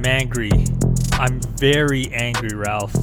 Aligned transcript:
I'm 0.00 0.06
angry. 0.06 0.50
I'm 1.12 1.42
very 1.58 2.08
angry, 2.08 2.56
Ralph. 2.56 2.94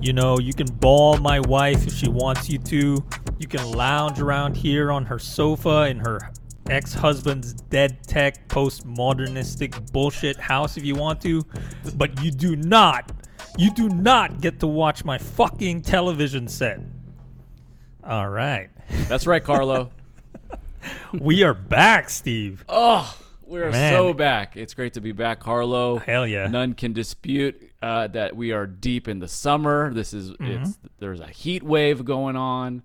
You 0.00 0.12
know, 0.12 0.40
you 0.40 0.52
can 0.52 0.66
ball 0.66 1.16
my 1.18 1.38
wife 1.38 1.86
if 1.86 1.94
she 1.94 2.08
wants 2.08 2.50
you 2.50 2.58
to. 2.58 3.04
You 3.38 3.46
can 3.46 3.70
lounge 3.70 4.18
around 4.18 4.56
here 4.56 4.90
on 4.90 5.04
her 5.04 5.20
sofa 5.20 5.82
in 5.82 6.00
her 6.00 6.32
ex 6.68 6.92
husband's 6.92 7.52
dead 7.52 8.02
tech, 8.02 8.48
postmodernistic 8.48 9.92
bullshit 9.92 10.36
house 10.36 10.76
if 10.76 10.84
you 10.84 10.96
want 10.96 11.20
to. 11.20 11.46
But 11.94 12.20
you 12.20 12.32
do 12.32 12.56
not, 12.56 13.12
you 13.56 13.72
do 13.72 13.88
not 13.88 14.40
get 14.40 14.58
to 14.58 14.66
watch 14.66 15.04
my 15.04 15.18
fucking 15.18 15.82
television 15.82 16.48
set. 16.48 16.80
All 18.02 18.28
right. 18.28 18.70
That's 19.06 19.28
right, 19.28 19.44
Carlo. 19.44 19.92
We 21.12 21.44
are 21.44 21.54
back, 21.54 22.10
Steve. 22.10 22.64
oh, 22.68 23.16
we're 23.46 23.70
Man. 23.70 23.92
so 23.92 24.12
back. 24.14 24.56
It's 24.56 24.74
great 24.74 24.94
to 24.94 25.00
be 25.00 25.12
back, 25.12 25.40
Carlo. 25.40 25.98
Hell 25.98 26.26
yeah. 26.26 26.46
None 26.46 26.74
can 26.74 26.92
dispute 26.92 27.70
uh, 27.82 28.06
that 28.08 28.36
we 28.36 28.52
are 28.52 28.66
deep 28.66 29.08
in 29.08 29.18
the 29.18 29.28
summer. 29.28 29.92
This 29.92 30.12
is 30.14 30.30
Mm-hmm. 30.32 30.62
it's 30.62 30.78
there's 30.98 31.20
a 31.20 31.26
heat 31.28 31.62
wave 31.62 32.04
going 32.04 32.36
on, 32.36 32.82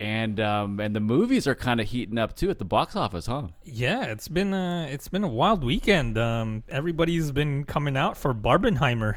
and 0.00 0.38
um, 0.40 0.80
and 0.80 0.94
the 0.96 1.00
movies 1.00 1.46
are 1.46 1.54
kind 1.54 1.80
of 1.80 1.88
heating 1.88 2.18
up 2.18 2.34
too 2.36 2.50
at 2.50 2.58
the 2.58 2.64
box 2.64 2.96
office, 2.96 3.26
huh? 3.26 3.48
Yeah, 3.64 4.04
it's 4.04 4.28
been 4.28 4.52
a 4.54 4.86
it's 4.90 5.08
been 5.08 5.24
a 5.24 5.28
wild 5.28 5.62
weekend. 5.64 6.18
Um, 6.18 6.62
everybody's 6.68 7.30
been 7.32 7.64
coming 7.64 7.96
out 7.96 8.16
for 8.16 8.34
Barbenheimer. 8.34 9.16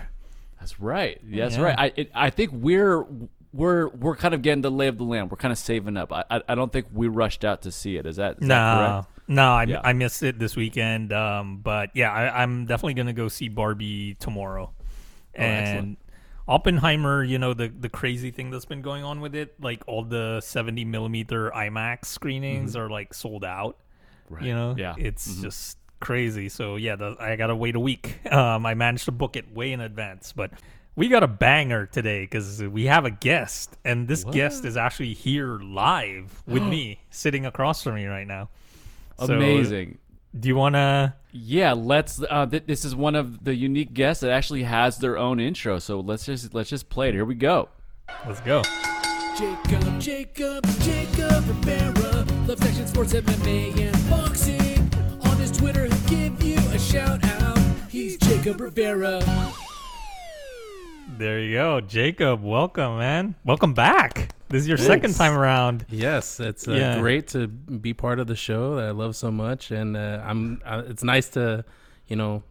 That's 0.60 0.80
right. 0.80 1.20
That's 1.24 1.58
Yeah. 1.58 1.62
right. 1.64 1.76
I 1.80 1.92
it, 1.96 2.12
I 2.14 2.30
think 2.30 2.52
we're 2.54 3.06
we're 3.54 3.88
we're 3.90 4.16
kind 4.16 4.34
of 4.34 4.42
getting 4.42 4.62
the 4.62 4.72
lay 4.72 4.88
of 4.88 4.98
the 4.98 5.04
land. 5.04 5.32
We're 5.32 5.38
kind 5.38 5.52
of 5.52 5.58
saving 5.58 5.98
up. 5.98 6.12
I 6.12 6.24
I, 6.30 6.42
I 6.50 6.56
don't 6.56 6.72
think 6.74 6.88
we 6.94 7.08
rushed 7.08 7.46
out 7.46 7.62
to 7.64 7.72
see 7.72 7.98
it. 7.98 8.06
Is 8.06 8.18
that, 8.18 8.34
is 8.42 8.48
that 8.48 8.48
No, 8.48 9.04
correct? 9.04 9.15
No, 9.28 9.54
I, 9.54 9.64
Yeah. 9.64 9.82
I 9.84 9.94
missed 9.94 10.24
it 10.24 10.40
this 10.40 10.56
weekend. 10.56 11.12
Um, 11.14 11.58
but 11.64 11.90
yeah, 11.94 12.12
I, 12.12 12.44
I'm 12.44 12.66
definitely 12.66 12.94
gonna 12.96 13.14
go 13.14 13.28
see 13.28 13.50
Barbie 13.50 14.16
tomorrow. 14.20 14.72
and 15.34 15.68
Oh, 15.68 15.70
excellent. 15.70 16.00
Oppenheimer, 16.48 17.24
you 17.24 17.40
know 17.40 17.54
the 17.54 17.70
the 17.70 17.90
crazy 17.90 18.30
thing 18.32 18.52
that's 18.52 18.66
been 18.66 18.82
going 18.84 19.04
on 19.04 19.20
with 19.20 19.34
it, 19.36 19.56
like 19.60 19.84
all 19.88 20.04
the 20.04 20.42
70 20.42 20.86
millimeter 20.86 21.50
IMAX 21.52 22.06
screenings 22.06 22.76
are 22.76 22.90
like 22.90 23.14
sold 23.14 23.44
out. 23.44 23.78
Right. 24.30 24.44
You 24.44 24.54
know, 24.54 24.70
Mm-hmm. 24.72 24.80
Yeah. 24.80 24.92
Mm-hmm. 24.94 25.06
it's 25.08 25.42
just 25.42 25.78
crazy. 26.00 26.50
So 26.50 26.76
yeah, 26.76 26.96
the, 26.96 27.16
I 27.20 27.36
gotta 27.36 27.56
wait 27.56 27.76
a 27.76 27.80
week. 27.80 28.20
Um, 28.32 28.66
I 28.66 28.74
managed 28.74 29.06
to 29.06 29.12
book 29.12 29.36
it 29.36 29.54
way 29.56 29.72
in 29.72 29.80
advance, 29.82 30.34
but 30.34 30.52
we 30.96 31.08
got 31.10 31.24
a 31.24 31.28
banger 31.28 31.86
today 31.88 32.22
because 32.24 32.62
we 32.62 32.86
have 32.86 33.06
a 33.06 33.12
guest, 33.12 33.76
and 33.84 34.08
this 34.08 34.24
guest 34.24 34.66
is 34.66 34.78
actually 34.78 35.14
here 35.14 35.58
live 35.60 36.44
with 36.48 36.64
me, 36.76 37.00
sitting 37.10 37.46
across 37.46 37.84
from 37.84 37.96
me 37.96 38.06
right 38.06 38.28
now. 38.28 38.50
So, 39.20 39.34
Amazing. 39.34 39.98
do 40.38 40.48
you 40.50 40.56
wanna? 40.56 41.16
Yeah, 41.32 41.74
let's. 41.74 42.22
Uh, 42.22 42.46
th- 42.46 42.64
this 42.66 42.84
is 42.86 42.96
one 42.96 43.16
of 43.16 43.44
the 43.44 43.56
unique 43.56 43.94
guests 43.94 44.22
that 44.22 44.32
actually 44.32 44.64
has 44.64 44.98
their 44.98 45.18
own 45.18 45.40
intro. 45.40 45.80
So 45.80 46.00
let's 46.00 46.26
just 46.26 46.54
let's 46.54 46.70
just 46.70 46.90
play 46.90 47.10
it. 47.10 47.14
Here 47.16 47.26
we 47.26 47.36
go. 47.36 47.70
Let's 48.28 48.42
go. 48.42 48.62
Jacob, 49.38 50.00
Jacob, 50.00 50.66
Jacob 50.82 51.48
Rivera 51.48 52.26
loves 52.48 52.62
action 52.66 52.88
sports, 52.88 53.14
MMA, 53.14 53.78
and 53.80 54.10
boxing. 54.10 54.90
On 55.30 55.38
his 55.38 55.52
Twitter, 55.52 55.86
he'll 55.86 56.08
give 56.08 56.44
you 56.44 56.58
a 56.72 56.80
shout 56.80 57.24
out. 57.42 57.58
He's 57.90 58.18
Jacob 58.18 58.60
Rivera. 58.62 59.22
There 61.18 61.40
you 61.40 61.54
go, 61.56 61.82
Jacob. 61.82 62.44
Welcome, 62.44 62.98
man. 63.00 63.36
Welcome 63.46 63.74
back. 63.74 64.35
This 64.56 64.62
is 64.64 64.68
your 64.70 64.78
second 64.78 65.16
time 65.16 65.34
around. 65.34 65.86
Yes, 65.90 66.40
it's 66.40 66.66
uh, 66.66 66.72
Yeah. 66.72 66.98
great 67.02 67.28
to 67.30 67.48
be 67.48 67.94
part 67.94 68.20
of 68.22 68.28
the 68.28 68.38
show 68.38 68.78
that 68.78 68.86
I 68.86 68.92
love 68.92 69.18
so 69.18 69.30
much, 69.30 69.70
and 69.72 69.98
uh, 69.98 70.22
I'm. 70.24 70.62
Uh, 70.64 70.84
it's 70.88 71.04
nice 71.04 71.28
to, 71.32 71.66
you 72.08 72.16
know, 72.16 72.42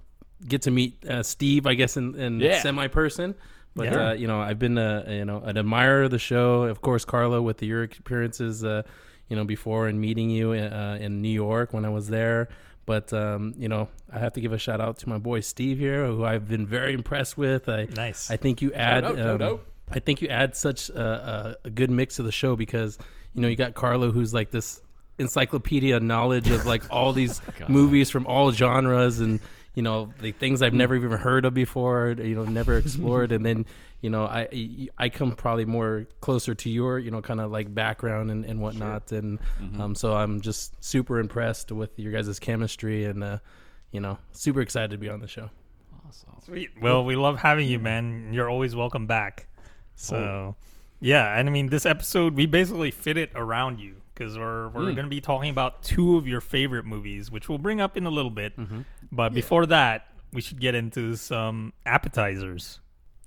get 0.46 0.60
to 0.62 0.70
meet 0.70 1.02
uh, 1.08 1.22
Steve. 1.22 1.66
I 1.66 1.72
guess 1.72 1.96
in, 1.96 2.14
in 2.14 2.40
Yeah. 2.40 2.60
semi 2.60 2.88
person, 2.88 3.34
but 3.74 3.86
Yeah. 3.86 4.08
uh, 4.10 4.12
you 4.12 4.26
know, 4.26 4.38
I've 4.38 4.58
been 4.58 4.76
a 4.76 5.06
you 5.08 5.24
know 5.24 5.38
an 5.44 5.56
admirer 5.56 6.02
of 6.02 6.10
the 6.10 6.18
show. 6.18 6.64
Of 6.64 6.82
course, 6.82 7.06
Carlo 7.06 7.40
with 7.40 7.56
the, 7.56 7.66
your 7.66 7.84
appearances, 7.84 8.62
uh, 8.62 8.82
you 9.30 9.36
know, 9.36 9.44
before 9.44 9.88
and 9.88 9.98
meeting 9.98 10.28
you 10.28 10.52
uh, 10.52 10.98
in 11.00 11.22
New 11.22 11.32
York 11.32 11.72
when 11.72 11.86
I 11.86 11.88
was 11.88 12.08
there. 12.08 12.50
But 12.84 13.14
um, 13.14 13.54
you 13.56 13.70
know, 13.70 13.88
I 14.12 14.18
have 14.18 14.34
to 14.34 14.42
give 14.42 14.52
a 14.52 14.58
shout 14.58 14.78
out 14.82 14.98
to 14.98 15.08
my 15.08 15.16
boy 15.16 15.40
Steve 15.40 15.78
here, 15.78 16.04
who 16.06 16.22
I've 16.22 16.48
been 16.48 16.66
very 16.66 16.92
impressed 16.92 17.38
with. 17.38 17.66
I, 17.66 17.86
Nice. 17.96 18.30
I 18.30 18.36
think 18.36 18.60
you 18.60 18.74
add. 18.74 19.04
out, 19.04 19.16
shout 19.16 19.40
um, 19.40 19.48
out. 19.54 19.60
I 19.90 19.98
think 19.98 20.22
you 20.22 20.28
add 20.28 20.56
such 20.56 20.88
a, 20.90 21.56
a, 21.64 21.68
a 21.68 21.70
good 21.70 21.90
mix 21.90 22.16
to 22.16 22.22
the 22.22 22.32
show 22.32 22.56
because 22.56 22.98
you 23.34 23.42
know 23.42 23.48
you 23.48 23.56
got 23.56 23.74
Carlo, 23.74 24.10
who's 24.10 24.32
like 24.32 24.50
this 24.50 24.80
encyclopedia 25.18 26.00
knowledge 26.00 26.50
of 26.50 26.66
like 26.66 26.82
all 26.90 27.12
these 27.14 27.40
movies 27.68 28.10
from 28.10 28.26
all 28.26 28.50
genres 28.52 29.20
and 29.20 29.40
you 29.74 29.82
know 29.82 30.12
the 30.20 30.32
things 30.32 30.62
I've 30.62 30.74
never 30.74 30.94
even 30.94 31.10
heard 31.12 31.44
of 31.44 31.54
before, 31.54 32.14
you 32.18 32.34
know, 32.34 32.44
never 32.44 32.78
explored, 32.78 33.32
and 33.32 33.44
then 33.44 33.66
you 34.00 34.10
know 34.10 34.24
I 34.24 34.88
I 34.96 35.08
come 35.08 35.32
probably 35.32 35.64
more 35.64 36.06
closer 36.20 36.54
to 36.54 36.70
your 36.70 36.98
you 36.98 37.10
know 37.10 37.20
kind 37.20 37.40
of 37.40 37.50
like 37.50 37.74
background 37.74 38.30
and, 38.30 38.44
and 38.44 38.60
whatnot, 38.60 39.12
and 39.12 39.38
um, 39.78 39.94
so 39.94 40.14
I'm 40.14 40.40
just 40.40 40.82
super 40.82 41.18
impressed 41.18 41.72
with 41.72 41.98
your 41.98 42.12
guys' 42.12 42.38
chemistry 42.38 43.04
and 43.04 43.24
uh, 43.24 43.38
you 43.90 44.00
know 44.00 44.18
super 44.32 44.60
excited 44.60 44.92
to 44.92 44.98
be 44.98 45.08
on 45.08 45.20
the 45.20 45.28
show. 45.28 45.50
Sweet. 46.44 46.70
Well, 46.80 47.04
we 47.04 47.16
love 47.16 47.38
having 47.38 47.66
you, 47.66 47.78
man. 47.78 48.30
You're 48.32 48.48
always 48.48 48.76
welcome 48.76 49.06
back. 49.06 49.48
So, 49.96 50.16
Oh. 50.16 50.56
yeah, 51.00 51.38
and 51.38 51.48
I 51.48 51.52
mean, 51.52 51.68
this 51.68 51.86
episode 51.86 52.34
we 52.34 52.46
basically 52.46 52.90
fit 52.90 53.16
it 53.16 53.30
around 53.34 53.80
you 53.80 53.96
because 54.14 54.36
we're 54.38 54.68
we're 54.68 54.88
Hmm. 54.88 54.94
going 54.94 55.06
to 55.06 55.10
be 55.10 55.20
talking 55.20 55.50
about 55.50 55.82
two 55.82 56.16
of 56.16 56.26
your 56.26 56.40
favorite 56.40 56.84
movies, 56.84 57.30
which 57.30 57.48
we'll 57.48 57.58
bring 57.58 57.80
up 57.80 57.96
in 57.96 58.06
a 58.06 58.10
little 58.10 58.30
bit. 58.30 58.56
Mm-hmm. 58.58 58.80
But 59.12 59.34
before 59.34 59.66
that, 59.66 60.06
we 60.32 60.40
should 60.40 60.60
get 60.60 60.74
into 60.74 61.16
some 61.16 61.72
appetizers. 61.86 62.80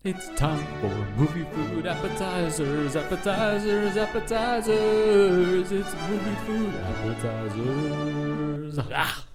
It's 0.04 0.30
time 0.38 0.64
for 0.80 0.90
movie 1.20 1.44
food 1.54 1.86
appetizers, 1.88 2.96
appetizers, 2.96 3.98
appetizers. 3.98 5.72
It's 5.72 5.96
movie 6.10 6.36
food 6.46 6.76
appetizers. 6.76 8.80
Ah, 8.94 9.26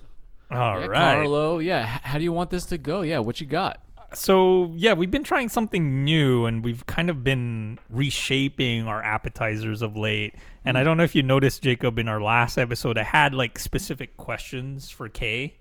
All 0.51 0.81
yeah, 0.81 0.87
right. 0.87 1.15
Carlo. 1.15 1.59
Yeah, 1.59 1.85
how 1.85 2.19
do 2.19 2.25
you 2.25 2.33
want 2.33 2.51
this 2.51 2.65
to 2.67 2.79
go? 2.79 3.03
Yeah, 3.03 3.19
what 3.19 3.41
you 3.41 3.47
got? 3.47 3.81
So 4.17 4.73
yeah, 4.77 4.93
we've 4.95 5.11
been 5.11 5.25
trying 5.25 5.49
something 5.49 6.05
new, 6.05 6.47
and 6.47 6.65
we've 6.65 6.85
kind 6.87 7.11
of 7.11 7.23
been 7.25 7.79
reshaping 7.91 8.87
our 8.87 9.03
appetizers 9.03 9.83
of 9.83 9.97
late. 9.97 10.35
And 10.65 10.79
I 10.79 10.85
don't 10.85 10.97
know 10.97 11.03
if 11.03 11.17
you 11.17 11.25
noticed, 11.25 11.61
Jacob, 11.63 11.99
in 11.99 12.07
our 12.07 12.21
last 12.23 12.57
episode, 12.57 12.97
I 12.97 13.03
had 13.03 13.35
like 13.35 13.59
specific 13.59 14.17
questions 14.17 14.91
for 14.91 15.09
Kay. 15.09 15.55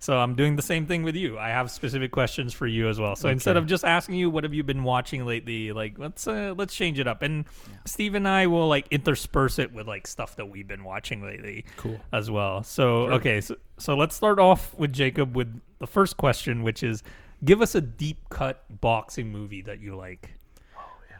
So 0.00 0.18
I'm 0.18 0.34
doing 0.34 0.56
the 0.56 0.62
same 0.62 0.86
thing 0.86 1.04
with 1.04 1.14
you. 1.14 1.38
I 1.38 1.50
have 1.50 1.70
specific 1.70 2.10
questions 2.10 2.52
for 2.52 2.66
you 2.66 2.88
as 2.88 2.98
well. 2.98 3.14
So 3.14 3.28
instead 3.28 3.56
of 3.56 3.66
just 3.66 3.84
asking 3.84 4.16
you 4.16 4.28
what 4.28 4.42
have 4.42 4.52
you 4.52 4.64
been 4.64 4.82
watching 4.82 5.24
lately, 5.24 5.70
like 5.72 5.98
let's 5.98 6.26
uh, 6.26 6.54
let's 6.56 6.74
change 6.74 6.98
it 6.98 7.06
up. 7.06 7.22
And 7.22 7.44
Steve 7.84 8.14
and 8.16 8.26
I 8.26 8.48
will 8.48 8.66
like 8.68 8.86
intersperse 8.90 9.58
it 9.60 9.72
with 9.72 9.86
like 9.86 10.06
stuff 10.08 10.34
that 10.36 10.46
we've 10.46 10.66
been 10.66 10.82
watching 10.84 11.22
lately, 11.22 11.64
Cool. 11.76 12.00
as 12.12 12.28
well. 12.30 12.64
So 12.64 13.06
okay, 13.12 13.40
so 13.40 13.54
so 13.78 13.96
let's 13.96 14.16
start 14.16 14.38
off 14.40 14.74
with 14.76 14.92
Jacob 14.92 15.36
with 15.36 15.60
the 15.78 15.86
first 15.86 16.16
question, 16.16 16.62
which 16.64 16.82
is 16.82 17.04
give 17.44 17.62
us 17.62 17.74
a 17.74 17.80
deep 17.80 18.28
cut 18.28 18.64
boxing 18.80 19.30
movie 19.30 19.62
that 19.62 19.80
you 19.80 19.96
like. 19.96 20.30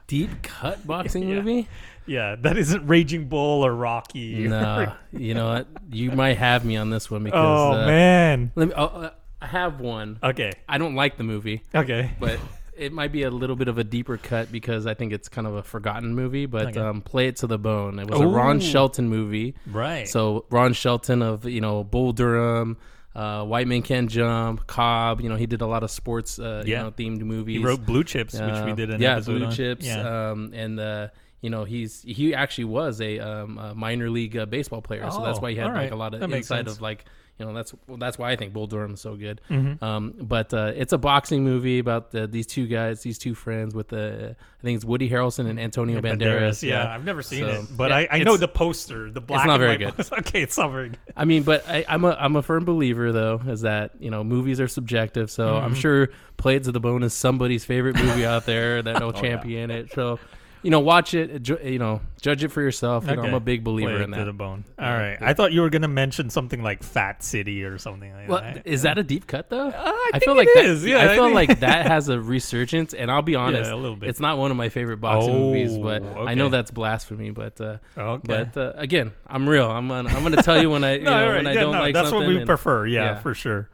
Deep 0.07 0.43
cut 0.43 0.87
boxing 0.87 1.29
Yeah. 1.29 1.37
movie. 1.37 1.69
Yeah, 2.07 2.35
that 2.41 2.57
isn't 2.57 2.87
Raging 2.89 3.29
Bull 3.29 3.65
or 3.65 3.73
Rocky. 3.73 4.49
No, 4.49 4.93
you 5.13 5.35
know 5.35 5.49
what? 5.49 5.69
You 5.91 6.11
might 6.11 6.39
have 6.39 6.65
me 6.65 6.77
on 6.77 6.91
this 6.91 7.11
one 7.11 7.23
because. 7.25 7.39
oh 7.39 7.73
uh, 7.83 7.87
man. 7.87 8.51
Let 8.57 8.69
me. 8.69 8.75
oh, 8.77 8.85
uh, 8.85 9.11
I 9.41 9.47
have 9.47 9.81
one. 9.81 10.19
Okay. 10.23 10.53
I 10.69 10.79
don't 10.79 10.95
like 10.97 11.17
the 11.17 11.23
movie, 11.25 11.63
Okay. 11.75 12.11
but 12.19 12.39
it 12.77 12.93
might 12.93 13.13
be 13.13 13.23
a 13.23 13.31
little 13.31 13.55
bit 13.57 13.69
of 13.69 13.79
a 13.79 13.85
deeper 13.85 14.17
cut 14.17 14.51
because 14.51 14.87
I 14.87 14.95
think 14.95 15.13
it's 15.13 15.29
kind 15.29 15.47
of 15.47 15.55
a 15.55 15.63
forgotten 15.63 16.15
movie. 16.15 16.47
But 16.47 16.69
Okay. 16.69 16.81
um, 16.81 17.01
play 17.03 17.29
it 17.29 17.37
to 17.37 17.47
the 17.47 17.59
bone. 17.59 17.99
It 18.01 18.11
was 18.11 18.21
a 18.21 18.27
Ron 18.27 18.59
Shelton 18.59 19.09
movie. 19.09 19.55
Right. 19.67 20.09
So 20.09 20.45
Ron 20.51 20.73
Shelton 20.73 21.23
of 21.23 21.45
you 21.45 21.61
know 21.61 21.85
Bull 21.85 22.13
Durham, 22.13 22.77
uh, 23.15 23.45
White 23.45 23.67
Man 23.67 23.83
Can't 23.83 24.09
Jump, 24.11 24.67
Cobb. 24.67 25.21
You 25.21 25.29
know 25.29 25.37
he 25.37 25.47
did 25.47 25.61
a 25.61 25.67
lot 25.67 25.83
of 25.83 25.91
sports 25.91 26.39
uh, 26.39 26.63
Yeah. 26.67 26.79
you 26.79 26.85
know 26.85 26.91
themed 26.93 27.21
movies. 27.21 27.59
he 27.59 27.65
wrote 27.65 27.85
Blue 27.85 28.05
Chips, 28.05 28.35
which 28.35 28.43
we 28.43 28.73
Uh, 28.73 28.75
did 28.75 28.91
an 28.91 29.01
yeah, 29.01 29.17
episode 29.17 29.39
Blue 29.39 29.47
on. 29.47 29.53
Chips. 29.53 29.87
Yeah. 29.87 30.31
Um, 30.31 30.53
and 30.55 30.79
uh, 30.81 31.09
you 31.41 31.51
know 31.51 31.65
he's 31.65 32.03
he 32.03 32.35
actually 32.35 32.65
was 32.65 33.01
a, 33.01 33.19
um, 33.19 33.59
a 33.59 33.75
minor 33.75 34.11
league 34.11 34.37
uh, 34.37 34.47
baseball 34.47 34.83
player, 34.83 35.09
so 35.11 35.23
that's 35.23 35.39
Oh, 35.39 35.43
why 35.43 35.51
he 35.53 35.57
had 35.57 35.69
right. 35.73 35.85
like 35.85 35.93
a 35.93 35.97
lot 35.97 36.15
of 36.15 36.21
That 36.21 36.31
insight 36.33 36.69
of 36.69 36.81
like 36.81 37.05
you 37.39 37.47
know 37.47 37.55
that's 37.55 37.73
well, 37.87 37.97
that's 37.97 38.19
why 38.19 38.31
I 38.33 38.37
think 38.37 38.53
Bull 38.53 38.67
Durham 38.67 38.93
is 38.93 39.01
so 39.01 39.17
good. 39.17 39.41
Mm-hmm. 39.49 39.83
Um, 39.83 40.13
but 40.21 40.53
uh, 40.53 40.73
it's 40.77 40.93
a 40.93 40.99
boxing 40.99 41.43
movie 41.43 41.79
about 41.79 42.15
uh, 42.15 42.27
these 42.27 42.47
two 42.47 42.67
guys, 42.67 43.01
these 43.01 43.17
two 43.17 43.35
friends 43.35 43.75
with 43.75 43.91
uh, 43.95 43.97
I 44.35 44.63
think 44.63 44.77
it's 44.77 44.85
Woody 44.85 45.09
Harrelson 45.09 45.49
and 45.49 45.59
Antonio 45.59 46.03
Banderas. 46.03 46.63
Yeah, 46.63 46.95
I've 46.95 47.07
never 47.07 47.23
seen 47.23 47.45
So, 47.45 47.49
it, 47.49 47.67
but 47.75 47.91
yeah, 47.91 47.97
I, 47.97 48.09
I 48.11 48.23
know 48.25 48.37
the 48.37 48.47
poster, 48.47 49.11
the 49.11 49.23
black. 49.23 49.41
It's 49.41 49.47
not 49.47 49.59
very 49.59 49.79
good. 49.79 49.97
poster. 49.97 50.17
okay, 50.19 50.43
it's 50.43 50.59
not 50.59 50.71
very 50.71 50.91
good. 50.91 50.99
I 51.17 51.25
mean, 51.25 51.43
but 51.45 51.67
I, 51.67 51.87
I'm 51.89 52.05
a 52.05 52.11
I'm 52.21 52.37
a 52.37 52.43
firm 52.43 52.67
believer 52.67 53.11
though, 53.11 53.41
is 53.47 53.63
that 53.63 53.93
you 54.01 54.11
know 54.11 54.23
movies 54.23 54.61
are 54.61 54.69
subjective. 54.69 55.31
So 55.31 55.57
I'm 55.57 55.71
Mm-hmm. 55.71 55.81
sure 55.81 56.09
Play 56.37 56.57
It 56.57 56.65
to 56.65 56.73
the 56.73 56.81
Bone 56.81 57.03
is 57.03 57.15
somebody's 57.15 57.65
favorite 57.65 57.97
movie 57.97 58.27
out 58.27 58.45
there 58.45 58.83
that 58.83 59.01
will 59.03 59.13
yeah. 59.15 59.21
champion 59.23 59.71
it. 59.71 59.93
So, 59.93 60.19
you 60.63 60.71
know, 60.71 60.81
watch 60.81 61.15
it. 61.15 61.43
ju- 61.43 61.59
You 61.63 61.79
know, 61.79 62.01
judge 62.21 62.45
it 62.45 62.49
for 62.49 62.61
yourself. 62.61 63.07
You 63.09 63.17
know, 63.17 63.23
I'm 63.23 63.35
a 63.35 63.41
big 63.41 63.65
believer 63.65 63.91
Play 63.93 64.01
it 64.01 64.05
in 64.05 64.11
to 64.13 64.19
that. 64.19 64.25
the 64.25 64.33
bone. 64.33 64.65
All 64.79 64.91
right. 64.93 65.17
I 65.21 65.33
thought 65.35 65.53
you 65.53 65.63
were 65.63 65.71
gonna 65.71 65.89
mention 65.89 66.29
something 66.31 66.63
like 66.63 66.83
Fat 66.83 67.23
City 67.23 67.65
or 67.65 67.79
something 67.79 68.13
like 68.13 68.29
Well, 68.29 68.41
that. 68.43 68.67
is 68.67 68.83
that 68.83 68.99
a 68.99 69.03
deep 69.03 69.27
cut 69.27 69.49
though? 69.51 69.69
I, 69.69 70.19
feel 70.19 70.35
think 70.35 70.37
like 70.37 70.49
it 70.49 70.55
that. 70.57 70.65
is, 70.67 70.85
Yeah, 70.85 70.99
I 71.11 71.15
feel 71.15 71.25
think- 71.25 71.35
like 71.35 71.61
that 71.61 71.87
has 71.87 72.09
a 72.09 72.21
resurgence, 72.21 72.93
and 72.95 73.11
I'll 73.11 73.23
be 73.23 73.37
honest, 73.37 73.71
a 73.71 73.77
little 73.77 73.97
bit. 73.97 74.09
it's 74.09 74.21
not 74.21 74.39
one 74.39 74.51
of 74.51 74.57
my 74.57 74.69
favorite 74.69 74.99
boxing 74.99 75.33
movies, 75.33 75.79
but 75.79 76.03
Oh, 76.03 76.27
I 76.27 76.35
know 76.35 76.47
okay. 76.47 76.53
that's 76.53 76.71
blasphemy. 76.71 77.31
But 77.31 77.61
uh, 77.61 77.79
Okay. 77.97 78.21
but 78.53 78.57
uh, 78.57 78.73
again, 78.77 79.13
I'm 79.27 79.49
real. 79.49 79.71
I'm 79.71 79.89
gonna, 79.89 80.09
I'm 80.11 80.23
gonna 80.23 80.43
tell 80.43 80.61
you 80.61 80.71
when 80.71 80.85
I 80.85 80.95
you 80.99 81.05
no, 81.05 81.11
know, 81.11 81.17
all 81.25 81.29
right, 81.31 81.37
when 81.37 81.47
I 81.47 81.53
yeah, 81.55 81.61
don't 81.61 81.73
no, 81.73 81.81
like 81.81 81.95
that's 81.95 82.11
something. 82.11 82.27
what 82.27 82.35
we 82.35 82.37
and- 82.39 82.47
prefer. 82.47 82.87
Yeah, 82.87 83.03
yeah. 83.05 83.19
for 83.21 83.35
sure. 83.35 83.69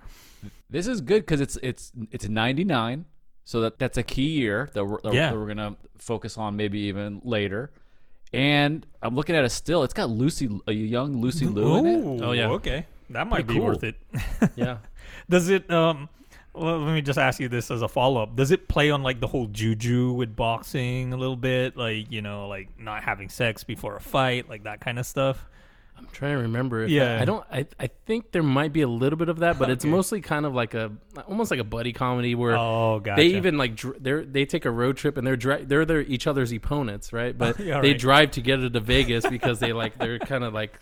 This 0.69 0.87
is 0.89 1.01
good 1.01 1.23
because 1.23 1.41
it's 1.41 1.57
it's 1.63 1.93
it's 2.11 2.29
99, 2.29 3.05
so 3.47 3.63
that 3.63 3.79
that's 3.79 3.97
a 3.97 4.03
key 4.03 4.29
year 4.29 4.69
that 4.75 4.85
we're, 4.85 5.01
that 5.03 5.15
Yeah. 5.15 5.33
we're 5.33 5.47
gonna 5.47 5.77
focus 5.97 6.37
on 6.37 6.55
maybe 6.57 6.81
even 6.81 7.23
later. 7.25 7.71
And 8.33 8.85
I'm 9.01 9.15
looking 9.15 9.35
at 9.37 9.45
a 9.45 9.49
still. 9.49 9.83
It's 9.85 9.95
got 9.95 10.11
Lucy, 10.11 10.51
a 10.67 10.73
young 10.73 11.23
Lucy 11.23 11.47
Liu 11.47 11.77
in 11.77 11.87
it. 11.87 12.23
Oh, 12.23 12.33
yeah. 12.33 12.49
Okay, 12.51 12.85
that 13.11 13.27
might 13.27 13.47
Pretty 13.47 13.55
be 13.55 13.59
cool. 13.61 13.67
worth 13.69 13.85
it. 13.85 13.95
yeah. 14.57 14.79
Does 15.31 15.49
it? 15.49 15.71
Um, 15.71 16.09
well, 16.53 16.81
let 16.81 16.93
me 16.95 17.03
just 17.03 17.19
ask 17.19 17.39
you 17.39 17.49
this 17.49 17.71
as 17.71 17.83
a 17.83 17.89
follow 17.89 18.23
up. 18.23 18.35
Does 18.35 18.51
it 18.51 18.67
play 18.67 18.91
on 18.91 19.03
like 19.03 19.21
the 19.21 19.27
whole 19.29 19.47
juju 19.47 20.13
with 20.13 20.35
boxing 20.35 21.13
a 21.13 21.17
little 21.17 21.37
bit, 21.37 21.77
like 21.77 22.11
you 22.11 22.21
know, 22.21 22.49
like 22.49 22.69
not 22.79 23.05
having 23.05 23.29
sex 23.29 23.63
before 23.63 23.97
a 23.97 24.01
fight, 24.01 24.49
like 24.49 24.65
that 24.65 24.81
kind 24.81 24.99
of 24.99 25.07
stuff? 25.07 25.47
I'm 25.99 26.07
trying 26.13 26.37
to 26.37 26.43
remember. 26.43 26.83
If 26.85 26.91
Yeah. 26.91 27.17
I, 27.19 27.23
I 27.23 27.25
don't. 27.25 27.45
I, 27.51 27.67
I 27.81 27.87
think 28.07 28.33
there 28.33 28.43
might 28.43 28.73
be 28.73 28.83
a 28.83 28.89
little 28.89 29.17
bit 29.19 29.29
of 29.29 29.39
that, 29.41 29.59
but 29.59 29.71
it's 29.71 29.85
Okay. 29.85 29.91
mostly 29.91 30.21
kind 30.21 30.45
of 30.47 30.55
like 30.55 30.75
a 30.75 30.93
almost 31.27 31.51
like 31.51 31.61
a 31.61 31.65
buddy 31.65 31.93
comedy 31.93 32.35
where 32.35 32.57
Oh, 32.57 33.01
gotcha. 33.01 33.21
they 33.21 33.29
even 33.29 33.57
like 33.59 33.77
dr- 33.77 34.03
they 34.03 34.25
they 34.25 34.45
take 34.47 34.65
a 34.65 34.71
road 34.71 34.97
trip 34.97 35.17
and 35.17 35.27
they're 35.27 35.37
dri- 35.37 35.65
they're 35.65 35.85
their 35.85 36.01
each 36.03 36.27
other's 36.27 36.53
opponents, 36.53 37.13
right? 37.13 37.37
But 37.47 37.59
Yeah, 37.61 37.81
they 37.81 37.91
right. 37.93 37.99
drive 37.99 38.31
together 38.31 38.69
to 38.69 38.81
Vegas 38.81 39.27
because 39.27 39.59
they 39.61 39.73
like 39.73 39.99
they're 39.99 40.19
kind 40.19 40.45
of 40.45 40.53
like 40.55 40.79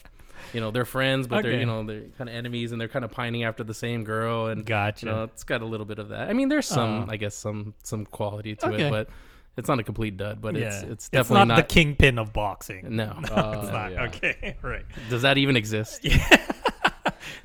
you 0.52 0.60
know 0.60 0.70
they're 0.70 0.84
friends, 0.84 1.26
but 1.26 1.42
they're 1.42 1.58
you 1.58 1.66
know 1.66 1.82
they're 1.84 2.02
kind 2.18 2.28
of 2.30 2.36
enemies 2.36 2.72
and 2.72 2.80
they're 2.80 2.88
kind 2.88 3.04
of 3.04 3.10
pining 3.10 3.44
after 3.44 3.64
the 3.64 3.74
same 3.74 4.04
girl 4.04 4.46
and 4.46 4.64
Gotcha. 4.64 5.06
you 5.06 5.12
know 5.12 5.24
it's 5.24 5.42
got 5.44 5.62
a 5.62 5.66
little 5.66 5.86
bit 5.86 5.98
of 5.98 6.10
that. 6.10 6.28
I 6.28 6.32
mean, 6.32 6.48
there's 6.48 6.66
some 6.66 7.06
Oh. 7.08 7.12
I 7.12 7.16
guess 7.16 7.34
some 7.34 7.74
some 7.82 8.04
quality 8.06 8.54
to 8.56 8.68
Okay. 8.68 8.84
it, 8.84 8.90
but 8.90 9.08
it's 9.56 9.68
not 9.68 9.78
a 9.78 9.82
complete 9.82 10.16
dud. 10.16 10.40
But 10.40 10.56
yeah, 10.56 10.68
it's 10.68 10.82
it's 10.82 11.08
definitely 11.08 11.46
not, 11.46 11.56
the 11.56 11.62
kingpin 11.62 12.18
of 12.18 12.32
boxing. 12.32 12.96
no. 12.96 13.04
Uh, 13.30 13.60
It's 13.62 13.72
not. 13.72 13.92
yeah. 13.92 14.02
Okay, 14.04 14.56
right. 14.62 14.84
Does 15.10 15.22
that 15.22 15.38
even 15.38 15.56
exist? 15.56 16.04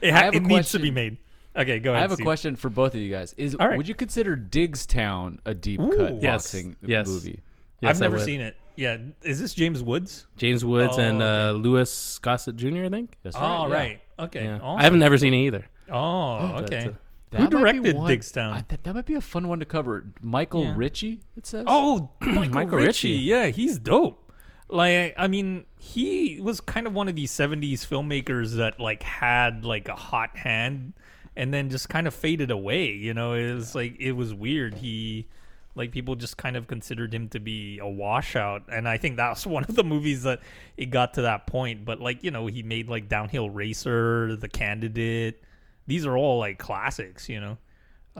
It, 0.01 0.11
ha- 0.13 0.29
it 0.33 0.43
needs 0.43 0.71
to 0.71 0.79
be 0.79 0.91
made. 0.91 1.17
Okay, 1.55 1.79
go 1.79 1.91
ahead. 1.91 1.99
I 1.99 2.01
have 2.01 2.11
a 2.11 2.15
Steve. 2.15 2.25
question 2.25 2.55
for 2.55 2.69
both 2.69 2.95
of 2.95 3.01
you 3.01 3.09
guys. 3.11 3.33
Is 3.37 3.55
All 3.55 3.67
right. 3.67 3.77
would 3.77 3.87
you 3.87 3.95
consider 3.95 4.37
Diggstown 4.37 5.39
a 5.45 5.53
deep 5.53 5.79
Ooh. 5.79 5.95
cut 5.95 6.21
Yes. 6.21 6.43
boxing 6.43 6.75
Yes. 6.81 7.07
movie? 7.07 7.41
Yes, 7.81 7.95
I've 7.95 8.01
never 8.01 8.19
seen 8.19 8.39
it. 8.41 8.55
Yeah, 8.75 8.97
is 9.23 9.39
this 9.41 9.53
James 9.53 9.81
Woods? 9.83 10.25
James 10.37 10.63
Woods 10.63 10.93
Oh, 10.97 11.01
and 11.01 11.21
okay. 11.21 11.49
uh, 11.49 11.51
Louis 11.53 12.19
Gossett 12.21 12.55
Jr. 12.55 12.85
I 12.85 12.89
think. 12.89 13.17
That's 13.23 13.35
Oh, 13.37 13.67
yeah. 13.67 13.73
right. 13.73 14.01
Okay. 14.19 14.43
Yeah. 14.45 14.59
awesome. 14.61 14.79
I 14.79 14.83
haven't 14.83 14.99
never 14.99 15.17
seen 15.17 15.33
it 15.33 15.37
either. 15.45 15.65
Oh, 15.91 16.37
But, 16.55 16.73
okay. 16.73 16.91
That 17.31 17.41
Who 17.41 17.47
directed 17.49 17.95
one- 17.95 18.09
Diggstown? 18.11 18.53
I- 18.53 18.65
that, 18.69 18.83
that 18.83 18.93
might 18.95 19.05
be 19.05 19.13
a 19.13 19.21
fun 19.21 19.47
one 19.47 19.59
to 19.59 19.65
cover. 19.65 20.05
Michael 20.21 20.63
Yeah. 20.63 20.73
Ritchie. 20.75 21.19
It 21.37 21.45
says. 21.45 21.65
Oh, 21.67 22.09
Michael, 22.21 22.45
Michael 22.53 22.77
Ritchie. 22.77 23.11
Ritchie. 23.11 23.23
Yeah, 23.23 23.47
he's 23.47 23.77
dope. 23.77 24.31
Like, 24.71 25.15
I 25.17 25.27
mean, 25.27 25.65
he 25.79 26.39
was 26.41 26.61
kind 26.61 26.85
of 26.87 26.93
one 26.93 27.07
of 27.07 27.15
these 27.15 27.31
'70s 27.31 27.85
filmmakers 27.87 28.55
that 28.57 28.79
like 28.79 29.01
had 29.03 29.65
like 29.65 29.87
a 29.87 29.95
hot 29.95 30.37
hand, 30.37 30.93
and 31.35 31.51
then 31.53 31.69
just 31.69 31.89
kind 31.89 32.05
of 32.07 32.13
faded 32.13 32.51
away. 32.51 32.87
You 32.91 33.13
know, 33.15 33.33
it 33.33 33.53
was 33.53 33.73
like 33.73 33.95
it 33.99 34.11
was 34.11 34.31
weird. 34.33 34.75
He, 34.75 35.27
like, 35.75 35.91
people 35.91 36.15
just 36.15 36.37
kind 36.37 36.55
of 36.55 36.67
considered 36.67 37.13
him 37.13 37.29
to 37.29 37.39
be 37.39 37.79
a 37.79 37.87
washout, 37.87 38.63
and 38.71 38.87
I 38.87 38.97
think 38.97 39.17
that's 39.17 39.45
one 39.47 39.63
of 39.63 39.75
the 39.75 39.83
movies 39.83 40.21
that 40.23 40.39
it 40.77 40.87
got 40.87 41.15
to 41.15 41.23
that 41.23 41.47
point. 41.47 41.83
But 41.85 41.99
like, 41.99 42.23
you 42.23 42.29
know, 42.31 42.45
he 42.45 42.61
made 42.61 42.89
like 42.89 43.07
Downhill 43.09 43.49
Racer, 43.49 44.35
The 44.35 44.49
Candidate. 44.49 45.41
These 45.89 46.05
are 46.05 46.15
all 46.15 46.39
like 46.39 46.57
classics. 46.57 47.27
You 47.27 47.41
know, 47.41 47.57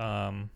um, 0.01 0.49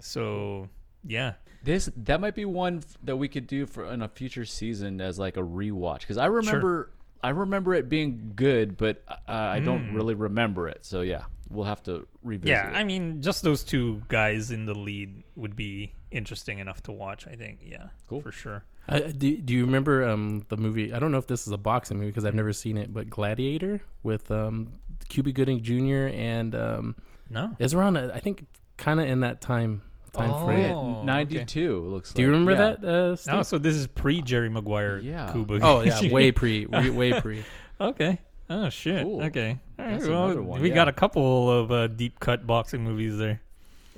so 0.00 0.68
yeah. 1.04 1.34
This 1.64 1.90
that 1.96 2.20
might 2.20 2.34
be 2.34 2.44
one 2.44 2.78
f- 2.78 2.98
that 3.02 3.16
we 3.16 3.28
could 3.28 3.46
do 3.46 3.66
for 3.66 3.84
in 3.92 4.02
a 4.02 4.08
future 4.08 4.44
season 4.44 5.00
as 5.00 5.18
like 5.18 5.36
a 5.36 5.42
rewatch 5.42 6.00
because 6.00 6.16
I 6.18 6.26
remember 6.26 6.90
I 7.22 7.30
remember 7.30 7.74
it 7.74 7.88
being 7.88 8.32
good, 8.36 8.76
but 8.76 9.02
uh, 9.08 9.14
I 9.26 9.60
don't 9.60 9.92
really 9.92 10.14
remember 10.14 10.68
it. 10.68 10.84
So 10.84 11.00
yeah, 11.00 11.22
we'll 11.50 11.64
have 11.64 11.82
to 11.84 12.06
revisit. 12.22 12.48
Yeah, 12.48 12.70
it. 12.70 12.74
I 12.74 12.84
mean, 12.84 13.22
just 13.22 13.42
those 13.42 13.64
two 13.64 14.02
guys 14.08 14.50
in 14.50 14.66
the 14.66 14.74
lead 14.74 15.24
would 15.34 15.56
be 15.56 15.92
interesting 16.10 16.60
enough 16.60 16.82
to 16.84 16.92
watch. 16.92 17.26
I 17.26 17.34
think, 17.34 17.60
yeah, 17.64 17.88
Cool. 18.08 18.20
for 18.20 18.32
sure. 18.32 18.64
Uh, 18.88 19.00
do, 19.00 19.36
do 19.36 19.52
you 19.52 19.66
remember 19.66 20.08
um, 20.08 20.46
the 20.48 20.56
movie? 20.56 20.94
I 20.94 20.98
don't 20.98 21.12
know 21.12 21.18
if 21.18 21.26
this 21.26 21.46
is 21.46 21.52
a 21.52 21.58
boxing 21.58 21.98
movie 21.98 22.10
because 22.10 22.24
I've 22.24 22.34
never 22.34 22.52
seen 22.52 22.78
it, 22.78 22.94
but 22.94 23.10
Gladiator 23.10 23.82
with 24.02 24.30
um, 24.30 24.72
Cuba 25.08 25.32
Gooding 25.32 25.62
Jr. 25.62 26.08
and 26.14 26.54
um, 26.54 26.96
No, 27.30 27.54
it's 27.58 27.74
around 27.74 27.96
uh, 27.96 28.10
I 28.14 28.20
think 28.20 28.46
kind 28.76 29.00
of 29.00 29.06
in 29.06 29.20
that 29.20 29.40
time 29.40 29.82
time 30.12 30.30
Oh, 30.32 30.46
frame. 30.46 30.74
okay. 30.74 31.04
ninety 31.04 31.44
two 31.44 31.80
looks. 31.80 32.12
Do 32.12 32.22
you 32.22 32.28
like. 32.28 32.32
remember 32.32 32.52
Yeah. 32.52 32.76
that? 32.80 32.84
Uh, 32.84 33.16
Steve? 33.16 33.34
no. 33.34 33.42
So 33.42 33.58
this 33.58 33.74
is 33.74 33.86
pre 33.86 34.22
Jerry 34.22 34.48
Maguire. 34.48 34.98
Yeah. 34.98 35.30
Cuba. 35.32 35.58
oh 35.62 35.82
yeah, 35.82 36.12
way 36.12 36.32
pre, 36.32 36.66
way, 36.66 36.90
way 36.90 37.20
pre. 37.20 37.44
okay. 37.80 38.18
Oh 38.50 38.68
shit. 38.70 39.02
Cool. 39.04 39.22
Okay. 39.24 39.58
All 39.78 39.84
right. 39.84 39.92
That's 39.98 40.08
well, 40.08 40.24
another 40.26 40.42
one, 40.42 40.60
we 40.62 40.70
yeah. 40.70 40.74
got 40.74 40.88
a 40.88 40.92
couple 40.92 41.50
of 41.50 41.70
uh, 41.70 41.86
deep 41.88 42.18
cut 42.20 42.46
boxing 42.46 42.82
movies 42.82 43.18
there. 43.18 43.40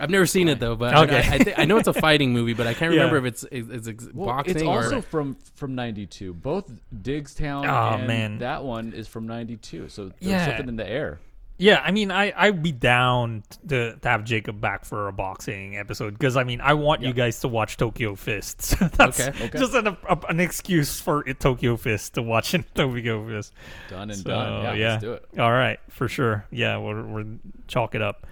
I've 0.01 0.11
never 0.11 0.27
seen 0.27 0.49
it 0.49 0.59
though, 0.59 0.75
but 0.77 0.95
Okay. 0.97 1.17
I, 1.17 1.35
I, 1.35 1.39
thi- 1.39 1.55
I 1.57 1.65
know 1.67 1.77
it's 1.77 1.89
a 1.89 1.93
fighting 2.09 2.33
movie, 2.33 2.55
but 2.55 2.67
I 2.67 2.75
can't 2.75 2.93
Yeah. 2.95 3.01
remember 3.03 3.19
if 3.19 3.25
it's 3.27 3.45
it's, 3.53 3.87
it's 3.87 4.09
Well, 4.13 4.27
boxing 4.29 4.57
it's 4.57 4.63
or 4.65 4.77
also 4.83 5.01
from 5.03 5.37
from 5.55 5.75
ninety 5.75 6.07
two. 6.07 6.33
Both 6.35 6.71
Diggstown 6.95 7.69
Oh, 7.69 7.99
and 7.99 8.07
man. 8.07 8.39
that 8.39 8.65
one 8.65 8.93
is 8.93 9.07
from 9.09 9.27
ninety 9.27 9.57
two. 9.57 9.89
So 9.89 10.07
there's 10.07 10.15
Yeah. 10.21 10.47
something 10.47 10.69
in 10.69 10.77
the 10.77 10.89
air. 10.89 11.21
Yeah, 11.63 11.83
I 11.85 11.91
mean, 11.91 12.11
I 12.11 12.33
I'd 12.35 12.63
be 12.63 12.73
down 12.73 13.43
to, 13.69 13.95
to 13.95 14.09
have 14.09 14.25
Jacob 14.25 14.63
back 14.63 14.87
for 14.87 15.09
a 15.09 15.13
boxing 15.13 15.77
episode 15.77 16.15
because 16.15 16.35
I 16.35 16.43
mean, 16.45 16.63
I 16.63 16.73
want 16.73 17.03
you 17.03 17.13
guys 17.13 17.41
to 17.41 17.49
watch 17.49 17.77
Tokyo 17.77 18.15
Fists. 18.15 18.75
That's 18.97 19.21
Okay, 19.21 19.45
okay. 19.45 19.59
just 19.59 19.75
an, 19.75 19.89
a, 19.89 20.19
an 20.31 20.41
excuse 20.41 20.99
for 21.03 21.23
Tokyo 21.35 21.77
Fist 21.77 22.15
to 22.15 22.23
watch 22.23 22.55
Tokyo 22.75 23.29
Fist. 23.29 23.53
Done 23.91 24.09
and 24.11 24.19
So, 24.19 24.31
done. 24.31 24.79
Yeah, 24.79 24.93
let's 24.93 25.03
do 25.03 25.13
it. 25.13 25.27
All 25.39 25.53
right, 25.53 25.79
for 25.91 26.09
sure. 26.09 26.47
Yeah, 26.51 26.79
we're 26.79 27.03
we're 27.05 27.27
chalk 27.69 27.95
it 27.95 28.01
up. 28.01 28.27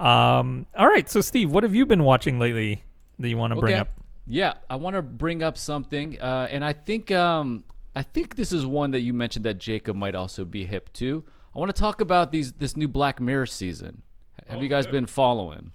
Um, 0.00 0.66
all 0.76 0.88
right. 0.88 1.08
So, 1.08 1.20
Steve, 1.20 1.50
what 1.50 1.62
have 1.62 1.74
you 1.74 1.86
been 1.86 2.04
watching 2.04 2.38
lately 2.38 2.84
that 3.18 3.28
you 3.28 3.36
want 3.36 3.52
to 3.54 3.60
bring 3.60 3.74
Okay. 3.74 3.80
up? 3.80 3.88
Yeah, 4.26 4.54
I 4.68 4.76
want 4.76 4.94
to 4.96 5.02
bring 5.02 5.42
up 5.42 5.58
something, 5.58 6.20
uh, 6.20 6.46
and 6.50 6.64
I 6.64 6.72
think 6.72 7.10
um, 7.10 7.64
I 7.96 8.02
think 8.02 8.36
this 8.36 8.52
is 8.52 8.64
one 8.64 8.92
that 8.92 9.00
you 9.00 9.12
mentioned 9.12 9.44
that 9.44 9.58
Jacob 9.58 9.96
might 9.96 10.14
also 10.14 10.44
be 10.44 10.64
hip 10.64 10.92
to. 10.94 11.24
I 11.54 11.58
want 11.58 11.74
to 11.74 11.80
talk 11.80 12.00
about 12.00 12.30
these 12.30 12.52
this 12.52 12.76
new 12.76 12.86
Black 12.86 13.20
Mirror 13.20 13.46
season. 13.46 14.02
Have 14.48 14.62
you 14.62 14.68
guys 14.68 14.86
been 14.86 15.06
following? 15.06 15.72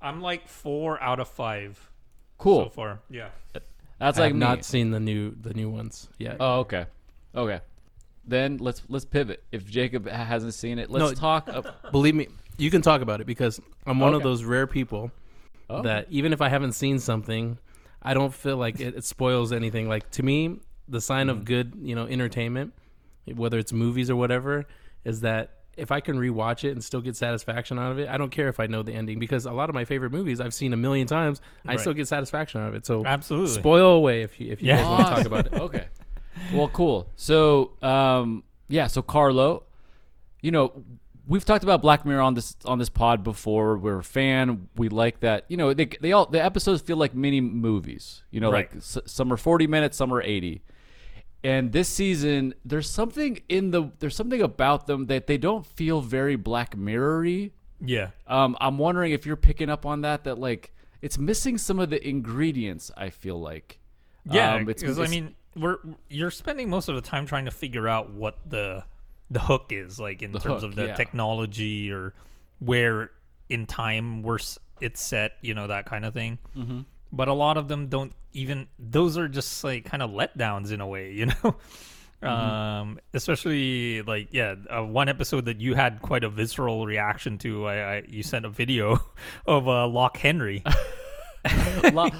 I'm 0.00 0.20
like 0.22 0.48
four 0.48 1.02
out 1.02 1.20
of 1.20 1.28
five 1.28 1.90
Cool. 2.38 2.64
so 2.64 2.70
far. 2.70 3.00
Yeah. 3.10 3.28
That's 3.98 4.16
I 4.18 4.22
like 4.22 4.28
have 4.30 4.34
me. 4.36 4.40
not 4.40 4.64
seen 4.64 4.90
the 4.90 5.00
new 5.00 5.34
the 5.38 5.52
new 5.54 5.68
ones 5.68 6.08
yet. 6.18 6.36
Oh, 6.40 6.60
okay, 6.60 6.86
okay. 7.34 7.60
Then 8.26 8.56
let's 8.58 8.82
let's 8.88 9.04
pivot. 9.04 9.42
If 9.52 9.66
Jacob 9.66 10.08
hasn't 10.08 10.54
seen 10.54 10.78
it, 10.78 10.90
let's 10.90 11.02
No. 11.04 11.14
talk. 11.14 11.48
Uh, 11.52 11.62
Believe 11.92 12.14
me, 12.14 12.28
you 12.58 12.70
can 12.70 12.82
talk 12.82 13.00
about 13.00 13.20
it 13.20 13.26
because 13.26 13.60
I'm 13.86 13.98
one 14.00 14.14
of 14.14 14.22
those 14.22 14.44
rare 14.44 14.66
people 14.66 15.10
oh, 15.70 15.82
that 15.82 16.06
even 16.10 16.32
if 16.32 16.40
I 16.42 16.48
haven't 16.48 16.72
seen 16.72 16.98
something, 16.98 17.58
I 18.02 18.14
don't 18.14 18.34
feel 18.34 18.56
like 18.56 18.80
it, 18.80 18.94
it 18.96 19.04
spoils 19.04 19.52
anything. 19.52 19.88
Like 19.88 20.10
to 20.12 20.22
me, 20.22 20.58
the 20.88 21.00
sign 21.00 21.26
Mm. 21.28 21.30
of 21.30 21.44
good, 21.44 21.74
you 21.80 21.94
know, 21.94 22.06
entertainment, 22.06 22.72
whether 23.34 23.58
it's 23.58 23.72
movies 23.72 24.10
or 24.10 24.16
whatever, 24.16 24.66
is 25.04 25.20
that 25.22 25.54
if 25.76 25.92
I 25.92 26.00
can 26.00 26.16
rewatch 26.16 26.64
it 26.64 26.72
and 26.72 26.82
still 26.82 27.00
get 27.00 27.14
satisfaction 27.14 27.78
out 27.78 27.92
of 27.92 27.98
it, 28.00 28.08
I 28.08 28.16
don't 28.18 28.30
care 28.30 28.48
if 28.48 28.58
I 28.58 28.66
know 28.66 28.82
the 28.82 28.92
ending 28.92 29.20
because 29.20 29.46
a 29.46 29.52
lot 29.52 29.68
of 29.68 29.74
my 29.74 29.84
favorite 29.84 30.10
movies 30.10 30.40
I've 30.40 30.54
seen 30.54 30.72
a 30.72 30.76
million 30.76 31.06
times, 31.06 31.40
I 31.66 31.72
Right. 31.72 31.80
still 31.80 31.92
get 31.94 32.08
satisfaction 32.08 32.60
out 32.60 32.68
of 32.70 32.74
it. 32.74 32.84
So 32.84 33.04
Absolutely. 33.06 33.54
spoil 33.60 33.92
away 33.92 34.22
if 34.22 34.40
you 34.40 34.50
if 34.50 34.60
you 34.60 34.68
Yeah. 34.68 34.78
guys 34.78 34.86
want 34.88 35.06
to 35.06 35.14
talk 35.14 35.24
about 35.26 35.46
it. 35.46 35.52
okay. 35.66 35.86
Well, 36.52 36.68
cool. 36.68 37.12
So, 37.14 37.72
um, 37.82 38.42
yeah. 38.68 38.88
So 38.88 39.02
Carlo, 39.02 39.64
you 40.42 40.50
know, 40.50 40.72
we've 41.28 41.44
talked 41.44 41.62
about 41.62 41.80
Black 41.82 42.04
Mirror 42.04 42.22
on 42.22 42.34
this 42.34 42.56
on 42.64 42.78
this 42.78 42.88
pod 42.88 43.22
before. 43.22 43.76
We're 43.78 43.98
a 43.98 44.04
fan. 44.04 44.68
We 44.76 44.88
like 44.88 45.20
that. 45.20 45.44
You 45.48 45.56
know, 45.56 45.72
they 45.74 45.86
they 46.00 46.12
all 46.12 46.26
the 46.26 46.42
episodes 46.42 46.82
feel 46.82 46.96
like 46.96 47.14
mini 47.14 47.40
movies. 47.40 48.22
You 48.30 48.40
know, 48.40 48.50
Right. 48.50 48.68
like 48.72 48.76
s- 48.78 48.98
some 49.06 49.32
are 49.32 49.36
forty 49.36 49.66
minutes, 49.66 49.96
some 49.96 50.12
are 50.12 50.22
eighty. 50.22 50.62
And 51.44 51.70
this 51.70 51.88
season, 51.88 52.54
there's 52.64 52.90
something 52.90 53.40
in 53.48 53.70
the 53.70 53.92
there's 54.00 54.16
something 54.16 54.42
about 54.42 54.86
them 54.88 55.06
that 55.06 55.26
they 55.28 55.38
don't 55.38 55.64
feel 55.64 56.00
very 56.00 56.34
Black 56.34 56.76
Mirror-y. 56.76 57.52
Yeah. 57.80 58.10
Um, 58.26 58.56
I'm 58.60 58.76
wondering 58.78 59.12
if 59.12 59.24
you're 59.24 59.36
picking 59.36 59.70
up 59.70 59.86
on 59.86 60.00
that. 60.00 60.24
That 60.24 60.38
like 60.38 60.72
it's 61.00 61.16
missing 61.18 61.56
some 61.58 61.78
of 61.78 61.90
the 61.90 62.06
ingredients. 62.08 62.90
I 62.96 63.10
feel 63.10 63.40
like. 63.40 63.78
Yeah, 64.24 64.54
Um, 64.54 64.62
it's- 64.68 64.80
because 64.82 64.98
I 64.98 65.06
mean, 65.06 65.36
we're 65.54 65.76
you're 66.08 66.32
spending 66.32 66.68
most 66.68 66.88
of 66.88 66.96
the 66.96 67.00
time 67.02 67.24
trying 67.24 67.44
to 67.44 67.50
figure 67.52 67.86
out 67.86 68.10
what 68.10 68.38
the 68.48 68.82
the 69.30 69.40
hook 69.40 69.66
is, 69.70 69.98
like 70.00 70.22
in 70.22 70.32
The 70.32 70.38
terms 70.40 70.62
hook, 70.62 70.70
of 70.70 70.76
the 70.76 70.86
yeah. 70.86 70.94
technology 70.94 71.90
or 71.92 72.14
where 72.60 73.10
in 73.48 73.66
time 73.66 74.22
we're 74.22 74.38
it's 74.80 75.00
set, 75.00 75.32
you 75.42 75.54
know, 75.54 75.66
that 75.66 75.86
kind 75.86 76.04
of 76.04 76.14
thing. 76.14 76.38
Mm-hmm. 76.56 76.80
but 77.12 77.28
a 77.28 77.32
lot 77.32 77.56
of 77.56 77.68
them 77.68 77.88
don't 77.88 78.12
even. 78.32 78.68
Those 78.78 79.16
are 79.18 79.28
just 79.28 79.64
like 79.64 79.84
kind 79.84 80.02
of 80.02 80.10
letdowns 80.10 80.70
in 80.72 80.80
a 80.80 80.86
way, 80.86 81.12
you 81.20 81.26
know. 81.26 81.56
Um, 82.20 82.98
especially 83.14 84.02
like 84.02 84.28
yeah, 84.32 84.56
uh, 84.68 84.82
one 84.82 85.08
episode 85.08 85.44
that 85.44 85.60
you 85.60 85.74
had 85.74 86.02
quite 86.02 86.24
a 86.24 86.28
visceral 86.28 86.84
reaction 86.84 87.38
to. 87.38 87.66
I, 87.66 87.74
I 87.96 88.02
you 88.08 88.22
sent 88.24 88.44
a 88.44 88.48
video 88.48 88.98
of 89.46 89.68
uh, 89.68 89.86
Loch 89.86 90.16
Henry. 90.16 90.62
Loch, 91.92 92.14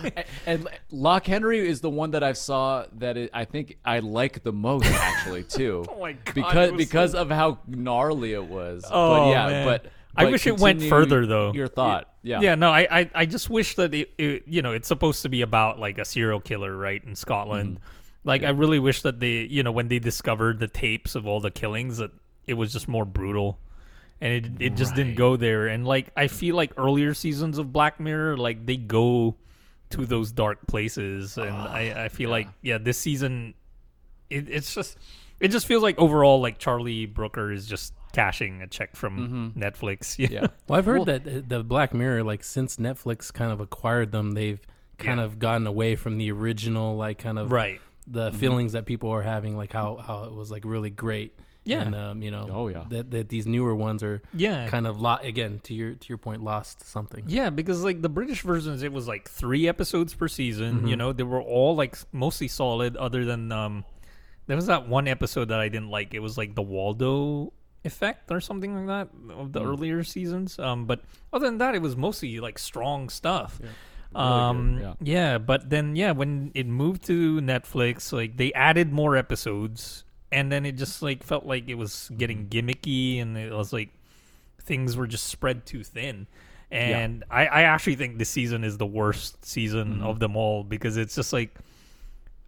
and 0.46 0.68
Loch 0.90 1.26
Henry 1.26 1.66
is 1.66 1.80
the 1.80 1.90
one 1.90 2.12
that 2.12 2.22
I 2.22 2.32
saw 2.32 2.86
that 2.94 3.16
it, 3.16 3.30
I 3.32 3.44
think 3.44 3.78
I 3.84 3.98
like 4.00 4.42
the 4.42 4.52
most 4.52 4.86
actually 4.86 5.42
too. 5.48 5.84
Oh 5.88 6.00
my 6.00 6.12
God, 6.12 6.34
Because 6.34 6.72
because 6.72 7.12
so- 7.12 7.22
of 7.22 7.30
how 7.30 7.58
gnarly 7.66 8.32
it 8.32 8.44
was. 8.44 8.84
Oh, 8.90 9.16
but 9.16 9.30
yeah, 9.30 9.46
man. 9.46 9.66
but, 9.66 9.86
I 10.16 10.24
but 10.24 10.32
wish 10.32 10.46
it 10.46 10.58
went 10.58 10.82
further, 10.82 11.26
though. 11.26 11.52
Your 11.52 11.68
thought, 11.68 12.12
yeah, 12.22 12.40
Yeah, 12.40 12.54
no, 12.56 12.70
I, 12.70 12.88
I, 12.90 13.10
I 13.14 13.26
just 13.26 13.48
wish 13.50 13.76
that 13.76 13.94
it, 13.94 14.10
it, 14.18 14.42
you 14.46 14.62
know, 14.62 14.72
it's 14.72 14.88
supposed 14.88 15.22
to 15.22 15.28
be 15.28 15.42
about 15.42 15.78
like 15.78 15.98
a 15.98 16.04
serial 16.04 16.40
killer, 16.40 16.76
right, 16.76 17.02
in 17.04 17.14
Scotland. 17.14 17.76
Mm-hmm. 17.76 18.28
Like, 18.28 18.42
I 18.42 18.50
really 18.50 18.80
wish 18.80 19.02
that 19.02 19.20
they, 19.20 19.42
you 19.42 19.62
know, 19.62 19.70
when 19.70 19.86
they 19.88 20.00
discovered 20.00 20.58
the 20.58 20.66
tapes 20.66 21.14
of 21.14 21.26
all 21.26 21.40
the 21.40 21.52
killings, 21.52 21.98
that 21.98 22.10
it 22.48 22.54
was 22.54 22.72
just 22.72 22.88
more 22.88 23.04
brutal, 23.04 23.60
and 24.20 24.32
it, 24.32 24.52
it 24.60 24.76
just 24.76 24.94
didn't 24.94 25.14
go 25.14 25.36
there. 25.36 25.66
And 25.68 25.86
like, 25.86 26.10
I 26.16 26.26
feel 26.28 26.56
like 26.56 26.72
earlier 26.76 27.14
seasons 27.14 27.58
of 27.58 27.72
Black 27.72 28.00
Mirror, 28.00 28.36
like 28.36 28.66
they 28.66 28.76
go 28.76 29.36
to 29.90 30.04
those 30.06 30.32
dark 30.32 30.66
places, 30.66 31.38
and 31.38 31.50
I, 31.54 32.04
I 32.04 32.08
feel 32.08 32.28
like, 32.30 32.48
yeah, 32.62 32.78
this 32.78 32.98
season, 32.98 33.54
it, 34.28 34.48
it's 34.48 34.74
just, 34.74 34.98
it 35.40 35.48
just 35.48 35.66
feels 35.66 35.82
like 35.82 35.98
overall, 35.98 36.40
like 36.40 36.58
Charlie 36.58 37.06
Brooker 37.06 37.50
is 37.52 37.66
just 37.66 37.94
cashing 38.12 38.60
a 38.62 38.66
check 38.66 38.96
from 38.96 39.54
Netflix. 39.56 40.16
Mm-hmm. 40.16 40.32
yeah. 40.34 40.46
Well, 40.66 40.78
I've 40.78 40.84
heard 40.86 40.96
Well- 41.06 41.18
that 41.18 41.26
uh, 41.26 41.40
the 41.46 41.62
Black 41.62 41.94
Mirror, 41.94 42.24
like 42.24 42.42
since 42.44 42.76
Netflix 42.76 43.32
kind 43.32 43.52
of 43.52 43.60
acquired 43.60 44.12
them, 44.12 44.32
they've 44.32 44.60
kind 44.98 45.20
Yeah. 45.20 45.24
of 45.26 45.38
gotten 45.38 45.66
away 45.66 45.94
from 45.96 46.18
the 46.18 46.32
original, 46.32 46.96
like 46.96 47.18
kind 47.18 47.38
of 47.38 47.52
right. 47.52 47.80
the 48.06 48.32
feelings 48.32 48.72
that 48.72 48.84
people 48.84 49.10
are 49.10 49.22
having, 49.22 49.56
like 49.56 49.72
how 49.72 49.96
how 49.96 50.24
it 50.24 50.32
was 50.34 50.50
like 50.50 50.64
really 50.66 50.90
great. 50.90 51.38
Yeah. 51.68 51.82
and 51.82 51.94
um, 51.94 52.22
you 52.22 52.30
know, 52.30 52.48
Oh, 52.50 52.68
yeah. 52.68 52.84
that 52.88 53.10
that 53.10 53.28
these 53.28 53.46
newer 53.46 53.74
ones 53.74 54.02
are 54.02 54.22
Yeah. 54.32 54.68
kind 54.68 54.86
of 54.86 55.00
lot 55.00 55.24
again 55.24 55.60
to 55.64 55.74
your 55.74 55.94
to 55.94 56.08
your 56.08 56.18
point, 56.18 56.42
lost 56.42 56.84
something. 56.88 57.24
Yeah, 57.28 57.50
because 57.50 57.84
like 57.84 58.00
the 58.02 58.08
British 58.08 58.42
versions, 58.42 58.82
it 58.82 58.92
was 58.92 59.06
like 59.06 59.28
three 59.28 59.68
episodes 59.68 60.14
per 60.14 60.28
season. 60.28 60.86
You 60.88 60.96
know, 60.96 61.12
they 61.12 61.24
were 61.24 61.42
all 61.42 61.76
like 61.76 61.96
mostly 62.12 62.48
solid. 62.48 62.96
Other 62.96 63.24
than 63.24 63.52
um, 63.52 63.84
there 64.46 64.56
was 64.56 64.66
that 64.66 64.88
one 64.88 65.06
episode 65.08 65.48
that 65.50 65.60
I 65.60 65.68
didn't 65.68 65.90
like. 65.90 66.14
It 66.14 66.20
was 66.20 66.38
like 66.38 66.54
the 66.54 66.62
Waldo 66.62 67.52
effect 67.84 68.30
or 68.32 68.40
something 68.40 68.74
like 68.74 68.86
that 68.86 69.32
of 69.34 69.52
the 69.52 69.62
earlier 69.62 70.02
seasons. 70.02 70.58
Um, 70.58 70.86
but 70.86 71.00
other 71.32 71.46
than 71.46 71.58
that, 71.58 71.74
it 71.74 71.82
was 71.82 71.96
mostly 71.96 72.40
like 72.40 72.58
strong 72.58 73.08
stuff. 73.10 73.60
Yeah. 73.62 73.68
um, 74.16 74.78
yeah. 74.80 74.94
yeah, 75.02 75.38
but 75.38 75.68
then 75.70 75.94
yeah, 75.96 76.12
when 76.12 76.50
it 76.54 76.66
moved 76.66 77.04
to 77.06 77.40
Netflix, 77.40 78.10
like 78.12 78.36
they 78.36 78.52
added 78.54 78.90
more 78.92 79.16
episodes, 79.16 80.04
and 80.30 80.50
then 80.52 80.66
it 80.66 80.72
just 80.72 81.02
like 81.02 81.22
felt 81.22 81.46
like 81.46 81.68
it 81.68 81.74
was 81.74 82.10
getting 82.16 82.46
mm. 82.46 82.48
gimmicky, 82.48 83.20
and 83.22 83.36
it 83.36 83.52
was 83.52 83.72
like 83.72 83.90
things 84.60 84.96
were 84.96 85.06
just 85.06 85.26
spread 85.26 85.66
too 85.66 85.82
thin. 85.82 86.26
And 86.70 87.24
I, 87.30 87.46
I 87.46 87.62
actually 87.62 87.96
think 87.96 88.18
this 88.18 88.28
season 88.28 88.62
is 88.62 88.76
the 88.76 88.86
worst 88.86 89.42
season 89.44 89.94
mm-hmm. 89.94 90.06
of 90.06 90.20
them 90.20 90.36
all 90.36 90.64
because 90.64 90.98
it's 90.98 91.14
just 91.14 91.32
like 91.32 91.56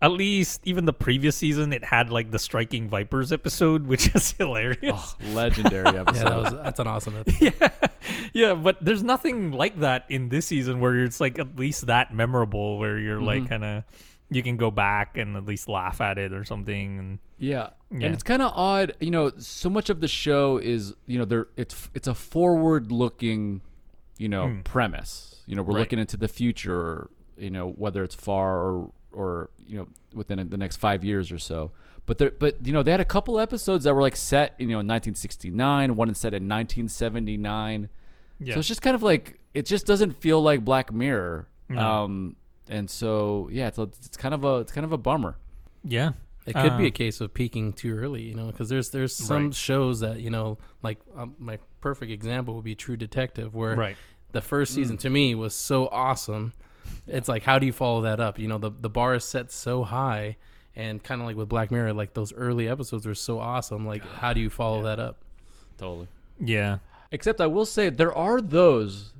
at 0.02 0.12
least 0.12 0.60
even 0.64 0.84
the 0.84 0.92
previous 0.92 1.36
season 1.36 1.72
it 1.72 1.84
had 1.84 2.10
like 2.10 2.30
the 2.30 2.38
striking 2.38 2.88
vipers 2.88 3.32
episode 3.32 3.86
which 3.86 4.14
is 4.14 4.32
hilarious 4.32 4.80
Oh, 4.92 5.14
legendary 5.32 5.96
episode. 5.98 6.16
Yeah, 6.16 6.24
that 6.24 6.36
was 6.36 6.52
that's 6.52 6.80
an 6.80 6.86
awesome. 6.86 7.16
episode. 7.16 7.72
yeah 8.34 8.54
but 8.54 8.76
there's 8.82 9.02
nothing 9.02 9.52
like 9.52 9.80
that 9.80 10.04
in 10.08 10.28
this 10.28 10.46
season 10.46 10.80
where 10.80 11.02
it's 11.04 11.20
like 11.20 11.38
at 11.38 11.58
least 11.58 11.86
that 11.86 12.14
memorable 12.14 12.78
where 12.78 12.98
you're 12.98 13.16
mm-hmm. 13.16 13.26
like 13.26 13.48
kind 13.48 13.64
of 13.64 13.84
you 14.30 14.42
can 14.42 14.56
go 14.56 14.70
back 14.70 15.16
and 15.16 15.36
at 15.36 15.44
least 15.44 15.68
laugh 15.68 16.00
at 16.00 16.16
it 16.18 16.32
or 16.32 16.44
something 16.44 16.98
and 16.98 17.18
Yeah. 17.38 17.70
Yeah. 17.90 18.06
And 18.06 18.14
it's 18.14 18.22
kind 18.22 18.42
of 18.42 18.52
odd, 18.54 18.94
you 19.00 19.10
know, 19.10 19.32
so 19.38 19.68
much 19.68 19.90
of 19.90 20.00
the 20.00 20.06
show 20.08 20.58
is, 20.58 20.94
you 21.06 21.18
know, 21.18 21.24
there 21.24 21.48
it's 21.56 21.88
it's 21.94 22.06
a 22.06 22.14
forward-looking, 22.14 23.60
you 24.18 24.28
know, 24.28 24.58
premise. 24.64 25.42
You 25.46 25.56
know, 25.56 25.62
we're 25.62 25.74
Right. 25.74 25.80
looking 25.80 25.98
into 25.98 26.16
the 26.16 26.28
future, 26.28 27.10
you 27.36 27.50
know, 27.50 27.70
whether 27.70 28.04
it's 28.04 28.14
far 28.14 28.58
or 28.62 28.92
or, 29.12 29.50
you 29.66 29.76
know, 29.76 29.88
within 30.14 30.48
the 30.48 30.56
next 30.56 30.76
5 30.76 31.02
years 31.02 31.32
or 31.32 31.38
so. 31.38 31.72
But 32.06 32.18
there 32.18 32.30
but 32.30 32.64
you 32.64 32.72
know, 32.72 32.82
they 32.84 32.92
had 32.92 33.00
a 33.00 33.04
couple 33.04 33.40
episodes 33.40 33.84
that 33.84 33.94
were 33.94 34.02
like 34.02 34.14
set, 34.16 34.54
you 34.58 34.66
know, 34.68 34.78
in 34.80 34.86
1969, 34.86 35.96
one 35.96 36.08
is 36.10 36.18
set 36.18 36.32
in 36.34 36.46
1979. 36.48 37.88
yeah 38.38 38.54
So 38.54 38.60
it's 38.60 38.68
just 38.68 38.82
kind 38.82 38.94
of 38.94 39.02
like 39.02 39.40
it 39.54 39.66
just 39.66 39.86
doesn't 39.86 40.12
feel 40.20 40.40
like 40.40 40.64
Black 40.64 40.92
Mirror. 40.92 41.48
No. 41.68 41.80
Um 42.04 42.36
and 42.70 42.88
so 42.88 43.48
yeah, 43.52 43.66
it's 43.68 43.78
a, 43.78 43.82
it's 43.82 44.16
kind 44.16 44.32
of 44.34 44.44
a 44.44 44.56
it's 44.60 44.72
kind 44.72 44.84
of 44.86 44.92
a 44.92 44.98
bummer. 44.98 45.36
yeah 45.84 46.12
It 46.46 46.54
could 46.54 46.78
be 46.78 46.84
Uh, 46.84 46.88
a 46.88 46.90
case 46.90 47.20
of 47.20 47.34
peaking 47.34 47.74
too 47.74 47.94
early, 47.94 48.22
you 48.22 48.34
know, 48.34 48.46
because 48.46 48.68
there's 48.70 48.88
there's 48.90 49.14
some 49.14 49.44
Right. 49.46 49.54
shows 49.54 50.00
that 50.00 50.20
you 50.20 50.30
know, 50.30 50.56
like 50.82 50.98
um, 51.16 51.34
my 51.38 51.58
perfect 51.82 52.10
example 52.10 52.54
would 52.54 52.64
be 52.64 52.74
True 52.74 52.96
Detective, 52.96 53.54
where 53.54 53.76
right 53.76 53.96
the 54.32 54.40
first 54.40 54.72
season 54.74 54.96
to 54.98 55.10
me 55.10 55.34
was 55.34 55.54
so 55.54 55.88
awesome. 55.88 56.52
It's 57.06 57.28
like, 57.28 57.42
how 57.42 57.58
do 57.58 57.66
you 57.66 57.72
follow 57.72 58.00
that 58.02 58.20
up? 58.20 58.38
You 58.38 58.48
know, 58.48 58.58
the 58.58 58.70
the 58.70 58.88
bar 58.90 59.14
is 59.14 59.24
set 59.24 59.50
so 59.52 59.82
high, 59.84 60.36
and 60.76 61.02
kind 61.02 61.20
of 61.20 61.26
like 61.26 61.36
with 61.36 61.48
Black 61.48 61.70
Mirror, 61.70 61.92
like 61.94 62.14
those 62.14 62.32
early 62.32 62.68
episodes 62.68 63.04
were 63.06 63.14
so 63.14 63.38
awesome. 63.40 63.86
Like, 63.86 64.04
how 64.22 64.32
do 64.32 64.40
you 64.40 64.50
follow 64.50 64.82
that 64.84 64.98
up? 65.00 65.16
Totally. 65.78 66.08
yeah 66.38 66.78
Except 67.12 67.40
I 67.40 67.46
will 67.48 67.66
say 67.66 67.90
there 67.90 68.14
are 68.14 68.40
those 68.40 69.12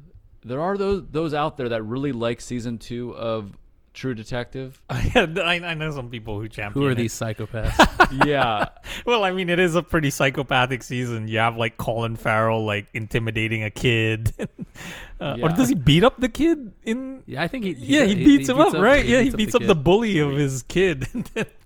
there 0.43 0.61
are 0.61 0.77
those 0.77 1.05
those 1.11 1.35
out 1.35 1.57
there 1.57 1.69
that 1.71 1.83
really 1.83 2.13
like 2.13 2.41
season 2.41 2.79
two 2.79 3.15
of 3.17 3.53
True 3.93 4.15
Detective. 4.15 4.81
I, 4.89 5.61
I 5.65 5.75
know 5.75 5.91
some 5.91 6.11
people 6.11 6.41
who 6.41 6.49
champion 6.49 6.81
Who 6.83 6.89
are 6.89 6.93
it. 6.93 6.95
these 6.95 7.13
psychopaths? 7.13 8.25
yeah. 8.27 8.69
Well, 9.05 9.25
I 9.25 9.33
mean, 9.33 9.51
it 9.51 9.59
is 9.59 9.75
a 9.75 9.83
pretty 9.83 10.11
psychopathic 10.11 10.83
season. 10.85 11.27
You 11.27 11.39
have 11.39 11.57
like 11.57 11.77
Colin 11.77 12.15
Farrell 12.17 12.65
like 12.65 12.87
intimidating 12.95 13.65
a 13.65 13.71
kid, 13.71 14.33
uh, 15.21 15.39
or 15.43 15.49
does 15.51 15.69
he 15.69 15.75
beat 15.75 16.05
up 16.05 16.19
the 16.21 16.29
kid 16.29 16.73
in? 16.85 17.25
yeah, 17.27 17.43
I 17.43 17.49
think 17.49 17.65
he. 17.65 17.73
Yeah, 17.73 18.05
he 18.05 18.15
beats 18.15 18.49
him 18.49 18.61
up, 18.61 18.73
right? 18.75 19.05
yeah, 19.05 19.21
he 19.23 19.31
beats 19.31 19.55
up 19.57 19.63
the 19.63 19.75
kid. 19.75 19.85
bully 19.85 20.19
of 20.21 20.31
his 20.37 20.63
kid, 20.63 21.09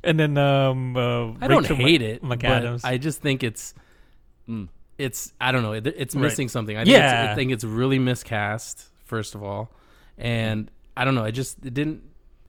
and 0.02 0.18
then 0.18 0.38
um, 0.38 0.96
uh, 0.96 1.32
I 1.42 1.46
don't 1.46 1.62
Rachel 1.62 1.76
hate 1.76 2.00
Mc- 2.00 2.10
it, 2.10 2.22
McAdams. 2.22 2.82
but 2.82 2.88
I 2.88 2.96
just 2.96 3.20
think 3.20 3.42
it's 3.44 3.74
Mm. 4.48 4.68
It's 4.98 5.32
I 5.40 5.52
don't 5.52 5.62
know. 5.62 5.72
It, 5.72 5.86
it's 5.86 6.14
Right. 6.14 6.22
missing 6.22 6.48
something. 6.48 6.76
I 6.76 6.84
think 6.84 6.96
it's, 6.96 7.02
Yeah. 7.02 7.30
I 7.30 7.34
think 7.34 7.52
it's 7.52 7.64
really 7.64 7.98
miscast. 7.98 8.90
First 9.04 9.34
of 9.34 9.42
all, 9.42 9.70
and 10.16 10.70
I 10.96 11.04
don't 11.04 11.14
know. 11.14 11.24
I 11.24 11.30
just 11.30 11.64
it 11.64 11.74
didn't 11.74 12.02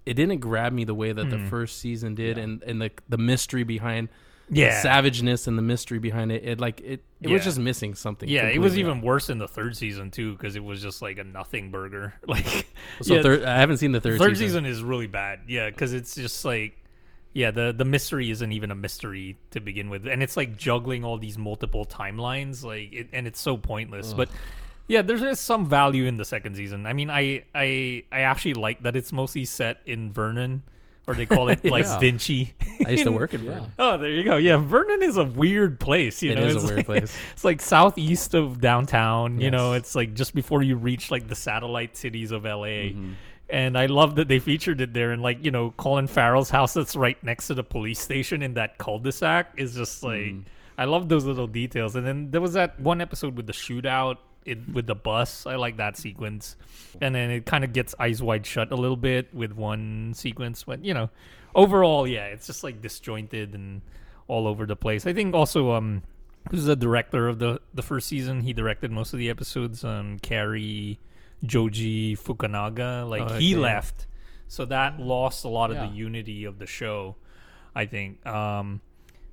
it 0.05 0.13
didn't 0.13 0.39
grab 0.39 0.71
me 0.71 0.83
the 0.83 0.93
way 0.93 1.11
that 1.11 1.29
the 1.29 1.37
hmm. 1.37 1.47
first 1.47 1.79
season 1.79 2.15
did, 2.15 2.37
and 2.37 2.63
and 2.63 2.81
the 2.81 2.91
the 3.09 3.17
mystery 3.17 3.63
behind 3.63 4.09
yeah, 4.49 4.69
the 4.69 4.81
savageness 4.81 5.47
and 5.47 5.57
the 5.57 5.61
mystery 5.61 5.99
behind 5.99 6.31
it. 6.31 6.43
It 6.45 6.59
like 6.59 6.81
it 6.81 7.03
it 7.21 7.29
was 7.29 7.43
just 7.43 7.57
missing 7.57 7.95
something. 7.95 8.29
yeah. 8.29 8.47
It 8.47 8.59
was 8.59 8.77
even 8.77 9.01
worse 9.01 9.29
in 9.29 9.39
the 9.39 9.47
third 9.47 9.75
season 9.75 10.11
too, 10.11 10.33
because 10.33 10.55
it 10.55 10.63
was 10.63 10.81
just 10.81 11.01
like 11.01 11.17
a 11.17 11.23
nothing 11.23 11.71
burger. 11.71 12.13
Like, 12.27 12.67
So 13.01 13.15
yeah, 13.15 13.21
third, 13.21 13.43
I 13.43 13.57
haven't 13.57 13.77
seen 13.77 13.91
the 13.91 14.01
third, 14.01 14.19
third 14.19 14.37
season. 14.37 14.47
season 14.47 14.65
is 14.65 14.83
really 14.83 15.07
bad. 15.07 15.41
Yeah, 15.47 15.69
because 15.69 15.93
it's 15.93 16.15
just 16.15 16.43
like, 16.43 16.77
yeah, 17.35 17.51
the 17.51 17.71
the 17.77 17.83
mystery 17.85 18.31
isn't 18.31 18.51
even 18.53 18.71
a 18.71 18.75
mystery 18.75 19.37
to 19.51 19.59
begin 19.59 19.89
with, 19.89 20.07
and 20.07 20.23
it's 20.23 20.35
like 20.37 20.57
juggling 20.57 21.03
all 21.03 21.17
these 21.17 21.37
multiple 21.37 21.85
timelines, 21.85 22.63
like, 22.63 22.91
it, 22.93 23.09
and 23.13 23.27
it's 23.27 23.39
so 23.41 23.57
pointless. 23.57 24.13
But 24.13 24.29
yeah, 24.87 25.01
there's 25.01 25.19
just 25.21 25.43
some 25.45 25.65
value 25.67 26.05
in 26.05 26.15
the 26.15 26.23
second 26.25 26.55
season. 26.55 26.85
I 26.85 26.93
mean, 26.93 27.09
I 27.09 27.43
I 27.53 28.03
I 28.11 28.21
actually 28.21 28.53
like 28.53 28.83
that 28.83 28.95
it's 28.95 29.11
mostly 29.11 29.43
set 29.43 29.81
in 29.85 30.13
Vernon, 30.13 30.63
or 31.07 31.13
they 31.13 31.25
call 31.25 31.49
it 31.49 31.65
like 31.65 31.83
Yeah. 31.83 31.99
Vinci. 31.99 32.53
I 32.85 32.91
used 32.91 33.03
to 33.03 33.11
work 33.21 33.33
in. 33.33 33.41
Vernon. 33.41 33.71
Oh, 33.77 33.97
there 33.97 34.11
you 34.11 34.23
go. 34.23 34.37
Yeah, 34.37 34.55
Vernon 34.55 35.01
is 35.03 35.17
a 35.17 35.25
weird 35.25 35.77
place. 35.79 36.23
You 36.23 36.31
It 36.31 36.35
know, 36.35 36.45
is 36.45 36.55
a 36.55 36.57
It's 36.59 36.65
weird 36.67 36.77
like- 36.77 36.85
place. 36.85 37.17
It's 37.33 37.43
like 37.43 37.59
southeast 37.61 38.33
of 38.33 38.61
downtown. 38.61 39.35
Yes. 39.35 39.43
You 39.43 39.51
know, 39.51 39.73
it's 39.73 39.93
like 39.93 40.13
just 40.13 40.33
before 40.33 40.63
you 40.63 40.77
reach 40.77 41.11
like 41.11 41.27
the 41.27 41.35
satellite 41.35 41.97
cities 41.97 42.31
of 42.31 42.45
LA. 42.45 42.93
Mm-hmm. 42.95 43.11
And 43.49 43.77
I 43.77 43.85
love 43.85 44.15
that 44.15 44.27
they 44.27 44.39
featured 44.39 44.81
it 44.81 44.93
there. 44.93 45.11
And 45.11 45.21
like 45.21 45.43
you 45.43 45.51
know, 45.51 45.71
Colin 45.77 46.07
Farrell's 46.07 46.49
house 46.49 46.73
that's 46.73 46.95
right 46.95 47.21
next 47.23 47.47
to 47.47 47.53
the 47.53 47.63
police 47.63 47.99
station 47.99 48.41
in 48.41 48.55
that 48.55 48.77
cul-de-sac 48.77 49.53
is 49.57 49.75
just 49.75 50.03
like 50.03 50.15
Mm-hmm. 50.21 50.49
I 50.77 50.85
love 50.85 51.07
those 51.07 51.23
little 51.23 51.47
details. 51.47 51.95
And 51.95 52.05
then 52.05 52.31
there 52.31 52.41
was 52.41 52.53
that 52.53 52.79
one 52.79 52.99
episode 52.99 53.37
with 53.37 53.47
the 53.47 53.53
shootout. 53.53 54.17
It, 54.45 54.59
with 54.71 54.85
the 54.85 54.93
bus, 54.93 55.47
I 55.47 55.55
like 55.55 55.77
that 55.77 55.97
sequence, 55.97 56.55
and 57.01 57.15
then 57.15 57.31
it 57.31 57.47
kind 57.47 57.63
of 57.63 57.73
gets 57.73 57.95
eyes 57.99 58.21
wide 58.21 58.45
shut 58.45 58.71
a 58.71 58.75
little 58.75 58.95
bit 58.95 59.33
with 59.33 59.53
one 59.53 60.13
sequence, 60.13 60.65
but 60.65 60.85
you 60.85 60.93
know, 60.93 61.09
overall, 61.55 62.05
yeah, 62.05 62.25
it's 62.25 62.45
just 62.45 62.63
like 62.63 62.79
disjointed 62.79 63.55
and 63.55 63.81
all 64.27 64.47
over 64.47 64.67
the 64.67 64.75
place. 64.75 65.07
I 65.07 65.13
think 65.13 65.33
also 65.33 65.71
um 65.71 66.03
who's 66.51 66.65
the 66.65 66.75
director 66.75 67.27
of 67.27 67.39
the 67.39 67.59
the 67.73 67.81
first 67.81 68.07
season? 68.07 68.41
He 68.41 68.53
directed 68.53 68.91
most 68.91 69.13
of 69.13 69.17
the 69.19 69.31
episodes. 69.31 69.83
Um, 69.83 70.19
Cary 70.19 70.99
Joji 71.45 72.15
Fukunaga, 72.15 73.07
like 73.09 73.21
Oh, 73.31 73.33
he 73.37 73.53
okay. 73.53 73.61
left, 73.61 74.07
so 74.47 74.65
that 74.65 74.99
lost 74.99 75.45
a 75.45 75.49
lot 75.49 75.71
of 75.71 75.77
Yeah. 75.77 75.87
the 75.87 75.93
unity 75.95 76.45
of 76.45 76.59
the 76.59 76.65
show. 76.67 77.15
I 77.77 77.85
think. 77.85 78.25
Um, 78.25 78.79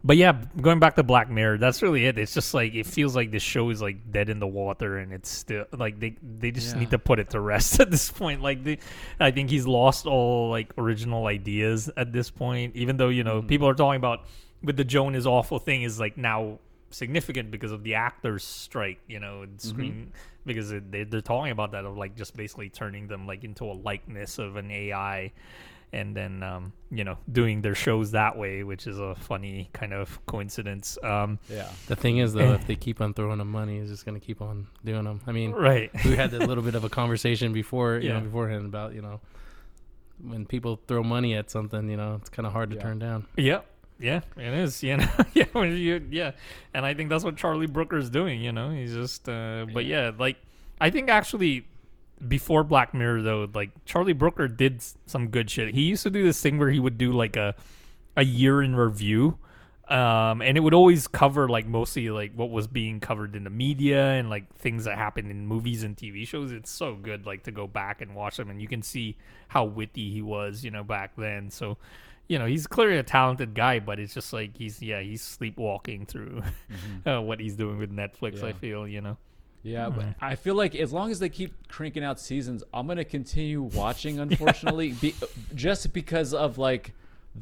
but 0.04 0.16
yeah, 0.16 0.33
going 0.61 0.81
back 0.81 0.97
to 0.97 1.04
Black 1.04 1.31
Mirror, 1.31 1.59
that's 1.59 1.81
really 1.81 2.07
it. 2.07 2.19
It's 2.19 2.35
just 2.35 2.54
like 2.54 2.75
it 2.75 2.87
feels 2.87 3.14
like 3.14 3.31
this 3.31 3.42
show 3.45 3.71
is 3.71 3.81
like 3.81 4.11
dead 4.11 4.28
in 4.28 4.40
the 4.40 4.49
water, 4.49 4.99
and 4.99 5.12
it's 5.12 5.31
still 5.31 5.64
like 5.71 6.00
they 6.00 6.16
they 6.40 6.50
just 6.50 6.75
Yeah. 6.75 6.81
need 6.81 6.90
to 6.90 6.99
put 6.99 7.21
it 7.21 7.31
to 7.31 7.40
rest 7.40 7.78
at 7.85 7.90
this 7.92 8.11
point. 8.11 8.42
Like 8.42 8.64
they, 8.64 8.78
I 9.21 9.31
think 9.31 9.49
he's 9.49 9.64
lost 9.66 10.07
all 10.07 10.50
like 10.50 10.73
original 10.76 11.26
ideas 11.28 11.88
at 11.97 12.12
this 12.12 12.31
point. 12.31 12.75
Even 12.75 12.97
though 12.97 13.11
you 13.11 13.23
know 13.23 13.38
Mm-hmm. 13.38 13.47
people 13.49 13.69
are 13.69 13.75
talking 13.75 13.99
about 13.99 14.25
with 14.64 14.76
the 14.76 14.85
Joan 14.85 15.14
is 15.14 15.25
awful 15.26 15.61
thing 15.61 15.83
is 15.83 16.00
like 16.00 16.16
now 16.16 16.59
significant 16.92 17.50
because 17.50 17.72
of 17.72 17.82
the 17.82 17.94
actors 17.94 18.44
strike. 18.44 19.00
You 19.08 19.20
know, 19.20 19.42
and 19.42 19.58
Mm-hmm. 19.58 19.68
screen 19.68 20.12
because 20.44 20.72
it, 20.72 20.90
they, 20.90 21.04
they're 21.04 21.20
talking 21.20 21.52
about 21.52 21.72
that 21.72 21.84
of 21.84 21.96
like 21.96 22.16
just 22.16 22.37
basically 22.37 22.68
turning 22.68 23.06
them 23.08 23.26
like 23.26 23.44
into 23.44 23.64
a 23.64 23.72
likeness 23.75 24.38
of 24.38 24.56
an 24.56 24.70
AI 24.70 25.30
and 25.94 26.16
then 26.16 26.42
um, 26.42 26.72
you 26.90 27.04
know 27.04 27.18
doing 27.30 27.61
their 27.61 27.75
shows 27.75 28.12
that 28.12 28.37
way, 28.37 28.62
which 28.64 28.87
is 28.87 28.99
a 28.99 29.14
funny 29.14 29.68
kind 29.75 29.92
of 29.92 30.18
coincidence. 30.26 30.96
Um, 31.02 31.38
Yeah. 31.50 31.70
The 31.87 31.96
thing 31.96 32.16
is, 32.18 32.32
though, 32.32 32.54
if 32.54 32.66
they 32.66 32.76
keep 32.76 33.00
on 33.02 33.12
throwing 33.14 33.38
them 33.38 33.50
money, 33.50 33.78
he's 33.80 33.90
just 33.90 34.06
gonna 34.06 34.18
keep 34.18 34.40
on 34.40 34.66
doing 34.84 35.04
them. 35.04 35.20
I 35.26 35.32
mean, 35.32 35.52
right. 35.52 35.90
we 36.04 36.16
had 36.16 36.32
a 36.32 36.38
little 36.46 36.64
bit 36.64 36.75
of 36.75 36.84
a 36.84 36.88
conversation 36.88 37.52
before, 37.52 37.99
you 37.99 38.08
Yeah. 38.08 38.14
know, 38.18 38.25
beforehand 38.25 38.64
about 38.64 38.94
you 38.94 39.02
know 39.02 39.20
when 40.22 40.46
people 40.46 40.80
throw 40.87 41.02
money 41.02 41.34
at 41.34 41.50
something, 41.50 41.88
you 41.90 41.96
know, 41.96 42.16
it's 42.20 42.30
kind 42.30 42.46
of 42.46 42.52
hard 42.52 42.70
to 42.70 42.76
Yeah. 42.76 42.82
turn 42.82 42.99
down. 42.99 43.26
Yeah. 43.37 43.61
Yeah, 44.02 44.21
it 44.37 44.52
is. 44.52 44.82
You 44.82 44.97
know, 44.97 45.09
yeah, 45.32 45.62
you, 45.62 46.04
yeah, 46.11 46.32
and 46.75 46.85
I 46.85 46.92
think 46.92 47.09
that's 47.09 47.23
what 47.23 47.37
Charlie 47.37 47.68
Brooker's 47.68 48.11
doing. 48.11 48.40
You 48.40 48.50
know, 48.50 48.71
he's 48.71 48.92
just, 48.92 49.28
uh, 49.28 49.66
but 49.73 49.85
yeah, 49.85 50.11
like 50.18 50.38
I 50.80 50.90
think 50.90 51.09
actually 51.09 51.66
before 52.26 52.64
Black 52.64 52.94
Mirror 52.94 53.23
though, 53.23 53.49
like 53.54 53.71
Charlie 53.85 54.12
Brooker 54.12 54.49
did 54.49 54.82
some 55.06 55.28
good 55.28 55.49
shit. 55.49 55.73
He 55.73 55.82
used 55.82 56.02
to 56.02 56.11
do 56.11 56.25
this 56.25 56.40
thing 56.40 56.59
where 56.59 56.71
he 56.71 56.80
would 56.80 56.99
do 56.99 57.12
like 57.12 57.37
a 57.37 57.54
a 58.16 58.25
year 58.25 58.61
in 58.61 58.75
review, 58.75 59.38
um, 59.88 60.42
and 60.42 60.56
it 60.56 60.61
would 60.61 60.75
always 60.75 61.06
cover 61.06 61.49
like 61.49 61.66
mostly 61.66 62.11
like 62.11 62.32
what 62.35 62.50
was 62.50 62.66
being 62.66 62.99
covered 62.99 63.37
in 63.37 63.44
the 63.44 63.50
media 63.50 64.14
and 64.14 64.28
like 64.28 64.52
things 64.56 64.85
that 64.85 64.99
happened 64.99 65.30
in 65.30 65.47
movies 65.47 65.85
and 65.85 65.97
TV 65.97 66.26
shows. 66.26 66.50
It's 66.50 66.71
so 66.73 66.97
good 66.97 67.25
like 67.25 67.44
to 67.44 67.52
go 67.52 67.68
back 67.68 68.00
and 68.00 68.16
watch 68.16 68.37
them, 68.37 68.50
and 68.50 68.61
you 68.61 68.66
can 68.66 68.82
see 68.82 69.16
how 69.47 69.64
witty 69.64 70.11
he 70.11 70.23
was, 70.23 70.64
you 70.64 70.73
know, 70.73 70.82
back 70.82 71.12
then. 71.16 71.50
So 71.50 71.78
you 72.32 72.38
know 72.38 72.46
he's 72.46 72.66
clearly 72.66 72.96
a 72.98 73.02
talented 73.02 73.50
guy 73.54 73.78
but 73.78 73.98
it's 74.00 74.14
just 74.14 74.32
like 74.32 74.56
he's 74.56 74.80
yeah 74.80 75.00
he's 75.00 75.22
sleepwalking 75.22 76.06
through 76.06 76.42
uh, 77.06 77.20
what 77.20 77.38
he's 77.40 77.56
doing 77.56 77.76
with 77.78 77.94
netflix 77.94 78.42
i 78.42 78.52
feel 78.52 78.86
you 78.88 79.00
know 79.00 79.16
Yeah, 79.62 79.86
Mm-hmm. 79.90 79.98
but 79.98 80.06
I 80.32 80.34
feel 80.34 80.56
like 80.56 80.74
as 80.74 80.92
long 80.92 81.10
as 81.12 81.18
they 81.20 81.28
keep 81.28 81.52
cranking 81.68 82.02
out 82.02 82.18
seasons, 82.18 82.64
I'm 82.74 82.86
gonna 82.88 83.04
continue 83.04 83.62
watching. 83.82 84.18
Unfortunately, 84.18 84.88
be, 85.02 85.14
just 85.54 85.92
because 85.92 86.34
of 86.34 86.58
like 86.58 86.84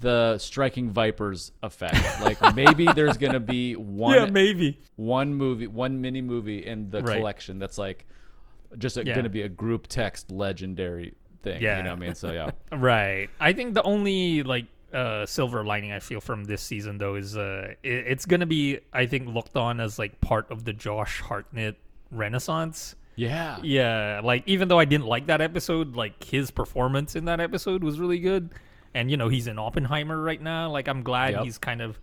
the 0.07 0.37
striking 0.39 0.91
vipers 0.91 1.53
effect. 1.63 1.97
Like 2.29 2.39
maybe 2.55 2.85
there's 2.99 3.17
gonna 3.17 3.41
be 3.57 3.75
one 3.75 4.15
yeah, 4.17 4.27
maybe 4.27 4.79
one 4.97 5.33
movie, 5.35 5.67
one 5.67 6.03
mini 6.05 6.21
movie 6.21 6.61
in 6.73 6.91
the 6.91 7.01
Right. 7.03 7.17
collection 7.17 7.59
that's 7.59 7.79
like 7.79 8.05
just 8.77 8.99
a, 8.99 9.03
Yeah. 9.07 9.15
gonna 9.17 9.31
be 9.41 9.43
a 9.43 9.49
group 9.63 9.87
text 9.89 10.31
legendary 10.31 11.15
thing. 11.43 11.63
Yeah. 11.63 11.79
you 11.79 11.85
know 11.85 11.95
what 11.97 12.03
I 12.03 12.07
mean. 12.07 12.15
So 12.15 12.33
yeah, 12.33 12.51
right 12.93 13.31
i 13.41 13.51
think 13.57 13.73
the 13.73 13.83
only 13.95 14.43
like 14.43 14.67
uh 14.93 15.25
silver 15.27 15.65
lining 15.65 15.93
i 15.93 15.99
feel 16.01 16.21
from 16.21 16.45
this 16.45 16.61
season 16.63 16.99
though 16.99 17.15
is 17.15 17.37
uh 17.37 17.69
it, 17.83 17.93
it's 18.09 18.27
gonna 18.27 18.47
be 18.47 18.79
i 18.93 19.07
think 19.07 19.29
looked 19.29 19.57
on 19.57 19.81
as 19.81 19.99
like 19.99 20.21
part 20.21 20.51
of 20.51 20.65
the 20.65 20.73
josh 20.73 21.21
hartnett 21.21 21.77
renaissance 22.11 22.95
yeah, 23.17 23.59
Yeah, 23.63 24.21
like 24.25 24.45
even 24.47 24.69
though 24.69 24.79
I 24.79 24.87
didn't 24.87 25.05
like 25.07 25.27
that 25.27 25.43
episode, 25.43 25.95
like 25.95 26.25
his 26.25 26.51
performance 26.51 27.17
in 27.17 27.27
that 27.27 27.39
episode 27.39 27.85
was 27.85 28.01
really 28.01 28.19
good. 28.19 28.55
And 28.95 29.11
you 29.11 29.19
know, 29.19 29.29
he's 29.29 29.47
in 29.47 29.59
Oppenheimer 29.59 30.19
right 30.23 30.41
now. 30.41 30.71
Like 30.71 30.89
I'm 30.89 31.03
glad 31.03 31.35
Yep. 31.35 31.45
he's 31.45 31.59
kind 31.59 31.83
of 31.83 32.01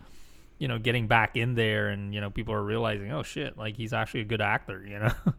you 0.60 0.68
know, 0.68 0.78
getting 0.78 1.08
back 1.08 1.36
in 1.36 1.56
there 1.56 1.90
and 1.90 2.14
you 2.14 2.22
know, 2.22 2.30
people 2.30 2.54
are 2.54 2.64
realizing, 2.64 3.12
"Oh 3.12 3.24
shit, 3.24 3.58
like 3.58 3.76
he's 3.78 3.94
actually 3.94 4.22
a 4.22 4.26
good 4.26 4.42
actor," 4.42 4.86
you 4.86 5.00
know. 5.00 5.12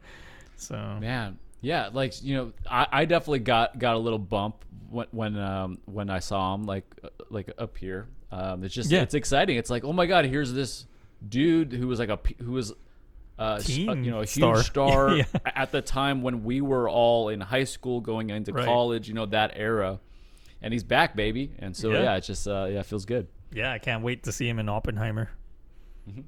so 0.56 0.98
Man, 1.00 1.38
yeah, 1.60 1.90
like 1.92 2.24
you 2.24 2.34
know, 2.34 2.52
I, 2.68 2.86
I 2.90 3.04
definitely 3.04 3.40
got 3.40 3.78
got 3.78 3.94
a 3.94 3.98
little 3.98 4.18
bump 4.18 4.64
when 4.90 5.06
when 5.10 5.38
um 5.38 5.78
when 5.86 6.10
I 6.10 6.18
saw 6.18 6.54
him 6.54 6.64
like 6.64 6.84
uh, 7.04 7.08
like 7.30 7.50
up 7.58 7.76
here. 7.76 8.08
Um, 8.30 8.62
it's 8.64 8.74
just 8.74 8.90
Yeah. 8.90 9.02
it's 9.02 9.14
exciting. 9.14 9.56
It's 9.56 9.70
like 9.70 9.84
oh 9.84 9.92
my 9.92 10.06
god, 10.06 10.24
here's 10.26 10.52
this 10.52 10.86
dude 11.26 11.72
who 11.72 11.86
was 11.88 11.98
like 11.98 12.10
a 12.10 12.18
who 12.42 12.52
was 12.52 12.72
uh 13.38 13.42
uh, 13.42 13.60
you 13.66 14.10
know 14.10 14.20
a 14.20 14.26
huge 14.26 14.58
star 14.66 15.10
Yeah. 15.16 15.24
at 15.44 15.72
the 15.72 15.80
time 15.82 16.22
when 16.22 16.44
we 16.44 16.60
were 16.60 16.88
all 16.88 17.28
in 17.28 17.40
high 17.40 17.64
school 17.64 18.00
going 18.00 18.30
into 18.30 18.52
Right. 18.52 18.64
college. 18.66 19.08
You 19.08 19.14
know 19.14 19.26
that 19.26 19.52
era, 19.54 20.00
and 20.60 20.72
he's 20.72 20.84
back, 20.84 21.14
baby. 21.16 21.52
And 21.58 21.76
so 21.76 21.90
Yeah. 21.92 22.02
yeah, 22.02 22.16
it's 22.16 22.26
just 22.26 22.46
uh 22.48 22.66
yeah, 22.70 22.80
it 22.80 22.86
feels 22.86 23.04
good. 23.04 23.28
yeah, 23.52 23.72
I 23.72 23.78
can't 23.78 24.02
wait 24.02 24.24
to 24.24 24.32
see 24.32 24.48
him 24.48 24.58
in 24.58 24.68
Oppenheimer. 24.68 25.30
Mm-hmm. 26.08 26.22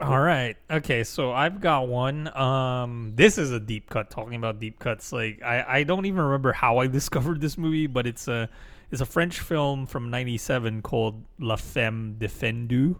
All 0.00 0.20
right. 0.20 0.56
Okay, 0.70 1.04
so 1.04 1.32
I've 1.32 1.60
got 1.60 1.88
one. 1.88 2.34
Um 2.36 3.12
this 3.14 3.38
is 3.38 3.52
a 3.52 3.60
deep 3.60 3.88
cut 3.88 4.10
talking 4.10 4.34
about 4.34 4.58
deep 4.58 4.78
cuts. 4.78 5.12
Like 5.12 5.40
I 5.42 5.64
I 5.80 5.82
don't 5.84 6.06
even 6.06 6.20
remember 6.20 6.52
how 6.52 6.78
I 6.78 6.86
discovered 6.98 7.40
this 7.40 7.56
movie, 7.56 7.86
but 7.86 8.06
it's 8.06 8.28
a 8.28 8.48
it's 8.90 9.00
a 9.00 9.06
French 9.06 9.40
film 9.40 9.86
from 9.86 10.10
97 10.10 10.82
called 10.82 11.24
La 11.38 11.56
Femme 11.56 12.16
Defendue 12.18 12.96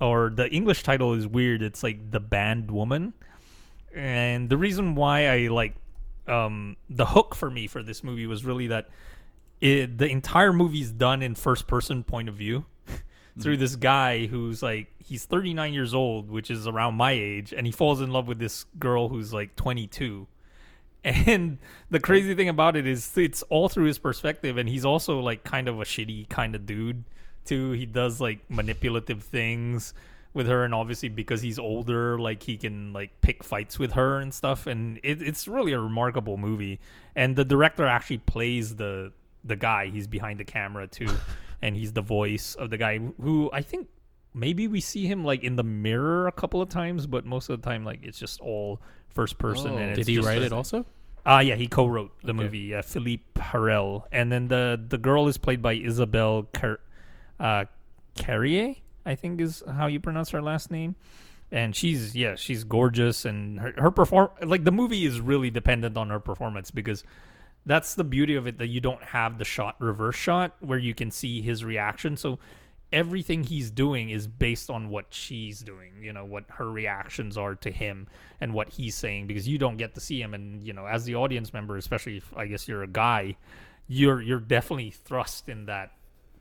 or 0.00 0.30
the 0.30 0.48
English 0.50 0.82
title 0.82 1.14
is 1.14 1.26
weird. 1.26 1.62
It's 1.62 1.82
like 1.82 2.10
The 2.10 2.20
Banned 2.20 2.70
Woman. 2.70 3.12
And 3.94 4.48
the 4.48 4.56
reason 4.56 4.94
why 4.94 5.28
I 5.28 5.48
like 5.48 5.74
um 6.26 6.76
the 6.88 7.06
hook 7.06 7.34
for 7.34 7.50
me 7.50 7.66
for 7.66 7.82
this 7.82 8.02
movie 8.02 8.26
was 8.26 8.44
really 8.44 8.68
that 8.68 8.88
it, 9.60 9.98
the 9.98 10.08
entire 10.08 10.52
movie 10.52 10.80
is 10.80 10.90
done 10.90 11.22
in 11.22 11.34
first 11.34 11.66
person 11.66 12.02
point 12.04 12.28
of 12.28 12.34
view 12.34 12.64
through 13.40 13.56
this 13.56 13.76
guy 13.76 14.26
who's 14.26 14.62
like 14.62 14.86
he's 14.98 15.24
39 15.24 15.72
years 15.72 15.92
old 15.92 16.30
which 16.30 16.50
is 16.50 16.68
around 16.68 16.94
my 16.94 17.10
age 17.10 17.52
and 17.52 17.66
he 17.66 17.72
falls 17.72 18.00
in 18.00 18.10
love 18.10 18.28
with 18.28 18.38
this 18.38 18.64
girl 18.78 19.08
who's 19.08 19.34
like 19.34 19.56
22 19.56 20.26
and 21.04 21.58
the 21.90 22.00
crazy 22.00 22.34
thing 22.34 22.48
about 22.48 22.76
it 22.76 22.86
is 22.86 23.16
it's 23.18 23.42
all 23.44 23.68
through 23.68 23.84
his 23.84 23.98
perspective 23.98 24.56
and 24.56 24.68
he's 24.68 24.86
also 24.86 25.18
like 25.20 25.44
kind 25.44 25.68
of 25.68 25.78
a 25.78 25.84
shitty 25.84 26.28
kind 26.30 26.54
of 26.54 26.64
dude 26.64 27.04
too. 27.44 27.72
He 27.72 27.84
does 27.84 28.22
like 28.22 28.38
manipulative 28.48 29.22
things 29.22 29.92
with 30.32 30.46
her 30.48 30.64
and 30.64 30.74
obviously 30.74 31.10
because 31.10 31.42
he's 31.42 31.58
older 31.58 32.18
like 32.18 32.42
he 32.42 32.56
can 32.56 32.92
like 32.94 33.20
pick 33.20 33.44
fights 33.44 33.78
with 33.78 33.92
her 33.92 34.18
and 34.18 34.32
stuff 34.32 34.66
and 34.66 34.98
it, 35.02 35.20
it's 35.20 35.46
really 35.46 35.72
a 35.72 35.78
remarkable 35.78 36.38
movie. 36.38 36.80
And 37.14 37.36
the 37.36 37.44
director 37.44 37.86
actually 37.86 38.18
plays 38.18 38.76
the 38.76 39.12
the 39.44 39.56
guy. 39.56 39.88
He's 39.88 40.06
behind 40.06 40.40
the 40.40 40.44
camera 40.44 40.86
too 40.86 41.10
and 41.64 41.74
he's 41.76 41.92
the 41.92 42.02
voice 42.18 42.54
of 42.62 42.66
the 42.70 42.76
guy 42.76 42.98
who 43.20 43.50
i 43.52 43.62
think 43.70 43.88
maybe 44.34 44.64
we 44.68 44.80
see 44.80 45.06
him 45.06 45.24
like 45.24 45.42
in 45.42 45.56
the 45.56 45.62
mirror 45.64 46.26
a 46.28 46.32
couple 46.32 46.60
of 46.60 46.68
times 46.68 47.06
but 47.06 47.24
most 47.24 47.48
of 47.50 47.60
the 47.60 47.64
time 47.70 47.84
like 47.84 48.00
it's 48.02 48.18
just 48.18 48.40
all 48.40 48.80
first 49.08 49.38
person 49.38 49.70
Oh. 49.72 49.78
and 49.78 49.94
Did 49.96 50.06
he 50.08 50.18
write 50.18 50.42
a- 50.42 50.46
it 50.46 50.52
also? 50.52 50.84
Ah, 51.26 51.40
yeah, 51.40 51.54
he 51.54 51.66
co-wrote 51.68 52.12
the 52.22 52.32
Okay. 52.34 52.42
movie. 52.42 52.74
Uh, 52.74 52.82
Philippe 52.82 53.24
Harel, 53.40 54.06
and 54.12 54.30
then 54.30 54.48
the 54.48 54.78
the 54.94 54.98
girl 54.98 55.26
is 55.26 55.38
played 55.38 55.62
by 55.62 55.72
Isabelle 55.72 56.42
Car- 56.52 56.80
uh, 57.40 57.64
Carrier, 58.14 58.74
I 59.06 59.14
think 59.14 59.40
is 59.40 59.62
how 59.66 59.86
you 59.86 60.00
pronounce 60.00 60.30
her 60.36 60.42
last 60.42 60.70
name. 60.70 60.96
And 61.50 61.74
she's 61.74 62.14
yeah, 62.14 62.34
she's 62.34 62.62
gorgeous, 62.64 63.24
and 63.24 63.58
her 63.60 63.72
her 63.78 63.90
perform 63.90 64.28
like 64.42 64.64
the 64.64 64.72
movie 64.72 65.06
is 65.06 65.18
really 65.20 65.48
dependent 65.50 65.96
on 65.96 66.10
her 66.10 66.20
performance 66.20 66.70
because 66.70 67.04
that's 67.66 67.94
the 67.94 68.04
beauty 68.04 68.34
of 68.34 68.46
it 68.46 68.58
that 68.58 68.68
you 68.68 68.80
don't 68.80 69.02
have 69.02 69.38
the 69.38 69.44
shot 69.44 69.76
reverse 69.78 70.16
shot 70.16 70.54
where 70.60 70.78
you 70.78 70.94
can 70.94 71.10
see 71.10 71.40
his 71.40 71.64
reaction. 71.64 72.16
So 72.16 72.38
everything 72.92 73.42
he's 73.42 73.70
doing 73.70 74.10
is 74.10 74.26
based 74.26 74.70
on 74.70 74.88
what 74.88 75.06
she's 75.10 75.60
doing, 75.60 75.92
you 76.00 76.12
know, 76.12 76.24
what 76.24 76.44
her 76.48 76.70
reactions 76.70 77.36
are 77.36 77.54
to 77.56 77.70
him 77.70 78.06
and 78.40 78.54
what 78.54 78.68
he's 78.68 78.94
saying 78.94 79.26
because 79.26 79.48
you 79.48 79.58
don't 79.58 79.76
get 79.76 79.94
to 79.94 80.00
see 80.00 80.20
him 80.20 80.34
and 80.34 80.62
you 80.62 80.72
know, 80.72 80.86
as 80.86 81.04
the 81.04 81.14
audience 81.16 81.52
member, 81.52 81.76
especially 81.76 82.18
if 82.18 82.36
I 82.36 82.46
guess 82.46 82.68
you're 82.68 82.82
a 82.82 82.88
guy, 82.88 83.36
you're 83.88 84.22
you're 84.22 84.40
definitely 84.40 84.90
thrust 84.90 85.48
in 85.48 85.66
that 85.66 85.92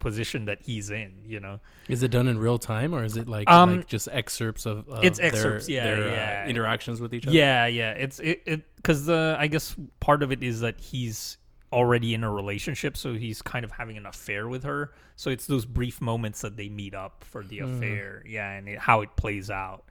position 0.04 0.46
that 0.46 0.62
he's 0.62 0.92
in, 0.92 1.14
you 1.26 1.40
know. 1.40 1.60
Is 1.88 2.04
it 2.04 2.10
done 2.12 2.28
in 2.28 2.38
real 2.38 2.60
time 2.60 2.94
or 2.94 3.04
is 3.04 3.18
it 3.18 3.28
like, 3.28 3.50
Um, 3.50 3.78
like 3.78 3.88
just 3.88 4.08
excerpts 4.12 4.68
of, 4.68 4.88
of 4.90 5.04
it's 5.04 5.18
their- 5.18 5.28
excerpts, 5.28 5.68
yeah, 5.68 5.84
their, 5.86 6.04
uh, 6.04 6.12
yeah. 6.12 6.48
interactions 6.48 7.02
with 7.02 7.14
each 7.16 7.26
other? 7.26 7.36
Yeah, 7.36 7.66
yeah. 7.66 7.92
It's 7.94 8.20
it 8.20 8.44
it 8.46 8.76
because 8.76 9.06
the 9.08 9.36
I 9.40 9.48
guess 9.48 9.76
part 10.00 10.22
of 10.22 10.32
it 10.32 10.44
is 10.44 10.60
that 10.60 10.80
he's 10.80 11.38
already 11.72 12.14
in 12.14 12.24
a 12.24 12.32
relationship, 12.32 12.96
so 12.96 13.16
he's 13.16 13.42
kind 13.42 13.66
of 13.66 13.72
having 13.72 13.98
an 13.98 14.06
affair 14.06 14.48
with 14.48 14.64
her. 14.64 14.94
So 15.16 15.32
it's 15.32 15.48
those 15.48 15.66
brief 15.66 16.02
moments 16.02 16.42
that 16.42 16.56
they 16.56 16.70
meet 16.70 16.94
up 16.94 17.24
for 17.24 17.44
the 17.44 17.60
affair, 17.60 18.22
yeah, 18.28 18.52
and 18.52 18.70
it, 18.70 18.78
how 18.78 19.02
it 19.02 19.16
plays 19.16 19.50
out 19.50 19.84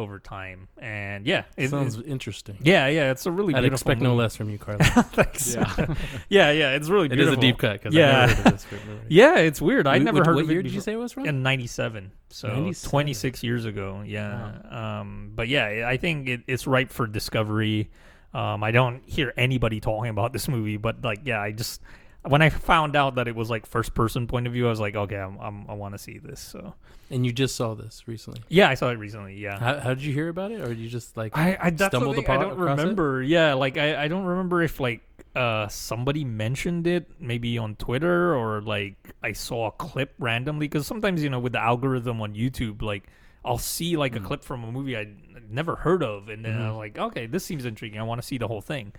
over 0.00 0.18
time. 0.18 0.66
And 0.78 1.26
yeah, 1.26 1.44
it, 1.56 1.68
sounds 1.70 1.96
it- 1.96 2.06
interesting. 2.06 2.58
yeah, 2.60 2.88
yeah. 2.88 3.10
It's 3.12 3.26
a 3.26 3.30
really 3.30 3.54
I'd 3.54 3.60
beautiful 3.60 3.74
expect 3.76 4.00
no 4.00 4.10
movie. 4.10 4.22
less 4.22 4.36
from 4.36 4.50
you, 4.50 4.58
Carlos. 4.58 4.88
Thanks. 5.12 5.54
Yeah. 5.54 5.94
yeah, 6.28 6.50
yeah. 6.50 6.70
It's 6.74 6.88
really 6.88 7.08
good. 7.08 7.20
It 7.20 7.28
is 7.28 7.32
a 7.32 7.36
deep 7.36 7.58
cut 7.58 7.74
because 7.74 7.94
Yeah. 7.94 8.22
I 8.22 8.26
never 8.26 8.34
heard 8.34 8.46
of 8.46 8.52
this 8.52 8.66
movie. 8.86 9.00
Yeah, 9.08 9.36
it's 9.38 9.60
weird. 9.60 9.86
I'd 9.86 10.02
never 10.02 10.18
which- 10.18 10.26
heard 10.26 10.34
what 10.36 10.44
of 10.44 10.50
it 10.50 10.54
year 10.54 10.62
did 10.62 10.72
you 10.72 10.80
say 10.80 10.92
it 10.94 10.96
was 10.96 11.12
from? 11.12 11.26
in 11.26 11.42
97 11.42 12.10
so 12.32 12.48
97. 12.48 12.90
26 12.90 13.42
years 13.42 13.64
ago 13.64 14.02
yeah 14.06 14.52
um 14.70 15.32
but 15.34 15.48
yeah 15.48 15.84
i 15.88 15.96
think 15.96 16.28
it, 16.28 16.40
it's 16.46 16.64
ripe 16.64 16.90
for 16.92 17.08
discovery 17.08 17.90
um 18.34 18.62
i 18.62 18.70
don't 18.70 19.02
hear 19.04 19.34
anybody 19.36 19.80
talking 19.80 20.10
about 20.10 20.32
this 20.32 20.46
movie 20.46 20.76
but 20.76 21.02
like 21.02 21.20
yeah 21.24 21.40
i 21.42 21.50
just 21.50 21.80
when 22.28 22.42
I 22.42 22.50
found 22.50 22.96
out 22.96 23.14
that 23.14 23.28
it 23.28 23.34
was 23.34 23.48
like 23.50 23.64
first 23.66 23.94
person 23.94 24.26
point 24.26 24.46
of 24.46 24.52
view, 24.52 24.66
I 24.66 24.70
was 24.70 24.80
like, 24.80 24.94
okay, 24.94 25.16
I'm, 25.16 25.38
I'm, 25.38 25.64
I 25.70 25.74
want 25.74 25.94
to 25.94 25.98
see 25.98 26.18
this. 26.18 26.38
So 26.40 26.74
And 27.10 27.24
you 27.24 27.32
just 27.32 27.56
saw 27.56 27.74
this 27.74 28.02
recently. 28.06 28.42
yeah, 28.48 28.68
I 28.68 28.74
saw 28.74 28.90
it 28.90 28.98
recently. 28.98 29.36
Yeah. 29.36 29.58
How, 29.58 29.80
how 29.80 29.88
did 29.94 30.02
you 30.02 30.12
hear 30.12 30.28
about 30.28 30.50
it, 30.52 30.60
or 30.60 30.72
you 30.72 30.88
just 30.88 31.16
like 31.16 31.36
I, 31.36 31.56
I 31.60 31.74
stumbled 31.74 32.16
thing, 32.16 32.26
I 32.28 32.34
upon- 32.34 32.40
don't 32.48 32.52
across 32.60 32.78
it? 32.78 32.82
remember. 32.82 33.22
Yeah, 33.22 33.54
like 33.54 33.78
I, 33.78 34.04
I 34.04 34.08
don't 34.08 34.24
remember 34.24 34.62
if 34.62 34.80
like 34.80 35.00
uh 35.36 35.68
somebody 35.68 36.24
mentioned 36.24 36.88
it 36.88 37.08
maybe 37.20 37.56
on 37.56 37.76
Twitter 37.76 38.34
or 38.34 38.60
like 38.62 38.96
I 39.22 39.30
saw 39.32 39.68
a 39.68 39.70
clip 39.70 40.12
randomly 40.18 40.66
because 40.66 40.88
sometimes 40.88 41.22
you 41.22 41.30
know 41.30 41.38
with 41.38 41.52
the 41.52 41.60
algorithm 41.62 42.20
on 42.20 42.34
YouTube 42.34 42.82
like 42.82 43.04
I'll 43.44 43.56
see 43.56 43.96
like 43.96 44.16
Hmm. 44.16 44.24
a 44.24 44.26
clip 44.26 44.42
from 44.42 44.64
a 44.64 44.72
movie 44.72 44.96
I'd 44.96 45.14
never 45.48 45.76
heard 45.76 46.02
of 46.02 46.28
and 46.28 46.44
then 46.44 46.54
Mm-hmm. 46.54 46.62
I'm 46.62 46.76
like 46.76 46.98
okay 46.98 47.26
this 47.26 47.44
seems 47.44 47.64
intriguing 47.64 48.00
I 48.00 48.02
want 48.02 48.20
to 48.20 48.26
see 48.26 48.38
the 48.38 48.48
whole 48.48 48.60
thing. 48.60 48.92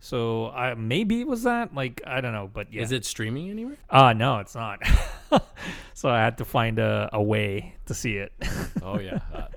So 0.00 0.48
I 0.50 0.74
maybe 0.74 1.20
it 1.20 1.26
was 1.26 1.42
that 1.44 1.74
like 1.74 2.02
I 2.06 2.20
don't 2.20 2.32
know 2.32 2.50
but 2.52 2.72
yeah. 2.72 2.82
Is 2.82 2.92
it 2.92 3.04
streaming 3.04 3.50
anywhere? 3.50 3.76
Uh 3.90 4.12
no, 4.12 4.38
it's 4.38 4.54
not. 4.54 4.80
so 5.94 6.08
I 6.08 6.18
had 6.20 6.38
to 6.38 6.44
find 6.44 6.78
a, 6.78 7.08
a 7.12 7.22
way 7.22 7.74
to 7.86 7.94
see 7.94 8.16
it. 8.16 8.32
Oh 8.82 8.98
yeah. 9.00 9.18
Uh, 9.34 9.48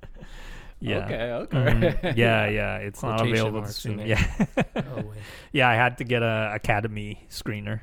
yeah. 0.81 1.05
Okay. 1.05 1.31
Okay. 1.33 1.57
Mhm. 1.57 2.15
yeah, 2.17 2.47
yeah, 2.59 2.77
it's 2.77 3.03
not 3.03 3.19
available 3.27 3.61
to 3.63 3.67
stream. 3.67 3.99
Yeah, 3.99 4.23
Oh 4.77 5.11
yeah, 5.51 5.67
I 5.67 5.73
had 5.75 5.97
to 5.97 6.05
get 6.05 6.23
a 6.23 6.51
Academy 6.55 7.21
screener, 7.29 7.81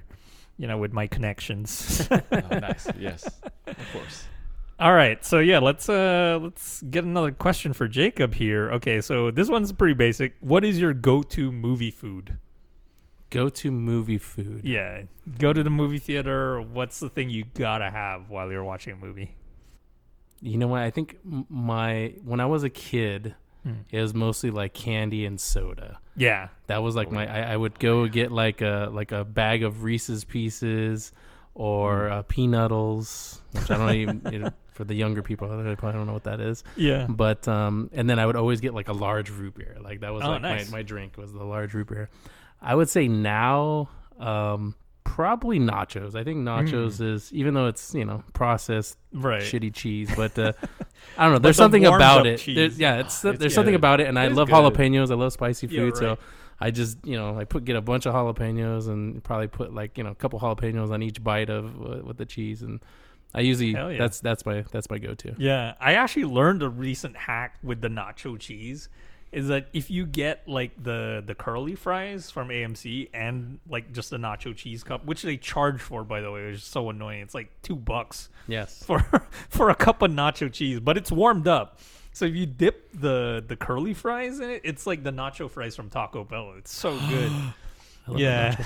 you 0.56 0.66
know, 0.66 0.78
with 0.78 0.94
my 0.94 1.06
connections. 1.06 2.08
oh, 2.10 2.20
nice. 2.58 2.88
Yes. 2.98 3.26
Of 3.66 3.76
course. 3.92 4.24
All 4.80 4.94
right, 4.94 5.22
so 5.22 5.40
yeah, 5.40 5.58
let's 5.58 5.90
uh 5.90 6.38
let's 6.40 6.80
get 6.84 7.04
another 7.04 7.32
question 7.32 7.74
for 7.74 7.86
Jacob 7.86 8.32
here. 8.32 8.70
Okay, 8.72 9.02
so 9.02 9.30
this 9.30 9.50
one's 9.50 9.72
pretty 9.72 9.92
basic. 9.94 10.34
What 10.40 10.64
is 10.64 10.80
your 10.80 10.94
go-to 10.94 11.52
movie 11.52 11.90
food? 11.90 12.38
Go 13.30 13.48
to 13.48 13.70
movie 13.70 14.18
food. 14.18 14.62
Yeah, 14.64 15.02
go 15.38 15.52
to 15.52 15.62
the 15.62 15.70
movie 15.70 15.98
theater. 15.98 16.60
What's 16.60 17.00
the 17.00 17.08
thing 17.08 17.28
you 17.30 17.44
gotta 17.54 17.90
have 17.90 18.30
while 18.30 18.50
you're 18.52 18.62
watching 18.64 18.92
a 18.92 18.96
movie? 18.96 19.34
You 20.40 20.58
know 20.58 20.68
what? 20.68 20.82
I 20.82 20.90
think 20.90 21.18
my 21.24 22.14
when 22.24 22.40
I 22.40 22.46
was 22.46 22.62
a 22.62 22.70
kid, 22.70 23.34
Hmm. 23.64 23.72
it 23.90 24.00
was 24.00 24.14
mostly 24.14 24.50
like 24.52 24.74
candy 24.74 25.26
and 25.26 25.40
soda. 25.40 25.98
Yeah, 26.16 26.48
That 26.68 26.82
was 26.84 26.94
like 26.94 27.10
my. 27.10 27.26
I, 27.26 27.52
I 27.52 27.56
would 27.56 27.78
go 27.80 28.06
get 28.06 28.30
like 28.30 28.60
a 28.62 28.88
like 28.92 29.10
a 29.12 29.24
bag 29.24 29.64
of 29.64 29.82
Reese's 29.82 30.24
Pieces 30.24 31.12
or 31.54 32.08
uh, 32.08 32.22
Peanuttles, 32.22 33.42
which 33.52 33.70
I 33.70 33.76
don't 33.76 33.94
even. 33.96 34.22
You 34.32 34.38
know, 34.38 34.50
for 34.72 34.84
the 34.84 34.94
younger 34.94 35.22
people, 35.22 35.46
I 35.48 35.74
probably 35.74 35.98
don't 35.98 36.06
know 36.06 36.12
what 36.12 36.24
that 36.24 36.38
is. 36.40 36.62
yeah. 36.76 37.06
But 37.08 37.48
um, 37.48 37.90
and 37.94 38.08
then 38.08 38.18
I 38.18 38.26
would 38.26 38.36
always 38.36 38.60
get 38.60 38.72
like 38.74 38.88
a 38.88 38.92
large 38.92 39.30
root 39.30 39.54
beer. 39.54 39.76
Like 39.80 40.00
that 40.00 40.12
was 40.12 40.22
Oh, 40.22 40.28
like 40.28 40.42
nice. 40.42 40.70
my, 40.70 40.78
my 40.78 40.82
drink 40.82 41.16
was 41.16 41.32
the 41.32 41.42
large 41.44 41.72
root 41.74 41.88
beer. 41.88 42.08
I 42.66 42.74
would 42.74 42.90
say 42.90 43.08
now, 43.08 43.88
um, 44.18 44.74
probably 45.04 45.58
nachos. 45.60 46.14
I 46.16 46.24
think 46.24 46.38
nachos 46.40 47.00
is 47.00 47.32
even 47.32 47.54
though 47.54 47.68
it's 47.68 47.94
you 47.94 48.04
know 48.04 48.22
processed. 48.32 48.98
Right. 49.12 49.40
shitty 49.40 49.72
cheese, 49.72 50.10
but 50.14 50.38
uh, 50.38 50.52
I 51.16 51.24
don't 51.24 51.32
know. 51.32 51.38
There's 51.38 51.56
the 51.56 51.62
something 51.62 51.86
about 51.86 52.26
it. 52.26 52.42
There's, 52.44 52.78
yeah, 52.78 52.96
it's, 53.00 53.24
It's 53.24 53.38
there's 53.38 53.54
something 53.54 53.74
about 53.74 54.00
it, 54.00 54.08
and 54.08 54.18
I 54.18 54.28
love 54.28 54.48
good. 54.48 54.56
jalapenos. 54.56 55.10
I 55.10 55.14
love 55.14 55.32
spicy 55.32 55.68
Yeah, 55.68 55.80
food, 55.80 55.94
right. 55.94 55.96
so 55.96 56.18
I 56.60 56.70
just 56.70 56.98
you 57.06 57.16
know 57.16 57.38
I 57.38 57.44
put 57.44 57.64
get 57.64 57.76
a 57.76 57.80
bunch 57.80 58.04
of 58.06 58.14
jalapenos 58.14 58.88
and 58.88 59.22
probably 59.22 59.48
put 59.48 59.72
like 59.72 59.96
you 59.96 60.04
know 60.04 60.10
a 60.10 60.14
couple 60.14 60.40
jalapenos 60.40 60.90
on 60.90 61.02
each 61.02 61.22
bite 61.22 61.50
of 61.50 61.66
uh, 61.80 62.02
with 62.04 62.18
the 62.18 62.26
cheese, 62.26 62.62
and 62.62 62.80
I 63.34 63.40
usually 63.40 63.72
yeah. 63.72 63.96
that's 63.96 64.20
that's 64.20 64.44
my 64.44 64.64
that's 64.72 64.90
my 64.90 64.98
go-to. 64.98 65.34
Yeah, 65.38 65.74
I 65.80 65.94
actually 65.94 66.24
learned 66.24 66.62
a 66.62 66.68
recent 66.68 67.16
hack 67.16 67.54
with 67.62 67.80
the 67.80 67.88
nacho 67.88 68.38
cheese 68.38 68.88
is 69.32 69.48
that 69.48 69.66
if 69.72 69.90
you 69.90 70.06
get 70.06 70.46
like 70.48 70.70
the 70.82 71.22
the 71.26 71.34
curly 71.34 71.74
fries 71.74 72.30
from 72.30 72.48
AMC 72.48 73.10
and 73.12 73.58
like 73.68 73.92
just 73.92 74.12
a 74.12 74.16
nacho 74.18 74.54
cheese 74.56 74.82
cup, 74.84 75.04
which 75.04 75.22
they 75.22 75.36
charge 75.36 75.80
for 75.80 76.04
by 76.04 76.20
the 76.20 76.30
way, 76.30 76.46
which 76.46 76.56
is 76.56 76.64
so 76.64 76.88
annoying. 76.90 77.20
It's 77.20 77.34
like 77.34 77.50
2 77.62 77.76
bucks 77.76 78.28
Yes. 78.48 78.82
for 78.86 79.00
for 79.48 79.70
a 79.70 79.74
cup 79.74 80.02
of 80.02 80.10
nacho 80.10 80.52
cheese, 80.52 80.80
but 80.80 80.96
it's 80.96 81.10
warmed 81.12 81.48
up. 81.48 81.78
So 82.12 82.24
if 82.24 82.34
you 82.34 82.46
dip 82.46 82.90
the 82.98 83.44
the 83.46 83.56
curly 83.56 83.92
fries 83.94 84.40
in 84.40 84.48
it, 84.48 84.62
it's 84.64 84.86
like 84.86 85.02
the 85.02 85.10
nacho 85.12 85.50
fries 85.50 85.76
from 85.76 85.90
Taco 85.90 86.24
Bell. 86.24 86.54
It's 86.56 86.72
so 86.74 86.96
good. 87.10 87.32
Love 88.08 88.20
yeah. 88.20 88.56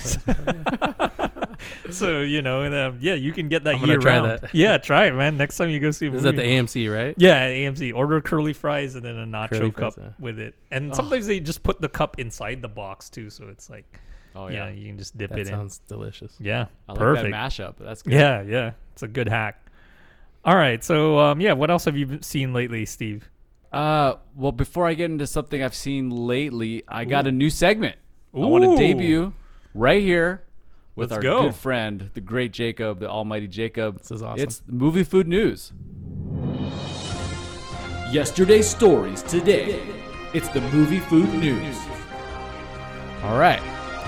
so 1.91 2.21
you 2.21 2.43
know, 2.43 2.63
and, 2.63 2.75
um, 2.75 2.99
yeah, 3.01 3.15
you 3.15 3.33
can 3.33 3.49
get 3.49 3.65
that 3.65 3.75
I'm 3.75 3.81
gonna 3.81 3.93
year 3.93 4.01
try 4.01 4.19
round. 4.19 4.41
that. 4.43 4.55
Yeah, 4.55 4.79
try 4.79 5.07
it, 5.07 5.15
man. 5.15 5.37
Next 5.37 5.57
time 5.57 5.71
you 5.71 5.81
go 5.81 5.91
see 5.91 6.07
a 6.07 6.09
Is 6.09 6.23
movie. 6.23 6.37
that 6.37 6.43
the 6.43 6.49
AMC 6.49 6.93
right? 6.95 7.15
Yeah, 7.19 7.49
AMC. 7.49 7.95
Order 7.95 8.21
curly 8.21 8.53
fries 8.53 8.95
and 8.95 9.05
then 9.05 9.17
a 9.17 9.27
nacho 9.27 9.51
Curly 9.51 9.71
cup 9.73 9.95
fries, 9.95 10.07
yeah. 10.07 10.13
with 10.25 10.39
it. 10.39 10.55
And 10.71 10.95
sometimes 10.95 11.27
they 11.27 11.41
just 11.41 11.63
put 11.63 11.81
the 11.81 11.89
cup 11.89 12.19
inside 12.19 12.63
the 12.63 12.69
box 12.69 13.11
too, 13.11 13.31
so 13.31 13.49
it's 13.49 13.69
like, 13.71 14.01
Oh 14.35 14.49
yeah, 14.49 14.67
yeah. 14.67 14.71
you 14.71 14.87
can 14.87 14.99
just 14.99 15.19
dip 15.19 15.31
That 15.31 15.41
it 15.41 15.47
sounds 15.49 15.81
delicious. 15.89 16.35
Yeah, 16.39 16.67
I 16.89 16.93
like 16.93 16.99
perfect. 16.99 17.31
that 17.31 17.37
mashup. 17.37 17.75
That's 17.79 18.03
good. 18.03 18.13
yeah, 18.13 18.43
yeah, 18.43 18.73
it's 18.93 19.03
a 19.03 19.09
good 19.09 19.29
hack. 19.29 19.67
All 20.45 20.57
right, 20.57 20.83
so 20.83 21.19
um, 21.19 21.41
yeah, 21.41 21.53
what 21.53 21.71
else 21.71 21.85
have 21.85 21.97
you 21.97 22.19
seen 22.23 22.53
lately, 22.55 22.87
Steve? 22.87 23.29
Uh, 23.73 24.15
well, 24.35 24.53
before 24.53 24.87
I 24.87 24.95
get 24.95 25.11
into 25.11 25.27
something 25.27 25.63
I've 25.63 25.75
seen 25.75 26.11
lately, 26.11 26.83
I 26.89 27.05
got 27.05 27.27
a 27.27 27.33
new 27.33 27.51
segment. 27.51 27.97
I 28.33 28.39
want 28.39 28.65
to 28.65 28.77
debut 28.77 29.33
right 29.75 30.01
here 30.01 30.45
with 30.95 31.11
Let's 31.11 31.17
our 31.19 31.23
go. 31.23 31.43
good 31.43 31.55
friend, 31.57 32.11
the 32.15 32.21
great 32.21 32.53
Jacob, 32.53 33.01
the 33.01 33.09
almighty 33.09 33.49
Jacob. 33.49 33.99
This 33.99 34.13
is 34.13 34.23
awesome. 34.23 34.43
It's 34.43 34.63
movie 34.69 35.03
food 35.03 35.27
news. 35.27 35.73
Yesterday's 38.13 38.69
stories 38.69 39.23
today. 39.23 39.81
It's 40.33 40.49
the 40.51 40.61
movie 40.61 41.01
food 41.01 41.33
news. 41.35 41.77
All 43.25 43.39
right. 43.39 43.61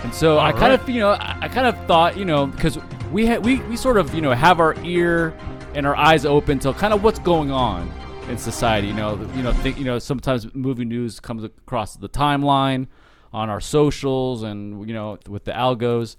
And 0.05 0.15
so 0.15 0.39
I 0.39 0.53
All 0.53 0.59
kind 0.59 0.73
of, 0.73 0.89
you 0.89 1.01
know, 1.01 1.11
I, 1.11 1.39
I 1.43 1.49
kind 1.49 1.67
of 1.67 1.77
thought, 1.87 2.17
you 2.17 2.25
know, 2.25 2.47
because 2.47 2.79
we 3.11 3.27
ha- 3.27 3.39
we 3.39 3.61
we 3.63 3.77
sort 3.77 3.97
of, 3.97 4.15
you 4.15 4.21
know, 4.21 4.33
have 4.33 4.61
our 4.61 4.77
ear 4.85 5.37
and 5.75 5.87
our 5.87 5.97
eyes 5.97 6.25
open 6.25 6.59
to 6.61 6.73
kind 6.75 6.93
of 6.95 7.03
what's 7.03 7.19
going 7.19 7.51
on 7.51 7.91
in 8.29 8.39
society. 8.39 8.87
You 8.89 8.95
know, 8.95 9.17
you 9.35 9.43
know, 9.43 9.53
think, 9.53 9.79
you 9.79 9.85
know, 9.85 9.99
sometimes 9.99 10.53
movie 10.55 10.85
news 10.85 11.19
comes 11.19 11.43
across 11.45 11.97
the 11.97 12.09
timeline 12.09 12.87
on 13.33 13.49
our 13.51 13.61
socials 13.61 14.43
and 14.43 14.87
you 14.89 14.95
know 14.95 15.19
with 15.29 15.45
the 15.45 15.53
algos. 15.53 16.17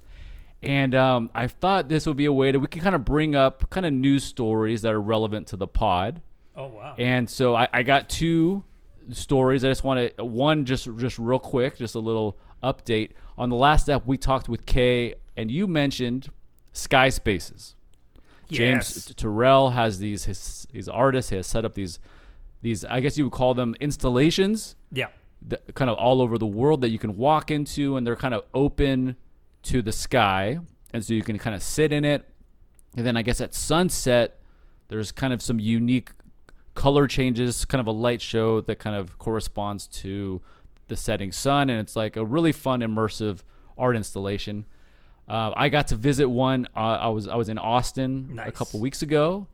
And 0.62 0.96
um, 0.96 1.30
I 1.36 1.48
thought 1.48 1.90
this 1.90 2.06
would 2.06 2.16
be 2.16 2.26
a 2.26 2.32
way 2.32 2.52
that 2.52 2.60
we 2.60 2.68
can 2.68 2.82
kind 2.82 2.96
of 2.96 3.04
bring 3.04 3.36
up 3.36 3.70
kind 3.70 3.86
of 3.86 3.92
news 3.92 4.24
stories 4.24 4.82
that 4.84 4.94
are 4.94 5.02
relevant 5.02 5.48
to 5.48 5.58
the 5.58 5.68
pod. 5.68 6.22
Oh 6.56 6.68
wow! 6.68 6.96
And 6.98 7.30
so 7.30 7.54
I, 7.56 7.68
I 7.74 7.84
got 7.84 8.08
two 8.10 8.64
stories. 9.12 9.66
I 9.66 9.70
just 9.70 9.84
want 9.84 10.16
to 10.18 10.24
one 10.24 10.66
just 10.66 10.88
just 10.98 11.20
real 11.20 11.40
quick, 11.40 11.78
just 11.78 11.96
a 11.96 12.00
little 12.00 12.38
update 12.64 13.12
on 13.38 13.50
the 13.50 13.56
last 13.58 13.84
step 13.84 14.04
we 14.06 14.18
talked 14.18 14.48
with 14.48 14.66
Kay, 14.66 15.16
and 15.36 15.52
you 15.52 15.68
mentioned 15.68 16.30
Sky 16.72 17.10
Spaces. 17.10 17.76
James 18.50 18.96
Yes. 18.96 19.06
T- 19.06 19.14
Turrell 19.16 19.74
has 19.74 20.00
these 20.00 20.26
his 20.26 20.68
these 20.72 20.88
artists. 20.88 21.30
He 21.32 21.36
has 21.38 21.48
set 21.48 21.66
up 21.66 21.74
these 21.74 22.00
these 22.62 22.86
I 22.86 23.00
guess 23.02 23.18
you 23.18 23.26
would 23.26 23.34
call 23.34 23.54
them 23.54 23.76
installations, 23.82 24.76
Yeah, 24.92 25.08
that, 25.48 25.76
kind 25.76 25.90
of 25.90 25.98
all 25.98 26.22
over 26.22 26.38
the 26.38 26.46
world 26.46 26.82
that 26.82 26.90
you 26.90 27.00
can 27.00 27.18
walk 27.18 27.52
into, 27.52 27.98
and 27.98 28.06
they're 28.06 28.16
kind 28.16 28.34
of 28.34 28.44
open 28.54 29.16
to 29.64 29.82
the 29.82 29.92
sky, 29.92 30.60
and 30.94 31.04
so 31.04 31.14
you 31.14 31.24
can 31.24 31.38
kind 31.38 31.56
of 31.56 31.64
sit 31.64 31.92
in 31.92 32.06
it. 32.06 32.28
And 32.96 33.06
then 33.06 33.18
I 33.18 33.22
guess 33.22 33.42
at 33.42 33.54
sunset, 33.54 34.40
there's 34.90 35.12
kind 35.12 35.34
of 35.34 35.42
some 35.42 35.60
unique 35.60 36.12
color 36.76 37.08
changes, 37.08 37.66
kind 37.66 37.80
of 37.80 37.88
a 37.88 37.92
light 37.92 38.22
show 38.22 38.62
that 38.62 38.80
kind 38.80 38.96
of 38.96 39.18
corresponds 39.18 39.88
to 39.88 40.42
the 40.88 40.96
setting 40.96 41.32
sun, 41.32 41.70
and 41.70 41.80
it's 41.80 41.96
like 41.96 42.16
a 42.16 42.26
really 42.26 42.52
fun, 42.52 42.82
immersive 42.82 43.40
art 43.78 43.96
installation. 43.96 44.66
Uh, 45.28 45.52
I 45.56 45.70
got 45.70 45.88
to 45.88 45.96
visit 45.96 46.28
one. 46.28 46.68
Uh, 46.76 46.80
I 46.80 47.08
was 47.08 47.28
I 47.28 47.36
was 47.36 47.50
in 47.50 47.58
Austin 47.58 48.40
a 48.44 48.52
couple 48.52 48.80
weeks 48.80 49.02
ago, 49.02 49.48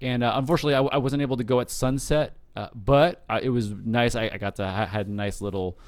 and 0.00 0.24
uh, 0.24 0.32
unfortunately, 0.34 0.74
I, 0.74 0.80
I 0.80 0.98
wasn't 0.98 1.22
able 1.22 1.36
to 1.36 1.44
go 1.44 1.60
at 1.60 1.70
sunset. 1.70 2.36
Uh, 2.54 2.68
but 2.74 3.24
uh, 3.30 3.40
it 3.42 3.48
was 3.50 3.70
nice. 3.70 4.14
I, 4.14 4.30
I 4.32 4.38
got 4.38 4.56
to 4.56 4.66
ha- 4.66 4.86
had 4.86 5.06
a 5.06 5.10
nice 5.12 5.40
little 5.40 5.78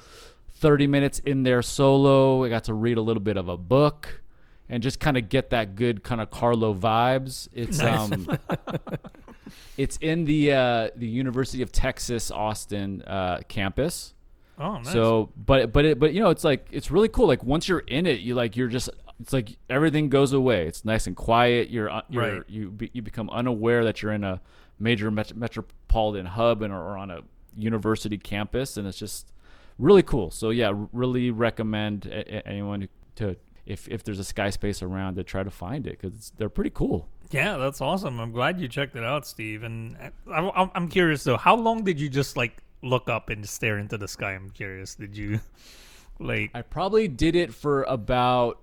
thirty 0.53 0.87
minutes 0.87 1.19
in 1.19 1.43
there 1.43 1.61
solo. 1.61 2.43
I 2.43 2.49
got 2.49 2.63
to 2.65 2.73
read 2.73 2.97
a 2.97 3.01
little 3.01 3.21
bit 3.21 3.37
of 3.37 3.49
a 3.49 3.57
book, 3.57 4.21
and 4.69 4.81
just 4.81 4.99
kind 4.99 5.15
of 5.17 5.29
get 5.29 5.51
that 5.51 5.75
good 5.75 6.03
kind 6.03 6.19
of 6.21 6.31
Carlo 6.31 6.73
vibes. 6.73 7.47
It's 7.53 7.77
Nice. 7.79 8.11
um, 8.11 8.39
it's 9.77 9.97
in 9.97 10.25
the 10.25 10.53
uh, 10.53 10.89
the 10.95 11.07
University 11.07 11.61
of 11.61 11.71
Texas 11.71 12.31
Austin 12.31 13.01
uh, 13.03 13.39
campus. 13.47 14.13
oh 14.57 14.77
nice. 14.77 14.91
So, 14.91 15.31
but 15.37 15.71
but 15.71 15.85
it, 15.85 15.99
but 15.99 16.13
you 16.13 16.21
know, 16.21 16.29
it's 16.29 16.43
like 16.43 16.67
it's 16.71 16.89
really 16.91 17.09
cool. 17.09 17.27
Like 17.27 17.43
once 17.43 17.67
you're 17.67 17.79
in 17.79 18.05
it, 18.05 18.21
you 18.21 18.35
like 18.35 18.55
you're 18.57 18.67
just 18.69 18.89
it's 19.21 19.33
like 19.33 19.57
everything 19.69 20.09
goes 20.09 20.33
away. 20.33 20.67
It's 20.67 20.83
nice 20.83 21.07
and 21.07 21.15
quiet. 21.15 21.69
You're, 21.69 21.89
uh, 21.89 22.01
you're 22.09 22.21
Right. 22.37 22.43
you 22.47 22.71
be, 22.71 22.89
you 22.93 23.01
become 23.01 23.29
unaware 23.29 23.83
that 23.85 24.01
you're 24.01 24.11
in 24.11 24.23
a 24.23 24.41
major 24.79 25.09
met- 25.11 25.35
metropolitan 25.35 26.25
hub 26.25 26.61
and 26.61 26.73
or 26.73 26.97
on 26.97 27.09
a 27.11 27.21
university 27.55 28.17
campus, 28.17 28.77
and 28.77 28.87
it's 28.87 28.97
just 28.97 29.31
really 29.79 30.03
cool. 30.03 30.31
So 30.31 30.49
yeah, 30.49 30.71
really 30.91 31.31
recommend 31.31 32.05
a- 32.07 32.47
anyone 32.47 32.87
to 33.15 33.35
if 33.65 33.87
if 33.87 34.03
there's 34.03 34.19
a 34.19 34.23
sky 34.23 34.49
space 34.51 34.81
around 34.83 35.15
to 35.15 35.23
try 35.23 35.41
to 35.43 35.49
find 35.51 35.87
it 35.87 35.99
because 35.99 36.31
they're 36.37 36.49
pretty 36.49 36.69
cool. 36.71 37.07
yeah, 37.31 37.57
that's 37.57 37.81
awesome. 37.81 38.19
I'm 38.19 38.31
glad 38.31 38.59
you 38.59 38.67
checked 38.67 38.95
it 38.95 39.03
out, 39.03 39.25
Steve. 39.25 39.63
And 39.63 39.97
I, 39.97 40.11
I'm, 40.31 40.69
I'm 40.75 40.87
curious 40.87 41.23
though, 41.23 41.37
how 41.37 41.55
long 41.55 41.83
did 41.83 41.99
you 41.99 42.07
just 42.09 42.37
like 42.37 42.57
look 42.83 43.09
up 43.09 43.29
and 43.29 43.47
stare 43.49 43.79
into 43.79 43.97
the 43.97 44.07
sky? 44.07 44.33
I'm 44.33 44.49
curious. 44.51 44.93
Did 44.95 45.17
you 45.17 45.39
like? 46.19 46.51
I 46.53 46.61
probably 46.61 47.07
did 47.07 47.35
it 47.35 47.53
for 47.53 47.83
about 47.83 48.59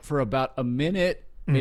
for 0.00 0.20
about 0.20 0.52
a 0.56 0.64
minute, 0.64 1.24
Mm. 1.48 1.56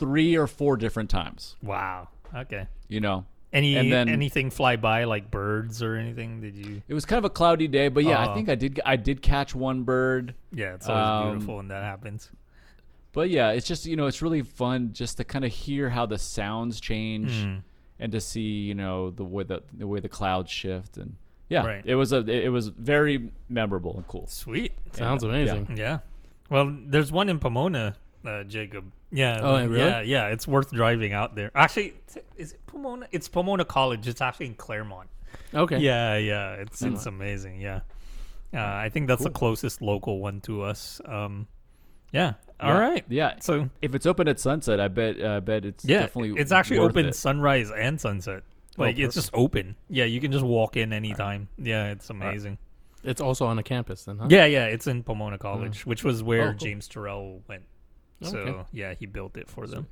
Maybe 0.00 0.12
three 0.12 0.36
or 0.36 0.46
four 0.46 0.76
different 0.76 1.10
times. 1.10 1.56
Wow. 1.62 2.08
Okay. 2.34 2.66
You 2.88 3.00
know, 3.00 3.26
Any 3.52 3.76
And 3.76 3.90
then- 3.90 4.08
anything 4.08 4.48
fly 4.50 4.76
by 4.76 5.02
like 5.04 5.28
birds 5.28 5.82
or 5.82 5.96
anything? 5.96 6.40
Did 6.40 6.54
you? 6.56 6.82
it 6.86 6.94
was 6.94 7.04
kind 7.04 7.18
of 7.18 7.24
a 7.24 7.30
cloudy 7.30 7.66
day, 7.66 7.88
but 7.88 8.04
yeah, 8.04 8.18
I 8.18 8.30
Oh. 8.30 8.34
think 8.34 8.48
I 8.48 8.54
did. 8.54 8.80
I 8.86 8.94
did 8.94 9.22
catch 9.22 9.56
one 9.56 9.82
bird. 9.82 10.34
Yeah, 10.52 10.74
it's 10.74 10.88
always 10.88 11.04
Um, 11.26 11.32
beautiful 11.32 11.56
when 11.56 11.66
that 11.66 11.82
happens. 11.82 12.30
But 13.12 13.28
yeah, 13.28 13.50
it's 13.50 13.66
just 13.66 13.86
you 13.86 13.96
know 13.96 14.06
it's 14.06 14.22
really 14.22 14.42
fun 14.42 14.92
just 14.92 15.16
to 15.16 15.24
kind 15.24 15.44
of 15.44 15.50
hear 15.50 15.90
how 15.90 16.06
the 16.06 16.16
sounds 16.16 16.80
change 16.80 17.32
Mm. 17.44 17.62
and 17.98 18.12
to 18.12 18.20
see 18.20 18.40
you 18.68 18.74
know 18.76 19.10
the 19.10 19.24
way 19.24 19.42
the 19.42 19.64
the 19.76 19.88
way 19.88 19.98
the 19.98 20.08
clouds 20.08 20.48
shift 20.52 20.96
and 20.96 21.16
yeah, 21.48 21.66
Right. 21.66 21.82
it 21.84 21.96
was 21.96 22.12
a 22.12 22.18
it 22.18 22.50
was 22.50 22.68
very 22.68 23.32
memorable 23.48 23.96
and 23.96 24.06
cool. 24.06 24.28
Sweet. 24.28 24.74
Sounds 24.92 25.24
amazing. 25.24 25.74
Yeah. 25.76 25.98
Well, 26.48 26.72
there's 26.86 27.10
one 27.10 27.28
in 27.28 27.40
Pomona, 27.40 27.96
uh, 28.24 28.44
Jacob. 28.44 28.90
Yeah. 29.10 29.40
Oh, 29.42 29.66
really? 29.66 29.78
Yeah, 29.78 30.00
yeah. 30.02 30.26
It's 30.28 30.46
worth 30.46 30.70
driving 30.70 31.12
out 31.12 31.34
there. 31.34 31.50
Actually, 31.54 31.94
is 32.36 32.52
it 32.52 32.66
Pomona? 32.66 33.06
It's 33.12 33.28
Pomona 33.28 33.64
College. 33.64 34.06
It's 34.08 34.20
actually 34.20 34.46
in 34.46 34.54
Claremont. 34.54 35.08
Okay. 35.54 35.78
Yeah, 35.78 36.16
yeah. 36.16 36.52
It's 36.54 36.82
it's 36.82 37.06
amazing. 37.06 37.60
Yeah. 37.60 37.80
Uh, 38.52 38.58
I 38.60 38.88
think 38.88 39.06
that's 39.06 39.22
the 39.22 39.30
closest 39.30 39.80
local 39.80 40.18
one 40.20 40.40
to 40.42 40.62
us. 40.62 41.00
Um, 41.04 41.46
yeah. 42.12 42.34
All 42.60 42.70
Yeah. 42.74 42.78
right. 42.80 43.04
Yeah. 43.08 43.34
So 43.40 43.70
If 43.80 43.94
it's 43.94 44.06
open 44.06 44.26
at 44.28 44.38
sunset, 44.40 44.80
I 44.80 44.88
bet 44.88 45.20
uh, 45.20 45.36
I 45.36 45.40
bet 45.40 45.64
it's 45.64 45.84
yeah, 45.84 46.00
definitely 46.00 46.40
it's 46.40 46.52
actually 46.52 46.78
open 46.78 47.06
it. 47.06 47.14
sunrise 47.14 47.70
and 47.70 48.00
sunset. 48.00 48.42
Like 48.76 48.98
it's 48.98 49.14
just 49.14 49.30
open. 49.34 49.76
Yeah, 49.88 50.04
you 50.04 50.20
can 50.20 50.32
just 50.32 50.44
walk 50.44 50.76
in 50.76 50.92
anytime. 50.92 51.48
Yeah, 51.58 51.90
it's 51.90 52.10
amazing. 52.10 52.58
It's 53.02 53.20
also 53.20 53.46
on 53.46 53.58
a 53.58 53.62
campus 53.62 54.04
then, 54.04 54.18
huh? 54.18 54.26
Yeah, 54.30 54.44
yeah, 54.46 54.66
it's 54.66 54.86
in 54.86 55.02
Pomona 55.02 55.38
College, 55.38 55.86
which 55.86 56.04
was 56.04 56.22
where 56.22 56.42
Oh, 56.42 56.46
cool. 56.50 56.54
James 56.58 56.88
Turrell 56.88 57.40
went. 57.48 57.62
So 58.22 58.38
Okay. 58.38 58.62
yeah, 58.72 58.94
he 58.94 59.06
built 59.06 59.36
it 59.36 59.48
for 59.48 59.66
them. 59.66 59.86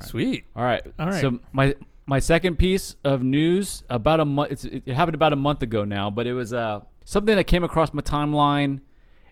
Sweet. 0.00 0.44
All 0.56 0.64
right. 0.64 0.82
All 0.98 1.06
right. 1.06 1.20
So 1.20 1.38
my 1.52 1.74
my 2.06 2.18
second 2.18 2.56
piece 2.56 2.96
of 3.04 3.22
news 3.22 3.84
about 3.90 4.20
a 4.20 4.24
month. 4.24 4.64
It 4.64 4.88
happened 4.94 5.14
about 5.14 5.32
a 5.32 5.36
month 5.36 5.62
ago 5.62 5.84
now, 5.84 6.10
but 6.10 6.26
it 6.26 6.32
was 6.34 6.52
uh, 6.52 6.80
something 7.04 7.36
that 7.36 7.44
came 7.44 7.62
across 7.62 7.92
my 7.92 8.02
timeline, 8.02 8.80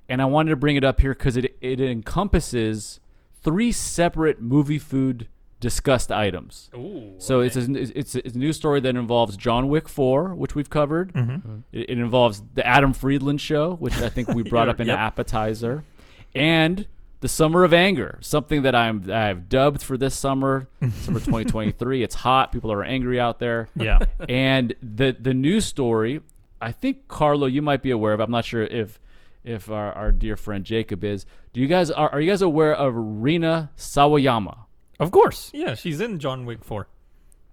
and 0.08 0.20
I 0.20 0.26
wanted 0.26 0.50
to 0.50 0.56
bring 0.56 0.76
it 0.76 0.84
up 0.84 1.00
here 1.00 1.14
because 1.14 1.36
it 1.36 1.56
it 1.60 1.80
encompasses 1.80 3.00
three 3.42 3.72
separate 3.72 4.40
movie 4.42 4.78
food 4.78 5.28
discussed 5.60 6.12
items. 6.12 6.70
Ooh. 6.74 7.14
So 7.18 7.40
it's, 7.40 7.56
a, 7.56 7.70
it's 7.74 8.14
it's 8.14 8.34
a 8.34 8.38
news 8.38 8.56
story 8.56 8.80
that 8.80 8.96
involves 8.96 9.36
John 9.38 9.68
Wick 9.68 9.88
Four, 9.88 10.34
which 10.34 10.54
we've 10.54 10.70
covered. 10.70 11.12
It, 11.72 11.90
it 11.90 11.98
involves 11.98 12.42
the 12.54 12.66
Adam 12.66 12.92
Friedland 12.92 13.40
Show, 13.40 13.74
which 13.76 13.96
I 13.96 14.10
think 14.10 14.28
we 14.28 14.42
brought 14.48 14.66
Yeah, 14.68 14.72
up 14.72 14.80
in 14.80 14.86
the 14.88 14.92
yep. 14.92 15.00
appetizer, 15.00 15.84
and 16.34 16.86
the 17.20 17.28
Summer 17.28 17.64
of 17.64 17.72
Anger, 17.74 18.18
something 18.22 18.62
that 18.62 18.74
I'm 18.74 19.10
I've 19.10 19.48
dubbed 19.48 19.82
for 19.82 19.96
this 19.98 20.14
summer, 20.14 20.68
summer 20.80 21.20
2023. 21.20 22.02
It's 22.02 22.14
hot. 22.14 22.50
People 22.52 22.72
are 22.72 22.82
angry 22.82 23.20
out 23.20 23.38
there. 23.38 23.68
yeah. 23.76 23.98
And 24.28 24.74
the 24.82 25.16
the 25.18 25.34
news 25.34 25.64
story, 25.66 26.20
I 26.60 26.72
think 26.72 27.08
Carlo, 27.08 27.46
you 27.46 27.62
might 27.62 27.82
be 27.82 27.90
aware 27.90 28.12
of. 28.12 28.20
I'm 28.20 28.30
not 28.30 28.44
sure 28.44 28.62
if 28.64 28.98
if 29.44 29.70
our, 29.70 29.92
our 29.92 30.12
dear 30.12 30.36
friend 30.36 30.64
Jacob 30.64 31.04
is. 31.04 31.26
Do 31.52 31.60
you 31.60 31.66
guys 31.66 31.90
are, 31.90 32.10
are 32.10 32.20
you 32.20 32.30
guys 32.30 32.42
aware 32.42 32.74
of 32.74 32.92
Rina 32.96 33.70
Sawayama? 33.76 34.56
Of 34.98 35.10
course. 35.10 35.50
Yeah, 35.54 35.74
she's 35.74 36.00
in 36.00 36.18
John 36.18 36.44
Wick 36.44 36.62
4. 36.62 36.86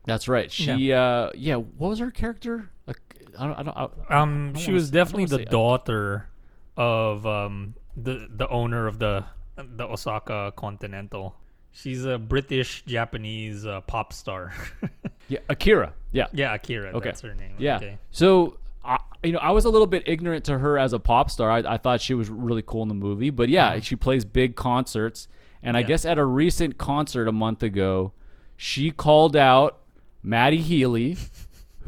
That's 0.05 0.27
right. 0.27 0.51
She, 0.51 0.91
uh, 0.93 1.31
yeah. 1.35 1.55
What 1.55 1.87
was 1.89 1.99
her 1.99 2.11
character? 2.11 2.69
Like, 2.85 2.99
I 3.39 3.47
don't, 3.47 3.57
I 3.59 3.63
don't, 3.63 3.93
I, 4.09 4.17
Um, 4.21 4.53
I 4.55 4.59
she 4.59 4.67
wanna 4.71 4.75
was 4.75 4.85
say- 4.87 4.93
definitely 4.93 5.25
the 5.25 5.45
daughter 5.45 6.29
of 6.75 7.25
um 7.25 7.73
the 7.95 8.27
the 8.29 8.47
owner 8.49 8.85
of 8.87 8.99
the 8.99 9.25
the 9.57 9.85
Osaka 9.85 10.53
Continental. 10.55 11.35
She's 11.71 12.05
a 12.05 12.17
British 12.17 12.83
Japanese 12.85 13.65
uh, 13.65 13.81
pop 13.81 14.13
star. 14.13 14.53
yeah, 15.27 15.39
Akira. 15.49 15.93
Yeah, 16.11 16.27
yeah, 16.33 16.53
Akira. 16.53 16.89
Okay. 16.91 17.09
That's 17.09 17.21
her 17.21 17.35
name. 17.35 17.55
yeah. 17.59 17.75
Okay. 17.77 17.97
So, 18.11 18.57
I, 18.83 18.97
you 19.23 19.31
know, 19.33 19.39
I 19.39 19.51
was 19.51 19.65
a 19.65 19.69
little 19.69 19.85
bit 19.87 20.03
ignorant 20.07 20.45
to 20.45 20.57
her 20.57 20.77
as 20.79 20.93
a 20.93 20.99
pop 20.99 21.29
star. 21.29 21.51
I, 21.51 21.59
I 21.59 21.77
thought 21.77 22.01
she 22.01 22.13
was 22.13 22.29
really 22.29 22.63
cool 22.65 22.81
in 22.83 22.87
the 22.87 22.95
movie, 22.95 23.29
but 23.29 23.49
yeah, 23.49 23.79
she 23.79 23.95
plays 23.95 24.25
big 24.25 24.55
concerts. 24.55 25.27
And 25.61 25.75
I 25.75 25.81
Mm-hmm. 25.81 25.87
Guess 25.87 26.05
at 26.05 26.17
a 26.17 26.25
recent 26.25 26.77
concert 26.77 27.27
a 27.27 27.31
month 27.31 27.61
ago, 27.63 28.13
she 28.55 28.89
called 28.91 29.35
out 29.35 29.79
Matty 30.23 30.61
Healy, 30.61 31.17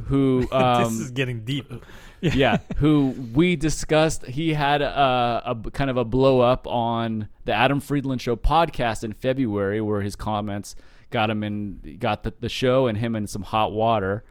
who 0.06 0.48
um, 0.52 0.84
this 0.84 1.00
is 1.00 1.12
getting 1.12 1.46
deep. 1.46 1.72
yeah, 2.36 2.58
who 2.78 3.16
we 3.34 3.56
discussed. 3.56 4.26
He 4.26 4.54
had 4.54 4.82
a 4.82 5.56
kind 5.74 5.90
of 5.90 5.98
a 5.98 6.06
blow 6.06 6.42
up 6.42 6.68
on 6.68 7.30
the 7.46 7.54
Adam 7.54 7.80
Friedland 7.80 8.22
Show 8.22 8.36
podcast 8.36 9.04
in 9.04 9.14
February, 9.14 9.82
where 9.82 10.02
his 10.02 10.16
comments 10.16 10.76
got 11.10 11.30
him 11.30 11.44
in, 11.44 11.98
got 12.00 12.24
the, 12.24 12.34
the 12.40 12.50
show 12.50 12.88
and 12.88 12.98
him 12.98 13.16
in 13.16 13.28
some 13.28 13.44
hot 13.44 13.72
water. 13.72 14.24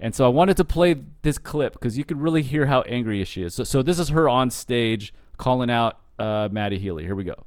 And 0.00 0.14
so 0.14 0.24
I 0.24 0.28
wanted 0.28 0.56
to 0.58 0.64
play 0.64 0.96
this 1.22 1.38
clip 1.38 1.74
because 1.74 1.96
you 1.96 2.04
could 2.04 2.20
really 2.20 2.42
hear 2.42 2.66
how 2.66 2.82
angry 2.82 3.24
she 3.24 3.42
is. 3.42 3.54
So, 3.54 3.64
so 3.64 3.82
this 3.82 3.98
is 3.98 4.08
her 4.08 4.28
on 4.28 4.50
stage 4.50 5.14
calling 5.36 5.70
out 5.70 6.00
uh, 6.18 6.48
Matty 6.50 6.78
Healy. 6.78 7.04
Here 7.04 7.14
we 7.14 7.24
go. 7.24 7.44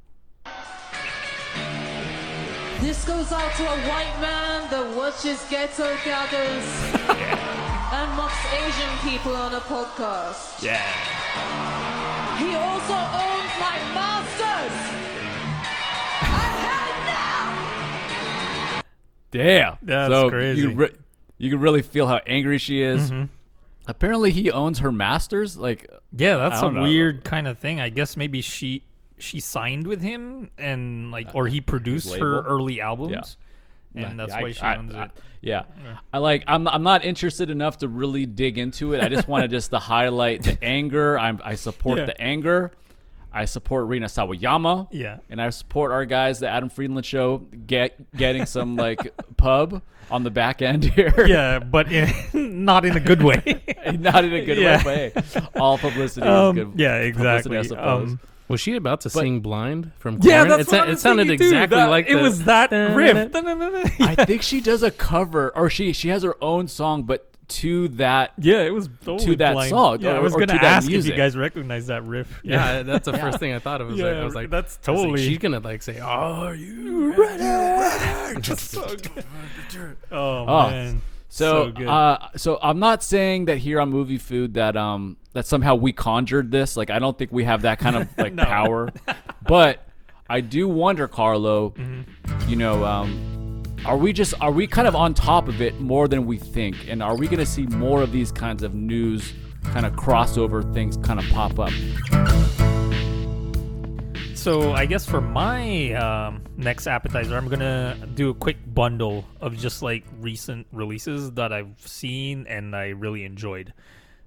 This 2.82 3.04
goes 3.06 3.32
out 3.32 3.52
to 3.56 3.64
a 3.64 3.78
white 3.90 4.16
man 4.22 4.70
that 4.70 4.96
watches 4.96 5.44
ghetto 5.50 5.96
gaggers 6.06 6.64
and 7.94 8.12
mocks 8.16 8.38
Asian 8.54 8.98
people 9.10 9.36
on 9.36 9.54
a 9.56 9.60
podcast. 9.62 10.62
Yeah. 10.62 10.82
He 12.38 12.54
also 12.56 12.94
owns 12.94 13.52
my 13.60 13.78
masters. 13.98 14.78
I'm 16.22 16.54
heading 16.62 17.04
now. 18.76 18.82
Damn, 19.32 19.78
That's 19.82 20.14
so 20.14 20.30
crazy. 20.30 20.62
You, 20.62 20.70
re- 20.72 20.96
you 21.40 21.50
can 21.50 21.60
really 21.60 21.82
feel 21.82 22.06
how 22.08 22.22
angry 22.28 22.60
she 22.60 22.82
is. 22.84 23.10
Mm-hmm. 23.10 23.26
Apparently, 23.88 24.32
he 24.32 24.52
owns 24.52 24.80
her 24.80 24.92
masters. 24.92 25.58
Like, 25.58 25.90
Yeah, 26.16 26.38
that's 26.38 26.62
a 26.62 26.70
know. 26.72 26.84
weird 26.84 27.24
kind 27.24 27.48
of 27.48 27.58
thing. 27.58 27.82
I 27.82 27.90
guess 27.90 28.16
maybe 28.16 28.42
she 28.42 28.84
she 29.18 29.40
signed 29.40 29.88
with 29.88 30.02
him 30.02 30.50
and 30.58 31.12
like 31.12 31.30
or 31.34 31.48
he 31.48 31.62
produced 31.62 32.16
her 32.16 32.42
early 32.44 32.82
albums. 32.82 33.38
And 33.96 34.20
that's 34.20 34.34
I- 34.34 34.42
why 34.44 34.52
she 34.52 34.62
I- 34.62 34.76
owns 34.78 34.94
I- 34.94 35.06
it. 35.06 35.12
Yeah. 35.42 35.64
I 36.14 36.18
like 36.18 36.44
I'm 36.48 36.68
I'm 36.68 36.84
not 36.84 37.06
interested 37.06 37.50
enough 37.50 37.78
to 37.80 37.88
really 37.88 38.26
dig 38.26 38.58
into 38.58 38.94
it. 38.94 39.02
I 39.02 39.08
just 39.10 39.28
wanted 39.28 39.50
just 39.58 39.72
to 39.72 39.80
highlight 39.80 40.44
the 40.44 40.58
anger. 40.64 41.18
I'm 41.18 41.40
I 41.44 41.56
support 41.56 42.00
Yeah. 42.00 42.06
the 42.06 42.22
anger. 42.22 42.72
I 43.32 43.46
support 43.46 43.88
Rina 43.88 44.08
Sawayama. 44.08 44.88
Yeah. 44.92 45.18
And 45.30 45.40
I 45.42 45.50
support 45.52 45.92
our 45.92 46.06
guys, 46.06 46.40
the 46.40 46.50
Adam 46.50 46.70
Friedland 46.70 47.06
show, 47.06 47.38
get 47.68 48.12
getting 48.16 48.46
some 48.46 48.76
like 48.76 49.14
pub 49.38 49.82
on 50.10 50.24
the 50.24 50.32
back 50.32 50.62
end 50.62 50.84
here. 50.86 51.14
Yeah, 51.28 51.60
but 51.60 51.92
in, 51.92 52.66
not 52.66 52.84
in 52.86 52.96
a 52.98 53.00
good 53.00 53.22
way. 53.22 53.62
not 54.00 54.26
in 54.26 54.34
a 54.34 54.44
good 54.46 54.58
Yeah. 54.58 54.84
way. 54.86 55.12
hey, 55.14 55.42
all 55.56 55.78
publicity 55.78 56.26
Um, 56.26 56.58
is 56.58 56.66
good. 56.66 56.80
yeah, 56.80 56.96
exactly. 56.98 57.58
I 57.58 57.62
suppose. 57.64 58.10
Um, 58.12 58.20
Was 58.50 58.62
she 58.62 58.76
about 58.76 59.02
to 59.02 59.10
sing 59.10 59.42
"Blind" 59.42 59.92
from? 60.00 60.20
yeah, 60.22 60.46
Korn? 60.46 60.50
that's 60.50 60.62
it, 60.62 60.72
what 60.72 60.78
sa- 60.78 60.84
I 60.84 60.88
it 60.88 60.90
was 60.92 61.02
sounded 61.02 61.28
thinking, 61.28 61.50
too. 61.50 61.56
exactly 61.56 61.78
That- 61.78 61.90
like 61.90 62.10
it 62.10 62.16
the- 62.16 62.22
was 62.22 62.44
that 62.46 62.72
riff. 62.72 63.36
I 64.00 64.16
think 64.26 64.42
she 64.42 64.62
does 64.62 64.84
a 64.84 64.92
cover, 64.92 65.56
or 65.56 65.70
she 65.70 65.92
she 65.94 66.10
has 66.10 66.24
her 66.24 66.36
own 66.44 66.68
song, 66.68 67.04
but 67.04 67.30
to 67.50 67.88
that 67.90 68.34
yeah, 68.38 68.62
it 68.62 68.74
was 68.74 68.90
totally 69.06 69.36
that 69.36 69.54
blind. 69.54 69.70
song, 69.70 70.02
Yeah, 70.02 70.12
I 70.16 70.20
was 70.20 70.34
gonna 70.34 70.48
to 70.48 70.54
that 70.54 70.64
ask 70.64 70.92
if 70.92 71.06
you 71.06 71.14
guys 71.16 71.36
recognize 71.38 71.88
that 71.88 72.04
riff. 72.04 72.42
Yeah, 72.44 72.84
that's 72.84 73.06
the 73.06 73.18
first 73.18 73.40
thing 73.40 73.54
I 73.54 73.60
thought 73.60 73.80
of. 73.82 73.88
Was 73.88 74.00
like, 74.00 74.16
I 74.16 74.24
was 74.26 74.36
like, 74.36 74.50
that's 74.50 74.78
I 74.86 74.92
was 74.92 75.00
like, 75.02 75.08
totally. 75.12 75.26
she's 75.28 75.38
gonna 75.38 75.60
like 75.60 75.82
say, 75.82 76.00
"Are 76.00 76.54
you 76.54 77.14
ready?" 77.18 78.42
Just 78.42 78.72
so 78.72 78.86
good. 78.88 79.24
Oh, 80.12 80.46
Oh, 80.46 80.46
man, 80.70 81.02
So, 81.30 81.74
So 81.78 81.86
uh, 81.88 82.30
so 82.36 82.60
I'm 82.62 82.80
not 82.80 83.04
saying 83.04 83.46
that 83.46 83.58
here 83.58 83.80
on 83.82 83.90
Movie 83.90 84.18
Food 84.18 84.54
that 84.56 84.78
um 84.78 85.18
that 85.34 85.46
somehow 85.46 85.76
we 85.76 85.92
conjured 85.94 86.52
this. 86.52 86.78
Like 86.78 86.90
I 86.90 87.00
don't 87.00 87.18
think 87.18 87.32
we 87.32 87.44
have 87.44 87.64
that 87.64 87.80
kind 87.80 87.96
of 87.96 88.08
like 88.18 88.34
No. 88.34 88.44
power. 88.46 88.90
But 89.48 89.88
I 90.30 90.42
do 90.42 90.68
wonder, 90.68 91.08
Carlo. 91.08 91.70
Mm-hmm. 91.72 92.50
You 92.50 92.56
know, 92.58 92.84
um, 92.84 93.64
are 93.86 93.96
we 93.98 94.12
just 94.12 94.34
are 94.42 94.52
we 94.52 94.68
kind 94.68 94.88
of 94.88 94.96
on 94.96 95.14
top 95.14 95.48
of 95.48 95.62
it 95.62 95.80
more 95.80 96.08
than 96.10 96.26
we 96.26 96.38
think? 96.38 96.76
And 96.90 97.02
are 97.02 97.16
we 97.16 97.28
going 97.28 97.40
to 97.40 97.46
see 97.46 97.66
more 97.68 98.02
of 98.02 98.12
these 98.12 98.32
kinds 98.32 98.62
of 98.64 98.74
news 98.74 99.34
kind 99.64 99.86
of 99.86 99.94
crossover 99.94 100.74
things 100.74 100.98
kind 100.98 101.20
of 101.20 101.26
pop 101.30 101.60
up? 101.60 102.67
So 104.38 104.72
I 104.72 104.86
guess 104.86 105.04
for 105.04 105.20
my 105.20 105.94
um, 105.94 106.44
next 106.56 106.86
appetizer, 106.86 107.36
I'm 107.36 107.50
gonna 107.50 107.98
do 108.14 108.30
a 108.30 108.34
quick 108.36 108.58
bundle 108.72 109.26
of 109.42 109.58
just 109.58 109.82
like 109.82 110.06
recent 110.20 110.68
releases 110.72 111.32
that 111.32 111.52
I've 111.52 111.76
seen 111.80 112.46
and 112.48 112.76
I 112.76 112.90
really 112.90 113.26
enjoyed. 113.26 113.74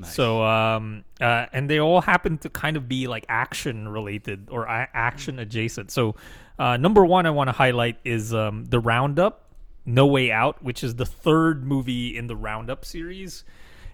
So 0.03 0.43
um, 0.43 1.05
uh, 1.21 1.47
and 1.53 1.71
they 1.71 1.79
all 1.79 2.01
happen 2.01 2.39
to 2.39 2.51
kind 2.51 2.77
of 2.77 2.89
be 2.89 3.07
like 3.07 3.25
action 3.29 3.89
related 3.89 4.49
or 4.51 4.65
a- 4.65 4.89
action 4.93 5.39
adjacent. 5.39 5.91
So 5.91 6.17
uh, 6.59 6.77
number 6.77 7.05
one 7.07 7.25
I 7.25 7.31
want 7.31 7.49
to 7.49 7.53
highlight 7.53 7.99
is 8.05 8.35
um, 8.35 8.65
the 8.65 8.81
Roundup, 8.81 9.45
No 9.87 10.07
Way 10.07 10.33
Out, 10.33 10.63
which 10.63 10.83
is 10.83 10.97
the 10.97 11.07
third 11.07 11.65
movie 11.65 12.17
in 12.17 12.27
the 12.27 12.37
Roundup 12.37 12.85
series. 12.85 13.45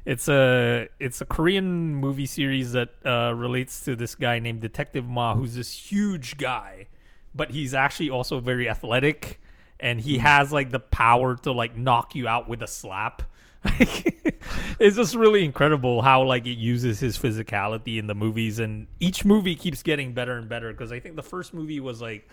It's 0.07 0.29
a 0.29 0.89
it's 0.99 1.21
a 1.21 1.27
Korean 1.27 1.95
movie 1.95 2.27
series 2.27 2.73
that 2.73 2.91
uh, 3.05 3.35
relates 3.35 3.85
to 3.85 3.95
this 3.97 4.15
guy 4.15 4.39
named 4.39 4.61
Detective 4.63 5.05
Ma, 5.07 5.35
who's 5.35 5.55
this 5.57 5.73
huge 5.73 6.39
guy 6.39 6.87
but 7.37 7.51
he's 7.51 7.75
actually 7.75 8.11
also 8.11 8.41
very 8.41 8.69
athletic, 8.69 9.41
and 9.79 10.01
Hmm. 10.01 10.07
he 10.07 10.19
has 10.19 10.53
like 10.53 10.71
the 10.71 10.81
power 10.81 11.37
to 11.37 11.53
like 11.53 11.77
knock 11.77 12.15
you 12.15 12.27
out 12.27 12.49
with 12.49 12.63
a 12.63 12.67
slap. 12.67 13.23
it's 14.79 14.97
just 14.97 15.15
really 15.15 15.45
incredible 15.45 16.01
how 16.03 16.23
like 16.23 16.47
it 16.47 16.57
uses 16.57 17.01
his 17.01 17.19
physicality 17.19 17.99
in 17.99 18.07
the 18.07 18.15
movies, 18.15 18.59
and 18.59 18.87
each 19.01 19.25
movie 19.25 19.55
keeps 19.55 19.83
getting 19.83 20.15
better 20.15 20.39
and 20.39 20.49
better. 20.49 20.73
Because 20.73 20.93
I 20.93 21.01
think 21.01 21.17
the 21.17 21.23
first 21.23 21.53
movie 21.53 21.81
was 21.81 22.01
like 22.01 22.29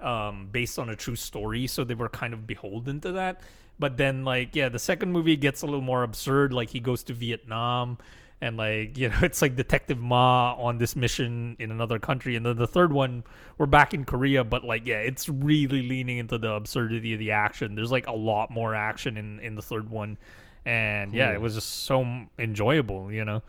um, 0.00 0.48
based 0.50 0.78
on 0.78 0.88
a 0.88 0.96
true 0.96 1.16
story, 1.16 1.66
so 1.66 1.84
they 1.84 1.94
were 1.94 2.08
kind 2.08 2.32
of 2.32 2.46
beholden 2.46 3.00
to 3.02 3.12
that. 3.12 3.42
But 3.78 3.96
then, 3.96 4.24
like, 4.24 4.56
yeah, 4.56 4.68
the 4.68 4.78
second 4.78 5.12
movie 5.12 5.36
gets 5.36 5.62
a 5.62 5.66
little 5.66 5.80
more 5.80 6.02
absurd. 6.02 6.52
Like, 6.52 6.70
he 6.70 6.80
goes 6.80 7.04
to 7.04 7.12
Vietnam, 7.12 7.98
and 8.40 8.56
like, 8.56 8.96
you 8.98 9.08
know, 9.08 9.18
it's 9.22 9.42
like 9.42 9.56
Detective 9.56 9.98
Ma 9.98 10.54
on 10.54 10.78
this 10.78 10.96
mission 10.96 11.56
in 11.58 11.70
another 11.70 11.98
country. 11.98 12.36
And 12.36 12.44
then 12.44 12.56
the 12.56 12.66
third 12.66 12.92
one, 12.92 13.24
we're 13.56 13.66
back 13.66 13.94
in 13.94 14.04
Korea, 14.04 14.44
but 14.44 14.64
like, 14.64 14.86
yeah, 14.86 14.98
it's 14.98 15.28
really 15.28 15.88
leaning 15.88 16.18
into 16.18 16.38
the 16.38 16.52
absurdity 16.52 17.12
of 17.14 17.18
the 17.18 17.32
action. 17.32 17.74
There's 17.74 17.92
like 17.92 18.06
a 18.06 18.12
lot 18.12 18.50
more 18.50 18.74
action 18.74 19.16
in 19.16 19.40
in 19.40 19.54
the 19.54 19.62
third 19.62 19.90
one, 19.90 20.18
and 20.64 21.12
yeah, 21.12 21.32
it 21.32 21.40
was 21.40 21.54
just 21.54 21.84
so 21.84 22.26
enjoyable, 22.38 23.12
you 23.12 23.24
know. 23.24 23.42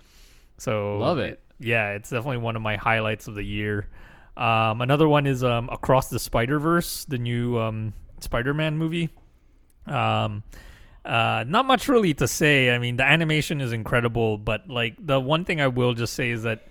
So 0.57 0.97
Love 0.97 1.19
it. 1.19 1.41
Yeah, 1.59 1.91
it's 1.91 2.09
definitely 2.09 2.37
one 2.37 2.55
of 2.55 2.61
my 2.61 2.77
highlights 2.77 3.27
of 3.27 3.35
the 3.35 3.43
year. 3.43 3.87
Um, 4.37 4.81
another 4.81 5.07
one 5.07 5.27
is 5.27 5.43
um, 5.43 5.67
Across 5.69 6.09
the 6.09 6.19
Spider 6.19 6.59
Verse, 6.59 7.03
the 7.03 7.17
new 7.17 7.59
um, 7.59 7.93
Spider-Man 8.21 8.77
movie. 8.77 9.09
Um, 9.85 10.43
uh, 11.05 11.43
not 11.47 11.65
much 11.65 11.87
really 11.87 12.13
to 12.15 12.27
say. 12.27 12.69
I 12.73 12.77
mean, 12.77 12.97
the 12.97 13.03
animation 13.03 13.61
is 13.61 13.71
incredible, 13.71 14.37
but 14.37 14.69
like 14.69 14.95
the 14.99 15.19
one 15.19 15.45
thing 15.45 15.61
I 15.61 15.67
will 15.67 15.93
just 15.93 16.13
say 16.13 16.29
is 16.29 16.43
that 16.43 16.67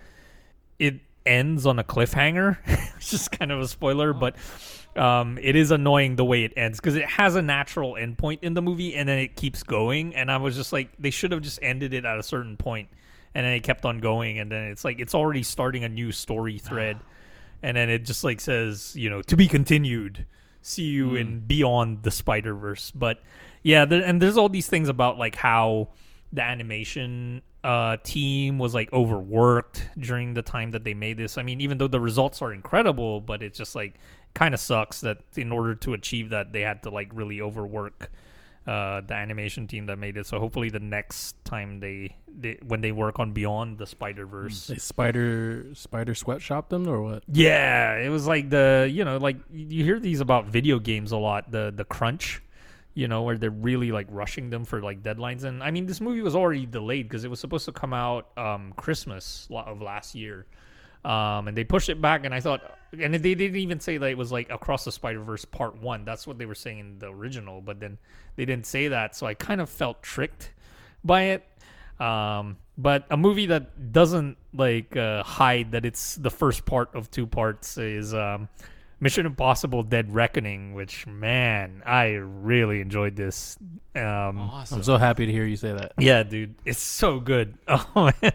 it 0.79 1.01
ends 1.27 1.67
on 1.67 1.79
a 1.79 1.85
cliffhanger. 1.85 2.59
it's 2.97 3.11
just 3.11 3.33
kind 3.33 3.51
of 3.51 3.61
a 3.61 3.69
spoiler, 3.69 4.13
but 4.13 4.37
um, 4.97 5.39
it 5.41 5.57
is 5.57 5.71
annoying 5.71 6.17
the 6.17 6.25
way 6.25 6.45
it 6.45 6.53
ends 6.57 6.81
because 6.81 6.97
it 6.97 7.05
has 7.05 7.37
a 7.37 7.43
natural 7.43 7.95
endpoint 7.95 8.41
in 8.43 8.55
the 8.55 8.63
movie 8.63 8.95
and 8.95 9.09
then 9.09 9.19
it 9.19 9.37
keeps 9.37 9.63
going. 9.63 10.15
And 10.15 10.31
I 10.31 10.37
was 10.39 10.57
just 10.57 10.73
like, 10.73 10.91
they 10.99 11.11
should 11.11 11.33
have 11.33 11.43
just 11.43 11.59
ended 11.63 11.95
it 11.95 12.05
at 12.05 12.19
a 12.19 12.23
certain 12.23 12.57
point, 12.57 12.89
and 13.35 13.45
then 13.45 13.53
it 13.53 13.61
kept 13.61 13.85
on 13.85 13.99
going, 13.99 14.39
and 14.39 14.51
then 14.51 14.65
it's 14.65 14.85
like 14.85 14.99
it's 14.99 15.15
already 15.15 15.43
starting 15.43 15.85
a 15.85 15.89
new 15.89 16.13
story 16.13 16.59
thread, 16.59 16.99
and 17.63 17.77
then 17.77 17.91
it 17.91 18.05
just 18.05 18.25
like 18.25 18.41
says, 18.41 18.95
you 18.97 19.11
know, 19.11 19.23
to 19.23 19.37
be 19.37 19.49
continued. 19.49 20.27
See 20.61 20.85
you 20.85 21.15
in 21.15 21.41
Beyond 21.41 22.03
the 22.03 22.11
Spider 22.11 22.55
Verse, 22.55 22.91
but 22.91 23.23
yeah, 23.63 23.85
there, 23.85 24.03
and 24.03 24.21
there's 24.21 24.37
all 24.37 24.49
these 24.49 24.69
things 24.69 24.89
about 24.89 25.19
like 25.19 25.35
how 25.35 25.89
the 26.33 26.43
animation 26.43 27.43
uh, 27.65 27.97
team 28.03 28.59
was 28.59 28.75
like 28.75 28.93
overworked 28.93 29.89
during 29.99 30.35
the 30.35 30.43
time 30.43 30.71
that 30.73 30.85
they 30.85 30.95
made 30.95 31.17
this. 31.17 31.39
I 31.39 31.43
mean, 31.43 31.61
even 31.61 31.79
though 31.79 31.89
the 31.89 32.01
results 32.01 32.43
are 32.43 32.53
incredible, 32.53 33.21
but 33.21 33.43
it's 33.43 33.59
just 33.59 33.75
like 33.75 33.95
kind 34.35 34.55
of 34.55 34.61
sucks 34.61 35.01
that 35.01 35.19
in 35.37 35.53
order 35.53 35.75
to 35.75 35.95
achieve 35.95 36.31
that, 36.31 36.53
they 36.53 36.61
had 36.61 36.83
to 36.85 36.91
like 36.91 37.11
really 37.13 37.41
overwork 37.41 38.11
uh, 38.67 39.01
the 39.01 39.15
animation 39.15 39.67
team 39.67 39.87
that 39.87 39.99
made 39.99 40.17
it. 40.17 40.27
So 40.27 40.39
hopefully, 40.39 40.69
the 40.71 40.81
next 40.81 41.43
time 41.45 41.81
they, 41.81 42.17
they 42.27 42.59
when 42.67 42.81
they 42.81 42.93
work 42.93 43.19
on 43.19 43.33
Beyond 43.33 43.79
the 43.79 43.87
Spider 43.87 44.27
Verse, 44.27 44.67
They 44.67 44.77
spider 44.77 45.67
spider 45.75 46.15
sweatshop 46.15 46.69
them 46.69 46.87
or 46.89 47.01
what? 47.03 47.23
yeah, 47.33 47.97
it 47.97 48.11
was 48.11 48.27
like 48.27 48.51
the 48.51 48.89
you 48.91 49.05
know 49.05 49.17
like 49.17 49.37
you 49.53 49.85
hear 49.85 49.99
these 49.99 50.21
about 50.21 50.47
video 50.47 50.79
games 50.79 51.13
a 51.13 51.17
lot. 51.17 51.51
The 51.51 51.73
the 51.75 51.85
crunch, 51.85 52.43
you 52.95 53.09
know, 53.09 53.23
where 53.23 53.39
they're 53.39 53.51
really 53.51 53.91
like 53.93 54.07
rushing 54.11 54.51
them 54.51 54.65
for 54.67 54.83
like 54.83 55.03
deadlines. 55.03 55.45
And 55.45 55.63
I 55.63 55.71
mean, 55.71 55.87
this 55.87 56.01
movie 56.01 56.21
was 56.21 56.35
already 56.37 56.67
delayed 56.67 57.09
because 57.09 57.25
it 57.25 57.31
was 57.31 57.41
supposed 57.41 57.65
to 57.67 57.73
come 57.73 57.95
out 57.95 58.29
um, 58.37 58.75
Christmas 58.77 59.49
of 59.51 59.81
last 59.81 60.15
year, 60.15 60.47
um, 61.05 61.49
and 61.49 61.57
they 61.57 61.65
pushed 61.65 61.89
it 61.89 62.01
back. 62.01 62.25
And 62.25 62.35
I 62.35 62.41
thought, 62.41 62.63
and 62.99 63.15
they 63.15 63.35
didn't 63.35 63.57
even 63.57 63.81
say 63.81 63.99
that 63.99 64.11
it 64.11 64.17
was 64.19 64.33
like 64.33 64.51
Across 64.51 64.85
the 64.85 64.93
Spider 64.93 65.21
Verse 65.23 65.45
Part 65.45 65.81
One. 65.81 66.05
That's 66.05 66.27
what 66.27 66.39
they 66.39 66.47
were 66.47 66.55
saying 66.55 66.79
in 66.79 66.99
the 66.99 67.09
original, 67.09 67.61
but 67.61 67.81
then 67.81 67.99
they 68.37 68.45
didn't 68.45 68.67
say 68.67 68.89
that, 68.89 69.15
so 69.17 69.27
I 69.27 69.35
kind 69.35 69.61
of 69.61 69.69
felt 69.69 70.03
tricked 70.03 70.53
by 71.05 71.23
it. 71.25 71.45
Um, 72.01 72.57
but 72.77 73.07
a 73.11 73.17
movie 73.17 73.47
that 73.47 73.93
doesn't 73.93 74.37
like 74.55 74.97
uh, 74.97 75.23
hide 75.25 75.73
that 75.73 75.85
it's 75.85 76.15
the 76.15 76.31
first 76.31 76.65
part 76.65 76.95
of 76.95 77.11
two 77.11 77.27
parts 77.27 77.77
is 77.77 78.15
um, 78.15 78.49
Mission 79.01 79.27
Impossible: 79.27 79.83
Dead 79.83 80.15
Reckoning, 80.15 80.75
which 80.75 81.05
man, 81.07 81.83
I 81.85 82.11
really 82.13 82.81
enjoyed 82.81 83.17
this. 83.17 83.59
Um, 83.97 84.39
Awesome. 84.39 84.79
I'm 84.79 84.85
so 84.85 84.97
happy 84.97 85.27
to 85.27 85.33
hear 85.33 85.45
you 85.45 85.57
say 85.57 85.73
that. 85.73 85.93
yeah, 85.99 86.23
dude, 86.23 86.55
it's 86.65 86.81
so 86.81 87.19
good. 87.21 87.59
Oh 87.69 88.13
man, 88.23 88.33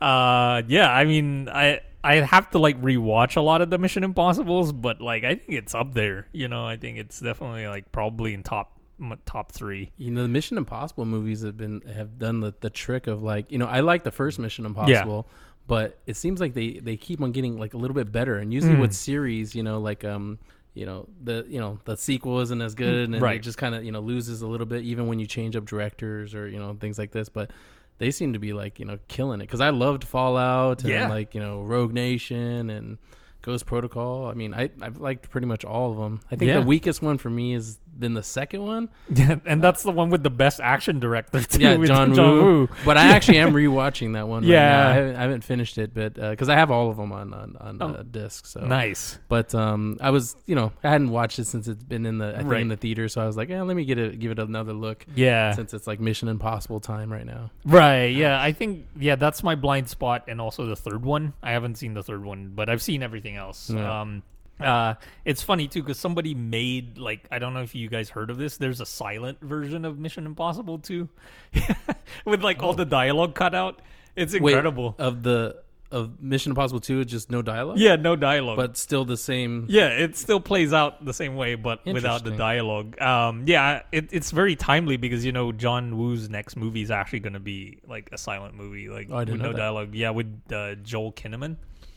uh, 0.00 0.62
yeah. 0.66 0.90
I 0.92 1.04
mean, 1.04 1.48
I 1.48 1.80
I 2.04 2.16
have 2.16 2.50
to 2.50 2.58
like 2.58 2.80
rewatch 2.82 3.36
a 3.36 3.40
lot 3.40 3.62
of 3.62 3.70
the 3.70 3.78
Mission 3.78 4.04
Impossibles, 4.04 4.72
but 4.72 5.00
like 5.00 5.24
I 5.24 5.34
think 5.36 5.52
it's 5.58 5.74
up 5.74 5.94
there. 5.94 6.26
You 6.32 6.48
know, 6.48 6.66
I 6.66 6.76
think 6.76 6.98
it's 6.98 7.18
definitely 7.18 7.66
like 7.66 7.90
probably 7.92 8.34
in 8.34 8.42
top 8.42 8.78
top 9.26 9.50
three. 9.52 9.90
You 9.96 10.10
know, 10.10 10.22
the 10.22 10.28
Mission 10.28 10.56
Impossible 10.58 11.04
movies 11.04 11.42
have 11.42 11.56
been 11.56 11.80
have 11.82 12.18
done 12.18 12.40
the, 12.40 12.54
the 12.60 12.70
trick 12.70 13.06
of 13.06 13.22
like, 13.22 13.50
you 13.50 13.58
know, 13.58 13.66
I 13.66 13.80
like 13.80 14.04
the 14.04 14.12
first 14.12 14.38
Mission 14.38 14.66
Impossible, 14.66 15.26
but 15.66 15.98
it 16.06 16.16
seems 16.16 16.40
like 16.40 16.54
they 16.54 16.74
they 16.74 16.96
keep 16.96 17.20
on 17.22 17.32
getting 17.32 17.58
like 17.58 17.74
a 17.74 17.78
little 17.78 17.94
bit 17.94 18.12
better. 18.12 18.36
And 18.36 18.52
usually 18.52 18.76
Mm. 18.76 18.80
with 18.80 18.92
series, 18.92 19.54
you 19.54 19.62
know, 19.62 19.80
like 19.80 20.04
um, 20.04 20.38
you 20.74 20.86
know, 20.86 21.08
the 21.22 21.44
you 21.48 21.58
know 21.58 21.78
the 21.84 21.96
sequel 21.96 22.40
isn't 22.40 22.60
as 22.60 22.74
good, 22.74 23.08
and 23.10 23.20
Right. 23.22 23.36
it 23.36 23.42
just 23.42 23.58
kind 23.58 23.74
of 23.74 23.82
you 23.84 23.92
know 23.92 24.00
loses 24.00 24.42
a 24.42 24.46
little 24.46 24.66
bit 24.66 24.82
even 24.84 25.06
when 25.06 25.18
you 25.18 25.26
change 25.26 25.56
up 25.56 25.64
directors 25.64 26.34
or 26.34 26.48
you 26.48 26.58
know 26.58 26.76
things 26.78 26.98
like 26.98 27.12
this. 27.12 27.28
But 27.28 27.50
they 27.98 28.10
seem 28.10 28.32
to 28.32 28.38
be 28.38 28.52
like 28.52 28.78
you 28.78 28.84
know 28.84 28.98
killing 29.08 29.40
it 29.40 29.44
because 29.44 29.60
I 29.60 29.70
loved 29.70 30.04
Fallout 30.04 30.82
and 30.82 30.90
Yeah. 30.90 31.08
like 31.08 31.34
you 31.34 31.40
know 31.40 31.62
Rogue 31.62 31.92
Nation 31.92 32.70
and 32.70 32.98
Ghost 33.42 33.66
Protocol. 33.66 34.26
I 34.26 34.34
mean, 34.34 34.54
I 34.54 34.70
I've 34.80 34.98
liked 34.98 35.30
pretty 35.30 35.46
much 35.46 35.64
all 35.64 35.90
of 35.92 35.98
them. 35.98 36.20
I 36.30 36.36
think 36.36 36.48
Yeah. 36.48 36.60
the 36.60 36.66
weakest 36.66 37.02
one 37.02 37.18
for 37.18 37.28
me 37.30 37.52
is 37.54 37.78
then 37.96 38.14
the 38.14 38.22
second 38.22 38.64
one. 38.64 38.88
Yeah, 39.14 39.36
and 39.46 39.62
that's 39.62 39.82
the 39.82 39.90
one 39.92 40.10
with 40.10 40.22
the 40.22 40.30
best 40.30 40.60
action 40.60 41.00
director 41.00 41.42
too. 41.42 41.60
Yeah, 41.62 41.76
with 41.76 41.88
John, 41.88 42.12
Woo. 42.12 42.68
But 42.84 42.96
I 42.98 43.08
actually 43.08 43.38
am 43.38 43.52
rewatching 43.54 44.14
that 44.14 44.26
one. 44.28 44.42
right 44.42 44.48
Yeah. 44.50 44.68
now. 44.68 44.88
I, 44.88 44.92
haven't, 44.94 45.16
I 45.16 45.20
haven't 45.22 45.44
finished 45.44 45.78
it, 45.78 45.94
but 45.94 46.14
because 46.14 46.48
I 46.48 46.54
have 46.56 46.70
all 46.70 46.90
of 46.90 46.96
them 46.96 47.12
on 47.12 47.32
on, 47.34 47.56
on 47.60 47.82
Oh. 47.82 47.86
uh, 47.94 48.02
disc. 48.02 48.46
So 48.46 48.60
Nice. 48.60 49.18
But 49.28 49.54
um, 49.54 49.96
I 50.00 50.10
was, 50.10 50.36
you 50.46 50.54
know, 50.54 50.72
I 50.82 50.90
hadn't 50.90 51.10
watched 51.10 51.38
it 51.38 51.46
since 51.46 51.68
it's 51.68 51.82
been 51.84 52.06
in 52.06 52.18
the, 52.18 52.34
I 52.34 52.38
think 52.38 52.50
Right. 52.50 52.60
in 52.62 52.68
the 52.68 52.76
theater. 52.76 53.08
So 53.08 53.20
I 53.22 53.26
was 53.26 53.36
like, 53.36 53.48
yeah, 53.48 53.62
let 53.62 53.76
me 53.76 53.84
get 53.84 53.98
it, 53.98 54.18
give 54.18 54.30
it 54.30 54.38
another 54.38 54.72
look. 54.72 55.04
Yeah. 55.14 55.52
Since 55.52 55.74
it's 55.74 55.86
like 55.86 56.00
Mission 56.00 56.28
Impossible 56.28 56.80
time 56.80 57.12
right 57.12 57.26
now. 57.26 57.50
Right. 57.64 58.06
Yeah. 58.14 58.40
I 58.40 58.52
think 58.52 58.86
yeah, 58.98 59.16
that's 59.16 59.42
my 59.42 59.54
blind 59.54 59.88
spot, 59.88 60.24
and 60.28 60.40
also 60.40 60.66
the 60.66 60.76
third 60.76 61.04
one. 61.04 61.32
I 61.42 61.52
haven't 61.52 61.76
seen 61.76 61.94
the 61.94 62.02
third 62.02 62.24
one, 62.24 62.52
but 62.54 62.68
I've 62.68 62.82
seen 62.82 63.02
everything 63.02 63.36
else. 63.36 63.70
Yeah. 63.70 64.00
Um, 64.00 64.22
uh, 64.60 64.94
it's 65.24 65.42
funny 65.42 65.66
too 65.68 65.82
because 65.82 65.98
somebody 65.98 66.34
made 66.34 66.96
like 66.98 67.26
I 67.30 67.38
don't 67.38 67.54
know 67.54 67.62
if 67.62 67.74
you 67.74 67.88
guys 67.88 68.08
heard 68.10 68.30
of 68.30 68.38
this. 68.38 68.56
There's 68.56 68.80
a 68.80 68.86
silent 68.86 69.40
version 69.40 69.84
of 69.84 69.98
Mission 69.98 70.26
Impossible 70.26 70.78
2 70.78 71.08
with 72.24 72.42
like 72.42 72.62
all 72.62 72.72
the 72.74 72.84
dialogue 72.84 73.34
cut 73.34 73.54
out. 73.54 73.80
It's 74.16 74.32
Wait, 74.32 74.52
incredible. 74.52 74.94
of 74.98 75.22
the 75.22 75.62
of 75.90 76.20
Mission 76.20 76.50
Impossible 76.50 76.80
Two, 76.80 77.04
just 77.04 77.30
no 77.30 77.40
dialogue. 77.40 77.78
yeah, 77.78 77.94
no 77.94 78.16
dialogue. 78.16 78.56
But 78.56 78.76
still 78.76 79.04
the 79.04 79.16
same. 79.16 79.66
Yeah, 79.68 79.88
it 79.90 80.16
still 80.16 80.40
plays 80.40 80.72
out 80.72 81.04
the 81.04 81.14
same 81.14 81.36
way, 81.36 81.54
but 81.54 81.84
without 81.86 82.24
the 82.24 82.32
dialogue. 82.32 83.00
Um, 83.00 83.44
yeah, 83.46 83.82
it, 83.92 84.08
it's 84.12 84.32
very 84.32 84.56
timely 84.56 84.96
because 84.96 85.24
you 85.24 85.30
know 85.30 85.52
John 85.52 85.96
Woo's 85.96 86.28
next 86.28 86.56
movie 86.56 86.82
is 86.82 86.90
actually 86.90 87.20
going 87.20 87.34
to 87.34 87.40
be 87.40 87.78
like 87.86 88.08
a 88.12 88.18
silent 88.18 88.54
movie, 88.56 88.88
like 88.88 89.08
Oh, 89.10 89.18
with 89.18 89.28
no 89.40 89.52
that. 89.52 89.56
dialogue. 89.56 89.94
Yeah, 89.94 90.10
with 90.10 90.40
uh, 90.52 90.74
Joel 90.76 91.12
Kinnaman, 91.12 91.56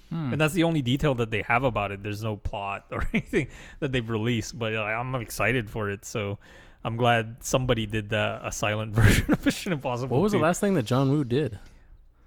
Hmm. 0.10 0.32
and 0.32 0.40
that's 0.40 0.54
the 0.54 0.64
only 0.64 0.82
detail 0.82 1.16
that 1.16 1.32
they 1.32 1.42
have 1.42 1.64
about 1.64 1.92
it. 1.92 2.02
There's 2.02 2.24
no 2.24 2.38
plot 2.38 2.86
or 2.92 3.08
anything 3.14 3.48
that 3.80 3.92
they've 3.92 4.10
released, 4.10 4.58
but 4.58 4.76
uh, 4.76 4.82
I'm 4.82 5.16
excited 5.16 5.70
for 5.70 5.90
it. 5.90 6.06
So 6.06 6.40
I'm 6.84 6.96
glad 6.96 7.38
somebody 7.42 7.86
did 7.86 8.10
the, 8.10 8.40
a 8.44 8.52
silent 8.52 8.94
version 8.96 9.32
of 9.32 9.46
Mission 9.46 9.74
Impossible. 9.74 10.16
What 10.18 10.24
was 10.24 10.32
the 10.32 10.38
last 10.40 10.62
thing 10.62 10.74
that 10.76 10.84
John 10.84 11.12
Woo 11.12 11.24
did? 11.24 11.60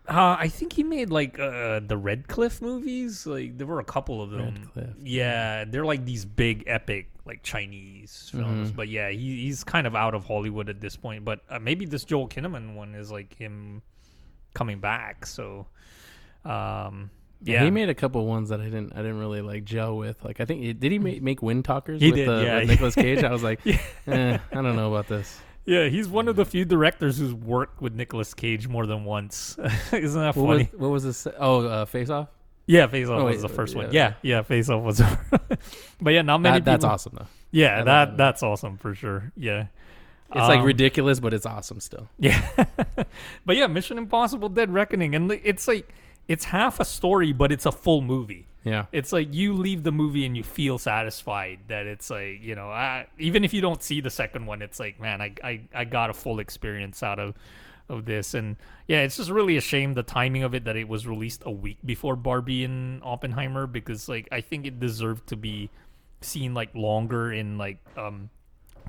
Uh, 0.08 0.36
I 0.38 0.48
think 0.48 0.72
he 0.72 0.82
made 0.82 1.10
like 1.10 1.38
uh, 1.38 1.80
the 1.86 1.96
Red 1.96 2.26
Cliff 2.26 2.60
movies. 2.60 3.26
Like 3.26 3.56
there 3.56 3.66
were 3.66 3.78
a 3.78 3.84
couple 3.84 4.20
of 4.20 4.30
them. 4.30 4.40
Red 4.40 4.72
Cliff, 4.72 4.90
Yeah, 5.02 5.64
they're 5.64 5.84
like 5.84 6.04
these 6.04 6.24
big 6.24 6.64
epic 6.66 7.10
like 7.24 7.44
Chinese 7.44 8.28
films. 8.32 8.68
Mm-hmm. 8.68 8.76
But 8.76 8.88
yeah, 8.88 9.10
he, 9.10 9.44
he's 9.44 9.62
kind 9.62 9.86
of 9.86 9.94
out 9.94 10.14
of 10.14 10.24
Hollywood 10.24 10.68
at 10.68 10.80
this 10.80 10.96
point. 10.96 11.24
But 11.24 11.40
uh, 11.48 11.60
maybe 11.60 11.86
this 11.86 12.04
Joel 12.04 12.28
Kinnaman 12.28 12.74
one 12.74 12.94
is 12.96 13.12
like 13.12 13.36
him 13.36 13.82
coming 14.52 14.80
back. 14.80 15.26
So, 15.26 15.68
um, 16.44 17.10
yeah, 17.42 17.64
he 17.64 17.70
made 17.70 17.88
a 17.88 17.94
couple 17.94 18.26
ones 18.26 18.48
that 18.50 18.61
I 18.61 18.64
didn't, 18.64 18.92
I 18.92 18.96
didn't 18.98 19.19
really 19.19 19.40
like 19.42 19.64
gel 19.64 19.96
with. 19.96 20.23
Like 20.25 20.40
I 20.40 20.44
think 20.44 20.79
did 20.81 20.92
he 20.92 20.98
make, 20.98 21.23
make 21.23 21.40
Windtalkers 21.40 22.00
He 22.00 22.08
with, 22.10 22.17
did, 22.17 22.29
uh, 22.29 22.40
yeah. 22.40 22.58
with 22.60 22.69
Nicolas 22.69 22.94
Cage? 22.94 23.23
I 23.25 23.31
was 23.33 23.42
like, 23.42 23.60
eh, 24.06 24.38
I 24.50 24.54
don't 24.54 24.77
know 24.77 24.92
about 24.92 25.08
this. 25.08 25.38
yeah, 25.64 25.88
he's 25.88 26.08
one 26.08 26.29
of 26.29 26.37
the 26.37 26.44
few 26.44 26.64
directors 26.64 27.19
who's 27.19 27.35
worked 27.35 27.81
with 27.81 27.94
Nicolas 27.94 28.35
Cage 28.35 28.69
more 28.69 28.87
than 28.87 29.04
once. 29.04 29.56
Isn't 29.92 30.21
that 30.21 30.37
What 30.37 30.46
was, 30.46 30.58
funny? 30.67 30.71
what 30.77 30.88
was 30.90 31.04
this? 31.04 31.27
Oh, 31.38 31.67
uh, 31.67 31.85
Face 31.87 32.10
Off. 32.10 32.29
yeah, 32.67 32.87
Face 32.87 33.08
Off 33.08 33.21
Oh, 33.21 33.25
was 33.25 33.37
wait, 33.37 33.42
the 33.42 33.48
first 33.48 33.75
one. 33.77 33.87
yeah. 33.92 34.14
Yeah, 34.23 34.37
yeah, 34.37 34.42
Face 34.42 34.69
Off 34.69 34.83
was. 34.83 35.00
but 36.00 36.10
yeah, 36.12 36.23
not 36.23 36.38
many. 36.38 36.58
That, 36.58 36.64
that's 36.64 36.83
people- 36.85 36.92
awesome 36.94 37.12
though. 37.19 37.27
Yeah, 37.52 37.83
that. 37.85 38.17
that's 38.17 38.42
awesome 38.42 38.77
for 38.77 38.94
sure. 38.94 39.33
Yeah. 39.37 39.67
It's 40.33 40.37
like 40.46 40.60
Um, 40.60 40.64
ridiculous, 40.67 41.19
but 41.19 41.35
it's 41.35 41.44
awesome 41.46 41.81
still. 41.81 42.08
Yeah. 42.17 42.40
but 43.44 43.56
yeah, 43.56 43.67
Mission 43.67 43.98
Impossible 43.98 44.48
Dead 44.48 44.73
Reckoning 44.73 45.17
and 45.17 45.33
it's 45.33 45.67
like 45.67 45.92
it's 46.31 46.44
half 46.44 46.78
a 46.78 46.85
story, 46.85 47.33
but 47.33 47.50
it's 47.50 47.66
a 47.66 47.72
full 47.72 48.02
movie. 48.02 48.46
Yeah. 48.62 48.87
It's 48.92 49.12
like 49.12 49.35
you 49.35 49.52
leave 49.52 49.83
the 49.83 49.90
movie 49.90 50.24
and 50.24 50.37
you 50.37 50.44
feel 50.44 50.78
satisfied 50.78 51.58
that 51.66 51.87
it's 51.87 52.08
like 52.08 52.40
you 52.40 52.54
know, 52.54 52.68
I, 52.70 53.08
even 53.18 53.42
if 53.44 53.52
you 53.52 53.60
don't 53.60 53.83
see 53.83 54.00
the 54.00 54.10
second 54.10 54.46
one, 54.46 54.62
it's 54.62 54.78
like 54.78 55.00
man, 55.00 55.20
I, 55.20 55.35
I 55.42 55.60
I 55.74 55.85
got 55.85 56.08
a 56.08 56.14
full 56.14 56.38
experience 56.38 57.02
out 57.02 57.18
of 57.18 57.35
of 57.88 58.04
this, 58.04 58.35
and 58.35 58.56
yeah, 58.87 59.00
it's 59.00 59.16
just 59.16 59.28
really 59.28 59.56
a 59.56 59.60
shame 59.60 59.94
the 59.94 60.04
timing 60.04 60.44
of 60.44 60.54
it 60.54 60.64
that 60.66 60.76
it 60.76 60.87
was 60.87 61.04
released 61.04 61.42
a 61.46 61.50
week 61.50 61.78
before 61.85 62.14
Barbie 62.14 62.62
and 62.62 63.02
Oppenheimer 63.02 63.66
because 63.66 64.08
like 64.08 64.28
I 64.31 64.40
think 64.40 64.66
it 64.66 64.78
deserved 64.78 65.26
to 65.31 65.37
be 65.37 65.68
seen 66.20 66.54
like 66.54 66.72
longer 66.76 67.33
in 67.33 67.58
like 67.58 67.78
um 67.96 68.31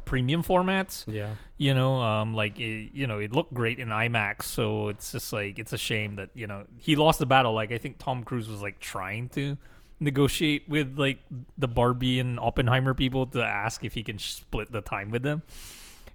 premium 0.05 0.43
formats. 0.43 1.03
Yeah. 1.07 1.35
you 1.57 1.73
know 1.73 2.01
um 2.01 2.33
like 2.33 2.59
it, 2.59 2.91
you 2.93 3.07
know 3.07 3.19
it 3.19 3.31
looked 3.33 3.53
great 3.53 3.79
in 3.79 3.89
imax 3.89 4.43
so 4.43 4.89
it's 4.89 5.11
just 5.11 5.31
like 5.31 5.59
it's 5.59 5.73
a 5.73 5.77
shame 5.77 6.15
that 6.15 6.29
you 6.33 6.47
know 6.47 6.65
he 6.77 6.95
lost 6.95 7.19
the 7.19 7.25
battle. 7.25 7.53
Like 7.53 7.71
i 7.71 7.77
think 7.77 7.97
tom 7.97 8.23
cruise 8.23 8.47
was 8.49 8.61
like 8.61 8.79
trying 8.79 9.29
to 9.29 9.57
negotiate 9.99 10.67
with 10.67 10.97
like 10.97 11.19
the 11.57 11.67
barbie 11.67 12.19
and 12.19 12.39
oppenheimer 12.39 12.93
people 12.93 13.27
to 13.27 13.43
ask 13.43 13.85
if 13.85 13.93
he 13.93 14.01
can 14.03 14.17
split 14.17 14.71
the 14.71 14.81
time 14.81 15.11
with 15.11 15.21
them 15.21 15.43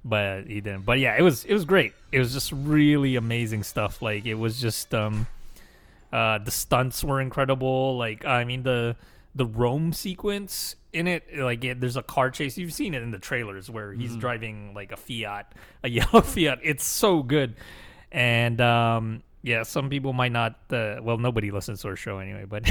but 0.04 0.46
he 0.46 0.60
didn't. 0.60 0.84
But 0.84 0.98
yeah 1.00 1.16
it 1.18 1.22
was 1.22 1.44
it 1.44 1.52
was 1.52 1.64
great. 1.64 1.92
It 2.12 2.20
was 2.20 2.32
just 2.32 2.52
really 2.52 3.16
amazing 3.16 3.64
stuff. 3.64 4.00
Like 4.00 4.24
it 4.24 4.34
was 4.34 4.60
just 4.60 4.94
um 4.94 5.26
uh 6.12 6.38
the 6.38 6.50
stunts 6.52 7.02
were 7.02 7.20
incredible. 7.20 7.96
Like 7.96 8.24
i 8.24 8.44
mean 8.44 8.62
the 8.62 8.96
the 9.36 9.46
Rome 9.46 9.92
sequence 9.92 10.76
in 10.92 11.06
it, 11.06 11.24
like 11.36 11.62
it, 11.62 11.80
there's 11.80 11.96
a 11.96 12.02
car 12.02 12.30
chase. 12.30 12.56
You've 12.56 12.72
seen 12.72 12.94
it 12.94 13.02
in 13.02 13.10
the 13.10 13.18
trailers 13.18 13.70
where 13.70 13.92
he's 13.92 14.16
driving 14.16 14.72
like 14.74 14.92
a 14.92 14.96
Fiat, 14.96 15.52
a 15.84 15.88
yellow 15.90 16.22
Fiat. 16.22 16.60
It's 16.62 16.84
so 16.84 17.22
good, 17.22 17.56
and 18.10 18.60
um, 18.60 19.22
yeah, 19.42 19.62
some 19.62 19.90
people 19.90 20.12
might 20.12 20.32
not. 20.32 20.58
Uh, 20.70 20.96
well, 21.02 21.18
nobody 21.18 21.50
listens 21.50 21.82
to 21.82 21.88
our 21.88 21.96
show 21.96 22.18
anyway, 22.18 22.46
but 22.48 22.64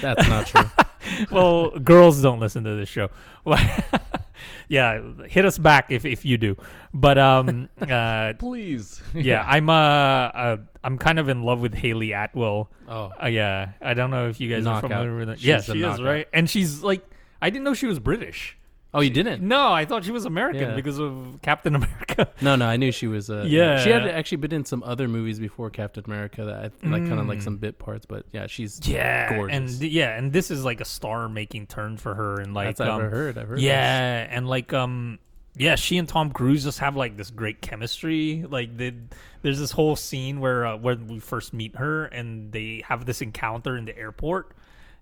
That's 0.00 0.28
not 0.28 0.46
true. 0.46 0.70
well, 1.30 1.70
girls 1.70 2.22
don't 2.22 2.40
listen 2.40 2.64
to 2.64 2.74
this 2.76 2.88
show. 2.88 3.10
yeah, 4.68 5.00
hit 5.26 5.44
us 5.44 5.58
back 5.58 5.90
if 5.90 6.04
if 6.04 6.24
you 6.24 6.36
do. 6.38 6.56
But 6.92 7.18
um, 7.18 7.68
uh, 7.80 8.34
Please. 8.38 9.02
yeah, 9.14 9.44
I'm 9.46 9.68
uh, 9.68 9.72
uh, 9.72 10.56
I'm 10.82 10.98
kind 10.98 11.18
of 11.18 11.28
in 11.28 11.42
love 11.42 11.60
with 11.60 11.74
Hayley 11.74 12.12
Atwell. 12.12 12.70
Oh. 12.88 13.12
Uh, 13.22 13.26
yeah, 13.26 13.72
I 13.80 13.94
don't 13.94 14.10
know 14.10 14.28
if 14.28 14.40
you 14.40 14.50
guys 14.50 14.64
Knockout. 14.64 14.84
are 14.84 14.88
familiar 14.88 15.16
with 15.16 15.28
her. 15.28 15.36
She's 15.36 15.46
yeah, 15.46 15.60
she 15.60 15.82
is 15.82 16.02
right, 16.02 16.28
and 16.32 16.48
she's 16.48 16.82
like, 16.82 17.04
I 17.40 17.50
didn't 17.50 17.64
know 17.64 17.74
she 17.74 17.86
was 17.86 17.98
British. 17.98 18.56
Oh, 18.94 19.00
you 19.00 19.10
didn't? 19.10 19.42
No, 19.42 19.72
I 19.72 19.84
thought 19.84 20.04
she 20.04 20.12
was 20.12 20.24
American 20.24 20.70
Yeah. 20.70 20.74
because 20.76 20.98
of 20.98 21.40
Captain 21.42 21.74
America. 21.80 22.30
No, 22.40 22.54
no, 22.56 22.66
I 22.66 22.76
knew 22.76 22.92
she 22.92 23.06
was. 23.08 23.28
Uh, 23.28 23.44
Yeah. 23.46 23.82
she 23.82 23.90
had 23.90 24.06
actually 24.06 24.38
been 24.38 24.52
in 24.52 24.64
some 24.64 24.82
other 24.84 25.08
movies 25.08 25.38
before 25.40 25.68
Captain 25.70 26.04
America 26.06 26.44
that 26.44 26.54
I 26.82 26.86
like, 26.88 27.06
kind 27.08 27.18
of 27.20 27.26
like 27.26 27.42
some 27.42 27.56
bit 27.56 27.78
parts. 27.78 28.06
But 28.06 28.24
yeah, 28.32 28.46
she's 28.46 28.78
Mm. 28.80 28.88
yeah, 28.92 29.36
gorgeous. 29.36 29.56
and 29.56 29.80
th- 29.80 29.92
yeah, 29.92 30.16
and 30.16 30.32
this 30.32 30.50
is 30.50 30.64
like 30.64 30.80
a 30.80 30.84
star-making 30.84 31.66
turn 31.66 31.96
for 31.96 32.14
her, 32.14 32.40
and 32.40 32.54
like 32.54 32.68
That's 32.76 32.80
what 32.80 32.88
um, 32.88 33.02
I've 33.02 33.10
heard. 33.10 33.36
I've 33.38 33.48
heard. 33.48 33.60
Yeah, 33.60 34.26
and 34.30 34.48
like 34.48 34.72
um 34.72 35.18
yeah, 35.56 35.76
she 35.76 35.98
and 35.98 36.08
Tom 36.08 36.32
Cruise 36.32 36.64
just 36.64 36.80
have 36.80 36.96
like 36.96 37.16
this 37.16 37.30
great 37.30 37.60
chemistry. 37.62 38.44
Like 38.48 38.76
the, 38.76 38.92
there's 39.42 39.60
this 39.60 39.70
whole 39.70 39.94
scene 39.94 40.40
where 40.40 40.66
uh, 40.66 40.76
where 40.76 40.96
we 40.96 41.20
first 41.20 41.52
meet 41.54 41.76
her 41.76 42.06
and 42.06 42.50
they 42.50 42.82
have 42.88 43.06
this 43.06 43.22
encounter 43.22 43.76
in 43.76 43.84
the 43.84 43.96
airport 43.96 44.52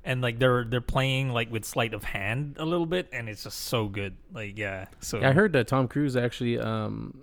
and 0.05 0.21
like 0.21 0.39
they're 0.39 0.65
they're 0.65 0.81
playing 0.81 1.31
like 1.31 1.51
with 1.51 1.65
sleight 1.65 1.95
of 1.95 2.05
hand 2.05 2.57
a 2.59 2.65
little 2.65 2.87
bit 2.87 3.09
and 3.13 3.29
it's 3.29 3.45
just 3.45 3.59
so 3.59 3.89
good. 3.89 4.17
Like 4.33 4.59
yeah. 4.59 4.87
So 5.01 5.21
Yeah, 5.21 5.31
I 5.31 5.33
heard 5.33 5.53
that 5.55 5.69
Tom 5.69 5.89
Cruise 5.89 6.17
actually 6.17 6.59
um, 6.59 7.23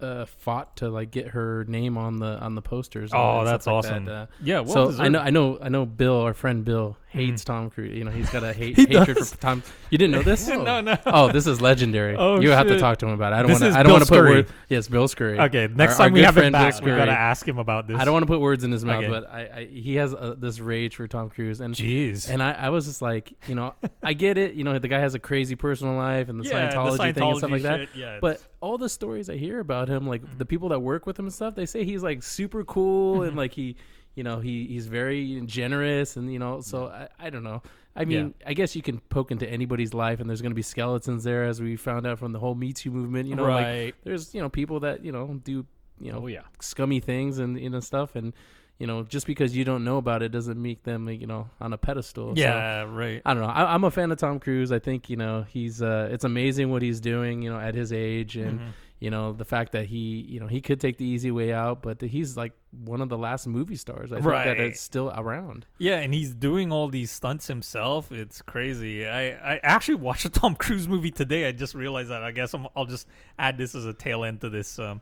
uh, 0.00 0.24
fought 0.26 0.76
to 0.76 0.88
like 0.88 1.10
get 1.10 1.28
her 1.28 1.64
name 1.68 1.98
on 1.98 2.18
the 2.18 2.38
on 2.38 2.54
the 2.54 2.62
posters. 2.62 3.10
Oh, 3.12 3.44
that's 3.44 3.66
like 3.66 3.74
awesome. 3.74 4.04
that, 4.04 4.12
uh, 4.12 4.26
Yeah, 4.42 4.60
well 4.60 4.92
so 4.92 5.02
I 5.02 5.08
know, 5.08 5.18
I 5.20 5.30
know, 5.30 5.58
I 5.60 5.68
know. 5.68 5.86
Bill, 5.86 6.20
our 6.20 6.34
friend 6.34 6.64
Bill, 6.64 6.96
hates 7.08 7.42
Tom 7.44 7.68
Cruise. 7.70 7.96
You 7.96 8.04
know, 8.04 8.10
he's 8.10 8.30
got 8.30 8.44
a 8.44 8.52
hate 8.54 8.76
He 8.76 8.82
hatred 8.86 9.16
does? 9.16 9.32
for 9.32 9.38
Tom. 9.40 9.62
You 9.90 9.98
didn't 9.98 10.12
know 10.12 10.22
this? 10.22 10.46
No, 10.68 10.80
no. 10.80 10.96
Oh, 11.06 11.32
this 11.32 11.46
is 11.46 11.60
legendary. 11.60 12.14
Oh, 12.16 12.40
you 12.40 12.50
have 12.50 12.66
to 12.68 12.78
talk 12.78 12.98
to 12.98 13.06
him 13.06 13.12
about 13.12 13.32
it. 13.32 13.36
I 13.36 13.42
don't 13.42 13.50
want 13.52 13.64
to. 13.64 13.78
I 13.78 13.82
don't 13.82 13.92
want 13.92 14.04
to 14.04 14.10
put 14.10 14.20
words. 14.20 14.50
Yes, 14.68 14.86
Bill 14.88 15.08
Scurry. 15.08 15.38
Okay, 15.40 15.68
next 15.74 15.94
Our- 15.94 16.02
our 16.02 16.06
time 16.08 16.12
we 16.14 16.20
have 16.22 16.36
him 16.38 16.52
back, 16.52 16.80
we 16.80 16.90
gotta 16.90 17.10
ask 17.12 17.46
him 17.46 17.58
about 17.58 17.88
this. 17.88 17.96
I 17.98 18.04
don't 18.04 18.12
want 18.12 18.22
to 18.22 18.26
put 18.28 18.40
words 18.40 18.64
in 18.64 18.70
his 18.70 18.84
mouth, 18.84 19.02
Okay. 19.04 19.08
but 19.10 19.28
I, 19.30 19.40
I 19.60 19.64
he 19.64 19.96
has 19.96 20.14
uh 20.14 20.34
this 20.38 20.60
rage 20.60 20.94
for 20.96 21.08
Tom 21.08 21.30
Cruise, 21.30 21.60
and 21.60 21.74
Jeez. 21.74 22.28
and 22.30 22.42
I, 22.42 22.52
I 22.52 22.68
was 22.70 22.86
just 22.86 23.02
like, 23.02 23.32
you 23.48 23.54
know, 23.54 23.74
I 24.02 24.12
get 24.12 24.38
it. 24.38 24.54
You 24.54 24.64
know, 24.64 24.78
the 24.78 24.88
guy 24.88 25.00
has 25.00 25.14
a 25.14 25.18
crazy 25.18 25.56
personal 25.56 25.94
life 25.94 26.28
and 26.28 26.38
the 26.38 26.44
Yeah, 26.48 26.70
the 26.70 26.76
Scientology, 26.76 27.14
thing 27.14 27.22
and 27.24 27.38
stuff 27.38 27.50
like 27.50 27.62
that. 27.62 27.88
yeah, 27.96 28.18
but 28.20 28.40
all 28.60 28.78
the 28.78 28.88
stories 28.88 29.28
I 29.30 29.36
hear 29.36 29.60
about 29.60 29.87
him, 29.88 30.06
like 30.06 30.22
the 30.38 30.44
people 30.46 30.68
that 30.70 30.80
work 30.80 31.06
with 31.06 31.18
him 31.18 31.26
and 31.26 31.34
stuff, 31.34 31.54
they 31.54 31.66
say 31.66 31.84
he's 31.84 32.02
like 32.02 32.22
super 32.22 32.64
cool 32.64 33.22
and 33.22 33.36
like 33.36 33.52
he, 33.52 33.76
you 34.14 34.22
know, 34.24 34.38
he 34.40 34.66
he's 34.66 34.86
very 34.86 35.40
generous 35.46 36.16
and 36.16 36.32
you 36.32 36.38
know. 36.38 36.60
So 36.60 36.86
I, 36.88 37.08
I 37.18 37.30
don't 37.30 37.42
know. 37.44 37.62
I 37.96 38.04
mean, 38.04 38.34
I 38.46 38.54
guess 38.54 38.76
you 38.76 38.82
can 38.82 39.00
poke 39.08 39.32
into 39.32 39.48
anybody's 39.50 39.92
life, 39.92 40.20
and 40.20 40.28
there's 40.30 40.40
going 40.40 40.52
to 40.52 40.56
be 40.56 40.62
skeletons 40.62 41.24
there, 41.24 41.42
as 41.44 41.60
we 41.60 41.74
found 41.74 42.06
out 42.06 42.20
from 42.20 42.30
the 42.32 42.38
whole 42.38 42.54
Me 42.54 42.72
Too 42.72 42.92
movement. 42.92 43.28
You 43.28 43.34
know, 43.34 43.44
Right. 43.44 43.86
like 43.86 43.94
there's 44.04 44.34
you 44.34 44.40
know 44.40 44.48
people 44.48 44.80
that 44.80 45.04
you 45.04 45.10
know 45.10 45.40
do 45.42 45.66
you 46.00 46.12
know 46.12 46.20
Oh, 46.22 46.26
yeah. 46.28 46.42
scummy 46.60 47.00
things 47.00 47.38
and 47.40 47.58
you 47.58 47.70
know 47.70 47.80
stuff 47.80 48.14
and 48.14 48.32
you 48.78 48.86
know 48.86 49.02
just 49.02 49.26
because 49.26 49.56
you 49.56 49.64
don't 49.64 49.82
know 49.82 49.96
about 49.96 50.22
it 50.22 50.28
doesn't 50.30 50.62
make 50.62 50.84
them 50.84 51.08
you 51.08 51.26
know 51.26 51.50
on 51.60 51.72
a 51.72 51.76
pedestal 51.76 52.36
So, 52.36 52.40
yeah, 52.40 52.82
right. 52.82 53.20
i 53.26 53.34
don't 53.34 53.42
know 53.42 53.48
I, 53.48 53.74
i'm 53.74 53.82
a 53.82 53.90
fan 53.90 54.12
of 54.12 54.18
tom 54.18 54.38
cruise 54.38 54.70
i 54.70 54.78
think 54.78 55.10
you 55.10 55.16
know 55.16 55.44
he's 55.48 55.82
uh 55.82 56.08
it's 56.12 56.22
amazing 56.22 56.70
what 56.70 56.82
he's 56.82 57.00
doing 57.00 57.42
you 57.42 57.50
know 57.50 57.58
at 57.58 57.74
his 57.74 57.92
age 57.92 58.36
and 58.36 58.60
Mm-hmm. 58.60 58.68
You 59.00 59.10
know 59.10 59.32
the 59.32 59.44
fact 59.44 59.72
that 59.72 59.86
he 59.86 60.26
you 60.28 60.40
know 60.40 60.46
he 60.46 60.60
could 60.60 60.80
take 60.80 60.96
the 60.98 61.04
easy 61.04 61.30
way 61.30 61.52
out 61.52 61.82
but 61.82 62.00
he's 62.00 62.36
like 62.36 62.52
one 62.84 63.00
of 63.00 63.08
the 63.08 63.16
last 63.16 63.46
movie 63.46 63.76
stars 63.76 64.10
i 64.12 64.16
think 64.16 64.24
that 64.26 64.58
Right. 64.58 64.60
is 64.72 64.80
still 64.80 65.12
around 65.16 65.66
Yeah, 65.78 65.98
and 66.00 66.12
he's 66.12 66.34
doing 66.34 66.72
all 66.72 66.88
these 66.88 67.10
stunts 67.10 67.46
himself. 67.46 68.10
It's 68.12 68.42
crazy. 68.42 69.06
I, 69.06 69.54
I 69.54 69.60
actually 69.62 69.94
watched 69.96 70.24
a 70.24 70.30
Tom 70.30 70.54
Cruise 70.56 70.88
movie 70.88 71.10
today. 71.12 71.46
I 71.48 71.52
just 71.52 71.74
realized 71.74 72.10
that. 72.10 72.22
I 72.22 72.32
guess 72.32 72.52
I'm, 72.54 72.66
I'll 72.76 72.84
just 72.86 73.06
add 73.38 73.56
this 73.56 73.74
as 73.74 73.86
a 73.86 73.92
tail 73.94 74.24
end 74.24 74.40
to 74.42 74.50
this. 74.50 74.78
Um, 74.78 75.00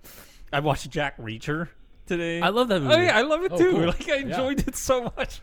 I 0.53 0.61
watched 0.61 0.89
Jack 0.91 1.17
Reacher 1.19 1.69
today. 2.07 2.41
I 2.41 2.51
love 2.51 2.69
that 2.69 2.83
Oh 2.83 2.89
movie. 2.89 3.05
yeah, 3.05 3.17
I 3.19 3.23
love 3.23 3.43
it 3.45 3.53
Oh, 3.53 3.59
too. 3.59 3.71
cool. 3.73 3.87
Like 3.95 4.09
I 4.09 4.17
enjoyed 4.19 4.69
it 4.69 4.77
so 4.77 5.05
much. 5.17 5.41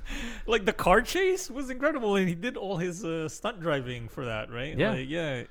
Like 0.47 0.63
the 0.65 0.73
car 0.73 1.01
chase 1.01 1.49
was 1.51 1.69
incredible, 1.69 2.15
and 2.15 2.29
he 2.29 2.35
did 2.35 2.55
all 2.55 2.77
his 2.77 3.03
uh, 3.03 3.27
stunt 3.27 3.59
driving 3.59 4.07
for 4.07 4.25
that, 4.25 4.49
right? 4.51 4.77
Yeah. 4.77 4.91
Like, 4.91 5.09
yeah. 5.09 5.43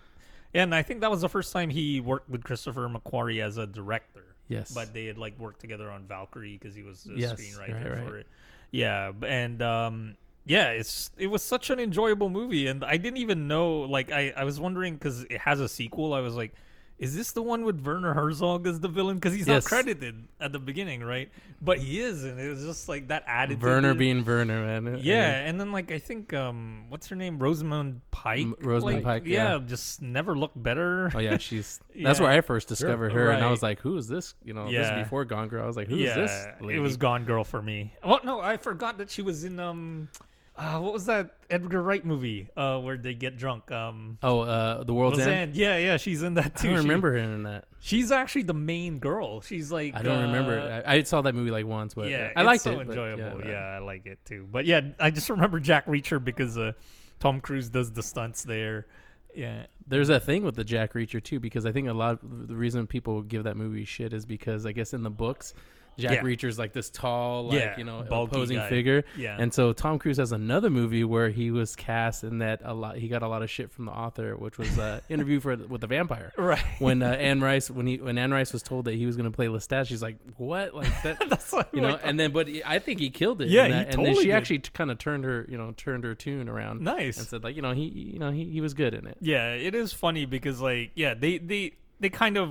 And 0.55 0.75
I 0.75 0.83
think 0.83 1.01
that 1.01 1.11
was 1.11 1.21
the 1.23 1.29
first 1.29 1.53
time 1.53 1.71
he 1.71 2.01
worked 2.01 2.29
with 2.29 2.45
Christopher 2.45 2.89
McQuarrie 2.89 3.43
as 3.43 3.57
a 3.57 3.67
director. 3.67 4.25
Yes. 4.49 4.73
But 4.73 4.93
they 4.93 5.07
had 5.07 5.17
like 5.19 5.39
worked 5.39 5.61
together 5.61 5.91
on 5.91 6.05
Valkyrie 6.07 6.59
because 6.61 6.75
he 6.75 6.83
was 6.83 7.05
the 7.05 7.15
Yes, 7.15 7.33
screenwriter 7.33 7.75
right, 7.85 7.99
right. 7.99 8.09
for 8.09 8.17
it. 8.19 8.27
Yeah, 8.71 9.13
and 9.27 9.63
um, 9.63 10.17
yeah, 10.45 10.71
it's 10.71 11.11
it 11.17 11.29
was 11.29 11.43
such 11.43 11.71
an 11.71 11.79
enjoyable 11.79 12.29
movie, 12.29 12.67
and 12.67 12.85
I 12.85 12.97
didn't 12.97 13.19
even 13.19 13.49
know. 13.49 13.81
Like, 13.81 14.11
I 14.11 14.33
I 14.37 14.45
was 14.45 14.61
wondering 14.61 14.95
because 14.95 15.23
it 15.25 15.39
has 15.39 15.61
a 15.61 15.69
sequel. 15.69 16.13
I 16.15 16.21
was 16.21 16.35
like. 16.35 16.55
Is 17.03 17.17
this 17.17 17.33
the 17.33 17.43
one 17.43 17.65
with 17.65 17.85
Werner 17.85 18.15
Herzog 18.15 18.65
as 18.69 18.79
the 18.79 18.87
villain? 18.87 19.17
Because 19.17 19.35
he's 19.35 19.49
Yes. 19.49 19.65
not 19.65 19.69
credited 19.69 20.23
at 20.41 20.53
the 20.53 20.61
beginning, 20.61 21.03
right? 21.03 21.31
But 21.61 21.79
he 21.79 21.99
is, 21.99 22.23
and 22.23 22.39
it 22.39 22.49
was 22.49 22.63
just 22.63 22.89
like 22.89 23.09
that 23.09 23.25
added. 23.27 23.61
werner 23.61 23.93
being 23.93 24.25
werner 24.25 24.65
man 24.65 25.01
yeah, 25.03 25.41
and 25.41 25.59
then 25.61 25.73
like 25.73 25.91
I 25.91 25.99
think 25.99 26.33
um, 26.33 26.85
what's 26.91 27.09
her 27.09 27.17
name, 27.17 27.41
Rosamund 27.41 28.03
Pike. 28.13 28.43
M- 28.43 28.55
Rosamund 28.61 28.97
like, 28.99 29.05
Pike, 29.05 29.23
yeah. 29.27 29.59
just 29.67 30.01
never 30.01 30.37
looked 30.39 30.63
better. 30.63 31.11
Oh 31.13 31.19
yeah, 31.19 31.39
she's. 31.47 31.81
That's 32.01 32.21
where 32.21 32.31
I 32.31 32.41
first 32.41 32.69
discovered 32.69 33.13
her, 33.13 33.31
and 33.33 33.43
I 33.45 33.51
was 33.51 33.65
like, 33.65 33.81
"Who 33.81 33.97
is 33.97 34.07
this?" 34.07 34.37
You 34.45 34.55
know, 34.55 34.71
this 34.71 34.87
is 34.87 34.93
before 34.93 35.25
Gone 35.25 35.49
Girl. 35.49 35.65
I 35.65 35.67
was 35.67 35.77
like, 35.77 35.89
"Who 35.89 35.97
is 35.97 36.03
yeah, 36.03 36.15
this?" 36.15 36.47
it 36.71 36.79
was 36.79 36.97
Gone 36.97 37.25
Girl 37.25 37.43
for 37.43 37.61
me. 37.61 37.93
Oh 38.05 38.21
no, 38.23 38.41
I 38.41 38.59
forgot 38.59 38.99
that 38.99 39.11
she 39.11 39.23
was 39.23 39.43
in 39.43 39.59
um, 39.59 40.09
uh, 40.57 40.79
what 40.81 40.93
was 40.93 41.07
that 41.07 41.37
Edgar 41.51 41.83
Wright 41.83 42.05
movie? 42.05 42.49
Uh, 42.57 42.79
where 42.81 42.97
they 42.97 43.15
get 43.15 43.37
drunk. 43.39 43.71
Um, 43.73 44.19
Oh, 44.23 44.41
uh, 44.41 44.85
the 44.85 44.93
world's 44.93 45.17
World's 45.19 45.27
end. 45.27 45.31
End. 45.51 45.57
Yeah, 45.57 45.79
yeah, 45.79 45.97
she's 45.97 46.23
in 46.23 46.35
that 46.35 46.57
too. 46.57 46.69
I 46.69 46.73
don't 46.75 46.83
remember 46.83 47.13
her 47.13 47.19
in 47.19 47.43
that. 47.45 47.65
she's 47.81 48.13
actually 48.13 48.43
the 48.43 48.55
main 48.55 48.99
girl. 48.99 49.41
She's 49.41 49.73
like 49.73 49.95
I 49.97 50.03
don't 50.03 50.23
remember. 50.25 50.59
uh, 50.61 50.83
I, 50.89 50.97
I 50.97 51.03
saw 51.05 51.23
that 51.23 51.35
movie 51.35 51.51
like 51.51 51.67
once, 51.67 51.95
but 51.95 52.09
yeah, 52.11 52.31
I 52.37 52.41
it's 52.43 52.47
liked 52.47 52.63
so 52.65 52.73
it. 52.73 52.77
but 52.87 52.89
enjoyable. 52.89 53.23
Yeah, 53.23 53.35
but- 53.35 53.55
I 53.55 53.79
like 53.79 54.07
it 54.07 54.19
too. 54.25 54.47
But 54.51 54.67
yeah, 54.67 54.81
I 55.01 55.11
just 55.11 55.31
remember 55.31 55.59
Jack 55.59 55.87
Reacher 55.87 56.23
because 56.23 56.59
uh, 56.59 56.73
Tom 57.19 57.41
Cruise 57.41 57.69
does 57.71 57.91
the 57.93 58.03
stunts 58.03 58.43
there. 58.45 58.87
Yeah, 59.35 59.65
There's 59.87 60.11
a 60.11 60.21
thing 60.21 60.45
with 60.45 60.57
the 60.57 60.65
Jack 60.65 60.93
Reacher 60.93 61.23
too, 61.23 61.41
because 61.41 61.65
I 61.65 61.73
think 61.73 61.89
a 61.89 61.95
lot 61.95 62.23
of 62.23 62.49
the 62.49 62.55
reason 62.55 62.87
people 62.87 63.23
give 63.23 63.45
that 63.45 63.57
movie 63.57 63.87
shit 63.87 64.13
is 64.13 64.27
because 64.27 64.67
I 64.67 64.73
guess 64.73 64.93
in 64.93 65.03
the 65.03 65.09
books, 65.11 65.55
Jack 65.99 66.13
Yeah. 66.13 66.21
Reacher's 66.23 66.59
like 66.59 66.73
this 66.73 66.91
tall, 66.91 67.49
like 67.49 67.59
Yeah, 67.61 67.77
you 67.79 67.85
know, 67.85 68.05
opposing 68.11 68.57
guy. 68.59 68.69
figure. 68.69 69.05
Yeah. 69.17 69.37
And 69.39 69.53
so 69.53 69.73
Tom 69.73 69.99
Cruise 69.99 70.17
has 70.17 70.33
another 70.33 70.71
movie 70.71 71.05
where 71.05 71.31
he 71.31 71.51
was 71.51 71.77
cast 71.77 72.25
in 72.25 72.39
that 72.39 72.61
a 72.65 72.73
lot. 72.75 72.97
He 72.97 73.09
got 73.09 73.23
a 73.23 73.29
lot 73.29 73.43
of 73.43 73.51
shit 73.51 73.71
from 73.71 73.85
the 73.87 73.93
author, 73.93 74.37
which 74.37 74.59
was 74.59 74.79
uh, 74.79 75.01
interview 75.09 75.41
for 75.41 75.57
with 75.57 75.81
the 75.81 75.87
vampire. 75.87 76.33
right. 76.37 76.63
When 76.79 77.03
uh, 77.03 77.09
Anne 77.11 77.41
Rice, 77.41 77.71
when 77.71 77.87
he 77.87 77.99
when 77.99 78.19
Anne 78.19 78.33
Rice 78.33 78.53
was 78.53 78.63
told 78.63 78.87
that 78.87 78.95
he 78.95 79.07
was 79.07 79.17
going 79.17 79.31
to 79.31 79.35
play 79.35 79.47
Lestat, 79.47 79.87
she's 79.87 80.03
like, 80.03 80.17
"What? 80.37 80.75
Like 80.75 81.03
that?" 81.03 81.23
That's 81.29 81.53
like, 81.53 81.69
you 81.73 81.81
know, 81.81 81.91
like, 81.93 82.01
and 82.05 82.19
then 82.19 82.33
but 82.33 82.49
I 82.65 82.79
think 82.79 83.01
he 83.01 83.11
killed 83.11 83.43
it. 83.43 83.49
Yeah, 83.49 83.69
that, 83.69 83.95
and 83.95 84.05
then 84.07 84.15
she 84.17 84.25
did. 84.25 84.31
actually 84.33 84.59
kind 84.61 84.91
of 84.91 84.99
turned 84.99 85.25
her, 85.25 85.47
you 85.49 85.59
know, 85.59 85.73
turned 85.77 86.05
her 86.05 86.15
tune 86.15 86.49
around. 86.49 86.81
Nice. 86.83 87.19
and 87.19 87.27
said 87.27 87.45
like, 87.45 87.55
you 87.57 87.63
know, 87.63 87.73
he, 87.73 87.85
you 87.85 88.19
know, 88.19 88.31
he, 88.31 88.45
he 88.47 88.61
was 88.61 88.75
good 88.75 88.95
in 88.95 89.07
it. 89.07 89.17
Yeah, 89.21 89.53
it 89.53 89.75
is 89.75 89.93
funny 89.93 90.25
because 90.27 90.61
like 90.61 90.91
yeah, 90.95 91.15
they 91.15 91.39
they 91.39 91.75
they 92.01 92.09
kind 92.09 92.37
of 92.39 92.51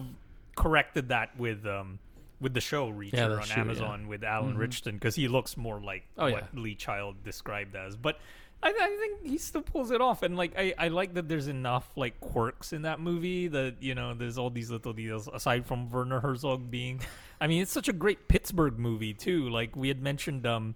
corrected 0.56 1.10
that 1.10 1.38
with 1.40 1.66
um 1.66 2.00
with 2.42 2.54
the 2.54 2.60
show 2.62 2.92
Reacher 2.92 3.14
Yeah, 3.14 3.28
on 3.30 3.44
shoe, 3.44 3.54
yeah. 3.56 3.62
Amazon 3.62 4.08
with 4.10 4.24
Alan 4.24 4.58
Ritchson 4.58 4.96
because 4.96 5.16
he 5.16 5.28
looks 5.30 5.56
more 5.56 5.80
like 5.80 6.04
Oh, 6.18 6.32
what 6.32 6.48
yeah. 6.54 6.60
Lee 6.60 6.76
Child 6.76 7.24
described 7.24 7.76
as. 7.76 7.96
But 7.96 8.20
I, 8.64 8.70
I 8.70 8.98
think 9.00 9.26
he 9.32 9.38
still 9.38 9.62
pulls 9.62 9.90
it 9.92 10.02
off, 10.02 10.22
and 10.24 10.36
like 10.38 10.54
I, 10.58 10.74
I 10.78 10.88
like 10.90 11.14
that 11.16 11.28
there's 11.30 11.48
enough 11.48 11.90
like 11.96 12.20
quirks 12.20 12.74
in 12.74 12.82
that 12.84 13.00
movie 13.00 13.48
that 13.48 13.76
you 13.82 13.96
know 13.96 14.14
there's 14.14 14.38
all 14.38 14.50
these 14.50 14.70
little 14.70 14.94
details 14.94 15.28
aside 15.34 15.66
from 15.66 15.90
Werner 15.90 16.20
Herzog 16.20 16.70
being. 16.70 17.00
I 17.40 17.48
mean, 17.48 17.62
it's 17.64 17.72
such 17.72 17.88
a 17.88 17.94
great 17.94 18.28
Pittsburgh 18.28 18.78
movie 18.78 19.14
too. 19.14 19.50
Like 19.50 19.76
we 19.76 19.88
had 19.88 20.02
mentioned. 20.02 20.46
um 20.46 20.76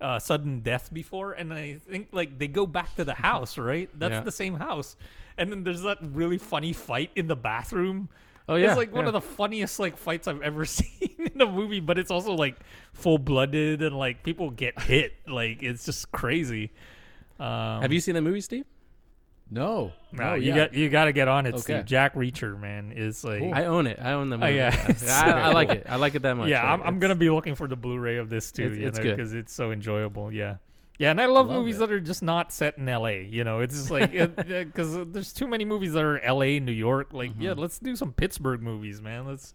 uh, 0.00 0.18
sudden 0.18 0.60
death 0.60 0.92
before, 0.92 1.32
and 1.32 1.54
I 1.54 1.78
think 1.88 2.08
like 2.12 2.38
they 2.38 2.48
go 2.48 2.66
back 2.66 2.94
to 2.96 3.04
the 3.04 3.14
house, 3.30 3.56
right? 3.56 3.88
That's 3.98 4.12
Yeah. 4.12 4.20
the 4.20 4.32
same 4.32 4.56
house, 4.56 4.96
and 5.38 5.50
then 5.50 5.62
there's 5.64 5.82
that 5.82 5.98
really 6.02 6.36
funny 6.36 6.72
fight 6.74 7.10
in 7.14 7.26
the 7.28 7.36
bathroom. 7.36 8.10
Oh, 8.48 8.56
yeah, 8.56 8.68
it's 8.68 8.76
like 8.76 8.92
one 8.94 9.06
of 9.06 9.12
the 9.14 9.20
funniest 9.22 9.78
like 9.80 9.96
fights 9.96 10.28
I've 10.28 10.42
ever 10.42 10.64
seen 10.66 11.30
in 11.34 11.40
a 11.40 11.46
movie, 11.50 11.80
but 11.80 11.98
it's 11.98 12.10
also 12.10 12.32
like 12.34 12.56
full 12.92 13.16
blooded 13.18 13.82
and 13.82 13.96
like 13.96 14.22
people 14.22 14.50
get 14.50 14.78
hit. 14.82 15.14
Like 15.26 15.62
it's 15.62 15.84
just 15.86 16.12
crazy. 16.12 16.70
Um, 17.40 17.82
Have 17.82 17.92
you 17.92 18.00
seen 18.00 18.14
the 18.14 18.20
movie, 18.22 18.40
Steve? 18.42 18.64
No, 19.50 19.92
no, 20.12 20.30
no, 20.30 20.34
you 20.34 20.48
yeah. 20.48 20.56
got 20.56 20.74
you 20.74 20.88
got 20.88 21.04
to 21.04 21.12
get 21.12 21.28
on 21.28 21.46
it, 21.46 21.50
Okay. 21.54 21.60
Steve. 21.60 21.84
Jack 21.84 22.14
Reacher, 22.14 22.58
man, 22.58 22.92
is 22.96 23.22
like. 23.24 23.42
I 23.42 23.66
own 23.66 23.86
it. 23.86 23.98
I 24.00 24.12
own 24.12 24.30
the 24.30 24.38
movie. 24.38 24.54
yeah. 24.54 24.94
I, 25.08 25.30
I 25.32 25.52
like 25.52 25.68
it. 25.70 25.86
I 25.88 25.96
like 25.96 26.14
it 26.14 26.22
that 26.22 26.34
much. 26.36 26.48
yeah, 26.48 26.62
Like, 26.62 26.80
I'm, 26.80 26.82
I'm 26.86 26.98
gonna 26.98 27.14
be 27.14 27.28
looking 27.30 27.54
for 27.54 27.68
the 27.68 27.76
Blu-ray 27.76 28.16
of 28.16 28.30
this 28.30 28.50
too. 28.52 28.64
It's- 28.64 28.78
you 28.78 28.88
it's 28.88 28.98
know, 28.98 29.04
good. 29.04 29.16
because 29.16 29.34
it's 29.34 29.52
so 29.52 29.70
enjoyable. 29.70 30.32
Yeah, 30.32 30.56
yeah, 30.98 31.10
and 31.10 31.20
I 31.20 31.26
love, 31.26 31.48
Love 31.48 31.56
movies 31.58 31.76
it. 31.76 31.78
that 31.80 31.92
are 31.92 32.00
just 32.00 32.22
not 32.22 32.52
set 32.52 32.78
in 32.78 32.88
L.A. 32.88 33.24
You 33.24 33.44
know, 33.44 33.60
it's 33.60 33.74
just 33.74 33.90
like 33.90 34.12
because 34.12 34.96
there's 35.12 35.32
too 35.32 35.48
many 35.48 35.64
movies 35.64 35.92
that 35.94 36.04
are 36.04 36.18
L.A. 36.20 36.60
New 36.60 36.72
York. 36.72 37.12
Like, 37.12 37.32
yeah, 37.38 37.54
let's 37.56 37.78
do 37.78 37.96
some 37.96 38.12
Pittsburgh 38.12 38.62
movies, 38.62 39.00
man. 39.02 39.26
Let's, 39.26 39.54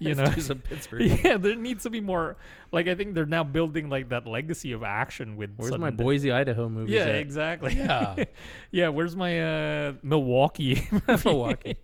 you 0.00 0.16
know, 0.16 0.24
Let's 0.24 0.34
do 0.34 0.40
some 0.40 0.58
Pittsburgh. 0.68 1.02
yeah, 1.24 1.36
there 1.36 1.54
needs 1.54 1.84
to 1.84 1.90
be 1.90 2.00
more. 2.00 2.36
Like, 2.72 2.88
I 2.88 2.96
think 2.96 3.14
they're 3.14 3.26
now 3.26 3.44
building 3.44 3.88
like 3.88 4.08
that 4.08 4.26
legacy 4.26 4.72
of 4.72 4.82
action 4.82 5.36
with. 5.36 5.50
Where's 5.56 5.78
my. 5.78 5.90
Boise, 5.90 6.32
Idaho 6.32 6.68
movie? 6.68 6.92
Yeah, 6.92 7.06
exactly. 7.06 7.74
Yeah. 7.76 8.24
yeah, 8.72 8.88
where's 8.88 9.14
my 9.14 9.40
uh 9.40 9.92
Milwaukee? 10.02 10.88
Milwaukee. 11.24 11.76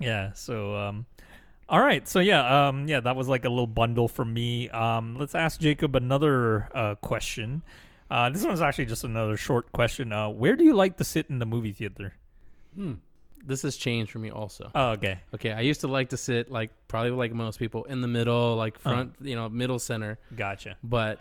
yeah, 0.00 0.32
so 0.32 0.74
um 0.76 1.04
all 1.68 1.80
right. 1.80 2.08
So 2.08 2.20
yeah, 2.20 2.68
um 2.68 2.88
yeah, 2.88 3.00
that 3.00 3.16
was 3.16 3.28
like 3.28 3.44
a 3.44 3.50
little 3.50 3.66
bundle 3.66 4.08
for 4.08 4.24
me. 4.24 4.70
Um 4.70 5.16
let's 5.18 5.34
ask 5.34 5.60
Jacob 5.60 5.94
another 5.96 6.68
uh 6.74 6.94
question. 6.94 7.62
Uh 8.10 8.30
this 8.30 8.44
one's 8.44 8.60
actually 8.60 8.86
just 8.86 9.04
another 9.04 9.36
short 9.36 9.72
question. 9.72 10.12
Uh 10.12 10.28
where 10.28 10.56
do 10.56 10.64
you 10.64 10.74
like 10.74 10.96
to 10.98 11.04
sit 11.04 11.26
in 11.28 11.38
the 11.38 11.46
movie 11.46 11.72
theater? 11.72 12.14
This 13.44 13.62
has 13.62 13.76
changed 13.76 14.10
for 14.10 14.18
me 14.18 14.30
also. 14.30 14.70
Oh, 14.74 14.90
okay. 14.90 15.20
Okay, 15.34 15.52
I 15.52 15.60
used 15.60 15.80
to 15.82 15.88
like 15.88 16.10
to 16.10 16.16
sit 16.16 16.50
like 16.50 16.70
probably 16.88 17.12
like 17.12 17.32
most 17.32 17.58
people 17.58 17.84
in 17.84 18.00
the 18.00 18.08
middle, 18.08 18.56
like 18.56 18.78
front, 18.78 19.14
you 19.20 19.36
know, 19.36 19.48
middle 19.48 19.78
center. 19.78 20.18
Gotcha. 20.34 20.76
But 20.82 21.20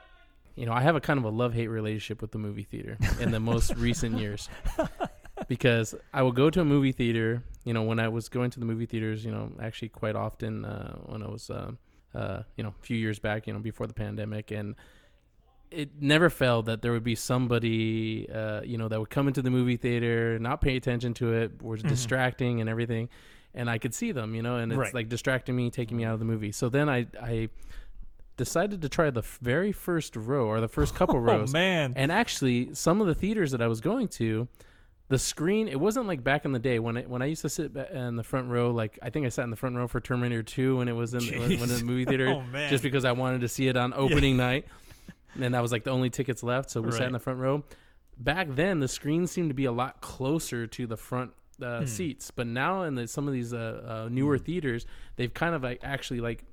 you 0.55 0.65
know, 0.65 0.73
I 0.73 0.81
have 0.81 0.95
a 0.95 1.01
kind 1.01 1.19
of 1.19 1.25
a 1.25 1.29
love 1.29 1.53
hate 1.53 1.67
relationship 1.67 2.21
with 2.21 2.31
the 2.31 2.37
movie 2.39 2.63
theater 2.63 2.97
in 3.19 3.31
the 3.31 3.39
most 3.39 3.75
recent 3.77 4.17
years. 4.17 4.49
Because 5.47 5.93
I 6.13 6.23
will 6.23 6.31
go 6.31 6.49
to 6.49 6.61
a 6.61 6.65
movie 6.65 6.93
theater, 6.93 7.43
you 7.65 7.73
know, 7.73 7.83
when 7.83 7.99
I 7.99 8.07
was 8.07 8.29
going 8.29 8.51
to 8.51 8.59
the 8.59 8.65
movie 8.65 8.85
theaters, 8.85 9.23
you 9.25 9.31
know, 9.31 9.51
actually 9.61 9.89
quite 9.89 10.15
often 10.15 10.63
uh, 10.63 10.95
when 11.05 11.21
I 11.21 11.27
was, 11.27 11.49
uh, 11.49 11.71
uh, 12.15 12.43
you 12.55 12.63
know, 12.63 12.69
a 12.69 12.81
few 12.83 12.97
years 12.97 13.19
back, 13.19 13.45
you 13.45 13.53
know, 13.53 13.59
before 13.59 13.85
the 13.85 13.93
pandemic, 13.93 14.51
and 14.51 14.75
it 15.71 15.89
never 16.01 16.29
failed 16.29 16.67
that 16.67 16.81
there 16.81 16.91
would 16.91 17.03
be 17.03 17.15
somebody, 17.15 18.29
uh, 18.29 18.61
you 18.61 18.77
know, 18.77 18.87
that 18.87 18.99
would 18.99 19.09
come 19.09 19.27
into 19.27 19.41
the 19.41 19.49
movie 19.49 19.77
theater, 19.77 20.37
not 20.39 20.61
pay 20.61 20.75
attention 20.77 21.13
to 21.15 21.33
it, 21.33 21.61
was 21.61 21.81
distracting 21.83 22.61
and 22.61 22.69
everything, 22.69 23.09
and 23.53 23.69
I 23.69 23.77
could 23.77 23.93
see 23.93 24.11
them, 24.11 24.35
you 24.35 24.41
know, 24.41 24.57
and 24.57 24.71
it's 24.71 24.79
Right. 24.79 24.93
like 24.93 25.09
distracting 25.09 25.55
me, 25.55 25.69
taking 25.71 25.97
me 25.97 26.03
out 26.05 26.13
of 26.13 26.19
the 26.19 26.25
movie. 26.25 26.51
So 26.51 26.69
then 26.69 26.87
I, 26.89 27.07
I 27.21 27.49
decided 28.37 28.81
to 28.81 28.89
try 28.89 29.09
the 29.09 29.19
f- 29.21 29.39
very 29.41 29.71
first 29.71 30.15
row 30.15 30.45
or 30.47 30.59
the 30.61 30.67
first 30.67 30.93
couple 30.95 31.19
rows. 31.21 31.49
Oh 31.49 31.53
man. 31.53 31.93
And 31.95 32.11
actually, 32.11 32.73
some 32.73 33.01
of 33.01 33.07
the 33.07 33.15
theaters 33.15 33.51
that 33.51 33.61
I 33.61 33.67
was 33.67 33.81
going 33.81 34.07
to, 34.09 34.47
the 35.07 35.19
screen 35.19 35.67
it 35.67 35.79
wasn't 35.79 36.07
like 36.07 36.23
back 36.23 36.45
in 36.45 36.51
the 36.51 36.57
day 36.59 36.79
when 36.79 36.97
I 36.97 37.01
when 37.03 37.21
I 37.21 37.25
used 37.27 37.43
to 37.43 37.49
sit 37.49 37.75
in 37.75 38.15
the 38.15 38.23
front 38.23 38.49
row. 38.49 38.71
Like 38.71 38.97
I 39.03 39.09
think 39.11 39.25
I 39.25 39.29
sat 39.29 39.43
in 39.43 39.51
the 39.51 39.55
front 39.55 39.75
row 39.75 39.87
for 39.87 39.99
Terminator 40.01 40.41
Two 40.41 40.77
when 40.77 40.87
it 40.87 40.93
was 40.93 41.13
in 41.13 41.23
when, 41.39 41.59
when 41.59 41.69
in 41.69 41.77
the 41.77 41.83
movie 41.83 42.05
theater, 42.09 42.29
Oh, 42.29 42.43
just 42.69 42.81
because 42.83 43.05
I 43.05 43.11
wanted 43.11 43.41
to 43.41 43.47
see 43.47 43.67
it 43.67 43.77
on 43.77 43.93
opening 43.93 44.35
night, 44.35 44.65
and 45.39 45.53
that 45.53 45.61
was 45.61 45.71
like 45.71 45.83
the 45.83 45.91
only 45.91 46.09
tickets 46.09 46.43
left. 46.43 46.69
So 46.71 46.81
we 46.81 46.91
sat 46.91 47.07
in 47.07 47.13
the 47.13 47.19
front 47.19 47.39
row. 47.39 47.63
Back 48.17 48.47
then, 48.51 48.79
the 48.79 48.87
screens 48.87 49.31
seemed 49.31 49.49
to 49.49 49.53
be 49.55 49.65
a 49.65 49.71
lot 49.71 50.01
closer 50.01 50.67
to 50.67 50.87
the 50.87 50.97
front. 50.97 51.31
Uh, 51.61 51.79
Hmm. 51.79 51.85
seats, 51.85 52.31
but 52.31 52.45
now 52.47 52.81
in 52.83 52.95
the, 52.95 53.07
some 53.07 53.29
of 53.29 53.33
these 53.33 53.53
uh, 53.53 54.03
uh, 54.07 54.09
newer 54.11 54.37
theaters, 54.37 54.85
they've 55.15 55.33
kind 55.33 55.55
of 55.55 55.63
like 55.63 55.79
actually 55.83 56.19
like 56.19 56.43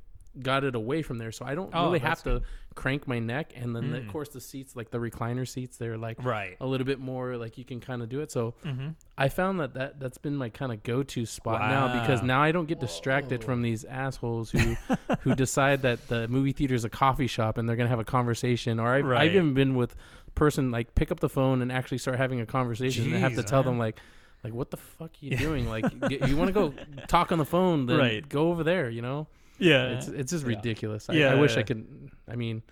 got 0.41 0.64
it 0.64 0.74
away 0.74 1.03
from 1.03 1.18
there, 1.18 1.33
so 1.33 1.45
I 1.45 1.55
don't 1.55 1.70
Oh, 1.74 1.87
really 1.87 1.99
have 1.99 2.22
to 2.24 2.43
crank 2.74 3.07
my 3.07 3.18
neck. 3.18 3.53
And 3.55 3.76
then 3.76 3.93
of 3.95 4.05
hmm. 4.05 4.11
course 4.11 4.30
the 4.30 4.41
seats, 4.41 4.74
like 4.74 4.91
the 4.91 4.99
recliner 4.99 5.47
seats, 5.47 5.76
they're 5.76 5.99
like 5.99 6.22
Right. 6.24 6.57
a 6.61 6.66
little 6.66 6.87
bit 6.87 6.99
more 7.01 7.37
like 7.37 7.59
you 7.59 7.64
can 7.64 7.80
kind 7.80 8.03
of 8.03 8.09
do 8.09 8.20
it. 8.20 8.30
So 8.33 8.55
mm-hmm. 8.64 8.89
I 9.18 9.28
found 9.28 9.61
that, 9.61 9.74
that 9.74 10.01
that's 10.01 10.18
been 10.18 10.37
my 10.37 10.49
kind 10.49 10.72
of 10.72 10.83
go 10.83 11.03
to 11.03 11.26
spot 11.26 11.61
now 11.61 12.01
because 12.01 12.22
now 12.22 12.43
I 12.43 12.51
don't 12.53 12.66
get 12.66 12.80
distracted 12.80 13.45
from 13.45 13.62
these 13.62 13.85
assholes 13.85 14.51
who 14.51 14.76
who 15.20 15.35
decide 15.45 15.83
that 15.83 16.09
the 16.09 16.28
movie 16.28 16.53
theater 16.53 16.74
is 16.74 16.85
a 16.85 16.91
coffee 16.91 17.26
shop 17.26 17.59
and 17.59 17.68
they're 17.68 17.76
gonna 17.76 17.89
have 17.91 17.99
a 18.01 18.05
conversation. 18.05 18.80
Or 18.80 18.89
I've, 18.95 19.05
Right. 19.05 19.22
I've 19.22 19.35
even 19.35 19.55
been 19.55 19.74
with 19.74 19.95
person 20.35 20.70
like 20.70 20.95
pick 20.95 21.11
up 21.12 21.20
the 21.20 21.28
phone 21.28 21.61
and 21.61 21.70
actually 21.70 21.99
start 21.99 22.16
having 22.16 22.41
a 22.41 22.47
conversation 22.47 23.05
and 23.07 23.16
I 23.16 23.18
have 23.18 23.35
to 23.35 23.43
Jeez, 23.43 23.47
tell 23.47 23.62
man. 23.64 23.72
them 23.72 23.78
like. 23.78 23.99
Like 24.45 24.55
what 24.55 24.72
the 24.72 24.76
fuck 24.76 25.11
are 25.12 25.24
you 25.24 25.37
doing? 25.47 25.68
Like 25.68 25.85
you 26.11 26.37
want 26.37 26.49
to 26.49 26.53
go 26.53 26.74
talk 27.07 27.30
on 27.30 27.39
the 27.39 27.45
phone, 27.45 27.87
then 27.87 27.97
Right. 27.99 28.28
go 28.28 28.49
over 28.51 28.64
there. 28.64 28.91
You 28.91 29.01
know, 29.01 29.28
Yeah. 29.59 29.88
it's 29.90 30.09
it's 30.09 30.32
just 30.32 30.44
ridiculous. 30.44 31.09
I, 31.09 31.14
Yeah. 31.14 31.32
I 31.32 31.34
wish 31.36 31.57
I 31.57 31.62
could. 31.62 32.11
I 32.28 32.36
mean, 32.36 32.62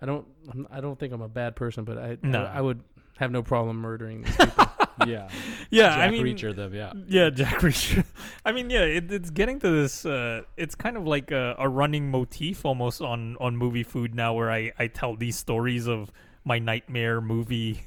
I 0.00 0.06
don't. 0.06 0.26
I'm, 0.50 0.66
I 0.70 0.80
don't 0.80 0.98
think 0.98 1.12
I'm 1.12 1.22
a 1.22 1.28
bad 1.28 1.56
person, 1.56 1.84
but 1.84 1.98
I 1.98 2.18
No. 2.22 2.44
I, 2.44 2.58
I 2.58 2.60
would 2.60 2.82
have 3.18 3.30
no 3.30 3.42
problem 3.42 3.78
murdering 3.78 4.22
these 4.22 4.36
people. 4.36 4.66
yeah. 5.06 5.28
yeah, 5.68 5.90
Jack 5.90 5.98
I 5.98 6.10
mean 6.10 6.24
Reacher 6.24 6.56
them, 6.56 6.74
yeah. 6.74 6.92
Yeah, 7.06 7.28
Jack 7.28 7.60
Reacher. 7.60 8.04
I 8.46 8.52
mean, 8.52 8.70
yeah, 8.70 8.80
it, 8.80 9.12
it's 9.12 9.28
getting 9.28 9.58
to 9.60 9.70
this. 9.70 10.06
Uh, 10.06 10.42
it's 10.56 10.74
kind 10.74 10.96
of 10.96 11.06
like 11.06 11.30
a, 11.30 11.54
a 11.58 11.68
running 11.68 12.10
motif 12.10 12.64
almost 12.64 13.02
on 13.02 13.36
on 13.38 13.56
movie 13.58 13.82
food 13.82 14.14
now, 14.14 14.32
where 14.32 14.50
I 14.50 14.72
I 14.78 14.86
tell 14.86 15.14
these 15.14 15.36
stories 15.36 15.86
of 15.86 16.10
my 16.44 16.58
nightmare 16.58 17.20
movie. 17.20 17.82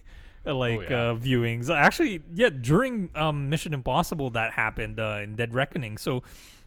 uh, 0.45 0.53
Like 0.53 0.89
yeah. 0.89 1.09
uh, 1.09 1.15
viewings, 1.15 1.69
actually, 1.69 2.21
yeah. 2.33 2.49
During 2.49 3.09
um, 3.15 3.49
Mission 3.49 3.73
Impossible, 3.73 4.29
that 4.31 4.53
happened 4.53 4.99
uh, 4.99 5.19
in 5.23 5.35
Dead 5.35 5.53
Reckoning. 5.53 5.97
So 5.97 6.21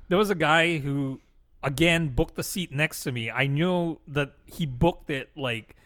there 0.09 0.19
was 0.19 0.31
a 0.31 0.35
guy 0.35 0.79
who, 0.79 1.21
again, 1.63 2.09
booked 2.09 2.35
the 2.35 2.43
seat 2.43 2.73
next 2.73 3.03
to 3.05 3.13
me. 3.13 3.31
I 3.31 3.47
knew 3.47 3.99
that 4.09 4.33
he 4.47 4.67
booked 4.67 5.11
it 5.11 5.31
like, 5.37 5.77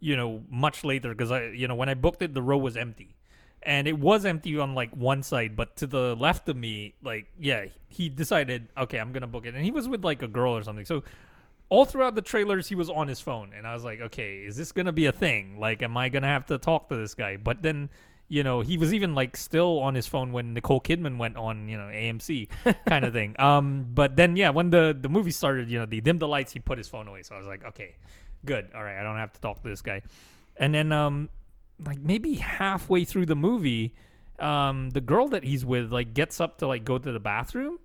you 0.00 0.16
know, 0.16 0.42
much 0.50 0.84
later 0.84 1.10
because 1.10 1.30
I, 1.30 1.46
you 1.46 1.68
know, 1.68 1.74
when 1.74 1.88
I 1.88 1.94
booked 1.94 2.22
it, 2.22 2.34
the 2.34 2.42
row 2.42 2.58
was 2.58 2.76
empty. 2.76 3.14
And 3.62 3.88
it 3.88 3.98
was 3.98 4.26
empty 4.26 4.58
on 4.58 4.74
like 4.74 4.94
one 4.94 5.22
side 5.22 5.56
but 5.56 5.76
to 5.76 5.86
the 5.86 6.14
left 6.16 6.50
of 6.50 6.56
me 6.56 6.92
like 7.02 7.30
yeah 7.38 7.64
he 7.88 8.10
decided 8.10 8.68
okay 8.76 8.98
i'm 8.98 9.10
gonna 9.10 9.26
book 9.26 9.46
it. 9.46 9.54
And 9.54 9.64
he 9.64 9.70
was 9.70 9.88
with 9.88 10.04
like 10.04 10.20
a 10.20 10.28
girl 10.28 10.52
or 10.54 10.62
something. 10.62 10.84
So 10.84 11.02
all 11.70 11.86
throughout 11.86 12.14
the 12.14 12.20
trailers 12.20 12.68
he 12.68 12.74
was 12.74 12.90
on 12.90 13.08
his 13.08 13.20
phone. 13.20 13.52
And 13.56 13.66
i 13.66 13.72
was 13.72 13.82
like 13.82 14.02
okay 14.02 14.40
is 14.40 14.58
this 14.58 14.70
gonna 14.70 14.92
be 14.92 15.06
a 15.06 15.12
thing? 15.12 15.58
Like 15.58 15.82
am 15.82 15.96
i 15.96 16.10
gonna 16.10 16.26
have 16.26 16.44
to 16.46 16.58
talk 16.58 16.90
to 16.90 16.96
this 16.96 17.14
guy? 17.14 17.38
But 17.38 17.62
then 17.62 17.88
you 18.28 18.42
know 18.42 18.60
he 18.60 18.78
was 18.78 18.94
even 18.94 19.14
like 19.14 19.36
still 19.36 19.80
on 19.80 19.94
his 19.94 20.06
phone 20.06 20.32
when 20.32 20.54
nicole 20.54 20.80
kidman 20.80 21.18
went 21.18 21.36
on 21.36 21.68
you 21.68 21.76
know 21.76 21.84
amc 21.84 22.48
kind 22.86 23.04
of 23.04 23.12
thing. 23.12 23.34
Um 23.38 23.86
but 23.92 24.16
then 24.16 24.36
yeah 24.36 24.50
when 24.50 24.70
the 24.70 24.96
the 24.98 25.08
movie 25.08 25.30
started 25.30 25.68
you 25.70 25.78
know 25.78 25.86
they 25.86 26.00
dimmed 26.00 26.20
the 26.20 26.28
lights 26.28 26.52
he 26.52 26.60
put 26.60 26.78
his 26.78 26.88
phone 26.88 27.08
away. 27.08 27.22
So 27.22 27.34
i 27.34 27.38
was 27.38 27.46
like 27.46 27.64
okay 27.64 27.96
good. 28.44 28.68
All 28.74 28.82
right 28.82 28.98
i 28.98 29.02
don't 29.02 29.16
have 29.16 29.32
to 29.32 29.40
talk 29.40 29.62
to 29.62 29.68
this 29.68 29.82
guy. 29.82 30.02
And 30.56 30.74
then 30.74 30.92
um 30.92 31.28
like 31.84 32.00
maybe 32.00 32.34
halfway 32.34 33.04
through 33.04 33.26
the 33.26 33.36
movie, 33.36 33.94
um, 34.38 34.90
the 34.90 35.00
girl 35.00 35.28
that 35.28 35.44
he's 35.44 35.64
with 35.64 35.92
like 35.92 36.14
gets 36.14 36.40
up 36.40 36.58
to 36.58 36.66
like 36.66 36.84
go 36.84 36.98
to 36.98 37.12
the 37.12 37.20
bathroom, 37.20 37.78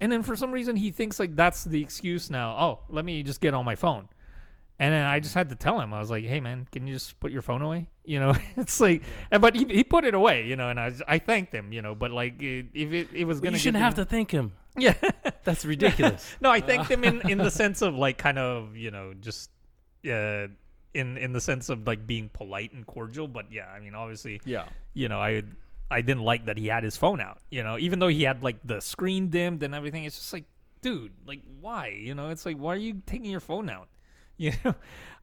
and 0.00 0.10
then 0.10 0.22
for 0.22 0.36
some 0.36 0.52
reason 0.52 0.76
he 0.76 0.90
thinks 0.90 1.18
like 1.18 1.36
that's 1.36 1.64
the 1.64 1.82
excuse 1.82 2.30
now. 2.30 2.56
Oh, 2.58 2.80
let 2.88 3.04
me 3.04 3.22
just 3.22 3.40
get 3.40 3.54
on 3.54 3.64
my 3.64 3.74
phone. 3.74 4.08
And 4.78 4.92
then 4.92 5.04
I 5.06 5.20
just 5.20 5.34
had 5.34 5.48
to 5.50 5.54
tell 5.54 5.78
him, 5.80 5.94
I 5.94 6.00
was 6.00 6.10
like, 6.10 6.24
"Hey, 6.24 6.40
man, 6.40 6.66
can 6.72 6.86
you 6.88 6.94
just 6.94 7.20
put 7.20 7.30
your 7.30 7.42
phone 7.42 7.62
away?" 7.62 7.88
You 8.04 8.18
know, 8.18 8.34
it's 8.56 8.80
like, 8.80 9.02
and- 9.30 9.40
but 9.40 9.54
he, 9.54 9.64
he 9.66 9.84
put 9.84 10.04
it 10.04 10.12
away, 10.14 10.46
you 10.46 10.56
know, 10.56 10.68
and 10.70 10.80
I 10.80 10.86
was- 10.86 11.02
I 11.06 11.18
thanked 11.20 11.54
him, 11.54 11.72
you 11.72 11.82
know, 11.82 11.94
but 11.94 12.10
like 12.10 12.42
it, 12.42 12.66
if 12.74 12.92
it, 12.92 13.08
it 13.14 13.24
was 13.26 13.38
gonna, 13.40 13.52
you 13.52 13.58
shouldn't 13.60 13.82
have 13.82 13.94
to 13.96 14.04
thank 14.04 14.30
him. 14.32 14.52
yeah, 14.76 14.94
That's 15.44 15.64
ridiculous. 15.64 16.34
no, 16.40 16.50
I 16.50 16.60
thanked 16.60 16.90
him 16.90 17.04
in, 17.04 17.20
in 17.30 17.38
the 17.38 17.50
sense 17.50 17.80
of 17.82 17.94
like 17.94 18.18
kind 18.18 18.38
of 18.38 18.74
you 18.76 18.90
know 18.90 19.12
just 19.20 19.50
uh, 20.06 20.48
in 20.94 21.16
in 21.16 21.32
the 21.32 21.40
sense 21.40 21.68
of 21.68 21.86
like 21.86 22.06
being 22.06 22.28
polite 22.32 22.72
and 22.72 22.84
cordial. 22.86 23.28
But 23.28 23.52
yeah, 23.52 23.66
I 23.68 23.78
mean 23.80 23.94
obviously 23.94 24.40
Yeah. 24.44 24.64
you 24.94 25.08
know 25.08 25.20
I 25.20 25.42
I 25.90 26.00
didn't 26.00 26.24
like 26.24 26.46
that 26.46 26.56
he 26.58 26.66
had 26.68 26.82
his 26.84 26.96
phone 26.96 27.20
out. 27.20 27.38
You 27.50 27.62
know, 27.62 27.78
even 27.78 27.98
though 28.00 28.08
he 28.08 28.22
had 28.24 28.42
like 28.42 28.56
the 28.64 28.80
screen 28.80 29.28
dimmed 29.28 29.62
and 29.62 29.74
everything, 29.74 30.04
it's 30.04 30.16
just 30.16 30.32
like, 30.32 30.44
dude, 30.80 31.12
like 31.26 31.42
why? 31.60 31.88
You 31.88 32.14
know, 32.14 32.30
it's 32.30 32.46
like 32.46 32.56
why 32.56 32.74
are 32.74 32.78
you 32.78 33.02
taking 33.06 33.30
your 33.30 33.40
phone 33.40 33.68
out? 33.70 33.88
You 34.38 34.52
know, 34.64 34.74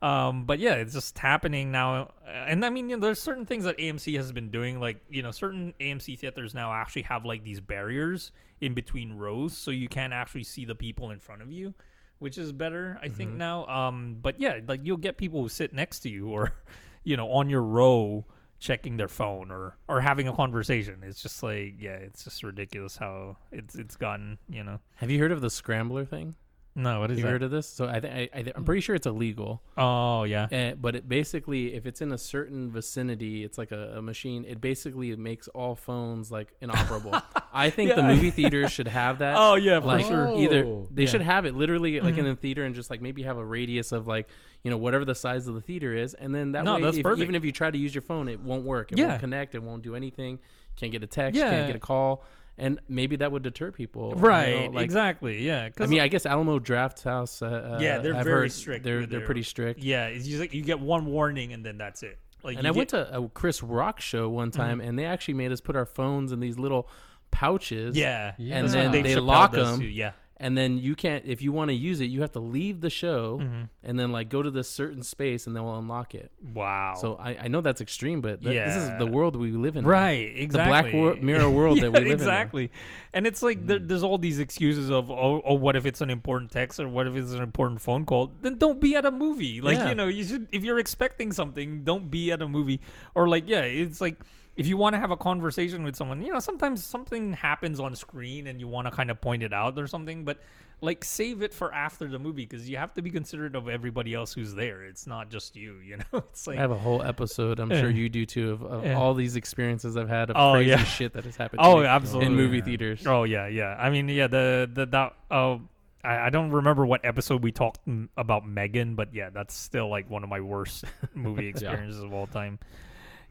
um, 0.02 0.46
but 0.46 0.60
yeah, 0.60 0.76
it's 0.76 0.94
just 0.94 1.18
happening 1.18 1.72
now. 1.72 2.12
And 2.26 2.64
I 2.64 2.70
mean, 2.70 2.90
you 2.90 2.96
know, 2.96 3.06
there's 3.08 3.20
certain 3.22 3.46
things 3.46 3.66
that 3.66 3.78
AMC 3.78 4.16
has 4.16 4.32
been 4.32 4.50
doing, 4.50 4.80
like 4.80 5.02
you 5.10 5.22
know, 5.22 5.32
certain 5.32 5.74
AMC 5.80 6.18
theaters 6.20 6.54
now 6.54 6.72
actually 6.72 7.02
have 7.04 7.26
like 7.26 7.44
these 7.44 7.60
barriers 7.60 8.32
in 8.62 8.74
between 8.74 9.14
rows, 9.14 9.58
so 9.58 9.72
you 9.72 9.90
can't 9.90 10.14
actually 10.14 10.44
see 10.44 10.64
the 10.64 10.76
people 10.76 11.12
in 11.12 11.20
front 11.20 11.42
of 11.42 11.52
you, 11.52 11.74
which 12.20 12.38
is 12.38 12.54
better, 12.54 12.98
I 13.02 13.08
Mm-hmm. 13.08 13.14
think 13.16 13.34
now. 13.36 13.66
Um, 13.68 14.18
but 14.22 14.40
yeah, 14.40 14.60
like 14.68 14.82
you'll 14.84 14.98
get 14.98 15.18
people 15.18 15.42
who 15.42 15.50
sit 15.50 15.74
next 15.74 16.00
to 16.02 16.10
you 16.10 16.30
or, 16.30 16.54
you 17.04 17.18
know, 17.18 17.30
on 17.32 17.50
your 17.50 17.64
row 17.64 18.26
checking 18.60 18.98
their 18.98 19.08
phone 19.08 19.52
or 19.52 19.78
or 19.88 20.02
having 20.02 20.28
a 20.28 20.34
conversation. 20.36 21.00
It's 21.04 21.22
just 21.22 21.44
like 21.44 21.76
yeah, 21.80 21.96
it's 21.96 22.24
just 22.24 22.44
ridiculous 22.44 22.96
how 22.98 23.38
it's 23.52 23.76
it's 23.76 23.96
gotten. 23.98 24.38
You 24.50 24.64
know. 24.64 24.80
Have 24.98 25.10
you 25.12 25.20
heard 25.20 25.32
of 25.32 25.42
the 25.42 25.50
scrambler 25.50 26.06
thing? 26.06 26.36
No, 26.80 27.00
what 27.02 27.12
is 27.12 27.18
you 27.18 27.24
that? 27.26 27.30
heard 27.30 27.44
of 27.44 27.52
this? 27.52 27.68
So 27.68 27.88
I, 27.88 28.00
th- 28.00 28.30
I, 28.34 28.40
I 28.40 28.54
I'm 28.56 28.64
pretty 28.64 28.82
sure 28.82 28.96
it's 28.96 29.06
illegal. 29.06 29.62
oh 29.78 30.24
yeah. 30.24 30.44
Uh, 30.52 30.76
but 30.76 30.96
it 30.96 31.10
basically, 31.10 31.74
if 31.74 31.86
it's 31.86 32.02
in 32.02 32.12
a 32.12 32.18
certain 32.18 32.72
vicinity, 32.72 33.44
it's 33.44 33.58
like 33.58 33.72
a, 33.72 33.96
a 33.98 34.02
machine. 34.02 34.46
It 34.48 34.62
basically 34.62 35.16
makes 35.16 35.48
all 35.50 35.76
phones 35.76 36.32
like 36.32 36.54
inoperable. 36.62 37.14
I 37.54 37.70
think 37.76 37.94
the 37.96 38.04
movie 38.04 38.32
theaters 38.32 38.72
should 38.72 38.88
have 38.88 39.20
that. 39.20 39.36
Oh 39.38 39.56
yeah, 39.56 39.80
for 39.80 39.88
like 39.88 40.06
sure. 40.06 40.34
either 40.38 40.64
Oh. 40.66 40.88
they 40.92 41.06
should 41.06 41.22
have 41.22 41.46
it 41.46 41.56
literally 41.56 42.00
like 42.00 42.18
in 42.18 42.26
the 42.26 42.36
theater 42.36 42.64
and 42.64 42.74
just 42.76 42.90
like 42.90 43.02
maybe 43.02 43.24
have 43.24 43.38
a 43.38 43.46
radius 43.46 43.92
of 43.92 44.08
like 44.08 44.28
you 44.64 44.72
know 44.72 44.78
whatever 44.78 45.06
the 45.06 45.16
size 45.16 45.48
of 45.48 45.56
the 45.56 45.62
theater 45.62 45.94
is, 45.96 46.14
and 46.14 46.34
then 46.34 46.54
that 46.54 46.64
No, 46.66 46.76
way, 46.76 46.82
that's 46.82 46.98
if, 46.98 47.04
perfect. 47.04 47.22
even 47.24 47.36
if 47.36 47.44
you 47.46 47.52
try 47.52 47.70
to 47.72 47.78
use 47.78 47.94
your 47.94 48.02
phone, 48.02 48.28
it 48.28 48.40
won't 48.40 48.64
work. 48.66 48.92
It 48.92 48.98
Yeah. 48.98 49.08
won't 49.10 49.20
connect. 49.22 49.56
It 49.56 49.64
won't 49.64 49.84
do 49.84 49.96
anything. 49.96 50.40
Can't 50.76 50.92
get 50.92 51.04
a 51.04 51.08
text. 51.08 51.38
Yeah. 51.38 51.50
Can't 51.50 51.68
get 51.68 51.76
a 51.76 51.80
call. 51.80 52.24
And 52.60 52.80
maybe 52.88 53.16
that 53.18 53.32
would 53.32 53.44
deter 53.44 53.72
people. 53.72 54.10
you 54.10 54.16
know, 54.16 54.22
Right. 54.22 54.72
like- 54.74 54.84
exactly. 54.86 55.42
Yeah. 55.46 55.70
I 55.80 55.86
mean, 55.88 56.02
I 56.02 56.08
guess 56.08 56.26
Alamo 56.26 56.60
Drafthouse. 56.60 57.42
Uh, 57.42 57.76
uh, 57.76 57.80
Yeah, 57.82 58.00
they're 58.00 58.16
I've 58.16 58.26
very 58.26 58.42
heard 58.42 58.52
strict 58.52 58.84
They're 58.84 59.06
they're 59.06 59.22
pretty 59.22 59.44
strict. 59.44 59.82
yeah, 59.84 60.08
it's 60.08 60.28
just 60.28 60.40
like 60.40 60.54
you 60.54 60.62
get 60.62 60.80
one 60.80 61.06
warning 61.06 61.54
and 61.54 61.66
then 61.66 61.78
that's 61.78 62.04
it. 62.04 62.20
Like 62.44 62.56
And 62.58 62.64
you 62.66 62.70
I 62.70 62.72
went 62.72 62.90
to 62.90 63.18
a 63.18 63.28
Chris 63.30 63.62
Rock 63.64 64.00
show 64.00 64.30
one 64.30 64.52
Mm-hmm. 64.52 64.62
time, 64.62 64.82
and 64.82 64.98
they 64.98 65.06
actually 65.06 65.34
made 65.36 65.52
us 65.52 65.60
put 65.62 65.76
our 65.76 65.86
phones 65.86 66.32
in 66.32 66.40
these 66.40 66.58
little 66.58 66.88
pouches. 67.32 67.96
yeah, 67.98 68.34
Yeah. 68.38 68.56
and 68.58 68.66
That's 68.66 68.74
then 68.74 68.92
Dave 68.92 69.04
they 69.04 69.16
lock 69.18 69.52
them. 69.52 69.80
too, 69.80 69.86
Yeah. 69.88 70.12
And 70.42 70.58
then 70.58 70.78
you 70.78 70.96
can't, 70.96 71.26
if 71.26 71.42
you 71.42 71.52
want 71.52 71.68
to 71.70 71.74
use 71.76 72.00
it, 72.00 72.06
you 72.06 72.22
have 72.22 72.32
to 72.32 72.40
leave 72.40 72.80
the 72.80 72.90
show 72.90 73.40
Mm-hmm. 73.42 73.64
and 73.84 74.00
then 74.00 74.14
like 74.14 74.30
go 74.30 74.42
to 74.42 74.50
this 74.50 74.70
certain 74.70 75.04
space, 75.04 75.48
and 75.48 75.54
then 75.56 75.64
we'll 75.66 75.78
unlock 75.78 76.16
it. 76.16 76.32
Wow. 76.54 76.94
So 76.98 77.16
I, 77.16 77.38
I 77.42 77.48
know 77.50 77.60
that's 77.60 77.82
extreme, 77.82 78.22
but 78.22 78.42
th- 78.42 78.56
this 78.56 78.76
is 78.78 78.90
the 78.98 79.06
world 79.06 79.36
we 79.36 79.52
live 79.52 79.76
in. 79.76 79.84
now. 79.84 79.90
Right, 79.90 80.32
exactly. 80.38 80.48
The 80.48 80.82
black 80.82 80.94
wor- 80.94 81.16
mirror 81.22 81.50
world 81.50 81.82
that 81.82 81.92
we 81.92 82.00
live 82.00 82.08
in. 82.08 82.12
Exactly. 82.14 82.72
And 83.14 83.28
it's 83.28 83.42
like 83.44 83.68
there, 83.68 83.80
there's 83.80 84.02
all 84.04 84.18
these 84.18 84.40
excuses 84.40 84.90
of 84.90 85.12
oh, 85.12 85.42
oh, 85.44 85.56
what 85.56 85.76
if 85.76 85.86
it's 85.86 86.00
an 86.00 86.10
important 86.10 86.52
text 86.52 86.80
or 86.80 86.88
what 86.88 87.06
if 87.06 87.16
it's 87.18 87.34
an 87.34 87.42
important 87.42 87.82
phone 87.82 88.06
call? 88.06 88.32
Then 88.42 88.58
don't 88.58 88.80
be 88.80 88.96
at 88.96 89.06
a 89.06 89.12
movie. 89.12 89.60
Like 89.60 89.78
Yeah. 89.78 89.90
you 89.90 89.96
know, 89.96 90.08
you 90.08 90.24
should 90.24 90.48
if 90.54 90.64
you're 90.64 90.80
expecting 90.80 91.34
something, 91.34 91.84
don't 91.84 92.10
be 92.10 92.32
at 92.32 92.42
a 92.42 92.48
movie. 92.48 92.80
Or 93.14 93.28
like 93.28 93.44
yeah, 93.50 93.62
it's 93.62 94.00
like 94.00 94.16
if 94.60 94.68
you 94.68 94.76
want 94.76 94.94
to 94.94 95.00
have 95.00 95.10
a 95.10 95.16
conversation 95.18 95.84
with 95.84 95.96
someone, 95.96 96.22
you 96.22 96.34
know, 96.34 96.40
sometimes 96.40 96.84
something 96.84 97.32
happens 97.32 97.80
on 97.80 97.96
screen 97.96 98.46
and 98.48 98.60
you 98.60 98.68
want 98.68 98.86
to 98.88 98.92
kind 98.92 99.10
of 99.10 99.22
point 99.22 99.42
it 99.42 99.54
out 99.54 99.80
or 99.80 99.88
something, 99.88 100.26
but 100.26 100.38
like 100.82 101.04
save 101.06 101.42
it 101.42 101.54
for 101.54 101.74
after 101.74 102.08
the 102.10 102.20
movie 102.20 102.46
because 102.46 102.70
you 102.70 102.76
have 102.76 102.94
to 102.94 103.02
be 103.02 103.10
considerate 103.10 103.56
of 103.56 103.70
everybody 103.70 104.14
else 104.14 104.34
who's 104.34 104.54
there. 104.54 104.84
It's 104.84 105.08
not 105.08 105.30
just 105.30 105.56
you, 105.56 105.76
you 105.86 105.96
know. 105.98 106.04
It's 106.32 106.46
like 106.46 106.58
I 106.58 106.62
have 106.62 106.72
a 106.72 106.78
whole 106.78 107.02
episode. 107.02 107.60
I'm 107.62 107.72
Yeah. 107.72 107.80
sure 107.80 107.90
you 107.90 108.10
do 108.10 108.26
too 108.26 108.52
of, 108.52 108.64
of 108.64 108.84
Yeah. 108.86 108.96
all 109.00 109.14
these 109.14 109.38
experiences 109.38 109.96
I've 109.96 110.10
had 110.10 110.30
of 110.30 110.36
Oh, 110.38 110.54
crazy 110.56 110.72
yeah. 110.72 110.84
shit 110.84 111.14
that 111.14 111.24
has 111.24 111.38
happened. 111.38 111.62
to 111.62 111.66
Oh, 111.66 111.80
me 111.80 111.86
absolutely. 111.86 112.28
in 112.28 112.36
movie 112.36 112.60
theaters. 112.62 113.08
Oh 113.08 113.24
yeah, 113.24 113.48
yeah. 113.48 113.78
I 113.80 113.90
mean, 113.90 114.10
yeah. 114.10 114.28
The 114.28 114.70
the 114.74 114.86
that 114.88 115.14
oh, 115.32 115.62
I, 116.04 116.28
I 116.28 116.30
don't 116.32 116.52
remember 116.52 116.86
what 116.86 117.04
episode 117.06 117.44
we 117.44 117.54
talked 117.54 117.86
mm, 117.88 118.10
about 118.18 118.46
Megan, 118.46 118.96
but 118.96 119.14
yeah, 119.14 119.30
that's 119.30 119.54
still 119.56 119.88
like 119.90 120.10
one 120.10 120.24
of 120.24 120.30
my 120.30 120.42
worst 120.42 120.84
movie 121.14 121.48
experiences 121.54 122.02
of 122.04 122.14
all 122.14 122.28
time. 122.28 122.60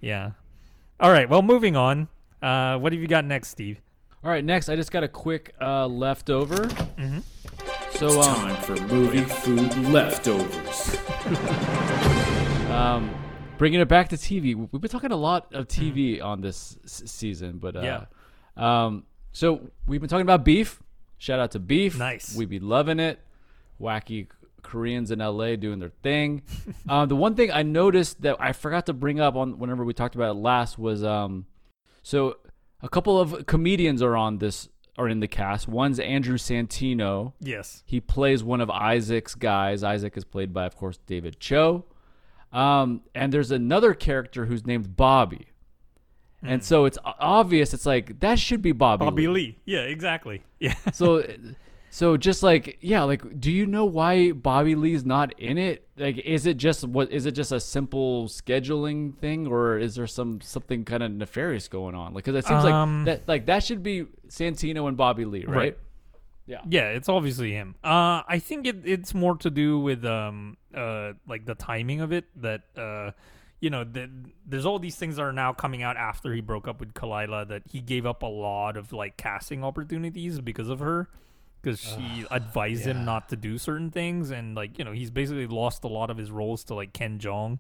Yeah. 0.00 0.30
All 1.00 1.10
right. 1.10 1.28
Well, 1.28 1.42
moving 1.42 1.76
on. 1.76 2.08
Uh, 2.42 2.78
what 2.78 2.92
have 2.92 3.00
you 3.00 3.08
got 3.08 3.24
next, 3.24 3.48
Steve? 3.48 3.80
All 4.24 4.30
right, 4.30 4.44
next 4.44 4.68
I 4.68 4.74
just 4.76 4.90
got 4.90 5.04
a 5.04 5.08
quick 5.08 5.54
uh, 5.60 5.86
leftover. 5.86 6.64
Mm-hmm. 6.66 7.18
So 7.92 8.20
um, 8.20 8.34
Time 8.34 8.62
for 8.62 8.76
movie 8.86 9.22
food 9.22 9.76
leftovers. 9.88 10.96
um, 12.70 13.14
bringing 13.58 13.80
it 13.80 13.88
back 13.88 14.08
to 14.08 14.16
TV. 14.16 14.42
we- 14.56 14.68
We've 14.72 14.80
been 14.80 14.90
talking 14.90 15.12
a 15.12 15.16
lot 15.16 15.52
of 15.54 15.68
TV 15.68 16.22
on 16.22 16.40
this 16.40 16.78
s- 16.84 17.02
season, 17.06 17.58
but 17.58 17.76
uh, 17.76 17.80
Yeah. 17.80 18.04
Um, 18.56 19.04
so 19.32 19.70
we've 19.86 20.00
been 20.00 20.10
talking 20.10 20.22
about 20.26 20.44
beef. 20.44 20.80
Shout 21.18 21.38
out 21.38 21.52
to 21.52 21.60
beef. 21.60 21.96
Nice. 21.96 22.34
We 22.36 22.44
be 22.44 22.58
loving 22.58 22.98
it. 22.98 23.20
Wacky 23.80 24.26
Koreans 24.62 25.10
in 25.10 25.18
LA 25.20 25.56
doing 25.56 25.78
their 25.78 25.92
thing. 26.02 26.42
uh, 26.88 27.06
the 27.06 27.16
one 27.16 27.34
thing 27.34 27.50
I 27.50 27.62
noticed 27.62 28.22
that 28.22 28.36
I 28.38 28.52
forgot 28.52 28.86
to 28.86 28.92
bring 28.92 29.20
up 29.20 29.36
on 29.36 29.58
whenever 29.58 29.84
we 29.84 29.92
talked 29.94 30.14
about 30.14 30.30
it 30.30 30.38
last 30.40 30.78
was 30.78 31.04
um, 31.04 31.46
so 32.02 32.36
a 32.82 32.88
couple 32.88 33.20
of 33.20 33.46
comedians 33.46 34.02
are 34.02 34.16
on 34.16 34.38
this 34.38 34.68
are 34.98 35.08
in 35.08 35.20
the 35.20 35.28
cast. 35.28 35.68
One's 35.68 36.00
Andrew 36.00 36.36
Santino. 36.36 37.32
Yes. 37.40 37.84
He 37.86 38.00
plays 38.00 38.42
one 38.42 38.60
of 38.60 38.68
Isaac's 38.68 39.36
guys. 39.36 39.84
Isaac 39.84 40.16
is 40.16 40.24
played 40.24 40.52
by, 40.52 40.66
of 40.66 40.76
course, 40.76 40.98
David 41.06 41.38
Choe. 41.38 41.84
Um, 42.52 43.02
and 43.14 43.32
there's 43.32 43.52
another 43.52 43.94
character 43.94 44.46
who's 44.46 44.66
named 44.66 44.96
Bobby. 44.96 45.46
And 46.42 46.64
so 46.64 46.84
it's 46.84 46.98
obvious. 47.04 47.74
It's 47.74 47.86
like 47.86 48.20
that 48.20 48.38
should 48.38 48.62
be 48.62 48.72
Bobby. 48.72 49.04
Bobby 49.04 49.28
Lee. 49.28 49.34
Lee. 49.34 49.58
Yeah. 49.64 49.80
Exactly. 49.80 50.42
Yeah. 50.60 50.74
So, 50.92 51.24
so 51.90 52.16
just 52.16 52.42
like 52.42 52.78
yeah, 52.80 53.02
like 53.02 53.40
do 53.40 53.50
you 53.50 53.66
know 53.66 53.84
why 53.84 54.32
Bobby 54.32 54.74
Lee's 54.74 55.04
not 55.04 55.38
in 55.38 55.58
it? 55.58 55.88
Like, 55.96 56.18
is 56.18 56.46
it 56.46 56.56
just 56.56 56.84
what? 56.84 57.10
Is 57.10 57.26
it 57.26 57.32
just 57.32 57.52
a 57.52 57.60
simple 57.60 58.26
scheduling 58.28 59.16
thing, 59.16 59.46
or 59.46 59.78
is 59.78 59.94
there 59.94 60.06
some 60.06 60.40
something 60.40 60.84
kind 60.84 61.02
of 61.02 61.10
nefarious 61.12 61.68
going 61.68 61.94
on? 61.94 62.14
Like, 62.14 62.24
because 62.24 62.44
it 62.44 62.46
seems 62.46 62.64
Um, 62.64 63.04
like 63.04 63.06
that 63.06 63.28
like 63.28 63.46
that 63.46 63.64
should 63.64 63.82
be 63.82 64.06
Santino 64.28 64.86
and 64.88 64.96
Bobby 64.96 65.24
Lee, 65.24 65.44
right? 65.44 65.56
Right. 65.56 65.78
Yeah. 66.46 66.60
Yeah, 66.66 66.88
it's 66.90 67.10
obviously 67.10 67.52
him. 67.52 67.74
Uh, 67.84 68.22
I 68.26 68.38
think 68.38 68.66
it, 68.66 68.86
it's 68.86 69.12
more 69.12 69.36
to 69.36 69.50
do 69.50 69.78
with 69.80 70.02
um, 70.06 70.56
uh, 70.74 71.12
like 71.28 71.44
the 71.44 71.54
timing 71.54 72.00
of 72.00 72.10
it. 72.10 72.24
That 72.40 72.62
uh, 72.76 73.10
you 73.60 73.68
know, 73.70 73.84
the, 73.84 74.08
there's 74.46 74.64
all 74.64 74.78
these 74.78 74.96
things 74.96 75.16
that 75.16 75.22
are 75.22 75.32
now 75.32 75.52
coming 75.52 75.82
out 75.82 75.98
after 75.98 76.32
he 76.32 76.40
broke 76.40 76.66
up 76.66 76.80
with 76.80 76.94
Khalyla. 76.94 77.48
That 77.48 77.64
he 77.70 77.80
gave 77.80 78.06
up 78.06 78.22
a 78.22 78.26
lot 78.26 78.78
of 78.78 78.94
like 78.94 79.18
casting 79.18 79.62
opportunities 79.62 80.40
because 80.40 80.70
of 80.70 80.78
her, 80.78 81.10
because 81.60 81.80
she 81.80 82.24
advised 82.30 82.84
him 82.84 83.04
not 83.04 83.28
to 83.30 83.36
do 83.36 83.58
certain 83.58 83.90
things, 83.90 84.30
and 84.30 84.54
like 84.54 84.78
you 84.78 84.84
know, 84.84 84.92
he's 84.92 85.10
basically 85.10 85.46
lost 85.46 85.84
a 85.84 85.88
lot 85.88 86.10
of 86.10 86.16
his 86.16 86.30
roles 86.30 86.64
to 86.64 86.74
like 86.74 86.92
Ken 86.92 87.18
Jeong. 87.18 87.58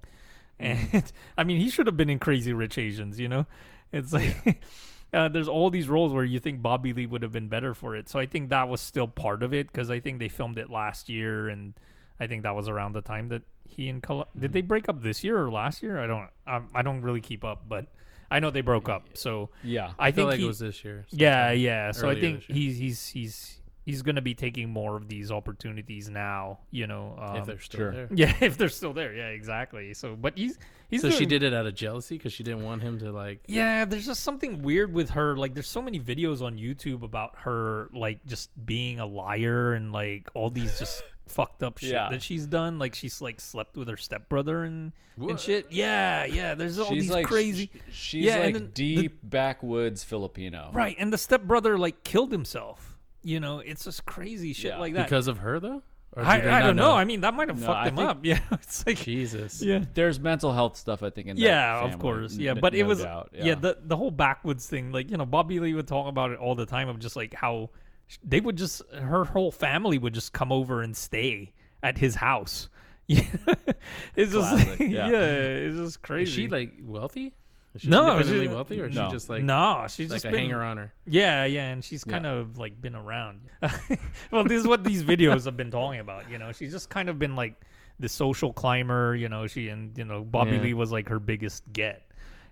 And 0.58 1.12
I 1.38 1.44
mean, 1.44 1.60
he 1.60 1.70
should 1.70 1.86
have 1.86 1.96
been 1.96 2.10
in 2.10 2.18
Crazy 2.18 2.52
Rich 2.52 2.78
Asians. 2.78 3.18
You 3.20 3.28
know, 3.28 3.46
it's 3.92 4.12
like. 4.12 4.62
Uh, 5.10 5.26
there's 5.26 5.48
all 5.48 5.70
these 5.70 5.88
roles 5.88 6.12
where 6.12 6.22
you 6.22 6.38
think 6.38 6.60
Bobby 6.60 6.92
Lee 6.92 7.06
would 7.06 7.22
have 7.22 7.32
been 7.32 7.48
better 7.48 7.72
for 7.72 7.96
it. 7.96 8.10
So 8.10 8.18
I 8.18 8.26
think 8.26 8.50
that 8.50 8.68
was 8.68 8.82
still 8.82 9.08
part 9.08 9.42
of 9.42 9.54
it 9.54 9.66
because 9.68 9.90
I 9.90 10.00
think 10.00 10.18
they 10.18 10.28
filmed 10.28 10.58
it 10.58 10.68
last 10.68 11.08
year, 11.08 11.48
and 11.48 11.72
I 12.20 12.26
think 12.26 12.42
that 12.42 12.54
was 12.54 12.68
around 12.68 12.92
the 12.92 13.00
time 13.00 13.30
that 13.30 13.40
he 13.64 13.88
and 13.88 14.02
Kal- 14.02 14.28
did 14.38 14.52
they 14.52 14.60
break 14.60 14.86
up 14.86 15.02
this 15.02 15.24
year 15.24 15.42
or 15.42 15.50
last 15.50 15.82
year? 15.82 15.98
I 15.98 16.06
don't 16.06 16.28
um, 16.46 16.68
I 16.74 16.82
don't 16.82 17.00
really 17.00 17.22
keep 17.22 17.42
up, 17.42 17.62
but 17.66 17.86
I 18.30 18.40
know 18.40 18.50
they 18.50 18.60
broke 18.60 18.90
up. 18.90 19.06
So 19.14 19.48
Yeah. 19.64 19.92
I 19.98 20.08
I 20.08 20.10
think 20.10 20.26
like 20.28 20.40
he- 20.40 20.44
it 20.44 20.46
was 20.46 20.58
this 20.58 20.84
year. 20.84 21.06
yeah, 21.08 21.52
yeah. 21.52 21.92
So 21.92 22.10
I 22.10 22.20
think 22.20 22.46
year. 22.46 22.54
he's 22.58 23.08
he's 23.08 23.60
he's 23.88 23.98
he's 23.98 24.02
gonna 24.02 24.22
be 24.22 24.34
taking 24.34 24.68
more 24.70 24.96
of 24.96 25.08
these 25.08 25.30
opportunities 25.32 26.08
now. 26.08 26.58
You 26.70 26.86
know, 26.86 27.16
um, 27.20 27.36
if 27.36 27.46
they're 27.46 27.58
still 27.60 27.78
sure. 27.78 27.92
there. 27.92 28.08
yeah, 28.14 28.34
if 28.40 28.56
they're 28.56 28.68
still 28.68 28.92
there, 28.92 29.12
yeah, 29.12 29.28
exactly. 29.28 29.94
So, 29.94 30.14
but 30.14 30.36
he's 30.36 30.58
he's 30.88 31.00
So 31.02 31.10
she 31.10 31.26
did 31.26 31.42
it 31.42 31.52
out 31.52 31.66
of 31.66 31.74
jealousy 31.74 32.16
because 32.16 32.32
she 32.32 32.42
didn't 32.42 32.62
want 32.64 32.82
him 32.82 32.98
to 33.00 33.10
like. 33.10 33.40
Yeah, 33.46 33.84
there's 33.84 34.06
just 34.06 34.22
something 34.22 34.62
weird 34.62 34.92
with 34.92 35.10
her. 35.10 35.36
Like, 35.36 35.54
there's 35.54 35.68
so 35.68 35.82
many 35.82 35.98
videos 35.98 36.42
on 36.42 36.56
YouTube 36.56 37.02
about 37.02 37.34
her, 37.38 37.88
like, 37.92 38.24
just 38.26 38.50
being 38.64 39.00
a 39.00 39.06
liar 39.06 39.72
and 39.72 39.92
like 39.92 40.28
all 40.34 40.50
these 40.50 40.78
just 40.78 41.02
fucked 41.26 41.62
up 41.62 41.78
shit 41.78 41.90
Yeah. 41.92 42.08
that 42.10 42.22
she's 42.22 42.46
done. 42.46 42.78
Like, 42.78 42.94
she's 42.94 43.20
like 43.20 43.40
slept 43.40 43.76
with 43.76 43.88
her 43.88 43.96
stepbrother 43.96 44.62
and 44.64 44.92
and 45.18 45.40
shit. 45.40 45.66
Yeah, 45.70 46.24
yeah. 46.26 46.54
There's 46.54 46.78
all 46.78 46.88
she's 46.90 47.04
these 47.04 47.10
like 47.10 47.26
crazy. 47.26 47.70
sh- 47.90 47.94
she's 47.94 48.24
Yeah, 48.26 48.36
and 48.36 48.44
like 48.44 48.54
then 48.54 48.62
the- 48.66 48.68
deep 48.70 49.18
backwoods 49.22 50.04
Filipino. 50.04 50.70
right, 50.72 50.94
and 50.98 51.12
the 51.12 51.18
stepbrother 51.18 51.76
like 51.76 52.04
killed 52.04 52.30
himself. 52.30 52.87
You 53.22 53.40
know, 53.40 53.58
it's 53.60 53.84
just 53.84 54.04
crazy 54.06 54.52
shit 54.52 54.72
Yeah. 54.72 54.78
like 54.78 54.94
that. 54.94 55.04
Because 55.06 55.26
of 55.28 55.38
her 55.38 55.58
though? 55.60 55.82
Or 56.14 56.22
do 56.22 56.28
I, 56.28 56.40
they 56.40 56.48
I 56.48 56.60
not 56.60 56.66
don't 56.68 56.76
know. 56.76 56.92
I 56.92 57.04
mean, 57.04 57.20
that 57.20 57.34
might 57.34 57.48
have 57.48 57.60
No, 57.60 57.66
fucked 57.66 57.78
I 57.78 57.88
him 57.88 57.96
think- 57.96 58.08
up. 58.08 58.18
Yeah, 58.24 58.40
it's 58.52 58.86
like 58.86 58.96
Jesus. 58.98 59.60
yeah. 59.62 59.84
There's 59.92 60.18
mental 60.18 60.52
health 60.54 60.76
stuff 60.76 61.02
I 61.02 61.10
think 61.10 61.26
in 61.28 61.36
that 61.36 61.42
Yeah, 61.42 61.76
of 61.80 61.90
family. 61.90 62.02
course. 62.02 62.36
Yeah, 62.36 62.52
n- 62.52 62.58
but 62.60 62.74
it 62.74 62.82
no 62.84 62.88
was 62.88 63.02
doubt. 63.02 63.30
yeah. 63.34 63.54
the 63.56 63.76
the 63.84 63.96
whole 63.96 64.10
backwoods 64.10 64.66
thing. 64.66 64.90
Like 64.92 65.10
you 65.10 65.16
know, 65.18 65.26
Bobby 65.26 65.60
Lee 65.60 65.74
would 65.74 65.86
talk 65.88 66.08
about 66.08 66.30
it 66.30 66.38
all 66.38 66.54
the 66.54 66.64
time 66.66 66.88
of 66.88 66.98
just 66.98 67.14
like 67.16 67.34
how 67.34 67.70
sh- 68.06 68.16
they 68.24 68.40
would 68.40 68.56
just 68.56 68.80
her 68.92 69.24
whole 69.24 69.52
family 69.52 69.98
would 69.98 70.14
just 70.14 70.32
come 70.32 70.50
over 70.50 70.80
and 70.82 70.96
stay 70.96 71.52
at 71.82 71.98
his 71.98 72.14
house. 72.14 72.68
Yeah, 73.06 73.22
it's 74.16 74.32
just 74.32 74.50
Classic, 74.50 74.80
yeah. 74.80 75.08
yeah. 75.10 75.20
it's 75.20 75.76
just 75.76 76.02
crazy. 76.02 76.30
Is 76.30 76.34
she 76.34 76.48
like 76.48 76.72
wealthy? 76.82 77.34
Is 77.74 77.82
she 77.82 77.88
No, 77.88 78.12
independently 78.12 78.46
she- 78.48 78.54
wealthy, 78.54 78.80
or 78.80 78.86
is 78.86 78.94
no. 78.96 79.06
she 79.08 79.12
just 79.12 79.28
like 79.28 79.42
no, 79.42 79.86
she's 79.88 80.10
like 80.10 80.16
just 80.16 80.24
a 80.26 80.30
been, 80.30 80.40
hanger 80.40 80.62
on 80.62 80.76
her? 80.78 80.92
Yeah, 81.06 81.44
yeah, 81.44 81.68
and 81.68 81.84
she's 81.84 82.04
Yeah. 82.06 82.12
kind 82.14 82.26
of 82.26 82.56
like 82.58 82.80
been 82.80 82.94
around. 82.96 83.40
well, 84.30 84.44
this 84.44 84.60
is 84.60 84.66
what 84.66 84.84
these 84.84 85.02
videos 85.04 85.44
have 85.44 85.56
been 85.56 85.70
talking 85.70 86.00
about. 86.00 86.30
You 86.30 86.38
know, 86.38 86.52
she's 86.52 86.72
just 86.72 86.88
kind 86.90 87.08
of 87.08 87.18
been 87.18 87.36
like 87.36 87.54
the 88.00 88.08
social 88.08 88.52
climber. 88.52 89.14
You 89.14 89.28
know, 89.28 89.46
she 89.46 89.68
and 89.68 89.96
you 89.98 90.04
know 90.04 90.22
Bobby 90.24 90.52
Yeah. 90.52 90.62
Lee 90.62 90.74
was 90.74 90.90
like 90.92 91.08
her 91.08 91.18
biggest 91.20 91.62
get, 91.72 92.02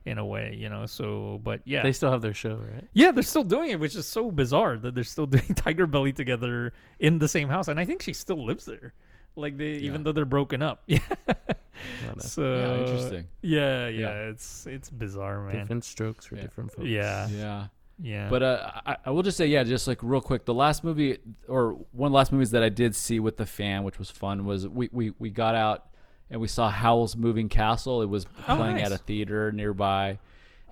in 0.04 0.18
a 0.18 0.24
way, 0.24 0.54
you 0.58 0.68
know. 0.68 0.86
So, 0.86 1.40
but 1.42 1.62
yeah, 1.64 1.82
They 1.82 1.92
still 1.92 2.10
have 2.12 2.20
their 2.22 2.34
show, 2.34 2.56
right? 2.56 2.84
yeah, 2.92 3.10
they're 3.10 3.22
still 3.22 3.42
doing 3.44 3.70
it, 3.70 3.80
which 3.80 3.96
is 3.96 4.06
so 4.06 4.30
bizarre 4.30 4.76
that 4.76 4.94
they're 4.94 5.02
still 5.04 5.26
doing 5.34 5.54
Tiger 5.54 5.86
Belly 5.86 6.12
together 6.12 6.72
in 7.00 7.18
the 7.18 7.28
same 7.28 7.48
house, 7.48 7.68
and 7.68 7.80
I 7.80 7.84
think 7.86 8.02
she 8.02 8.12
still 8.12 8.44
lives 8.44 8.64
there. 8.66 8.92
Like 9.36 9.56
they, 9.58 9.72
even 9.76 10.02
though 10.02 10.12
they're 10.12 10.24
broken 10.24 10.62
up. 10.62 10.82
Yeah. 10.88 12.12
so 12.18 12.42
Yeah, 12.42 12.78
interesting. 12.80 13.26
Yeah, 13.42 13.88
yeah, 13.88 14.00
Yeah. 14.00 14.30
it's 14.30 14.66
it's 14.66 14.90
bizarre, 14.90 15.40
man. 15.46 15.56
Different 15.56 15.84
strokes 15.84 16.24
for 16.26 16.36
Yeah. 16.36 16.42
different 16.42 16.72
folks. 16.72 16.88
Yeah, 16.88 17.28
Yeah. 17.28 17.66
yeah. 18.00 18.28
But 18.30 18.42
uh, 18.42 18.70
I, 18.86 18.96
I 19.06 19.10
will 19.10 19.22
just 19.22 19.36
say, 19.36 19.46
yeah, 19.46 19.62
just 19.62 19.86
like 19.86 19.98
real 20.02 20.22
quick, 20.22 20.46
the 20.46 20.54
last 20.54 20.84
movie 20.84 21.18
or 21.48 21.74
one 21.92 22.08
of 22.08 22.12
the 22.12 22.16
last 22.16 22.32
movies 22.32 22.50
that 22.52 22.62
I 22.62 22.70
did 22.70 22.94
see 22.96 23.20
with 23.20 23.36
the 23.36 23.46
fan, 23.46 23.84
which 23.84 23.98
was 23.98 24.10
fun, 24.10 24.46
was 24.46 24.66
we 24.66 24.88
we, 24.90 25.12
we 25.18 25.28
got 25.30 25.54
out 25.54 25.86
and 26.30 26.40
we 26.40 26.48
saw 26.48 26.70
Howl's 26.70 27.14
Moving 27.14 27.48
Castle. 27.50 28.00
It 28.02 28.08
was 28.08 28.26
Oh, 28.48 28.56
playing 28.56 28.76
nice. 28.76 28.86
at 28.86 28.92
a 28.92 28.98
theater 28.98 29.52
nearby, 29.52 30.18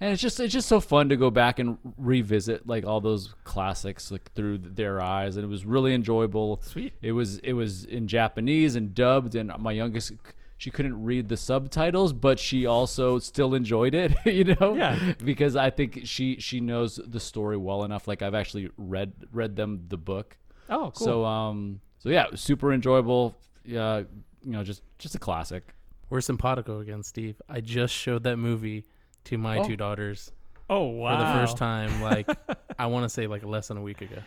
and 0.05 0.13
it's 0.13 0.21
just 0.21 0.39
it's 0.39 0.53
just 0.53 0.69
so 0.69 0.81
fun 0.81 1.09
to 1.09 1.17
go 1.17 1.31
back 1.31 1.59
and 1.59 1.79
revisit 1.97 2.67
like 2.67 2.85
all 2.85 3.01
those 3.01 3.35
classics 3.45 4.11
like 4.11 4.31
through 4.35 4.59
their 4.59 5.01
eyes, 5.01 5.37
and 5.37 5.45
it 5.45 5.49
was 5.49 5.65
really 5.65 5.95
enjoyable. 5.95 6.61
Sweet. 6.63 6.93
It 7.01 7.13
was 7.13 7.39
it 7.39 7.55
was 7.55 7.85
in 7.87 8.07
Japanese 8.07 8.77
and 8.77 8.95
dubbed, 8.95 9.35
and 9.35 9.51
my 9.59 9.73
youngest. 9.73 10.13
She 10.57 10.71
couldn't 10.71 11.03
read 11.03 11.29
the 11.29 11.37
subtitles, 11.37 12.13
but 12.13 12.39
she 12.39 12.65
also 12.65 13.19
still 13.19 13.55
enjoyed 13.55 13.95
it, 13.95 14.13
you 14.25 14.45
know 14.45 14.75
Yeah. 14.77 15.15
because 15.25 15.57
I 15.57 15.71
think 15.71 16.03
she 16.05 16.39
she 16.39 16.61
knows 16.61 17.01
the 17.05 17.21
story 17.21 17.57
well 17.57 17.83
enough. 17.85 18.07
Like 18.07 18.21
I've 18.23 18.35
actually 18.35 18.71
read 18.77 19.13
read 19.33 19.57
them 19.57 19.85
the 19.89 19.97
book. 19.97 20.37
oh, 20.71 20.93
cool. 20.95 21.07
So 21.07 21.25
um 21.25 21.81
so 21.99 22.09
yeah, 22.11 22.27
super 22.35 22.73
enjoyable. 22.73 23.35
Yeah, 23.65 24.03
you 24.45 24.53
know, 24.53 24.63
just 24.63 24.83
just 24.99 25.15
a 25.15 25.19
classic. 25.19 25.75
We're 26.11 26.21
simpatico 26.21 26.81
again, 26.81 27.03
Steve. 27.03 27.41
I 27.49 27.61
just 27.61 27.93
showed 27.95 28.23
that 28.25 28.37
movie 28.37 28.85
to 29.25 29.39
my 29.39 29.59
Oh. 29.59 29.65
two 29.65 29.77
daughters 29.77 30.33
oh 30.71 30.85
wow, 30.85 31.19
for 31.19 31.25
the 31.25 31.33
first 31.41 31.57
time. 31.57 32.01
Like 32.03 32.29
I 32.79 32.87
want 32.87 33.05
to 33.05 33.09
say 33.09 33.27
like 33.27 33.45
less 33.45 33.69
than 33.69 33.77
a 33.77 33.83
week 33.83 34.01
ago. 34.01 34.19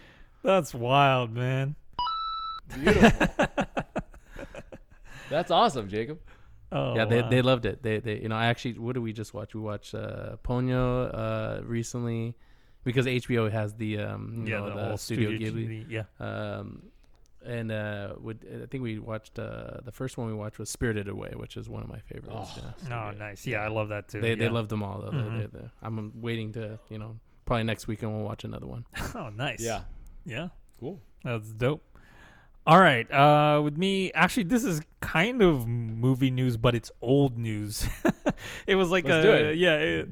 That's 0.43 0.73
wild, 0.73 1.33
man. 1.33 1.75
That's 5.29 5.51
awesome, 5.51 5.89
Jacob. 5.89 6.19
Oh, 6.71 6.95
yeah, 6.95 7.05
they, 7.05 7.21
wow. 7.21 7.29
they 7.29 7.41
loved 7.41 7.65
it. 7.65 7.81
They 7.81 7.99
they 7.99 8.19
you 8.19 8.29
know 8.29 8.35
I 8.35 8.47
actually 8.47 8.77
what 8.77 8.93
did 8.93 9.01
we 9.03 9.13
just 9.13 9.33
watch? 9.33 9.55
We 9.55 9.61
watched 9.61 9.95
uh, 9.95 10.35
Ponyo 10.43 11.09
uh, 11.13 11.61
recently 11.63 12.35
because 12.83 13.05
HBO 13.05 13.51
has 13.51 13.73
the 13.75 13.99
um 13.99 14.43
you 14.45 14.53
yeah, 14.53 14.59
know, 14.59 14.69
the, 14.69 14.75
the, 14.75 14.85
whole 14.85 14.97
Studio, 14.97 15.29
Studio 15.29 15.51
Ghibli. 15.51 15.67
Ghibli. 15.67 15.85
Yeah. 15.89 16.03
Um, 16.19 16.83
and 17.47 17.71
uh, 17.71 18.13
would, 18.19 18.45
I 18.63 18.65
think 18.67 18.83
we 18.83 18.99
watched 18.99 19.39
uh, 19.39 19.79
the 19.83 19.91
first 19.91 20.17
one 20.17 20.27
we 20.27 20.33
watched 20.33 20.59
was 20.59 20.69
Spirited 20.69 21.07
Away, 21.07 21.31
which 21.35 21.57
is 21.57 21.67
one 21.69 21.81
of 21.81 21.89
my 21.89 21.99
favorites. 21.99 22.51
yeah. 22.89 23.07
Oh, 23.07 23.11
nice. 23.17 23.47
Yeah, 23.47 23.59
I 23.61 23.69
love 23.69 23.89
that 23.89 24.09
too. 24.09 24.21
They 24.21 24.35
they 24.35 24.45
yeah. 24.45 24.51
loved 24.51 24.69
them 24.69 24.83
all 24.83 25.01
though. 25.01 25.11
They- 25.11 25.17
Mhm. 25.17 25.51
they- 25.51 25.59
they- 25.59 25.69
I'm 25.81 26.11
waiting 26.21 26.51
to 26.53 26.77
you 26.89 26.97
know 26.99 27.17
probably 27.45 27.63
next 27.63 27.87
weekend 27.87 28.13
we'll 28.13 28.25
watch 28.25 28.43
another 28.43 28.67
one. 28.67 28.85
Oh, 29.15 29.29
nice. 29.29 29.61
Yeah. 29.61 29.81
Yeah. 30.25 30.49
Cool. 30.79 30.99
That's 31.23 31.51
dope. 31.53 31.83
All 32.67 32.79
right. 32.81 33.09
Uh, 33.09 33.61
with 33.63 33.77
me, 33.77 34.11
actually, 34.11 34.43
this 34.43 34.65
is 34.65 34.81
kind 34.99 35.41
of 35.41 35.65
movie 35.65 36.29
news, 36.29 36.57
but 36.57 36.75
it's 36.75 36.91
old 37.01 37.37
news. 37.37 37.87
it 38.67 38.75
was 38.75 38.91
like 38.91 39.05
Let's 39.05 39.23
a 39.25 39.27
do 39.27 39.31
it. 39.31 39.57
yeah. 39.57 39.75
It, 39.77 40.09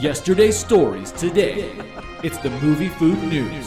Yesterday's 0.00 0.56
stories 0.58 1.12
today. 1.12 1.70
It's 2.22 2.36
the 2.38 2.50
movie 2.50 2.88
food 2.88 3.16
news. 3.24 3.66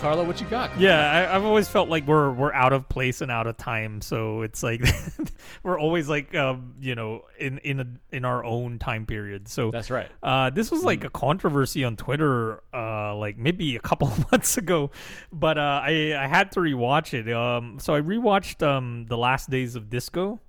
Carlo, 0.00 0.24
what 0.24 0.40
you 0.40 0.46
got? 0.46 0.80
yeah, 0.80 1.10
I, 1.10 1.36
I've 1.36 1.44
always 1.44 1.68
felt 1.68 1.90
like 1.90 2.06
we're 2.06 2.32
we're 2.32 2.54
out 2.54 2.72
of 2.72 2.88
place 2.88 3.20
and 3.20 3.30
out 3.30 3.46
of 3.46 3.58
time. 3.58 4.00
So 4.00 4.40
it's 4.40 4.62
like 4.62 4.82
we're 5.62 5.78
always 5.78 6.08
like 6.08 6.34
um, 6.34 6.74
you 6.80 6.94
know 6.94 7.24
in 7.38 7.58
in 7.58 7.80
a, 7.80 7.86
in 8.10 8.24
our 8.24 8.42
own 8.42 8.78
time 8.78 9.04
period. 9.04 9.46
So 9.46 9.70
That's 9.70 9.90
right. 9.90 10.08
Uh, 10.22 10.48
this 10.48 10.70
was 10.70 10.82
like 10.82 11.04
a 11.04 11.10
controversy 11.10 11.84
on 11.84 11.96
Twitter, 11.96 12.62
uh, 12.72 13.14
like 13.14 13.36
maybe 13.36 13.76
a 13.76 13.80
couple 13.80 14.08
of 14.08 14.30
months 14.32 14.56
ago, 14.56 14.90
but 15.32 15.58
uh, 15.58 15.82
I 15.84 16.16
I 16.18 16.26
had 16.26 16.52
to 16.52 16.60
rewatch 16.60 17.12
it. 17.12 17.30
Um, 17.30 17.78
so 17.78 17.94
I 17.94 18.00
rewatched 18.00 18.66
um 18.66 19.04
the 19.06 19.18
Last 19.18 19.50
Days 19.50 19.76
of 19.76 19.90
Disco. 19.90 20.40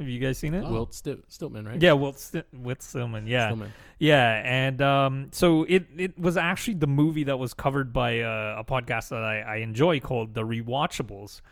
Have 0.00 0.08
you 0.08 0.18
guys 0.18 0.38
seen 0.38 0.54
it? 0.54 0.66
Whit 0.66 0.94
Sti- 0.94 1.18
Stillman, 1.28 1.68
right? 1.68 1.80
Yeah, 1.80 1.92
Wilt 1.92 2.18
Sti- 2.18 2.42
with 2.52 2.80
Stillman. 2.82 3.26
Yeah, 3.26 3.48
Stillman. 3.48 3.72
yeah, 3.98 4.42
and 4.44 4.80
um, 4.80 5.28
so 5.30 5.64
it 5.68 5.84
it 5.96 6.18
was 6.18 6.36
actually 6.36 6.74
the 6.74 6.86
movie 6.88 7.24
that 7.24 7.38
was 7.38 7.52
covered 7.54 7.92
by 7.92 8.20
uh, 8.20 8.56
a 8.58 8.64
podcast 8.64 9.10
that 9.10 9.22
I, 9.22 9.40
I 9.42 9.56
enjoy 9.56 10.00
called 10.00 10.32
The 10.34 10.42
Rewatchables, 10.42 11.42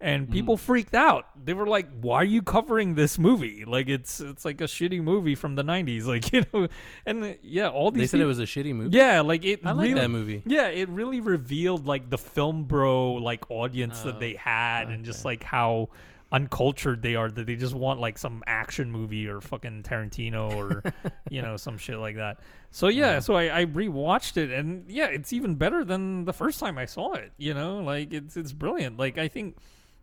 and 0.00 0.30
people 0.30 0.56
freaked 0.56 0.94
out. 0.94 1.26
They 1.44 1.52
were 1.54 1.66
like, 1.66 1.86
"Why 2.00 2.16
are 2.16 2.24
you 2.24 2.40
covering 2.40 2.94
this 2.94 3.18
movie? 3.18 3.64
Like 3.66 3.88
it's 3.88 4.20
it's 4.20 4.44
like 4.44 4.60
a 4.62 4.64
shitty 4.64 5.02
movie 5.02 5.34
from 5.34 5.54
the 5.54 5.62
'90s, 5.64 6.06
like 6.14 6.32
you 6.32 6.44
know." 6.54 6.68
And 7.04 7.24
uh, 7.24 7.32
yeah, 7.42 7.68
all 7.68 7.90
these 7.90 8.10
They 8.10 8.18
said 8.18 8.20
it 8.20 8.26
was 8.26 8.38
a 8.38 8.44
shitty 8.44 8.74
movie. 8.74 8.96
yeah, 8.96 9.20
like 9.20 9.44
it. 9.44 9.60
I 9.66 9.72
like 9.72 9.88
really, 9.88 10.00
that 10.00 10.08
movie. 10.08 10.42
Yeah, 10.46 10.68
it 10.68 10.88
really 10.88 11.20
revealed 11.20 11.86
like 11.86 12.08
the 12.08 12.18
film 12.18 12.64
bro 12.64 13.14
like 13.14 13.50
audience 13.50 14.00
Oh, 14.02 14.06
that 14.06 14.20
they 14.20 14.34
had, 14.34 14.88
and 14.88 15.04
just 15.04 15.24
like 15.26 15.42
how 15.42 15.90
uncultured 16.30 17.00
they 17.00 17.14
are 17.14 17.30
that 17.30 17.46
they 17.46 17.56
just 17.56 17.74
want 17.74 18.00
like 18.00 18.18
some 18.18 18.42
action 18.46 18.90
movie 18.92 19.26
or 19.26 19.40
fucking 19.40 19.82
Tarantino 19.82 20.54
or 20.54 20.82
you 21.30 21.40
know 21.40 21.56
some 21.56 21.78
shit 21.78 21.98
like 21.98 22.16
that. 22.16 22.38
So 22.70 22.88
yeah, 22.88 23.18
so 23.20 23.34
I, 23.34 23.60
I 23.60 23.64
rewatched 23.66 24.36
it 24.36 24.50
and 24.50 24.84
yeah, 24.90 25.06
it's 25.06 25.32
even 25.32 25.54
better 25.54 25.84
than 25.84 26.24
the 26.26 26.34
first 26.34 26.60
time 26.60 26.76
I 26.76 26.84
saw 26.84 27.14
it. 27.14 27.32
You 27.38 27.54
know, 27.54 27.78
like 27.78 28.12
it's 28.12 28.36
it's 28.36 28.52
brilliant. 28.52 28.98
Like 28.98 29.16
I 29.16 29.28
think 29.28 29.56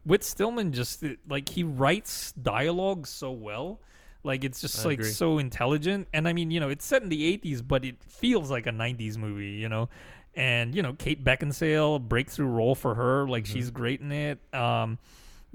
with 0.05 0.23
Stillman, 0.23 0.71
just 0.71 1.03
it- 1.03 1.19
like 1.29 1.49
he 1.49 1.63
writes 1.63 2.31
dialogue 2.33 3.05
so 3.07 3.31
well. 3.31 3.79
Like 4.23 4.43
it's 4.43 4.59
just 4.59 4.83
I 4.83 4.89
like 4.89 4.99
agree. 4.99 5.11
so 5.11 5.37
intelligent, 5.37 6.07
and 6.11 6.27
I 6.27 6.33
mean, 6.33 6.49
you 6.49 6.59
know, 6.59 6.69
it's 6.69 6.83
set 6.83 7.03
in 7.03 7.09
the 7.09 7.37
'80s, 7.37 7.61
but 7.67 7.85
it 7.85 8.03
feels 8.03 8.49
like 8.49 8.65
a 8.65 8.71
'90s 8.71 9.17
movie, 9.17 9.51
you 9.51 9.69
know. 9.69 9.89
And 10.35 10.73
you 10.73 10.81
know, 10.81 10.93
Kate 10.93 11.23
Beckinsale, 11.23 12.01
breakthrough 12.01 12.47
role 12.47 12.73
for 12.73 12.95
her, 12.95 13.27
like 13.27 13.43
Mm-hmm. 13.43 13.53
she's 13.53 13.69
great 13.69 14.01
in 14.01 14.11
it. 14.11 14.39
Um, 14.51 14.97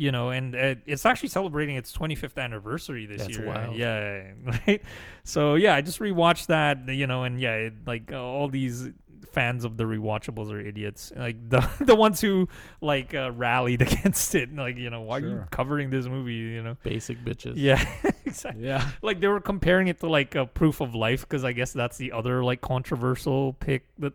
you 0.00 0.10
know, 0.10 0.30
and 0.30 0.56
uh, 0.56 0.76
it's 0.86 1.04
actually 1.04 1.28
celebrating 1.28 1.76
its 1.76 1.92
25th 1.92 2.42
anniversary 2.42 3.04
this 3.04 3.20
That's 3.20 3.36
year. 3.36 3.46
wild. 3.46 3.76
Yeah, 3.76 4.32
right. 4.66 4.82
So 5.24 5.56
yeah, 5.56 5.74
I 5.74 5.82
just 5.82 5.98
rewatched 5.98 6.46
that, 6.46 6.88
you 6.88 7.06
know, 7.06 7.24
and 7.24 7.38
yeah, 7.38 7.54
it, 7.56 7.74
like 7.86 8.10
all 8.10 8.48
these 8.48 8.88
fans 9.30 9.62
of 9.66 9.76
the 9.76 9.84
rewatchables 9.84 10.50
are 10.50 10.58
idiots. 10.58 11.12
Like 11.14 11.36
the 11.50 11.68
the 11.80 11.94
ones 11.94 12.18
who 12.18 12.48
like 12.80 13.14
uh, 13.14 13.30
rallied 13.32 13.82
against 13.92 14.34
it, 14.34 14.56
like 14.56 14.78
you 14.78 14.88
know, 14.88 15.02
why 15.02 15.18
are 15.18 15.20
you 15.20 15.44
covering 15.50 15.90
this 15.90 16.06
movie? 16.06 16.32
You 16.32 16.62
know. 16.62 16.76
Basic 16.82 17.22
bitches. 17.22 17.52
Yeah, 17.56 17.84
exactly. 18.24 18.64
Yeah. 18.64 18.90
Like 19.02 19.20
they 19.20 19.28
were 19.28 19.40
comparing 19.40 19.88
it 19.88 20.00
to 20.00 20.08
like 20.08 20.34
a 20.34 20.46
proof 20.46 20.80
of 20.80 20.94
life 20.94 21.20
because 21.28 21.44
I 21.44 21.52
guess 21.52 21.74
that's 21.74 21.98
the 21.98 22.12
other 22.12 22.42
like 22.42 22.62
controversial 22.62 23.52
pick 23.52 23.86
that 23.98 24.14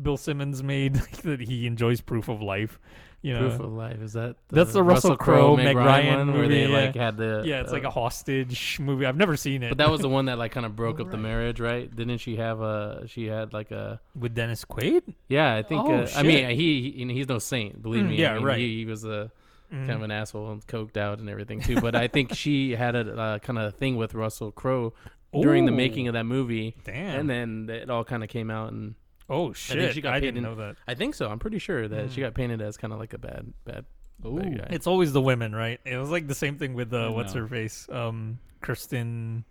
Bill 0.00 0.16
Simmons 0.16 0.62
made 0.62 0.94
like, 0.94 1.22
that 1.22 1.40
he 1.40 1.66
enjoys 1.66 2.00
proof 2.00 2.28
of 2.28 2.40
life. 2.40 2.78
You 3.20 3.34
know, 3.34 3.48
Proof 3.48 3.60
of 3.60 3.72
Life 3.72 4.00
is 4.00 4.12
that? 4.12 4.36
That's 4.48 4.72
the 4.72 4.82
Russell 4.82 5.16
Crowe, 5.16 5.56
Meg 5.56 5.76
Ryan 5.76 6.28
one 6.28 6.38
where 6.38 6.46
they 6.48 6.68
yeah. 6.68 6.76
like 6.86 6.94
had 6.94 7.16
the 7.16 7.42
yeah, 7.44 7.60
it's 7.60 7.72
like 7.72 7.84
uh, 7.84 7.88
a 7.88 7.90
hostage 7.90 8.78
movie. 8.78 9.06
I've 9.06 9.16
never 9.16 9.36
seen 9.36 9.64
it, 9.64 9.70
But 9.70 9.78
that 9.78 9.90
was 9.90 10.00
the 10.00 10.08
one 10.08 10.26
that 10.26 10.38
like 10.38 10.52
kind 10.52 10.64
of 10.64 10.76
broke 10.82 11.00
up 11.00 11.10
the 11.10 11.16
marriage, 11.16 11.58
right? 11.58 11.94
Didn't 11.94 12.18
she 12.18 12.36
have 12.36 12.60
a? 12.60 13.08
She 13.08 13.26
had 13.26 13.52
like 13.52 13.72
a. 13.72 14.00
with 14.14 14.34
Dennis 14.34 14.64
Quaid. 14.64 15.02
Yeah, 15.28 15.52
I 15.54 15.62
think. 15.64 15.82
Oh, 15.84 15.94
uh, 15.94 16.08
I 16.14 16.22
mean, 16.22 16.48
he, 16.50 16.92
he 16.96 17.12
he's 17.12 17.28
no 17.28 17.38
saint, 17.40 17.82
believe 17.82 18.04
Mm, 18.04 18.10
me. 18.10 18.16
yeah, 18.18 18.32
I 18.32 18.34
mean, 18.36 18.44
right. 18.44 18.58
He, 18.58 18.78
he 18.78 18.84
was 18.84 19.04
a 19.04 19.32
kind 19.70 19.90
Mm. 19.90 19.96
of 19.96 20.02
an 20.02 20.10
asshole 20.12 20.50
and 20.52 20.66
coked 20.66 20.96
out 20.96 21.18
and 21.18 21.28
everything 21.28 21.60
too. 21.60 21.78
But 21.80 21.94
I 21.94 22.06
think 22.08 22.34
she 22.34 22.70
had 22.76 22.94
a 22.96 23.14
uh, 23.20 23.38
kind 23.40 23.58
of 23.58 23.74
thing 23.74 23.96
with 23.96 24.14
Russell 24.14 24.50
Crowe 24.52 24.94
during 25.32 25.66
the 25.66 25.72
making 25.72 26.06
of 26.08 26.14
that 26.14 26.24
movie, 26.24 26.74
Damn. 26.84 27.20
and 27.20 27.28
then 27.28 27.68
it 27.68 27.90
all 27.90 28.04
kind 28.04 28.22
of 28.22 28.28
came 28.30 28.48
out 28.50 28.72
and. 28.72 28.94
Oh 29.28 29.50
I 29.50 29.52
shit! 29.54 29.78
think 29.78 29.92
she 29.92 30.00
got 30.00 30.14
I 30.14 30.20
paid 30.20 30.26
didn't 30.34 30.42
know 30.42 30.54
that. 30.56 30.76
I 30.86 30.94
think 30.94 31.14
so. 31.14 31.28
I'm 31.28 31.38
pretty 31.38 31.58
sure 31.58 31.86
that 31.88 32.06
Mm. 32.06 32.12
she 32.14 32.20
got 32.20 32.34
painted 32.34 32.60
as 32.60 32.76
kind 32.76 32.92
of 32.92 32.98
like 32.98 33.12
a 33.12 33.18
bad, 33.18 33.52
bad, 33.64 33.84
bad 34.20 34.58
guy. 34.58 34.66
It's 34.70 34.86
always 34.86 35.12
the 35.12 35.20
women, 35.22 35.54
right? 35.54 35.80
It 35.84 35.96
was 35.96 36.10
like 36.10 36.26
the 36.26 36.34
same 36.34 36.56
thing 36.58 36.74
with 36.74 36.92
uh, 36.92 37.06
I 37.06 37.08
what's 37.10 37.34
know. 37.34 37.42
her 37.42 37.48
face, 37.48 37.88
um, 37.90 38.38
Kristen, 38.60 39.44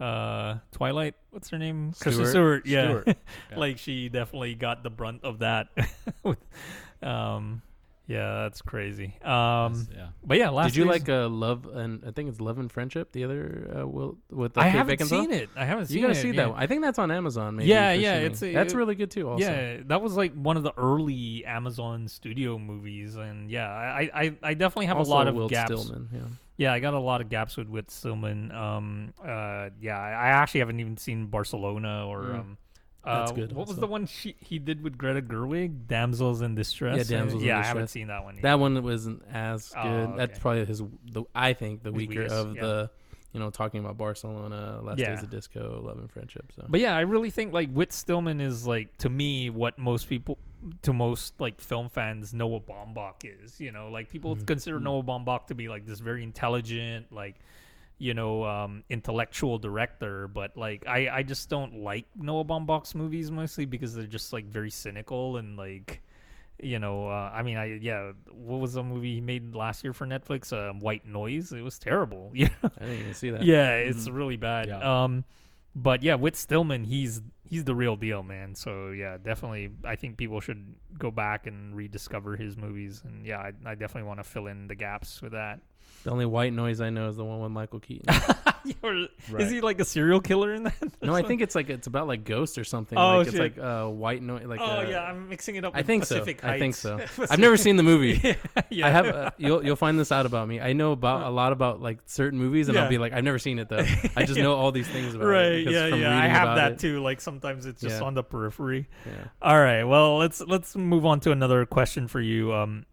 uh, 0.00 0.56
Twilight. 0.72 1.14
What's 1.30 1.50
her 1.50 1.58
name? 1.58 1.92
Kristen 1.92 2.26
Stewart? 2.26 2.28
Stewart. 2.30 2.66
Yeah, 2.66 2.86
Stewart. 2.88 3.06
Yeah. 3.50 3.58
like 3.58 3.78
she 3.78 4.08
definitely 4.08 4.54
got 4.54 4.82
the 4.82 4.90
brunt 4.90 5.24
of 5.24 5.40
that. 5.40 5.68
With- 6.22 6.38
um, 7.02 7.62
yeah, 8.12 8.42
that's 8.42 8.60
crazy. 8.62 9.14
Um, 9.24 9.88
yeah. 9.96 10.08
but 10.24 10.36
yeah, 10.38 10.50
last 10.50 10.68
Did 10.68 10.76
you 10.76 10.84
like 10.84 11.08
uh, 11.08 11.28
Love 11.28 11.66
and 11.66 12.04
I 12.06 12.10
think 12.10 12.28
it's 12.28 12.40
Love 12.40 12.58
and 12.58 12.70
Friendship? 12.70 13.12
The 13.12 13.24
other 13.24 13.70
uh, 13.80 13.86
will 13.86 14.18
with 14.30 14.56
uh, 14.56 14.60
I 14.60 14.64
Kate 14.64 14.72
haven't 14.72 15.00
Beckinsale? 15.00 15.08
seen 15.08 15.30
it. 15.32 15.48
I 15.56 15.64
haven't 15.64 15.86
seen 15.86 15.96
it. 15.96 16.00
You 16.00 16.06
gotta 16.06 16.18
it. 16.18 16.22
see 16.22 16.28
yeah. 16.28 16.34
that 16.42 16.50
one. 16.50 16.62
I 16.62 16.66
think 16.66 16.82
that's 16.82 16.98
on 16.98 17.10
Amazon. 17.10 17.56
Maybe 17.56 17.68
Yeah, 17.70 17.92
yeah, 17.92 18.10
streaming. 18.12 18.30
it's 18.32 18.42
a- 18.42 18.52
that's 18.54 18.72
it- 18.74 18.76
really 18.76 18.94
good 18.94 19.10
too. 19.10 19.28
Also, 19.28 19.44
Yeah, 19.44 19.78
that 19.86 20.02
was 20.02 20.16
like 20.16 20.34
one 20.34 20.56
of 20.56 20.62
the 20.62 20.72
early 20.76 21.44
Amazon 21.46 22.06
Studio 22.08 22.58
movies, 22.58 23.16
and 23.16 23.50
yeah, 23.50 23.68
I 23.70 24.10
I, 24.14 24.32
I 24.42 24.54
definitely 24.54 24.86
have 24.86 24.98
also 24.98 25.10
a 25.10 25.14
lot 25.14 25.28
of 25.28 25.34
Whit 25.34 25.48
gaps. 25.50 25.70
Stillman. 25.72 26.08
Yeah. 26.12 26.20
Yeah, 26.58 26.72
I 26.74 26.80
got 26.80 26.92
a 26.94 27.00
lot 27.00 27.20
of 27.22 27.28
gaps 27.30 27.56
with 27.56 27.68
Whit 27.68 27.90
Stillman. 27.90 28.52
Um, 28.52 29.14
uh, 29.24 29.70
yeah, 29.80 29.98
I 29.98 30.10
I 30.10 30.28
actually 30.28 30.60
haven't 30.60 30.80
even 30.80 30.96
seen 30.96 31.26
Barcelona 31.26 32.06
or 32.06 32.22
Mm. 32.24 32.38
um. 32.40 32.58
That's 33.04 33.32
uh, 33.32 33.34
good 33.34 33.52
What 33.52 33.66
was 33.66 33.78
the 33.78 33.86
one 33.86 34.06
she 34.06 34.36
he 34.38 34.58
did 34.58 34.82
with 34.82 34.96
Greta 34.96 35.22
Gerwig? 35.22 35.86
Damsels 35.88 36.40
in 36.40 36.54
Distress. 36.54 37.10
Yeah, 37.10 37.18
Damsels 37.18 37.42
in 37.42 37.48
yeah, 37.48 37.58
I 37.58 37.64
haven't 37.64 37.88
seen 37.88 38.08
that 38.08 38.22
one. 38.24 38.36
Yet. 38.36 38.42
That 38.42 38.58
one 38.60 38.80
wasn't 38.82 39.22
as 39.32 39.68
good. 39.70 40.10
Oh, 40.10 40.14
That's 40.16 40.38
probably 40.38 40.64
his. 40.64 40.82
The 41.10 41.24
I 41.34 41.52
think 41.52 41.82
the 41.82 41.90
His 41.90 41.96
weaker 41.96 42.20
weakest, 42.20 42.34
of 42.34 42.54
yeah. 42.54 42.62
the 42.62 42.90
you 43.32 43.40
know, 43.40 43.50
talking 43.50 43.80
about 43.80 43.96
Barcelona, 43.96 44.80
Last 44.82 44.98
Yeah. 44.98 45.14
Days 45.14 45.22
of 45.22 45.30
Disco, 45.30 45.82
Love 45.84 45.98
and 45.98 46.10
Friendship. 46.10 46.52
So 46.54 46.66
But 46.68 46.80
yeah, 46.80 46.96
I 46.96 47.00
really 47.00 47.30
think 47.30 47.52
like 47.52 47.72
Whit 47.72 47.92
Stillman 47.92 48.40
is 48.40 48.66
like 48.66 48.96
to 48.98 49.08
me 49.08 49.50
what 49.50 49.78
most 49.78 50.08
people 50.08 50.38
to 50.82 50.92
most 50.92 51.34
like 51.40 51.60
film 51.60 51.88
fans 51.88 52.32
Noah 52.32 52.60
Baumbach 52.60 53.24
is. 53.24 53.60
You 53.60 53.72
know, 53.72 53.88
like 53.88 54.10
people 54.10 54.36
consider 54.36 54.78
Noah 54.78 55.02
Baumbach 55.02 55.46
to 55.46 55.54
be 55.54 55.68
like 55.68 55.86
this 55.86 55.98
very 55.98 56.22
intelligent, 56.22 57.12
like 57.12 57.36
you 58.02 58.14
know, 58.14 58.44
um, 58.44 58.82
intellectual 58.90 59.58
director. 59.58 60.26
But 60.26 60.56
like 60.56 60.84
I, 60.88 61.08
I 61.08 61.22
just 61.22 61.48
don't 61.48 61.84
like 61.84 62.06
Noah 62.16 62.44
Baumbach's 62.44 62.96
movies 62.96 63.30
mostly 63.30 63.64
because 63.64 63.94
they're 63.94 64.06
just 64.06 64.32
like 64.32 64.44
very 64.46 64.70
cynical 64.70 65.36
and 65.36 65.56
like 65.56 66.02
you 66.60 66.80
know, 66.80 67.08
uh, 67.08 67.30
I 67.32 67.42
mean, 67.42 67.56
I 67.56 67.78
yeah, 67.80 68.10
what 68.32 68.58
was 68.58 68.74
the 68.74 68.82
movie 68.82 69.14
he 69.14 69.20
made 69.20 69.54
last 69.54 69.84
year 69.84 69.92
for 69.92 70.04
Netflix? 70.04 70.52
Um, 70.52 70.80
White 70.80 71.06
Noise. 71.06 71.52
It 71.52 71.62
was 71.62 71.78
terrible. 71.78 72.32
Yeah, 72.34 72.48
I 72.62 72.84
didn't 72.84 73.00
even 73.00 73.14
see 73.14 73.30
that. 73.30 73.44
yeah, 73.44 73.76
it's 73.76 74.08
really 74.08 74.36
bad. 74.36 74.66
Yeah. 74.66 75.04
Um, 75.04 75.24
but 75.76 76.02
yeah, 76.02 76.16
Whit 76.16 76.34
Stillman, 76.34 76.82
he's 76.84 77.22
he's 77.48 77.62
the 77.62 77.74
real 77.74 77.94
deal, 77.94 78.24
man. 78.24 78.56
So 78.56 78.90
yeah, 78.90 79.16
definitely, 79.16 79.70
I 79.84 79.94
think 79.94 80.16
people 80.16 80.40
should 80.40 80.74
go 80.98 81.12
back 81.12 81.46
and 81.46 81.76
rediscover 81.76 82.36
his 82.36 82.56
movies. 82.56 83.00
And 83.04 83.24
yeah, 83.24 83.38
I, 83.38 83.52
I 83.64 83.74
definitely 83.76 84.08
want 84.08 84.18
to 84.18 84.24
fill 84.24 84.48
in 84.48 84.66
the 84.66 84.74
gaps 84.74 85.22
with 85.22 85.32
that. 85.32 85.60
The 86.04 86.10
only 86.10 86.26
white 86.26 86.52
noise 86.52 86.80
I 86.80 86.90
know 86.90 87.08
is 87.08 87.16
the 87.16 87.24
one 87.24 87.40
with 87.40 87.52
Michael 87.52 87.80
Keaton. 87.80 88.12
Or- 88.80 89.08
Is 89.40 89.50
he 89.50 89.60
like 89.60 89.80
a 89.80 89.84
serial 89.84 90.20
killer 90.20 90.54
in 90.54 90.62
that? 90.64 90.74
no, 91.02 91.14
I 91.16 91.22
think 91.26 91.40
it's 91.42 91.56
like 91.56 91.68
it's 91.68 91.88
about 91.88 92.06
like 92.06 92.22
ghosts 92.22 92.58
or 92.58 92.62
something. 92.62 92.96
Oh, 92.96 93.18
like 93.18 93.26
it's 93.26 93.36
shit. 93.36 93.56
like 93.56 93.58
uh, 93.58 93.86
white 93.88 94.22
noise. 94.22 94.44
Like 94.44 94.60
Oh 94.60 94.78
uh, 94.80 94.86
yeah, 94.88 95.02
I'm 95.02 95.28
mixing 95.28 95.56
it 95.56 95.64
up. 95.64 95.74
I 95.74 95.78
with 95.78 95.86
think 95.88 96.02
Pacific 96.02 96.40
so. 96.40 96.46
I 96.48 96.58
think 96.60 96.76
Heights. 96.80 97.10
so. 97.16 97.24
I've 97.28 97.40
never 97.40 97.56
seen 97.56 97.74
the 97.76 97.82
movie. 97.82 98.36
yeah. 98.70 98.86
I 98.86 98.90
have. 98.90 99.06
Uh, 99.06 99.30
you'll 99.36 99.64
you'll 99.64 99.74
find 99.76 99.98
this 99.98 100.12
out 100.12 100.26
about 100.26 100.46
me. 100.46 100.60
I 100.60 100.74
know 100.74 100.92
about 100.92 101.26
a 101.26 101.30
lot 101.30 101.52
about 101.52 101.82
like 101.82 101.98
certain 102.06 102.38
movies, 102.38 102.68
and 102.68 102.76
Yeah. 102.76 102.84
I'll 102.84 102.88
be 102.88 102.98
like, 102.98 103.12
I've 103.12 103.24
never 103.24 103.40
seen 103.40 103.58
it 103.58 103.68
though. 103.68 103.84
I 104.16 104.24
just 104.24 104.38
know 104.38 104.54
all 104.54 104.70
these 104.70 104.86
things 104.88 105.12
about 105.14 105.24
it. 105.26 105.30
Right. 105.30 105.58
because 105.64 105.72
Yeah. 105.74 105.90
from 105.90 106.00
Yeah. 106.00 106.10
I 106.10 106.14
reading 106.20 106.30
have 106.30 106.42
about 106.44 106.54
that 106.54 106.72
it. 106.72 106.78
too. 106.78 107.02
Like 107.02 107.20
sometimes 107.20 107.66
it's 107.66 107.80
just 107.80 108.00
Yeah. 108.00 108.06
on 108.06 108.14
the 108.14 108.22
periphery. 108.22 108.88
Yeah. 109.04 109.12
All 109.42 109.58
right. 109.58 109.82
Well, 109.82 110.18
let's 110.18 110.40
let's 110.40 110.76
move 110.76 111.04
on 111.04 111.18
to 111.20 111.32
another 111.32 111.66
question 111.66 112.06
for 112.06 112.20
you, 112.20 112.54
um, 112.54 112.86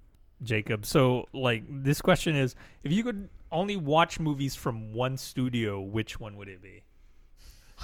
Jacob. 0.44 0.86
So, 0.86 1.28
like, 1.34 1.64
this 1.68 2.02
question 2.02 2.36
is: 2.36 2.56
If 2.84 2.92
you 2.92 3.04
could 3.04 3.30
only 3.52 3.78
watch 3.78 4.20
movies 4.20 4.56
from 4.56 4.94
one 4.94 5.18
studio, 5.18 5.82
which 5.82 6.20
one 6.20 6.38
would 6.38 6.48
it 6.48 6.62
be? 6.62 6.84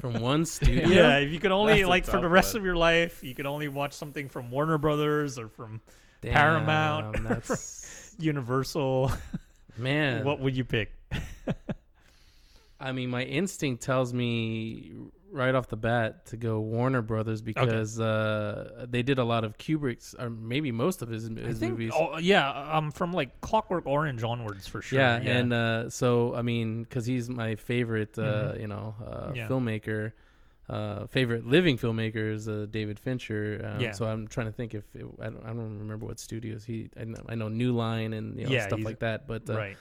From 0.00 0.20
one 0.20 0.46
studio. 0.46 0.88
Yeah. 0.88 1.18
If 1.18 1.30
you 1.30 1.38
could 1.38 1.52
only 1.52 1.80
That's 1.80 1.88
like 1.88 2.04
for 2.06 2.18
the 2.18 2.28
rest 2.28 2.54
one. 2.54 2.62
of 2.62 2.64
your 2.64 2.76
life, 2.76 3.22
you 3.22 3.34
could 3.34 3.44
only 3.46 3.68
watch 3.68 3.92
something 3.92 4.28
from 4.28 4.50
Warner 4.50 4.78
Brothers 4.78 5.38
or 5.38 5.48
from 5.48 5.82
Damn, 6.22 6.32
Paramount. 6.32 7.22
That's 7.28 8.14
Universal. 8.18 9.12
man. 9.76 10.24
what 10.24 10.40
would 10.40 10.56
you 10.56 10.64
pick? 10.64 10.92
I 12.80 12.92
mean, 12.92 13.10
my 13.10 13.22
instinct 13.22 13.82
tells 13.82 14.12
me 14.14 14.92
right 15.32 15.54
off 15.54 15.68
the 15.68 15.76
bat 15.76 16.26
to 16.26 16.36
go 16.36 16.60
Warner 16.60 17.02
Brothers 17.02 17.40
because 17.42 17.98
uh, 17.98 18.86
they 18.88 19.02
did 19.02 19.18
a 19.18 19.24
lot 19.24 19.44
of 19.44 19.56
Kubrick's, 19.58 20.14
or 20.18 20.28
maybe 20.30 20.70
most 20.70 21.02
of 21.02 21.08
his, 21.08 21.24
his 21.24 21.38
I 21.38 21.52
think, 21.52 21.72
movies. 21.72 21.92
oh, 21.96 22.18
yeah, 22.18 22.48
um, 22.76 22.90
from 22.90 23.12
like 23.12 23.40
Clockwork 23.40 23.86
Orange 23.86 24.22
onwards 24.22 24.66
for 24.66 24.82
sure. 24.82 24.98
yeah, 24.98 25.16
and 25.16 25.52
uh, 25.52 25.90
so 25.90 26.34
I 26.34 26.42
mean, 26.42 26.82
because 26.82 27.06
he's 27.06 27.28
my 27.30 27.54
favorite, 27.56 28.18
uh, 28.18 28.22
Mhm. 28.52 28.60
you 28.60 28.66
know, 28.68 28.94
uh, 29.04 29.32
Yeah. 29.34 29.48
filmmaker. 29.48 30.12
Uh, 30.68 31.06
favorite 31.08 31.44
living 31.46 31.76
filmmaker 31.76 32.32
is 32.32 32.48
uh, 32.48 32.66
David 32.70 32.98
Fincher. 32.98 33.60
Um, 33.74 33.80
Yeah. 33.80 33.90
So 33.92 34.06
I'm 34.06 34.28
trying 34.28 34.46
to 34.46 34.52
think 34.52 34.74
if 34.74 34.84
it, 34.94 35.04
I, 35.20 35.24
don't, 35.24 35.42
I 35.44 35.48
don't 35.48 35.78
remember 35.78 36.06
what 36.06 36.18
studios 36.20 36.64
he. 36.64 36.88
I 36.98 37.04
know, 37.04 37.20
I 37.28 37.34
know 37.34 37.48
New 37.48 37.72
Line 37.72 38.12
and 38.12 38.38
you 38.38 38.46
know, 38.46 38.52
Yeah, 38.52 38.66
stuff 38.68 38.80
like 38.84 39.00
that. 39.00 39.26
But 39.26 39.50
uh, 39.50 39.56
right. 39.56 39.76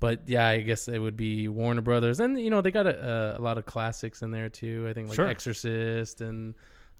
But 0.00 0.20
yeah, 0.28 0.46
I 0.48 0.60
guess 0.60 0.88
it 0.88 0.98
would 0.98 1.16
be 1.16 1.48
Warner 1.48 1.80
Brothers, 1.82 2.20
and 2.20 2.40
you 2.40 2.50
know 2.50 2.60
they 2.60 2.70
got 2.70 2.86
a, 2.86 3.34
a, 3.36 3.40
a 3.40 3.42
lot 3.42 3.58
of 3.58 3.66
classics 3.66 4.22
in 4.22 4.30
there 4.30 4.48
too. 4.48 4.86
I 4.88 4.92
think 4.92 5.08
like 5.08 5.16
Sure. 5.16 5.26
Exorcist 5.28 6.20
and 6.20 6.54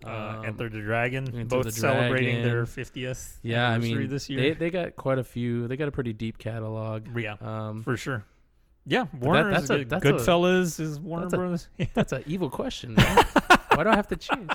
Uh, 0.05 0.11
um, 0.39 0.45
Enter 0.47 0.69
the 0.69 0.81
Dragon, 0.81 1.27
Enter 1.35 1.45
both 1.45 1.65
the 1.65 1.73
celebrating 1.73 2.43
their 2.43 2.65
50th 2.65 3.39
yeah, 3.43 3.69
I 3.69 3.73
anniversary 3.73 3.99
mean 3.99 4.09
this 4.09 4.31
year. 4.31 4.41
they 4.41 4.53
they 4.53 4.71
got 4.71 4.95
quite 4.97 5.19
a 5.19 5.25
few. 5.25 5.67
They 5.69 5.77
got 5.77 5.89
a 5.89 5.93
pretty 5.93 6.13
deep 6.13 6.39
catalog. 6.39 7.07
yeah, 7.19 7.35
Um, 7.41 7.83
for 7.83 7.97
sure. 7.97 8.25
Yeah, 8.87 9.07
Warner 9.21 9.51
that's 9.51 9.65
is 9.65 9.71
a- 9.71 9.79
good. 9.79 9.91
that's 9.91 10.05
a- 10.29 10.83
is 10.83 11.01
Warner 11.01 11.25
that's 11.25 11.35
a- 11.35 11.37
Brothers. 11.37 11.69
Yeah. 11.79 11.87
that's 11.95 12.13
an 12.13 12.23
evil 12.27 12.49
question. 12.49 12.97
Man. 13.79 13.87
Why 13.87 13.91
do 13.91 13.93
I 13.93 13.97
have 13.97 14.09
to 14.09 14.17
choose? 14.17 14.49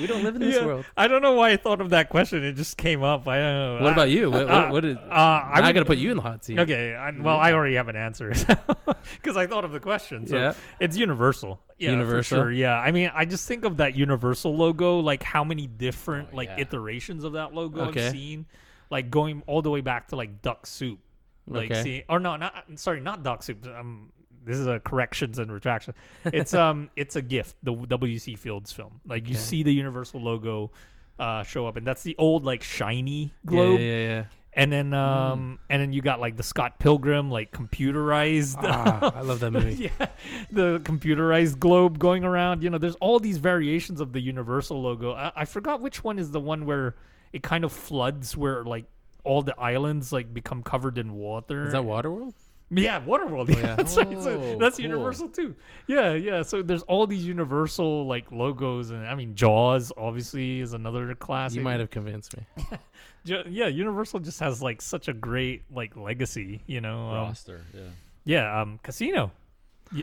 We 0.00 0.06
don't 0.06 0.24
live 0.24 0.34
in 0.36 0.40
this 0.40 0.54
Yeah. 0.56 0.64
world. 0.66 0.84
I 0.96 1.08
don't 1.08 1.22
know 1.22 1.34
why 1.34 1.50
I 1.50 1.56
thought 1.56 1.80
of 1.80 1.90
that 1.90 2.08
question. 2.08 2.42
It 2.42 2.54
just 2.54 2.76
came 2.76 3.02
up. 3.02 3.28
I 3.28 3.36
don't 3.38 3.54
know. 3.54 3.74
What 3.84 3.90
I- 3.90 3.92
about 3.92 4.10
you? 4.10 4.30
What, 4.30 4.48
uh, 4.48 4.62
what, 4.62 4.72
what 4.72 4.84
is? 4.84 4.96
Uh, 4.96 5.00
I 5.10 5.50
I 5.54 5.60
would- 5.60 5.74
got 5.74 5.80
to 5.80 5.84
put 5.86 5.98
you 5.98 6.10
in 6.10 6.16
the 6.16 6.22
hot 6.22 6.44
seat. 6.44 6.58
Okay, 6.58 6.94
I, 6.94 7.10
well, 7.10 7.36
I 7.38 7.52
already 7.52 7.74
have 7.74 7.88
an 7.88 7.96
answer 7.96 8.30
because 9.16 9.36
I 9.36 9.46
thought 9.46 9.64
of 9.64 9.72
the 9.72 9.80
question. 9.80 10.26
So 10.26 10.36
Yeah. 10.36 10.54
it's 10.80 10.96
Universal. 10.96 11.60
Yeah, 11.78 11.90
Universal? 11.90 12.38
For 12.38 12.44
sure. 12.44 12.52
Yeah, 12.52 12.78
I 12.78 12.92
mean, 12.92 13.10
I 13.14 13.24
just 13.24 13.46
think 13.46 13.64
of 13.64 13.76
that 13.78 13.94
Universal 13.94 14.56
logo, 14.56 15.00
like 15.00 15.22
how 15.22 15.44
many 15.44 15.66
different 15.66 16.28
Oh, 16.32 16.36
like 16.36 16.48
yeah. 16.48 16.60
iterations 16.60 17.24
of 17.24 17.32
that 17.34 17.52
logo 17.54 17.82
Okay. 17.86 18.06
I've 18.06 18.12
seen, 18.12 18.46
like 18.90 19.10
going 19.10 19.42
all 19.46 19.60
the 19.62 19.70
way 19.70 19.80
back 19.80 20.08
to 20.08 20.16
like 20.16 20.40
Duck 20.42 20.66
Soup. 20.66 20.98
Like, 21.46 21.70
Okay. 21.70 21.82
see, 21.82 22.04
or 22.08 22.20
no, 22.20 22.36
not 22.36 22.64
sorry, 22.76 23.00
not 23.00 23.22
Duck 23.22 23.42
Soup. 23.42 23.66
Um, 23.66 24.10
this 24.44 24.58
is 24.58 24.66
a 24.66 24.80
corrections 24.80 25.38
and 25.38 25.50
retraction. 25.52 25.94
It's 26.24 26.54
um, 26.54 26.90
it's 26.96 27.16
a 27.16 27.22
gift. 27.22 27.56
The 27.62 27.72
W.C. 27.74 28.34
Fields 28.36 28.72
film. 28.72 29.00
Like 29.06 29.26
you 29.28 29.34
Okay. 29.34 29.40
see 29.42 29.62
the 29.62 29.72
Universal 29.72 30.20
logo. 30.20 30.70
Uh, 31.16 31.44
show 31.44 31.64
up 31.68 31.76
and 31.76 31.86
that's 31.86 32.02
the 32.02 32.16
old 32.18 32.44
like 32.44 32.60
shiny 32.64 33.32
globe 33.46 33.78
yeah, 33.78 33.86
yeah. 33.86 34.08
yeah. 34.08 34.24
and 34.54 34.72
then 34.72 34.92
um 34.92 35.60
and 35.70 35.80
then 35.80 35.92
you 35.92 36.02
got 36.02 36.18
like 36.18 36.36
the 36.36 36.42
Scott 36.42 36.80
Pilgrim 36.80 37.30
like 37.30 37.52
computerized 37.52 38.56
Ah, 38.58 39.12
I 39.14 39.20
love 39.20 39.38
that 39.38 39.52
movie. 39.52 39.92
yeah 40.00 40.06
the 40.50 40.80
computerized 40.80 41.60
globe 41.60 42.00
going 42.00 42.24
around 42.24 42.64
you 42.64 42.68
know 42.70 42.78
there's 42.78 42.96
all 42.96 43.20
these 43.20 43.38
variations 43.38 44.00
of 44.00 44.12
the 44.12 44.18
universal 44.20 44.82
logo 44.82 45.12
I, 45.12 45.30
I 45.36 45.44
forgot 45.44 45.80
which 45.80 46.02
one 46.02 46.18
is 46.18 46.32
the 46.32 46.40
one 46.40 46.66
where 46.66 46.96
it 47.32 47.44
kind 47.44 47.62
of 47.62 47.70
floods 47.70 48.36
where 48.36 48.64
like 48.64 48.86
all 49.22 49.40
the 49.40 49.56
islands 49.56 50.12
like 50.12 50.34
become 50.34 50.64
covered 50.64 50.98
in 50.98 51.14
water 51.14 51.66
Is 51.66 51.72
that 51.74 51.82
Waterworld? 51.84 52.34
Yeah 52.76 53.00
waterworld 53.02 53.48
yeah, 53.48 53.60
yeah. 53.60 53.74
that's 53.76 53.96
right 53.96 54.22
so 54.22 54.30
Oh, 54.40 54.58
that's 54.58 54.76
cool. 54.76 54.84
universal 54.84 55.28
too 55.28 55.54
yeah 55.86 56.12
yeah 56.14 56.42
so 56.42 56.62
there's 56.62 56.82
all 56.84 57.06
these 57.06 57.24
universal 57.24 58.06
like 58.06 58.30
logos 58.32 58.90
and 58.90 59.06
i 59.06 59.14
mean 59.14 59.34
jaws 59.34 59.92
obviously 59.96 60.60
is 60.60 60.72
another 60.72 61.14
classic 61.14 61.56
You 61.58 61.62
might 61.62 61.80
have 61.80 61.90
convinced 61.90 62.36
me. 62.36 62.46
Yeah 63.24 63.68
universal 63.68 64.20
just 64.20 64.38
has 64.40 64.60
like 64.62 64.82
such 64.82 65.08
a 65.08 65.12
great 65.14 65.62
like 65.72 65.96
legacy 65.96 66.60
you 66.66 66.80
know 66.82 67.08
um, 67.08 67.14
roster. 67.28 67.62
Yeah. 67.72 67.80
yeah 68.24 68.60
um 68.60 68.78
casino 68.82 69.30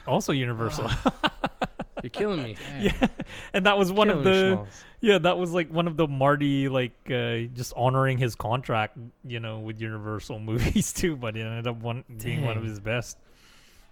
also 0.07 0.31
universal 0.31 0.89
You're 2.03 2.09
killing 2.09 2.43
me. 2.43 2.55
yeah 2.79 3.07
and 3.53 3.65
that 3.65 3.77
was 3.77 3.91
one 3.91 4.09
of 4.09 4.23
Killing 4.23 4.25
me, 4.25 4.49
the 4.49 4.55
Schmaltz. 4.55 4.83
yeah 5.01 5.17
that 5.19 5.37
was 5.37 5.51
like 5.51 5.71
one 5.71 5.87
of 5.87 5.97
the 5.97 6.07
marty 6.07 6.67
like 6.69 6.93
uh 7.11 7.39
just 7.53 7.73
honoring 7.75 8.17
his 8.17 8.35
contract 8.35 8.97
you 9.25 9.39
know 9.39 9.59
with 9.59 9.79
universal 9.81 10.39
movies 10.49 10.93
too 10.93 11.15
but 11.15 11.35
it 11.37 11.41
ended 11.41 11.67
up 11.67 11.77
one 11.77 12.03
being 12.23 12.41
one 12.43 12.57
of 12.57 12.63
Dang. 12.63 12.69
his 12.69 12.79
best 12.79 13.17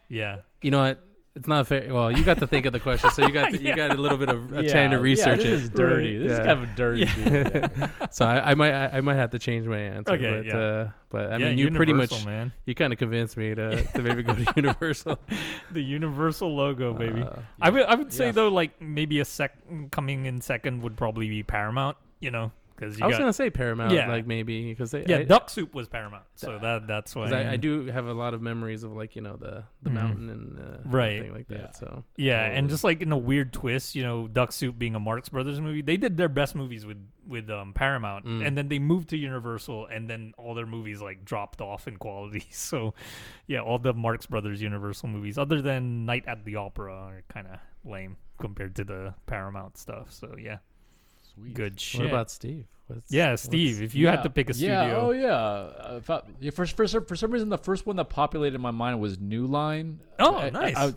yeah 0.07 0.37
You 0.61 0.71
know 0.71 0.79
what? 0.79 1.03
It's 1.39 1.47
not 1.47 1.67
fair. 1.67 1.91
Well, 1.93 2.11
you 2.11 2.23
got 2.25 2.37
to 2.39 2.47
think 2.47 2.65
of 2.65 2.73
the 2.73 2.81
question, 2.81 3.09
so 3.11 3.25
you 3.25 3.31
got 3.31 3.51
to, 3.53 3.57
you 3.63 3.73
got 3.73 3.91
a 3.91 3.95
little 3.95 4.17
bit 4.17 4.27
of 4.27 4.51
a 4.51 4.67
time 4.69 4.91
to 4.91 4.99
research 4.99 5.39
it. 5.39 5.43
this 5.43 5.61
it. 5.61 5.63
is 5.63 5.69
dirty. 5.69 6.17
Right. 6.19 6.27
This 6.27 6.37
Yeah. 6.37 6.41
is 6.41 6.45
kind 6.45 6.63
of 6.63 6.75
dirty. 6.75 6.99
Yeah. 7.01 7.87
So 8.11 8.25
I, 8.25 8.51
I 8.51 8.55
might 8.55 8.73
I, 8.73 8.97
I 8.97 9.01
might 9.01 9.15
have 9.15 9.29
to 9.31 9.39
change 9.39 9.65
my 9.67 9.77
answer. 9.77 10.11
Okay, 10.13 10.37
but, 10.37 10.45
yeah. 10.45 10.57
uh, 10.57 10.89
but 11.09 11.31
I 11.31 11.37
yeah, 11.37 11.49
mean, 11.49 11.57
you 11.57 11.71
pretty 11.71 11.93
much 11.93 12.25
man 12.25 12.51
you 12.65 12.75
kind 12.75 12.91
of 12.91 12.99
convinced 12.99 13.37
me 13.37 13.55
to, 13.55 13.83
to 13.93 14.01
maybe 14.01 14.21
go 14.23 14.33
to 14.35 14.53
Universal. 14.55 15.17
the 15.71 15.81
universal 15.81 16.53
logo 16.55 16.93
baby 16.93 17.21
Uh, 17.21 17.39
i 17.61 17.69
would 17.69 17.83
i 17.83 17.95
would 17.95 18.11
say 18.11 18.27
Yeah. 18.27 18.31
though 18.33 18.47
like 18.49 18.81
maybe 18.81 19.19
a 19.19 19.25
sec 19.25 19.53
coming 19.91 20.25
in 20.25 20.41
second 20.41 20.81
would 20.83 20.97
probably 20.97 21.29
be 21.29 21.43
paramount 21.43 21.97
you 22.19 22.31
know 22.31 22.51
because 22.79 23.01
I 23.01 23.07
was 23.07 23.15
got 23.15 23.19
gonna 23.19 23.33
say 23.33 23.49
Paramount, 23.49 23.91
Yeah. 23.93 24.07
like 24.07 24.25
maybe 24.25 24.63
because 24.69 24.91
they 24.91 25.05
yeah 25.05 25.17
I, 25.17 25.23
duck 25.23 25.49
soup 25.49 25.73
was 25.75 25.87
paramount 25.87 26.23
so 26.35 26.57
that 26.59 26.87
that's 26.87 27.15
why 27.15 27.29
I, 27.31 27.51
I 27.51 27.55
do 27.57 27.87
have 27.87 28.05
a 28.07 28.13
lot 28.13 28.33
of 28.33 28.41
memories 28.41 28.83
of 28.83 28.93
like 28.93 29.15
you 29.15 29.21
know 29.21 29.35
the 29.35 29.63
the 29.81 29.89
Mhm. 29.89 29.93
mountain 29.93 30.29
and 30.29 30.59
uh, 30.59 30.77
Right. 30.85 31.13
everything 31.17 31.33
like 31.33 31.47
that. 31.49 31.59
Yeah. 31.59 31.71
So 31.71 32.03
Yeah, 32.15 32.43
and 32.45 32.69
just 32.69 32.83
like 32.83 33.01
in 33.01 33.11
a 33.11 33.17
weird 33.17 33.51
twist, 33.53 33.95
you 33.95 34.03
know, 34.03 34.27
Duck 34.27 34.51
Soup 34.51 34.77
being 34.77 34.95
a 34.95 34.99
Marx 34.99 35.29
Brothers 35.29 35.59
movie, 35.59 35.81
they 35.81 35.97
did 35.97 36.15
their 36.17 36.29
best 36.29 36.55
movies 36.55 36.85
with 36.85 36.97
with 37.27 37.49
um, 37.51 37.73
Paramount, 37.73 38.25
Mm. 38.25 38.47
and 38.47 38.57
then 38.57 38.69
they 38.69 38.79
moved 38.79 39.09
to 39.09 39.17
Universal, 39.17 39.85
and 39.87 40.09
then 40.09 40.33
all 40.37 40.55
their 40.55 40.65
movies 40.65 40.99
like 40.99 41.23
dropped 41.25 41.61
off 41.61 41.87
in 41.87 41.97
quality. 41.97 42.43
So, 42.51 42.95
yeah, 43.45 43.59
all 43.59 43.77
the 43.77 43.93
Marx 43.93 44.25
Brothers 44.25 44.61
Universal 44.63 45.09
movies, 45.09 45.37
other 45.37 45.61
than 45.61 46.05
Night 46.05 46.23
at 46.27 46.43
the 46.45 46.55
Opera, 46.55 46.91
are 46.93 47.23
kind 47.29 47.45
of 47.47 47.59
lame 47.83 48.17
compared 48.39 48.75
to 48.77 48.83
the 48.83 49.13
Paramount 49.27 49.77
stuff. 49.77 50.11
So, 50.11 50.35
yeah, 50.39 50.57
Sweet. 51.33 51.53
good 51.53 51.79
shit. 51.79 52.01
what 52.01 52.09
about 52.09 52.31
Steve? 52.31 52.65
What's, 52.87 53.11
yeah, 53.11 53.29
what's- 53.31 53.43
Steve, 53.43 53.83
if 53.83 53.93
you 53.93 54.07
had 54.07 54.23
to 54.23 54.29
pick 54.31 54.49
a 54.49 54.53
studio, 54.53 54.73
Yeah. 54.87 54.95
Oh 54.95 55.11
yeah. 55.11 55.35
Uh, 55.35 55.95
if 55.97 56.09
I- 56.09 56.21
yeah, 56.39 56.49
for, 56.51 56.65
for 56.65 56.87
some 56.87 57.05
for 57.05 57.15
some 57.15 57.29
reason, 57.31 57.49
the 57.49 57.57
first 57.57 57.85
one 57.85 57.95
that 57.97 58.05
populated 58.09 58.57
my 58.57 58.71
mind 58.71 58.99
was 58.99 59.19
New 59.19 59.45
Line. 59.45 59.99
Oh, 60.17 60.35
I- 60.35 60.45
I- 60.45 60.49
nice. 60.49 60.75
I, 60.75 60.85
was- 60.85 60.95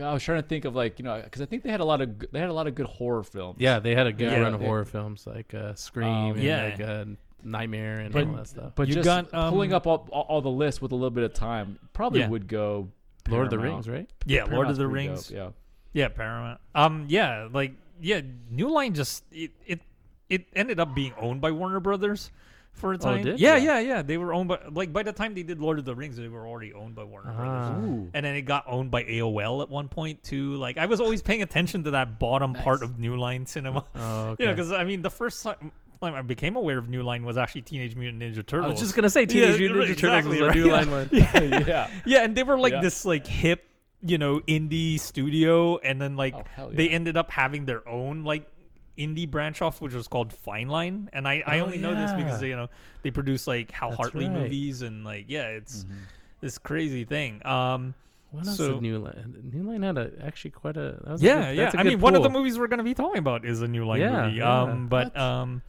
I 0.00 0.12
was 0.12 0.22
trying 0.22 0.42
to 0.42 0.46
think 0.48 0.66
of 0.66 0.74
like 0.76 0.98
you 0.98 1.04
know 1.04 1.20
because 1.22 1.40
I 1.40 1.46
think 1.46 1.62
they 1.62 1.70
had 1.70 1.80
a 1.80 1.84
lot 1.84 2.02
of 2.02 2.18
they 2.30 2.40
had 2.40 2.50
a 2.50 2.52
lot 2.52 2.66
of 2.66 2.74
good 2.74 2.86
horror 2.86 3.22
films. 3.22 3.56
Yeah, 3.58 3.78
they 3.78 3.94
had 3.94 4.06
a 4.06 4.12
good 4.12 4.30
Yeah. 4.32 4.40
run 4.40 4.52
of 4.54 4.60
They- 4.60 4.66
horror 4.66 4.84
films 4.84 5.26
like 5.26 5.54
uh, 5.54 5.74
Scream 5.74 6.08
Um, 6.08 6.30
and 6.32 6.42
yeah. 6.42 6.64
like 6.64 6.80
uh, 6.80 7.04
Nightmare 7.42 8.00
and 8.00 8.12
But- 8.12 8.26
all 8.26 8.34
that 8.34 8.46
stuff. 8.48 8.72
But 8.74 8.88
You 8.88 8.94
just 8.94 9.06
got, 9.06 9.32
um, 9.32 9.50
pulling 9.50 9.72
up 9.72 9.86
all, 9.86 10.06
all, 10.12 10.22
all 10.28 10.40
the 10.42 10.50
lists 10.50 10.82
with 10.82 10.92
a 10.92 10.94
little 10.94 11.08
bit 11.10 11.24
of 11.24 11.32
time 11.32 11.78
probably 11.94 12.20
Yeah. 12.20 12.28
would 12.28 12.48
go 12.48 12.90
Lord 13.30 13.44
of 13.46 13.50
the 13.50 13.58
Rings, 13.58 13.88
right? 13.88 14.10
Yeah, 14.26 14.44
Lord 14.44 14.68
of 14.68 14.76
the 14.76 14.86
Rings. 14.86 15.28
dope, 15.28 15.36
Yeah. 15.36 16.02
Yeah, 16.02 16.08
Paramount. 16.08 16.60
Um, 16.74 17.06
yeah, 17.08 17.48
like 17.50 17.72
yeah, 18.00 18.20
New 18.50 18.70
Line 18.70 18.94
just 18.94 19.24
it 19.32 19.50
it, 19.66 19.80
it 20.28 20.46
ended 20.54 20.80
up 20.80 20.94
being 20.94 21.12
owned 21.18 21.40
by 21.40 21.50
Warner 21.50 21.80
Brothers 21.80 22.30
for 22.72 22.92
a 22.92 22.94
Oh, 22.94 22.96
it 22.96 23.00
time. 23.00 23.24
did? 23.24 23.40
Yeah, 23.40 23.56
Yeah. 23.56 23.78
yeah, 23.80 23.88
yeah. 23.96 24.02
They 24.02 24.16
were 24.16 24.32
owned 24.32 24.48
by 24.48 24.58
like 24.70 24.92
by 24.92 25.02
the 25.02 25.12
time 25.12 25.34
they 25.34 25.42
did 25.42 25.60
Lord 25.60 25.78
of 25.78 25.84
the 25.84 25.94
Rings, 25.94 26.16
they 26.16 26.28
were 26.28 26.46
already 26.46 26.72
owned 26.72 26.94
by 26.94 27.04
Warner 27.04 27.32
Brothers. 27.32 27.74
Ah. 27.74 27.80
Ooh. 27.80 28.10
And 28.14 28.24
then 28.24 28.34
it 28.36 28.42
got 28.42 28.64
owned 28.66 28.90
by 28.90 29.02
AOL 29.04 29.62
at 29.62 29.68
one 29.68 29.88
point 29.88 30.22
too. 30.22 30.54
Like 30.54 30.78
I 30.78 30.86
was 30.86 31.00
always 31.00 31.20
paying 31.22 31.42
attention 31.42 31.84
to 31.84 31.90
that 31.92 32.18
bottom 32.18 32.54
part 32.54 32.82
of 32.82 32.98
New 32.98 33.16
Line 33.16 33.44
Cinema. 33.46 33.84
Oh, 33.94 34.00
okay. 34.30 34.44
You 34.44 34.48
know, 34.50 34.54
because 34.54 34.72
I 34.72 34.84
mean, 34.84 35.02
the 35.02 35.10
first 35.10 35.42
time 35.42 35.72
I 36.02 36.22
became 36.22 36.56
aware 36.56 36.78
of 36.78 36.88
New 36.88 37.02
Line 37.02 37.24
was 37.24 37.36
actually 37.36 37.62
Teenage 37.62 37.94
Mutant 37.96 38.22
Ninja 38.22 38.46
Turtles. 38.46 38.66
I 38.68 38.70
was 38.70 38.80
just 38.80 38.94
gonna 38.94 39.10
say 39.10 39.26
Teenage 39.26 39.60
Yeah, 39.60 39.68
Mutant 39.68 39.80
Ninja 39.80 39.88
right, 39.88 39.98
Turtles 39.98 40.24
exactly, 40.26 40.30
was 40.30 40.40
a 40.40 40.46
right. 40.46 40.56
new 40.56 40.66
Yeah. 40.66 40.72
line 40.72 40.90
one. 40.90 41.08
yeah. 41.68 41.90
Yeah, 42.06 42.24
and 42.24 42.34
they 42.36 42.42
were 42.44 42.58
like 42.58 42.72
Yeah. 42.74 42.80
this 42.80 43.04
like 43.04 43.26
hip, 43.26 43.66
you 44.02 44.18
know, 44.18 44.40
indie 44.40 44.98
studio, 44.98 45.78
and 45.78 46.00
then 46.00 46.16
like 46.16 46.34
Oh, 46.34 46.44
hell 46.54 46.70
they 46.72 46.88
ended 46.88 47.16
up 47.16 47.30
having 47.30 47.64
their 47.66 47.86
own 47.88 48.24
like 48.24 48.46
indie 48.98 49.30
branch 49.30 49.62
off, 49.62 49.80
which 49.80 49.94
was 49.94 50.08
called 50.08 50.32
Fine 50.32 50.68
Line. 50.68 51.08
And 51.12 51.26
I, 51.26 51.42
I 51.46 51.60
Oh, 51.60 51.64
only 51.66 51.78
know 51.78 51.94
this 51.94 52.12
because 52.12 52.42
you 52.42 52.56
know 52.56 52.68
they 53.02 53.10
produce 53.10 53.46
like 53.46 53.70
Hal 53.70 53.90
That's 53.90 53.96
Hartley 54.00 54.26
right. 54.26 54.34
movies 54.42 54.82
and 54.82 55.04
like 55.04 55.26
yeah, 55.28 55.48
it's 55.48 55.84
Mm-hmm. 55.84 55.94
this 56.40 56.58
crazy 56.58 57.04
thing. 57.04 57.44
Um, 57.46 57.94
What 58.30 58.46
else 58.46 58.56
So- 58.58 58.74
did 58.74 58.82
New 58.82 58.98
Line? 58.98 59.50
New 59.52 59.64
Line 59.70 59.82
had 59.82 59.98
a 59.98 60.10
actually 60.24 60.52
quite 60.52 60.76
a. 60.76 61.00
That 61.02 61.12
was 61.12 61.22
yeah, 61.22 61.48
a 61.48 61.54
good, 61.56 61.74
yeah. 61.74 61.80
I 61.80 61.82
mean, 61.82 61.98
one 62.00 62.14
of 62.14 62.22
the 62.22 62.30
movies 62.30 62.58
we're 62.58 62.68
gonna 62.68 62.84
be 62.84 62.94
talking 62.94 63.18
about 63.18 63.44
is 63.44 63.60
a 63.60 63.66
New 63.68 63.84
Line 63.84 64.00
Yeah, 64.00 64.26
movie. 64.26 64.36
yeah. 64.38 64.62
Um, 64.62 64.86
but 64.88 65.16
um, 65.16 65.62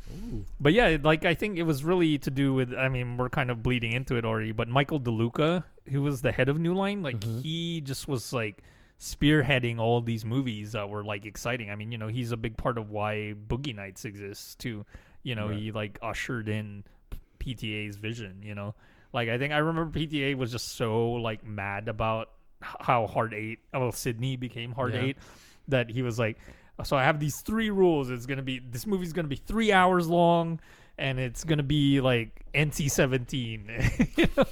but 0.60 0.72
yeah, 0.74 0.98
like 1.02 1.26
I 1.26 1.34
think 1.34 1.58
it 1.58 1.64
was 1.64 1.84
really 1.84 2.18
to 2.20 2.30
do 2.30 2.54
with. 2.54 2.74
I 2.74 2.88
mean, 2.88 3.18
we're 3.18 3.30
kind 3.30 3.50
of 3.50 3.64
bleeding 3.64 3.94
into 3.94 4.16
it 4.16 4.26
already. 4.26 4.52
But 4.52 4.68
Michael 4.70 5.00
DeLuca, 5.00 5.64
who 5.90 6.02
was 6.02 6.22
the 6.22 6.32
head 6.32 6.50
of 6.50 6.60
New 6.60 6.74
Line, 6.74 7.02
like 7.04 7.20
Mm-hmm. 7.20 7.40
he 7.42 7.82
just 7.82 8.08
was 8.08 8.32
like 8.34 8.64
spearheading 9.00 9.80
all 9.80 10.02
these 10.02 10.24
movies 10.24 10.74
that 10.74 10.90
were 10.90 11.04
like 11.04 11.26
exciting. 11.26 11.70
I 11.72 11.76
mean, 11.76 11.92
you 11.92 11.98
know, 11.98 12.08
he's 12.08 12.32
a 12.32 12.38
big 12.38 12.56
part 12.58 12.78
of 12.78 12.90
why 12.92 13.34
Boogie 13.48 13.76
Nights 13.76 14.06
exists 14.06 14.56
too. 14.56 14.86
You 15.24 15.36
know, 15.36 15.50
he 15.50 15.72
like 15.72 16.00
ushered 16.02 16.50
in 16.50 16.84
PTA's 17.40 17.98
vision. 17.98 18.42
You 18.44 18.56
know, 18.56 18.76
like 19.14 19.30
I 19.30 19.38
think 19.38 19.54
I 19.54 19.58
remember 19.58 19.98
PTA 20.00 20.36
was 20.36 20.52
just 20.52 20.76
so 20.76 21.14
like 21.14 21.46
mad 21.46 21.88
about 21.88 22.30
how 22.62 23.08
Hard 23.08 23.34
Eight, 23.34 23.60
well, 23.74 23.92
Sydney 23.92 24.36
became 24.38 24.72
Hard 24.72 24.94
Yeah. 24.94 25.02
Eight, 25.02 25.18
that 25.68 25.90
he 25.90 26.02
was 26.04 26.20
like, 26.20 26.38
so 26.84 26.96
I 26.96 27.04
have 27.04 27.20
these 27.20 27.42
three 27.42 27.70
rules. 27.70 28.10
It's 28.10 28.26
gonna 28.26 28.42
be 28.44 28.60
this 28.60 28.86
movie's 28.88 29.14
gonna 29.14 29.28
be 29.28 29.36
three 29.36 29.72
hours 29.72 30.08
long, 30.08 30.60
and 31.02 31.20
it's 31.20 31.44
gonna 31.44 31.64
be 31.64 32.00
like 32.00 32.46
NC 32.54 32.92
seventeen. 32.92 33.66
You 34.16 34.28
know? 34.38 34.46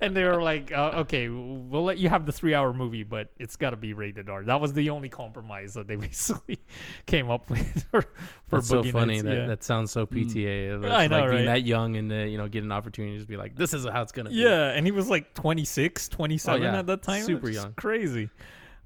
and 0.00 0.16
they 0.16 0.24
were 0.24 0.42
like, 0.42 0.72
uh, 0.72 0.90
okay, 0.96 1.28
we'll 1.28 1.84
let 1.84 1.98
you 1.98 2.08
have 2.08 2.26
the 2.26 2.32
three 2.32 2.54
hour 2.54 2.72
movie, 2.72 3.04
but 3.04 3.30
it's 3.38 3.56
got 3.56 3.70
to 3.70 3.76
be 3.76 3.92
rated 3.94 4.28
R. 4.28 4.42
That 4.42 4.60
was 4.60 4.72
the 4.72 4.90
only 4.90 5.08
compromise 5.08 5.74
that 5.74 5.86
they 5.86 5.96
basically 6.08 6.58
came 7.06 7.30
up 7.30 7.48
with 7.48 7.84
for, 7.90 8.02
for 8.48 8.56
That's 8.56 8.68
so 8.68 8.82
funny. 8.82 9.14
Nights, 9.14 9.22
that, 9.22 9.36
yeah. 9.36 9.46
that 9.46 9.62
sounds 9.62 9.92
so 9.92 10.04
PTA. 10.04 10.80
That's 10.80 10.92
I 11.02 11.06
know, 11.06 11.20
like 11.20 11.30
being 11.30 11.46
that 11.46 11.62
young 11.62 11.96
and 11.96 12.12
uh, 12.12 12.16
you 12.16 12.36
know 12.36 12.48
get 12.48 12.64
an 12.64 12.72
opportunity 12.72 13.12
to 13.14 13.18
just 13.18 13.28
be 13.28 13.36
like, 13.36 13.54
this 13.54 13.72
is 13.72 13.86
how 13.86 14.02
it's 14.02 14.12
gonna 14.12 14.30
be. 14.30 14.36
Yeah, 14.36 14.72
and 14.72 14.84
he 14.84 14.90
was 14.90 15.08
like 15.08 15.34
26, 15.34 16.08
27 16.08 16.60
Oh, 16.60 16.64
yeah. 16.64 16.78
at 16.80 16.86
that 16.86 17.02
time. 17.02 17.22
Super 17.22 17.48
young. 17.48 17.74
Crazy. 17.74 18.28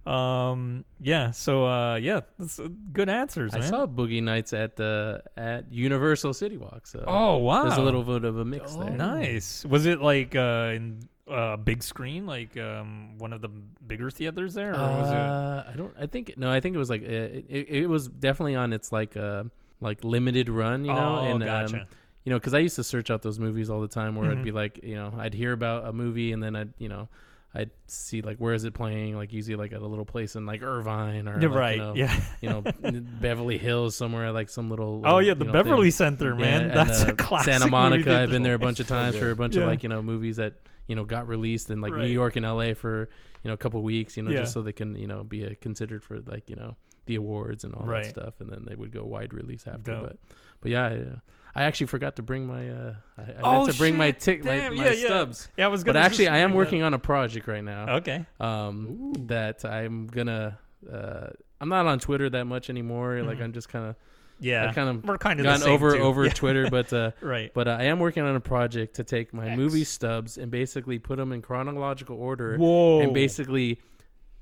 Um 0.07 0.85
yeah, 1.01 1.33
so 1.33 1.67
uh 1.67 1.97
yeah, 1.97 2.21
that's 2.39 2.59
uh, 2.61 2.69
good 2.93 3.09
answers, 3.09 3.55
I 3.55 3.59
man. 3.59 3.69
saw 3.69 3.87
Boogie 3.87 4.23
Nights 4.23 4.53
at 4.53 4.77
the 4.77 5.23
at 5.37 5.73
Universal 5.73 6.35
City 6.35 6.57
Walk. 6.57 6.87
So 6.87 7.03
Oh, 7.07 7.39
wow. 7.39 7.65
there's 7.65 7.77
a 7.79 7.83
little 7.83 8.05
bit 8.05 8.25
of 8.25 8.39
a 8.39 8.45
mix 8.45 8.75
Oh, 8.77 8.83
there. 8.85 8.91
nice. 8.91 9.65
Was 9.65 9.87
it 9.87 10.01
like 10.01 10.37
uh 10.37 10.73
in 10.75 11.09
uh 11.29 11.57
big 11.57 11.83
screen 11.83 12.25
like 12.25 12.57
um 12.57 13.19
one 13.19 13.33
of 13.33 13.41
the 13.41 13.49
bigger 13.85 14.11
theaters 14.11 14.55
there 14.55 14.75
or 14.75 14.97
was 14.97 15.11
it 15.11 15.17
Uh, 15.17 15.65
I 15.73 15.77
don't. 15.77 15.95
I 15.99 16.07
think 16.07 16.35
no. 16.37 16.51
I 16.53 16.61
think 16.61 16.77
it 16.77 16.79
was 16.79 16.89
like 16.91 17.03
uh, 17.03 17.07
it, 17.07 17.45
it, 17.49 17.69
it 17.83 17.87
was 17.89 18.07
definitely 18.07 18.55
on 18.55 18.73
its 18.73 18.93
like 18.93 19.17
uh 19.17 19.43
like 19.81 20.05
limited 20.05 20.49
run. 20.49 20.85
You 20.85 20.93
know, 20.95 21.17
Oh, 21.17 21.25
and 21.25 21.43
gotcha. 21.43 21.77
um, 21.81 21.83
you 22.25 22.31
know, 22.31 22.39
because 22.39 22.55
I 22.55 22.59
used 22.61 22.77
to 22.77 22.85
search 22.85 23.11
out 23.11 23.23
those 23.23 23.39
movies 23.41 23.71
all 23.71 23.81
the 23.81 23.89
time, 23.89 24.15
where 24.15 24.29
Mm-hmm. 24.29 24.39
I'd 24.39 24.45
be 24.45 24.53
like, 24.53 24.81
you 24.85 24.95
know, 24.95 25.13
I'd 25.19 25.35
hear 25.35 25.53
about 25.53 25.87
a 25.87 25.93
movie 25.93 26.31
and 26.33 26.41
then 26.43 26.55
I'd 26.55 26.73
you 26.79 26.89
know. 26.89 27.09
I'd 27.57 27.71
see 27.87 28.21
like 28.21 28.37
where 28.37 28.53
is 28.55 28.65
it 28.65 28.75
playing? 28.75 29.17
Like 29.17 29.33
usually 29.33 29.57
like 29.57 29.73
at 29.73 29.81
a 29.81 29.87
little 29.87 30.05
place 30.05 30.37
in 30.37 30.45
like 30.45 30.63
Irvine 30.63 31.27
or 31.27 31.41
Yeah, 31.41 31.49
like, 31.49 31.57
right. 31.59 31.77
you 31.77 31.83
know, 31.83 31.95
yeah. 31.95 32.21
you 32.43 32.49
know 32.51 32.61
Beverly 33.21 33.57
Hills 33.59 33.97
somewhere 33.97 34.31
like 34.33 34.49
some 34.51 34.69
little 34.69 35.03
Oh 35.05 35.19
yeah, 35.19 35.35
the 35.35 35.45
know, 35.47 35.53
Beverly 35.53 35.91
thing. 35.91 36.17
Center, 36.19 36.31
Yeah, 36.35 36.41
man. 36.41 36.63
and, 36.65 36.71
That's 36.77 37.03
uh, 37.05 37.09
a 37.09 37.13
classic. 37.15 37.53
Santa 37.55 37.71
Monica. 37.71 38.19
I've 38.21 38.31
been 38.31 38.43
there 38.43 38.55
a 38.55 38.59
bunch 38.59 38.81
of 38.81 38.87
times 38.89 39.17
for 39.17 39.31
a 39.31 39.37
bunch 39.37 39.57
Yeah. 39.57 39.63
of 39.63 39.69
like 39.69 39.83
you 39.83 39.89
know 39.89 40.03
movies 40.03 40.37
that 40.37 40.55
you 40.87 40.95
know 40.97 41.05
got 41.05 41.27
released 41.29 41.71
in 41.71 41.81
like 41.81 41.93
Right. 41.93 42.03
New 42.03 42.13
York 42.13 42.37
and 42.37 42.45
L.A. 42.45 42.75
for 42.75 43.09
you 43.43 43.49
know 43.49 43.55
a 43.55 43.59
couple 43.59 43.83
weeks. 43.83 44.17
You 44.17 44.23
know 44.25 44.31
Yeah. 44.31 44.41
just 44.41 44.53
so 44.53 44.61
they 44.63 44.73
can 44.73 44.95
you 44.97 45.07
know 45.07 45.25
be 45.25 45.47
uh, 45.47 45.51
considered 45.61 46.05
for 46.05 46.21
like 46.21 46.51
you 46.51 46.57
know 46.57 46.77
the 47.07 47.15
awards 47.15 47.65
and 47.65 47.73
all 47.75 47.87
Right. 47.87 48.05
that 48.05 48.11
stuff, 48.11 48.35
and 48.41 48.51
then 48.51 48.65
they 48.69 48.75
would 48.75 48.91
go 48.93 49.05
wide 49.05 49.33
release 49.33 49.67
after. 49.67 49.93
Dope. 49.93 50.03
But 50.03 50.17
but 50.61 50.71
yeah. 50.73 50.87
Uh, 50.87 51.17
I 51.57 51.65
actually 51.65 51.87
forgot 51.87 52.17
to 52.17 52.23
bring 52.23 52.47
my. 52.47 52.69
Uh, 52.69 52.95
I, 53.19 53.23
I 53.23 53.35
Oh, 53.43 53.67
to 53.67 53.73
bring 53.75 53.97
my 53.97 54.11
tick, 54.11 54.45
my, 54.45 54.69
my 54.71 54.85
yeah, 54.85 54.93
yeah. 54.93 55.07
stubs. 55.07 55.49
Yeah, 55.57 55.65
I 55.65 55.69
was 55.69 55.83
But 55.83 55.93
gonna 55.95 56.01
but 56.01 56.07
actually, 56.07 56.29
I 56.29 56.39
am 56.39 56.53
working 56.55 56.81
that- 56.81 56.87
on 56.87 56.95
a 56.95 56.99
project 56.99 57.47
right 57.49 57.65
now 57.65 57.97
Okay. 57.97 58.25
um, 58.41 59.13
that 59.27 59.65
I'm 59.65 60.07
gonna. 60.07 60.59
Uh, 60.93 61.29
I'm 61.61 61.69
not 61.71 61.87
on 61.87 61.99
Twitter 61.99 62.29
that 62.31 62.45
much 62.45 62.69
anymore. 62.71 63.23
Like 63.23 63.41
I'm 63.41 63.53
just 63.53 63.69
kind 63.71 63.87
of 63.87 63.97
Yeah. 64.39 64.69
I 64.69 64.73
kind 64.75 64.89
of 64.91 65.05
we're 65.05 65.17
kind 65.19 65.41
of 65.41 65.45
gone 65.47 65.63
over 65.63 65.97
too. 65.97 66.03
over 66.03 66.25
Yeah. 66.27 66.33
Twitter, 66.33 66.69
but 66.71 66.93
uh, 66.93 67.13
Right. 67.23 67.51
but 67.55 67.67
uh, 67.67 67.79
I 67.81 67.85
am 67.85 67.99
working 67.99 68.23
on 68.23 68.37
a 68.37 68.41
project 68.41 68.97
to 68.97 69.05
take 69.05 69.33
my 69.33 69.49
X. 69.49 69.57
movie 69.57 69.85
stubs 69.85 70.37
and 70.37 70.51
basically 70.51 70.99
put 70.99 71.17
them 71.17 71.33
in 71.33 71.41
chronological 71.41 72.17
order 72.21 72.59
Whoa. 72.59 73.01
and 73.01 73.15
basically 73.15 73.81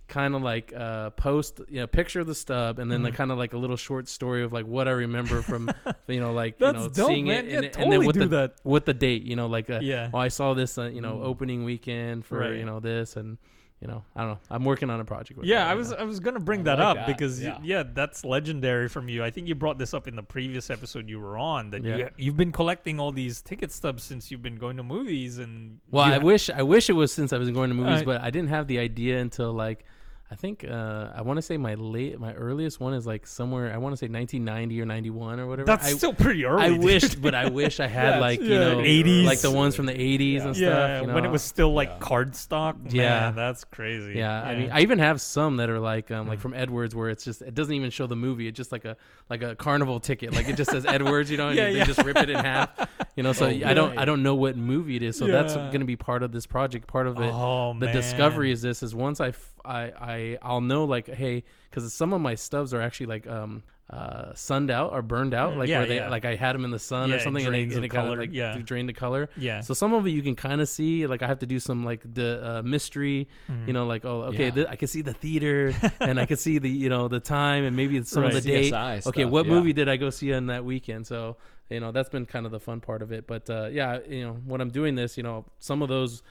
kind 0.07 0.34
of 0.34 0.42
like 0.42 0.72
uh, 0.76 1.09
post 1.11 1.61
you 1.68 1.80
know 1.80 1.86
picture 1.86 2.20
of 2.20 2.26
the 2.26 2.34
stub 2.34 2.78
and 2.78 2.90
then 2.90 2.98
Mm-hmm. 2.98 3.05
like 3.07 3.14
kind 3.14 3.32
of 3.32 3.38
like 3.38 3.55
a 3.55 3.57
little 3.59 3.76
short 3.76 4.07
story 4.09 4.42
of 4.42 4.52
like 4.52 4.66
what 4.66 4.86
I 4.86 4.90
remember 4.90 5.40
from 5.42 5.70
you 6.09 6.20
know 6.20 6.32
like 6.32 6.61
you 6.61 6.72
know 6.72 6.88
dope, 6.88 7.09
seeing 7.09 7.26
man. 7.26 7.46
it 7.46 7.50
Yeah, 7.50 7.57
and, 7.59 7.76
and 7.78 7.92
then 7.92 8.05
with 8.07 8.16
the 8.16 8.26
that. 8.26 8.55
with 8.64 8.84
the 8.84 8.94
date 8.94 9.22
you 9.22 9.34
know 9.34 9.46
like 9.46 9.70
uh, 9.70 9.80
Yeah. 9.82 10.11
oh 10.12 10.18
I 10.18 10.28
saw 10.28 10.52
this 10.55 10.76
uh, 10.76 10.84
you 10.84 11.00
know 11.00 11.22
opening 11.22 11.64
weekend 11.64 12.26
for 12.26 12.38
Right. 12.38 12.57
you 12.57 12.66
know 12.66 12.80
this 12.80 13.16
and 13.16 13.38
you 13.80 13.88
know 13.88 14.05
I 14.14 14.20
don't 14.20 14.30
know 14.32 14.38
I'm 14.50 14.64
working 14.64 14.90
on 14.90 15.00
a 15.00 15.05
project 15.07 15.38
with 15.38 15.46
Yeah, 15.48 15.64
that 15.64 15.70
I 15.70 15.74
was 15.74 15.90
now. 15.90 15.96
I 15.96 16.02
was 16.05 16.20
gonna 16.20 16.38
bring 16.38 16.61
I 16.61 16.64
that 16.64 16.78
like 16.80 16.86
up 16.88 16.96
that, 16.98 17.07
because 17.07 17.42
yeah. 17.42 17.59
yeah. 17.62 17.82
that's 17.92 18.24
legendary 18.26 18.88
from 18.88 19.09
you. 19.09 19.24
I 19.24 19.30
think 19.30 19.48
you 19.48 19.55
brought 19.55 19.78
this 19.78 19.94
up 19.94 20.07
in 20.07 20.16
the 20.16 20.22
previous 20.22 20.68
episode 20.70 21.09
you 21.09 21.18
were 21.18 21.36
on 21.38 21.70
that 21.70 21.82
Yeah. 21.82 21.96
you 21.96 22.09
you've 22.18 22.36
been 22.36 22.52
collecting 22.52 23.00
all 23.00 23.11
these 23.11 23.40
ticket 23.40 23.72
stubs 23.72 24.02
since 24.05 24.30
you've 24.30 24.42
been 24.42 24.57
going 24.57 24.76
to 24.76 24.82
movies 24.82 25.38
and 25.38 25.80
Well, 25.90 26.05
I 26.05 26.14
ha- 26.14 26.18
wish 26.20 26.50
I 26.50 26.62
wish 26.62 26.88
it 26.90 26.92
was 26.94 27.11
since 27.11 27.32
I 27.32 27.38
was 27.38 27.50
going 27.50 27.70
to 27.70 27.74
movies, 27.74 28.02
but 28.02 28.20
I 28.20 28.28
didn't 28.30 28.50
have 28.50 28.66
the 28.68 28.78
idea 28.78 29.18
until 29.18 29.52
like 29.52 29.84
I 30.31 30.37
think 30.37 30.64
uh, 30.64 31.11
I 31.14 31.20
want 31.22 31.37
to 31.37 31.43
say 31.43 31.59
my 31.59 31.75
late 31.75 32.18
my 32.18 32.33
earliest 32.33 32.81
one 32.81 32.95
is 32.95 33.07
like 33.07 33.27
somewhere 33.27 33.72
I 33.72 33.77
want 33.77 33.93
to 33.93 33.97
say 33.99 34.07
1990 34.09 34.81
or 34.81 34.87
91 34.87 35.39
or 35.39 35.47
whatever. 35.47 35.66
that's 35.66 35.87
I, 35.87 35.91
still 35.91 36.14
pretty 36.14 36.45
early. 36.47 36.62
I 36.64 36.68
dude. 36.70 36.83
wish, 36.83 37.14
but 37.14 37.35
I 37.35 37.49
wish 37.51 37.79
I 37.79 37.87
had 37.87 38.14
Yeah, 38.14 38.18
like 38.20 38.41
you 38.41 38.49
yeah, 38.49 38.59
know 38.59 38.79
80s. 38.79 39.25
like 39.27 39.41
the 39.41 39.51
ones 39.51 39.77
from 39.77 39.85
the 39.87 39.93
80s 39.93 40.45
and 40.47 40.57
yeah, 40.57 40.70
stuff. 40.70 41.01
You 41.03 41.07
know? 41.09 41.14
when 41.14 41.25
it 41.27 41.31
was 41.31 41.43
still 41.43 41.75
like 41.75 41.89
Yeah. 41.91 41.99
cardstock. 41.99 42.93
Yeah. 42.93 43.31
That's 43.33 43.64
crazy. 43.64 44.14
Yeah, 44.18 44.43
I 44.43 44.57
mean, 44.57 44.70
I 44.72 44.81
even 44.81 44.99
have 44.99 45.20
some 45.20 45.59
that 45.59 45.68
are 45.70 45.79
like, 45.79 46.11
um, 46.11 46.27
like 46.27 46.41
from 46.41 46.55
Edwards, 46.55 46.95
where 46.95 47.11
it's 47.11 47.22
just 47.25 47.43
it 47.43 47.55
doesn't 47.55 47.75
even 47.75 47.91
show 47.91 48.07
the 48.07 48.16
movie. 48.16 48.49
It's 48.49 48.57
just 48.57 48.72
like 48.72 48.87
a 48.87 48.97
like 49.29 49.43
a 49.43 49.55
carnival 49.55 50.01
ticket. 50.01 50.33
Like 50.33 50.49
it 50.49 50.57
just 50.57 50.70
says 50.70 50.87
Edwards, 50.87 51.31
you 51.31 51.37
know, 51.37 51.49
and 51.49 51.57
Yeah, 51.59 51.66
they 51.70 51.77
yeah. 51.77 51.85
just 51.85 52.03
rip 52.03 52.16
it 52.16 52.31
in 52.31 52.37
half. 52.39 52.70
You 53.14 53.22
know, 53.22 53.33
so 53.35 53.45
Oh, 53.47 53.49
I 53.51 53.75
don't 53.75 53.91
right. 53.91 53.99
I 53.99 54.05
don't 54.07 54.22
know 54.22 54.35
what 54.35 54.57
movie 54.57 54.97
it 54.97 55.03
is. 55.03 55.18
So 55.18 55.27
that's 55.27 55.55
going 55.55 55.81
to 55.81 55.85
be 55.85 55.97
part 55.97 56.22
of 56.22 56.33
this 56.33 56.47
project. 56.47 56.87
Part 56.89 57.07
of 57.07 57.18
it. 57.20 57.31
oh 57.33 57.75
the 57.79 57.87
man. 57.87 57.95
discovery 57.95 58.51
is 58.51 58.62
this: 58.62 58.83
is 58.83 58.95
once 58.95 59.20
I 59.20 59.29
f- 59.29 59.53
I 59.65 59.83
I 60.01 60.39
I'll 60.43 60.61
know 60.61 60.85
like 60.85 61.09
hey, 61.09 61.45
because 61.71 61.93
some 61.93 62.12
of 62.12 62.21
my 62.21 62.35
stubs 62.35 62.73
are 62.75 62.81
actually 62.83 63.07
like 63.07 63.27
um 63.27 63.62
uh 63.91 64.33
sunned 64.35 64.71
out 64.71 64.93
or 64.93 65.03
burned 65.03 65.35
out, 65.35 65.57
like 65.59 65.67
Mm, 65.67 65.71
Yeah, 65.73 65.79
where 65.81 65.87
they 65.89 65.97
yeah. 65.97 66.09
like 66.09 66.25
I 66.25 66.37
had 66.37 66.55
them 66.55 66.65
in 66.65 66.71
the 66.71 66.79
sun 66.79 67.11
Yeah, 67.11 67.17
or 67.17 67.19
something, 67.19 67.45
and, 67.45 67.55
they, 67.55 67.59
drains 67.65 67.75
and 67.75 67.83
the 67.83 67.87
it 67.87 67.91
kind 67.91 68.05
color, 68.07 68.15
of 68.15 68.19
like 68.21 68.33
yeah. 68.33 68.57
drain 68.65 68.87
the 68.87 68.95
color. 68.95 69.29
Yeah. 69.37 69.61
So 69.61 69.75
some 69.75 69.93
of 69.93 70.07
it 70.07 70.11
you 70.11 70.23
can 70.23 70.35
kind 70.37 70.61
of 70.62 70.69
see. 70.71 71.07
Like 71.07 71.23
I 71.23 71.27
have 71.27 71.41
to 71.41 71.47
do 71.47 71.61
some 71.61 71.85
like 71.85 72.01
the 72.15 72.43
uh, 72.59 72.62
mystery, 72.62 73.29
Mm-hmm. 73.51 73.67
you 73.67 73.73
know, 73.75 73.85
like 73.87 74.05
oh 74.07 74.23
okay, 74.33 74.45
Yeah. 74.47 74.51
th- 74.53 74.67
I 74.71 74.77
can 74.77 74.89
see 74.89 75.03
the 75.03 75.12
theater 75.12 75.75
and 76.01 76.19
I 76.19 76.25
can 76.25 76.39
see 76.39 76.59
the 76.59 76.71
you 76.71 76.89
know 76.89 77.09
the 77.09 77.21
time 77.21 77.65
and 77.65 77.77
maybe 77.77 77.99
it's 77.99 78.11
some 78.11 78.23
Right. 78.23 78.35
of 78.35 78.43
the 78.43 78.51
date. 78.51 78.73
CSI 78.73 79.07
Okay, 79.07 79.21
stuff, 79.23 79.31
what 79.33 79.45
yeah. 79.47 79.53
movie 79.53 79.73
did 79.75 79.89
I 79.91 79.97
go 79.99 80.09
see 80.11 80.33
on 80.33 80.47
that 80.47 80.65
weekend? 80.65 81.07
So 81.07 81.37
you 81.69 81.81
know 81.81 81.93
that's 81.93 82.09
been 82.09 82.25
kind 82.25 82.47
of 82.47 82.53
the 82.53 82.61
fun 82.61 82.81
part 82.81 83.03
of 83.03 83.12
it. 83.12 83.27
But 83.27 83.51
uh, 83.51 83.69
yeah, 83.71 83.99
you 84.09 84.25
know 84.27 84.33
when 84.47 84.62
I'm 84.62 84.71
doing 84.71 84.95
this, 84.95 85.19
you 85.19 85.23
know 85.23 85.45
some 85.59 85.83
of 85.83 85.91
those 85.91 86.23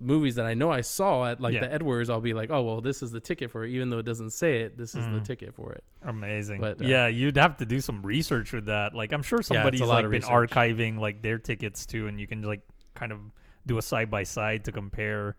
movies 0.00 0.34
that 0.34 0.44
I 0.46 0.54
know 0.54 0.70
I 0.70 0.80
saw 0.80 1.24
at 1.26 1.40
like 1.40 1.54
Yeah. 1.54 1.60
the 1.60 1.72
Edwards, 1.72 2.10
I'll 2.10 2.20
be 2.20 2.34
like, 2.34 2.50
oh 2.50 2.62
well, 2.62 2.80
this 2.80 3.02
is 3.02 3.10
the 3.12 3.20
ticket 3.20 3.50
for 3.50 3.64
it, 3.64 3.70
even 3.70 3.90
though 3.90 3.98
it 3.98 4.04
doesn't 4.06 4.30
say 4.30 4.60
it. 4.62 4.76
This 4.76 4.94
is 4.94 5.04
the 5.04 5.10
Mm-hmm. 5.12 5.22
ticket 5.22 5.54
for 5.54 5.72
it. 5.72 5.84
Amazing. 6.02 6.60
But, 6.60 6.80
uh, 6.82 6.86
yeah, 6.86 7.06
you'd 7.06 7.36
have 7.36 7.56
to 7.58 7.66
do 7.66 7.80
some 7.80 8.02
research 8.02 8.52
with 8.52 8.66
that. 8.66 8.94
Like 8.94 9.12
I'm 9.12 9.22
sure 9.22 9.40
somebody's 9.42 9.80
lot 9.80 9.88
like 9.88 10.02
been 10.04 10.10
research. 10.22 10.50
archiving 10.50 10.98
like 10.98 11.22
their 11.22 11.38
tickets 11.38 11.86
too 11.86 12.08
and 12.08 12.18
you 12.20 12.26
can 12.26 12.42
like 12.42 12.62
kind 12.94 13.12
of 13.12 13.18
do 13.66 13.78
a 13.78 13.82
side 13.82 14.10
by 14.10 14.24
side 14.24 14.64
to 14.64 14.72
compare 14.72 15.36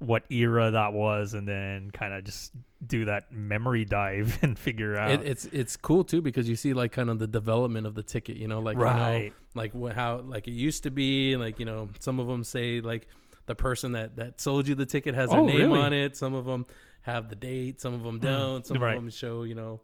what 0.00 0.22
era 0.30 0.70
that 0.70 0.92
was 0.92 1.34
and 1.34 1.46
then 1.48 1.90
kind 1.90 2.14
of 2.14 2.22
just 2.24 2.52
do 2.86 3.04
that 3.06 3.32
memory 3.32 3.84
dive 3.84 4.38
and 4.42 4.56
figure 4.58 4.96
out 4.96 5.10
It, 5.10 5.22
it's 5.26 5.44
it's 5.46 5.76
cool 5.76 6.04
too 6.04 6.22
because 6.22 6.48
you 6.48 6.54
see 6.56 6.72
like 6.72 6.92
kind 6.92 7.10
of 7.10 7.18
the 7.18 7.26
development 7.26 7.86
of 7.86 7.94
the 7.96 8.02
ticket. 8.04 8.36
You 8.36 8.46
know, 8.48 8.60
like 8.60 8.76
you 8.76 8.84
know, 8.84 8.88
Right. 8.90 9.32
like 9.54 9.72
how 9.92 10.18
like 10.20 10.46
it 10.46 10.52
used 10.52 10.84
to 10.84 10.90
be. 10.92 11.36
Like 11.36 11.58
you 11.58 11.66
know, 11.66 11.88
some 11.98 12.20
of 12.20 12.28
them 12.28 12.44
say 12.44 12.80
like 12.80 13.08
the 13.48 13.56
person 13.56 13.92
that 13.92 14.14
that 14.16 14.40
sold 14.40 14.68
you 14.68 14.76
the 14.76 14.86
ticket 14.86 15.16
has 15.16 15.30
their 15.30 15.40
Oh, 15.40 15.46
name 15.46 15.56
really? 15.72 15.80
on 15.80 15.92
it. 15.92 16.16
Some 16.16 16.34
of 16.34 16.44
them 16.44 16.66
have 17.02 17.28
the 17.28 17.36
date. 17.36 17.80
Some 17.80 17.94
of 17.94 18.02
them 18.04 18.20
don't. 18.20 18.64
Some 18.64 18.78
Right. 18.78 18.96
of 18.96 19.02
them 19.02 19.10
show 19.10 19.42
you 19.42 19.56
know. 19.56 19.80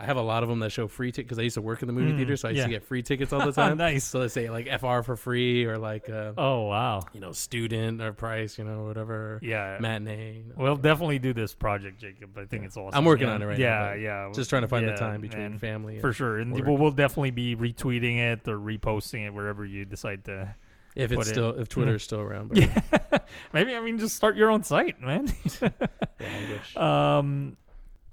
I 0.00 0.04
have 0.04 0.16
a 0.16 0.22
lot 0.22 0.44
of 0.44 0.48
them 0.48 0.60
that 0.60 0.70
show 0.70 0.86
free 0.86 1.10
tickets 1.10 1.26
because 1.26 1.40
I 1.40 1.42
used 1.42 1.54
to 1.54 1.60
work 1.60 1.82
in 1.82 1.88
the 1.88 1.92
movie 1.92 2.12
Mm, 2.12 2.18
theater, 2.18 2.36
so 2.36 2.46
I 2.46 2.52
used 2.52 2.62
to 2.62 2.70
get 2.70 2.84
free 2.84 3.02
tickets 3.02 3.32
all 3.32 3.44
the 3.44 3.50
time. 3.64 3.78
Nice. 3.78 4.04
So 4.04 4.20
they 4.20 4.28
say 4.28 4.48
like 4.48 4.68
FR 4.68 5.02
for 5.02 5.16
free 5.16 5.64
or 5.64 5.76
like 5.76 6.08
uh, 6.08 6.34
Oh 6.38 6.66
wow. 6.66 7.02
you 7.12 7.18
know 7.18 7.32
student 7.32 8.00
or 8.00 8.12
price, 8.12 8.58
you 8.58 8.64
know 8.64 8.84
whatever 8.84 9.40
Yeah. 9.42 9.76
matinee. 9.80 10.36
you 10.36 10.44
know. 10.50 10.54
We'll 10.56 10.76
definitely 10.76 11.18
do 11.18 11.32
this 11.32 11.52
project, 11.52 11.98
Jacob. 12.00 12.38
I 12.38 12.44
think 12.44 12.64
it's 12.64 12.76
awesome. 12.76 12.96
I'm 12.96 13.04
working 13.06 13.26
Yeah. 13.26 13.34
on 13.34 13.42
it 13.42 13.46
right 13.46 13.58
yeah, 13.58 13.70
now. 13.70 13.92
Yeah, 13.94 14.26
yeah. 14.28 14.32
Just 14.32 14.50
trying 14.50 14.62
to 14.62 14.68
find 14.68 14.86
Yeah, 14.86 14.92
the 14.92 14.98
time 14.98 15.20
between 15.20 15.58
family. 15.58 15.94
and- 15.94 16.00
for 16.00 16.12
sure, 16.12 16.38
and 16.38 16.52
we'll 16.64 16.92
definitely 16.92 17.32
be 17.32 17.56
retweeting 17.56 18.18
it 18.18 18.46
or 18.46 18.56
reposting 18.56 19.26
it 19.26 19.34
wherever 19.34 19.64
you 19.64 19.84
decide 19.84 20.24
to. 20.26 20.54
If 20.94 21.10
put 21.10 21.20
it's 21.20 21.28
it- 21.28 21.32
still 21.32 21.50
if 21.50 21.68
Twitter's 21.68 22.02
still 22.04 22.20
around. 22.20 22.48
But 22.48 22.58
Yeah. 22.58 23.18
Maybe 23.52 23.74
I 23.74 23.80
mean 23.80 23.98
just 23.98 24.16
start 24.16 24.36
your 24.36 24.50
own 24.50 24.62
site, 24.64 25.00
man. 25.00 25.32
yeah, 26.20 27.18
um, 27.18 27.56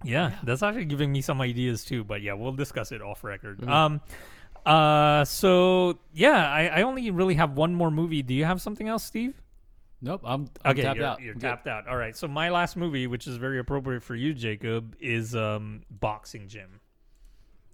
yeah, 0.04 0.34
that's 0.44 0.62
actually 0.64 0.86
giving 0.86 1.12
me 1.12 1.22
some 1.22 1.42
ideas 1.42 1.84
too. 1.84 2.04
But 2.04 2.22
yeah, 2.22 2.34
we'll 2.34 2.54
discuss 2.54 2.92
it 2.92 3.02
off 3.02 3.24
record. 3.24 3.60
Mhm. 3.62 3.70
Um, 3.70 4.02
uh, 4.66 5.26
so 5.26 5.98
yeah, 6.14 6.50
I, 6.52 6.68
I 6.68 6.82
only 6.84 7.12
really 7.12 7.36
have 7.36 7.52
one 7.54 7.74
more 7.74 7.92
movie. 7.92 8.22
Do 8.22 8.34
you 8.34 8.46
have 8.46 8.62
something 8.62 8.88
else, 8.88 9.04
Steve? 9.04 9.42
Nope, 10.02 10.22
I'm, 10.26 10.50
I'm 10.64 10.72
okay, 10.72 10.84
tapped 10.84 10.98
you're, 10.98 11.06
out. 11.08 11.22
You're 11.22 11.34
I'm 11.34 11.40
good. 11.40 11.48
tapped 11.48 11.68
out. 11.68 11.88
All 11.88 11.96
right. 11.98 12.16
So 12.16 12.28
my 12.28 12.50
last 12.50 12.76
movie, 12.78 13.08
which 13.08 13.26
is 13.28 13.38
very 13.38 13.60
appropriate 13.60 14.04
for 14.04 14.14
you, 14.16 14.34
Jacob, 14.34 14.96
is 15.00 15.36
um, 15.36 15.82
Boxing 15.90 16.48
Gym. 16.48 16.82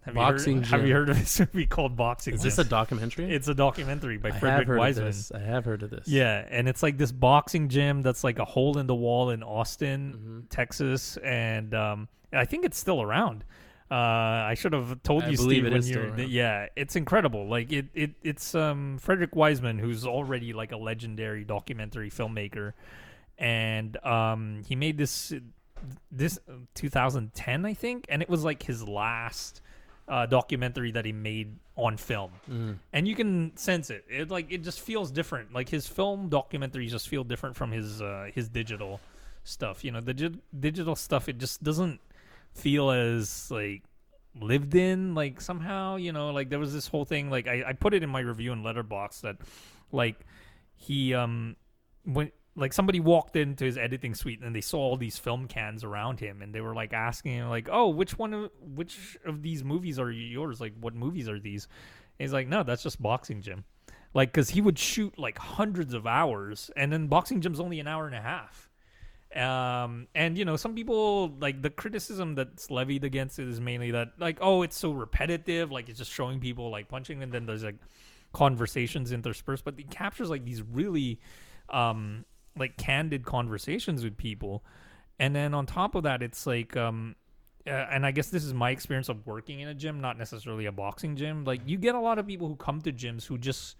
Have 0.04 0.16
Boxing 0.16 0.58
you 0.58 0.60
heard, 0.62 0.68
Have 0.68 0.88
you 0.88 0.93
heard 0.95 1.10
of 1.10 1.20
this 1.20 1.39
movie 1.54 1.68
called 1.68 1.95
Boxing 1.95 2.34
Is 2.34 2.41
Gym? 2.41 2.47
this 2.47 2.58
a 2.58 2.64
documentary? 2.64 3.32
it's 3.34 3.47
a 3.47 3.54
documentary 3.54 4.18
by 4.18 4.30
I 4.30 4.39
Frederick 4.39 4.80
Wiseman. 4.80 5.14
I 5.36 5.39
have 5.39 5.66
heard 5.66 5.84
of 5.84 5.91
this. 5.91 6.08
Yeah, 6.08 6.45
and 6.49 6.68
it's 6.68 6.82
like 6.82 6.97
this 6.97 7.12
boxing 7.12 7.70
gym 7.70 8.02
that's 8.02 8.24
like 8.24 8.39
a 8.39 8.45
hole 8.45 8.80
in 8.80 8.88
the 8.88 8.95
wall 8.95 9.30
in 9.30 9.43
Austin, 9.43 10.43
Mhm. 10.45 10.49
Texas, 10.49 11.18
and 11.18 11.76
um, 11.76 12.08
I 12.34 12.45
think 12.45 12.66
it's 12.66 12.80
still 12.80 13.02
around. 13.02 13.43
Uh, 13.91 13.95
I 13.95 14.54
should 14.58 14.72
have 14.74 15.04
told 15.04 15.24
I 15.24 15.30
you, 15.30 15.38
Steve, 15.38 15.66
it 15.66 15.70
when 15.70 15.80
is 15.80 15.86
still 15.86 16.02
you're. 16.02 16.14
around. 16.14 16.30
Yeah, 16.30 16.68
it's 16.78 16.95
incredible. 16.95 17.47
Like 17.47 17.72
it, 17.72 17.88
it, 17.93 18.12
it's 18.24 18.56
um, 18.56 18.97
Frederick 18.99 19.36
Wiseman, 19.36 19.78
who's 19.78 20.06
already 20.08 20.54
like 20.54 20.72
a 20.72 20.78
legendary 20.78 21.43
documentary 21.43 22.10
filmmaker, 22.10 22.72
and 23.38 24.04
um, 24.06 24.62
he 24.66 24.76
made 24.76 24.97
this 24.97 25.34
this 26.12 26.39
2010, 26.76 27.66
I 27.66 27.74
think, 27.74 28.06
and 28.10 28.22
it 28.22 28.30
was 28.30 28.43
like 28.43 28.64
his 28.64 28.88
last 28.88 29.62
uh, 30.12 30.26
documentary 30.28 30.91
that 30.91 31.05
he 31.05 31.14
made 31.14 31.49
on 31.78 31.95
film 31.97 32.32
Mm. 32.51 32.78
and 32.93 33.07
you 33.07 33.16
can 33.16 33.55
sense 33.55 33.89
it. 33.89 34.03
It 34.09 34.30
like 34.30 34.51
it 34.51 34.62
just 34.70 34.80
feels 34.82 35.09
different. 35.09 35.53
Like 35.53 35.70
his 35.70 35.88
film 35.88 36.30
documentaries 36.30 36.89
just 36.91 37.07
feel 37.07 37.24
different 37.24 37.55
from 37.55 37.72
his 37.72 38.01
uh, 38.01 38.30
his 38.36 38.49
digital 38.49 38.99
stuff. 39.43 39.84
You 39.86 39.91
know, 39.93 40.01
the 40.01 40.14
gi- 40.14 40.41
digital 40.68 40.95
stuff 40.95 41.30
it 41.30 41.38
just 41.38 41.64
doesn't 41.64 41.99
feel 42.53 42.91
as 42.91 43.49
like 43.49 43.84
lived 44.39 44.76
in. 44.76 45.16
Like 45.16 45.39
somehow, 45.39 45.95
you 45.95 46.12
know, 46.12 46.32
like 46.32 46.49
there 46.49 46.59
was 46.59 46.74
this 46.74 46.88
whole 46.88 47.05
thing. 47.05 47.30
Like 47.32 47.47
I, 47.47 47.64
I 47.70 47.74
put 47.74 47.93
it 47.93 48.03
in 48.03 48.09
my 48.09 48.20
review 48.20 48.51
in 48.51 48.64
Letterboxd 48.64 49.22
that 49.22 49.38
like 49.93 50.18
he 50.76 51.14
um 51.14 51.55
when 52.03 52.32
like 52.56 52.74
somebody 52.74 52.99
walked 52.99 53.36
into 53.36 53.64
his 53.64 53.78
editing 53.78 54.14
suite 54.14 54.41
and 54.41 54.56
they 54.56 54.62
saw 54.62 54.78
all 54.78 54.97
these 54.97 55.18
film 55.18 55.47
cans 55.47 55.84
around 55.84 56.20
him 56.20 56.41
and 56.41 56.54
they 56.54 56.62
were 56.62 56.76
like 56.76 56.93
asking 56.93 57.34
him 57.34 57.49
like 57.49 57.70
oh 57.72 57.88
which 57.88 58.18
one 58.18 58.34
of 58.34 58.52
which 58.60 59.18
of 59.26 59.41
these 59.41 59.64
movies 59.64 59.97
are 59.97 60.12
yours? 60.12 60.60
Like 60.60 60.74
what 60.80 60.93
movies 60.93 61.30
are 61.30 61.39
these? 61.39 61.66
And 62.20 62.26
he's 62.26 62.34
like 62.34 62.47
no 62.47 62.64
that's 62.64 62.84
just 62.84 63.02
boxing 63.02 63.41
gym. 63.41 63.64
Like 64.14 64.34
because 64.34 64.49
he 64.49 64.60
would 64.60 64.78
shoot 64.78 65.18
like 65.18 65.38
hundreds 65.38 65.93
of 65.93 66.06
hours 66.06 66.70
and 66.76 66.91
then 66.91 67.08
boxing 67.08 67.39
gym's 67.39 67.60
only 67.60 67.80
an 67.80 67.88
hour 67.88 68.06
and 68.06 68.16
a 68.16 68.22
half. 68.22 68.70
Um 69.34 70.08
and 70.14 70.38
you 70.38 70.43
know 70.43 70.58
some 70.58 70.76
people 70.76 71.30
like 71.39 71.62
the 71.62 71.70
criticism 71.70 72.36
that's 72.36 72.70
levied 72.70 73.06
against 73.06 73.39
it 73.39 73.47
is 73.47 73.62
mainly 73.62 73.91
that 73.91 74.10
like 74.20 74.39
oh 74.41 74.62
it's 74.62 74.78
so 74.78 74.91
repetitive 74.91 75.72
like 75.72 75.88
it's 75.88 75.99
just 75.99 76.12
showing 76.12 76.41
people 76.41 76.70
like 76.70 76.89
punching 76.89 77.24
and 77.24 77.32
then 77.32 77.45
there's 77.45 77.64
like 77.64 77.78
conversations 78.34 79.14
interspersed 79.14 79.64
but 79.64 79.80
it 79.80 79.89
captures 79.89 80.30
like 80.30 80.43
these 80.43 80.62
really 80.62 81.20
um 81.70 82.26
like 82.58 82.78
candid 82.78 83.26
conversations 83.26 84.04
with 84.04 84.18
people 84.18 84.64
and 85.20 85.36
then 85.36 85.54
on 85.54 85.66
top 85.66 85.95
of 85.95 86.04
that 86.04 86.22
it's 86.22 86.45
like 86.45 86.76
um 86.78 87.16
uh, 87.68 87.70
and 87.70 88.06
I 88.08 88.12
guess 88.12 88.30
this 88.30 88.43
is 88.43 88.56
my 88.56 88.72
experience 88.72 89.08
of 89.08 89.28
working 89.28 89.60
in 89.60 89.68
a 89.68 89.76
gym, 89.76 90.02
not 90.02 90.18
necessarily 90.18 90.66
a 90.66 90.72
boxing 90.72 91.16
gym. 91.16 91.45
Like 91.45 91.62
you 91.68 91.78
get 91.78 91.93
a 91.93 91.99
lot 91.99 92.18
of 92.18 92.26
people 92.26 92.47
who 92.47 92.56
come 92.56 92.82
to 92.82 92.91
gyms 92.91 93.28
who 93.28 93.38
just 93.38 93.76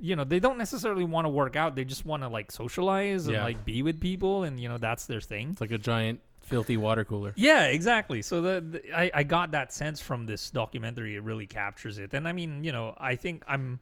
you 0.00 0.14
know, 0.14 0.22
they 0.22 0.38
don't 0.38 0.56
necessarily 0.58 1.02
want 1.02 1.24
to 1.24 1.28
work 1.28 1.56
out. 1.56 1.74
They 1.74 1.84
just 1.84 2.06
want 2.06 2.22
to 2.22 2.28
like 2.28 2.52
socialize 2.52 3.26
and 3.26 3.34
Yeah. 3.34 3.42
like 3.42 3.64
be 3.64 3.82
with 3.82 4.00
people 4.00 4.44
and 4.44 4.60
you 4.60 4.68
know, 4.68 4.78
that's 4.78 5.06
their 5.06 5.20
thing. 5.20 5.50
It's 5.50 5.60
like 5.60 5.72
a 5.72 5.78
giant 5.78 6.20
filthy 6.42 6.76
water 6.76 7.04
cooler. 7.04 7.32
Yeah, 7.34 7.64
exactly. 7.64 8.22
So 8.22 8.40
the, 8.40 8.60
the 8.60 8.96
I, 8.96 9.10
I 9.12 9.22
got 9.24 9.50
that 9.50 9.72
sense 9.72 10.00
from 10.00 10.24
this 10.26 10.52
documentary. 10.52 11.16
It 11.16 11.24
really 11.24 11.48
captures 11.48 11.98
it. 11.98 12.14
And 12.14 12.28
I 12.28 12.32
mean, 12.32 12.62
you 12.62 12.70
know, 12.70 12.94
I 12.98 13.16
think 13.16 13.42
I'm 13.48 13.80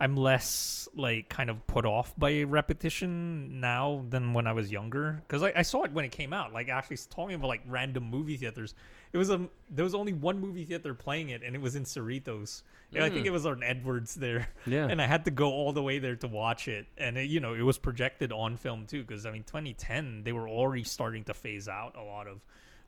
I'm 0.00 0.16
less 0.16 0.88
like 0.94 1.28
kind 1.28 1.50
of 1.50 1.66
put 1.66 1.84
off 1.84 2.14
by 2.16 2.42
repetition 2.42 3.60
now 3.60 4.04
than 4.08 4.32
when 4.32 4.46
I 4.46 4.52
was 4.52 4.70
younger 4.70 5.22
because 5.26 5.42
I, 5.42 5.52
I 5.56 5.62
saw 5.62 5.82
it 5.84 5.92
when 5.92 6.04
it 6.04 6.12
came 6.12 6.32
out. 6.32 6.52
Like 6.52 6.68
actually 6.68 6.98
talking 7.10 7.34
about 7.34 7.48
like 7.48 7.62
random 7.66 8.04
movie 8.04 8.36
theaters. 8.36 8.74
It 9.12 9.18
was 9.18 9.30
a 9.30 9.48
there 9.70 9.84
was 9.84 9.94
only 9.94 10.12
one 10.12 10.40
movie 10.40 10.64
theater 10.64 10.94
playing 10.94 11.30
it, 11.30 11.42
and 11.42 11.56
it 11.56 11.62
was 11.62 11.76
in 11.76 11.84
Cerritos. 11.84 12.62
Yeah, 12.90 13.04
I 13.04 13.10
think 13.10 13.26
it 13.26 13.32
was 13.32 13.44
on 13.44 13.62
Edwards 13.62 14.14
there. 14.14 14.48
Yeah. 14.66 14.86
and 14.86 15.00
I 15.00 15.06
had 15.06 15.24
to 15.24 15.30
go 15.30 15.50
all 15.50 15.72
the 15.72 15.82
way 15.82 15.98
there 15.98 16.16
to 16.16 16.28
watch 16.28 16.68
it, 16.68 16.86
and 16.96 17.16
it, 17.18 17.28
you 17.30 17.40
know 17.40 17.54
it 17.54 17.62
was 17.62 17.78
projected 17.78 18.32
on 18.32 18.56
film 18.56 18.86
too 18.86 19.02
because 19.02 19.26
I 19.26 19.30
mean 19.30 19.44
2010 19.44 20.22
they 20.24 20.32
were 20.32 20.48
already 20.48 20.84
starting 20.84 21.24
to 21.24 21.34
phase 21.34 21.68
out 21.68 21.96
a 21.96 22.02
lot 22.02 22.26
of 22.26 22.40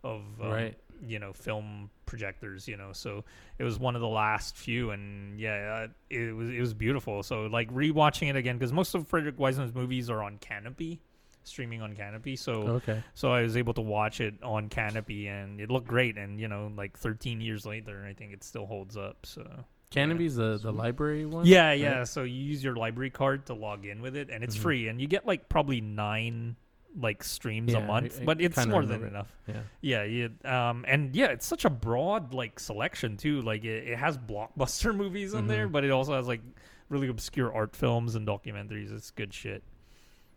of 0.03 0.23
um, 0.41 0.49
Right. 0.49 0.79
You 1.07 1.19
know 1.19 1.33
film 1.33 1.91
projectors 2.07 2.67
you 2.69 2.77
know 2.77 2.93
so 2.93 3.25
it 3.59 3.65
was 3.65 3.79
one 3.79 3.95
of 3.95 4.01
the 4.03 4.09
last 4.09 4.57
few 4.57 4.91
and 4.91 5.39
yeah 5.39 5.85
uh, 5.85 5.89
it 6.11 6.35
was 6.35 6.49
it 6.51 6.61
was 6.61 6.75
beautiful 6.75 7.23
so 7.23 7.47
like 7.47 7.73
rewatching 7.73 8.29
it 8.29 8.37
again 8.37 8.59
because 8.59 8.73
most 8.73 8.95
of 8.95 9.07
Frederick 9.09 9.39
Wiseman's 9.39 9.75
movies 9.75 10.11
are 10.11 10.23
on 10.23 10.39
Kanopy 10.39 10.99
streaming 11.45 11.81
on 11.81 11.95
Kanopy 11.95 12.39
so 12.39 12.53
Okay. 12.53 13.03
so 13.15 13.33
I 13.33 13.43
was 13.43 13.57
able 13.57 13.73
to 13.75 13.81
watch 13.81 14.21
it 14.21 14.35
on 14.43 14.69
Kanopy 14.69 15.29
and 15.29 15.61
it 15.61 15.71
looked 15.71 15.87
great 15.87 16.19
and 16.19 16.39
you 16.41 16.49
know 16.49 16.71
like 16.77 16.99
13 16.99 17.41
years 17.41 17.65
later 17.65 18.05
I 18.09 18.13
think 18.13 18.33
it 18.33 18.43
still 18.45 18.67
holds 18.67 18.97
up 18.97 19.25
so 19.25 19.49
Kanopy's 19.93 20.37
the 20.37 20.59
the 20.59 20.73
library 20.73 21.27
one. 21.27 21.47
yeah, 21.47 21.73
yeah. 21.73 22.05
So 22.05 22.23
you 22.23 22.35
use 22.45 22.63
your 22.63 22.77
library 22.77 23.11
card 23.11 23.47
to 23.47 23.55
log 23.55 23.85
in 23.85 24.01
with 24.01 24.15
it, 24.15 24.31
and 24.31 24.45
it's 24.45 24.57
Mhm. 24.57 24.61
free, 24.63 24.87
and 24.89 25.01
you 25.01 25.09
get 25.09 25.27
like 25.27 25.49
probably 25.49 25.81
nine 25.81 26.55
like 26.99 27.23
streams 27.23 27.73
a 27.75 27.81
month, 27.81 28.19
I- 28.19 28.23
I 28.23 28.25
but 28.25 28.41
it's 28.41 28.67
more 28.67 28.85
than 28.85 29.05
it. 29.05 29.09
enough. 29.09 29.33
Yeah. 29.47 29.55
Yeah, 29.81 30.03
yeah. 30.45 30.71
Um, 30.71 30.85
and 30.89 31.15
yeah, 31.15 31.27
it's 31.27 31.47
such 31.47 31.65
a 31.65 31.71
broad 31.71 32.35
like 32.35 32.59
selection 32.59 33.17
too. 33.17 33.43
Like 33.43 33.65
it, 33.65 33.89
it 33.89 33.99
has 33.99 34.19
blockbuster 34.19 34.95
movies 35.03 35.35
in 35.35 35.47
there, 35.47 35.69
Mhm. 35.69 35.73
but 35.73 35.85
it 35.85 35.91
also 35.91 36.15
has 36.15 36.27
like 36.27 36.41
really 36.89 37.09
obscure 37.09 37.53
art 37.55 37.77
films 37.77 38.15
and 38.17 38.27
documentaries. 38.27 38.93
It's 38.95 39.11
good 39.13 39.33
shit. 39.33 39.63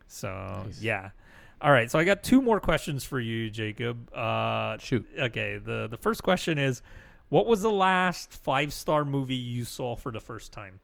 So 0.08 0.64
Nice. 0.66 0.82
yeah. 0.82 1.10
All 1.62 1.72
right, 1.72 1.90
so 1.90 1.98
I 1.98 2.04
got 2.04 2.24
two 2.24 2.42
more 2.42 2.60
questions 2.60 3.04
for 3.06 3.20
you, 3.22 3.50
Jacob. 3.50 4.14
Uh, 4.14 4.78
Shoot. 4.80 5.08
okay, 5.18 5.58
the 5.58 5.88
the 5.90 5.98
first 5.98 6.22
question 6.22 6.58
is, 6.58 6.82
what 7.30 7.48
was 7.48 7.62
the 7.62 7.72
last 7.72 8.34
five 8.34 8.74
star 8.74 9.06
movie 9.06 9.34
you 9.36 9.64
saw 9.66 9.96
for 9.96 10.12
the 10.12 10.20
first 10.20 10.52
time? 10.52 10.82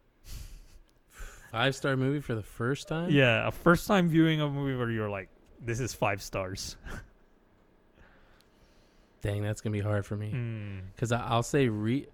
Five 1.51 1.75
star 1.75 1.97
movie 1.97 2.21
for 2.21 2.35
the 2.35 2.43
first 2.43 2.87
time. 2.87 3.09
Yeah, 3.11 3.47
a 3.47 3.51
first 3.51 3.87
time 3.87 4.07
viewing 4.07 4.39
of 4.39 4.51
a 4.51 4.53
movie 4.53 4.75
where 4.77 4.89
you're 4.91 5.09
like, 5.09 5.29
this 5.61 5.79
is 5.79 5.93
five 5.93 6.21
stars. 6.21 6.77
Dang, 9.21 9.43
that's 9.43 9.61
gonna 9.61 9.73
be 9.73 9.81
hard 9.81 10.05
for 10.05 10.15
me. 10.15 10.29
Hmm. 10.31 10.79
Because 10.95 11.11
I'll 11.11 11.43
say 11.43 11.67
re 11.67 12.07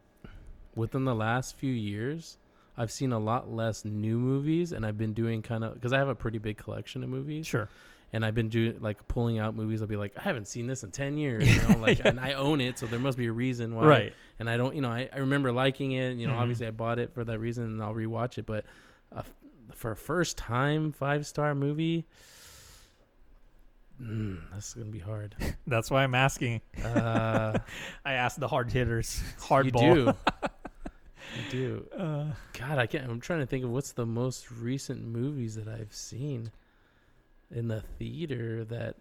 within 0.76 1.06
the 1.06 1.16
last 1.16 1.56
few 1.56 1.72
years, 1.72 2.38
I've 2.78 2.92
seen 2.92 3.12
a 3.14 3.20
lot 3.20 3.52
less 3.52 3.86
new 3.86 4.18
movies, 4.18 4.72
and 4.72 4.86
I've 4.86 4.98
been 4.98 5.14
doing 5.14 5.42
kind 5.42 5.64
of 5.64 5.76
because 5.76 5.94
I 5.94 6.00
have 6.00 6.08
a 6.10 6.16
pretty 6.16 6.40
big 6.40 6.58
collection 6.58 7.04
of 7.04 7.10
movies, 7.10 7.46
Sure. 7.46 7.70
and 8.12 8.26
I've 8.26 8.34
been 8.34 8.50
doing 8.50 8.78
like 8.82 9.08
pulling 9.08 9.38
out 9.38 9.56
movies. 9.56 9.82
I'll 9.82 9.88
be 9.88 9.96
like, 9.98 10.18
I 10.18 10.22
haven't 10.22 10.48
seen 10.48 10.66
this 10.66 10.84
in 10.84 10.90
ten 10.92 11.16
years, 11.18 11.48
you 11.48 11.62
know, 11.70 11.78
like, 11.80 12.02
and 12.04 12.20
I 12.20 12.34
own 12.34 12.60
it, 12.60 12.80
so 12.80 12.88
there 12.88 13.00
must 13.00 13.18
be 13.20 13.28
a 13.28 13.32
reason 13.32 13.76
why. 13.76 13.86
Right. 13.86 14.14
And 14.40 14.50
I 14.50 14.58
don't, 14.58 14.76
you 14.76 14.82
know, 14.82 14.90
I, 14.90 15.08
I 15.14 15.20
remember 15.20 15.52
liking 15.52 15.92
it. 15.94 16.18
You 16.18 16.26
know, 16.28 16.34
Mhm. 16.34 16.40
obviously 16.40 16.66
I 16.68 16.72
bought 16.72 16.98
it 17.00 17.14
for 17.14 17.24
that 17.24 17.40
reason, 17.40 17.66
and 17.66 17.84
I'll 17.84 17.94
rewatch 17.94 18.38
it. 18.40 18.46
But 18.48 18.66
uh, 19.16 19.22
for 19.74 19.92
a 19.92 19.96
first 19.96 20.38
time 20.38 20.92
five 20.92 21.28
star 21.28 21.54
movie. 21.54 22.06
Mm, 24.02 24.40
that's 24.52 24.74
gonna 24.74 24.90
be 24.92 25.00
hard. 25.00 25.36
That's 25.68 25.90
why 25.90 26.04
I'm 26.04 26.16
asking. 26.16 26.62
Uh, 26.84 27.58
I 28.06 28.14
asked 28.14 28.40
the 28.40 28.48
hard 28.48 28.72
hitters. 28.72 29.22
Hard 29.40 29.66
you 29.68 29.72
ball. 29.72 29.96
do. 29.96 30.14
you 31.36 31.52
do. 31.52 31.86
Uh, 31.98 32.26
God, 32.60 32.78
I 32.78 32.88
can't. 32.88 33.10
I'm 33.10 33.22
trying 33.22 33.40
to 33.40 33.46
think 33.46 33.64
of 33.64 33.70
what's 33.72 33.94
the 33.94 34.06
most 34.06 34.52
recent 34.52 35.04
movies 35.06 35.56
that 35.56 35.68
I've 35.70 35.94
seen 35.94 36.52
in 37.54 37.68
the 37.70 37.82
theater. 37.98 38.66
That 38.66 38.96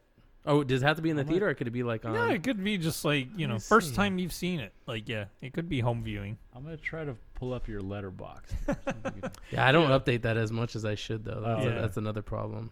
oh, 0.47 0.63
does 0.63 0.83
it 0.83 0.87
have 0.87 0.97
to 0.97 1.03
be 1.03 1.11
in 1.11 1.17
the 1.17 1.23
I 1.23 1.25
might- 1.25 1.31
theater, 1.33 1.49
or 1.49 1.55
could 1.55 1.67
it 1.67 1.73
be 1.73 1.83
like 1.83 2.05
on? 2.05 2.15
no, 2.15 2.29
it 2.29 2.45
could 2.45 2.63
be 2.63 2.79
just 2.79 3.05
like 3.05 3.29
you 3.37 3.49
know, 3.49 3.59
first 3.59 3.91
see. 3.91 3.97
time 3.97 4.19
you've 4.19 4.33
seen 4.33 4.61
it. 4.61 4.73
Like 4.87 5.09
yeah, 5.09 5.25
it 5.43 5.53
could 5.53 5.69
be 5.69 5.81
home 5.81 6.05
viewing. 6.05 6.39
I'm 6.55 6.63
gonna 6.63 6.77
try 6.77 7.05
to 7.05 7.17
pull 7.35 7.53
up 7.53 7.67
your 7.67 7.81
Letterboxd. 7.81 9.33
yeah, 9.51 9.67
I 9.67 9.73
don't 9.73 9.91
update 9.91 10.23
that 10.23 10.37
as 10.37 10.53
much 10.53 10.77
as 10.77 10.85
I 10.85 10.95
should, 10.95 11.25
though. 11.25 11.41
That's, 11.45 11.65
Yeah. 11.65 11.81
that's 11.81 11.97
another 11.97 12.23
problem. 12.23 12.71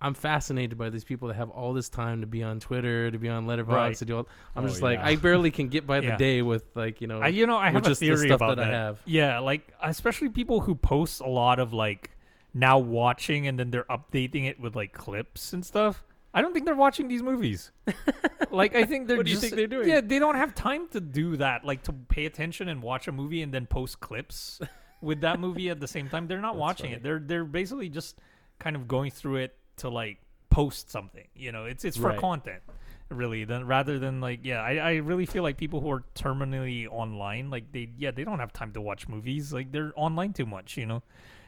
I'm 0.00 0.14
fascinated 0.14 0.78
by 0.78 0.90
these 0.90 1.02
people 1.02 1.26
that 1.28 1.34
have 1.34 1.50
all 1.50 1.72
this 1.72 1.88
time 1.88 2.20
to 2.20 2.26
be 2.26 2.42
on 2.44 2.60
Twitter, 2.60 3.10
to 3.10 3.18
be 3.18 3.28
on 3.28 3.46
Letterboxd, 3.46 3.66
Right. 3.68 3.96
to 3.96 4.04
do 4.04 4.16
all. 4.18 4.28
I'm 4.54 4.64
Oh, 4.64 4.68
just 4.68 4.80
like, 4.80 4.98
yeah. 5.00 5.06
I 5.06 5.16
barely 5.16 5.50
can 5.50 5.68
get 5.68 5.86
by 5.88 6.00
the 6.00 6.06
Yeah. 6.08 6.16
day 6.16 6.42
with 6.42 6.64
like 6.76 7.00
you 7.00 7.06
know. 7.08 7.20
I, 7.20 7.28
you 7.28 7.46
know, 7.46 7.56
I 7.56 7.70
have 7.70 7.84
a 7.84 7.88
just 7.88 8.00
the 8.00 8.06
theory 8.08 8.28
stuff 8.28 8.36
about 8.40 8.56
that 8.58 8.68
I 8.68 8.70
have. 8.72 9.00
Yeah, 9.04 9.40
like 9.40 9.72
especially 9.82 10.28
people 10.28 10.60
who 10.60 10.74
post 10.76 11.20
a 11.20 11.26
lot 11.28 11.58
of 11.58 11.72
like 11.72 12.10
now 12.54 12.78
watching 12.78 13.46
and 13.48 13.58
then 13.58 13.70
they're 13.70 13.84
updating 13.84 14.48
it 14.48 14.60
with 14.60 14.76
like 14.76 14.92
clips 14.92 15.52
and 15.52 15.66
stuff. 15.66 16.04
I 16.32 16.42
don't 16.42 16.52
think 16.52 16.66
they're 16.66 16.76
watching 16.76 17.08
these 17.08 17.22
movies. 17.22 17.72
like 18.50 18.76
I 18.76 18.84
think 18.84 19.08
they're 19.08 19.16
What 19.16 19.26
do 19.26 19.30
you 19.32 19.36
just 19.36 19.42
think 19.46 19.56
they're 19.56 19.66
doing? 19.66 19.88
Yeah, 19.88 20.00
they 20.00 20.18
don't 20.20 20.36
have 20.36 20.54
time 20.54 20.86
to 20.88 21.00
do 21.00 21.36
that. 21.38 21.64
Like 21.64 21.82
to 21.84 21.92
pay 21.92 22.26
attention 22.26 22.68
and 22.68 22.82
watch 22.82 23.08
a 23.08 23.12
movie 23.12 23.42
and 23.42 23.52
then 23.52 23.66
post 23.66 23.98
clips 24.00 24.60
with 25.00 25.22
that 25.22 25.40
movie 25.40 25.70
at 25.70 25.80
the 25.80 25.88
same 25.88 26.08
time. 26.08 26.28
They're 26.28 26.40
not 26.40 26.56
watching 26.56 26.86
funny. 26.86 26.96
it. 26.96 27.02
They're 27.02 27.18
they're 27.18 27.44
basically 27.44 27.88
just 27.88 28.18
kind 28.60 28.76
of 28.76 28.86
going 28.86 29.10
through 29.10 29.36
it 29.36 29.56
to 29.78 29.88
like 29.88 30.18
post 30.50 30.90
something. 30.90 31.26
You 31.34 31.52
know, 31.52 31.64
it's 31.64 31.84
it's 31.84 31.96
for 31.96 32.08
Right. 32.08 32.18
content. 32.18 32.62
Really, 33.10 33.44
than 33.44 33.66
rather 33.66 33.98
than 33.98 34.20
like 34.20 34.40
yeah, 34.44 34.60
I, 34.60 34.76
I 34.76 34.94
really 34.96 35.24
feel 35.24 35.42
like 35.42 35.56
people 35.56 35.80
who 35.80 35.90
are 35.90 36.04
terminally 36.14 36.86
online, 36.90 37.48
like 37.48 37.72
they 37.72 37.88
yeah, 37.96 38.10
they 38.10 38.22
don't 38.24 38.38
have 38.38 38.52
time 38.52 38.72
to 38.72 38.82
watch 38.82 39.08
movies. 39.08 39.50
Like 39.52 39.72
they're 39.72 39.92
online 39.96 40.34
too 40.34 40.44
much, 40.44 40.76
you 40.76 40.84
know. 40.84 41.02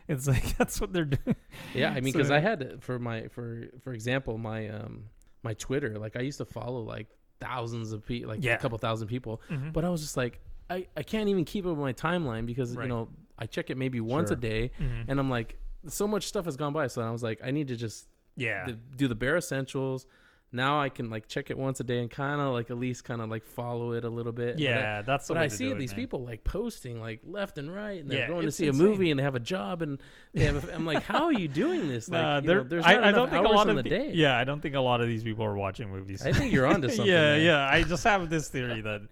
It's 0.08 0.26
like 0.34 0.56
that's 0.56 0.80
what 0.80 0.92
they're 0.94 1.04
doing. 1.04 1.36
Yeah, 1.74 1.90
I 1.90 2.00
mean, 2.00 2.12
So- 2.14 2.18
because 2.18 2.30
I 2.30 2.40
had 2.40 2.78
for 2.82 2.98
my 2.98 3.28
for 3.28 3.68
for 3.84 3.92
example 3.92 4.38
my 4.38 4.68
um 4.70 5.04
my 5.42 5.52
Twitter, 5.54 5.98
like 5.98 6.16
I 6.16 6.20
used 6.20 6.38
to 6.38 6.46
follow 6.46 6.80
like 6.80 7.08
thousands 7.40 7.92
of 7.92 8.06
people, 8.06 8.30
like 8.30 8.42
Yeah. 8.42 8.54
a 8.54 8.58
couple 8.58 8.78
thousand 8.78 9.08
people, 9.08 9.42
Mhm. 9.50 9.72
but 9.74 9.84
I 9.84 9.90
was 9.90 10.00
just 10.00 10.16
like, 10.16 10.40
I 10.70 10.86
I 10.96 11.02
can't 11.02 11.28
even 11.28 11.44
keep 11.44 11.66
up 11.66 11.72
with 11.76 11.78
my 11.80 11.92
timeline 11.92 12.46
because 12.46 12.74
Right. 12.74 12.84
you 12.84 12.88
know 12.88 13.08
I 13.38 13.44
check 13.44 13.68
it 13.68 13.76
maybe 13.76 14.00
once 14.00 14.28
Sure. 14.30 14.38
a 14.38 14.40
day, 14.40 14.70
Mhm. 14.80 15.04
and 15.08 15.20
I'm 15.20 15.28
like, 15.28 15.58
so 15.88 16.06
much 16.08 16.26
stuff 16.26 16.46
has 16.46 16.56
gone 16.56 16.72
by, 16.72 16.86
so 16.86 17.02
I 17.02 17.10
was 17.10 17.22
like, 17.22 17.40
I 17.44 17.50
need 17.50 17.68
to 17.68 17.76
just 17.76 18.08
Yeah, 18.40 18.64
th- 18.66 18.78
do 18.96 19.06
the 19.08 19.14
bare 19.14 19.36
essentials. 19.36 20.06
Now 20.52 20.80
I 20.80 20.88
can 20.88 21.10
like 21.10 21.28
check 21.28 21.48
it 21.50 21.56
once 21.56 21.78
a 21.78 21.84
day 21.84 22.00
and 22.00 22.10
kind 22.10 22.40
of 22.40 22.52
like 22.52 22.72
at 22.72 22.76
least 22.76 23.04
kind 23.04 23.20
of 23.20 23.30
like 23.30 23.46
follow 23.46 23.92
it 23.92 24.02
a 24.04 24.08
little 24.08 24.32
bit. 24.32 24.56
I- 24.56 24.58
yeah, 24.58 25.02
that's. 25.02 25.28
The 25.28 25.34
but 25.34 25.42
I 25.44 25.46
see 25.46 25.70
it, 25.70 25.78
these 25.78 25.94
people 25.94 26.24
like 26.24 26.42
posting 26.42 27.00
like 27.00 27.20
left 27.24 27.56
and 27.56 27.72
right, 27.72 28.00
and 28.00 28.10
they're 28.10 28.20
Yeah, 28.20 28.26
going 28.26 28.46
to 28.46 28.50
see 28.50 28.66
insane. 28.66 28.84
a 28.84 28.88
movie 28.88 29.10
and 29.12 29.20
they 29.20 29.22
have 29.22 29.36
a 29.36 29.40
job, 29.40 29.80
and 29.80 30.00
they 30.34 30.46
have. 30.46 30.68
A, 30.68 30.74
I'm 30.74 30.84
like, 30.84 31.04
how 31.04 31.26
are 31.26 31.32
you 31.32 31.46
doing 31.46 31.86
this? 31.86 32.08
Like, 32.10 32.20
Nah, 32.20 32.40
you 32.40 32.46
know, 32.48 32.62
there's 32.64 32.84
I, 32.84 32.94
not 32.94 33.04
I 33.04 33.08
enough 33.10 33.14
don't 33.20 33.30
think 33.30 33.46
a 33.46 33.48
lot 33.48 33.68
of 33.68 33.76
the 33.76 33.82
day. 33.84 34.10
Yeah, 34.12 34.36
I 34.36 34.42
don't 34.42 34.60
think 34.60 34.74
a 34.74 34.80
lot 34.80 35.00
of 35.00 35.06
these 35.06 35.22
people 35.22 35.44
are 35.44 35.54
watching 35.54 35.88
movies. 35.88 36.26
I 36.26 36.32
think 36.32 36.52
you're 36.52 36.66
onto 36.66 36.88
something. 36.96 37.06
yeah, 37.06 37.36
yeah. 37.36 37.68
I 37.70 37.84
just 37.84 38.02
have 38.02 38.28
this 38.28 38.48
theory 38.48 38.80
that, 38.80 39.02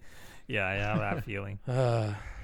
yeah, 0.47 0.65
I 0.67 0.73
have 0.73 0.97
that 0.99 1.23
feeling. 1.23 1.59
Uh, 1.65 2.15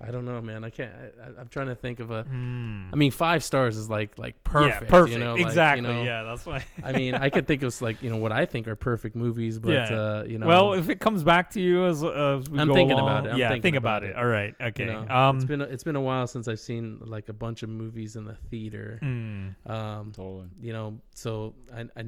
I 0.00 0.12
don't 0.12 0.24
know, 0.24 0.40
man. 0.40 0.62
I 0.62 0.70
can't. 0.70 0.92
I, 0.94 1.24
I- 1.24 1.40
I'm 1.40 1.48
trying 1.48 1.66
to 1.66 1.74
think 1.74 1.98
of 1.98 2.12
a. 2.12 2.22
Hmm. 2.22 2.84
I 2.92 2.96
mean, 2.96 3.10
five 3.10 3.42
stars 3.42 3.76
is 3.76 3.90
like 3.90 4.16
like 4.16 4.44
perfect. 4.44 4.82
yeah, 4.84 4.88
perfect. 4.88 5.12
You 5.12 5.18
know, 5.24 5.32
like, 5.32 5.40
you 5.40 5.46
exactly. 5.46 5.88
know, 5.88 6.04
yeah, 6.04 6.22
that's 6.22 6.46
why. 6.46 6.64
I 6.84 6.92
mean, 6.92 7.14
I 7.14 7.30
could 7.30 7.48
think 7.48 7.62
of 7.64 7.82
like 7.82 8.00
you 8.00 8.08
know 8.08 8.16
what 8.16 8.30
I 8.30 8.46
think 8.46 8.68
are 8.68 8.76
perfect 8.76 9.16
movies, 9.16 9.58
but 9.58 9.72
Yeah. 9.72 9.84
uh, 10.00 10.24
you 10.24 10.38
know, 10.38 10.46
well, 10.46 10.72
if 10.74 10.88
it 10.88 11.00
comes 11.00 11.24
back 11.24 11.50
to 11.50 11.60
you 11.60 11.84
as, 11.86 12.04
uh, 12.04 12.38
as 12.40 12.48
we 12.48 12.60
I'm 12.60 12.68
go 12.68 12.74
thinking 12.74 12.96
along- 12.96 13.08
about 13.08 13.26
it. 13.26 13.32
I'm 13.32 13.38
yeah, 13.38 13.48
thinking 13.48 13.62
think 13.62 13.76
about, 13.76 14.04
about 14.04 14.10
it. 14.10 14.10
it. 14.10 14.16
All 14.18 14.26
right. 14.26 14.54
you 14.60 14.66
Okay. 14.66 14.84
know, 14.86 15.04
um. 15.08 15.36
it's 15.36 15.44
been 15.44 15.60
a, 15.62 15.64
it's 15.64 15.82
been 15.84 15.96
a 15.96 16.00
while 16.00 16.28
since 16.28 16.46
I've 16.46 16.60
seen 16.60 16.98
like 17.00 17.28
a 17.28 17.32
bunch 17.32 17.64
of 17.64 17.68
movies 17.68 18.14
in 18.14 18.24
the 18.24 18.34
theater. 18.50 18.98
hmm. 19.02 19.48
Um, 19.66 20.12
Totally. 20.14 20.46
you 20.60 20.72
know, 20.72 21.00
so 21.14 21.54
I, 21.74 21.80
I 22.00 22.04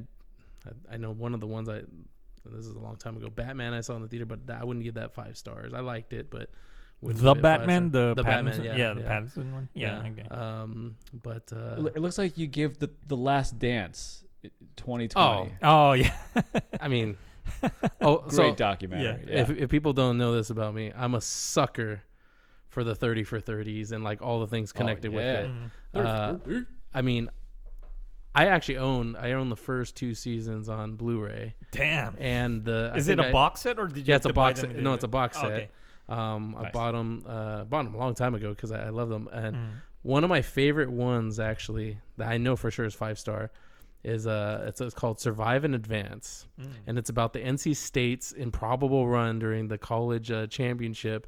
I 0.93 0.97
know 0.97 1.11
one 1.11 1.35
of 1.35 1.41
the 1.41 1.47
ones 1.49 1.69
I 1.69 1.83
this 2.45 2.67
is 2.67 2.75
a 2.77 2.79
long 2.79 2.97
time 2.97 3.17
ago. 3.17 3.29
Batman 3.31 3.75
I 3.75 3.81
saw 3.81 3.97
in 3.97 4.03
the 4.03 4.09
theater, 4.09 4.27
but 4.27 4.41
I 4.49 4.63
wouldn't 4.65 4.85
give 4.85 4.95
that 4.95 5.13
five 5.13 5.37
stars. 5.37 5.75
I 5.75 5.81
liked 5.81 6.13
it, 6.13 6.31
but 6.31 6.39
wouldn't 6.39 6.51
The 7.03 7.09
give 7.15 7.17
it 7.23 7.23
five 7.25 7.43
Batman, 7.43 7.91
stars. 7.91 7.93
the, 7.93 8.15
the 8.15 8.23
Batman, 8.25 8.55
Pattinson- 8.55 8.65
yeah, 8.79 8.93
the 8.95 9.01
yeah. 9.01 9.09
Pattinson 9.21 9.53
one. 9.53 9.69
Yeah. 9.75 10.03
Okay. 10.07 10.29
Um, 10.29 10.97
but 11.23 11.51
uh, 11.53 11.87
It 11.95 12.01
looks 12.01 12.19
like 12.19 12.37
you 12.39 12.47
give 12.47 12.79
the 12.79 12.91
the 13.07 13.17
Last 13.17 13.59
Dance, 13.59 14.25
i- 14.45 14.51
2020. 14.77 15.53
Oh, 15.63 15.89
Oh 15.91 15.93
yeah. 15.93 16.13
I 16.81 16.89
mean, 16.89 17.17
oh, 18.01 18.19
great 18.19 18.33
so 18.33 18.55
documentary. 18.55 19.25
yeah. 19.27 19.35
Yeah. 19.35 19.41
if 19.43 19.51
if 19.51 19.71
people 19.71 19.93
don't 19.93 20.19
know 20.19 20.33
this 20.35 20.51
about 20.51 20.75
me, 20.75 20.93
I'm 20.95 21.15
a 21.15 21.21
sucker 21.21 22.03
for 22.69 22.85
the 22.85 22.95
thirty 22.95 23.25
for 23.25 23.41
thirties 23.41 23.93
and 23.93 24.05
like 24.05 24.21
all 24.23 24.41
the 24.41 24.47
things 24.47 24.73
connected 24.73 25.11
with 25.13 25.25
yeah. 25.25 25.41
it. 25.41 25.51
Mhm. 25.95 26.05
Uh, 26.07 26.61
I 26.95 27.03
mean, 27.03 27.31
I 28.35 28.47
actually 28.47 28.77
own 28.79 29.17
I 29.17 29.33
own 29.33 29.49
the 29.49 29.57
first 29.57 29.97
two 29.97 30.15
seasons 30.15 30.69
on 30.69 30.95
Blu-ray, 30.97 31.55
Damn. 31.73 32.15
and 32.21 32.65
the 32.65 32.93
I 32.95 32.99
Is 32.99 33.09
it 33.09 33.17
think 33.17 33.27
a 33.27 33.31
I- 33.31 33.33
box 33.33 33.61
set 33.63 33.79
or 33.79 33.87
did 33.89 33.97
you? 33.99 34.05
Yeah, 34.07 34.15
have 34.15 34.21
it's 34.21 34.27
a 34.27 34.29
to 34.29 34.35
buy 34.35 34.51
box 34.51 34.61
them 34.61 34.73
set. 34.75 34.83
No, 34.83 34.95
it's 34.95 35.05
a 35.05 35.09
box 35.09 35.37
Oh, 35.39 35.43
set. 35.43 35.53
Okay. 35.53 35.69
Um, 36.11 36.57
I 36.59 36.71
bought 36.71 36.93
them 36.93 37.25
uh, 37.27 37.65
bought 37.65 37.85
them 37.85 37.95
a 37.95 37.99
long 37.99 38.15
time 38.15 38.35
ago 38.35 38.51
because 38.51 38.73
I, 38.73 38.87
I 38.87 38.89
love 38.91 39.09
them. 39.09 39.29
And 39.33 39.57
Mm. 39.57 39.69
one 40.03 40.25
of 40.25 40.31
my 40.31 40.43
favorite 40.43 40.91
ones 40.91 41.39
actually 41.39 41.99
that 42.17 42.29
I 42.29 42.37
know 42.39 42.57
for 42.57 42.71
sure 42.71 42.85
is 42.85 42.95
five 42.95 43.19
star 43.19 43.51
is 44.03 44.27
uh 44.27 44.65
it's, 44.67 44.81
it's 44.81 44.95
called 44.95 45.21
Survive 45.21 45.63
and 45.65 45.75
Advance, 45.75 46.47
Mm. 46.61 46.67
and 46.87 46.99
it's 46.99 47.11
about 47.11 47.33
the 47.33 47.41
NC 47.41 47.77
State's 47.77 48.33
improbable 48.33 49.07
run 49.09 49.39
during 49.39 49.69
the 49.69 49.79
college 49.79 50.31
uh, 50.31 50.47
championship. 50.47 51.27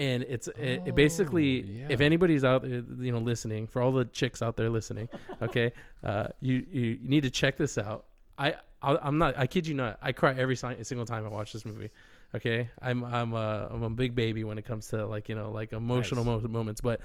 And 0.00 0.22
it's 0.24 0.46
it, 0.48 0.82
it 0.86 0.94
basically 0.94 1.62
yeah. 1.62 1.86
if 1.88 2.00
anybody's 2.00 2.44
out 2.44 2.62
there, 2.62 2.84
you 3.00 3.10
know, 3.12 3.18
listening 3.18 3.66
for 3.66 3.82
all 3.82 3.90
the 3.92 4.04
chicks 4.04 4.42
out 4.42 4.56
there 4.56 4.70
listening, 4.70 5.08
okay, 5.42 5.72
uh, 6.04 6.28
you, 6.40 6.64
you 6.70 6.98
need 7.02 7.22
to 7.22 7.30
check 7.30 7.56
this 7.56 7.78
out. 7.78 8.04
I 8.38 8.54
I'll, 8.80 8.98
I'm 9.02 9.18
not 9.18 9.36
I 9.36 9.46
kid 9.48 9.66
you 9.66 9.74
not. 9.74 9.98
I 10.02 10.12
cry 10.12 10.34
every 10.38 10.54
single 10.56 11.04
time 11.06 11.24
I 11.24 11.28
watch 11.28 11.52
this 11.52 11.64
movie. 11.64 11.90
Okay, 12.34 12.68
I'm 12.82 13.04
I'm 13.04 13.32
a 13.32 13.68
I'm 13.70 13.82
a 13.82 13.90
big 13.90 14.14
baby 14.14 14.44
when 14.44 14.58
it 14.58 14.64
comes 14.66 14.88
to 14.88 15.06
like 15.06 15.28
you 15.28 15.34
know 15.34 15.50
like 15.50 15.72
emotional 15.72 16.24
mo- 16.24 16.40
moments, 16.40 16.80
but 16.80 17.00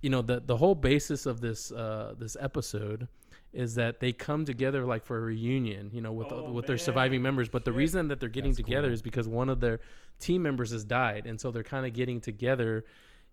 you 0.00 0.10
know 0.10 0.22
the 0.22 0.40
the 0.40 0.56
whole 0.56 0.74
basis 0.76 1.26
of 1.26 1.40
this 1.40 1.72
uh 1.72 2.14
this 2.18 2.36
episode 2.40 3.08
is 3.52 3.74
that 3.76 4.00
they 4.00 4.12
come 4.12 4.44
together 4.44 4.84
like 4.84 5.04
for 5.04 5.16
a 5.16 5.20
reunion, 5.20 5.88
you 5.92 6.00
know, 6.00 6.12
with 6.12 6.26
Oh, 6.30 6.50
with 6.52 6.66
their 6.66 6.78
surviving 6.78 7.22
members. 7.22 7.48
But 7.48 7.64
the 7.64 7.72
reason 7.72 8.08
that 8.08 8.18
they're 8.20 8.28
getting 8.28 8.50
That's 8.52 8.64
together 8.64 8.88
cool. 8.88 8.94
is 8.94 9.02
because 9.02 9.28
one 9.28 9.48
of 9.48 9.60
their 9.60 9.80
team 10.18 10.42
members 10.42 10.70
has 10.72 10.84
died, 10.84 11.26
and 11.26 11.40
so 11.40 11.50
they're 11.50 11.62
kind 11.62 11.86
of 11.86 11.92
getting 11.92 12.20
together, 12.20 12.84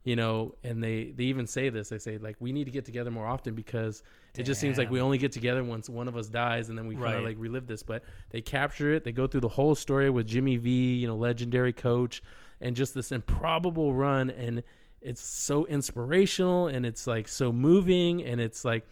you 0.04 0.16
know. 0.16 0.56
And 0.64 0.84
they 0.84 1.06
they 1.16 1.26
even 1.26 1.48
say 1.48 1.70
this. 1.70 1.90
They 1.90 1.98
say 2.00 2.18
like 2.18 2.36
we 2.40 2.52
need 2.52 2.66
to 2.66 2.72
get 2.72 2.86
together 2.86 3.12
more 3.12 3.28
often 3.28 3.54
because 3.56 4.04
it 4.38 4.44
just 4.44 4.62
seems 4.62 4.78
like 4.78 4.90
we 4.90 5.02
only 5.02 5.18
get 5.18 5.32
together 5.32 5.64
once 5.64 5.90
one 5.90 6.08
of 6.08 6.16
us 6.16 6.28
dies, 6.28 6.70
and 6.70 6.78
then 6.78 6.88
we 6.88 6.96
kind 6.96 7.08
of 7.08 7.14
Right. 7.16 7.24
like 7.26 7.36
relive 7.40 7.68
this. 7.68 7.84
But 7.84 8.04
they 8.30 8.42
capture 8.42 8.94
it. 8.94 9.04
They 9.04 9.12
go 9.12 9.28
through 9.28 9.42
the 9.42 9.50
whole 9.50 9.76
story 9.76 10.10
with 10.10 10.28
Jimmy 10.28 10.58
V, 10.58 10.96
you 10.96 11.08
know, 11.08 11.16
legendary 11.16 11.74
coach, 11.74 12.24
and 12.62 12.76
just 12.76 12.94
this 12.94 13.12
improbable 13.12 13.94
run 13.94 14.30
and. 14.30 14.64
It's 15.04 15.20
so 15.24 15.66
inspirational 15.66 16.68
and 16.68 16.86
it's 16.86 17.08
like 17.08 17.28
so 17.28 17.52
moving 17.52 18.24
and 18.24 18.40
it's 18.40 18.64
like 18.64 18.86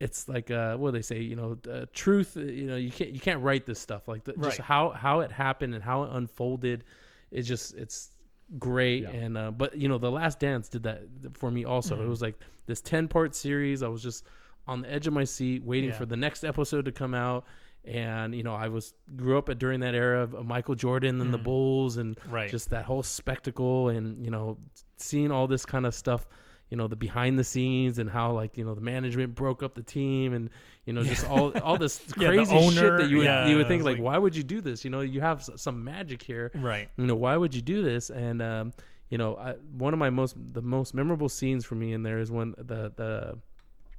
it's 0.00 0.26
like 0.26 0.50
uh 0.50 0.76
what 0.78 0.92
do 0.92 0.96
they 0.96 1.02
say 1.02 1.20
you 1.20 1.36
know 1.36 1.58
uh, 1.70 1.84
truth 1.92 2.38
uh, 2.38 2.40
you 2.40 2.66
know 2.66 2.76
you 2.76 2.90
can't 2.90 3.10
you 3.10 3.20
can't 3.20 3.42
write 3.42 3.66
this 3.66 3.78
stuff 3.78 4.08
like 4.08 4.24
the, 4.24 4.32
just 4.32 4.60
how 4.60 4.88
how 4.92 5.20
it 5.20 5.30
happened 5.30 5.74
and 5.74 5.84
how 5.84 6.04
it 6.04 6.10
unfolded 6.14 6.84
it's 7.30 7.46
just 7.46 7.74
it's 7.74 8.11
great 8.58 9.02
Yeah. 9.04 9.10
and 9.10 9.38
uh 9.38 9.50
but 9.50 9.76
you 9.76 9.88
know 9.88 9.98
the 9.98 10.10
last 10.10 10.38
dance 10.38 10.68
did 10.68 10.82
that 10.82 11.02
for 11.32 11.50
me 11.50 11.64
also 11.64 11.94
Mm-hmm. 11.94 12.04
it 12.04 12.08
was 12.08 12.20
like 12.22 12.34
this 12.66 12.80
10 12.80 13.08
part 13.08 13.34
series 13.34 13.82
i 13.82 13.88
was 13.88 14.02
just 14.02 14.26
on 14.66 14.82
the 14.82 14.92
edge 14.92 15.06
of 15.06 15.12
my 15.12 15.24
seat 15.24 15.64
waiting 15.64 15.90
Yeah. 15.90 15.96
for 15.96 16.06
the 16.06 16.16
next 16.16 16.44
episode 16.44 16.84
to 16.84 16.92
come 16.92 17.14
out 17.14 17.44
and 17.84 18.34
you 18.34 18.42
know 18.42 18.54
i 18.54 18.68
was 18.68 18.94
grew 19.16 19.38
up 19.38 19.48
at, 19.48 19.58
during 19.58 19.80
that 19.80 19.94
era 19.94 20.22
of 20.22 20.46
michael 20.46 20.74
jordan 20.74 21.20
and 21.20 21.32
the 21.32 21.38
Mm. 21.38 21.44
bulls 21.44 21.96
and 21.96 22.18
Right. 22.28 22.50
just 22.50 22.70
that 22.70 22.84
whole 22.84 23.02
spectacle 23.02 23.88
and 23.88 24.24
you 24.24 24.30
know 24.30 24.58
seeing 24.98 25.30
all 25.32 25.46
this 25.48 25.64
kind 25.66 25.84
of 25.86 25.94
stuff 25.94 26.26
you 26.72 26.76
know 26.76 26.88
the 26.88 26.96
behind 26.96 27.38
the 27.38 27.44
scenes 27.44 27.98
and 27.98 28.08
how 28.08 28.32
like 28.32 28.56
you 28.56 28.64
know 28.64 28.74
the 28.74 28.80
management 28.80 29.34
broke 29.34 29.62
up 29.62 29.74
the 29.74 29.82
team 29.82 30.32
and 30.32 30.48
you 30.86 30.94
know 30.94 31.04
just 31.04 31.28
all 31.28 31.52
all 31.58 31.76
this 31.76 32.00
Yeah, 32.16 32.30
the 32.30 32.36
crazy 32.38 32.70
shit 32.70 32.96
that 32.96 33.10
you 33.10 33.18
would 33.18 33.26
yeah, 33.26 33.46
you 33.46 33.58
would 33.58 33.68
think 33.68 33.84
like, 33.84 33.98
like- 33.98 34.02
why 34.02 34.16
would 34.16 34.34
you 34.34 34.42
do 34.42 34.62
this? 34.62 34.82
You 34.82 34.90
know 34.90 35.02
you 35.02 35.20
have 35.20 35.46
some 35.56 35.84
magic 35.84 36.22
here. 36.22 36.50
Right. 36.54 36.88
you 36.96 37.06
know 37.06 37.14
why 37.14 37.36
would 37.36 37.54
you 37.54 37.60
do 37.60 37.82
this? 37.82 38.08
And 38.08 38.40
um 38.40 38.72
you 39.10 39.18
know 39.18 39.36
I, 39.36 39.52
one 39.76 39.92
of 39.92 39.98
my 39.98 40.08
most 40.08 40.34
the 40.54 40.62
most 40.62 40.94
memorable 40.94 41.28
scenes 41.28 41.66
for 41.66 41.74
me 41.74 41.92
in 41.92 42.02
there 42.04 42.18
is 42.18 42.30
when 42.30 42.54
the 42.56 42.90
the 42.96 43.38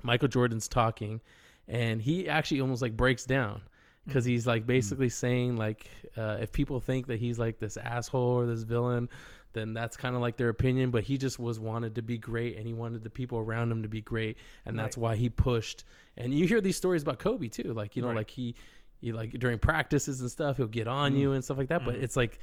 michael 0.02 0.28
jordan's 0.28 0.68
talking 0.68 1.22
and 1.68 2.02
he 2.02 2.28
actually 2.28 2.60
almost 2.60 2.82
like 2.82 2.98
breaks 2.98 3.24
down 3.24 3.62
because 4.08 4.26
he's 4.26 4.48
like 4.48 4.66
basically 4.66 5.10
saying 5.10 5.56
like 5.56 5.88
uh, 6.18 6.38
if 6.42 6.52
people 6.52 6.80
think 6.80 7.06
that 7.08 7.20
he's 7.20 7.38
like 7.38 7.60
this 7.60 7.78
asshole 7.78 8.40
or 8.40 8.46
this 8.48 8.64
villain 8.64 9.08
then 9.54 9.74
that's 9.74 9.96
kind 9.98 10.16
of 10.16 10.22
like 10.22 10.36
their 10.38 10.50
opinion 10.50 10.92
but 10.92 11.04
he 11.04 11.18
just 11.18 11.40
was 11.40 11.60
wanted 11.60 11.96
to 11.96 12.02
be 12.02 12.18
great 12.18 12.58
and 12.58 12.66
he 12.68 12.74
wanted 12.74 13.04
the 13.04 13.10
people 13.10 13.38
around 13.40 13.72
him 13.72 13.84
to 13.84 13.90
be 13.90 14.02
great 14.02 14.38
and 14.66 14.78
that's 14.78 14.98
why 14.98 15.16
he 15.16 15.30
pushed. 15.30 15.84
And 16.18 16.34
you 16.34 16.46
hear 16.48 16.62
these 16.62 16.78
stories 16.78 17.02
about 17.04 17.20
kobe 17.20 17.48
too 17.48 17.74
like 17.74 17.96
you 17.96 18.02
know 18.02 18.10
Right. 18.10 18.18
like 18.18 18.30
he 18.30 18.56
he 19.00 19.12
like 19.12 19.32
during 19.32 19.60
practices 19.60 20.22
and 20.22 20.30
stuff 20.32 20.58
he'll 20.58 20.68
get 20.68 20.88
on 20.88 21.16
you 21.16 21.34
and 21.34 21.44
stuff 21.44 21.58
like 21.58 21.70
that 21.70 21.84
but 21.86 21.96
it's 21.96 22.16
like 22.16 22.40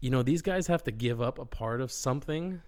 you 0.00 0.10
know 0.10 0.22
these 0.22 0.42
guys 0.42 0.66
have 0.66 0.82
to 0.84 0.90
give 0.92 1.20
up 1.20 1.38
a 1.38 1.44
part 1.44 1.80
of 1.80 1.90
something 1.92 2.60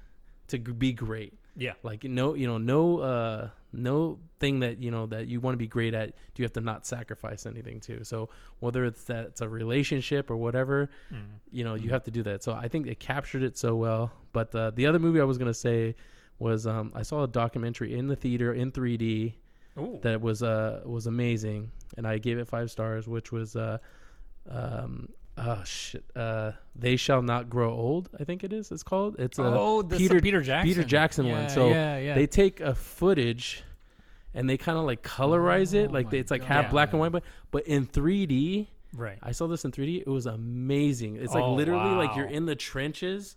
to 0.48 0.58
be 0.58 0.92
great. 0.92 1.34
Yeah. 1.56 1.72
like 1.82 2.04
no 2.04 2.34
you 2.34 2.46
know 2.46 2.58
no 2.58 2.98
uh 2.98 3.50
no 3.72 4.18
thing 4.38 4.60
that 4.60 4.82
you 4.82 4.90
know 4.90 5.06
that 5.06 5.28
you 5.28 5.40
want 5.40 5.54
to 5.54 5.58
be 5.58 5.66
great 5.66 5.94
at 5.94 6.08
do 6.34 6.42
you 6.42 6.44
have 6.44 6.52
to 6.52 6.60
not 6.60 6.86
sacrifice 6.86 7.46
anything 7.46 7.80
to. 7.80 8.04
So 8.04 8.28
whether 8.60 8.84
it's 8.84 9.04
that 9.04 9.26
it's 9.26 9.40
a 9.40 9.48
relationship 9.48 10.30
or 10.30 10.36
whatever 10.36 10.90
you 11.50 11.64
know 11.64 11.74
you 11.74 11.90
have 11.90 12.04
to 12.04 12.10
do 12.10 12.22
that. 12.24 12.42
So 12.42 12.52
i 12.52 12.68
think 12.68 12.86
it 12.86 13.00
captured 13.00 13.42
it 13.42 13.56
so 13.56 13.76
well. 13.76 14.12
But 14.32 14.54
uh, 14.54 14.70
the 14.70 14.86
other 14.86 14.98
movie 14.98 15.20
i 15.20 15.24
was 15.24 15.38
going 15.38 15.50
to 15.50 15.54
say 15.54 15.94
was 16.38 16.66
um 16.66 16.92
i 16.94 17.02
saw 17.02 17.24
a 17.24 17.28
documentary 17.28 17.96
in 17.96 18.08
the 18.08 18.16
theater 18.16 18.52
in 18.52 18.72
3d 18.72 19.34
Ooh. 19.78 19.98
that 20.02 20.20
was 20.20 20.42
uh 20.42 20.82
was 20.84 21.06
amazing, 21.06 21.70
and 21.96 22.06
I 22.06 22.18
gave 22.18 22.38
it 22.38 22.48
five 22.48 22.70
stars, 22.70 23.08
which 23.08 23.32
was 23.32 23.56
uh 23.56 23.78
um 24.50 25.08
oh 25.38 25.62
shit 25.64 26.04
uh 26.14 26.52
they 26.76 26.96
shall 26.96 27.22
not 27.22 27.48
grow 27.50 27.72
old. 27.72 28.08
I 28.20 28.24
think 28.24 28.44
it 28.44 28.52
is. 28.52 28.70
It's 28.72 28.82
called. 28.82 29.16
It's 29.18 29.38
a 29.38 29.42
Oh, 29.44 29.82
Peter 29.82 30.20
Peter 30.20 30.40
Jackson. 30.40 30.68
Peter 30.68 30.84
Jackson 30.84 31.26
Yeah, 31.26 31.40
one. 31.40 31.48
So 31.50 31.68
yeah, 31.68 31.98
yeah. 31.98 32.14
they 32.14 32.26
take 32.26 32.60
a 32.60 32.74
footage 32.74 33.62
and 34.34 34.48
they 34.48 34.56
kind 34.56 34.78
of 34.78 34.84
like 34.84 35.02
colorize 35.02 35.74
it, 35.74 35.90
Oh 35.90 35.92
like 35.92 36.06
my 36.06 36.10
they, 36.12 36.18
it's 36.18 36.30
like 36.30 36.42
half 36.44 36.64
God. 36.66 36.70
black 36.70 36.90
and 36.92 37.00
white, 37.00 37.12
but 37.12 37.22
but 37.50 37.66
in 37.66 37.86
3D. 37.86 38.66
right. 38.94 39.18
I 39.22 39.32
saw 39.32 39.46
this 39.46 39.64
in 39.66 39.72
3D. 39.72 40.00
It 40.00 40.08
was 40.08 40.26
amazing. 40.26 41.16
It's 41.16 41.34
like 41.34 41.44
Oh, 41.44 41.54
literally 41.54 41.94
like 41.94 42.16
you're 42.16 42.26
in 42.26 42.46
the 42.46 42.54
trenches. 42.56 43.36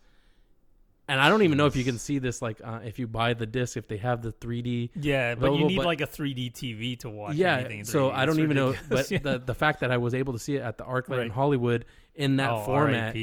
And 1.08 1.22
I 1.22 1.30
don't 1.30 1.44
even 1.44 1.58
know 1.58 1.68
if 1.68 1.76
you 1.76 1.84
can 1.84 2.00
see 2.00 2.18
this 2.18 2.42
like 2.42 2.60
uh, 2.64 2.80
if 2.84 2.98
you 2.98 3.06
buy 3.08 3.36
the 3.36 3.46
disc 3.46 3.78
if 3.78 3.88
they 3.88 3.98
have 3.98 4.24
the 4.24 4.32
3D. 4.32 4.90
Yeah, 4.96 5.36
but 5.36 5.54
you 5.54 5.66
need 5.66 5.78
but- 5.78 5.86
like 5.86 6.02
a 6.02 6.08
3D 6.08 6.52
TV 6.52 6.98
to 7.00 7.10
watch. 7.10 7.36
yeah, 7.36 7.84
so 7.84 8.10
3D. 8.10 8.14
I 8.16 8.26
don't 8.26 8.40
even 8.40 8.56
know, 8.56 8.74
but 8.90 9.08
the 9.10 9.42
the 9.46 9.54
fact 9.54 9.82
that 9.82 9.92
I 9.92 9.98
was 9.98 10.14
able 10.16 10.34
to 10.34 10.40
see 10.40 10.56
it 10.56 10.62
at 10.62 10.78
the 10.78 10.84
ArcLight 10.84 11.26
in 11.26 11.30
Hollywood 11.30 11.86
in 12.16 12.38
that 12.38 12.50
Oh, 12.52 12.64
format, 12.64 13.16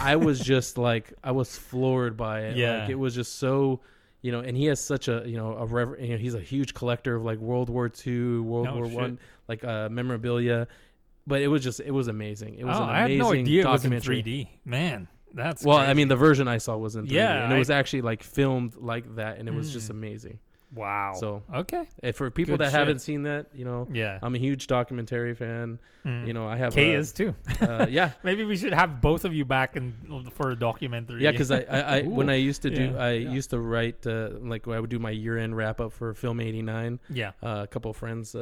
I 0.00 0.16
was 0.28 0.38
just 0.38 0.78
like 0.78 1.12
I 1.24 1.32
was 1.32 1.56
floored 1.56 2.16
by 2.16 2.42
it. 2.42 2.56
Yeah. 2.56 2.82
like, 2.82 2.90
it 2.90 2.94
was 2.94 3.14
just 3.14 3.36
so, 3.36 3.80
you 4.22 4.30
know. 4.30 4.40
And 4.40 4.56
he 4.56 4.66
has 4.66 4.78
such 4.78 5.08
a 5.08 5.24
you 5.26 5.36
know 5.36 5.54
a 5.54 5.66
rever- 5.66 5.98
you 6.00 6.10
know 6.10 6.18
he's 6.18 6.34
a 6.34 6.40
huge 6.40 6.72
collector 6.72 7.16
of 7.16 7.24
like 7.24 7.38
World 7.38 7.68
War 7.68 7.90
II, 8.06 8.38
World 8.40 8.66
No 8.66 8.74
War 8.76 8.86
shit. 8.86 8.94
One, 8.94 9.18
like 9.48 9.64
uh, 9.64 9.88
memorabilia. 9.88 10.68
But 11.26 11.40
it 11.40 11.48
was 11.48 11.64
just 11.64 11.80
it 11.80 11.90
was 11.90 12.06
amazing. 12.08 12.56
It 12.58 12.64
was 12.64 12.76
oh, 12.76 12.82
an 12.84 12.90
I 12.90 12.96
had 13.00 13.04
amazing 13.06 13.18
no 13.18 13.32
idea 13.32 13.66
it 13.66 13.70
was 13.70 13.84
in 13.84 13.92
3D. 13.92 14.48
Man, 14.66 15.08
that's 15.34 15.64
Well, 15.64 15.76
I 15.78 15.92
mean, 15.94 16.08
the 16.08 16.16
version 16.16 16.48
I 16.48 16.58
saw 16.58 16.76
was 16.76 16.96
in 16.96 17.06
3D, 17.06 17.12
Yeah, 17.12 17.44
and 17.44 17.52
it 17.52 17.58
was 17.58 17.70
actually 17.70 18.02
like 18.02 18.22
filmed 18.22 18.76
like 18.76 19.16
that, 19.16 19.38
and 19.38 19.48
it 19.48 19.54
was 19.54 19.72
just 19.72 19.88
Mm. 19.88 19.96
amazing. 19.98 20.38
wow. 20.74 21.12
So- 21.14 21.42
okay, 21.54 21.84
And 22.02 22.16
for 22.16 22.28
people 22.32 22.54
Good 22.54 22.62
that 22.62 22.72
shit. 22.72 22.80
haven't 22.80 22.98
seen 22.98 23.22
that, 23.24 23.46
you 23.54 23.64
know, 23.64 23.86
yeah, 23.92 24.18
I'm 24.22 24.34
a 24.34 24.38
huge 24.38 24.66
documentary 24.66 25.32
fan. 25.34 25.78
Mm. 26.04 26.26
You 26.26 26.32
know, 26.34 26.48
I 26.48 26.56
have 26.56 26.74
Kay 26.74 26.96
uh, 26.96 26.98
is 26.98 27.12
too. 27.12 27.32
uh, 27.60 27.86
yeah, 27.98 28.10
Maybe 28.24 28.44
we 28.44 28.56
should 28.56 28.72
have 28.74 29.00
both 29.00 29.24
of 29.24 29.32
you 29.32 29.44
back 29.44 29.76
and 29.76 29.94
for 30.32 30.50
a 30.50 30.56
documentary. 30.56 31.22
yeah, 31.22 31.30
because 31.30 31.52
I, 31.52 31.60
I, 31.60 31.80
I 31.98 32.02
when 32.18 32.28
I 32.28 32.34
used 32.34 32.62
to 32.62 32.70
do, 32.70 32.86
Yeah. 32.92 33.04
I 33.04 33.12
used 33.12 33.50
to 33.50 33.60
write 33.60 34.04
uh, 34.06 34.30
like 34.40 34.66
I 34.66 34.80
would 34.80 34.90
do 34.90 34.98
my 34.98 35.10
year 35.10 35.38
end 35.38 35.56
wrap 35.56 35.80
up 35.80 35.92
for 35.92 36.12
Film 36.14 36.40
'89. 36.40 36.98
yeah, 37.08 37.32
Uh, 37.40 37.60
a 37.62 37.66
couple 37.68 37.90
of 37.92 37.96
friends 37.96 38.34
uh, 38.34 38.40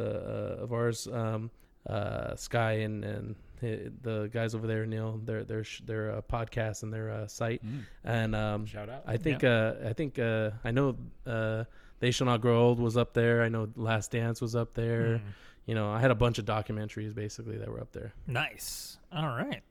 uh, 0.58 0.62
of 0.64 0.72
ours, 0.72 1.06
um, 1.12 1.50
uh, 1.86 2.34
Sky 2.36 2.72
and 2.86 3.04
and 3.04 3.36
the 3.62 4.28
guys 4.32 4.54
over 4.54 4.66
there, 4.66 4.84
Neil, 4.86 5.20
their 5.24 5.44
their 5.44 5.64
their 5.86 6.16
uh, 6.16 6.22
podcast 6.22 6.82
and 6.82 6.92
their 6.92 7.10
uh, 7.10 7.26
site, 7.26 7.64
Mm. 7.64 7.80
and 8.04 8.34
um, 8.36 8.66
Shout 8.66 8.88
out. 8.90 9.04
I 9.06 9.16
think 9.16 9.42
uh, 9.44 9.74
I 9.86 9.92
think 9.92 10.18
uh, 10.18 10.50
I 10.64 10.70
know 10.72 10.96
uh, 11.26 11.64
they 12.00 12.10
shall 12.10 12.26
not 12.26 12.40
grow 12.40 12.60
old 12.60 12.78
was 12.80 12.96
up 12.96 13.14
there. 13.14 13.42
I 13.42 13.48
know 13.48 13.68
Last 13.76 14.10
Dance 14.10 14.40
was 14.40 14.54
up 14.56 14.74
there. 14.74 15.18
Mm. 15.18 15.20
You 15.66 15.74
know, 15.76 15.90
I 15.92 16.00
had 16.00 16.10
a 16.10 16.14
bunch 16.16 16.38
of 16.38 16.44
documentaries 16.44 17.14
basically 17.14 17.56
that 17.58 17.68
were 17.68 17.80
up 17.80 17.92
there. 17.92 18.12
Nice. 18.26 18.98
All 19.12 19.28
right. 19.28 19.62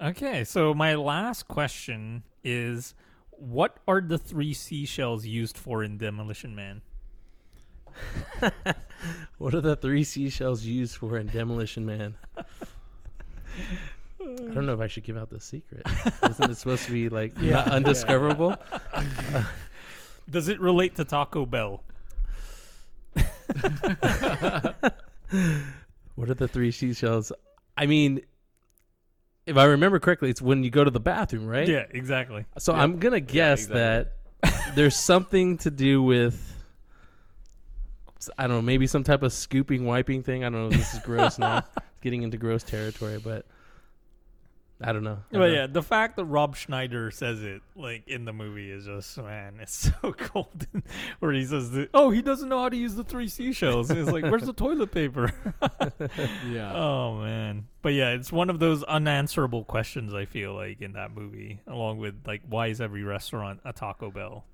Okay, 0.00 0.44
so 0.44 0.74
my 0.74 0.94
last 0.96 1.48
question 1.48 2.24
is 2.44 2.94
what 3.30 3.78
are 3.88 4.00
the 4.00 4.18
three 4.18 4.52
seashells 4.52 5.24
used 5.24 5.56
for 5.56 5.82
in 5.82 5.96
Demolition 5.96 6.54
Man? 6.54 6.82
What 9.38 9.54
are 9.54 9.60
the 9.60 9.74
three 9.74 10.04
seashells 10.04 10.64
used 10.64 10.96
for 10.96 11.18
in 11.18 11.26
Demolition 11.26 11.84
Man? 11.84 12.14
I 14.20 14.54
don't 14.54 14.66
know 14.66 14.74
if 14.74 14.80
I 14.80 14.86
should 14.86 15.04
give 15.04 15.16
out 15.16 15.30
the 15.30 15.40
secret. 15.40 15.82
Isn't 16.28 16.50
it 16.50 16.56
supposed 16.56 16.84
to 16.86 16.92
be 16.92 17.08
like 17.08 17.36
not 17.40 17.68
undiscoverable? 17.68 18.56
Does 20.30 20.48
it 20.48 20.60
relate 20.60 20.96
to 20.96 21.04
Taco 21.04 21.46
Bell? 21.46 21.82
What 26.14 26.28
are 26.28 26.34
the 26.34 26.46
three 26.46 26.70
seashells? 26.70 27.32
I 27.76 27.86
mean, 27.86 28.20
if 29.46 29.56
I 29.56 29.64
remember 29.64 29.98
correctly, 29.98 30.30
it's 30.30 30.42
when 30.42 30.62
you 30.62 30.70
go 30.70 30.84
to 30.84 30.90
the 30.90 31.00
bathroom, 31.00 31.46
right? 31.46 31.66
Yeah, 31.66 31.86
exactly. 31.90 32.44
So 32.58 32.74
I'm 32.74 32.98
gonna 32.98 33.20
guess 33.20 33.66
that 33.66 34.12
there's 34.74 34.96
something 34.96 35.58
to 35.58 35.70
do 35.70 36.02
with 36.02 36.48
I 38.38 38.46
don't 38.46 38.56
know, 38.56 38.62
maybe 38.62 38.86
some 38.86 39.02
type 39.02 39.22
of 39.22 39.32
scooping, 39.32 39.84
wiping 39.84 40.22
thing. 40.22 40.44
I 40.44 40.50
don't 40.50 40.60
know. 40.60 40.66
if 40.68 40.74
This 40.74 40.94
is 40.94 41.00
gross 41.00 41.38
now. 41.38 41.64
It's 42.02 42.04
getting 42.04 42.22
into 42.24 42.36
gross 42.36 42.64
territory, 42.64 43.20
but 43.22 43.46
I 44.84 44.92
don't 44.92 45.04
know. 45.04 45.12
I 45.12 45.16
But 45.30 45.38
don't 45.38 45.48
know. 45.48 45.54
yeah, 45.54 45.66
the 45.68 45.82
fact 45.84 46.16
that 46.16 46.24
Rob 46.24 46.56
Schneider 46.56 47.12
says 47.12 47.40
it 47.44 47.62
like 47.76 48.08
in 48.08 48.24
the 48.24 48.32
movie 48.32 48.68
is 48.72 48.86
just 48.86 49.16
man, 49.18 49.58
it's 49.60 49.92
so 50.02 50.12
golden. 50.32 50.82
Where 51.20 51.30
he 51.32 51.44
says, 51.44 51.70
that, 51.70 51.90
"Oh, 51.94 52.10
he 52.10 52.20
doesn't 52.20 52.48
know 52.48 52.58
how 52.60 52.68
to 52.68 52.76
use 52.76 52.96
the 52.96 53.04
three 53.04 53.28
seashells." 53.28 53.92
It's 53.92 54.10
like, 54.10 54.24
"Where's 54.24 54.42
the 54.42 54.52
toilet 54.52 54.90
paper?" 54.90 55.32
Yeah. 56.50 56.72
oh 56.74 57.18
man, 57.20 57.68
but 57.82 57.90
yeah, 57.92 58.10
it's 58.10 58.32
one 58.32 58.50
of 58.50 58.58
those 58.58 58.82
unanswerable 58.82 59.62
questions. 59.64 60.12
I 60.14 60.24
feel 60.24 60.54
like 60.54 60.80
in 60.82 60.94
that 60.94 61.14
movie, 61.14 61.60
along 61.68 61.98
with 61.98 62.16
like, 62.26 62.42
why 62.48 62.66
is 62.66 62.80
every 62.80 63.04
restaurant 63.04 63.60
a 63.64 63.72
Taco 63.72 64.10
Bell? 64.10 64.44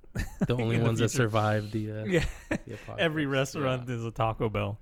the 0.47 0.53
only 0.61 0.75
in 0.75 0.81
the 0.81 0.87
ones 0.87 0.99
that 0.99 1.11
future. 1.11 1.23
survived 1.25 1.73
the, 1.73 1.93
uh, 1.93 2.05
Yeah, 2.05 2.25
the 2.51 2.77
every 2.99 3.25
restaurant 3.27 3.89
is 3.89 4.05
a 4.05 4.11
Taco 4.11 4.49
Bell. 4.51 4.79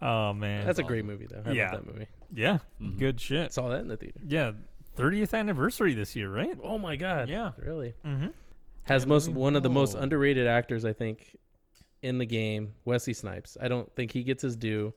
Oh 0.00 0.32
man, 0.32 0.64
That's 0.66 0.78
a 0.78 0.82
great 0.84 1.04
movie, 1.04 1.26
though. 1.26 1.42
I 1.44 1.52
Yeah. 1.52 1.72
love 1.72 1.84
that 1.86 1.92
movie. 1.92 2.06
yeah, 2.32 2.58
Mhm. 2.80 2.98
good 2.98 3.20
shit. 3.20 3.52
Saw 3.52 3.68
that 3.70 3.80
in 3.80 3.88
the 3.88 3.96
theater. 3.96 4.20
Yeah, 4.26 4.52
30th 4.96 5.34
anniversary 5.34 5.94
this 5.94 6.14
year, 6.14 6.30
right? 6.32 6.56
Oh 6.62 6.78
my 6.78 6.96
god! 6.96 7.28
Yeah. 7.28 7.52
really 7.58 7.94
Mm-hmm. 8.04 8.28
has 8.84 9.06
most 9.06 9.28
one 9.28 9.56
of 9.56 9.62
the 9.62 9.70
most 9.70 9.94
underrated 9.94 10.46
actors 10.46 10.84
I 10.84 10.92
think 10.92 11.36
in 12.02 12.18
the 12.18 12.26
game. 12.26 12.74
Wesley 12.84 13.12
Snipes. 13.12 13.56
I 13.60 13.66
don't 13.68 13.92
think 13.96 14.12
he 14.12 14.22
gets 14.22 14.42
his 14.42 14.54
due. 14.56 14.94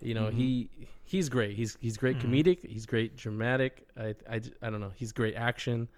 You 0.00 0.14
know, 0.14 0.28
he 0.28 0.68
he's 1.04 1.28
great. 1.28 1.56
He's 1.56 1.76
he's 1.80 1.96
great 1.96 2.18
Mhm. 2.18 2.22
comedic. 2.44 2.66
He's 2.68 2.84
great 2.86 3.16
dramatic. 3.16 3.88
I 3.96 4.14
I 4.30 4.38
don't 4.70 4.80
know. 4.80 4.92
He's 4.94 5.12
great 5.12 5.34
action. 5.34 5.88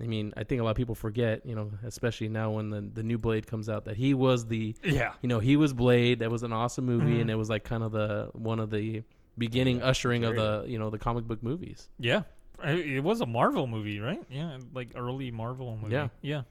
I 0.00 0.06
mean, 0.06 0.32
I 0.36 0.44
think 0.44 0.60
a 0.60 0.64
lot 0.64 0.70
of 0.70 0.76
people 0.76 0.94
forget. 0.94 1.44
You 1.44 1.54
know, 1.56 1.70
especially 1.84 2.28
now 2.28 2.50
when 2.52 2.70
the 2.70 2.80
the 2.94 3.02
new 3.02 3.18
Blade 3.18 3.46
comes 3.46 3.68
out, 3.68 3.84
that 3.86 3.96
he 3.96 4.14
was 4.14 4.46
the 4.46 4.74
Yeah. 4.84 5.12
you 5.22 5.28
know 5.28 5.38
he 5.40 5.56
was 5.56 5.72
Blade. 5.72 6.20
That 6.20 6.30
was 6.30 6.42
an 6.42 6.52
awesome 6.52 6.84
movie, 6.86 7.16
Mhm. 7.16 7.20
and 7.22 7.30
it 7.30 7.34
was 7.36 7.50
like 7.50 7.64
kind 7.64 7.82
of 7.82 7.92
the 7.92 8.30
one 8.34 8.60
of 8.60 8.70
the 8.70 9.02
beginning 9.36 9.82
ushering 9.82 10.24
of 10.24 10.34
the 10.36 10.64
you 10.66 10.78
know 10.78 10.90
the 10.90 10.98
comic 10.98 11.24
book 11.26 11.42
movies. 11.42 11.88
Yeah. 11.98 12.22
It 12.64 13.04
was 13.04 13.20
a 13.20 13.26
Marvel 13.26 13.66
movie, 13.68 14.00
right? 14.00 14.20
Yeah, 14.30 14.58
like 14.74 14.88
early 14.96 15.30
Marvel 15.30 15.76
movie. 15.80 15.92
Yeah. 15.94 16.08
Yeah. 16.22 16.42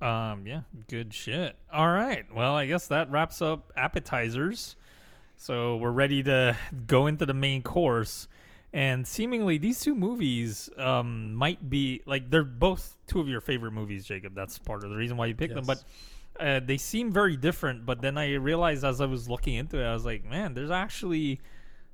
Um, 0.00 0.46
yeah, 0.46 0.62
good 0.88 1.14
shit. 1.14 1.54
All 1.72 1.88
right. 1.88 2.24
Well, 2.34 2.54
I 2.56 2.66
guess 2.66 2.88
that 2.88 3.10
wraps 3.10 3.40
up 3.40 3.72
appetizers. 3.76 4.74
So 5.36 5.76
we're 5.76 5.90
ready 5.92 6.22
to 6.24 6.56
go 6.86 7.06
into 7.06 7.24
the 7.26 7.34
main 7.34 7.62
course. 7.62 8.26
And 8.72 9.06
seemingly 9.06 9.58
these 9.58 9.80
two 9.80 9.94
movies 9.94 10.70
um 10.78 11.34
might 11.34 11.68
be 11.68 12.02
like 12.06 12.30
they're 12.30 12.44
both 12.44 12.96
two 13.06 13.20
of 13.20 13.28
your 13.28 13.40
favorite 13.40 13.72
movies, 13.72 14.04
Jacob. 14.04 14.34
That's 14.34 14.58
part 14.58 14.84
of 14.84 14.90
the 14.90 14.96
reason 14.96 15.16
why 15.16 15.26
you 15.26 15.34
picked 15.34 15.54
them. 15.54 15.64
But 15.66 15.84
uh, 16.40 16.60
they 16.64 16.78
seem 16.78 17.12
very 17.12 17.36
different. 17.36 17.84
But 17.84 18.00
then 18.00 18.16
I 18.16 18.34
realized 18.34 18.84
as 18.84 19.00
I 19.00 19.06
was 19.06 19.28
looking 19.28 19.54
into 19.54 19.78
it, 19.78 19.84
I 19.84 19.92
was 19.92 20.04
like, 20.04 20.24
man, 20.24 20.54
there's 20.54 20.70
actually 20.70 21.40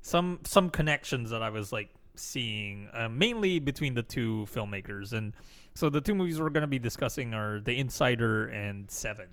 some 0.03 0.41
some 0.45 0.71
connections 0.71 1.31
that 1.31 1.43
I 1.43 1.51
was 1.51 1.73
like 1.73 1.91
seeing, 2.15 2.89
uh, 2.93 3.09
mainly 3.09 3.59
between 3.59 3.95
the 3.95 4.03
two 4.03 4.47
filmmakers. 4.53 5.13
And 5.13 5.33
so 5.75 5.91
the 5.91 6.01
two 6.01 6.15
movies 6.15 6.41
we're 6.41 6.51
going 6.51 6.63
to 6.63 6.67
be 6.67 6.79
discussing 6.79 7.35
are 7.35 7.61
The 7.61 7.79
Insider 7.79 8.49
and 8.49 8.91
Seven. 8.91 9.29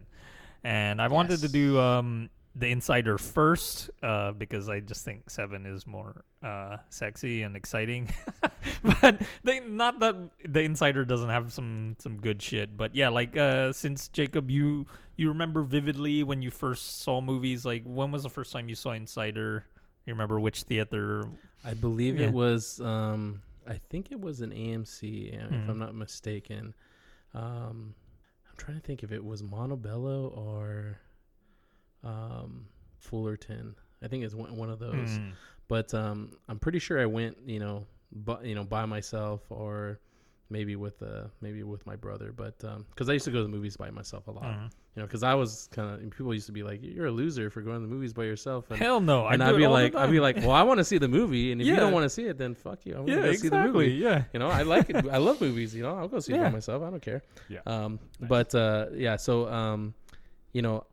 And 0.63 1.01
I 1.01 1.07
wanted 1.07 1.41
to 1.41 1.47
do 1.47 1.79
um, 1.79 2.29
The 2.57 2.67
Insider 2.69 3.17
first 3.17 3.89
uh, 4.01 4.31
because 4.31 4.69
I 4.69 4.79
just 4.79 5.03
think 5.03 5.29
Seven 5.29 5.65
is 5.65 5.85
more 5.85 6.23
uh, 6.41 6.77
sexy 6.89 7.41
and 7.43 7.55
exciting. 7.55 8.09
but 9.01 9.21
they, 9.43 9.59
not 9.59 9.99
that 9.99 10.15
The 10.47 10.61
Insider 10.61 11.03
doesn't 11.03 11.29
have 11.29 11.51
some 11.51 11.97
some 11.99 12.17
good 12.17 12.41
shit, 12.41 12.77
but 12.77 12.95
yeah, 12.95 13.09
like 13.09 13.35
uh, 13.35 13.73
since 13.73 14.07
Jacob, 14.07 14.49
you 14.49 14.85
you 15.17 15.27
remember 15.29 15.63
vividly 15.63 16.23
when 16.23 16.41
you 16.41 16.49
first 16.49 17.01
saw 17.01 17.19
movies. 17.19 17.65
Like 17.65 17.83
when 17.85 18.11
was 18.11 18.23
the 18.23 18.29
first 18.29 18.53
time 18.53 18.69
you 18.69 18.75
saw 18.75 18.91
Insider? 18.91 19.65
You 20.05 20.13
remember 20.13 20.39
which 20.39 20.63
theater? 20.63 21.25
I 21.65 21.73
believe 21.73 22.19
Yeah. 22.19 22.27
it 22.27 22.33
was. 22.33 22.79
Um, 22.79 23.41
I 23.67 23.79
think 23.89 24.11
it 24.11 24.21
was 24.21 24.41
an 24.41 24.51
AMC, 24.51 25.33
uh, 25.33 25.45
if 25.47 25.51
Mhm. 25.51 25.69
I'm 25.69 25.79
not 25.79 25.95
mistaken. 25.95 26.73
Um, 27.33 27.95
I'm 28.47 28.55
trying 28.55 28.77
to 28.79 28.83
think 28.85 29.03
if 29.03 29.11
it 29.11 29.25
was 29.25 29.41
Montebello 29.43 30.27
or 30.27 30.99
um, 32.05 32.65
Fullerton. 32.99 33.75
I 34.03 34.07
think 34.07 34.23
it's 34.23 34.35
one, 34.35 34.55
one 34.55 34.69
of 34.69 34.79
those. 34.79 34.93
Mm. 35.09 35.31
But 35.67 35.93
um, 35.93 36.31
I'm 36.47 36.59
pretty 36.59 36.79
sure 36.79 37.01
I 37.01 37.05
went, 37.07 37.37
you 37.45 37.59
know, 37.59 37.85
bu- 38.11 38.43
you 38.43 38.55
know, 38.55 38.63
by 38.63 38.85
myself 38.85 39.41
or 39.49 39.99
maybe 40.51 40.75
with 40.75 41.01
uh 41.01 41.23
maybe 41.41 41.63
with 41.63 41.83
my 41.87 41.95
brother. 41.95 42.31
But 42.31 42.59
because 42.91 43.09
I 43.09 43.13
used 43.13 43.25
to 43.25 43.31
go 43.31 43.37
to 43.39 43.43
the 43.43 43.49
movies 43.49 43.75
by 43.75 43.89
myself 43.89 44.27
a 44.27 44.31
lot, 44.31 44.43
Mhm. 44.43 44.63
you 44.95 45.01
know, 45.01 45.07
because 45.07 45.23
I 45.23 45.33
was 45.33 45.67
kind 45.71 45.89
of 46.03 46.11
people 46.11 46.31
used 46.35 46.45
to 46.45 46.51
be 46.51 46.61
like, 46.61 46.81
"You're 46.83 47.07
a 47.07 47.11
loser 47.11 47.49
for 47.49 47.61
going 47.63 47.77
to 47.77 47.81
the 47.81 47.87
movies 47.91 48.13
by 48.13 48.25
yourself." 48.25 48.69
And, 48.69 48.77
Hell 48.79 49.01
no! 49.01 49.25
and 49.25 49.41
I 49.41 49.49
I'd 49.49 49.55
be 49.57 49.63
it 49.63 49.65
all 49.65 49.73
the 49.75 49.81
like, 49.83 49.95
I'd 49.95 50.11
be 50.11 50.19
like, 50.19 50.35
well, 50.37 50.51
I 50.51 50.61
want 50.61 50.77
to 50.77 50.83
see 50.83 50.99
the 50.99 51.07
movie, 51.07 51.51
and 51.51 51.59
if 51.61 51.65
you 51.65 51.75
don't 51.75 51.93
want 51.93 52.03
to 52.03 52.09
see 52.11 52.25
it, 52.25 52.37
then 52.37 52.53
fuck 52.53 52.85
you. 52.85 52.93
I 52.93 52.97
want 52.97 53.07
to 53.07 53.13
yeah, 53.15 53.21
go 53.23 53.31
see 53.33 53.49
the 53.49 53.57
exactly. 53.57 53.85
movie. 53.87 53.95
Yeah, 53.97 54.23
You 54.33 54.39
know, 54.39 54.47
I 54.49 54.61
like 54.61 54.91
it. 54.91 54.97
I 55.09 55.17
love 55.17 55.41
movies. 55.41 55.73
You 55.73 55.81
know, 55.81 55.95
I'll 55.95 56.07
go 56.07 56.19
see 56.19 56.33
it 56.33 56.39
by 56.39 56.49
myself. 56.49 56.83
I 56.83 56.91
don't 56.91 57.01
care. 57.01 57.23
Yeah. 57.49 57.61
Um, 57.65 57.99
but 58.21 58.53
uh, 58.53 58.87
yeah. 58.93 59.15
So 59.15 59.47
um, 59.49 59.95
you 60.53 60.61
know, 60.61 60.85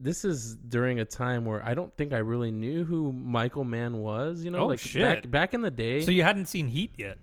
this 0.00 0.24
is 0.24 0.54
during 0.56 1.00
a 1.00 1.04
time 1.04 1.44
where 1.44 1.64
I 1.64 1.74
don't 1.74 1.94
think 1.96 2.12
I 2.12 2.18
really 2.18 2.50
knew 2.50 2.84
who 2.84 3.12
Michael 3.12 3.64
Mann 3.64 3.98
was. 3.98 4.44
You 4.44 4.50
know, 4.50 4.60
Oh, 4.60 4.66
like 4.66 4.78
shit. 4.78 5.02
back 5.02 5.30
back 5.30 5.54
in 5.54 5.62
the 5.62 5.70
day. 5.70 6.02
So 6.02 6.10
you 6.10 6.22
hadn't 6.22 6.46
seen 6.46 6.68
Heat 6.68 6.92
yet? 6.96 7.18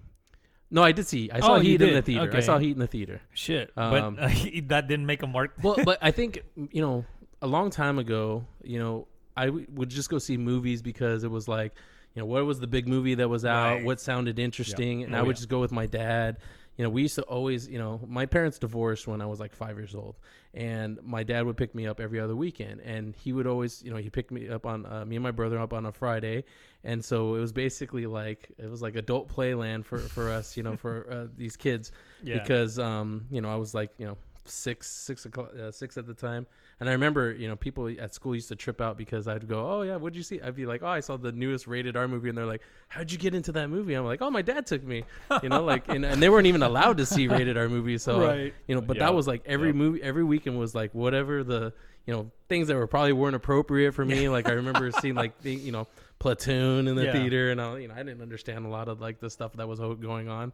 no, 0.72 0.84
I 0.84 0.92
did 0.92 1.08
see. 1.08 1.30
I 1.32 1.40
saw 1.40 1.56
Oh, 1.56 1.60
Heat 1.60 1.82
in 1.82 1.94
the 1.94 2.02
theater. 2.02 2.30
I 2.36 2.40
saw 2.42 2.58
Heat 2.58 2.72
in 2.72 2.80
the 2.80 2.88
theater. 2.88 3.22
Shit, 3.34 3.72
Um, 3.78 4.16
but 4.20 4.24
uh, 4.24 4.30
that 4.68 4.88
didn't 4.88 5.06
make 5.06 5.24
a 5.24 5.28
mark. 5.28 5.54
well, 5.64 5.78
but 5.86 6.00
I 6.02 6.12
think 6.20 6.42
you 6.72 6.82
know, 6.82 7.06
a 7.42 7.48
long 7.48 7.70
time 7.70 7.98
ago, 8.00 8.46
you 8.64 8.80
know, 8.80 9.08
I 9.38 9.46
w- 9.48 9.68
would 9.74 9.90
just 9.90 10.10
go 10.10 10.18
see 10.18 10.38
movies 10.38 10.82
because 10.82 11.24
it 11.24 11.32
was 11.32 11.48
like, 11.48 11.74
you 12.14 12.22
know, 12.22 12.26
what 12.26 12.46
was 12.46 12.60
the 12.60 12.68
big 12.68 12.88
movie 12.88 13.16
that 13.16 13.28
was 13.30 13.46
out? 13.46 13.76
Right. 13.76 13.86
What 13.86 14.00
sounded 14.02 14.40
interesting? 14.40 15.04
And 15.04 15.14
Oh, 15.14 15.20
I 15.20 15.22
would 15.22 15.36
yeah. 15.36 15.42
just 15.42 15.50
go 15.50 15.60
with 15.60 15.72
my 15.72 15.86
dad. 15.86 16.38
You 16.78 16.84
know, 16.84 16.90
we 16.90 17.04
used 17.04 17.16
to 17.16 17.22
always, 17.24 17.68
you 17.68 17.80
know, 17.80 18.02
my 18.06 18.26
parents 18.26 18.60
divorced 18.60 19.08
when 19.08 19.22
I 19.22 19.26
was 19.26 19.40
like 19.40 19.56
five 19.56 19.78
years 19.78 19.96
old, 19.96 20.16
and 20.54 21.00
my 21.04 21.24
dad 21.24 21.46
would 21.46 21.56
pick 21.56 21.74
me 21.74 21.88
up 21.88 22.00
every 22.02 22.20
other 22.20 22.36
weekend, 22.36 22.82
and 22.82 23.16
he 23.16 23.32
would 23.32 23.48
always, 23.48 23.82
you 23.84 23.92
know, 23.92 23.98
he 23.98 24.10
picked 24.10 24.32
me 24.32 24.50
up 24.50 24.66
on 24.66 24.86
uh, 24.86 25.06
me 25.06 25.16
and 25.16 25.24
my 25.24 25.32
brother 25.32 25.58
up 25.60 25.72
on 25.74 25.86
a 25.86 25.92
Friday, 25.92 26.44
and 26.84 27.04
so 27.04 27.36
it 27.36 27.40
was 27.40 27.54
basically 27.54 28.06
like 28.08 28.50
it 28.58 28.70
was 28.70 28.82
like 28.82 28.96
adult 28.96 29.30
playland 29.34 29.86
for 29.86 30.00
for 30.00 30.30
us, 30.30 30.58
you 30.58 30.64
know, 30.64 30.76
for 30.76 31.08
uh, 31.10 31.28
these 31.38 31.56
kids 31.56 31.92
Yeah. 32.24 32.40
because 32.40 32.78
um 32.80 33.26
you 33.32 33.40
know 33.42 33.50
I 33.52 33.56
was 33.56 33.74
like 33.74 33.92
you 33.98 34.06
know 34.08 34.18
six 34.48 34.90
six 34.90 35.26
o'clock 35.26 35.52
uh, 35.60 35.72
six 35.72 35.98
at 35.98 36.06
the 36.06 36.14
time 36.14 36.46
and 36.80 36.88
I 36.88 36.92
remember 36.92 37.34
you 37.34 37.48
know 37.48 37.56
people 37.56 37.88
at 38.00 38.14
school 38.14 38.36
used 38.36 38.48
to 38.50 38.56
trip 38.56 38.80
out 38.80 38.98
because 38.98 39.28
I'd 39.28 39.48
go 39.48 39.68
oh 39.70 39.82
yeah 39.82 39.96
what'd 39.96 40.16
you 40.16 40.22
see 40.24 40.40
I'd 40.42 40.56
be 40.56 40.66
like 40.66 40.84
oh 40.84 40.88
I 40.88 41.00
saw 41.00 41.18
the 41.18 41.32
newest 41.32 41.66
rated 41.68 41.96
R 41.98 42.08
movie 42.08 42.30
and 42.30 42.38
they're 42.38 42.46
like 42.46 42.62
how'd 42.88 43.12
you 43.12 43.18
get 43.18 43.34
into 43.34 43.52
that 43.54 43.70
movie 43.70 43.94
I'm 43.96 44.06
like 44.06 44.22
oh 44.22 44.30
my 44.30 44.42
dad 44.44 44.66
took 44.68 44.84
me 44.84 45.04
you 45.42 45.50
know 45.50 45.64
like 45.64 45.88
and, 45.90 46.06
and 46.06 46.22
they 46.22 46.30
weren't 46.30 46.48
even 46.48 46.62
allowed 46.64 46.98
to 46.98 47.06
see 47.06 47.28
rated 47.28 47.58
R 47.58 47.68
movies 47.70 48.04
so 48.04 48.18
uh, 48.18 48.28
Right. 48.28 48.54
you 48.68 48.76
know 48.76 48.82
but 48.82 48.98
Yeah. 48.98 49.06
that 49.06 49.16
was 49.16 49.28
like 49.28 49.42
every 49.46 49.70
Yep. 49.70 49.76
movie 49.76 50.04
every 50.04 50.24
weekend 50.24 50.60
was 50.60 50.76
like 50.76 50.94
whatever 50.94 51.44
the 51.44 51.74
you 52.06 52.14
know 52.14 52.30
things 52.50 52.68
that 52.68 52.76
were 52.76 52.86
probably 52.88 53.14
weren't 53.14 53.36
appropriate 53.36 53.94
for 53.94 54.06
me 54.06 54.30
like 54.30 54.48
I 54.48 54.52
remember 54.52 54.92
seeing 55.02 55.16
like 55.16 55.42
the, 55.42 55.54
you 55.54 55.72
know 55.72 55.88
platoon 56.20 56.88
in 56.88 56.96
the 56.96 57.06
Yeah. 57.06 57.12
theater 57.14 57.52
and 57.52 57.60
I 57.62 57.78
you 57.80 57.88
know 57.88 57.94
I 57.96 58.04
didn't 58.04 58.22
understand 58.22 58.66
a 58.66 58.70
lot 58.70 58.88
of 58.90 59.02
like 59.02 59.20
the 59.20 59.30
stuff 59.30 59.54
that 59.54 59.68
was 59.68 59.80
going 59.80 60.30
on 60.30 60.54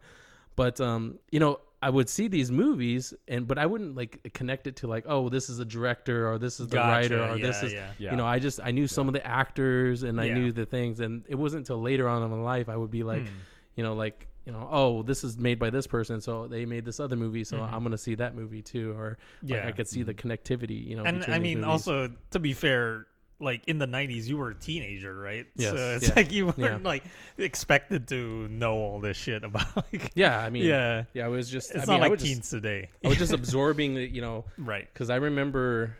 but 0.56 0.80
um 0.80 1.18
you 1.30 1.40
know 1.40 1.60
I 1.84 1.90
would 1.90 2.08
see 2.08 2.28
these 2.28 2.50
movies 2.52 3.12
and 3.26 3.46
but 3.48 3.58
I 3.58 3.66
wouldn't 3.66 3.96
like 3.96 4.30
connect 4.34 4.66
it 4.68 4.76
to 4.76 4.86
like 4.86 5.04
oh 5.08 5.28
this 5.28 5.50
is 5.50 5.58
a 5.58 5.64
director 5.64 6.30
or 6.30 6.38
this 6.38 6.60
is 6.60 6.68
the 6.68 6.76
Gotcha, 6.76 6.88
writer 7.16 7.22
or 7.24 7.38
this 7.38 7.62
is 7.62 7.72
yeah. 7.72 7.90
Yeah. 7.98 8.10
you 8.12 8.16
know 8.16 8.24
I 8.26 8.38
just 8.38 8.60
I 8.62 8.70
knew 8.70 8.86
some 8.86 9.08
of 9.08 9.14
the 9.14 9.26
actors 9.26 10.04
and 10.04 10.20
I 10.20 10.26
Yeah. 10.26 10.34
knew 10.34 10.52
the 10.52 10.64
things 10.64 11.00
and 11.00 11.24
it 11.28 11.34
wasn't 11.34 11.60
until 11.62 11.82
later 11.82 12.08
on 12.08 12.22
in 12.22 12.30
my 12.30 12.36
life 12.40 12.68
I 12.68 12.76
would 12.76 12.90
be 12.90 13.02
like 13.02 13.22
Hmm. 13.26 13.34
you 13.74 13.82
know 13.82 13.94
like 13.94 14.28
you 14.46 14.52
know 14.52 14.68
oh 14.70 15.02
this 15.02 15.24
is 15.24 15.36
made 15.38 15.58
by 15.58 15.70
this 15.70 15.86
person 15.88 16.20
so 16.20 16.46
they 16.46 16.64
made 16.66 16.84
this 16.84 17.00
other 17.00 17.16
movie 17.16 17.42
so 17.44 17.60
I'm 17.60 17.82
gonna 17.82 17.98
see 17.98 18.14
that 18.16 18.34
movie 18.34 18.62
too 18.62 18.92
or 18.96 19.18
like, 19.42 19.50
Yeah. 19.50 19.66
I 19.68 19.72
could 19.72 19.88
see 19.88 20.02
the 20.04 20.14
connectivity 20.14 20.86
you 20.86 20.94
know 20.96 21.04
and 21.04 21.24
I 21.24 21.38
mean, 21.40 21.58
movies. 21.62 21.70
also 21.72 22.10
to 22.30 22.38
be 22.38 22.52
fair, 22.52 23.06
like 23.42 23.66
in 23.68 23.78
the 23.78 23.86
'90s, 23.86 24.26
you 24.26 24.36
were 24.38 24.50
a 24.50 24.54
teenager, 24.54 25.14
right? 25.14 25.46
Yes, 25.56 25.70
So 25.72 25.76
it's 25.96 26.08
yeah. 26.08 26.14
like 26.16 26.32
you 26.32 26.46
weren't 26.46 26.58
Yeah. 26.58 26.78
like 26.82 27.04
expected 27.38 28.08
to 28.08 28.48
know 28.48 28.74
all 28.76 29.00
this 29.00 29.16
shit 29.16 29.44
about. 29.44 29.66
Like, 29.92 30.12
yeah 30.14 30.38
I 30.38 30.48
mean 30.50 30.64
yeah, 30.64 31.04
yeah 31.12 31.24
I 31.26 31.28
was 31.28 31.50
just 31.50 31.70
it's 31.72 31.82
I 31.82 31.86
not 31.86 31.88
mean, 31.88 31.96
I 31.96 32.00
like 32.02 32.10
would 32.10 32.18
just- 32.20 32.32
teens 32.32 32.50
today, 32.50 32.88
I 33.04 33.08
was 33.08 33.18
just 33.18 33.32
absorbing 33.40 33.94
the, 33.94 34.06
you 34.06 34.22
know, 34.22 34.44
right? 34.56 34.88
because 34.92 35.10
I 35.10 35.16
remember 35.16 35.96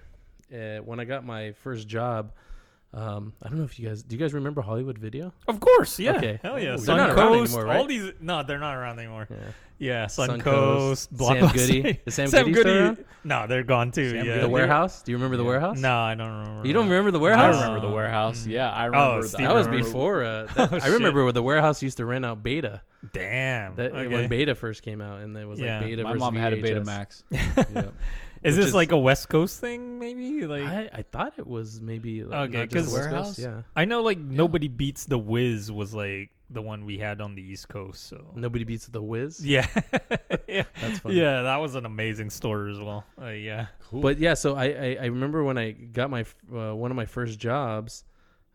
uh, 0.55 0.79
when 0.79 1.01
I 1.01 1.05
got 1.05 1.25
my 1.27 1.53
first 1.53 1.89
job. 1.89 2.33
Um, 2.95 3.33
I 3.43 3.49
don't 3.49 3.57
know 3.59 3.65
if 3.65 3.79
you 3.79 3.89
guys 3.89 4.03
do. 4.03 4.15
You 4.17 4.21
guys 4.21 4.35
remember 4.35 4.61
Hollywood 4.61 4.99
Video? 4.99 5.33
Of 5.49 5.61
course, 5.61 5.99
yeah. 5.99 6.17
Okay. 6.17 6.39
Hell 6.43 6.59
yeah. 6.61 6.75
Ooh, 6.75 6.79
they're 6.79 6.97
not 6.97 7.11
around 7.11 7.33
Suncoast, 7.33 7.45
anymore, 7.47 7.65
right? 7.65 7.77
all 7.79 7.87
these. 7.87 8.13
No, 8.21 8.43
they're 8.43 8.59
not 8.59 8.77
around 8.77 8.99
anymore. 8.99 9.27
Yeah. 9.31 9.37
Yeah, 9.79 10.05
Suncoast, 10.07 11.09
Suncoast, 11.09 11.09
Sam 11.09 11.19
Blockbuster. 11.19 11.55
Goody. 11.83 12.01
Is 12.07 12.15
Sam 12.15 12.31
Goody 12.31 12.55
still? 12.61 12.97
No, 13.25 13.47
they're 13.49 13.65
gone 13.65 13.91
too. 13.91 14.11
Sam 14.11 14.19
yeah. 14.19 14.25
Goody. 14.25 14.41
The 14.43 14.49
warehouse. 14.49 15.03
Do 15.03 15.11
you 15.11 15.17
remember 15.17 15.37
the 15.39 15.45
warehouse? 15.45 15.79
No, 15.79 15.99
I 15.99 16.15
don't 16.15 16.31
remember. 16.31 16.69
You 16.69 16.73
don't 16.75 16.89
remember 16.89 17.11
the 17.11 17.19
warehouse? 17.19 17.57
I 17.57 17.65
remember 17.65 17.89
the 17.89 17.93
warehouse. 17.93 18.47
Yeah, 18.47 18.71
I 18.71 18.85
remember 18.85 19.27
Steve 19.27 19.39
that. 19.39 19.49
that 19.49 19.55
was 19.55 19.67
remember. 19.67 19.87
before. 19.87 20.23
Uh, 20.25 20.47
that- 20.55 20.73
Oh, 20.73 20.79
I 20.83 20.89
remember 20.89 21.25
where 21.25 21.33
the 21.33 21.43
warehouse 21.43 21.83
used 21.83 21.97
to 21.97 22.05
rent 22.05 22.25
out 22.25 22.43
Beta. 22.45 22.83
Damn. 23.13 23.75
That 23.75 23.93
okay. 23.93 24.07
when 24.07 24.29
Beta 24.29 24.55
first 24.55 24.83
came 24.83 25.01
out, 25.01 25.21
and 25.21 25.37
it 25.37 25.49
was 25.49 25.59
Yeah. 25.59 25.79
like 25.79 25.87
Beta. 25.89 26.03
My 26.05 26.11
versus 26.11 26.21
mom 26.21 26.37
had 26.37 26.53
a 26.53 26.63
Betamax. 26.63 27.23
Yeah. 27.75 27.83
Is 28.43 28.57
this 28.57 28.67
is- 28.67 28.75
like 28.75 28.93
a 28.93 28.99
West 28.99 29.29
Coast 29.29 29.61
thing? 29.61 29.99
Maybe 29.99 30.47
like 30.47 30.65
I, 30.65 30.91
I 30.93 31.03
thought 31.03 31.35
it 31.39 31.47
was 31.47 31.81
maybe 31.81 32.25
like, 32.25 32.49
Okay, 32.51 32.59
not 32.59 32.69
just 32.71 32.87
'cause- 32.87 32.95
Coast, 32.97 33.11
Warehouse? 33.11 33.39
Yeah. 33.39 33.63
I 33.77 33.85
know 33.85 34.03
like 34.03 34.19
nobody 34.19 34.69
beats 34.69 35.07
the 35.07 35.19
Wiz 35.19 35.71
was 35.71 35.95
like 35.95 36.31
the 36.51 36.61
one 36.61 36.85
we 36.85 36.99
had 36.99 37.21
on 37.23 37.35
the 37.35 37.43
East 37.43 37.69
Coast. 37.69 38.09
So 38.09 38.33
Nobody 38.35 38.65
beats 38.65 38.87
the 38.87 39.01
Wiz. 39.03 39.45
yeah, 39.45 39.67
yeah, 40.49 40.65
That's 40.81 40.99
funny. 40.99 41.15
yeah, 41.15 41.43
that 41.43 41.57
was 41.57 41.75
an 41.77 41.87
amazing 41.87 42.29
store 42.31 42.69
as 42.69 42.79
well. 42.79 43.05
Uh, 43.21 43.29
yeah, 43.29 43.67
But 43.93 44.19
yeah, 44.19 44.35
so 44.35 44.55
I, 44.57 44.65
I 44.67 44.97
I 45.03 45.07
remember 45.07 45.43
when 45.45 45.57
I 45.57 45.71
got 45.73 46.11
my 46.11 46.25
uh, 46.55 46.75
one 46.75 46.91
of 46.91 46.97
my 46.97 47.07
first 47.07 47.39
jobs, 47.39 48.05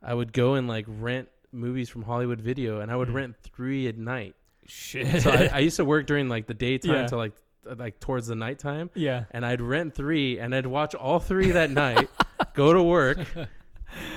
I 0.03 0.13
would 0.13 0.31
go 0.31 0.53
and 0.55 0.67
like 0.67 0.85
rent 0.87 1.29
movies 1.51 1.89
from 1.89 2.03
Hollywood 2.03 2.39
Video, 2.41 2.81
and 2.81 2.91
I 2.91 2.95
would 2.95 3.07
Mm. 3.09 3.13
rent 3.15 3.35
three 3.41 3.87
at 3.87 3.97
night. 3.97 4.35
shit. 4.67 5.23
So 5.23 5.31
I, 5.31 5.49
I 5.53 5.59
used 5.67 5.77
to 5.77 5.85
work 5.85 6.05
during 6.05 6.27
like 6.29 6.45
the 6.45 6.53
daytime 6.53 6.91
Yeah. 6.93 7.07
to 7.07 7.17
like 7.17 7.31
like 7.75 7.99
towards 7.99 8.27
the 8.27 8.35
nighttime, 8.35 8.89
yeah, 8.95 9.25
and 9.31 9.45
I'd 9.45 9.61
rent 9.61 9.95
three, 9.95 10.39
and 10.39 10.53
I'd 10.55 10.65
watch 10.67 10.95
all 10.95 11.19
three 11.19 11.51
that 11.51 11.71
night, 11.71 12.09
go 12.53 12.73
to 12.73 12.81
work. 12.83 13.19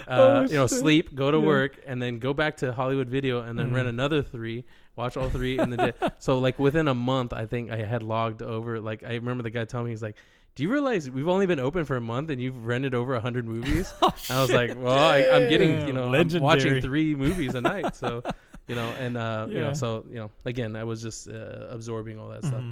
Uh, 0.08 0.42
Oh, 0.42 0.42
you 0.42 0.56
know, 0.56 0.66
shit. 0.66 0.80
sleep, 0.80 1.14
go 1.14 1.30
to 1.30 1.38
Yeah. 1.38 1.44
work, 1.46 1.78
and 1.86 2.02
then 2.02 2.18
go 2.18 2.34
back 2.34 2.56
to 2.58 2.72
Hollywood 2.72 3.08
Video, 3.08 3.42
and 3.42 3.56
then 3.56 3.70
Mhm. 3.70 3.74
rent 3.74 3.88
another 3.88 4.20
three, 4.20 4.64
watch 4.96 5.16
all 5.16 5.30
three 5.30 5.58
in 5.60 5.70
the 5.70 5.76
day. 5.76 5.92
so, 6.18 6.38
like 6.40 6.58
within 6.58 6.88
a 6.88 6.94
month, 6.94 7.32
I 7.32 7.46
think 7.46 7.70
I 7.70 7.76
had 7.84 8.02
logged 8.02 8.42
over. 8.42 8.80
Like 8.80 9.04
I 9.04 9.14
remember 9.14 9.44
the 9.44 9.50
guy 9.50 9.64
telling 9.64 9.86
me, 9.86 9.92
he's 9.92 10.02
like, 10.02 10.16
"Do 10.56 10.64
you 10.64 10.72
realize 10.72 11.08
we've 11.08 11.28
only 11.28 11.46
been 11.46 11.60
open 11.60 11.84
for 11.84 11.96
a 11.96 12.00
month 12.00 12.30
and 12.30 12.42
you've 12.42 12.66
rented 12.66 12.94
over 12.94 13.14
a 13.14 13.20
hundred 13.20 13.46
movies?" 13.46 13.94
Oh, 14.02 14.12
And 14.28 14.38
I 14.38 14.42
was 14.42 14.50
like, 14.52 14.72
"Well, 14.76 14.98
I, 14.98 15.18
I'm 15.30 15.48
getting, 15.48 15.86
you 15.86 15.92
know, 15.92 16.12
I'm 16.12 16.28
watching 16.40 16.80
three 16.82 17.14
movies 17.14 17.54
a 17.54 17.60
night, 17.60 17.94
so." 17.94 18.22
You 18.66 18.74
know, 18.76 18.90
and 18.98 19.16
uh, 19.16 19.46
you 19.48 19.60
know, 19.60 19.72
so 19.72 20.04
you 20.08 20.16
know, 20.16 20.30
again, 20.44 20.74
I 20.76 20.84
was 20.84 21.00
just 21.00 21.28
uh, 21.28 21.66
absorbing 21.70 22.18
all 22.18 22.28
that 22.28 22.44
stuff, 22.44 22.62
Mhm. 22.62 22.70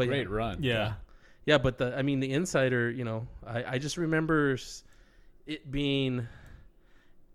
But, 0.00 0.08
but 0.08 0.16
yeah. 0.16 0.24
Great 0.24 0.30
run. 0.30 0.62
yeah, 0.62 0.92
Yeah, 1.46 1.58
but 1.58 1.78
the 1.78 1.96
I 1.96 2.02
mean 2.02 2.20
the 2.20 2.32
insider, 2.32 2.90
you 2.90 3.04
know, 3.04 3.26
I, 3.46 3.64
I 3.74 3.78
just 3.78 3.96
remember 3.96 4.56
it 5.46 5.70
being. 5.70 6.26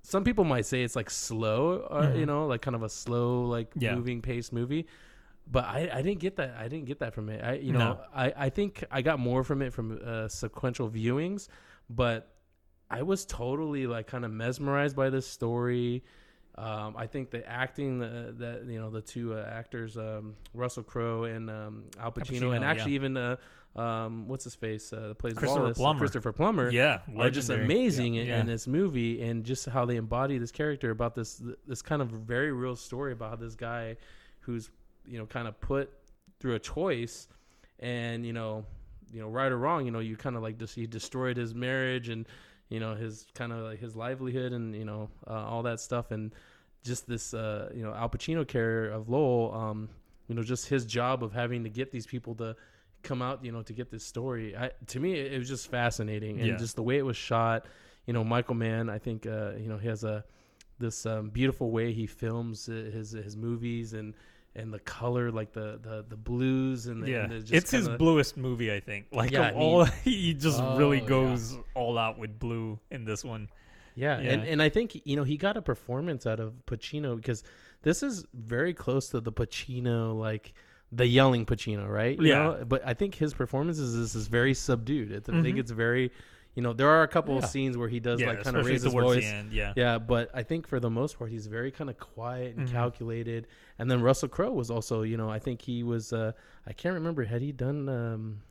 Some 0.03 0.23
people 0.23 0.43
might 0.43 0.65
say 0.67 0.83
it's 0.83 0.95
like 0.95 1.09
slow, 1.09 1.87
or, 1.89 2.03
Mhm. 2.03 2.19
you 2.19 2.25
know, 2.27 2.45
like 2.45 2.61
kind 2.61 2.75
of 2.75 2.83
a 2.83 2.89
slow, 2.89 3.45
like 3.45 3.71
Yeah. 3.75 3.95
moving 3.95 4.21
pace 4.21 4.51
movie. 4.51 4.85
But 5.51 5.65
I, 5.65 5.89
I 5.91 6.01
didn't 6.01 6.19
get 6.19 6.35
that. 6.37 6.55
I 6.59 6.67
didn't 6.67 6.85
get 6.85 6.99
that 6.99 7.13
from 7.13 7.29
it. 7.29 7.43
I 7.43 7.53
you 7.55 7.71
know 7.71 7.79
No. 7.93 7.99
I, 8.13 8.33
I 8.45 8.49
think 8.49 8.83
I 8.91 9.01
got 9.01 9.19
more 9.19 9.43
from 9.43 9.61
it 9.61 9.73
from 9.73 9.99
uh, 10.03 10.27
sequential 10.27 10.89
viewings, 10.89 11.47
but 11.89 12.31
I 12.89 13.01
was 13.01 13.25
totally 13.25 13.87
like 13.87 14.05
kind 14.07 14.25
of 14.25 14.31
mesmerized 14.31 14.95
by 14.95 15.09
this 15.09 15.27
story. 15.27 16.03
Um, 16.57 16.95
I 16.97 17.05
think 17.05 17.31
the 17.31 17.45
acting 17.49 18.01
uh, 18.01 18.31
that 18.37 18.65
you 18.65 18.79
know 18.79 18.89
the 18.89 19.01
two 19.01 19.33
uh, 19.33 19.45
actors, 19.51 19.97
um, 19.97 20.35
Russell 20.53 20.83
Crowe 20.83 21.25
and 21.25 21.49
um, 21.49 21.83
Al 21.99 22.11
Pacino, 22.13 22.39
Pacino, 22.39 22.53
and 22.53 22.61
yeah. 22.63 22.69
actually 22.71 22.93
even 22.93 23.17
uh, 23.17 23.35
um, 23.75 24.27
what's 24.29 24.45
his 24.45 24.55
face 24.55 24.93
uh, 24.93 25.09
that 25.09 25.17
plays 25.17 25.33
Christopher 25.33 25.61
Wallace, 25.63 25.77
Plummer. 25.77 25.99
Christopher 25.99 26.31
Plummer, 26.31 26.69
yeah, 26.69 26.99
are 27.17 27.29
just 27.29 27.49
amazing 27.49 28.13
Yeah. 28.13 28.21
in, 28.21 28.27
Yeah. 28.27 28.39
in 28.39 28.45
this 28.45 28.67
movie, 28.67 29.21
and 29.21 29.43
just 29.43 29.65
how 29.65 29.83
they 29.85 29.97
embody 29.97 30.37
this 30.37 30.51
character 30.51 30.91
about 30.91 31.13
this 31.13 31.41
this 31.67 31.81
kind 31.81 32.01
of 32.01 32.09
very 32.09 32.53
real 32.53 32.77
story 32.77 33.11
about 33.11 33.31
how 33.31 33.35
this 33.35 33.55
guy 33.55 33.97
who's 34.39 34.69
you 35.05 35.17
know 35.17 35.25
kind 35.25 35.49
of 35.49 35.59
put 35.59 35.91
through 36.39 36.55
a 36.55 36.59
choice, 36.59 37.27
and 37.79 38.25
you 38.25 38.31
know 38.31 38.63
you 39.11 39.19
know 39.19 39.27
right 39.27 39.51
or 39.51 39.57
wrong, 39.57 39.85
you 39.85 39.91
know 39.91 39.99
you 39.99 40.15
kind 40.15 40.37
of 40.37 40.41
like 40.41 40.57
just 40.57 40.73
he 40.73 40.87
destroyed 40.87 41.35
his 41.35 41.53
marriage 41.53 42.07
and 42.07 42.25
you 42.69 42.79
know 42.79 42.95
his 42.95 43.27
kind 43.35 43.51
of 43.51 43.59
like 43.59 43.79
his 43.79 43.95
livelihood 43.95 44.51
and 44.51 44.75
you 44.75 44.85
know 44.85 45.09
uh, 45.27 45.33
all 45.33 45.63
that 45.63 45.79
stuff 45.79 46.11
and 46.11 46.31
just 46.83 47.07
this 47.07 47.33
uh, 47.33 47.69
you 47.73 47.83
know 47.83 47.93
Al 47.93 48.09
Pacino 48.09 48.47
character 48.47 48.91
of 48.91 49.09
Lowell, 49.09 49.53
um, 49.53 49.89
you 50.27 50.35
know 50.35 50.43
just 50.43 50.67
his 50.67 50.85
job 50.85 51.23
of 51.23 51.33
having 51.33 51.63
to 51.63 51.69
get 51.69 51.91
these 51.91 52.05
people 52.05 52.35
to 52.35 52.55
come 53.05 53.21
out, 53.21 53.45
you 53.45 53.51
know, 53.51 53.61
to 53.61 53.71
get 53.71 53.91
this 53.91 54.03
story. 54.03 54.57
I, 54.57 54.71
to 54.87 54.99
me, 54.99 55.13
it, 55.13 55.37
was 55.37 55.47
just 55.47 55.69
fascinating, 55.69 56.39
and 56.39 56.49
Yeah. 56.49 56.57
just 56.57 56.75
the 56.75 56.83
way 56.83 56.97
it 56.97 57.05
was 57.05 57.15
shot. 57.15 57.67
You 58.05 58.13
know, 58.13 58.23
Michael 58.23 58.55
Mann, 58.55 58.89
I 58.89 58.97
think, 58.97 59.25
uh, 59.25 59.51
you 59.57 59.69
know, 59.69 59.77
he 59.77 59.87
has 59.87 60.03
a 60.03 60.25
this 60.77 61.05
um, 61.05 61.29
beautiful 61.29 61.71
way 61.71 61.93
he 61.93 62.05
films 62.05 62.67
uh, 62.67 62.73
his 62.73 63.11
his 63.11 63.37
movies 63.37 63.93
and 63.93 64.13
and 64.55 64.73
the 64.73 64.79
color, 64.79 65.31
like 65.31 65.51
the 65.53 65.79
the, 65.81 66.05
the 66.07 66.15
blues 66.17 66.87
and 66.87 67.03
the, 67.03 67.11
yeah, 67.11 67.23
and 67.23 67.31
the 67.31 67.39
just 67.39 67.53
it's 67.53 67.71
his 67.71 67.89
bluest 67.89 68.37
movie, 68.37 68.71
I 68.73 68.79
think. 68.79 69.07
Like 69.11 69.31
Yeah, 69.31 69.49
of 69.49 69.55
I 69.55 69.59
mean- 69.59 69.59
all, 69.61 69.83
he 70.03 70.33
just 70.33 70.59
Oh, 70.61 70.77
really 70.77 70.99
yeah. 71.01 71.07
goes 71.07 71.57
all 71.73 71.97
out 71.97 72.17
with 72.17 72.39
blue 72.39 72.79
in 72.91 73.05
this 73.05 73.23
one. 73.23 73.49
Yeah, 73.95 74.19
Yeah. 74.19 74.31
and 74.31 74.43
and 74.43 74.61
I 74.61 74.69
think 74.69 75.01
you 75.05 75.15
know 75.15 75.23
he 75.23 75.37
got 75.37 75.57
a 75.57 75.61
performance 75.61 76.25
out 76.25 76.39
of 76.39 76.53
Pacino 76.65 77.15
because 77.15 77.43
this 77.81 78.03
is 78.03 78.25
very 78.33 78.73
close 78.73 79.09
to 79.09 79.21
the 79.21 79.31
Pacino 79.31 80.17
like 80.17 80.53
the 80.91 81.05
yelling 81.07 81.45
Pacino, 81.45 81.87
right? 81.89 82.17
You 82.19 82.27
Yeah. 82.27 82.43
know? 82.43 82.65
But 82.67 82.81
I 82.85 82.93
think 82.93 83.15
his 83.15 83.33
performances 83.33 83.93
is, 83.95 84.15
is 84.15 84.27
very 84.27 84.53
subdued. 84.53 85.11
It, 85.11 85.25
I 85.29 85.41
think 85.41 85.57
Mhm. 85.57 85.59
it's 85.59 85.71
very, 85.71 86.11
you 86.55 86.61
know, 86.63 86.73
there 86.73 86.89
are 86.89 87.03
a 87.03 87.07
couple 87.07 87.37
of 87.37 87.45
scenes 87.45 87.77
where 87.77 87.89
he 87.89 87.99
does 87.99 88.19
yeah, 88.21 88.27
like 88.29 88.43
kind 88.43 88.55
of 88.57 88.65
raise 88.65 88.81
his 88.83 88.93
voice. 88.93 89.23
the 89.23 89.29
end. 89.29 89.51
Yeah, 89.53 89.73
Yeah, 89.75 89.97
but 89.97 90.29
I 90.33 90.43
think 90.43 90.67
for 90.67 90.79
the 90.79 90.89
most 90.89 91.19
part 91.19 91.29
he's 91.29 91.47
very 91.47 91.69
kind 91.69 91.89
of 91.89 91.97
quiet 91.97 92.55
and 92.55 92.67
Mhm. 92.67 92.71
calculated. 92.71 93.47
And 93.77 93.91
then 93.91 94.01
Russell 94.01 94.29
Crowe 94.29 94.51
was 94.53 94.71
also, 94.71 95.01
you 95.01 95.17
know, 95.17 95.29
I 95.29 95.39
think 95.39 95.61
he 95.61 95.83
was. 95.83 96.13
uh 96.13 96.31
I 96.65 96.73
can't 96.73 96.93
remember 96.95 97.23
had 97.25 97.41
he 97.41 97.51
done. 97.51 97.89
um 97.89 98.41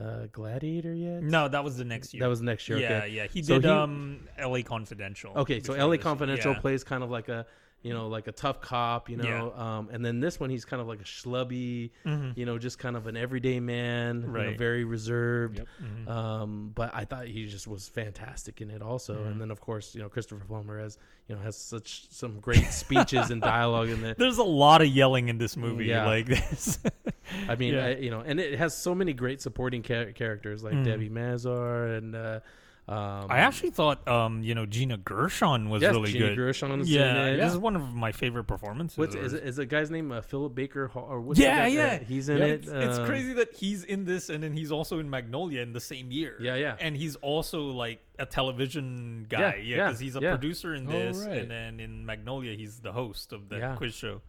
uh, 0.00 0.26
Gladiator 0.32 0.94
yet? 0.94 1.22
No, 1.22 1.48
that 1.48 1.62
was 1.62 1.76
the 1.76 1.84
next 1.84 2.14
year. 2.14 2.22
that 2.22 2.28
was 2.28 2.38
the 2.38 2.46
next 2.46 2.66
year. 2.66 2.78
yeah, 2.78 2.96
okay. 2.98 3.08
yeah. 3.10 3.26
He 3.26 3.42
So 3.42 3.56
did 3.56 3.64
he- 3.64 3.70
um 3.70 4.26
L.A. 4.38 4.62
Confidential. 4.62 5.34
Okay, 5.36 5.60
so 5.60 5.74
LA. 5.74 5.98
Confidential 5.98 6.52
Yeah. 6.52 6.60
plays 6.60 6.82
kind 6.82 7.02
of 7.02 7.10
like 7.10 7.28
a 7.28 7.44
you 7.82 7.92
know 7.92 8.06
like 8.08 8.28
a 8.28 8.32
tough 8.32 8.60
cop, 8.60 9.10
you 9.10 9.16
know, 9.16 9.52
um, 9.56 9.88
and 9.92 10.04
then 10.04 10.20
this 10.20 10.38
one 10.38 10.50
he's 10.50 10.64
kind 10.64 10.80
of 10.80 10.86
like 10.86 11.00
a 11.00 11.04
schlubby, 11.04 11.90
you 12.36 12.46
know, 12.46 12.58
just 12.58 12.78
kind 12.78 12.96
of 12.96 13.06
an 13.06 13.16
everyday 13.16 13.58
man, 13.60 14.22
you 14.22 14.26
know, 14.28 14.32
Mm-hmm. 14.38 14.58
Very 14.58 14.84
reserved. 14.84 15.58
Yep. 15.58 15.66
Mm-hmm. 15.82 16.08
Um, 16.08 16.72
but 16.74 16.92
I 16.94 17.04
thought 17.04 17.26
he 17.26 17.46
just 17.46 17.66
was 17.66 17.88
fantastic 17.88 18.60
in 18.60 18.70
it 18.70 18.82
also, 18.82 19.14
Mm-hmm. 19.14 19.28
and 19.32 19.40
then 19.40 19.50
of 19.50 19.60
course 19.60 19.94
you 19.94 20.00
know 20.02 20.08
Christopher 20.08 20.44
Plummer 20.46 20.78
has 20.78 20.96
you 21.28 21.34
know 21.34 21.40
has 21.42 21.56
such 21.56 22.08
some 22.10 22.38
great 22.40 22.66
speeches 22.72 23.30
and 23.30 23.40
dialogue 23.54 23.88
in 23.88 24.00
there. 24.00 24.14
There's 24.14 24.38
a 24.38 24.42
lot 24.44 24.80
of 24.82 24.88
yelling 24.88 25.28
in 25.28 25.38
this 25.38 25.56
movie. 25.56 25.86
Yeah. 25.86 26.06
Like 26.06 26.26
this. 26.26 26.78
I 27.48 27.56
mean, 27.56 27.74
Yeah. 27.74 27.86
I, 27.86 27.90
you 27.96 28.10
know, 28.10 28.20
and 28.20 28.38
it 28.38 28.58
has 28.58 28.76
so 28.76 28.94
many 28.94 29.12
great 29.12 29.40
supporting 29.40 29.82
char- 29.82 30.12
characters 30.12 30.62
like 30.62 30.74
Debi 30.74 31.10
Mazar 31.10 31.96
and. 31.98 32.14
Uh, 32.14 32.40
um. 32.88 33.26
I 33.30 33.38
actually 33.38 33.70
thought, 33.70 34.06
um, 34.08 34.42
you 34.42 34.54
know, 34.54 34.66
Gina 34.66 34.96
Gershon 34.96 35.70
was 35.70 35.82
yes, 35.82 35.92
really 35.92 36.10
Gina 36.10 36.28
good. 36.28 36.36
Gershon's 36.36 36.90
yeah, 36.90 37.26
in 37.26 37.34
it. 37.34 37.36
this 37.36 37.52
is 37.52 37.58
one 37.58 37.76
of 37.76 37.94
my 37.94 38.10
favorite 38.10 38.44
performances. 38.44 38.98
What's 38.98 39.14
is, 39.14 39.32
is 39.34 39.56
the 39.56 39.66
guy's 39.66 39.90
name 39.90 40.10
uh, 40.10 40.20
Philip 40.20 40.54
Baker 40.54 40.88
Hall 40.88 41.06
or 41.08 41.20
what's 41.20 41.38
yeah, 41.38 41.64
the 41.64 41.70
yeah, 41.70 41.98
uh, 42.00 42.04
he's 42.04 42.28
in 42.28 42.38
Yeah, 42.38 42.44
it. 42.44 42.50
It's, 42.64 42.68
it's 42.68 42.98
um, 42.98 43.06
crazy 43.06 43.32
that 43.34 43.54
he's 43.54 43.84
in 43.84 44.04
this, 44.04 44.30
and 44.30 44.42
then 44.42 44.52
he's 44.52 44.72
also 44.72 44.98
in 44.98 45.08
Magnolia 45.08 45.62
in 45.62 45.72
the 45.72 45.80
same 45.80 46.10
year. 46.10 46.36
Yeah, 46.40 46.56
yeah. 46.56 46.76
And 46.80 46.96
he's 46.96 47.14
also 47.16 47.66
like 47.66 48.00
a 48.18 48.26
television 48.26 49.26
Yeah, 49.30 49.38
guy. 49.38 49.56
Yeah, 49.56 49.76
yeah, 49.76 49.86
because 49.86 50.00
he's 50.00 50.16
a 50.16 50.20
yeah. 50.20 50.30
producer 50.30 50.74
in 50.74 50.88
Oh, 50.88 50.90
this, 50.90 51.18
right. 51.18 51.38
and 51.38 51.50
then 51.50 51.78
in 51.78 52.04
Magnolia 52.04 52.56
he's 52.56 52.80
the 52.80 52.92
host 52.92 53.32
of 53.32 53.48
the 53.48 53.58
Yeah. 53.58 53.76
quiz 53.76 53.94
show. 53.94 54.22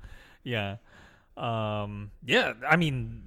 Yeah, 0.43 0.77
um, 1.37 2.11
yeah. 2.23 2.53
I 2.69 2.75
mean, 2.75 3.23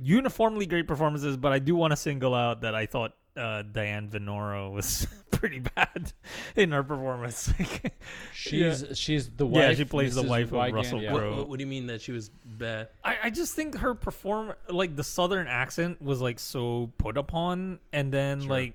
uniformly 0.00 0.66
great 0.66 0.86
performances, 0.86 1.36
but 1.36 1.52
I 1.52 1.58
do 1.58 1.74
want 1.74 1.90
to 1.92 1.96
single 1.96 2.34
out 2.34 2.60
that 2.60 2.74
I 2.74 2.86
thought 2.86 3.14
uh, 3.36 3.62
Diane 3.62 4.08
Venora 4.08 4.70
was 4.70 5.06
pretty 5.30 5.60
bad 5.60 6.12
in 6.56 6.72
her 6.72 6.82
performance. 6.82 7.52
She's 8.34 8.84
she's 8.94 9.28
the 9.30 9.46
wife. 9.46 9.70
Yeah, 9.70 9.74
she 9.74 9.84
plays 9.84 10.14
the 10.14 10.22
Mrs. 10.22 10.28
wife 10.28 10.46
of 10.46 10.52
Wigand, 10.52 10.72
Russell 10.72 11.02
yeah. 11.02 11.12
What, 11.12 11.20
Crowe. 11.20 11.36
what, 11.36 11.48
what 11.48 11.58
do 11.58 11.64
you 11.64 11.70
mean 11.70 11.86
that 11.88 12.00
she 12.00 12.12
was 12.12 12.30
bad? 12.44 12.88
I, 13.02 13.16
I 13.24 13.30
just 13.30 13.54
think 13.54 13.76
her 13.78 13.94
perform 13.94 14.54
like 14.68 14.96
the 14.96 15.04
southern 15.04 15.46
accent 15.46 16.00
was 16.00 16.20
like 16.20 16.38
so 16.38 16.90
put 16.98 17.16
upon, 17.16 17.80
and 17.92 18.12
then 18.12 18.46
like 18.48 18.74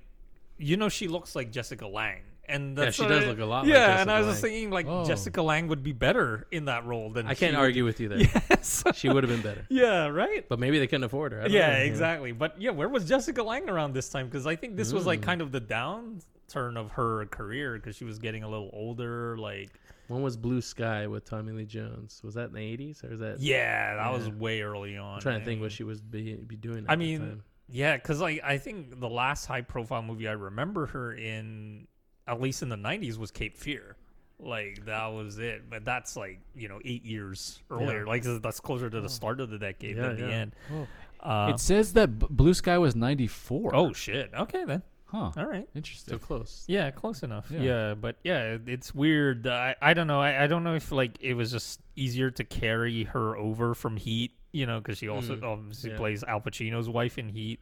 you 0.58 0.76
know 0.76 0.88
she 0.88 1.08
looks 1.08 1.34
like 1.34 1.50
Jessica 1.50 1.86
Lange, 1.86 2.22
and 2.50 2.76
that's 2.76 2.96
she 2.96 3.06
does 3.06 3.24
I- 3.24 3.26
look 3.28 3.38
a 3.38 3.44
lot 3.44 3.64
like 3.64 3.72
Yeah, 3.72 4.00
and 4.00 4.10
I 4.10 4.18
was 4.20 4.28
just 4.28 4.40
thinking 4.42 4.70
like 4.70 4.86
Oh. 4.88 5.04
Jessica 5.04 5.40
Lange 5.42 5.68
would 5.68 5.82
be 5.82 5.92
better 5.92 6.46
in 6.50 6.66
that 6.66 6.84
role 6.86 7.10
than 7.10 7.26
I 7.26 7.34
can't 7.34 7.56
argue 7.56 7.84
with 7.84 8.00
you 8.00 8.08
there. 8.08 8.18
Yes. 8.50 8.82
She 8.94 9.08
would 9.08 9.22
have 9.24 9.30
been 9.30 9.42
better, 9.42 9.64
yeah. 9.70 10.06
Right. 10.08 10.46
but 10.48 10.58
maybe 10.58 10.78
they 10.78 10.86
couldn't 10.86 11.04
afford 11.04 11.32
her. 11.32 11.46
Yeah, 11.48 11.70
know, 11.78 11.84
exactly. 11.84 12.32
But 12.32 12.60
yeah, 12.60 12.70
where 12.70 12.88
was 12.88 13.08
Jessica 13.08 13.42
Lange 13.42 13.68
around 13.70 13.94
this 13.94 14.08
time? 14.10 14.26
Because 14.26 14.46
I 14.46 14.56
think 14.56 14.76
this 14.76 14.92
was 14.92 15.04
Mm. 15.04 15.06
like 15.06 15.22
kind 15.22 15.40
of 15.40 15.50
the 15.52 15.60
downturn 15.60 16.76
of 16.76 16.90
her 16.92 17.26
career 17.26 17.74
because 17.74 17.96
she 17.96 18.04
was 18.04 18.18
getting 18.18 18.42
a 18.42 18.48
little 18.48 18.70
older. 18.72 19.36
Like, 19.38 19.70
when 20.08 20.22
was 20.22 20.36
Blue 20.36 20.60
Sky 20.60 21.06
with 21.06 21.24
Tommy 21.24 21.52
Lee 21.52 21.64
Jones. 21.64 22.20
Was 22.24 22.34
that 22.34 22.48
in 22.48 22.52
the 22.54 22.60
eighties 22.60 23.02
or 23.04 23.12
is 23.12 23.20
that? 23.20 23.40
yeah, 23.40 23.94
that 23.96 24.12
was 24.12 24.28
way 24.28 24.60
early 24.62 24.96
on. 24.96 25.14
I'm 25.16 25.20
trying 25.20 25.38
to 25.40 25.44
think 25.44 25.58
mean- 25.58 25.62
what 25.62 25.72
she 25.72 25.84
was 25.84 26.00
be, 26.00 26.34
be 26.34 26.56
doing. 26.56 26.84
At 26.84 26.90
I 26.90 26.96
mean, 26.96 27.42
yeah, 27.68 27.96
because 27.96 28.20
like 28.20 28.40
I 28.44 28.58
think 28.58 28.98
the 29.00 29.08
last 29.08 29.46
high 29.46 29.62
profile 29.62 30.02
movie 30.02 30.26
I 30.28 30.32
remember 30.32 30.86
her 30.86 31.12
in, 31.14 31.86
at 32.30 32.40
least 32.40 32.62
in 32.62 32.68
the 32.68 32.76
'90s, 32.76 33.18
was 33.18 33.30
Cape 33.30 33.56
Fear. 33.56 33.96
Like 34.38 34.86
that 34.86 35.06
was 35.08 35.38
it, 35.38 35.68
but 35.68 35.84
that's 35.84 36.16
like 36.16 36.40
you 36.54 36.68
know 36.68 36.80
eight 36.84 37.04
years 37.04 37.60
earlier. 37.70 38.06
Like 38.06 38.22
that's 38.22 38.60
closer 38.60 38.88
to 38.88 39.00
the 39.00 39.08
start 39.08 39.40
of 39.40 39.50
the 39.50 39.58
decade 39.58 39.96
Yeah, 39.96 40.02
than 40.08 40.16
the 40.20 40.26
yeah. 40.28 40.34
end. 40.34 40.56
Oh. 40.72 40.86
Uh, 41.28 41.50
it 41.52 41.60
says 41.60 41.92
that 41.92 42.18
B- 42.18 42.26
Blue 42.30 42.54
Sky 42.54 42.78
was 42.78 42.96
94. 42.96 43.74
oh 43.76 43.92
shit. 43.92 44.30
Okay 44.34 44.64
then. 44.64 44.82
huh. 45.04 45.30
All 45.36 45.44
right. 45.44 45.64
so 45.66 45.76
Interesting. 45.76 46.18
close. 46.20 46.64
Yeah, 46.66 46.90
close 46.90 47.22
enough. 47.22 47.50
Yeah. 47.50 47.60
Yeah, 47.60 47.94
but 47.94 48.16
yeah, 48.24 48.54
it- 48.54 48.66
it's 48.68 48.94
weird. 48.94 49.46
I 49.46 49.74
I 49.82 49.92
don't 49.92 50.06
know. 50.06 50.20
I, 50.22 50.44
I 50.44 50.46
don't 50.46 50.64
know 50.64 50.74
if 50.74 50.90
like 50.90 51.18
it 51.20 51.34
was 51.34 51.50
just 51.52 51.80
easier 51.96 52.30
to 52.30 52.44
carry 52.44 53.04
her 53.04 53.36
over 53.36 53.74
from 53.74 53.98
Heat, 53.98 54.32
you 54.52 54.64
know, 54.64 54.78
because 54.80 54.96
she 54.96 55.08
also 55.08 55.36
Mm, 55.36 55.42
obviously 55.42 55.90
yeah. 55.90 55.96
plays 55.98 56.24
Al 56.24 56.40
Pacino's 56.40 56.88
wife 56.88 57.18
in 57.18 57.28
Heat. 57.28 57.60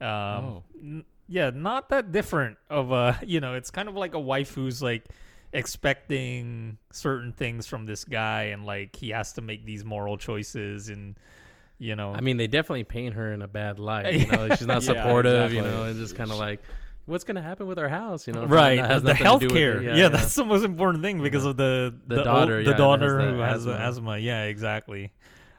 Um, 0.00 0.08
Oh. 0.08 0.62
n- 0.80 1.04
yeah, 1.32 1.50
not 1.54 1.88
that 1.88 2.12
different 2.12 2.58
of 2.68 2.92
a, 2.92 3.18
you 3.26 3.40
know, 3.40 3.54
it's 3.54 3.70
kind 3.70 3.88
of 3.88 3.96
like 3.96 4.12
a 4.14 4.20
wife 4.20 4.54
who's 4.54 4.82
like 4.82 5.04
expecting 5.54 6.76
certain 6.92 7.32
things 7.32 7.66
from 7.66 7.86
this 7.86 8.04
guy, 8.04 8.44
and 8.44 8.66
like 8.66 8.94
he 8.96 9.10
has 9.10 9.32
to 9.34 9.40
make 9.40 9.64
these 9.64 9.84
moral 9.84 10.16
choices, 10.18 10.88
and 10.90 11.16
you 11.78 11.96
know, 11.96 12.12
I 12.14 12.20
mean, 12.20 12.36
they 12.36 12.46
definitely 12.46 12.84
paint 12.84 13.14
her 13.14 13.32
in 13.32 13.40
a 13.42 13.48
bad 13.48 13.78
light. 13.78 14.14
You 14.14 14.26
know, 14.26 14.48
she's 14.50 14.66
not 14.66 14.82
Yeah, 14.84 15.02
supportive. 15.02 15.52
You 15.52 15.62
know, 15.62 15.84
and 15.84 15.96
just 15.96 16.14
kind 16.16 16.30
of 16.30 16.38
like, 16.38 16.60
what's 17.06 17.24
going 17.24 17.36
to 17.36 17.42
happen 17.42 17.66
with 17.66 17.78
our 17.78 17.88
house? 17.88 18.26
You 18.26 18.34
know, 18.34 18.44
right 18.44 18.78
has 18.78 19.02
the 19.02 19.14
nothing 19.14 19.26
to 19.26 19.38
do 19.38 19.54
with 19.54 19.56
healthcare 19.56 19.78
it. 19.78 19.84
yeah, 19.84 19.96
yeah, 19.96 20.08
that's 20.08 20.34
the 20.34 20.44
most 20.44 20.64
important 20.64 21.02
thing 21.02 21.22
because 21.22 21.44
of 21.46 21.56
the 21.56 21.94
The 22.06 22.16
the, 22.16 22.24
daughter, 22.24 22.58
old- 22.58 22.66
the 22.66 22.74
daughter 22.74 23.18
has 23.18 23.34
who 23.34 23.40
has 23.40 23.66
asthma. 23.66 23.72
asthma 24.12 24.18
yeah 24.18 24.44
exactly 24.44 25.12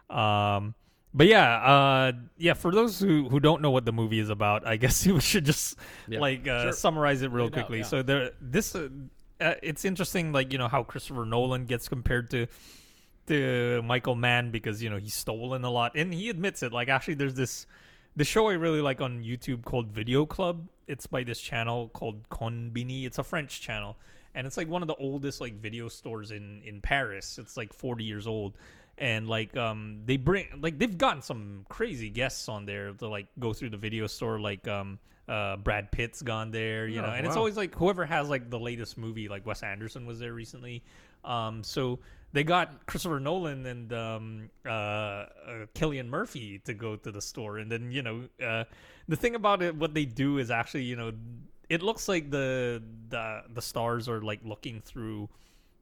um 0.09 0.75
but 1.13 1.27
yeah 1.27 1.55
uh 1.57 2.11
yeah 2.37 2.53
for 2.53 2.71
those 2.71 2.99
who 2.99 3.29
who 3.29 3.39
don't 3.39 3.61
know 3.61 3.71
what 3.71 3.85
the 3.85 3.91
movie 3.91 4.19
is 4.19 4.29
about 4.29 4.65
i 4.65 4.75
guess 4.83 5.05
we 5.05 5.19
should 5.19 5.45
just 5.45 5.77
Yeah. 6.07 6.19
like 6.19 6.47
uh 6.47 6.63
Sure. 6.63 6.71
summarize 6.71 7.21
it 7.21 7.31
real 7.31 7.45
Lay 7.45 7.47
it 7.47 7.47
out, 7.47 7.53
quickly 7.53 7.77
yeah. 7.79 7.83
so 7.85 8.01
there 8.01 8.31
this 8.41 8.75
uh, 8.75 8.89
uh, 9.41 9.53
it's 9.61 9.85
interesting 9.85 10.31
like 10.31 10.51
you 10.51 10.57
know 10.57 10.67
how 10.67 10.83
christopher 10.83 11.25
nolan 11.25 11.65
gets 11.65 11.87
compared 11.87 12.29
to 12.31 12.47
to 13.27 13.81
Michael 13.83 14.15
Mann 14.15 14.51
because 14.51 14.83
you 14.83 14.89
know 14.89 14.97
he's 14.97 15.13
stolen 15.13 15.63
a 15.63 15.69
lot, 15.69 15.93
and 15.95 16.13
he 16.13 16.29
admits 16.29 16.61
it. 16.61 16.73
Like 16.73 16.89
actually, 16.89 17.13
there's 17.13 17.35
this 17.35 17.65
the 18.17 18.25
show 18.25 18.49
I 18.49 18.53
really 18.55 18.81
like 18.81 18.99
on 18.99 19.23
YouTube 19.23 19.63
called 19.63 19.87
Video 19.91 20.25
Club. 20.25 20.67
It's 20.87 21.07
by 21.07 21.23
this 21.23 21.39
channel 21.39 21.87
called 21.93 22.27
Konbini. 22.27 23.05
It's 23.05 23.19
a 23.19 23.23
French 23.23 23.61
channel, 23.61 23.95
and 24.35 24.45
it's 24.45 24.57
like 24.57 24.67
one 24.67 24.81
of 24.81 24.89
the 24.89 24.95
oldest 24.95 25.39
like 25.39 25.53
video 25.53 25.87
stores 25.87 26.31
in 26.31 26.61
in 26.65 26.81
Paris. 26.81 27.37
It's 27.37 27.55
like 27.55 27.71
40 27.71 28.03
years 28.03 28.27
old, 28.27 28.57
and 28.97 29.27
like 29.27 29.55
um 29.57 30.01
they 30.05 30.17
bring 30.17 30.47
like 30.61 30.77
they've 30.77 30.97
gotten 30.97 31.21
some 31.21 31.65
crazy 31.69 32.09
guests 32.09 32.47
on 32.49 32.65
there 32.65 32.91
to 32.93 33.07
like 33.07 33.27
go 33.39 33.53
through 33.53 33.69
the 33.69 33.77
video 33.77 34.07
store. 34.07 34.39
Like 34.39 34.67
um 34.67 34.99
uh 35.27 35.57
Brad 35.57 35.91
Pitt's 35.91 36.21
gone 36.21 36.51
there, 36.51 36.87
you 36.87 36.99
Oh, 36.99 37.05
know, 37.05 37.11
and 37.13 37.25
it's 37.25 37.35
always 37.35 37.57
like 37.57 37.73
whoever 37.75 38.05
has 38.05 38.29
like 38.29 38.49
the 38.49 38.59
latest 38.59 38.97
movie. 38.97 39.27
Like 39.27 39.45
Wes 39.45 39.63
Anderson 39.63 40.05
was 40.05 40.19
there 40.19 40.33
recently. 40.33 40.83
Um, 41.23 41.63
so 41.63 41.99
they 42.33 42.43
got 42.43 42.85
Christopher 42.87 43.19
Nolan 43.19 43.65
and 43.65 43.93
um, 43.93 44.49
uh, 44.65 44.69
uh, 44.69 45.27
Cillian 45.75 46.07
Murphy 46.07 46.59
to 46.65 46.73
go 46.73 46.95
to 46.97 47.11
the 47.11 47.21
store, 47.21 47.59
and 47.59 47.71
then 47.71 47.91
you 47.91 48.01
know 48.01 48.23
uh, 48.45 48.65
the 49.07 49.15
thing 49.15 49.35
about 49.35 49.61
it, 49.61 49.75
what 49.75 49.93
they 49.93 50.05
do 50.05 50.37
is 50.39 50.51
actually 50.51 50.83
you 50.83 50.95
know 50.95 51.13
it 51.69 51.81
looks 51.81 52.07
like 52.09 52.29
the 52.29 52.83
the 53.09 53.43
the 53.53 53.61
stars 53.61 54.09
are 54.09 54.21
like 54.21 54.39
looking 54.43 54.81
through 54.81 55.29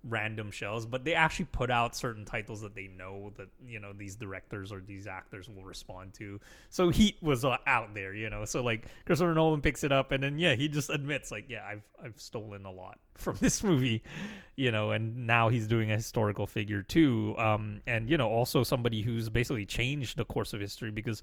random 0.03 0.49
shells, 0.49 0.85
but 0.85 1.03
they 1.03 1.13
actually 1.13 1.45
put 1.45 1.69
out 1.69 1.95
certain 1.95 2.25
titles 2.25 2.61
that 2.61 2.73
they 2.73 2.87
know 2.87 3.31
that 3.37 3.47
you 3.65 3.79
know 3.79 3.93
these 3.93 4.15
directors 4.15 4.71
or 4.71 4.81
these 4.81 5.07
actors 5.07 5.47
will 5.47 5.63
respond 5.63 6.13
to. 6.15 6.39
So 6.69 6.89
Heat 6.89 7.17
was 7.21 7.45
uh, 7.45 7.57
out 7.67 7.93
there, 7.93 8.13
you 8.13 8.29
know. 8.29 8.45
So 8.45 8.63
like 8.63 8.87
Christopher 9.05 9.33
Nolan 9.33 9.61
picks 9.61 9.83
it 9.83 9.91
up, 9.91 10.11
and 10.11 10.23
then 10.23 10.39
yeah, 10.39 10.55
he 10.55 10.67
just 10.67 10.89
admits 10.89 11.31
like, 11.31 11.45
yeah, 11.49 11.65
I've 11.67 11.83
I've 12.03 12.19
stolen 12.19 12.65
a 12.65 12.71
lot 12.71 12.99
from 13.15 13.37
this 13.39 13.63
movie, 13.63 14.03
you 14.55 14.71
know, 14.71 14.91
and 14.91 15.27
now 15.27 15.49
he's 15.49 15.67
doing 15.67 15.91
a 15.91 15.95
historical 15.95 16.47
figure 16.47 16.81
too, 16.81 17.35
um, 17.37 17.81
and 17.85 18.09
you 18.09 18.17
know 18.17 18.29
also 18.29 18.63
somebody 18.63 19.01
who's 19.01 19.29
basically 19.29 19.65
changed 19.65 20.17
the 20.17 20.25
course 20.25 20.53
of 20.53 20.61
history 20.61 20.91
because 20.91 21.21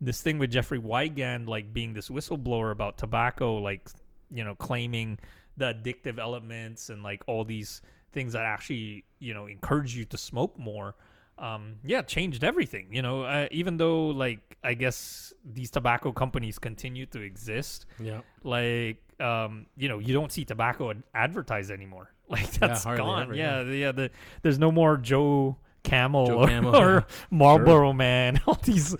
this 0.00 0.20
thing 0.22 0.38
with 0.38 0.50
Jeffrey 0.50 0.80
Wigand 0.80 1.48
like 1.48 1.72
being 1.72 1.92
this 1.92 2.08
whistleblower 2.08 2.72
about 2.72 2.96
tobacco, 2.96 3.56
like 3.56 3.88
you 4.30 4.44
know 4.44 4.54
claiming 4.54 5.18
the 5.56 5.66
addictive 5.66 6.18
elements 6.18 6.90
and 6.90 7.02
like 7.02 7.22
all 7.26 7.44
these 7.44 7.80
things 8.14 8.32
that 8.32 8.44
actually 8.44 9.04
you 9.18 9.34
know 9.34 9.46
encourage 9.46 9.94
you 9.96 10.04
to 10.06 10.16
smoke 10.16 10.58
more 10.58 10.94
um 11.38 11.74
yeah 11.84 12.00
changed 12.00 12.44
everything 12.44 12.86
you 12.92 13.02
know 13.02 13.22
uh, 13.24 13.48
even 13.50 13.76
though 13.76 14.06
like 14.06 14.56
i 14.62 14.72
guess 14.72 15.32
these 15.44 15.68
tobacco 15.70 16.12
companies 16.12 16.58
continue 16.60 17.06
to 17.06 17.20
exist 17.20 17.86
Yeah. 17.98 18.20
like 18.44 18.98
um 19.20 19.66
you 19.76 19.88
know 19.88 19.98
you 19.98 20.14
don't 20.14 20.30
see 20.30 20.44
tobacco 20.44 20.90
ad- 20.90 21.02
advertised 21.14 21.70
anymore. 21.70 22.10
Like 22.26 22.50
that's 22.52 22.84
hardly 22.84 23.04
gone. 23.04 23.22
ever, 23.24 23.34
yeah 23.34 23.62
yeah. 23.62 23.92
the, 23.92 24.10
there's 24.42 24.58
no 24.58 24.70
more 24.72 24.96
joe 24.96 25.58
camel 25.82 26.26
Joe 26.26 26.38
or, 26.38 26.48
Camel, 26.48 26.74
or 26.82 26.92
yeah. 26.94 27.14
marlboro 27.30 27.92
man 27.92 28.40
all 28.46 28.58
these 28.64 28.96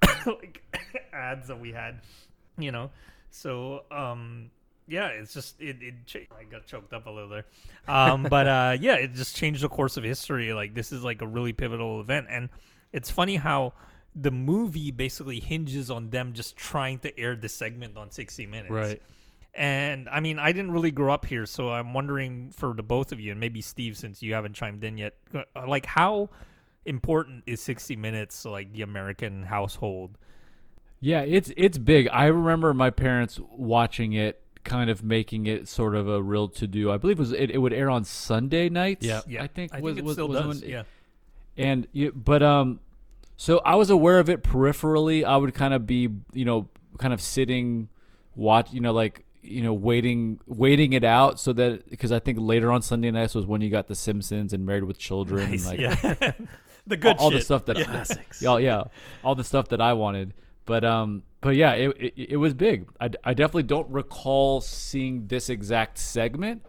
like 0.26 0.62
ads 1.12 1.48
that 1.48 1.58
we 1.58 1.72
had 1.72 2.00
you 2.56 2.70
know. 2.70 2.90
So 3.30 3.82
um 3.90 4.50
yeah 4.88 5.08
it's 5.08 5.34
just 5.34 5.60
it, 5.60 5.76
it 5.82 5.94
cha- 6.06 6.18
i 6.40 6.44
got 6.44 6.66
choked 6.66 6.92
up 6.92 7.06
a 7.06 7.10
little 7.10 7.28
there 7.28 7.44
um 7.86 8.22
but 8.24 8.48
uh 8.48 8.76
yeah 8.80 8.94
it 8.94 9.12
just 9.14 9.36
changed 9.36 9.62
the 9.62 9.68
course 9.68 9.96
of 9.96 10.04
history 10.04 10.52
like 10.52 10.74
this 10.74 10.90
is 10.92 11.04
like 11.04 11.22
a 11.22 11.26
really 11.26 11.52
pivotal 11.52 12.00
event 12.00 12.26
and 12.30 12.48
it's 12.92 13.10
funny 13.10 13.36
how 13.36 13.72
the 14.16 14.30
movie 14.30 14.90
basically 14.90 15.38
hinges 15.40 15.90
on 15.90 16.10
them 16.10 16.32
just 16.32 16.56
trying 16.56 16.98
to 16.98 17.16
air 17.18 17.36
this 17.36 17.54
segment 17.54 17.96
on 17.96 18.10
60 18.10 18.46
minutes 18.46 18.70
Right. 18.70 19.02
and 19.54 20.08
I 20.08 20.20
mean, 20.20 20.38
I 20.38 20.52
didn't 20.52 20.70
really 20.72 20.90
grow 20.90 21.12
up 21.12 21.26
here, 21.26 21.44
so 21.46 21.70
I'm 21.70 21.92
wondering 21.92 22.50
for 22.50 22.72
the 22.74 22.82
both 22.82 23.12
of 23.12 23.20
you, 23.20 23.30
and 23.32 23.40
maybe 23.40 23.60
Steve, 23.60 23.96
since 23.96 24.22
you 24.22 24.34
haven't 24.34 24.54
chimed 24.54 24.82
in 24.84 24.96
yet, 24.98 25.14
uh, 25.34 25.42
like 25.68 25.84
how 25.86 26.30
important 26.84 27.44
is 27.46 27.60
60 27.60 27.96
Minutes 27.96 28.42
to 28.42 28.50
like 28.50 28.72
the 28.72 28.82
American 28.82 29.42
household? 29.42 30.16
Yeah, 31.00 31.20
it's 31.20 31.52
it's 31.56 31.78
big. 31.78 32.08
I 32.12 32.26
remember 32.26 32.74
my 32.74 32.90
parents 32.90 33.38
watching 33.52 34.14
it, 34.14 34.40
kind 34.64 34.90
of 34.90 35.02
making 35.02 35.46
it 35.46 35.68
sort 35.68 35.94
of 35.94 36.08
a 36.08 36.22
real 36.22 36.48
to 36.48 36.66
do. 36.66 36.90
I 36.90 36.96
believe 36.96 37.18
it 37.18 37.20
was 37.20 37.32
it, 37.32 37.50
it 37.50 37.58
would 37.58 37.72
air 37.72 37.90
on 37.90 38.04
Sunday 38.04 38.68
nights. 38.68 39.04
Yeah. 39.04 39.20
Yeah, 39.26 39.42
I 39.42 39.46
think 39.46 39.74
I 39.74 39.80
was, 39.80 39.94
think 39.94 39.98
it 40.00 40.04
was, 40.04 40.14
still 40.14 40.28
was 40.28 40.38
does. 40.38 40.60
when- 40.62 40.70
yeah, 40.70 40.82
and 41.56 41.86
you, 41.92 42.12
but 42.12 42.42
um, 42.42 42.80
so 43.36 43.60
I 43.64 43.74
was 43.76 43.90
aware 43.90 44.18
of 44.18 44.28
it 44.28 44.42
peripherally. 44.42 45.24
I 45.24 45.36
would 45.36 45.54
kind 45.54 45.74
of 45.74 45.86
be 45.86 46.08
you 46.32 46.44
know 46.44 46.68
kind 46.98 47.12
of 47.14 47.20
sitting, 47.20 47.88
watch 48.34 48.72
you 48.72 48.80
know 48.80 48.92
like 48.92 49.24
you 49.42 49.62
know 49.62 49.72
waiting 49.72 50.40
waiting 50.46 50.92
it 50.92 51.04
out 51.04 51.40
so 51.40 51.52
that 51.54 51.88
because 51.88 52.12
I 52.12 52.18
think 52.18 52.38
later 52.40 52.70
on 52.70 52.82
Sunday 52.82 53.10
nights 53.10 53.34
was 53.34 53.46
when 53.46 53.60
you 53.60 53.70
got 53.70 53.86
The 53.88 53.94
Simpsons 53.94 54.52
and 54.52 54.66
Married 54.66 54.84
with 54.84 54.98
Children 54.98 55.52
and 55.52 55.64
like 55.64 55.78
yeah. 55.78 55.94
the 56.86 56.94
all, 56.94 56.96
good 56.96 57.16
all 57.18 57.30
the 57.30 57.40
stuff 57.40 57.64
that 57.66 57.76
Classics. 57.76 58.42
yeah, 58.42 58.58
yeah, 58.58 58.84
all 59.22 59.34
the 59.34 59.44
stuff 59.44 59.68
that 59.68 59.80
I 59.80 59.92
wanted. 59.94 60.34
But 60.66 60.84
um, 60.84 61.22
but 61.40 61.56
yeah, 61.56 61.72
it 61.72 61.96
it, 61.98 62.14
it 62.32 62.36
was 62.36 62.54
big. 62.54 62.88
I, 63.00 63.10
I 63.24 63.34
definitely 63.34 63.64
don't 63.64 63.88
recall 63.90 64.60
seeing 64.60 65.26
this 65.26 65.48
exact 65.48 65.98
segment, 65.98 66.64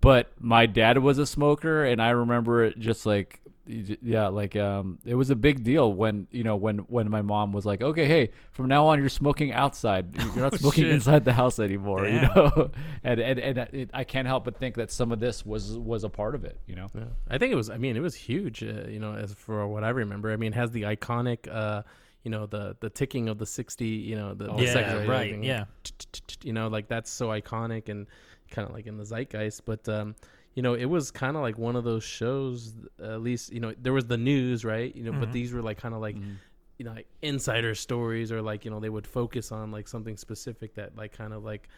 but 0.00 0.32
my 0.40 0.66
dad 0.66 0.98
was 0.98 1.18
a 1.18 1.26
smoker, 1.26 1.84
and 1.84 2.02
I 2.02 2.10
remember 2.10 2.64
it 2.64 2.78
just 2.78 3.06
like 3.06 3.42
yeah, 3.64 4.26
like 4.26 4.56
um, 4.56 4.98
it 5.04 5.14
was 5.14 5.30
a 5.30 5.36
big 5.36 5.62
deal 5.62 5.92
when 5.92 6.26
you 6.32 6.42
know 6.42 6.56
when 6.56 6.78
when 6.78 7.08
my 7.08 7.22
mom 7.22 7.52
was 7.52 7.64
like, 7.64 7.80
okay, 7.80 8.06
hey, 8.06 8.30
from 8.50 8.66
now 8.66 8.86
on 8.86 8.98
you're 8.98 9.08
smoking 9.08 9.52
outside, 9.52 10.16
you're 10.16 10.36
not 10.36 10.54
smoking 10.58 10.84
shit. 10.84 10.92
inside 10.92 11.24
the 11.24 11.32
house 11.32 11.60
anymore, 11.60 12.06
you 12.06 12.20
know, 12.22 12.70
and 13.04 13.20
and 13.20 13.38
and 13.38 13.58
it, 13.58 13.90
I 13.94 14.02
can't 14.02 14.26
help 14.26 14.44
but 14.44 14.56
think 14.56 14.74
that 14.76 14.90
some 14.90 15.12
of 15.12 15.20
this 15.20 15.46
was 15.46 15.78
was 15.78 16.02
a 16.02 16.08
part 16.08 16.34
of 16.34 16.44
it, 16.44 16.58
you 16.66 16.74
know. 16.74 16.88
Yeah. 16.92 17.04
I 17.30 17.38
think 17.38 17.52
it 17.52 17.56
was. 17.56 17.70
I 17.70 17.76
mean, 17.76 17.96
it 17.96 18.00
was 18.00 18.16
huge. 18.16 18.64
Uh, 18.64 18.88
you 18.88 18.98
know, 18.98 19.14
as 19.14 19.32
for 19.34 19.66
what 19.68 19.84
I 19.84 19.90
remember, 19.90 20.32
I 20.32 20.36
mean, 20.36 20.52
it 20.52 20.56
has 20.56 20.72
the 20.72 20.82
iconic. 20.82 21.48
Uh, 21.48 21.82
you 22.22 22.30
know, 22.30 22.46
the 22.46 22.76
the 22.80 22.90
ticking 22.90 23.28
of 23.28 23.38
the 23.38 23.46
sixty. 23.46 23.86
You 23.86 24.16
know, 24.16 24.34
the, 24.34 24.44
the 24.44 24.62
Yeah, 24.64 24.72
second 24.72 25.08
right, 25.08 25.30
thing. 25.30 25.42
yeah. 25.42 25.64
You 26.42 26.52
know, 26.52 26.68
like 26.68 26.88
that's 26.88 27.10
so 27.10 27.28
iconic 27.28 27.88
and 27.88 28.06
kind 28.50 28.68
of 28.68 28.74
like 28.74 28.86
in 28.86 28.96
the 28.96 29.04
zeitgeist. 29.04 29.64
But 29.64 29.88
um, 29.88 30.14
you 30.54 30.62
know, 30.62 30.74
it 30.74 30.84
was 30.86 31.10
kind 31.10 31.36
of 31.36 31.42
like 31.42 31.58
one 31.58 31.76
of 31.76 31.84
those 31.84 32.04
shows. 32.04 32.74
At 33.02 33.20
least 33.22 33.52
you 33.52 33.60
know, 33.60 33.74
there 33.80 33.92
was 33.92 34.06
the 34.06 34.18
news, 34.18 34.64
right? 34.64 34.94
You 34.94 35.04
know, 35.04 35.12
but 35.12 35.32
these 35.32 35.52
were 35.52 35.62
like 35.62 35.78
kind 35.78 35.94
of 35.94 36.00
like. 36.00 36.16
You 36.78 36.86
know, 36.86 36.94
like 36.94 37.06
insider 37.20 37.76
stories, 37.76 38.32
or 38.32 38.42
like 38.42 38.64
you 38.64 38.70
know, 38.72 38.80
they 38.80 38.88
would 38.88 39.06
focus 39.06 39.52
on 39.52 39.70
like 39.70 39.86
something 39.86 40.16
specific 40.16 40.74
that 40.74 40.96
like 40.96 41.12
kind 41.12 41.32
of 41.32 41.44
like 41.44 41.68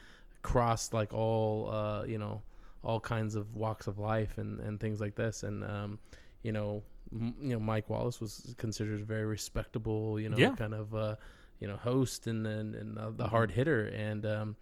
crossed 0.41 0.95
like 0.95 1.13
all 1.13 1.69
uh, 1.71 2.05
you 2.05 2.17
know 2.17 2.41
all 2.83 3.01
kinds 3.01 3.35
of 3.35 3.55
walks 3.55 3.87
of 3.87 3.99
life 3.99 4.39
and, 4.39 4.61
and 4.61 4.81
things 4.81 5.01
like 5.01 5.15
this. 5.15 5.43
And 5.43 5.63
um, 5.65 5.99
you 6.43 6.53
know, 6.53 6.83
you 7.15 7.55
know, 7.55 7.61
Mike 7.61 7.89
Wallace 7.89 8.21
was 8.21 8.55
considered 8.59 9.01
a 9.01 9.05
very 9.05 9.25
respectable, 9.27 10.19
you 10.19 10.29
know, 10.29 10.37
Yeah. 10.37 10.55
kind 10.57 10.75
of 10.75 10.95
uh, 10.95 11.17
you 11.61 11.69
know 11.69 11.77
host 11.77 12.27
and 12.27 12.47
and, 12.47 12.75
and 12.75 12.99
uh, 12.99 13.11
the 13.11 13.29
hard 13.29 13.51
hitter. 13.53 13.87
And 13.87 14.27
um, 14.27 14.57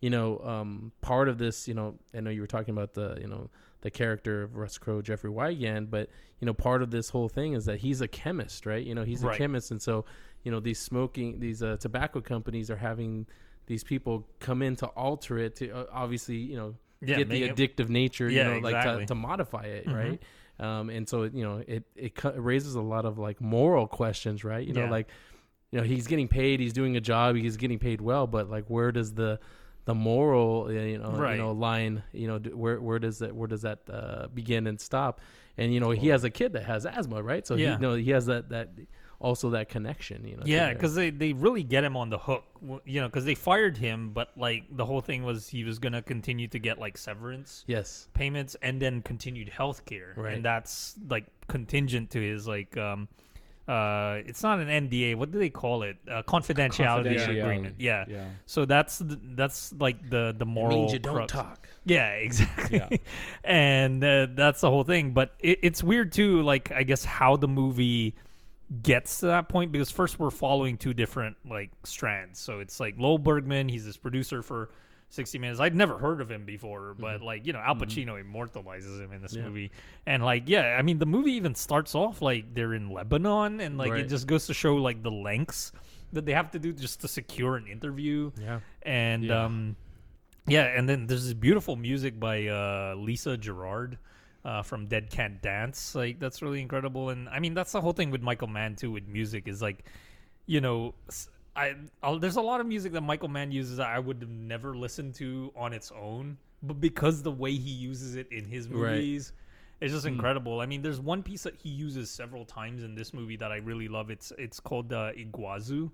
you 0.00 0.10
know, 0.10 0.38
um, 0.40 0.92
part 1.00 1.28
of 1.28 1.38
this, 1.38 1.66
you 1.66 1.74
know, 1.74 1.94
I 2.14 2.20
know 2.20 2.30
you 2.30 2.40
were 2.42 2.46
talking 2.46 2.72
about 2.72 2.94
the 2.94 3.18
you 3.20 3.26
know 3.28 3.50
the 3.80 3.90
character 3.90 4.42
of 4.42 4.56
Russ 4.56 4.78
Crowe, 4.78 5.02
Jeffrey 5.02 5.30
Wigand, 5.30 5.90
but 5.90 6.08
you 6.40 6.46
know, 6.46 6.54
part 6.54 6.82
of 6.82 6.90
this 6.90 7.10
whole 7.10 7.28
thing 7.28 7.52
is 7.54 7.64
that 7.66 7.78
he's 7.80 8.00
a 8.00 8.08
chemist, 8.08 8.66
right? 8.66 8.84
You 8.84 8.94
know, 8.94 9.04
he's 9.04 9.22
a 9.22 9.28
Right. 9.28 9.38
chemist, 9.38 9.70
and 9.70 9.80
so 9.80 10.04
you 10.42 10.50
know, 10.50 10.60
these 10.60 10.78
smoking, 10.78 11.40
these 11.40 11.62
uh, 11.62 11.76
tobacco 11.80 12.20
companies 12.20 12.70
are 12.70 12.76
having 12.76 13.26
these 13.66 13.82
people 13.82 14.26
come 14.40 14.60
in 14.60 14.76
to 14.76 14.86
alter 14.88 15.38
it 15.38 15.56
to 15.56 15.70
uh, 15.70 15.86
obviously, 15.90 16.36
you 16.36 16.54
know, 16.56 16.74
Yeah, 17.00 17.16
get 17.16 17.28
the 17.30 17.40
make 17.40 17.50
it- 17.50 17.56
addictive 17.76 17.88
nature, 17.88 18.28
Yeah, 18.30 18.48
you 18.48 18.54
know, 18.54 18.58
like 18.68 18.82
to, 18.84 19.06
to 19.06 19.14
modify 19.14 19.62
it, 19.64 19.86
Mhm. 19.86 19.94
right? 19.94 20.22
Um, 20.60 20.88
and 20.90 21.08
so 21.08 21.24
you 21.24 21.42
know, 21.44 21.62
it 21.66 21.84
it 21.96 22.12
raises 22.36 22.74
a 22.74 22.80
lot 22.80 23.04
of 23.04 23.18
like 23.18 23.40
moral 23.40 23.86
questions, 23.86 24.44
right? 24.44 24.66
You 24.66 24.72
know, 24.74 24.84
Yeah. 24.84 24.90
like 24.90 25.08
you 25.72 25.80
know, 25.80 25.84
he's 25.84 26.06
getting 26.06 26.28
paid, 26.28 26.60
he's 26.60 26.72
doing 26.72 26.96
a 26.96 27.00
job, 27.00 27.34
he's 27.36 27.56
getting 27.56 27.80
paid 27.80 28.00
well, 28.00 28.26
but 28.28 28.48
like, 28.48 28.66
where 28.68 28.92
does 28.92 29.14
the 29.14 29.40
the 29.86 29.94
moral, 29.94 30.66
uh, 30.68 30.70
you 30.70 30.98
know, 30.98 31.10
Right. 31.10 31.32
you 31.32 31.38
know, 31.38 31.52
line, 31.52 32.02
you 32.12 32.26
know, 32.28 32.38
where 32.38 32.80
where 32.80 32.98
does 32.98 33.18
that 33.18 33.34
where 33.34 33.48
does 33.48 33.62
that 33.62 33.80
uh, 33.90 34.28
begin 34.28 34.66
and 34.66 34.80
stop? 34.80 35.20
And 35.58 35.74
you 35.74 35.80
know, 35.80 35.90
he 35.90 36.08
has 36.08 36.24
a 36.24 36.30
kid 36.30 36.52
that 36.52 36.64
has 36.64 36.86
asthma, 36.86 37.22
right? 37.22 37.46
So 37.46 37.56
Yeah. 37.56 37.66
he, 37.66 37.72
you 37.72 37.78
know, 37.80 37.94
he 37.94 38.10
has 38.10 38.26
that 38.26 38.48
that 38.50 38.70
also 39.24 39.50
that 39.50 39.68
connection, 39.70 40.26
you 40.28 40.36
know. 40.36 40.42
Yeah, 40.44 40.72
because 40.74 40.94
they, 40.94 41.08
they 41.10 41.32
really 41.32 41.62
get 41.62 41.82
him 41.82 41.96
on 41.96 42.10
the 42.10 42.18
hook, 42.18 42.44
you 42.84 43.00
know, 43.00 43.08
because 43.08 43.24
they 43.24 43.34
fired 43.34 43.76
him, 43.78 44.10
but 44.12 44.28
like 44.36 44.64
the 44.70 44.84
whole 44.84 45.00
thing 45.00 45.24
was 45.24 45.48
he 45.48 45.64
was 45.64 45.78
gonna 45.78 46.02
continue 46.02 46.46
to 46.48 46.58
get 46.58 46.78
like 46.78 46.98
severance 46.98 47.64
yes, 47.66 48.08
payments 48.12 48.54
and 48.60 48.80
then 48.82 49.00
continued 49.02 49.48
health 49.48 49.84
care, 49.86 50.12
Right. 50.16 50.34
and 50.34 50.44
that's 50.44 50.94
like 51.08 51.24
contingent 51.48 52.10
to 52.10 52.20
his 52.20 52.46
like 52.46 52.76
um, 52.76 53.08
uh, 53.66 54.20
it's 54.26 54.42
not 54.42 54.58
an 54.60 54.68
NDA. 54.68 55.16
What 55.16 55.30
do 55.30 55.38
they 55.38 55.48
call 55.48 55.84
it? 55.84 55.96
Uh, 56.06 56.22
confidentiality, 56.22 57.16
Confidentiality. 57.16 57.42
agreement. 57.42 57.74
Yeah. 57.78 58.04
Yeah. 58.06 58.26
So 58.44 58.66
that's 58.66 58.98
the, 58.98 59.18
that's 59.34 59.72
like 59.80 60.10
the 60.10 60.34
the 60.36 60.44
moral. 60.44 60.80
means 60.80 60.92
you 60.92 60.98
don't 60.98 61.14
crux. 61.14 61.32
talk. 61.32 61.66
Yeah, 61.86 62.10
exactly. 62.28 62.78
Yeah. 62.78 62.96
and 63.42 64.04
uh, 64.04 64.26
that's 64.34 64.60
the 64.60 64.68
whole 64.68 64.84
thing. 64.84 65.12
But 65.12 65.32
it, 65.40 65.60
it's 65.62 65.82
weird 65.82 66.12
too, 66.12 66.42
like 66.42 66.72
I 66.72 66.82
guess 66.82 67.04
how 67.06 67.36
the 67.36 67.48
movie 67.48 68.14
gets 68.82 69.20
to 69.20 69.26
that 69.26 69.48
point 69.48 69.72
because 69.72 69.90
first 69.90 70.18
we're 70.18 70.30
following 70.30 70.76
two 70.76 70.94
different 70.94 71.36
like 71.48 71.70
strands. 71.84 72.38
So 72.40 72.60
it's 72.60 72.80
like 72.80 72.94
Lowell 72.98 73.18
Bergman, 73.18 73.68
he's 73.68 73.84
this 73.84 73.96
producer 73.96 74.42
for 74.42 74.70
60 75.10 75.38
Minutes. 75.38 75.60
I'd 75.60 75.76
never 75.76 75.96
heard 75.98 76.20
of 76.20 76.30
him 76.30 76.44
before, 76.44 76.94
but 76.98 77.22
like 77.22 77.46
you 77.46 77.52
know, 77.52 77.60
Al 77.60 77.76
Pacino 77.76 78.18
immortalizes 78.20 78.98
him 79.00 79.12
in 79.12 79.22
this 79.22 79.34
Yeah. 79.34 79.42
movie, 79.44 79.70
and 80.06 80.24
like 80.24 80.44
yeah, 80.48 80.76
I 80.78 80.82
mean 80.82 80.98
the 80.98 81.06
movie 81.06 81.32
even 81.32 81.54
starts 81.54 81.94
off 81.94 82.20
like 82.22 82.52
they're 82.54 82.74
in 82.74 82.90
Lebanon, 82.90 83.60
and 83.60 83.78
like 83.78 83.92
Right. 83.92 84.00
it 84.00 84.08
just 84.08 84.26
goes 84.26 84.46
to 84.46 84.54
show 84.54 84.74
like 84.76 85.02
the 85.02 85.10
lengths 85.12 85.70
that 86.12 86.24
they 86.26 86.32
have 86.32 86.50
to 86.52 86.58
do 86.58 86.72
just 86.72 87.00
to 87.02 87.08
secure 87.08 87.56
an 87.56 87.66
interview 87.66 88.30
Yeah. 88.40 88.60
and 88.82 89.24
Yeah. 89.24 89.44
um 89.44 89.76
yeah 90.46 90.64
and 90.64 90.88
then 90.88 91.06
there's 91.08 91.24
this 91.24 91.34
beautiful 91.34 91.74
music 91.74 92.20
by 92.20 92.46
uh 92.46 92.94
lisa 92.96 93.36
gerrard 93.36 93.98
uh, 94.44 94.62
from 94.62 94.86
Dead 94.86 95.10
Can 95.10 95.38
Dance, 95.42 95.94
like 95.94 96.18
that's 96.20 96.42
really 96.42 96.60
incredible, 96.60 97.10
and 97.10 97.28
I 97.28 97.38
mean 97.40 97.54
that's 97.54 97.72
the 97.72 97.80
whole 97.80 97.92
thing 97.92 98.10
with 98.10 98.22
Michael 98.22 98.48
Mann 98.48 98.76
too. 98.76 98.90
With 98.90 99.08
music 99.08 99.48
is 99.48 99.62
like, 99.62 99.84
you 100.46 100.60
know, 100.60 100.94
I 101.56 101.74
I'll, 102.02 102.18
there's 102.18 102.36
a 102.36 102.42
lot 102.42 102.60
of 102.60 102.66
music 102.66 102.92
that 102.92 103.00
Michael 103.02 103.28
Mann 103.28 103.52
uses 103.52 103.78
that 103.78 103.88
I 103.88 103.98
would 103.98 104.20
have 104.20 104.30
never 104.30 104.76
listened 104.76 105.14
to 105.16 105.52
on 105.56 105.72
its 105.72 105.90
own, 105.92 106.36
but 106.62 106.80
because 106.80 107.22
the 107.22 107.30
way 107.30 107.52
he 107.54 107.70
uses 107.70 108.16
it 108.16 108.26
in 108.30 108.44
his 108.44 108.68
Right. 108.68 108.96
movies, 108.96 109.32
it's 109.80 109.92
just 109.92 110.06
incredible. 110.06 110.60
I 110.60 110.66
mean, 110.66 110.82
there's 110.82 111.00
one 111.00 111.22
piece 111.22 111.42
that 111.42 111.56
he 111.56 111.68
uses 111.68 112.10
several 112.10 112.44
times 112.44 112.82
in 112.84 112.94
this 112.94 113.12
movie 113.12 113.36
that 113.36 113.50
I 113.52 113.56
really 113.56 113.88
love. 113.88 114.10
It's 114.10 114.32
it's 114.38 114.60
called 114.60 114.92
uh, 114.92 115.12
Iguazu 115.12 115.90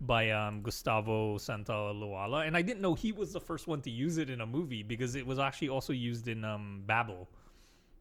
by 0.00 0.30
um, 0.30 0.60
Gustavo 0.62 1.38
Santaolalla, 1.38 2.46
and 2.46 2.56
I 2.56 2.62
didn't 2.62 2.80
know 2.82 2.94
he 2.94 3.12
was 3.12 3.32
the 3.32 3.40
first 3.40 3.66
one 3.68 3.80
to 3.82 3.90
use 3.90 4.18
it 4.18 4.28
in 4.30 4.40
a 4.40 4.46
movie 4.46 4.82
because 4.82 5.14
it 5.14 5.26
was 5.26 5.38
actually 5.38 5.68
also 5.70 5.92
used 5.92 6.28
in 6.28 6.44
um, 6.44 6.82
Babel, 6.86 7.28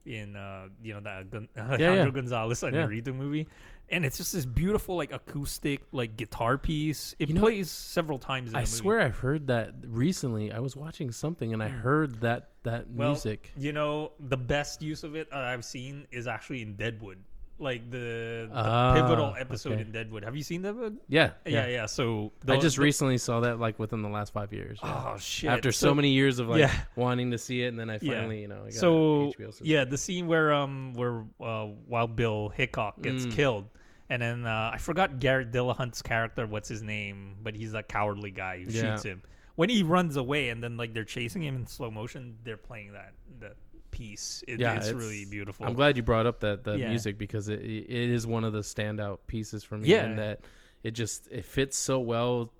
in 0.05 0.35
uh, 0.35 0.67
you 0.83 0.93
know 0.93 0.99
that 1.01 1.29
Gon- 1.31 1.49
Alejandro 1.57 2.05
yeah. 2.05 2.09
Gonzalez 2.11 2.61
Inarritu 2.61 3.13
movie, 3.15 3.47
and 3.89 4.05
it's 4.05 4.17
just 4.17 4.33
this 4.33 4.45
beautiful 4.45 4.95
like 4.95 5.11
acoustic 5.13 5.81
like 5.91 6.17
guitar 6.17 6.57
piece. 6.57 7.15
It 7.19 7.29
You 7.29 7.35
know, 7.35 7.41
plays 7.41 7.69
several 7.69 8.17
times. 8.19 8.49
In 8.51 8.55
I 8.55 8.59
the 8.61 8.67
movie. 8.67 8.77
swear 8.77 9.01
I've 9.01 9.17
heard 9.17 9.47
that 9.47 9.73
recently. 9.85 10.51
I 10.51 10.59
was 10.59 10.75
watching 10.75 11.11
something 11.11 11.53
and 11.53 11.61
I 11.61 11.67
heard 11.67 12.21
that 12.21 12.49
that 12.63 12.89
Well, 12.89 13.09
music. 13.09 13.51
You 13.57 13.73
know, 13.73 14.11
the 14.19 14.37
best 14.37 14.81
use 14.81 15.03
of 15.03 15.15
it 15.15 15.27
uh, 15.31 15.37
I've 15.37 15.65
seen 15.65 16.07
is 16.11 16.27
actually 16.27 16.61
in 16.61 16.75
Deadwood, 16.75 17.17
like 17.61 17.89
the, 17.91 18.47
the 18.49 18.53
Ah, 18.53 18.93
pivotal 18.95 19.35
episode 19.39 19.73
okay. 19.73 19.81
in 19.83 19.91
Deadwood. 19.91 20.23
Have 20.23 20.35
you 20.35 20.43
seen 20.43 20.61
Deadwood? 20.63 20.97
Yeah, 21.07 21.31
Yeah, 21.45 21.67
yeah. 21.67 21.85
So 21.85 22.31
I 22.47 22.57
just 22.57 22.77
the- 22.77 22.81
recently 22.83 23.17
saw 23.17 23.39
that 23.41 23.59
like 23.59 23.79
within 23.79 24.01
the 24.01 24.09
last 24.09 24.33
five 24.33 24.51
years. 24.51 24.79
yeah. 24.83 25.03
Oh 25.13 25.17
shit! 25.17 25.49
After 25.49 25.71
so, 25.71 25.93
many 25.93 26.09
years 26.09 26.39
of 26.39 26.49
like 26.49 26.59
yeah. 26.59 26.73
wanting 26.95 27.31
to 27.31 27.37
see 27.37 27.61
it, 27.63 27.67
and 27.67 27.79
then 27.79 27.89
I 27.89 27.99
finally, 27.99 28.41
you 28.41 28.47
know, 28.47 28.61
I 28.61 28.65
got 28.65 28.73
so 28.73 29.31
HBO 29.37 29.59
yeah, 29.61 29.85
the 29.85 29.97
scene 29.97 30.27
where 30.27 30.51
um 30.53 30.93
where 30.95 31.23
uh, 31.39 31.67
Wild 31.87 32.15
Bill 32.15 32.49
Hickok 32.49 33.01
gets 33.01 33.25
Mm. 33.25 33.31
killed, 33.33 33.69
and 34.09 34.21
then 34.21 34.45
uh, 34.45 34.71
I 34.73 34.77
forgot 34.77 35.19
Garrett 35.19 35.51
Dillahunt's 35.51 36.01
character. 36.01 36.45
What's 36.47 36.67
his 36.67 36.81
name? 36.81 37.35
But 37.43 37.55
he's 37.55 37.73
a 37.73 37.83
cowardly 37.83 38.31
guy 38.31 38.63
who 38.63 38.71
shoots 38.71 39.03
him. 39.03 39.21
When 39.55 39.69
he 39.69 39.83
runs 39.83 40.15
away, 40.15 40.49
and 40.49 40.63
then 40.63 40.77
like 40.77 40.93
they're 40.93 41.03
chasing 41.03 41.43
him 41.43 41.55
in 41.55 41.67
slow 41.67 41.91
motion, 41.91 42.37
they're 42.43 42.57
playing 42.57 42.93
that 42.93 43.13
that 43.41 43.55
piece. 43.91 44.43
It, 44.47 44.59
Yeah, 44.59 44.75
it's, 44.75 44.87
it's- 44.87 45.01
really 45.03 45.25
beautiful. 45.25 45.65
I'm 45.65 45.73
glad 45.73 45.97
you 45.97 46.03
brought 46.03 46.25
up 46.25 46.39
that 46.41 46.63
that 46.63 46.79
Yeah. 46.79 46.89
music 46.89 47.17
because 47.17 47.47
it 47.49 47.61
it 47.61 48.09
is 48.09 48.25
one 48.25 48.43
of 48.43 48.53
the 48.53 48.59
standout 48.61 49.19
pieces 49.27 49.63
for 49.63 49.77
me. 49.77 49.89
Yeah. 49.89 50.05
and 50.05 50.17
that 50.19 50.41
it 50.83 50.91
just 50.91 51.27
it 51.31 51.45
fits 51.45 51.77
so 51.77 51.99
well, 51.99 52.51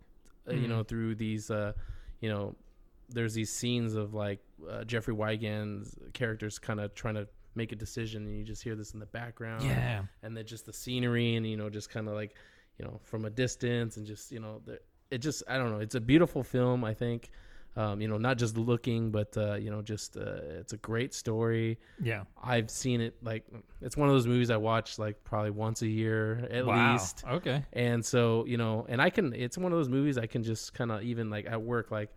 uh, 0.47 0.53
you 0.53 0.65
Mhm. 0.65 0.69
know, 0.69 0.83
through 0.83 1.15
these, 1.15 1.49
uh, 1.49 1.73
you 2.19 2.29
know, 2.29 2.55
there's 3.09 3.33
these 3.33 3.51
scenes 3.51 3.95
of 3.95 4.13
like 4.13 4.39
uh, 4.69 4.83
Jeffrey 4.83 5.13
Wigand's 5.13 5.95
characters 6.13 6.59
kind 6.59 6.79
of 6.79 6.93
trying 6.93 7.15
to 7.15 7.27
make 7.55 7.71
a 7.71 7.75
decision, 7.75 8.25
and 8.25 8.37
you 8.37 8.43
just 8.43 8.63
hear 8.63 8.75
this 8.75 8.93
in 8.93 8.99
the 8.99 9.05
background. 9.07 9.63
Yeah. 9.63 10.03
and 10.23 10.37
then 10.37 10.45
just 10.45 10.65
the 10.65 10.73
scenery, 10.73 11.35
and 11.35 11.45
you 11.47 11.57
know, 11.57 11.69
just 11.69 11.89
kind 11.89 12.07
of 12.07 12.13
like, 12.13 12.35
you 12.77 12.85
know, 12.85 12.99
from 13.03 13.25
a 13.25 13.29
distance, 13.29 13.97
and 13.97 14.05
just 14.05 14.31
you 14.31 14.39
know, 14.39 14.61
the, 14.65 14.79
it 15.09 15.17
just 15.17 15.43
I 15.49 15.57
don't 15.57 15.71
know. 15.71 15.79
It's 15.79 15.95
a 15.95 15.99
beautiful 16.01 16.43
film, 16.43 16.83
I 16.85 16.93
think. 16.93 17.29
Um, 17.77 18.02
you 18.02 18.10
know, 18.10 18.18
not 18.18 18.38
just 18.38 18.57
looking, 18.57 19.11
but 19.11 19.38
uh, 19.38 19.53
you 19.56 19.72
know, 19.72 19.81
just 19.81 20.18
uh, 20.18 20.60
it's 20.60 20.73
a 20.73 20.77
great 20.77 21.14
story. 21.14 21.80
Yeah. 22.03 22.23
I've 22.43 22.69
seen 22.69 22.99
it 22.99 23.15
like 23.23 23.45
it's 23.81 23.95
one 23.95 24.10
of 24.10 24.14
those 24.14 24.27
movies 24.27 24.49
I 24.49 24.57
watch 24.57 24.99
like 24.99 25.23
probably 25.23 25.52
once 25.52 25.81
a 25.81 25.88
year 25.88 26.49
at 26.52 26.65
Wow. 26.65 26.91
least. 26.91 27.23
Okay. 27.26 27.64
And 27.72 28.03
so, 28.06 28.45
you 28.45 28.57
know, 28.57 28.85
and 28.89 29.02
I 29.02 29.10
can, 29.10 29.34
it's 29.34 29.57
one 29.57 29.72
of 29.72 29.77
those 29.77 29.88
movies 29.88 30.18
I 30.18 30.26
can 30.26 30.43
just 30.43 30.73
kind 30.73 30.91
of 30.91 31.02
even 31.03 31.30
like 31.30 31.45
at 31.45 31.61
work, 31.61 31.91
like, 31.91 32.10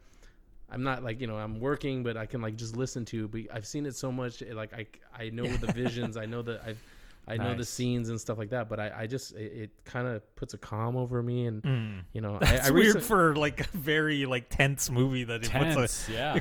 I'm 0.68 0.82
not 0.82 1.04
like, 1.04 1.20
you 1.20 1.28
know, 1.28 1.36
I'm 1.36 1.60
working, 1.60 2.02
but 2.02 2.16
I 2.16 2.26
can 2.26 2.42
like 2.42 2.56
just 2.56 2.76
listen 2.76 3.04
to, 3.06 3.28
but 3.28 3.42
I've 3.52 3.66
seen 3.66 3.86
it 3.86 3.94
so 3.94 4.10
much. 4.10 4.42
Like, 4.42 4.72
I, 4.72 4.86
I 5.16 5.30
know 5.30 5.46
the 5.46 5.72
visions, 5.72 6.16
I 6.16 6.26
know 6.26 6.42
that 6.42 6.62
I've, 6.66 6.82
I 7.26 7.36
know 7.38 7.54
the 7.54 7.64
scenes 7.64 8.10
and 8.10 8.20
stuff 8.20 8.36
like 8.36 8.50
that, 8.50 8.68
but 8.68 8.78
I, 8.78 8.92
I 9.00 9.06
just, 9.06 9.32
it, 9.34 9.52
it 9.52 9.70
kind 9.84 10.06
of 10.06 10.22
puts 10.36 10.52
a 10.52 10.58
calm 10.58 10.94
over 10.96 11.22
me. 11.22 11.46
And, 11.46 12.04
you 12.12 12.20
know, 12.20 12.38
I, 12.42 12.46
Hmm. 12.46 12.66
I 12.66 12.70
weird 12.70 12.86
recent- 12.86 13.04
for 13.04 13.34
like 13.34 13.60
a 13.60 13.76
very 13.76 14.26
like 14.26 14.50
tense 14.50 14.90
movie 14.90 15.24
that 15.24 15.42
it 15.42 15.48
Tense, 15.48 15.74
puts 15.74 16.08
a, 16.08 16.12
yeah. 16.12 16.40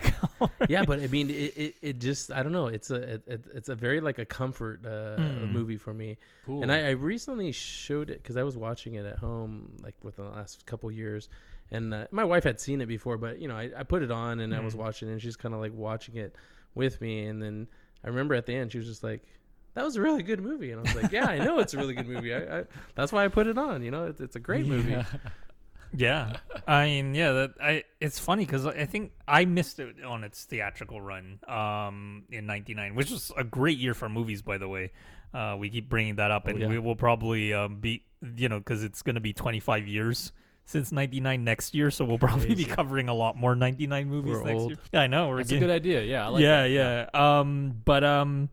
yeah, 0.67 0.83
but 0.83 0.99
I 0.99 1.07
mean, 1.07 1.29
it, 1.29 1.33
it, 1.57 1.75
it 1.81 1.99
just 1.99 2.31
I 2.31 2.43
don't 2.43 2.51
know. 2.51 2.67
It's 2.67 2.91
a 2.91 2.95
it, 2.95 3.23
it- 3.27 3.45
it's 3.55 3.69
a 3.69 3.75
very 3.75 4.01
like 4.01 4.19
a 4.19 4.25
comfort 4.25 4.85
uh, 4.85 5.17
movie 5.51 5.77
for 5.77 5.93
me. 5.93 6.17
Cool. 6.45 6.63
And 6.63 6.71
I, 6.71 6.87
I 6.87 6.91
recently 6.91 7.51
showed 7.53 8.09
it 8.09 8.21
because 8.21 8.35
I 8.35 8.43
was 8.43 8.57
watching 8.57 8.95
it 8.95 9.05
at 9.05 9.17
home 9.19 9.71
like 9.81 9.95
within 10.03 10.25
the 10.25 10.31
last 10.31 10.65
couple 10.65 10.91
years, 10.91 11.29
and 11.71 11.93
uh, 11.93 12.07
my 12.11 12.25
wife 12.25 12.43
had 12.43 12.59
seen 12.59 12.81
it 12.81 12.87
before, 12.87 13.17
but 13.17 13.39
you 13.39 13.47
know 13.47 13.55
I, 13.55 13.69
I 13.77 13.83
put 13.83 14.03
it 14.03 14.11
on 14.11 14.41
and 14.41 14.53
I 14.53 14.59
was 14.59 14.75
watching, 14.75 15.07
it 15.07 15.13
and 15.13 15.21
she's 15.21 15.37
kind 15.37 15.53
of 15.55 15.61
like 15.61 15.73
watching 15.73 16.17
it 16.17 16.35
with 16.75 16.99
me, 16.99 17.25
and 17.25 17.41
then 17.41 17.67
I 18.03 18.09
remember 18.09 18.35
at 18.35 18.45
the 18.45 18.53
end 18.53 18.73
she 18.73 18.79
was 18.79 18.87
just 18.87 19.01
like. 19.03 19.21
That 19.75 19.83
was 19.83 19.95
a 19.95 20.01
really 20.01 20.23
good 20.23 20.39
movie, 20.39 20.71
and 20.71 20.79
I 20.79 20.83
was 20.83 21.03
like, 21.03 21.11
"Yeah, 21.11 21.25
I 21.25 21.39
know 21.39 21.59
it's 21.59 21.73
a 21.73 21.77
really 21.77 21.95
good 21.95 22.07
movie. 22.07 22.33
I, 22.33 22.59
I, 22.59 22.63
that's 22.95 23.11
why 23.11 23.25
I 23.25 23.27
put 23.27 23.47
it 23.47 23.57
on. 23.57 23.81
You 23.83 23.91
know, 23.91 24.05
it's, 24.05 24.21
it's 24.21 24.35
a 24.35 24.39
great 24.39 24.65
movie." 24.65 24.95
Yeah, 25.95 26.37
I 26.67 26.85
mean, 26.85 27.13
yeah, 27.13 27.31
that 27.33 27.53
I. 27.61 27.83
It's 27.99 28.17
funny 28.17 28.45
because 28.45 28.65
I 28.65 28.85
think 28.85 29.11
I 29.27 29.45
missed 29.45 29.79
it 29.79 30.03
on 30.03 30.23
its 30.23 30.43
theatrical 30.45 30.99
run 30.99 31.39
um, 31.47 32.23
in 32.31 32.47
'99, 32.47 32.95
which 32.95 33.11
was 33.11 33.31
a 33.37 33.43
great 33.43 33.77
year 33.77 33.93
for 33.93 34.09
movies, 34.09 34.41
by 34.41 34.57
the 34.57 34.67
way. 34.67 34.91
Uh, 35.33 35.55
we 35.57 35.69
keep 35.69 35.89
bringing 35.89 36.15
that 36.15 36.31
up, 36.31 36.47
and 36.47 36.59
yeah. 36.59 36.67
we 36.67 36.79
will 36.79 36.95
probably 36.95 37.53
um, 37.53 37.79
be, 37.79 38.03
you 38.35 38.49
know, 38.49 38.57
because 38.57 38.83
it's 38.83 39.01
going 39.01 39.15
to 39.15 39.21
be 39.21 39.33
25 39.33 39.87
years 39.87 40.31
since 40.65 40.91
'99 40.91 41.43
next 41.43 41.75
year, 41.75 41.91
so 41.91 42.05
we'll 42.05 42.17
probably 42.17 42.55
be 42.55 42.65
covering 42.65 43.07
a 43.07 43.13
lot 43.13 43.37
more 43.37 43.55
'99 43.55 44.09
movies 44.09 44.31
We're 44.31 44.43
next 44.43 44.59
old. 44.59 44.69
year. 44.71 44.79
Yeah, 44.93 45.01
I 45.01 45.07
know. 45.07 45.29
We're 45.29 45.37
That's 45.37 45.51
a 45.51 45.59
good 45.59 45.69
idea. 45.69 46.01
Yeah, 46.03 46.25
I 46.25 46.29
like 46.29 46.41
yeah, 46.41 46.63
that. 46.63 47.09
yeah. 47.13 47.39
Um, 47.39 47.81
but 47.85 48.03
um, 48.03 48.49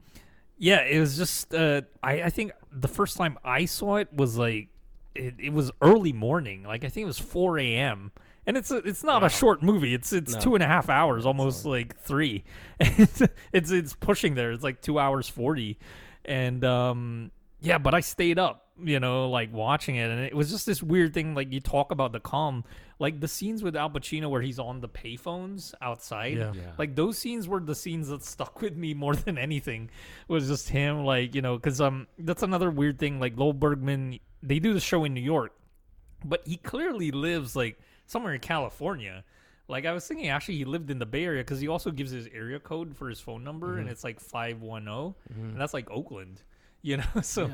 yeah, 0.60 0.82
it 0.84 1.00
was 1.00 1.16
just 1.16 1.52
uh, 1.54 1.82
I 2.02 2.22
I 2.24 2.30
think 2.30 2.52
the 2.70 2.86
first 2.88 3.16
time 3.16 3.38
I 3.44 3.64
saw 3.64 3.96
it 3.96 4.12
was 4.12 4.36
like 4.36 4.68
it, 5.16 5.34
it 5.40 5.52
was 5.52 5.72
early 5.82 6.12
morning, 6.12 6.62
like 6.62 6.84
I 6.84 6.88
think 6.88 7.04
it 7.04 7.08
was 7.08 7.18
four 7.18 7.58
a.m. 7.58 8.12
And 8.46 8.56
it's 8.56 8.70
a, 8.70 8.76
it's 8.78 9.02
not 9.04 9.22
a 9.24 9.28
short 9.28 9.62
movie. 9.62 9.92
It's 9.94 10.12
it's 10.12 10.34
No. 10.34 10.40
two 10.40 10.54
and 10.54 10.62
a 10.62 10.66
half 10.66 10.88
hours, 10.88 11.26
almost 11.26 11.64
like 11.64 11.96
three. 11.98 12.44
it's 12.78 13.22
it's 13.52 13.70
it's 13.70 13.94
pushing 13.94 14.34
there. 14.34 14.52
It's 14.52 14.62
like 14.64 14.80
two 14.80 14.98
hours 14.98 15.28
forty, 15.28 15.78
and 16.24 16.64
um 16.64 17.30
yeah, 17.60 17.78
but 17.78 17.92
I 17.94 18.00
stayed 18.00 18.38
up, 18.38 18.68
you 18.82 19.00
know, 19.00 19.28
like 19.30 19.52
watching 19.52 19.96
it, 19.96 20.10
and 20.10 20.20
it 20.20 20.34
was 20.34 20.50
just 20.50 20.66
this 20.66 20.82
weird 20.82 21.14
thing. 21.14 21.34
Like 21.34 21.52
you 21.52 21.60
talk 21.60 21.92
about 21.92 22.12
the 22.12 22.20
calm, 22.20 22.64
like 22.98 23.20
the 23.20 23.28
scenes 23.28 23.62
with 23.62 23.76
Al 23.76 23.90
Pacino 23.90 24.30
where 24.30 24.42
he's 24.42 24.58
on 24.58 24.80
the 24.80 24.88
payphones 24.88 25.74
outside. 25.80 26.36
Yeah. 26.36 26.52
Yeah. 26.54 26.72
Like 26.78 26.96
those 26.96 27.18
scenes 27.18 27.48
were 27.48 27.60
the 27.60 27.74
scenes 27.74 28.08
that 28.08 28.24
stuck 28.24 28.60
with 28.60 28.76
me 28.76 28.94
more 28.94 29.14
than 29.16 29.38
anything. 29.38 29.90
Was 30.28 30.48
just 30.48 30.68
him, 30.68 31.04
like 31.04 31.34
you 31.34 31.42
know, 31.42 31.56
because 31.56 31.80
um, 31.80 32.06
that's 32.18 32.42
another 32.42 32.70
weird 32.70 32.98
thing. 32.98 33.20
Like 33.20 33.36
Lowell 33.36 33.52
Bergman, 33.52 34.18
they 34.42 34.58
do 34.58 34.74
the 34.74 34.80
show 34.80 35.04
in 35.04 35.14
New 35.14 35.20
York, 35.20 35.52
but 36.24 36.42
he 36.46 36.56
clearly 36.56 37.10
lives 37.10 37.56
like 37.56 37.78
somewhere 38.06 38.34
in 38.34 38.40
California. 38.40 39.24
Like 39.68 39.86
I 39.86 39.92
was 39.92 40.06
thinking, 40.06 40.28
actually, 40.28 40.56
he 40.56 40.64
lived 40.64 40.90
in 40.90 40.98
the 40.98 41.06
Bay 41.06 41.24
Area 41.24 41.42
because 41.42 41.60
he 41.60 41.68
also 41.68 41.92
gives 41.92 42.10
his 42.10 42.26
area 42.34 42.58
code 42.58 42.96
for 42.96 43.08
his 43.08 43.20
phone 43.20 43.44
number, 43.44 43.78
and 43.78 43.88
it's 43.88 44.02
like 44.02 44.18
five 44.18 44.60
one 44.62 44.84
zero, 44.84 45.14
and 45.52 45.60
that's 45.60 45.72
like 45.72 45.88
Oakland. 45.90 46.42
You 46.82 46.98
know, 46.98 47.04
so, 47.22 47.50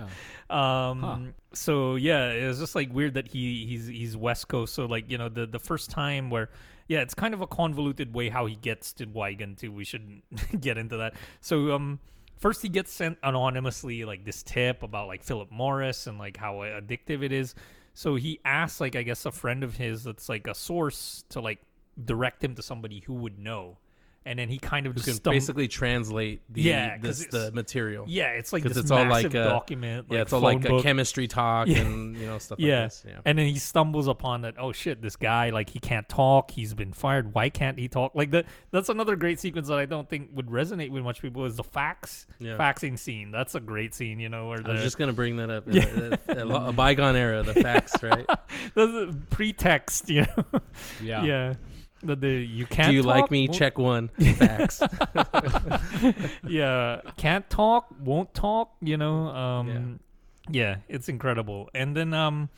um, 0.50 1.34
so 1.52 1.96
yeah, 1.96 2.30
it 2.30 2.46
was 2.46 2.58
just 2.58 2.74
like 2.74 2.92
weird 2.92 3.14
that 3.14 3.28
he 3.28 3.66
he's 3.66 3.86
he's 3.86 4.16
West 4.16 4.48
Coast. 4.48 4.74
So 4.74 4.86
like 4.86 5.10
you 5.10 5.18
know 5.18 5.28
the 5.28 5.46
the 5.46 5.58
first 5.58 5.90
time 5.90 6.30
where 6.30 6.50
yeah, 6.88 7.00
it's 7.00 7.14
kind 7.14 7.34
of 7.34 7.40
a 7.40 7.46
convoluted 7.46 8.14
way 8.14 8.28
how 8.28 8.46
he 8.46 8.56
gets 8.56 8.92
to 8.94 9.06
Wigand 9.06 9.58
too. 9.58 9.72
We 9.72 9.84
shouldn't 9.84 10.22
get 10.60 10.78
into 10.78 10.98
that. 10.98 11.14
So 11.40 11.72
um, 11.72 11.98
first 12.36 12.62
he 12.62 12.68
gets 12.68 12.92
sent 12.92 13.18
anonymously 13.22 14.04
like 14.04 14.24
this 14.24 14.42
tip 14.42 14.82
about 14.82 15.08
like 15.08 15.22
Philip 15.22 15.50
Morris 15.50 16.06
and 16.06 16.18
like 16.18 16.36
how 16.36 16.56
addictive 16.56 17.22
it 17.22 17.32
is. 17.32 17.54
So 17.94 18.14
he 18.14 18.40
asks 18.44 18.80
like 18.80 18.94
I 18.94 19.02
guess 19.02 19.26
a 19.26 19.32
friend 19.32 19.64
of 19.64 19.76
his 19.76 20.04
that's 20.04 20.28
like 20.28 20.46
a 20.46 20.54
source 20.54 21.24
to 21.30 21.40
like 21.40 21.60
direct 22.04 22.44
him 22.44 22.54
to 22.54 22.62
somebody 22.62 23.02
who 23.06 23.14
would 23.14 23.38
know, 23.38 23.78
and 24.26 24.38
then 24.38 24.48
he 24.48 24.58
kind 24.58 24.86
of 24.86 24.92
You 24.96 25.02
just 25.02 25.22
can 25.22 25.30
stum- 25.30 25.34
basically 25.34 25.68
translate 25.68 26.42
the 26.52 26.62
Yeah, 26.62 26.98
this, 26.98 27.24
the 27.26 27.50
material. 27.52 28.04
yeah, 28.08 28.30
it's 28.32 28.52
like 28.52 28.64
this 28.64 28.76
it's 28.76 28.90
all 28.90 29.06
like 29.06 29.26
a- 29.26 29.44
document. 29.44 30.06
yeah, 30.10 30.16
like 30.18 30.22
it's 30.24 30.32
all 30.32 30.40
like 30.40 30.62
phone 30.66 30.80
a 30.80 30.82
chemistry 30.82 31.28
talk 31.28 31.68
Yeah. 31.68 31.78
and 31.78 32.16
you 32.16 32.26
know 32.26 32.38
stuff 32.38 32.58
yeah. 32.58 32.80
like 32.82 32.90
this. 32.90 33.04
Yeah. 33.06 33.20
And 33.24 33.38
then 33.38 33.46
he 33.46 33.58
stumbles 33.58 34.08
upon 34.08 34.42
that, 34.42 34.54
oh 34.58 34.72
shit, 34.72 35.00
this 35.00 35.16
guy, 35.16 35.50
like 35.50 35.70
he 35.70 35.78
can't 35.78 36.08
talk, 36.08 36.50
he's 36.50 36.74
been 36.74 36.92
fired. 36.92 37.32
Why 37.32 37.48
can't 37.48 37.78
he 37.78 37.88
talk? 37.88 38.14
Like 38.14 38.32
that 38.32 38.46
that's 38.70 38.88
another 38.88 39.16
great 39.16 39.40
sequence 39.40 39.68
that 39.68 39.78
I 39.78 39.86
don't 39.86 40.08
think 40.10 40.30
would 40.34 40.48
resonate 40.48 40.90
with 40.90 41.04
much 41.04 41.22
people 41.22 41.44
is 41.46 41.56
the 41.56 41.64
fax 41.64 42.26
Yeah. 42.38 42.56
faxing 42.58 42.98
scene. 42.98 43.30
That's 43.30 43.54
a 43.54 43.60
great 43.60 43.94
scene, 43.94 44.18
you 44.20 44.28
know, 44.28 44.48
where 44.48 44.58
I 44.64 44.72
was 44.72 44.82
just 44.82 44.98
gonna 44.98 45.12
bring 45.12 45.36
that 45.36 45.50
up. 45.50 45.64
Uh, 45.76 46.16
A, 46.28 46.38
a, 46.46 46.68
a 46.68 46.72
bygone 46.72 47.16
era, 47.16 47.42
the 47.42 47.54
fax, 47.54 48.02
right? 48.02 48.26
the 48.74 49.16
pretext, 49.30 50.08
you 50.08 50.22
know. 50.22 50.60
Yeah. 51.02 51.22
yeah. 51.24 51.54
The, 52.02 52.14
the 52.16 52.28
you 52.28 52.66
can't 52.66 52.90
Do 52.90 52.94
you 52.94 53.02
like 53.02 53.30
me? 53.30 53.48
won't- 53.48 53.58
Check 53.58 53.78
one. 53.78 54.08
Facts. 54.36 54.82
yeah, 56.46 57.00
can't 57.16 57.48
talk, 57.50 57.86
won't 58.00 58.32
talk, 58.34 58.74
you 58.80 58.96
know. 58.96 59.28
Um 59.28 60.00
yeah. 60.48 60.76
it's 60.88 61.08
incredible. 61.08 61.68
And 61.74 61.96
then 61.96 62.12
um 62.14 62.48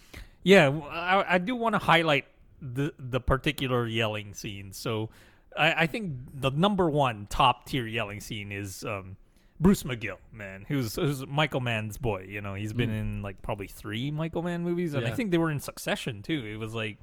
yeah, 0.43 0.71
I 0.91 1.39
do 1.39 1.55
want 1.57 1.75
to 1.75 1.79
highlight 1.79 2.27
the 2.61 2.93
the 2.99 3.21
particular 3.21 3.87
yelling 3.87 4.35
scene. 4.35 4.73
So 4.73 5.11
I, 5.57 5.83
I 5.83 5.87
think 5.87 6.15
the 6.35 6.51
number 6.51 6.89
one 6.89 7.27
top 7.31 7.67
tier 7.67 7.87
yelling 7.87 8.21
scene 8.21 8.53
is 8.53 8.85
um 8.85 9.17
Bruce 9.61 9.83
McGill, 9.83 10.19
man, 10.33 10.65
who's, 10.69 10.95
who's 10.95 11.27
Michael 11.27 11.61
Mann's 11.61 11.99
boy. 11.99 12.27
You 12.29 12.41
know, 12.41 12.55
he's 12.55 12.73
been 12.73 12.91
in 12.91 13.23
like 13.23 13.43
probably 13.43 13.67
three 13.67 14.13
Michael 14.13 14.43
Mann 14.43 14.63
movies, 14.63 14.95
and 14.95 15.05
I 15.05 15.11
think 15.11 15.33
they 15.33 15.39
were 15.39 15.51
in 15.51 15.59
succession 15.59 16.23
too. 16.23 16.45
It 16.47 16.59
was 16.59 16.75
like 16.75 16.99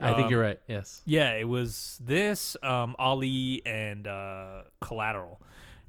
I 0.00 0.14
think 0.14 0.26
um, 0.26 0.30
you're 0.30 0.40
right. 0.42 0.60
Yes. 0.66 1.02
yeah, 1.04 1.32
it 1.34 1.46
was 1.48 2.00
this, 2.02 2.56
um, 2.62 2.96
Ali, 2.98 3.62
and 3.66 4.06
uh, 4.06 4.62
Collateral, 4.80 5.40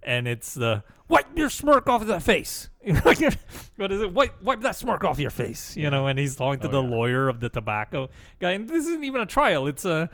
and 0.04 0.28
it's 0.28 0.54
the 0.54 0.84
wipe 1.08 1.38
your 1.38 1.50
smirk 1.50 1.88
off 1.88 2.02
of 2.02 2.08
that 2.08 2.22
face. 2.24 2.70
what 2.84 3.92
is 3.92 4.02
it? 4.02 4.12
Wipe 4.14 4.42
wipe 4.42 4.62
that 4.62 4.76
smirk 4.76 5.04
off 5.04 5.20
your 5.20 5.30
face. 5.32 5.78
You 5.78 5.90
know, 5.90 6.08
and 6.08 6.18
he's 6.20 6.36
talking 6.36 6.60
to 6.62 6.68
Oh, 6.68 6.72
the 6.72 6.82
yeah. 6.84 6.90
lawyer 6.90 7.30
of 7.30 7.40
the 7.40 7.50
tobacco 7.50 8.10
guy, 8.40 8.52
and 8.52 8.68
this 8.68 8.86
isn't 8.88 9.04
even 9.04 9.22
a 9.22 9.26
trial; 9.26 9.68
it's 9.68 9.86
a 9.86 10.10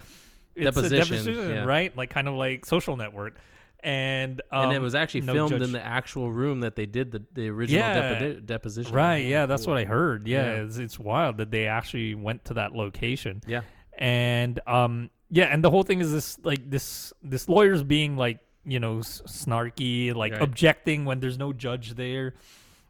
it's 0.56 0.66
Deposition, 0.66 0.96
a 1.16 1.18
deposition, 1.18 1.50
yeah. 1.56 1.64
right? 1.66 1.96
Like 1.96 2.10
kind 2.10 2.28
of 2.28 2.34
like 2.36 2.66
Social 2.66 2.98
Network, 2.98 3.38
and 3.82 4.42
um, 4.52 4.66
and 4.66 4.74
it 4.74 4.80
was 4.82 4.96
actually 4.96 5.22
no 5.22 5.34
filmed 5.34 5.52
judge- 5.52 5.62
in 5.62 5.72
the 5.72 5.84
actual 5.84 6.32
room 6.32 6.60
that 6.62 6.76
they 6.76 6.86
did 6.86 7.12
the, 7.12 7.24
the 7.34 7.48
original 7.50 7.80
Yeah. 7.80 8.20
depo- 8.20 8.46
deposition. 8.46 8.94
Right, 8.94 9.26
yeah, 9.26 9.46
that's 9.46 9.66
what 9.68 9.78
I 9.78 9.86
heard. 9.86 10.28
Yeah, 10.28 10.56
Yeah. 10.56 10.64
It's, 10.64 10.78
it's 10.78 11.00
wild 11.00 11.38
that 11.38 11.52
they 11.52 11.68
actually 11.68 12.16
went 12.16 12.46
to 12.46 12.56
that 12.56 12.74
location. 12.74 13.42
Yeah. 13.48 13.62
And 13.98 14.60
um 14.68 15.10
yeah 15.30 15.46
and 15.46 15.64
the 15.64 15.70
whole 15.70 15.84
thing 15.84 16.00
is 16.00 16.12
this 16.12 16.38
like 16.44 16.70
this 16.70 17.12
this 17.24 17.50
lawyer's 17.50 17.84
being 17.84 18.16
like 18.18 18.40
you 18.66 18.80
know 18.80 19.00
s- 19.00 19.22
snarky 19.28 20.14
like 20.16 20.34
Right. 20.34 20.42
objecting 20.42 21.06
when 21.06 21.20
there's 21.20 21.38
no 21.38 21.52
judge 21.54 21.96
there 21.96 22.36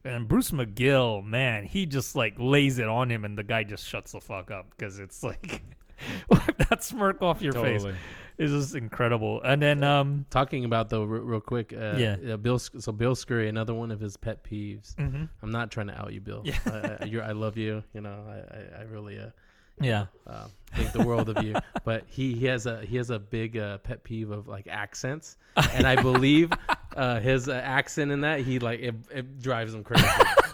and 0.04 0.28
bruce 0.28 0.52
mcgill 0.52 1.24
man 1.26 1.64
he 1.66 1.86
just 1.86 2.16
like 2.16 2.36
lays 2.38 2.78
it 2.80 2.88
on 2.88 3.10
him 3.12 3.26
and 3.26 3.38
the 3.38 3.44
guy 3.44 3.64
just 3.64 3.86
shuts 3.88 4.12
the 4.12 4.22
fuck 4.22 4.52
up 4.52 4.70
because 4.72 5.00
it's 5.00 5.24
like 5.24 5.62
that 6.70 6.84
smirk 6.84 7.22
off 7.22 7.42
your 7.42 7.54
face 7.54 7.82
Totally. 7.84 7.96
it's 8.38 8.52
just 8.52 8.76
incredible 8.76 9.42
and 9.42 9.62
then 9.62 9.84
um 9.84 10.26
Talking 10.30 10.66
about 10.66 10.90
though, 10.90 11.04
re- 11.04 11.20
real 11.22 11.40
quick. 11.40 11.74
Uh, 11.74 11.96
Yeah. 11.98 12.18
uh, 12.34 12.38
Bill. 12.38 12.60
So 12.60 12.92
Bill 12.92 13.16
Scurry, 13.16 13.50
another 13.50 13.74
one 13.74 13.90
of 13.92 14.00
his 14.00 14.16
pet 14.18 14.44
peeves. 14.44 14.94
mhm. 14.96 15.28
I'm 15.42 15.52
not 15.52 15.72
trying 15.72 15.88
to 15.88 16.00
out 16.00 16.14
you, 16.14 16.22
Bill. 16.22 16.42
Yeah. 16.46 16.60
I, 16.68 17.04
I, 17.04 17.06
you're, 17.06 17.24
I 17.24 17.32
love 17.32 17.58
you. 17.58 17.84
You 17.96 18.02
know, 18.02 18.16
I, 18.30 18.56
I, 18.56 18.82
I 18.82 18.84
really 18.84 19.18
uh, 19.18 19.30
yeah 19.80 20.06
uh, 20.26 20.48
think 20.78 20.92
the 20.92 21.04
world 21.04 21.30
of 21.30 21.44
you. 21.44 21.56
But 21.84 22.04
he, 22.10 22.34
he 22.34 22.46
has 22.48 22.66
a 22.66 22.86
he 22.86 22.98
has 22.98 23.12
a 23.12 23.20
big 23.20 23.58
uh, 23.58 23.78
pet 23.78 24.04
peeve 24.04 24.30
of 24.32 24.50
like 24.50 24.68
accents, 24.70 25.38
and 25.74 25.88
I 25.88 26.02
believe 26.02 26.52
uh, 26.98 27.22
his 27.22 27.48
uh, 27.48 27.54
accent 27.54 28.12
in 28.12 28.22
that 28.22 28.42
he 28.42 28.60
like 28.60 28.82
it, 28.82 28.96
it 29.10 29.42
drives 29.42 29.74
him 29.74 29.86
crazy. 29.86 30.06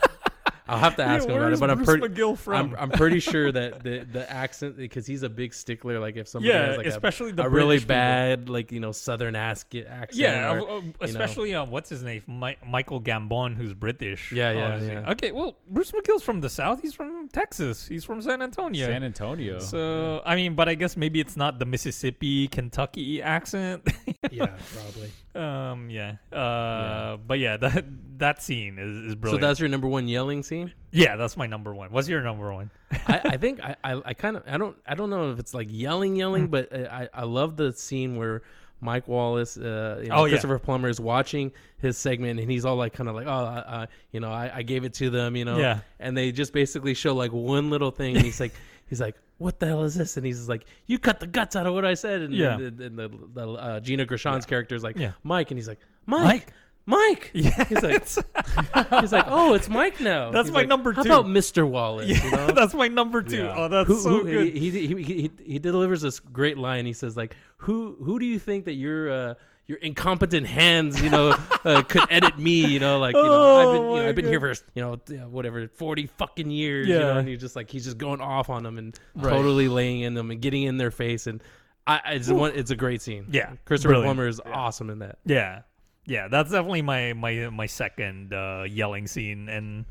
I 0.73 0.75
I'll 0.75 0.81
have 0.81 0.95
to 0.97 1.03
ask 1.03 1.27
him 1.27 1.35
about 1.35 1.53
it, 1.53 1.59
but 1.59 1.69
I'm 1.69 1.83
Bruce 1.83 1.99
pretty 1.99 2.23
I'm, 2.47 2.75
I'm 2.77 2.89
pretty 2.91 3.19
sure 3.19 3.51
that 3.51 3.83
the 3.83 4.05
the 4.11 4.29
accent 4.31 4.77
because 4.77 5.05
he's 5.05 5.23
a 5.23 5.29
big 5.29 5.53
stickler. 5.53 5.99
Like 5.99 6.15
if 6.15 6.27
somebody 6.27 6.53
Yeah, 6.53 6.67
has 6.67 6.77
like 6.77 6.85
a- 6.85 6.89
especially 6.89 7.29
a, 7.31 7.33
the 7.33 7.49
really 7.49 7.77
people. 7.77 7.87
bad 7.95 8.49
like 8.49 8.71
you 8.71 8.79
know 8.79 8.91
southern 8.91 9.35
ass 9.35 9.65
accent. 9.73 10.09
Yeah, 10.13 10.53
or, 10.53 10.59
uh, 10.59 10.63
uh, 10.63 10.75
you 10.79 10.81
know. 10.83 10.93
especially 11.01 11.55
uh, 11.55 11.65
what's 11.65 11.89
his 11.89 12.03
name, 12.03 12.23
Mi- 12.27 12.57
Michael 12.67 13.01
Gambon, 13.01 13.55
who's 13.55 13.73
British. 13.73 14.31
Yeah, 14.31 14.51
yeah, 14.51 14.81
yeah. 14.81 15.11
Okay, 15.11 15.31
well, 15.31 15.57
Bruce 15.69 15.91
McGill's 15.91 16.23
from 16.23 16.41
the 16.41 16.49
South. 16.49 16.81
He's 16.81 16.93
from 16.93 17.27
Texas. 17.29 17.87
He's 17.87 18.03
from 18.03 18.21
San 18.21 18.41
Antonio. 18.41 18.87
San 18.87 19.03
Antonio. 19.03 19.59
so 19.59 20.21
I 20.25 20.35
mean, 20.35 20.55
but 20.55 20.67
I 20.69 20.75
guess 20.75 20.97
maybe 20.97 21.19
it's 21.19 21.37
not 21.37 21.59
the 21.59 21.65
Mississippi, 21.65 22.47
Kentucky 22.47 23.21
accent. 23.21 23.87
yeah, 24.31 24.47
probably. 24.73 25.11
um, 25.35 25.89
yeah. 25.89 26.15
Uh, 26.31 27.17
but 27.17 27.39
yeah, 27.39 27.57
that 27.57 27.85
that 28.19 28.41
scene 28.41 28.77
is, 28.79 28.97
is 28.97 29.15
brilliant. 29.15 29.41
So 29.41 29.47
that's 29.47 29.59
your 29.59 29.69
number 29.69 29.87
one 29.87 30.07
yelling 30.07 30.43
scene. 30.43 30.73
yeah, 30.91 31.15
that's 31.15 31.35
my 31.37 31.47
number 31.47 31.73
one. 31.73 31.91
What's 31.91 32.07
your 32.07 32.21
number 32.21 32.53
one? 32.53 32.71
I, 33.07 33.21
I 33.25 33.37
think 33.43 33.61
I, 33.61 33.75
I, 33.83 34.01
I 34.05 34.13
kind 34.13 34.37
of 34.37 34.43
I 34.47 34.57
don't 34.57 34.77
I 34.85 34.95
don't 34.95 35.09
know 35.09 35.31
if 35.31 35.39
it's 35.39 35.53
like 35.53 35.67
yelling 35.71 36.15
yelling, 36.15 36.47
but 36.47 36.73
I, 36.73 37.09
I 37.13 37.23
love 37.23 37.57
the 37.57 37.73
scene 37.73 38.15
where 38.15 38.43
Mike 38.81 39.07
Wallace, 39.07 39.55
uh, 39.57 40.01
you 40.03 40.09
know, 40.09 40.15
Oh, 40.15 40.25
yeah. 40.25 40.31
Christopher 40.31 40.59
Plummer 40.59 40.89
is 40.89 40.99
watching 40.99 41.53
his 41.77 41.97
segment 41.97 42.39
and 42.39 42.51
he's 42.51 42.65
all 42.65 42.75
like 42.75 42.91
kind 42.93 43.07
of 43.09 43.15
like 43.15 43.27
oh 43.27 43.31
uh, 43.31 43.85
you 44.11 44.19
know 44.19 44.31
I, 44.31 44.57
I 44.57 44.61
gave 44.63 44.83
it 44.83 44.93
to 44.95 45.09
them 45.09 45.35
you 45.37 45.45
know 45.45 45.57
Yeah. 45.57 45.79
and 45.99 46.15
they 46.17 46.31
just 46.33 46.51
basically 46.53 46.93
show 46.93 47.13
like 47.15 47.31
one 47.31 47.69
little 47.69 47.91
thing 47.91 48.15
and 48.17 48.25
he's 48.25 48.39
like 48.41 48.53
he's 48.89 48.99
like 49.01 49.15
what 49.43 49.59
the 49.59 49.65
hell 49.67 49.83
is 49.83 49.93
this 49.95 50.15
and 50.17 50.25
he's 50.25 50.47
like 50.49 50.65
you 50.87 50.97
cut 50.97 51.19
the 51.19 51.27
guts 51.27 51.55
out 51.55 51.67
of 51.67 51.73
what 51.73 51.85
I 51.85 51.93
said 51.93 52.21
and, 52.21 52.33
Yeah. 52.33 52.55
and, 52.55 52.79
and 52.79 52.97
the, 52.97 53.09
the 53.33 53.49
uh, 53.49 53.79
Gina 53.79 54.05
Gershon's 54.05 54.45
character 54.45 54.73
is 54.75 54.83
like 54.83 54.97
Yeah. 54.97 55.11
Mike 55.23 55.51
and 55.51 55.57
he's 55.57 55.67
like 55.67 55.79
Mike. 56.05 56.51
Mike. 56.85 57.31
Yeah, 57.33 57.63
he's 57.63 57.81
like, 57.81 58.03
he's 59.01 59.13
like, 59.13 59.23
oh, 59.27 59.53
it's 59.53 59.69
Mike 59.69 60.01
now. 60.01 60.31
That's 60.31 60.49
He's 60.49 60.53
my 60.53 60.59
like, 60.61 60.67
number 60.67 60.91
How 60.91 61.03
two." 61.03 61.09
about 61.09 61.27
Mr. 61.27 61.65
Wallace? 61.65 62.09
you 62.09 62.31
know? 62.31 62.47
that's 62.51 62.73
my 62.73 62.89
number 62.89 63.21
two. 63.21 63.43
Yeah. 63.45 63.55
Oh, 63.55 63.67
that's 63.69 63.87
who, 63.87 63.99
so 64.01 64.09
who- 64.09 64.23
good. 64.25 64.53
He, 64.53 64.69
he, 64.69 64.87
he, 64.87 65.01
he, 65.03 65.31
he 65.45 65.59
delivers 65.59 66.01
this 66.01 66.19
great 66.19 66.57
line. 66.57 66.85
He 66.85 66.91
says 66.91 67.15
like, 67.15 67.37
"Who 67.57 67.95
who 68.03 68.19
do 68.19 68.25
you 68.25 68.37
think 68.37 68.65
that 68.65 68.73
your 68.73 69.09
uh, 69.09 69.33
your 69.67 69.77
incompetent 69.77 70.45
hands, 70.47 71.01
you 71.01 71.09
know, 71.09 71.29
uh, 71.65 71.81
could 71.83 72.03
edit 72.09 72.37
me? 72.37 72.65
You 72.65 72.79
know, 72.79 72.99
like 72.99 73.15
you 73.15 73.23
know, 73.23 73.55
I've 73.55 73.71
been, 73.71 73.81
Oh 73.83 73.95
you 73.95 74.01
know, 74.03 74.09
I've 74.09 74.15
been 74.15 74.27
here 74.27 74.39
for 74.39 74.53
you 74.75 74.81
know, 74.81 75.27
whatever 75.27 75.67
forty 75.67 76.07
fucking 76.07 76.49
years. 76.51 76.87
You 76.87 76.95
Yeah. 76.95 76.99
know, 76.99 77.17
and 77.19 77.27
he's 77.27 77.39
just 77.39 77.55
like 77.55 77.69
he's 77.69 77.85
just 77.85 77.97
going 77.97 78.21
off 78.21 78.49
on 78.49 78.63
them 78.63 78.77
and 78.77 78.97
totally 79.21 79.67
laying 79.69 80.01
in 80.01 80.13
them 80.13 80.31
and 80.31 80.41
getting 80.41 80.63
in 80.63 80.77
their 80.77 80.91
face 80.91 81.27
and. 81.27 81.41
I, 81.85 81.99
I 82.05 82.11
it's, 82.13 82.29
one, 82.29 82.53
it's 82.55 82.71
a 82.71 82.77
great 82.77 83.01
scene. 83.01 83.25
Yeah, 83.29 83.51
Christopher 83.65 83.89
brilliant. 83.95 84.15
Plummer 84.15 84.29
is 84.29 84.39
awesome 84.45 84.89
in 84.89 84.99
that. 84.99 85.17
Yeah, 85.25 85.63
yeah, 86.05 86.29
that's 86.29 86.49
definitely 86.51 86.81
my 86.81 87.11
my 87.11 87.49
my 87.49 87.65
second 87.65 88.33
uh, 88.33 88.63
yelling 88.65 89.05
scene. 89.05 89.49
And 89.49 89.83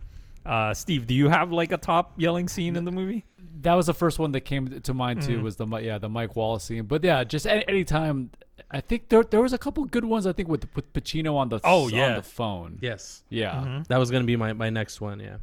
uh, 0.47 0.74
Steve, 0.74 1.06
do 1.06 1.14
you 1.14 1.28
have 1.28 1.52
like 1.52 1.73
a 1.73 1.77
top 1.78 2.14
yelling 2.20 2.48
scene 2.48 2.77
in 2.77 2.85
the 2.85 2.93
movie? 2.93 3.24
that 3.60 3.74
was 3.74 3.86
the 3.86 3.94
first 3.94 4.19
one 4.19 4.32
that 4.32 4.40
came 4.40 4.81
to 4.81 4.93
mind 4.94 5.23
too. 5.23 5.39
Mm. 5.39 5.43
Was 5.44 5.55
the 5.56 5.66
yeah 5.77 5.97
the 5.98 6.09
Mike 6.09 6.35
Wallace 6.35 6.64
scene? 6.64 6.85
But 6.85 7.05
yeah, 7.05 7.23
just 7.23 7.47
any, 7.47 7.66
anytime. 7.69 8.31
I 8.73 8.81
think 8.81 9.09
there 9.09 9.23
there 9.23 9.40
was 9.40 9.52
a 9.52 9.59
couple 9.59 9.85
good 9.85 10.05
ones. 10.05 10.27
I 10.27 10.32
think 10.32 10.48
with 10.48 10.66
with 10.74 10.93
Pacino 10.93 11.36
on 11.36 11.48
the 11.48 11.60
Oh, 11.62 11.85
on 11.85 11.90
yeah. 11.90 12.16
the 12.16 12.23
phone. 12.23 12.78
Yes, 12.82 13.23
Yeah, 13.28 13.82
that 13.89 13.98
was 13.98 14.10
gonna 14.10 14.24
be 14.24 14.35
my, 14.36 14.52
my 14.52 14.69
next 14.70 15.01
one. 15.01 15.20
Yeah. 15.20 15.36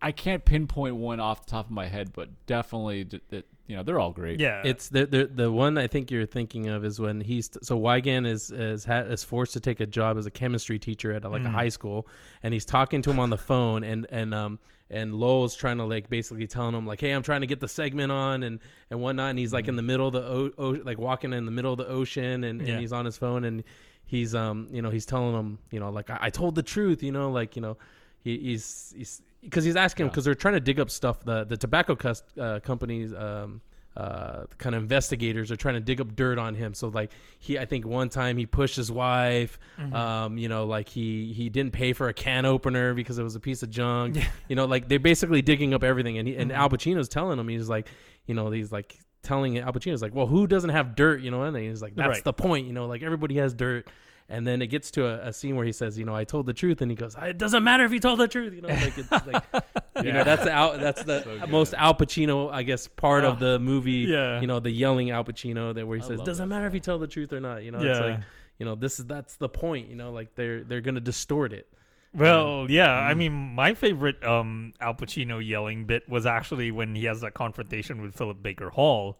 I 0.00 0.12
can't 0.12 0.42
pinpoint 0.44 0.96
one 0.96 1.20
off 1.20 1.44
the 1.44 1.50
top 1.50 1.66
of 1.66 1.70
my 1.72 1.86
head, 1.86 2.12
but 2.14 2.28
definitely 2.46 3.04
d- 3.04 3.20
that 3.30 3.44
you 3.66 3.76
know 3.76 3.82
they're 3.82 3.98
all 3.98 4.12
great. 4.12 4.38
Yeah, 4.40 4.62
It's 4.64 4.88
the, 4.88 5.06
the 5.06 5.26
the 5.26 5.50
one 5.52 5.76
I 5.78 5.86
think 5.86 6.10
you're 6.10 6.26
thinking 6.26 6.68
of 6.68 6.84
is 6.84 7.00
when 7.00 7.20
he's 7.20 7.50
so 7.62 7.78
Wigand 7.78 8.26
is 8.26 8.50
is 8.50 8.84
ha, 8.84 8.98
is 9.00 9.24
forced 9.24 9.52
to 9.54 9.60
take 9.60 9.80
a 9.80 9.86
job 9.86 10.16
as 10.18 10.26
a 10.26 10.30
chemistry 10.30 10.78
teacher 10.78 11.12
at 11.12 11.24
like 11.24 11.44
a 11.44 11.50
high 11.50 11.68
school, 11.68 12.06
and 12.42 12.54
he's 12.54 12.64
talking 12.64 13.02
to 13.02 13.10
him 13.10 13.18
on 13.18 13.30
the 13.30 13.38
phone, 13.38 13.82
and 13.84 14.06
and 14.10 14.34
um 14.34 14.58
and 14.88 15.14
Lowell's 15.14 15.56
trying 15.56 15.78
to 15.78 15.84
like 15.84 16.08
basically 16.08 16.46
telling 16.46 16.72
him 16.74 16.86
like, 16.86 17.00
hey, 17.00 17.10
I'm 17.10 17.22
trying 17.24 17.40
to 17.40 17.46
get 17.48 17.58
the 17.58 17.66
segment 17.68 18.12
on 18.12 18.42
and 18.44 18.60
and 18.90 19.00
whatnot, 19.00 19.30
and 19.30 19.38
he's 19.38 19.52
like 19.52 19.66
in 19.66 19.74
the 19.76 19.82
middle 19.82 20.06
of 20.06 20.12
the 20.12 20.22
o- 20.22 20.52
o- 20.58 20.80
like 20.84 20.98
walking 20.98 21.32
in 21.32 21.44
the 21.44 21.50
middle 21.50 21.72
of 21.72 21.78
the 21.78 21.88
ocean, 21.88 22.44
and, 22.44 22.60
Yeah. 22.62 22.72
and 22.74 22.80
he's 22.80 22.92
on 22.92 23.04
his 23.04 23.16
phone, 23.18 23.44
and 23.44 23.64
he's 24.04 24.34
um 24.34 24.68
you 24.70 24.80
know 24.82 24.90
he's 24.90 25.04
telling 25.06 25.34
him 25.34 25.58
you 25.72 25.80
know 25.80 25.90
like 25.90 26.08
I, 26.10 26.18
I 26.22 26.30
told 26.30 26.54
the 26.54 26.62
truth, 26.62 27.02
you 27.02 27.10
know 27.10 27.30
like 27.32 27.56
you 27.56 27.62
know 27.62 27.76
he, 28.22 28.38
he's 28.38 28.94
he's 28.96 29.22
because 29.42 29.64
he's 29.64 29.76
asking 29.76 30.08
because 30.08 30.24
they're 30.24 30.34
trying 30.34 30.54
to 30.54 30.60
dig 30.60 30.80
up 30.80 30.90
stuff 30.90 31.20
the 31.24 31.44
the 31.44 31.56
tobacco 31.56 31.94
cus- 31.94 32.22
uh, 32.40 32.60
companies 32.60 33.12
um 33.14 33.60
uh 33.96 34.44
kind 34.58 34.74
of 34.74 34.82
investigators 34.82 35.50
are 35.50 35.56
trying 35.56 35.74
to 35.74 35.80
dig 35.80 36.00
up 36.02 36.14
dirt 36.14 36.38
on 36.38 36.54
him. 36.54 36.74
So 36.74 36.88
like 36.88 37.12
he 37.38 37.58
i 37.58 37.64
think 37.64 37.86
one 37.86 38.10
time 38.10 38.36
he 38.36 38.44
pushed 38.44 38.76
his 38.76 38.92
wife 38.92 39.58
um 39.92 40.36
you 40.36 40.48
know 40.48 40.66
like 40.66 40.88
he 40.90 41.32
he 41.32 41.48
didn't 41.48 41.72
pay 41.72 41.94
for 41.94 42.08
a 42.08 42.12
can 42.12 42.44
opener 42.44 42.92
because 42.92 43.18
it 43.18 43.22
was 43.22 43.36
a 43.36 43.40
piece 43.40 43.62
of 43.62 43.70
junk. 43.70 44.16
Yeah. 44.16 44.28
you 44.48 44.56
know 44.56 44.66
like 44.66 44.88
they're 44.88 44.98
basically 44.98 45.40
digging 45.42 45.72
up 45.72 45.82
everything. 45.82 46.18
And 46.18 46.28
he, 46.28 46.36
and 46.36 46.52
al 46.52 46.68
pacino's 46.68 47.08
telling 47.08 47.38
him 47.38 47.48
he's 47.48 47.68
like 47.70 47.88
you 48.26 48.34
know 48.34 48.50
he's 48.50 48.70
like 48.70 48.98
telling 49.22 49.58
al 49.58 49.72
pacino's 49.72 50.02
like 50.02 50.14
well 50.14 50.26
who 50.26 50.46
doesn't 50.46 50.70
have 50.70 50.94
dirt? 50.94 51.22
You 51.22 51.30
know 51.30 51.42
and 51.44 51.56
he's 51.56 51.80
like 51.80 51.94
that's 51.94 52.08
Right. 52.08 52.24
the 52.24 52.34
point. 52.34 52.66
You 52.66 52.74
know 52.74 52.86
like 52.86 53.02
everybody 53.02 53.36
has 53.36 53.54
dirt 53.54 53.88
and 54.28 54.46
then 54.46 54.60
it 54.62 54.66
gets 54.68 54.90
to 54.92 55.06
a, 55.06 55.28
a 55.28 55.32
scene 55.32 55.56
where 55.56 55.64
he 55.64 55.72
says, 55.72 55.98
"You 55.98 56.04
know, 56.04 56.14
I 56.14 56.24
told 56.24 56.46
the 56.46 56.52
truth," 56.52 56.80
and 56.80 56.90
he 56.90 56.96
goes, 56.96 57.14
"It 57.20 57.38
doesn't 57.38 57.62
matter 57.64 57.84
if 57.84 57.92
you 57.92 58.00
told 58.00 58.18
the 58.20 58.28
truth." 58.28 58.52
You 58.54 58.62
know, 58.62 58.68
like 58.68 58.98
it's 58.98 59.10
like, 59.10 59.44
you 60.04 60.12
know, 60.12 60.24
that's 60.24 60.44
the 60.44 60.52
Al, 60.52 60.78
that's 60.78 61.02
the 61.04 61.46
most 61.48 61.74
Al 61.74 61.94
Pacino, 61.94 62.50
I 62.52 62.62
guess, 62.62 62.88
part 62.88 63.24
of 63.24 63.38
the 63.38 63.58
movie. 63.58 64.06
Yeah. 64.08 64.40
you 64.40 64.46
know, 64.46 64.60
the 64.60 64.70
yelling 64.70 65.10
Al 65.10 65.24
Pacino 65.24 65.74
that 65.74 65.86
where 65.86 65.96
he 65.98 66.02
says, 66.02 66.20
"Doesn't 66.22 66.48
matter 66.48 66.66
if 66.66 66.74
you 66.74 66.80
tell 66.80 66.98
the 66.98 67.06
truth 67.06 67.32
or 67.32 67.40
not." 67.40 67.62
You 67.62 67.70
know, 67.70 67.78
it's 67.80 68.00
like, 68.00 68.20
you 68.58 68.66
know, 68.66 68.74
this 68.74 68.98
is 68.98 69.06
that's 69.06 69.36
the 69.36 69.48
point. 69.48 69.88
You 69.88 69.96
know, 69.96 70.10
like 70.12 70.34
they're 70.34 70.64
they're 70.64 70.80
gonna 70.80 71.00
distort 71.00 71.52
it. 71.52 71.68
Well, 72.14 72.66
yeah. 72.70 72.90
I 72.98 73.12
Mm. 73.12 73.16
mean, 73.18 73.32
my 73.54 73.74
favorite 73.74 74.24
um, 74.24 74.72
Al 74.80 74.94
Pacino 74.94 75.46
yelling 75.46 75.84
bit 75.84 76.08
was 76.08 76.24
actually 76.24 76.70
when 76.70 76.94
he 76.94 77.04
has 77.04 77.20
that 77.20 77.34
confrontation 77.34 78.00
with 78.00 78.14
Philip 78.16 78.42
Baker 78.42 78.70
Hall, 78.70 79.18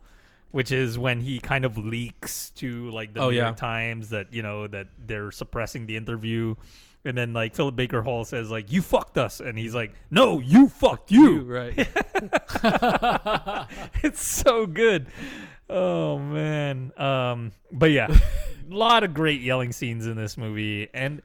which 0.51 0.73
is 0.73 0.99
when 0.99 1.21
he 1.21 1.39
kind 1.39 1.65
of 1.65 1.77
leaks 1.79 2.51
to 2.51 2.91
like 2.91 3.15
the 3.15 3.21
Oh, 3.21 3.31
New 3.31 3.37
yeah. 3.37 3.45
York 3.47 3.57
Times 3.57 4.09
that 4.11 4.33
you 4.33 4.43
know 4.43 4.67
that 4.69 4.89
they're 5.07 5.31
suppressing 5.31 5.87
the 5.87 5.97
interview. 5.97 6.55
And 7.05 7.17
then 7.17 7.33
like 7.33 7.55
Philip 7.55 7.77
Baker 7.77 8.03
Hall 8.03 8.25
says 8.25 8.51
like 8.51 8.73
you 8.73 8.83
fucked 8.83 9.17
us 9.17 9.39
and 9.41 9.57
he's 9.57 9.75
like 9.75 9.93
no 10.11 10.41
you 10.41 10.69
fucked 10.69 11.13
you. 11.13 11.43
right? 11.43 11.77
it's 14.03 14.23
so 14.25 14.67
good. 14.67 15.07
Oh 15.69 16.19
man. 16.19 16.93
Um 16.97 17.53
but 17.73 17.91
yeah. 17.91 18.09
a 18.11 18.19
lot 18.75 19.05
of 19.05 19.15
great 19.15 19.41
yelling 19.41 19.73
scenes 19.73 20.07
in 20.07 20.17
this 20.17 20.37
movie 20.37 20.89
and 20.95 21.23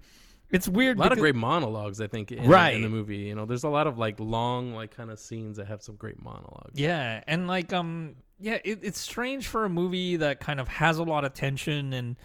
it's 0.52 0.68
weird 0.68 0.98
a 0.98 1.00
lot 1.00 1.14
of 1.14 1.18
great 1.18 1.34
monologues, 1.36 2.02
I 2.02 2.08
think, 2.08 2.32
in, 2.32 2.48
Right. 2.50 2.76
in 2.76 2.82
the 2.82 2.90
movie. 2.90 3.20
You 3.20 3.36
know, 3.36 3.46
there's 3.46 3.64
a 3.64 3.70
lot 3.70 3.88
of 3.88 3.98
like 3.98 4.20
long, 4.20 4.74
like 4.76 4.96
kind 4.96 5.10
of 5.10 5.18
scenes 5.18 5.56
that 5.58 5.68
have 5.68 5.82
some 5.82 5.96
great 5.96 6.22
monologues. 6.22 6.78
Yeah, 6.80 7.24
and 7.26 7.48
like 7.48 7.72
um 7.72 8.16
yeah, 8.42 8.58
it, 8.64 8.80
it's 8.82 9.00
strange 9.00 9.48
for 9.48 9.66
a 9.66 9.70
movie 9.70 10.18
that 10.18 10.40
kind 10.40 10.60
of 10.60 10.68
has 10.68 10.98
a 10.98 11.04
lot 11.04 11.26
of 11.26 11.34
tension 11.34 11.94
and 11.94 12.16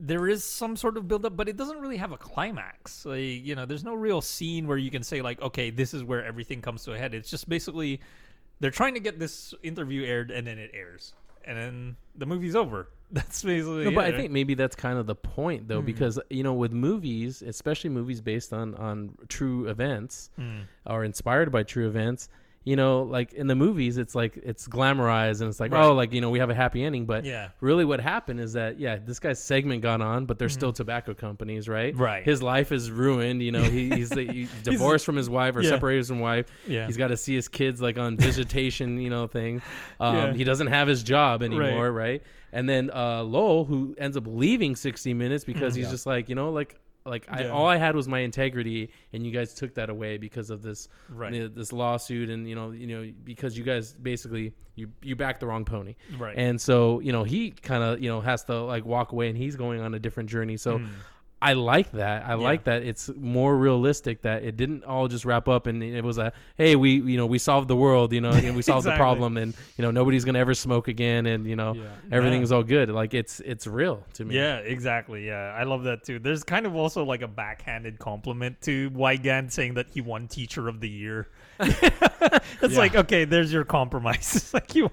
there 0.00 0.28
is 0.28 0.44
some 0.44 0.76
sort 0.76 0.96
of 0.96 1.08
buildup, 1.08 1.36
but 1.36 1.48
it 1.48 1.56
doesn't 1.56 1.80
really 1.80 1.96
have 1.96 2.12
a 2.12 2.16
climax. 2.16 3.04
Like, 3.04 3.18
you 3.20 3.54
know, 3.54 3.66
there's 3.66 3.84
no 3.84 3.94
real 3.94 4.20
scene 4.20 4.66
where 4.66 4.78
you 4.78 4.90
can 4.90 5.02
say 5.02 5.22
like, 5.22 5.40
okay, 5.42 5.70
this 5.70 5.94
is 5.94 6.04
where 6.04 6.24
everything 6.24 6.62
comes 6.62 6.84
to 6.84 6.92
a 6.92 6.98
head. 6.98 7.14
It's 7.14 7.30
just 7.30 7.48
basically 7.48 8.00
they're 8.60 8.70
trying 8.70 8.94
to 8.94 9.00
get 9.00 9.18
this 9.18 9.54
interview 9.62 10.04
aired 10.04 10.30
and 10.30 10.46
then 10.46 10.58
it 10.58 10.70
airs. 10.74 11.14
And 11.44 11.56
then 11.56 11.96
the 12.14 12.26
movie's 12.26 12.54
over. 12.54 12.88
That's 13.10 13.42
basically 13.42 13.84
No, 13.84 13.90
but 13.92 14.04
I 14.04 14.12
think 14.12 14.30
maybe 14.30 14.52
that's 14.52 14.76
kind 14.76 14.98
of 14.98 15.06
the 15.06 15.14
point, 15.14 15.66
though, 15.66 15.80
hmm. 15.80 15.86
because 15.86 16.20
you 16.28 16.42
know, 16.42 16.52
with 16.52 16.72
movies, 16.72 17.40
especially 17.40 17.88
movies 17.88 18.20
based 18.20 18.52
on 18.52 18.74
on 18.74 19.16
true 19.28 19.66
events 19.66 20.28
hmm. 20.36 20.58
or 20.84 21.04
inspired 21.04 21.50
by 21.50 21.62
true 21.62 21.88
events, 21.88 22.28
you 22.64 22.76
know, 22.76 23.02
like 23.02 23.32
in 23.32 23.46
the 23.46 23.54
movies, 23.54 23.96
it's 23.96 24.14
like 24.14 24.36
it's 24.42 24.68
glamorized 24.68 25.40
and 25.40 25.48
it's 25.48 25.58
like, 25.60 25.72
Right. 25.72 25.84
oh, 25.86 25.94
like 25.94 26.12
you 26.12 26.20
know, 26.20 26.28
we 26.28 26.38
have 26.38 26.50
a 26.50 26.54
happy 26.54 26.84
ending, 26.84 27.06
but 27.06 27.24
Yeah. 27.24 27.48
really, 27.60 27.84
what 27.86 28.00
happened 28.00 28.40
is 28.40 28.52
that 28.54 28.78
yeah, 28.78 28.96
this 28.96 29.18
guy's 29.20 29.42
segment 29.42 29.80
got 29.80 30.00
on, 30.02 30.26
but 30.26 30.38
there's 30.38 30.52
still 30.52 30.72
tobacco 30.72 31.14
companies, 31.14 31.66
right? 31.68 31.96
Right. 31.96 32.24
His 32.24 32.42
life 32.42 32.70
is 32.72 32.90
ruined. 32.90 33.42
You 33.42 33.52
know, 33.52 33.62
he, 33.64 33.88
he's, 33.96 34.12
he's 34.12 34.50
divorced 34.62 35.06
from 35.06 35.16
his 35.16 35.30
wife 35.30 35.56
or 35.56 35.62
Yeah. 35.62 35.70
separated 35.70 36.06
from 36.08 36.16
his 36.16 36.22
wife. 36.22 36.46
Yeah. 36.66 36.86
He's 36.86 36.96
got 36.98 37.08
to 37.08 37.16
see 37.16 37.34
his 37.34 37.48
kids 37.48 37.80
like 37.80 37.98
on 37.98 38.16
visitation, 38.18 39.00
you 39.00 39.10
know, 39.10 39.26
thing. 39.26 39.62
Um, 40.00 40.14
Yeah. 40.16 40.32
He 40.34 40.44
doesn't 40.44 40.68
have 40.68 40.88
his 40.88 41.02
job 41.02 41.42
anymore, 41.42 41.90
right? 41.90 42.22
And 42.52 42.68
then 42.68 42.90
uh, 42.94 43.22
Lowell, 43.24 43.64
who 43.64 43.94
ends 43.98 44.16
up 44.16 44.24
leaving 44.26 44.76
60 44.76 45.12
Minutes 45.14 45.44
because 45.44 45.74
he's 45.74 45.90
just 45.90 46.06
like, 46.06 46.28
you 46.28 46.34
know, 46.34 46.50
like, 46.50 46.76
like 47.08 47.26
I. 47.28 47.42
Yeah. 47.42 47.48
all 47.50 47.66
I 47.66 47.76
had 47.76 47.96
was 47.96 48.06
my 48.08 48.20
integrity, 48.20 48.90
and 49.12 49.24
you 49.26 49.32
guys 49.32 49.54
took 49.54 49.74
that 49.74 49.90
away 49.90 50.18
because 50.18 50.50
of 50.50 50.62
this, 50.62 50.88
Right. 51.08 51.32
you 51.32 51.40
know, 51.42 51.48
this 51.48 51.72
lawsuit, 51.72 52.30
and 52.30 52.48
you 52.48 52.54
know, 52.54 52.70
you 52.70 52.86
know, 52.86 53.10
because 53.24 53.56
you 53.58 53.64
guys 53.64 53.92
basically 53.94 54.52
you 54.76 54.90
you 55.02 55.16
backed 55.16 55.40
the 55.40 55.46
wrong 55.46 55.64
pony, 55.64 55.96
Right. 56.18 56.36
And 56.36 56.60
so 56.60 57.00
you 57.00 57.12
know, 57.12 57.24
he 57.24 57.50
kind 57.50 57.82
of 57.82 58.00
you 58.00 58.08
know 58.08 58.20
has 58.20 58.44
to 58.44 58.62
like 58.62 58.84
walk 58.84 59.12
away, 59.12 59.28
and 59.28 59.36
he's 59.36 59.56
going 59.56 59.80
on 59.80 59.94
a 59.94 59.98
different 59.98 60.28
journey. 60.30 60.56
So. 60.56 60.78
Hmm. 60.78 60.86
I 61.40 61.52
like 61.52 61.92
that. 61.92 62.26
I 62.26 62.34
like 62.34 62.64
that 62.64 62.82
it's 62.82 63.10
more 63.16 63.56
realistic 63.56 64.22
that 64.22 64.42
it 64.42 64.56
didn't 64.56 64.84
all 64.84 65.06
just 65.08 65.24
wrap 65.24 65.46
up 65.48 65.66
and 65.66 65.82
it 65.82 66.02
was 66.02 66.18
a 66.18 66.32
hey 66.56 66.74
we 66.74 67.00
you 67.00 67.16
know 67.16 67.26
we 67.26 67.38
solved 67.38 67.68
the 67.68 67.76
world 67.76 68.12
you 68.12 68.20
know 68.20 68.30
and 68.30 68.56
we 68.56 68.62
solved 68.72 68.86
the 68.86 68.96
problem 68.96 69.36
and 69.36 69.54
you 69.76 69.82
know 69.82 69.90
nobody's 69.90 70.24
gonna 70.24 70.38
ever 70.38 70.54
smoke 70.54 70.88
again 70.88 71.26
and 71.26 71.46
you 71.46 71.56
know 71.56 71.76
everything's 72.10 72.52
all 72.52 72.62
good. 72.62 72.90
Like 72.90 73.14
it's 73.14 73.40
it's 73.40 73.66
real 73.66 74.04
to 74.14 74.24
me. 74.24 74.34
Yeah, 74.34 74.58
exactly. 74.58 75.26
Yeah, 75.26 75.54
I 75.56 75.64
love 75.64 75.84
that 75.84 76.04
too. 76.04 76.18
There's 76.18 76.42
kind 76.42 76.66
of 76.66 76.74
also 76.74 77.04
like 77.04 77.22
a 77.22 77.28
backhanded 77.28 77.98
compliment 77.98 78.60
to 78.62 78.90
Wigand 78.90 79.52
saying 79.52 79.74
that 79.74 79.90
he 79.90 80.00
won 80.00 80.28
Teacher 80.28 80.68
of 80.68 80.80
the 80.80 80.88
Year. 80.88 81.28
it's 81.60 82.76
like, 82.76 82.94
okay, 82.94 83.24
there's 83.24 83.52
your 83.52 83.64
compromise. 83.64 84.34
It's 84.38 84.54
like 84.54 84.74
you, 84.74 84.90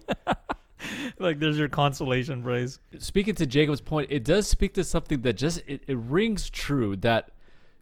like 1.19 1.39
there's 1.39 1.57
your 1.57 1.69
consolation 1.69 2.43
prize. 2.43 2.79
speaking 2.99 3.35
to 3.35 3.45
Jacob's 3.45 3.81
point, 3.81 4.11
it 4.11 4.23
does 4.23 4.47
speak 4.47 4.73
to 4.75 4.83
something 4.83 5.21
that 5.21 5.33
just 5.33 5.61
it, 5.67 5.83
it 5.87 5.97
rings 5.97 6.49
true 6.49 6.95
that 6.97 7.31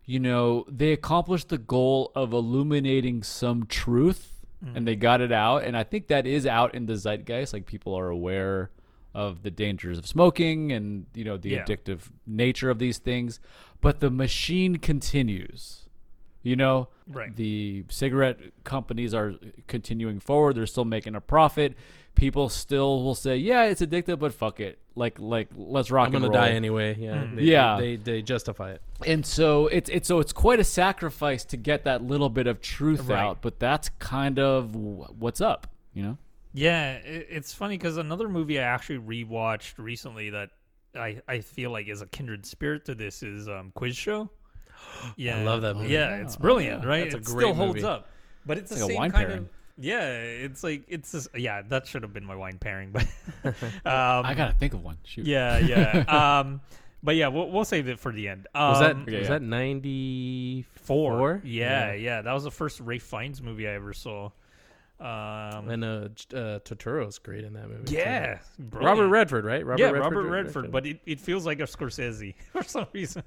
you 0.05 0.19
know 0.19 0.65
they 0.67 0.91
accomplished 0.91 1.49
the 1.49 1.57
goal 1.57 2.11
of 2.15 2.33
illuminating 2.33 3.23
some 3.23 3.65
truth 3.65 4.29
and 4.61 4.77
mm. 4.77 4.85
they 4.85 4.95
got 4.95 5.21
it 5.21 5.31
out. 5.31 5.63
And 5.63 5.75
I 5.75 5.83
think 5.83 6.07
that 6.07 6.25
is 6.25 6.45
out 6.45 6.73
in 6.73 6.85
the 6.85 6.95
zeitgeist. 6.95 7.53
Like 7.53 7.65
people 7.65 7.95
are 7.95 8.09
aware 8.09 8.71
of 9.13 9.43
the 9.43 9.51
dangers 9.51 9.97
of 9.97 10.07
smoking 10.07 10.71
and 10.71 11.05
you 11.13 11.23
know 11.23 11.37
the 11.37 11.49
Yeah. 11.49 11.63
addictive 11.63 12.09
nature 12.25 12.69
of 12.69 12.79
these 12.79 12.97
things. 12.97 13.39
But 13.81 13.99
the 13.99 14.09
machine 14.09 14.77
continues 14.77 15.83
you 16.43 16.55
know? 16.55 16.89
Right. 17.05 17.35
the 17.35 17.83
cigarette 17.89 18.39
companies 18.63 19.13
are 19.13 19.33
continuing 19.67 20.21
forward. 20.21 20.55
They're 20.55 20.65
still 20.65 20.85
making 20.85 21.15
a 21.15 21.21
profit 21.21 21.75
people 22.15 22.47
still 22.49 23.03
will 23.03 23.15
say 23.15 23.35
yeah 23.37 23.63
it's 23.65 23.81
addictive 23.81 24.19
but 24.19 24.33
fuck 24.33 24.59
it 24.59 24.77
like 24.95 25.17
like 25.19 25.47
let's 25.55 25.89
rock 25.89 26.07
I'm 26.07 26.11
gonna 26.13 26.25
roll 26.25 26.33
die 26.33 26.49
anyway. 26.49 26.95
Yeah, 26.99 27.25
they, 27.33 27.41
Yeah. 27.41 27.77
They, 27.79 27.95
they 27.95 28.21
justify 28.21 28.71
it. 28.73 28.81
and 29.05 29.25
so 29.25 29.67
it's 29.67 29.89
it's 29.89 30.07
so 30.07 30.19
it's 30.19 30.31
quite 30.33 30.59
a 30.59 30.63
sacrifice 30.63 31.43
to 31.45 31.57
get 31.57 31.83
that 31.85 32.03
little 32.03 32.29
bit 32.29 32.45
of 32.47 32.61
truth 32.61 33.07
Right. 33.07 33.19
out 33.19 33.41
but 33.41 33.59
that's 33.59 33.89
kind 33.99 34.37
of 34.39 34.75
what's 34.75 35.41
up 35.41 35.67
you 35.93 36.03
know 36.03 36.17
Yeah, 36.53 36.93
it, 36.97 37.27
it's 37.31 37.53
funny 37.53 37.77
because 37.77 37.97
another 37.97 38.29
movie 38.29 38.59
I 38.59 38.63
actually 38.63 38.99
rewatched 38.99 39.73
recently 39.79 40.29
that 40.29 40.49
I 40.95 41.19
I 41.27 41.39
feel 41.39 41.71
like 41.71 41.87
is 41.87 42.01
a 42.03 42.07
kindred 42.07 42.45
spirit 42.45 42.85
to 42.85 42.93
this 42.93 43.23
is 43.23 43.47
um, 43.49 43.71
Quiz 43.73 43.95
Show. 43.97 44.29
Yeah, 45.15 45.39
I 45.39 45.43
love 45.43 45.61
that 45.63 45.75
movie. 45.75 45.89
Yeah, 45.93 46.17
it's 46.17 46.35
brilliant, 46.35 46.85
right? 46.85 47.03
That's 47.09 47.15
a 47.15 47.17
it 47.17 47.23
great 47.23 47.43
still 47.45 47.53
holds 47.55 47.75
movie. 47.77 47.87
up, 47.87 48.09
but 48.45 48.57
it's, 48.59 48.71
It's 48.71 48.79
the 48.81 48.85
like 48.85 48.91
a 48.91 48.93
same 48.93 48.99
wine 48.99 49.11
kind 49.11 49.27
pairing. 49.27 49.43
of. 49.45 49.49
Yeah, 49.77 50.07
it's 50.11 50.63
like 50.63 50.83
it's 50.87 51.11
just 51.11 51.29
yeah. 51.35 51.61
That 51.63 51.87
should 51.87 52.03
have 52.03 52.13
been 52.13 52.25
my 52.25 52.35
wine 52.35 52.59
pairing, 52.59 52.91
but 52.91 53.03
um, 53.45 53.53
i 53.85 54.33
gotta 54.35 54.53
think 54.53 54.73
of 54.73 54.83
one 54.83 54.97
shoot 55.03 55.25
yeah, 55.25 55.57
yeah. 55.57 56.39
um, 56.41 56.61
but 57.01 57.15
yeah, 57.15 57.27
we'll, 57.27 57.49
we'll 57.49 57.65
save 57.65 57.89
it 57.89 57.99
for 57.99 58.11
the 58.11 58.29
end. 58.29 58.47
Um, 58.55 58.69
Was 58.69 58.79
that 58.79 58.95
Okay, 58.97 59.17
was 59.19 59.23
yeah. 59.23 59.29
that 59.29 59.41
ninety 59.41 60.65
four? 60.75 61.17
four? 61.17 61.41
Yeah, 61.43 61.93
yeah, 61.93 62.21
That 62.21 62.33
was 62.33 62.43
the 62.43 62.51
first 62.51 62.79
Ray 62.79 62.99
Fiennes 62.99 63.41
movie 63.41 63.67
I 63.67 63.71
ever 63.71 63.93
saw. 63.93 64.29
Um, 65.03 65.69
And 65.69 65.83
uh, 65.83 65.87
uh, 65.87 66.59
Turturro's 66.59 67.19
great 67.19 67.43
in 67.43 67.53
that 67.53 67.67
movie. 67.69 67.93
yeah, 67.93 68.39
Robert. 68.71 69.09
Redford, 69.09 69.43
right? 69.43 69.65
Robert 69.65 69.81
yeah, 69.81 69.89
Redford, 69.91 70.15
Robert 70.15 70.29
Redford. 70.29 70.71
But 70.71 70.85
it, 70.85 71.01
it 71.05 71.19
feels 71.19 71.45
like 71.45 71.59
a 71.59 71.63
Scorsese 71.63 72.35
for 72.53 72.63
some 72.63 72.87
reason. 72.93 73.23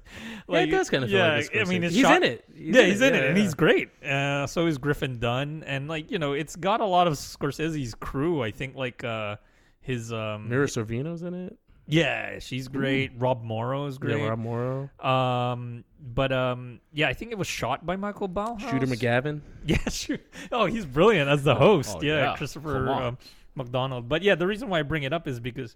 yeah, 0.49 0.59
it 0.59 0.67
does 0.67 0.89
kind 0.89 1.03
of 1.03 1.11
feel 1.11 1.19
yeah, 1.19 1.35
like 1.35 1.53
a 1.53 1.61
I 1.61 1.65
mean, 1.65 1.83
he's 1.83 1.99
shot- 1.99 2.23
in 2.23 2.31
it. 2.31 2.45
He's 2.55 2.75
yeah, 2.75 2.81
he's 2.81 3.01
in 3.01 3.13
it, 3.13 3.21
yeah, 3.21 3.27
and 3.27 3.37
yeah. 3.37 3.43
he's 3.43 3.53
great. 3.53 3.89
Uh, 4.03 4.47
so 4.47 4.65
is 4.65 4.79
Griffin 4.79 5.19
Dunne, 5.19 5.63
and 5.67 5.87
like 5.87 6.09
you 6.09 6.17
know, 6.17 6.33
it's 6.33 6.55
got 6.55 6.81
a 6.81 6.85
lot 6.85 7.05
of 7.07 7.13
Scorsese's 7.13 7.93
crew. 7.93 8.41
I 8.41 8.49
think 8.49 8.75
like 8.75 9.03
uh, 9.03 9.35
his 9.81 10.11
um, 10.11 10.49
Mira 10.49 10.65
Sorvino's 10.65 11.21
in 11.21 11.33
it. 11.35 11.57
Yeah, 11.87 12.39
she's 12.39 12.67
great. 12.67 13.11
Rob 13.17 13.43
Morrow 13.43 13.85
is 13.85 13.97
great. 13.97 14.19
Yeah, 14.19 14.27
Rob 14.27 14.39
Morrow, 14.39 14.89
Um, 14.99 15.85
but 16.01 16.31
um, 16.33 16.81
yeah, 16.91 17.07
I 17.07 17.13
think 17.13 17.31
it 17.31 17.37
was 17.37 17.47
shot 17.47 17.85
by 17.85 17.95
Michael 17.95 18.27
Ballhaus. 18.27 18.69
Shooter 18.69 18.87
McGavin. 18.87 19.41
Yeah, 19.65 19.77
sure. 19.89 20.19
Oh, 20.51 20.65
he's 20.65 20.85
brilliant 20.85 21.29
as 21.29 21.43
the 21.43 21.55
host. 21.55 21.97
oh, 21.97 22.01
yeah, 22.01 22.31
yeah. 22.31 22.35
Christopher 22.37 22.89
um, 22.89 23.17
McDonald. 23.55 24.07
But 24.07 24.21
yeah, 24.21 24.35
the 24.35 24.47
reason 24.47 24.69
why 24.69 24.79
I 24.79 24.83
bring 24.83 25.03
it 25.03 25.11
up 25.11 25.27
is 25.27 25.41
because, 25.41 25.75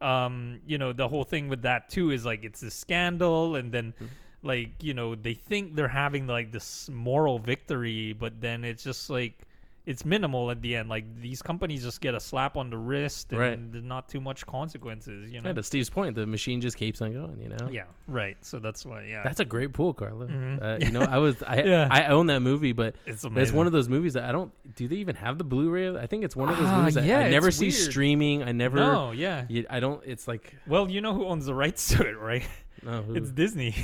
um, 0.00 0.60
you 0.66 0.78
know, 0.78 0.92
the 0.92 1.08
whole 1.08 1.24
thing 1.24 1.48
with 1.48 1.62
that 1.62 1.88
too 1.88 2.10
is 2.10 2.24
like 2.24 2.44
it's 2.44 2.62
a 2.62 2.70
scandal, 2.70 3.56
and 3.56 3.72
then. 3.72 3.92
Mm-hmm. 3.96 4.06
Like 4.46 4.82
you 4.82 4.92
know, 4.92 5.14
they 5.14 5.32
think 5.32 5.74
they're 5.74 5.88
having 5.88 6.26
like 6.26 6.52
this 6.52 6.90
moral 6.92 7.38
victory, 7.38 8.12
but 8.12 8.42
then 8.42 8.62
it's 8.62 8.84
just 8.84 9.08
like 9.08 9.38
it's 9.86 10.04
minimal 10.04 10.50
at 10.50 10.62
the 10.62 10.76
end. 10.76 10.88
Like 10.88 11.04
these 11.20 11.42
companies 11.42 11.82
just 11.82 12.00
get 12.00 12.14
a 12.14 12.20
slap 12.20 12.56
on 12.56 12.70
the 12.70 12.78
wrist, 12.78 13.30
and 13.32 13.38
Right. 13.40 13.72
there's 13.72 13.84
not 13.84 14.08
too 14.08 14.20
much 14.20 14.46
consequences. 14.46 15.30
You 15.30 15.40
know. 15.42 15.50
Yeah, 15.50 15.54
to 15.54 15.62
Steve's 15.62 15.90
point, 15.90 16.14
the 16.14 16.26
machine 16.26 16.60
just 16.62 16.76
keeps 16.76 17.02
on 17.02 17.12
going. 17.12 17.38
You 17.42 17.50
know. 17.50 17.68
yeah, 17.70 17.84
right. 18.08 18.36
So 18.40 18.58
that's 18.58 18.86
why. 18.86 19.04
Yeah, 19.04 19.22
That's 19.22 19.40
a 19.40 19.44
great 19.44 19.72
pool, 19.74 19.92
Carlo. 19.92 20.26
Mhm. 20.26 20.62
Uh, 20.62 20.78
you 20.84 20.90
know, 20.90 21.02
I 21.02 21.18
was 21.18 21.42
I 21.42 21.62
Yeah. 21.64 21.88
I 21.90 22.06
own 22.06 22.26
that 22.28 22.40
movie, 22.40 22.72
but 22.72 22.96
it's 23.06 23.24
it's 23.24 23.52
one 23.52 23.66
of 23.66 23.72
those 23.72 23.88
movies 23.88 24.14
that 24.14 24.24
I 24.24 24.32
don't. 24.32 24.52
Do 24.76 24.88
they 24.88 24.96
even 24.96 25.16
have 25.16 25.36
the 25.38 25.44
Blu-ray? 25.44 25.96
I 25.96 26.06
think 26.06 26.24
it's 26.24 26.34
one 26.36 26.48
of 26.48 26.56
those 26.56 26.66
Ah, 26.68 26.78
movies 26.78 26.94
that 26.94 27.04
yeah, 27.04 27.18
I 27.20 27.30
never 27.30 27.50
see 27.50 27.66
weird. 27.66 27.74
streaming. 27.74 28.42
I 28.42 28.52
never. 28.52 28.76
no, 28.78 29.10
yeah. 29.12 29.44
I 29.68 29.80
don't. 29.80 30.02
It's 30.06 30.26
like 30.26 30.54
Well, 30.66 30.90
you 30.90 31.00
know 31.02 31.12
who 31.14 31.26
owns 31.26 31.46
the 31.46 31.54
rights 31.54 31.88
to 31.94 32.02
it, 32.08 32.18
right? 32.18 32.46
No. 32.84 33.04
It's 33.14 33.30
Disney. 33.30 33.74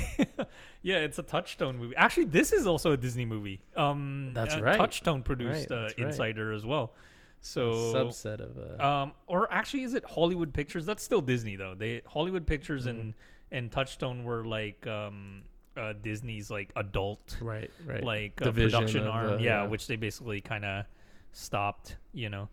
yeah, 0.81 0.97
it's 0.97 1.19
a 1.19 1.23
Touchstone 1.23 1.77
movie. 1.77 1.95
Actually, 1.95 2.25
this 2.25 2.51
is 2.53 2.67
also 2.67 2.91
a 2.91 2.97
Disney 2.97 3.25
movie. 3.25 3.61
Um, 3.75 4.31
That's 4.33 4.55
uh, 4.55 4.61
right. 4.61 4.77
Touchstone 4.77 5.23
produced 5.23 5.69
Right, 5.69 5.77
uh, 5.77 5.83
right. 5.83 5.97
Insider 5.99 6.53
as 6.53 6.65
well. 6.65 6.93
So, 7.41 7.71
subset 7.93 8.39
of. 8.39 8.79
Uh, 8.79 8.83
um, 8.85 9.11
or 9.27 9.51
actually, 9.51 9.83
is 9.83 9.93
it 9.95 10.05
Hollywood 10.05 10.53
Pictures? 10.53 10.85
That's 10.85 11.03
still 11.03 11.21
Disney 11.21 11.55
though. 11.55 11.73
They 11.75 12.01
Hollywood 12.05 12.45
Pictures 12.45 12.85
and 12.85 12.99
Mm-hmm. 12.99 13.55
and 13.55 13.71
Touchstone 13.71 14.23
were 14.23 14.45
like 14.45 14.85
um, 14.85 15.41
uh, 15.75 15.93
Disney's 16.03 16.51
like 16.51 16.71
adult 16.75 17.37
right. 17.41 17.71
Right. 17.85 18.03
like 18.03 18.39
uh, 18.41 18.51
production 18.51 19.07
arm, 19.07 19.37
the- 19.37 19.43
yeah, 19.43 19.63
yeah. 19.63 19.67
which 19.67 19.87
they 19.87 19.95
basically 19.95 20.39
kind 20.41 20.63
of 20.65 20.85
stopped, 21.31 21.97
you 22.13 22.29
know, 22.29 22.47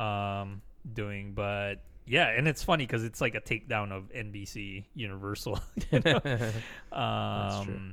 um, 0.00 0.60
doing. 0.92 1.34
But 1.34 1.76
yeah, 2.06 2.28
and 2.28 2.48
it's 2.48 2.62
funny 2.62 2.86
because 2.86 3.04
it's 3.04 3.20
like 3.20 3.34
a 3.34 3.40
takedown 3.40 3.92
of 3.92 4.12
NBC 4.12 4.84
Universal. 4.94 5.60
you 5.90 6.00
know? 6.00 6.20
um, 6.92 7.66
true. 7.66 7.92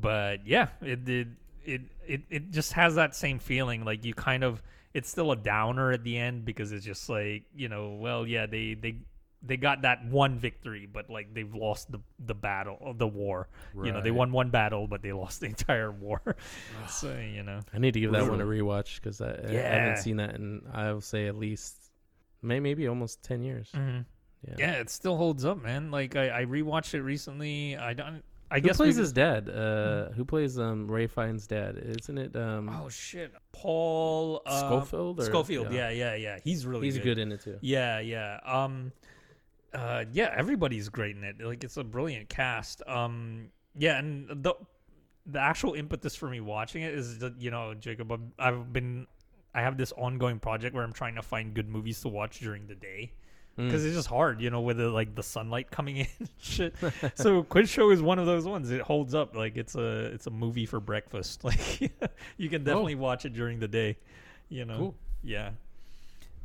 But 0.00 0.46
yeah, 0.46 0.68
it 0.82 1.04
did. 1.04 1.36
It, 1.64 1.82
it 2.06 2.22
it 2.30 2.50
just 2.50 2.72
has 2.74 2.94
that 2.94 3.14
same 3.14 3.38
feeling. 3.38 3.84
Like 3.84 4.04
you 4.04 4.14
kind 4.14 4.44
of, 4.44 4.62
it's 4.94 5.10
still 5.10 5.32
a 5.32 5.36
downer 5.36 5.92
at 5.92 6.04
the 6.04 6.16
end 6.16 6.44
because 6.44 6.72
it's 6.72 6.84
just 6.84 7.08
like 7.08 7.44
you 7.54 7.68
know, 7.68 7.96
well, 8.00 8.26
yeah, 8.26 8.46
they 8.46 8.74
they 8.74 8.96
they 9.42 9.56
got 9.56 9.82
that 9.82 10.04
one 10.04 10.38
victory, 10.38 10.88
but 10.90 11.08
like 11.08 11.32
they've 11.32 11.54
lost 11.54 11.90
the 11.92 12.00
the 12.18 12.34
battle, 12.34 12.94
the 12.96 13.06
war. 13.06 13.48
Right. 13.72 13.86
You 13.86 13.92
know, 13.92 14.02
they 14.02 14.10
won 14.10 14.32
one 14.32 14.50
battle, 14.50 14.86
but 14.86 15.02
they 15.02 15.12
lost 15.12 15.40
the 15.40 15.46
entire 15.54 15.92
war. 15.92 16.36
so 16.88 17.16
you 17.34 17.42
know, 17.42 17.60
I 17.72 17.78
need 17.78 17.94
to 17.94 18.00
give 18.00 18.12
that 18.12 18.28
one 18.28 18.40
a 18.40 18.44
rewatch 18.44 18.96
because 18.96 19.20
I, 19.20 19.38
I 19.48 19.52
haven't 19.52 19.98
seen 19.98 20.16
that 20.16 20.34
in 20.34 20.62
I 20.72 20.92
will 20.92 21.00
say 21.00 21.26
at 21.26 21.36
least 21.36 21.77
may, 22.42 22.60
maybe 22.60 22.86
almost 22.88 23.22
ten 23.22 23.42
years. 23.42 23.70
Mhm. 23.74 24.04
Yeah. 24.46 24.54
yeah, 24.58 24.72
it 24.74 24.88
still 24.90 25.16
holds 25.16 25.44
up, 25.44 25.60
man. 25.62 25.90
Like 25.90 26.14
I, 26.16 26.42
I 26.42 26.44
rewatched 26.44 26.94
it 26.94 27.02
recently. 27.02 27.76
I 27.76 27.92
don't. 27.92 28.22
I 28.50 28.60
Who 28.60 28.68
guess 28.68 28.76
plays 28.78 28.94
we- 28.96 29.02
his 29.02 29.12
dad? 29.12 29.48
Uh, 29.50 30.10
who 30.12 30.24
plays 30.24 30.58
um 30.58 30.90
Ray 30.90 31.06
Fiennes' 31.06 31.46
dad? 31.46 31.76
Isn't 31.76 32.16
it 32.18 32.34
um 32.36 32.68
Oh 32.70 32.88
shit, 32.88 33.32
Paul 33.52 34.40
uh, 34.46 34.60
Scofield? 34.60 35.20
Or, 35.20 35.24
Scofield. 35.24 35.72
Yeah. 35.72 35.90
yeah, 35.90 36.14
yeah, 36.14 36.38
He's 36.42 36.64
really 36.66 36.86
he's 36.86 36.96
good. 36.96 37.04
good 37.04 37.18
in 37.18 37.32
it 37.32 37.40
too. 37.42 37.58
Yeah, 37.60 37.98
yeah. 38.00 38.38
Um 38.44 38.92
uh 39.74 40.04
yeah, 40.12 40.32
everybody's 40.34 40.88
great 40.88 41.14
in 41.16 41.24
it. 41.24 41.40
Like 41.40 41.62
it's 41.64 41.76
a 41.76 41.84
brilliant 41.84 42.28
cast. 42.30 42.80
Um 42.86 43.50
yeah, 43.76 43.98
and 43.98 44.28
the 44.42 44.54
the 45.26 45.40
actual 45.40 45.74
impetus 45.74 46.14
for 46.16 46.30
me 46.30 46.40
watching 46.40 46.82
it 46.82 46.94
is 46.94 47.18
that 47.18 47.38
you 47.42 47.50
know, 47.50 47.74
Jacob, 47.74 48.10
I've- 48.12 48.22
I've 48.38 48.72
been 48.72 49.06
I 49.58 49.62
have 49.62 49.76
this 49.76 49.92
ongoing 49.96 50.38
project 50.38 50.72
where 50.74 50.84
I'm 50.84 50.92
trying 50.92 51.16
to 51.16 51.22
find 51.22 51.52
good 51.52 51.68
movies 51.68 52.00
to 52.02 52.08
watch 52.08 52.38
during 52.38 52.68
the 52.68 52.76
day. 52.76 53.10
Mm. 53.58 53.66
Because 53.66 53.84
it's 53.84 53.96
just 53.96 54.06
hard, 54.06 54.40
you 54.40 54.50
know, 54.50 54.60
with 54.60 54.76
the, 54.76 54.88
like 54.88 55.16
the 55.16 55.22
sunlight 55.22 55.68
coming 55.68 55.96
in, 55.96 56.06
shit. 56.38 56.76
so 57.16 57.42
Quiz 57.42 57.68
Show 57.68 57.90
is 57.90 58.00
one 58.00 58.20
of 58.20 58.26
those 58.26 58.46
ones. 58.46 58.70
It 58.70 58.80
holds 58.82 59.14
up, 59.16 59.34
like 59.34 59.56
it's 59.56 59.74
a 59.74 60.12
it's 60.14 60.28
a 60.28 60.30
movie 60.30 60.64
for 60.64 60.78
breakfast. 60.78 61.42
Like 61.48 61.80
you 62.36 62.48
can 62.48 62.62
definitely 62.62 62.94
watch 62.94 63.24
it 63.24 63.32
during 63.32 63.58
the 63.58 63.66
day, 63.66 63.96
you 64.48 64.64
know. 64.64 64.78
Cool. 64.78 64.94
Yeah. 65.24 65.50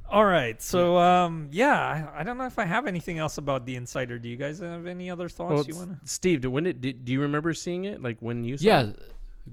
All 0.10 0.26
right. 0.26 0.60
So 0.60 0.98
um 0.98 1.50
yeah, 1.52 2.10
I, 2.16 2.22
I 2.22 2.24
don't 2.24 2.40
know 2.40 2.48
if 2.48 2.58
I 2.58 2.66
have 2.66 2.88
anything 2.88 3.20
else 3.20 3.38
about 3.38 3.68
the 3.68 3.76
Insider. 3.76 4.18
Do 4.18 4.28
you 4.28 4.38
guys 4.38 4.60
have 4.60 4.88
any 4.88 5.12
other 5.12 5.30
thoughts 5.30 5.54
Well, 5.54 5.66
you 5.68 5.76
want 5.76 6.02
to? 6.02 6.08
Steve, 6.08 6.42
do, 6.42 6.50
when 6.50 6.64
did, 6.64 6.82
did 6.82 7.06
do 7.06 7.12
you 7.12 7.22
remember 7.22 7.54
seeing 7.54 7.86
it? 7.86 8.02
Like 8.02 8.18
when 8.22 8.44
you 8.44 8.58
saw 8.58 8.66
Yeah, 8.66 8.82
it? 8.88 9.00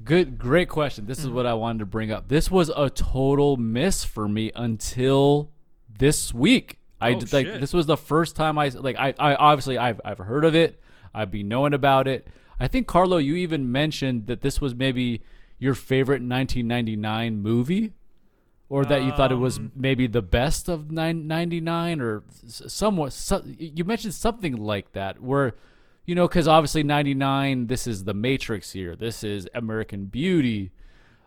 Good, 0.04 0.38
great 0.38 0.68
question. 0.68 1.06
This 1.06 1.18
is 1.20 1.28
what 1.28 1.46
I 1.46 1.54
wanted 1.54 1.80
to 1.80 1.86
bring 1.86 2.10
up. 2.12 2.28
This 2.28 2.50
was 2.50 2.70
a 2.74 2.90
total 2.90 3.56
miss 3.56 4.04
for 4.04 4.28
me 4.28 4.50
until 4.54 5.50
this 5.98 6.32
week. 6.34 6.78
I 7.00 7.12
Oh, 7.14 7.20
did, 7.20 7.32
like 7.32 7.46
shit. 7.46 7.60
this 7.60 7.72
was 7.72 7.86
the 7.86 7.96
first 7.96 8.36
time 8.36 8.58
I 8.58 8.68
like 8.68 8.96
I, 8.96 9.14
I 9.18 9.34
obviously 9.34 9.78
I've 9.78 10.00
I've 10.04 10.18
heard 10.18 10.44
of 10.44 10.54
it. 10.54 10.80
I've 11.14 11.30
been 11.30 11.48
knowing 11.48 11.72
about 11.74 12.06
it. 12.06 12.28
I 12.58 12.68
think 12.68 12.86
Carlo, 12.86 13.16
you 13.16 13.34
even 13.36 13.72
mentioned 13.72 14.26
that 14.26 14.42
this 14.42 14.60
was 14.60 14.74
maybe 14.74 15.22
your 15.58 15.74
favorite 15.74 16.22
1999 16.22 17.40
movie, 17.42 17.94
or 18.68 18.84
that 18.84 19.02
you 19.02 19.12
thought 19.12 19.32
it 19.32 19.36
was 19.36 19.58
Um, 19.58 19.72
maybe 19.74 20.06
the 20.06 20.20
best 20.22 20.68
of 20.68 20.90
nine, 20.90 21.26
99 21.26 22.00
or 22.02 22.22
somewhat. 22.46 23.12
So, 23.14 23.42
you 23.58 23.84
mentioned 23.84 24.14
something 24.14 24.56
like 24.56 24.92
that 24.92 25.20
where. 25.22 25.54
You 26.10 26.16
know, 26.16 26.26
because 26.26 26.48
obviously 26.48 26.82
'99, 26.82 27.68
this 27.68 27.86
is 27.86 28.02
The 28.02 28.14
Matrix 28.14 28.72
here. 28.72 28.96
This 28.96 29.22
is 29.22 29.48
American 29.54 30.06
Beauty, 30.06 30.72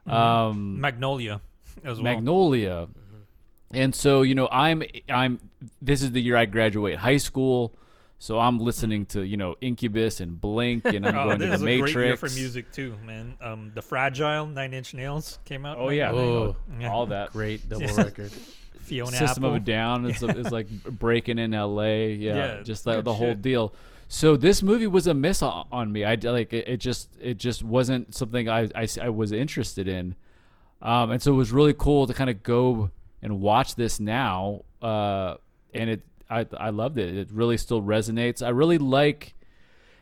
um, 0.05 0.81
Magnolia 0.81 1.39
as 1.85 2.01
well. 2.01 2.03
Magnolia, 2.03 2.87
and 3.71 3.95
so 3.95 4.23
you 4.23 4.35
know, 4.35 4.49
I'm 4.51 4.83
I'm. 5.07 5.39
This 5.81 6.01
is 6.01 6.11
the 6.11 6.21
year 6.21 6.35
I 6.35 6.43
graduate 6.45 6.97
high 6.97 7.15
school, 7.15 7.73
so 8.19 8.39
I'm 8.39 8.59
listening 8.59 9.05
to 9.07 9.21
you 9.23 9.37
know 9.37 9.55
Incubus 9.61 10.19
and 10.19 10.39
Blink, 10.41 10.83
and 10.83 11.07
I'm 11.07 11.15
Oh, 11.17 11.23
going 11.27 11.39
to 11.39 11.45
this 11.47 11.49
The 11.49 11.53
is 11.55 11.61
a 11.61 11.79
great 11.79 11.95
year 11.95 12.03
Matrix. 12.11 12.19
for 12.33 12.37
music 12.37 12.71
too, 12.73 12.95
man. 13.05 13.35
Um, 13.39 13.71
the 13.73 13.81
Fragile, 13.81 14.47
Nine 14.47 14.73
Inch 14.73 14.93
Nails 14.93 15.39
came 15.45 15.65
out. 15.65 15.77
Oh 15.79 15.89
yeah, 15.91 16.11
Oh, 16.11 16.57
Yeah. 16.77 16.91
all 16.91 17.05
that. 17.05 17.31
great 17.31 17.69
double 17.69 17.83
Yeah. 17.85 18.01
record. 18.03 18.33
Fiona 18.81 19.11
System 19.15 19.45
Apple. 19.45 19.55
of 19.55 19.61
a 19.61 19.65
Down 19.65 20.05
is, 20.09 20.21
is 20.23 20.51
like 20.51 20.67
breaking 20.83 21.39
in 21.39 21.53
L.A. 21.53 22.15
Yeah, 22.15 22.35
Yeah, 22.35 22.61
just 22.63 22.83
the, 22.83 22.95
good 22.95 23.05
the 23.05 23.13
whole 23.13 23.33
deal. 23.33 23.73
So 24.13 24.37
this 24.37 24.61
movie 24.61 24.85
was 24.85 25.07
a 25.07 25.15
miss 25.15 25.41
on, 25.41 25.91
me. 25.91 26.05
I 26.05 26.13
like 26.13 26.53
it, 26.53 26.67
it. 26.67 26.77
Just 26.77 27.09
it 27.19 27.39
just 27.39 27.63
wasn't 27.63 28.13
something 28.13 28.47
I, 28.47 28.69
I, 28.75 28.87
I 29.01 29.09
was 29.09 29.31
interested 29.31 29.87
in, 29.87 30.13
um, 30.83 31.09
and 31.09 31.19
so 31.19 31.33
it 31.33 31.35
was 31.35 31.51
really 31.51 31.73
cool 31.73 32.05
to 32.05 32.13
kind 32.13 32.29
of 32.29 32.43
go 32.43 32.91
and 33.23 33.41
watch 33.41 33.73
this 33.73 33.99
now. 33.99 34.65
Uh, 34.83 35.37
and 35.73 35.89
it 35.89 36.01
I 36.29 36.45
I 36.55 36.69
loved 36.69 36.99
it. 36.99 37.17
It 37.17 37.31
really 37.31 37.57
still 37.57 37.81
resonates. 37.81 38.45
I 38.45 38.49
really 38.49 38.77
like 38.77 39.33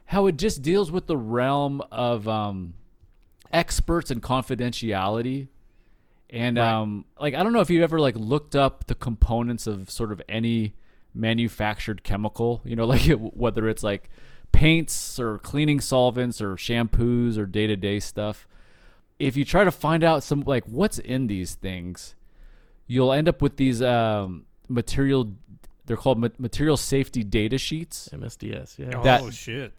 how 0.07 0.27
it 0.27 0.35
just 0.35 0.61
deals 0.61 0.91
with 0.91 1.07
the 1.07 1.15
realm 1.15 1.81
of 1.89 2.27
um, 2.27 2.73
experts 3.53 4.11
and 4.11 4.21
confidentiality. 4.21 5.47
And 6.29 6.59
um, 6.59 7.05
like 7.17 7.33
I 7.33 7.43
don't 7.43 7.53
know 7.53 7.61
if 7.61 7.69
you've 7.69 7.81
ever 7.81 8.01
like 8.01 8.17
looked 8.17 8.57
up 8.57 8.88
the 8.88 8.95
components 8.95 9.67
of 9.67 9.89
sort 9.89 10.11
of 10.11 10.21
any 10.27 10.73
manufactured 11.13 12.03
chemical, 12.03 12.61
you 12.63 12.75
know, 12.75 12.85
like 12.93 13.09
whether 13.11 13.67
it's 13.67 13.83
like 13.83 14.09
paints 14.51 15.19
or 15.19 15.38
cleaning 15.39 15.79
solvents 15.79 16.41
or 16.41 16.55
shampoos 16.55 17.38
or 17.38 17.45
day 17.45 17.67
to 17.67 17.75
day 17.75 17.99
stuff. 17.99 18.47
If 19.19 19.38
you 19.38 19.45
try 19.45 19.63
to 19.63 19.71
find 19.71 20.03
out 20.03 20.23
some 20.23 20.41
like 20.41 20.65
what's 20.65 20.97
in 20.97 21.27
these 21.27 21.55
things, 21.55 22.15
you'll 22.88 23.13
end 23.13 23.29
up 23.29 23.41
with 23.41 23.57
these 23.57 23.81
um, 23.81 24.45
material. 24.67 25.33
They're 25.85 25.97
called 25.97 26.39
material 26.39 26.77
safety 26.77 27.23
data 27.23 27.57
sheets. 27.57 28.09
MSDS. 28.13 28.79
Yeah. 28.79 28.97
Oh 28.97 29.03
that- 29.03 29.33
shit! 29.33 29.73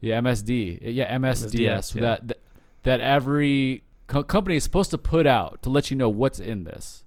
Yeah, 0.00 0.20
MSD. 0.20 0.78
Yeah, 0.82 1.16
MSDS. 1.16 1.54
MSDS, 1.54 1.94
yeah. 1.94 2.00
That, 2.00 2.28
that 2.28 2.38
that 2.82 3.00
every 3.00 3.82
co- 4.06 4.22
company 4.22 4.56
is 4.56 4.64
supposed 4.64 4.90
to 4.92 4.98
put 4.98 5.26
out 5.26 5.62
to 5.62 5.70
let 5.70 5.90
you 5.90 5.96
know 5.96 6.08
what's 6.08 6.38
in 6.38 6.64
this. 6.64 7.04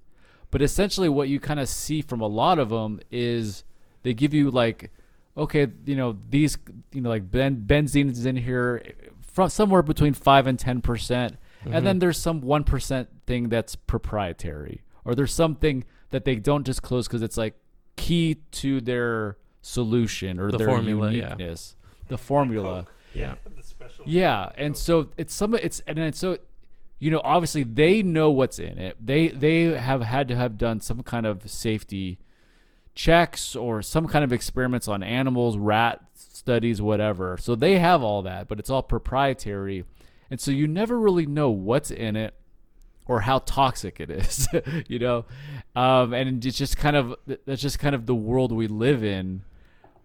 But 0.51 0.61
essentially, 0.61 1.09
what 1.09 1.29
you 1.29 1.39
kind 1.39 1.59
of 1.59 1.69
see 1.69 2.01
from 2.01 2.21
a 2.21 2.27
lot 2.27 2.59
of 2.59 2.69
them 2.69 2.99
is 3.11 3.63
they 4.03 4.13
give 4.13 4.33
you 4.33 4.49
like, 4.49 4.91
okay, 5.37 5.67
you 5.85 5.95
know 5.95 6.17
these, 6.29 6.57
you 6.91 7.01
know, 7.01 7.09
like 7.09 7.29
ben- 7.29 7.63
benzene 7.67 8.11
is 8.11 8.25
in 8.25 8.35
here 8.35 8.83
from 9.21 9.49
somewhere 9.49 9.81
between 9.81 10.13
five 10.13 10.47
and 10.47 10.57
ten 10.57 10.81
percent, 10.81 11.37
and 11.63 11.73
then 11.73 11.83
mm-hmm. 11.83 11.99
there's 11.99 12.17
some 12.17 12.41
one 12.41 12.63
percent 12.63 13.09
thing 13.27 13.49
that's 13.49 13.75
proprietary, 13.75 14.81
or 15.05 15.13
there's 15.13 15.33
something 15.33 15.83
that 16.09 16.25
they 16.25 16.35
don't 16.35 16.65
disclose 16.65 17.07
because 17.07 17.21
it's 17.21 17.37
like 17.37 17.53
key 17.95 18.37
to 18.51 18.81
their 18.81 19.37
solution 19.61 20.39
or 20.39 20.51
The 20.51 20.57
their 20.57 20.67
formula, 20.67 21.11
yeah. 21.11 21.23
uniqueness, 21.23 21.75
the 22.07 22.17
formula. 22.17 22.87
Oh, 22.87 22.91
yeah. 23.13 23.35
The 23.55 23.63
special. 23.63 24.05
Yeah, 24.07 24.51
and 24.57 24.73
oh. 24.73 24.77
so 24.77 25.09
it's 25.17 25.33
some 25.33 25.53
it's 25.53 25.81
and 25.85 25.97
then 25.97 26.13
so 26.13 26.37
you 26.99 27.09
know 27.09 27.21
obviously 27.23 27.63
they 27.63 28.03
know 28.03 28.29
what's 28.29 28.59
in 28.59 28.77
it. 28.77 28.97
They 29.03 29.29
they 29.29 29.63
have 29.63 30.01
had 30.01 30.27
to 30.27 30.35
have 30.35 30.57
done 30.57 30.81
some 30.81 31.03
kind 31.03 31.25
of 31.25 31.49
safety 31.49 32.19
checks 32.93 33.55
or 33.55 33.81
some 33.81 34.07
kind 34.07 34.23
of 34.23 34.33
experiments 34.33 34.87
on 34.87 35.01
animals, 35.01 35.57
rat 35.57 36.01
studies, 36.13 36.81
whatever. 36.81 37.37
So 37.37 37.55
they 37.55 37.79
have 37.79 38.03
all 38.03 38.21
that, 38.23 38.47
but 38.47 38.59
it's 38.59 38.69
all 38.69 38.83
proprietary. 38.83 39.85
And 40.29 40.39
so 40.39 40.51
you 40.51 40.67
never 40.67 40.99
really 40.99 41.25
know 41.25 41.49
what's 41.49 41.91
in 41.91 42.15
it 42.15 42.33
or 43.07 43.21
how 43.21 43.39
toxic 43.39 43.99
it 43.99 44.09
is, 44.09 44.47
you 44.87 44.99
know? 44.99 45.25
Um, 45.75 46.13
and 46.13 46.45
it's 46.45 46.57
just 46.57 46.77
kind 46.77 46.95
of 46.95 47.15
that's 47.45 47.61
just 47.61 47.79
kind 47.79 47.95
of 47.95 48.05
the 48.05 48.15
world 48.15 48.51
we 48.51 48.67
live 48.67 49.03
in 49.03 49.41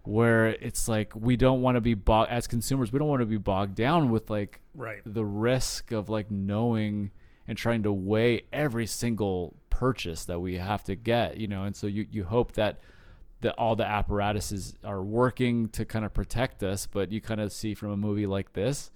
where 0.07 0.47
it's 0.47 0.87
like 0.87 1.13
we 1.15 1.35
don't 1.35 1.61
want 1.61 1.75
to 1.75 1.81
be 1.81 1.93
bog- 1.93 2.27
as 2.29 2.47
consumers 2.47 2.91
we 2.91 2.99
don't 2.99 3.07
want 3.07 3.21
to 3.21 3.25
be 3.25 3.37
bogged 3.37 3.75
down 3.75 4.09
with 4.09 4.29
like 4.29 4.61
Right. 4.73 5.01
the 5.05 5.23
risk 5.25 5.91
of 5.91 6.09
like 6.09 6.29
knowing 6.31 7.11
and 7.47 7.57
trying 7.57 7.83
to 7.83 7.91
weigh 7.93 8.43
every 8.51 8.85
single 8.87 9.55
purchase 9.69 10.25
that 10.25 10.39
we 10.39 10.57
have 10.57 10.83
to 10.85 10.95
get 10.95 11.37
you 11.37 11.47
know 11.47 11.63
and 11.63 11.75
so 11.75 11.87
you, 11.87 12.05
you 12.11 12.23
hope 12.23 12.53
that 12.53 12.79
that 13.41 13.53
all 13.57 13.75
the 13.75 13.85
apparatuses 13.85 14.73
are 14.83 15.01
working 15.03 15.67
to 15.69 15.85
kind 15.85 16.05
of 16.05 16.13
protect 16.13 16.63
us 16.63 16.87
but 16.87 17.11
you 17.11 17.19
kind 17.21 17.41
of 17.41 17.51
see 17.51 17.73
from 17.73 17.91
a 17.91 17.97
movie 17.97 18.25
like 18.25 18.53
this 18.53 18.91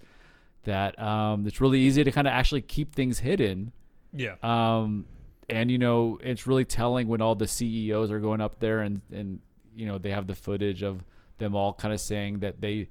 that 0.64 0.98
um, 1.00 1.46
it's 1.46 1.60
really 1.60 1.80
easy 1.80 2.04
to 2.04 2.10
kind 2.12 2.26
of 2.26 2.32
actually 2.32 2.60
keep 2.62 2.94
things 2.94 3.20
hidden 3.20 3.72
Yeah. 4.12 4.34
um, 4.42 5.06
and 5.48 5.68
you 5.70 5.78
know, 5.78 6.16
it's 6.22 6.46
really 6.46 6.64
telling 6.64 7.08
when 7.08 7.20
all 7.20 7.34
the 7.34 7.48
CEOs 7.48 8.10
are 8.12 8.20
going 8.20 8.40
up 8.40 8.60
there 8.60 8.80
and 8.82 9.00
and 9.12 9.40
you 9.74 9.86
know 9.86 9.98
they 9.98 10.10
have 10.10 10.26
the 10.26 10.34
footage 10.34 10.82
of 10.82 11.04
them 11.38 11.54
all 11.54 11.72
kind 11.72 11.94
of 11.94 12.00
saying 12.00 12.40
that 12.40 12.60
they 12.60 12.88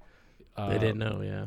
uh, 0.57 0.69
They 0.69 0.80
didn't 0.80 0.97
know. 0.99 1.22
Yeah. 1.22 1.45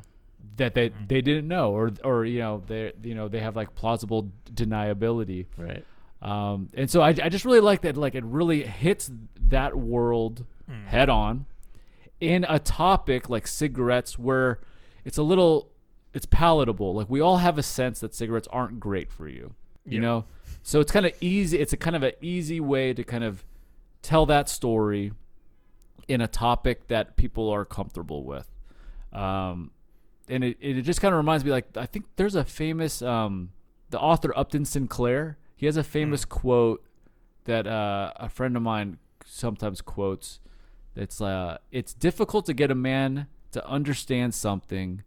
that 0.57 0.75
they 0.75 0.91
they 1.09 1.21
didn't 1.21 1.49
know 1.49 1.73
or 1.73 1.91
or 2.05 2.25
you 2.25 2.39
know 2.41 2.63
they 2.67 2.93
you 3.03 3.15
know 3.15 3.29
they 3.29 3.41
have 3.41 3.57
like 3.57 3.75
plausible 3.75 4.31
deniability. 4.53 5.47
Right. 5.57 5.85
Um, 6.23 6.69
and 6.75 6.89
so 6.89 7.01
I, 7.01 7.09
I 7.09 7.29
just 7.29 7.45
really 7.45 7.61
like 7.61 7.81
that 7.83 7.97
like 7.97 8.15
it 8.15 8.25
really 8.25 8.63
hits 8.63 9.11
that 9.49 9.77
world 9.77 10.45
head 10.87 11.11
on 11.11 11.45
in 12.21 12.47
a 12.49 12.59
topic 12.59 13.29
like 13.29 13.47
cigarettes 13.47 14.19
where 14.19 14.61
it's 15.05 15.19
a 15.19 15.23
little 15.23 15.71
it's 16.15 16.25
palatable 16.27 16.95
like 16.95 17.11
we 17.11 17.21
all 17.21 17.39
have 17.39 17.59
a 17.59 17.63
sense 17.63 18.01
that 18.01 18.15
cigarettes 18.15 18.49
aren't 18.51 18.79
great 18.81 19.11
for 19.13 19.29
you 19.29 19.53
you 19.85 19.97
Yeah. 19.97 20.01
know 20.01 20.25
so 20.63 20.81
it's 20.81 20.91
kind 20.93 21.05
of 21.05 21.13
easy 21.21 21.59
it's 21.59 21.73
a 21.75 21.77
kind 21.77 21.95
of 21.97 22.03
an 22.05 22.13
easy 22.23 22.59
way 22.61 22.95
to 22.95 23.03
kind 23.05 23.23
of 23.25 23.45
tell 24.01 24.25
that 24.27 24.49
story 24.49 25.13
in 26.09 26.21
a 26.21 26.29
topic 26.29 26.89
that 26.89 27.17
people 27.17 27.49
are 27.51 27.65
comfortable 27.65 28.25
with. 28.25 28.49
Um, 29.13 29.71
and 30.29 30.45
it, 30.45 30.57
it 30.61 30.83
just 30.83 31.01
kind 31.01 31.13
of 31.13 31.19
reminds 31.19 31.45
me 31.45 31.51
like 31.51 31.77
i 31.77 31.85
think 31.85 32.07
there's 32.17 32.37
a 32.37 32.45
famous 32.45 33.03
um, 33.03 33.51
the 33.91 33.99
author 33.99 34.33
upton 34.39 34.65
sinclair 34.65 35.37
he 35.57 35.67
has 35.67 35.77
a 35.77 35.85
famous 35.85 36.25
quote 36.25 36.85
that 37.45 37.67
uh, 37.67 38.13
a 38.17 38.29
friend 38.29 38.57
of 38.57 38.63
mine 38.63 38.99
sometimes 39.25 39.81
quotes. 39.81 40.41
It's 40.95 41.21
uh, 41.21 41.59
it's 41.71 41.95
difficult 41.95 42.47
to 42.47 42.55
get 42.55 42.71
a 42.71 42.75
man 42.75 43.27
to 43.53 43.67
understand 43.67 44.35
something 44.35 45.03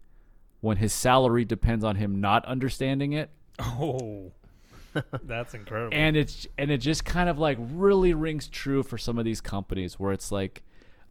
when 0.62 0.78
his 0.78 0.94
salary 0.94 1.46
depends 1.46 1.84
on 1.84 1.98
him 1.98 2.22
not 2.22 2.46
understanding 2.46 3.14
it. 3.14 3.30
Oh, 3.60 4.32
that's 5.24 5.54
incredible. 5.54 5.96
and 5.96 6.16
it's 6.16 6.48
and 6.58 6.72
it 6.72 6.78
just 6.78 7.06
kind 7.06 7.30
of 7.30 7.38
like 7.38 7.58
really 7.60 8.14
rings 8.14 8.48
true 8.48 8.82
for 8.82 8.98
some 8.98 9.20
of 9.20 9.26
these 9.26 9.42
companies 9.42 10.00
where 10.00 10.12
it's 10.12 10.32
like 10.32 10.64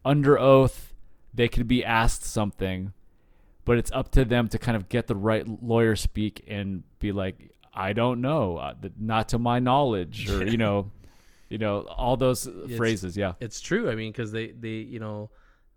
under 0.05 0.39
oath 0.39 0.93
they 1.33 1.49
could 1.49 1.67
be 1.69 1.85
asked 1.85 2.25
something 2.25 2.93
but 3.65 3.79
it's 3.79 3.91
up 3.93 4.11
to 4.13 4.25
them 4.25 4.49
to 4.49 4.59
kind 4.59 4.77
of 4.77 4.89
get 4.89 5.07
the 5.07 5.17
right 5.17 5.47
lawyer 5.63 5.97
speak 5.97 6.45
and 6.47 6.83
be 6.99 7.13
like 7.13 7.51
i 7.73 7.93
don't 7.93 8.21
know 8.21 8.57
uh, 8.59 8.75
not 8.99 9.29
to 9.31 9.39
my 9.39 9.59
knowledge 9.59 10.31
or 10.31 10.47
you 10.47 10.57
know 10.57 10.91
you 11.49 11.59
know 11.59 11.81
all 11.83 12.17
those 12.17 12.49
phrases 12.77 13.17
yeah 13.17 13.33
It's 13.41 13.61
true. 13.61 13.91
I 13.91 13.95
mean, 13.95 14.11
because 14.13 14.33
they, 14.33 14.49
they, 14.49 14.69
you 14.69 14.99
know, 14.99 15.31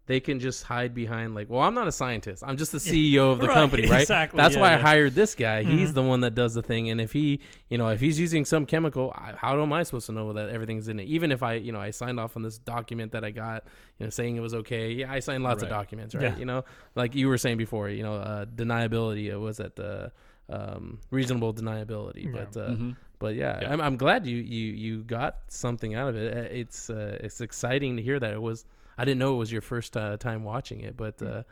they 0.08 0.20
can 0.20 0.40
just 0.40 0.64
hide 0.64 0.94
behind 0.96 1.36
like, 1.36 1.50
well, 1.50 1.62
I'm 1.62 1.74
not 1.76 1.88
a 1.88 1.92
scientist. 1.92 2.44
I'm 2.46 2.58
just 2.58 2.72
the 2.72 2.78
CEO 2.80 3.32
of 3.34 3.40
the 3.40 3.48
Right, 3.50 3.54
company, 3.54 3.88
right? 3.88 4.02
exactly, 4.02 4.38
That's 4.38 4.56
yeah, 4.56 4.62
why 4.62 4.74
I 4.74 4.78
hired 4.78 5.14
this 5.14 5.36
guy. 5.36 5.64
He's 5.64 5.94
the 5.94 6.02
one 6.02 6.22
that 6.22 6.34
does 6.34 6.54
the 6.56 6.64
thing. 6.64 6.90
And 6.90 7.00
if 7.00 7.12
he, 7.14 7.40
you 7.70 7.78
know, 7.78 7.90
if 7.90 8.00
he's 8.00 8.20
using 8.20 8.44
some 8.46 8.66
chemical, 8.66 9.12
I- 9.16 9.34
how 9.38 9.62
am 9.62 9.72
I 9.74 9.84
supposed 9.84 10.06
to 10.08 10.14
know 10.14 10.34
that 10.34 10.50
everything's 10.50 10.88
in 10.88 11.00
it? 11.00 11.04
Even 11.10 11.32
if 11.32 11.44
I, 11.44 11.54
you 11.56 11.72
know, 11.72 11.80
I 11.80 11.92
signed 11.92 12.20
off 12.20 12.36
on 12.38 12.42
this 12.42 12.58
document 12.58 13.12
that 13.12 13.24
I 13.24 13.32
got, 13.32 13.66
you 14.00 14.06
know, 14.06 14.10
saying 14.10 14.38
it 14.38 14.40
was 14.42 14.54
okay. 14.54 14.92
Yeah, 14.94 15.12
I 15.12 15.20
signed 15.20 15.44
lots 15.44 15.62
of 15.62 15.70
documents, 15.70 16.16
right? 16.16 16.24
Yeah. 16.24 16.38
You 16.38 16.46
know, 16.46 16.64
like 16.96 17.14
you 17.14 17.28
were 17.28 17.38
saying 17.38 17.58
before, 17.58 17.90
you 17.90 18.04
know, 18.04 18.16
uh, 18.16 18.46
deniability. 18.46 19.26
It 19.26 19.38
was 19.38 19.60
at 19.60 19.76
the 19.76 20.12
um, 20.50 21.00
reasonable 21.12 21.54
deniability, 21.54 22.26
Yeah. 22.26 22.32
but. 22.34 22.58
Uh, 22.58 22.70
Mhm. 22.70 22.96
but 23.20 23.36
yeah, 23.36 23.60
Yeah. 23.62 23.74
I'm, 23.74 23.82
I'm 23.82 23.98
glad 23.98 24.26
you, 24.28 24.38
you 24.38 24.66
you 24.74 25.04
got 25.04 25.38
something 25.50 25.96
out 25.96 26.08
of 26.10 26.16
it. 26.16 26.38
Uh, 26.38 26.42
It's 26.62 26.90
uh, 26.90 27.18
it's 27.20 27.42
exciting 27.42 27.98
to 27.98 28.02
hear 28.04 28.20
that 28.20 28.32
it 28.32 28.42
was. 28.42 28.64
I 28.98 29.06
didn't 29.06 29.20
know 29.20 29.36
it 29.36 29.38
was 29.38 29.52
your 29.52 29.62
first 29.62 29.96
uh, 29.96 30.18
time 30.18 30.44
watching 30.44 30.82
it, 30.82 30.98
but 30.98 31.22
uh, 31.22 31.44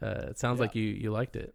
uh, 0.00 0.06
it 0.30 0.38
sounds 0.38 0.58
Yeah. 0.58 0.62
like 0.62 0.74
you, 0.74 0.84
you 0.84 1.10
liked 1.10 1.36
it. 1.36 1.54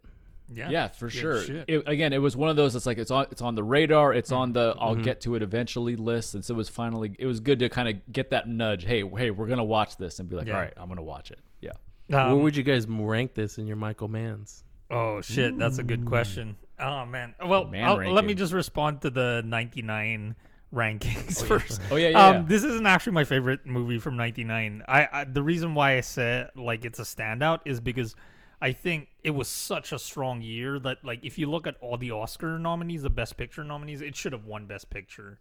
yeah, 0.54 0.70
yeah 0.70 0.88
for 0.88 1.06
Good 1.08 1.12
sure 1.12 1.42
it, 1.68 1.82
again 1.86 2.14
it 2.14 2.22
was 2.22 2.34
one 2.34 2.48
of 2.48 2.56
those 2.56 2.74
it's 2.74 2.86
like 2.86 2.96
it's 2.96 3.10
on 3.10 3.26
it's 3.30 3.42
on 3.42 3.54
the 3.54 3.62
radar 3.62 4.14
it's 4.14 4.32
on 4.32 4.54
the 4.54 4.74
i'll 4.80 4.96
Mhm. 4.96 5.02
get 5.04 5.20
to 5.22 5.34
it 5.34 5.42
eventually 5.42 5.94
list 5.94 6.34
and 6.34 6.42
so 6.42 6.54
it 6.54 6.56
was 6.56 6.70
finally 6.70 7.14
it 7.18 7.26
was 7.26 7.40
good 7.40 7.58
to 7.58 7.68
kind 7.68 7.86
of 7.86 7.94
get 8.10 8.30
that 8.30 8.48
nudge 8.48 8.82
hey 8.86 9.06
hey 9.06 9.30
we're 9.30 9.46
gonna 9.46 9.62
watch 9.62 9.98
this 9.98 10.20
and 10.20 10.26
be 10.30 10.36
like 10.36 10.46
Yeah. 10.46 10.54
all 10.54 10.60
right 10.62 10.72
i'm 10.78 10.88
gonna 10.88 11.02
watch 11.02 11.30
it 11.30 11.40
yeah 11.60 11.72
Um, 12.10 12.32
Where 12.32 12.44
would 12.44 12.56
you 12.56 12.62
guys 12.62 12.86
rank 12.88 13.34
this 13.34 13.58
in 13.58 13.66
your 13.66 13.76
Michael 13.76 14.08
Manns? 14.08 14.62
Oh 14.90 15.20
shit, 15.20 15.58
that's 15.58 15.76
a 15.76 15.82
good 15.82 16.06
question. 16.06 16.56
Oh 16.80 17.04
man. 17.04 17.34
Well, 17.44 17.66
Man 17.66 18.14
let 18.14 18.24
me 18.24 18.32
just 18.32 18.54
respond 18.54 19.02
to 19.02 19.10
the 19.10 19.42
99 19.44 20.34
rankings 20.74 21.44
first. 21.44 21.80
oh 21.90 21.96
yeah 21.96 22.08
yeah, 22.08 22.26
um, 22.26 22.34
yeah. 22.34 22.42
this 22.46 22.64
isn't 22.64 22.86
actually 22.86 23.12
my 23.12 23.24
favorite 23.24 23.66
movie 23.66 23.98
from 23.98 24.16
'99. 24.16 24.82
I, 24.86 25.08
I 25.12 25.24
the 25.24 25.42
reason 25.42 25.74
why 25.74 25.96
I 25.96 26.00
said 26.00 26.50
like 26.54 26.84
it's 26.84 26.98
a 26.98 27.02
standout 27.02 27.60
is 27.64 27.80
because 27.80 28.14
I 28.60 28.72
think 28.72 29.08
it 29.22 29.30
was 29.30 29.48
such 29.48 29.92
a 29.92 29.98
strong 29.98 30.42
year 30.42 30.78
that 30.80 31.04
like 31.04 31.24
if 31.24 31.38
you 31.38 31.48
look 31.48 31.66
at 31.66 31.76
all 31.80 31.96
the 31.96 32.10
Oscar 32.10 32.58
nominees, 32.58 33.02
the 33.02 33.10
Best 33.10 33.36
Picture 33.36 33.64
nominees, 33.64 34.00
it 34.00 34.16
should 34.16 34.32
have 34.32 34.44
won 34.44 34.66
Best 34.66 34.90
Picture 34.90 35.38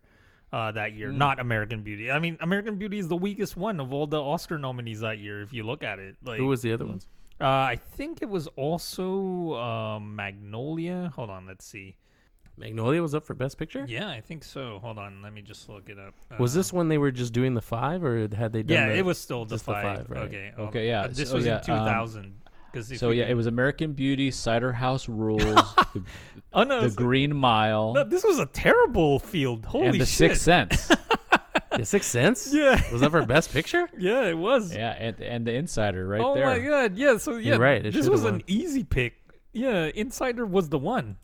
uh, 0.54 0.72
that 0.72 0.94
year, 0.94 1.12
not 1.12 1.40
American 1.40 1.84
Beauty. 1.84 2.12
I 2.12 2.20
mean, 2.20 2.38
American 2.41 2.76
Beauty 2.76 2.99
is 2.99 3.08
the 3.08 3.16
weakest 3.18 3.58
one 3.58 3.80
of 3.80 3.91
all 3.91 4.08
the 4.08 4.22
Oscar 4.22 4.58
nominees 4.58 5.02
that 5.02 5.18
year. 5.18 5.41
If 5.41 5.52
you 5.52 5.64
look 5.64 5.84
at 5.84 5.99
it, 5.99 6.16
like 6.24 6.40
Who 6.40 6.48
was 6.48 6.62
the 6.62 6.74
other 6.74 6.86
ones? 6.86 7.08
uh, 7.41 7.45
I 7.45 7.76
think 7.76 8.22
it 8.22 8.30
was 8.30 8.48
also 8.56 9.54
uh, 9.54 9.99
Magnolia. 9.99 11.12
Hold 11.16 11.30
on, 11.30 11.48
let's 11.48 11.66
see. 11.66 11.95
Magnolia 12.58 13.02
was 13.02 13.14
up 13.14 13.24
for 13.24 13.34
Best 13.36 13.58
Picture. 13.58 13.86
Yeah, 13.88 14.10
I 14.10 14.20
think 14.22 14.44
so. 14.44 14.80
Hold 14.80 14.98
on, 14.98 15.22
let 15.22 15.32
me 15.34 15.42
just 15.42 15.70
look 15.70 15.90
it 15.90 16.00
up. 16.00 16.14
Was 16.40 16.54
this 16.54 16.74
when 16.74 16.88
they 16.90 16.98
were 16.98 17.12
just 17.12 17.32
doing 17.34 17.54
the 17.54 17.62
five, 17.62 18.04
or 18.04 18.28
had 18.36 18.52
they 18.52 18.64
done? 18.64 18.76
Yeah, 18.78 18.88
the- 18.90 18.98
it 18.98 19.06
was 19.06 19.18
still 19.20 19.46
the 19.46 19.56
just 19.56 19.66
the 19.66 19.74
five. 19.74 19.98
five, 20.00 20.10
right. 20.10 20.22
Okay. 20.24 20.52
um, 20.58 20.64
Okay, 20.68 20.88
yeah, 20.88 21.02
uh, 21.04 21.08
This 21.10 21.30
so, 21.30 21.36
was 21.36 21.46
yeah, 21.46 21.62
in 21.68 21.72
um, 21.74 21.80
2000. 21.86 22.36
Because 22.72 23.00
So 23.00 23.12
yeah, 23.12 23.26
it 23.26 23.34
was 23.36 23.46
American 23.48 23.94
Beauty, 23.94 24.30
Cider 24.32 24.74
House 24.74 25.08
Rules, 25.08 25.42
the, 25.94 26.04
Oh 26.54 26.64
no, 26.64 26.80
the 26.80 26.86
it's- 26.88 26.96
Green 26.96 27.36
Mile, 27.36 27.94
no, 27.94 28.04
this 28.04 28.24
was 28.24 28.40
a 28.40 28.46
terrible 28.48 29.20
field. 29.20 29.66
Holy 29.66 29.86
and 29.88 30.02
The 30.02 30.06
shit! 30.06 30.32
Sixth 30.38 30.42
Sense. 30.42 30.92
The 31.78 31.86
Sixth 31.86 32.10
Sense. 32.10 32.52
Yeah. 32.54 32.82
was 32.92 33.02
that 33.02 33.12
for 33.12 33.24
Best 33.26 33.52
Picture? 33.54 33.88
Yeah, 33.98 34.24
it 34.26 34.38
was. 34.38 34.76
yeah, 34.76 34.92
and, 34.98 35.20
and 35.22 35.46
The 35.48 35.54
Insider 35.54 36.08
right 36.08 36.22
oh 36.22 36.34
there. 36.34 36.46
Oh, 36.46 36.50
my 36.50 36.60
god. 36.60 36.98
Yeah. 36.98 37.18
So 37.18 37.36
yeah, 37.38 37.52
You're 37.52 37.60
right, 37.60 37.86
it 37.86 37.94
this 37.94 38.10
was 38.10 38.24
won. 38.24 38.36
an 38.36 38.44
easy 38.48 38.84
pick. 38.84 39.14
Yeah, 39.54 39.90
Insider 39.96 40.46
was 40.46 40.70
the 40.70 40.80
one. 40.80 41.18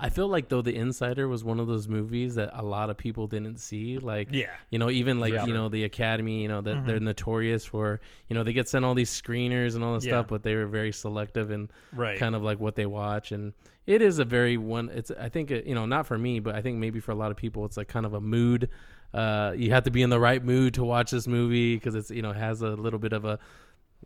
I 0.00 0.08
feel 0.08 0.28
like 0.28 0.48
though 0.48 0.62
The 0.62 0.74
Insider 0.74 1.28
was 1.28 1.44
one 1.44 1.60
of 1.60 1.66
those 1.66 1.86
movies 1.88 2.34
that 2.36 2.50
a 2.52 2.62
lot 2.64 2.88
of 2.90 2.96
people 2.96 3.26
didn't 3.26 3.58
see. 3.58 3.98
Like, 3.98 4.28
Yeah. 4.32 4.46
you 4.70 4.78
know, 4.78 4.88
even 4.90 5.20
like 5.20 5.32
Yeah. 5.34 5.44
you 5.46 5.52
know 5.52 5.68
the 5.68 5.84
Academy, 5.84 6.42
you 6.42 6.48
know 6.48 6.60
that 6.62 6.86
they're 6.86 7.00
notorious 7.00 7.64
for, 7.64 8.00
you 8.28 8.34
know, 8.34 8.42
they 8.42 8.52
get 8.52 8.68
sent 8.68 8.84
all 8.84 8.94
these 8.94 9.10
screeners 9.10 9.74
and 9.74 9.84
all 9.84 9.94
this 9.94 10.04
Yeah. 10.06 10.12
stuff, 10.12 10.28
but 10.28 10.42
they 10.42 10.54
were 10.54 10.66
very 10.66 10.92
selective 10.92 11.50
and 11.50 11.70
Right. 11.92 12.18
kind 12.18 12.34
of 12.34 12.42
like 12.42 12.58
what 12.58 12.74
they 12.76 12.86
watch. 12.86 13.30
And 13.32 13.52
it 13.86 14.00
is 14.02 14.18
a 14.18 14.24
very 14.24 14.56
one. 14.56 14.88
It's 14.88 15.10
I 15.10 15.28
think 15.28 15.50
it, 15.50 15.66
you 15.66 15.74
know 15.74 15.84
not 15.86 16.06
for 16.06 16.16
me, 16.18 16.40
but 16.40 16.54
I 16.54 16.62
think 16.62 16.78
maybe 16.78 17.00
for 17.00 17.12
a 17.12 17.16
lot 17.16 17.30
of 17.30 17.36
people, 17.36 17.64
it's 17.66 17.76
like 17.76 17.88
kind 17.88 18.06
of 18.06 18.14
a 18.14 18.20
mood. 18.20 18.68
Uh, 19.12 19.52
you 19.56 19.70
have 19.72 19.82
to 19.84 19.90
be 19.90 20.02
in 20.02 20.10
the 20.10 20.20
right 20.20 20.44
mood 20.44 20.74
to 20.74 20.84
watch 20.84 21.10
this 21.10 21.26
movie 21.26 21.74
because 21.74 21.94
it's 21.94 22.10
you 22.10 22.22
know 22.22 22.32
has 22.32 22.62
a 22.62 22.70
little 22.70 22.98
bit 23.00 23.12
of 23.12 23.24
a 23.24 23.38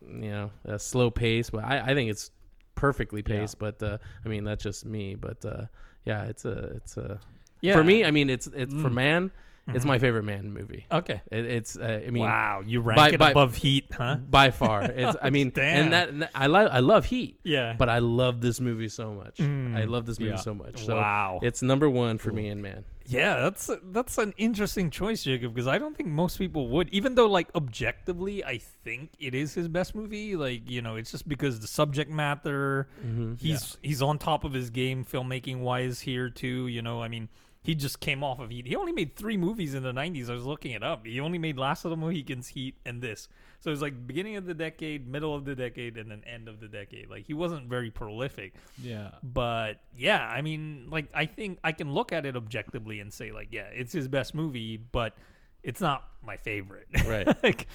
you 0.02 0.30
know 0.30 0.50
a 0.64 0.78
slow 0.78 1.10
pace, 1.10 1.50
but 1.50 1.62
I, 1.64 1.80
I 1.90 1.94
think 1.94 2.10
it's 2.10 2.30
perfectly 2.74 3.22
paced. 3.22 3.58
But 3.58 3.82
uh, 3.82 3.98
I 4.24 4.28
mean 4.28 4.44
that's 4.44 4.62
just 4.62 4.84
me. 4.84 5.14
But 5.14 5.44
uh, 5.44 5.64
yeah, 6.04 6.24
it's 6.24 6.44
a 6.44 6.52
it's 6.76 6.96
a 6.96 7.20
Yeah. 7.60 7.74
for 7.74 7.84
me. 7.84 8.04
I 8.04 8.10
mean 8.10 8.30
it's 8.30 8.46
it's 8.48 8.72
for 8.72 8.90
Mm. 8.90 8.94
man. 8.94 9.30
It's 9.68 9.84
my 9.84 9.98
favorite 9.98 10.24
Mann 10.24 10.52
movie. 10.52 10.86
Okay. 10.92 11.22
It, 11.32 11.46
it's 11.46 11.76
uh, 11.76 12.02
I 12.06 12.10
mean 12.10 12.22
wow, 12.22 12.62
you 12.66 12.80
rank 12.80 12.96
by- 12.98 13.08
it 13.10 13.18
by- 13.18 13.30
above 13.30 13.54
Heat, 13.56 13.86
huh? 13.92 14.16
by 14.16 14.50
far. 14.50 14.82
It's 14.90 15.16
I 15.22 15.30
mean 15.30 15.50
Damn. 15.50 15.84
and 15.84 15.92
that 15.92 16.08
and 16.10 16.22
that- 16.22 16.30
I 16.34 16.46
love 16.48 16.68
I 16.70 16.80
love 16.80 17.06
Heat. 17.06 17.40
Yeah. 17.44 17.74
But 17.78 17.88
I 17.88 17.98
love 18.00 18.40
this 18.42 18.60
movie 18.60 18.88
so 18.88 19.14
much. 19.14 19.38
Mm. 19.38 19.76
I 19.76 19.84
love 19.84 20.04
this 20.06 20.18
movie 20.20 20.32
Yeah. 20.32 20.36
so 20.36 20.54
much. 20.54 20.84
So 20.84 20.96
Wow. 20.96 21.40
It's 21.42 21.62
number 21.62 21.88
one 21.88 22.18
for 22.18 22.30
me 22.32 22.48
and 22.48 22.60
man. 22.62 22.84
Yeah, 23.06 23.36
that's 23.40 23.68
that's 23.92 24.16
an 24.16 24.32
interesting 24.38 24.88
choice, 24.90 25.24
Jacob, 25.24 25.52
because 25.54 25.66
I 25.66 25.76
don't 25.76 25.94
think 25.94 26.08
most 26.08 26.38
people 26.38 26.68
would. 26.68 26.88
Even 26.88 27.14
though, 27.14 27.26
like, 27.26 27.48
objectively, 27.54 28.42
I 28.42 28.56
think 28.82 29.10
it 29.18 29.34
is 29.34 29.52
his 29.52 29.68
best 29.68 29.94
movie. 29.94 30.36
Like, 30.36 30.70
you 30.70 30.80
know, 30.80 30.96
it's 30.96 31.10
just 31.10 31.28
because 31.28 31.60
the 31.60 31.66
subject 31.66 32.10
matter. 32.10 32.88
Mm-hmm. 33.04 33.34
He's 33.34 33.76
he's 33.82 34.00
on 34.00 34.18
top 34.18 34.44
of 34.44 34.54
his 34.54 34.70
game, 34.70 35.04
filmmaking 35.04 35.60
wise 35.60 36.00
here 36.00 36.30
too. 36.30 36.66
You 36.66 36.80
know, 36.80 37.02
I 37.02 37.08
mean, 37.08 37.28
he 37.64 37.74
just 37.74 37.98
came 37.98 38.22
off 38.22 38.40
of 38.40 38.50
Heat. 38.50 38.66
He 38.66 38.76
only 38.76 38.92
made 38.92 39.16
three 39.16 39.38
movies 39.38 39.72
in 39.72 39.82
the 39.82 39.92
'90s. 39.92 40.28
I 40.28 40.34
was 40.34 40.44
looking 40.44 40.72
it 40.72 40.82
up. 40.82 41.06
He 41.06 41.18
only 41.18 41.38
made 41.38 41.56
Last 41.56 41.86
of 41.86 41.90
the 41.90 41.96
Mohicans, 41.96 42.48
Heat, 42.48 42.76
and 42.84 43.00
this. 43.00 43.26
So 43.60 43.70
it 43.70 43.72
was 43.72 43.80
like 43.80 44.06
beginning 44.06 44.36
of 44.36 44.44
the 44.44 44.52
decade, 44.52 45.08
middle 45.08 45.34
of 45.34 45.46
the 45.46 45.54
decade, 45.54 45.96
and 45.96 46.10
then 46.10 46.22
end 46.26 46.46
of 46.46 46.60
the 46.60 46.68
decade. 46.68 47.08
Like 47.08 47.24
he 47.24 47.32
wasn't 47.32 47.66
very 47.70 47.90
prolific. 47.90 48.52
Yeah. 48.82 49.12
But 49.22 49.80
yeah, 49.96 50.20
I 50.28 50.42
mean, 50.42 50.88
like 50.90 51.06
I 51.14 51.24
think 51.24 51.58
I 51.64 51.72
can 51.72 51.94
look 51.94 52.12
at 52.12 52.26
it 52.26 52.36
objectively 52.36 53.00
and 53.00 53.10
say 53.10 53.32
like, 53.32 53.48
yeah, 53.50 53.68
it's 53.72 53.94
his 53.94 54.08
best 54.08 54.34
movie, 54.34 54.76
but 54.76 55.16
it's 55.62 55.80
not 55.80 56.04
my 56.22 56.36
favorite. 56.36 56.88
Right. 57.06 57.26
like, 57.42 57.66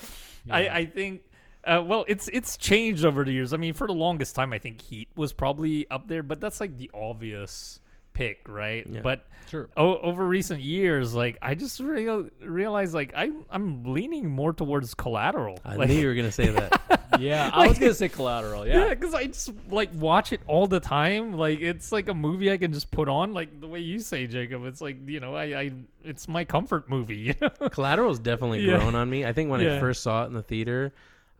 I 0.51 0.69
I 0.69 0.85
think. 0.85 1.23
Uh, 1.63 1.83
well, 1.85 2.05
it's 2.07 2.29
it's 2.31 2.57
changed 2.57 3.03
over 3.03 3.25
the 3.25 3.31
years. 3.31 3.53
I 3.53 3.57
mean, 3.57 3.73
for 3.73 3.87
the 3.87 3.93
longest 3.93 4.35
time, 4.35 4.53
I 4.53 4.59
think 4.59 4.81
Heat 4.81 5.09
was 5.15 5.33
probably 5.33 5.89
up 5.89 6.07
there, 6.07 6.21
but 6.23 6.39
that's 6.39 6.61
like 6.61 6.77
the 6.77 6.91
obvious 6.93 7.79
pick, 8.19 8.47
right? 8.49 8.85
Yeah. 8.89 8.99
But 9.01 9.25
Sure. 9.49 9.67
o- 9.77 9.97
over 9.99 10.27
recent 10.27 10.61
years, 10.61 11.15
like 11.15 11.37
I 11.41 11.55
just 11.55 11.79
real, 11.79 12.27
realized, 12.43 12.93
like 12.93 13.13
I 13.15 13.31
I'm 13.49 13.83
leaning 13.85 14.29
more 14.29 14.53
towards 14.53 14.93
Collateral. 14.93 15.57
I 15.65 15.75
like, 15.75 15.87
knew 15.89 15.95
you 15.95 16.07
were 16.07 16.13
gonna 16.15 16.31
say 16.31 16.47
that. 16.47 16.81
Yeah, 17.19 17.49
I 17.51 17.67
was 17.67 17.77
gonna 17.79 17.93
say 17.95 18.07
Collateral. 18.07 18.65
yeah, 18.65 18.85
Yeah. 18.85 18.89
because 18.93 19.13
I 19.13 19.25
just 19.25 19.51
like 19.69 19.89
watch 19.93 20.31
it 20.31 20.39
all 20.47 20.67
the 20.67 20.79
time. 20.79 21.33
Like 21.33 21.59
it's 21.59 21.91
like 21.91 22.07
a 22.07 22.13
movie 22.13 22.49
I 22.51 22.57
can 22.57 22.71
just 22.71 22.91
put 22.91 23.09
on, 23.09 23.33
like 23.33 23.59
the 23.59 23.67
way 23.67 23.79
you 23.79 23.99
say, 23.99 24.25
Jacob. 24.27 24.63
It's 24.65 24.79
like 24.79 24.97
you 25.09 25.19
know, 25.19 25.35
I, 25.35 25.43
I 25.59 25.71
it's 26.05 26.27
my 26.29 26.45
comfort 26.45 26.89
movie. 26.89 27.15
You 27.29 27.33
know? 27.41 27.69
Collateral's 27.69 28.19
definitely 28.19 28.61
Yeah. 28.61 28.77
grown 28.77 28.95
on 28.95 29.09
me. 29.09 29.25
I 29.25 29.33
think 29.33 29.49
when 29.49 29.59
Yeah. 29.61 29.75
I 29.75 29.79
first 29.79 30.01
saw 30.03 30.23
it 30.23 30.27
in 30.27 30.33
the 30.33 30.43
theater, 30.43 30.93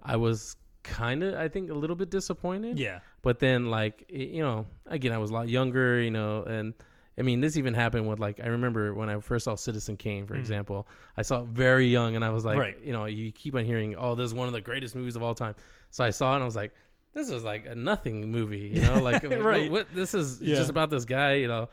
I 0.03 0.15
was 0.18 0.56
kind 0.90 1.24
of, 1.24 1.36
I 1.36 1.48
think, 1.48 1.70
a 1.70 1.74
little 1.74 1.95
bit 1.95 2.10
disappointed. 2.10 2.80
yeah, 2.80 2.99
But 3.22 3.40
then, 3.40 3.70
like, 3.70 4.06
you 4.10 4.41
know, 4.41 4.66
again, 4.86 5.11
I 5.14 5.18
was 5.18 5.30
a 5.32 5.34
lot 5.34 5.48
younger, 5.49 6.02
you 6.02 6.11
know, 6.11 6.44
and 6.44 6.74
I 7.18 7.22
mean, 7.22 7.41
this 7.41 7.57
even 7.57 7.74
happened 7.74 8.07
with, 8.07 8.20
like, 8.20 8.40
I 8.40 8.48
remember 8.48 8.94
when 8.94 9.10
I 9.10 9.20
first 9.20 9.44
saw 9.45 9.56
Citizen 9.56 9.98
Kane, 9.98 10.26
for 10.26 10.36
example, 10.36 10.88
I 11.18 11.22
saw 11.22 11.41
it 11.41 11.48
very 11.48 11.88
young, 11.88 12.16
and 12.16 12.24
I 12.24 12.30
was 12.30 12.45
like, 12.45 12.56
Mm. 12.57 12.60
Right. 12.61 12.78
you 12.84 12.94
know, 12.94 13.06
you 13.06 13.32
keep 13.32 13.56
on 13.56 13.66
hearing, 13.66 13.95
oh, 13.98 14.16
this 14.16 14.26
is 14.28 14.34
one 14.34 14.48
of 14.48 14.53
the 14.53 14.61
greatest 14.61 14.95
movies 14.95 15.16
of 15.18 15.24
all 15.24 15.36
time. 15.36 15.56
So 15.91 16.03
I 16.03 16.11
saw 16.11 16.32
it, 16.32 16.36
and 16.36 16.44
I 16.44 16.45
was 16.45 16.56
like, 16.56 16.74
this 17.14 17.30
is 17.30 17.44
like 17.44 17.66
a 17.66 17.76
nothing 17.76 18.32
movie, 18.32 18.72
you 18.74 18.82
know, 18.82 19.02
like, 19.02 19.24
like, 19.30 19.44
Right. 19.44 19.70
what, 19.70 19.88
what- 19.88 19.95
this 19.95 20.14
is 20.14 20.41
Yeah. 20.41 20.56
just 20.56 20.70
about 20.70 20.90
this 20.90 21.06
guy, 21.06 21.34
you 21.36 21.48
know. 21.48 21.70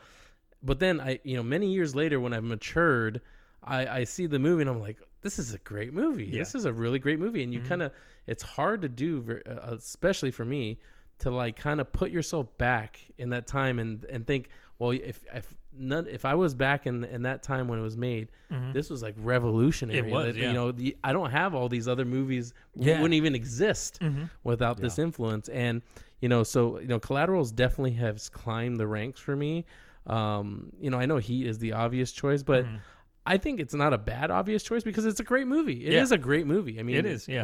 But 0.63 0.79
then 0.79 0.99
I, 0.99 1.19
you 1.23 1.37
know, 1.37 1.43
many 1.43 1.71
years 1.71 1.95
later, 1.95 2.19
when 2.19 2.33
I've 2.33 2.43
matured, 2.43 3.21
I, 3.63 3.87
I 3.99 4.03
see 4.05 4.25
the 4.27 4.39
movie 4.39 4.61
and 4.63 4.69
I'm 4.69 4.79
like, 4.81 4.97
this 5.21 5.39
is 5.39 5.53
a 5.53 5.57
great 5.59 5.93
movie. 5.93 6.25
Yeah. 6.25 6.39
This 6.39 6.55
is 6.55 6.65
a 6.65 6.73
really 6.73 6.99
great 6.99 7.19
movie. 7.19 7.43
And 7.43 7.53
you 7.53 7.59
kind 7.61 7.81
of, 7.81 7.91
it's 8.27 8.43
hard 8.43 8.81
to 8.83 8.89
do, 8.89 9.39
uh, 9.45 9.75
especially 9.75 10.31
for 10.31 10.45
me, 10.45 10.79
to 11.19 11.31
like 11.31 11.55
kind 11.55 11.81
of 11.81 11.91
put 11.91 12.11
yourself 12.11 12.55
back 12.57 12.99
in 13.17 13.29
that 13.31 13.47
time 13.47 13.79
and 13.79 14.03
and 14.05 14.25
think, 14.27 14.49
well, 14.77 14.91
if 14.91 15.23
if 15.33 15.51
none, 15.75 16.05
if 16.07 16.25
I 16.25 16.35
was 16.35 16.53
back 16.53 16.85
in 16.85 17.03
in 17.05 17.23
that 17.23 17.41
time 17.41 17.67
when 17.67 17.79
it 17.79 17.81
was 17.81 17.97
made, 17.97 18.27
this 18.73 18.89
was 18.89 19.01
like 19.01 19.15
revolutionary. 19.17 19.99
Mm-hmm. 20.01 20.09
It 20.09 20.11
was, 20.13 20.25
That, 20.25 20.35
yeah. 20.35 20.47
You 20.49 20.53
know, 20.53 20.71
the, 20.71 20.95
I 21.03 21.13
don't 21.13 21.31
have 21.31 21.55
all 21.55 21.69
these 21.69 21.87
other 21.87 22.05
movies 22.05 22.53
Yeah. 22.75 22.93
Mm-hmm. 22.93 23.01
wouldn't 23.01 23.15
even 23.15 23.33
exist 23.35 23.99
without 24.43 24.77
this 24.79 24.99
influence. 24.99 25.49
And 25.49 25.81
you 26.21 26.29
know, 26.29 26.43
so 26.43 26.79
you 26.79 26.87
know, 26.87 26.99
Collaterals 26.99 27.51
definitely 27.51 27.93
has 27.93 28.29
climbed 28.29 28.77
the 28.77 28.85
ranks 28.87 29.19
for 29.19 29.35
me. 29.35 29.65
Um, 30.05 30.71
you 30.79 30.89
know, 30.89 30.97
I 30.99 31.05
know 31.05 31.17
Heat 31.17 31.47
is 31.47 31.57
the 31.59 31.73
obvious 31.73 32.11
choice, 32.11 32.43
but 32.43 32.65
I 33.27 33.37
think 33.37 33.59
it's 33.59 33.73
not 33.73 33.93
a 33.93 33.97
bad 33.97 34.31
obvious 34.31 34.63
choice 34.63 34.83
because 34.83 35.05
it's 35.05 35.19
a 35.19 35.23
great 35.23 35.47
movie. 35.47 35.85
It 35.85 35.93
is 35.93 36.09
Yeah. 36.11 36.15
a 36.15 36.17
great 36.17 36.47
movie. 36.47 36.79
I 36.79 36.83
mean, 36.83 36.95
It 36.95 37.05
is, 37.05 37.27
yeah. 37.27 37.43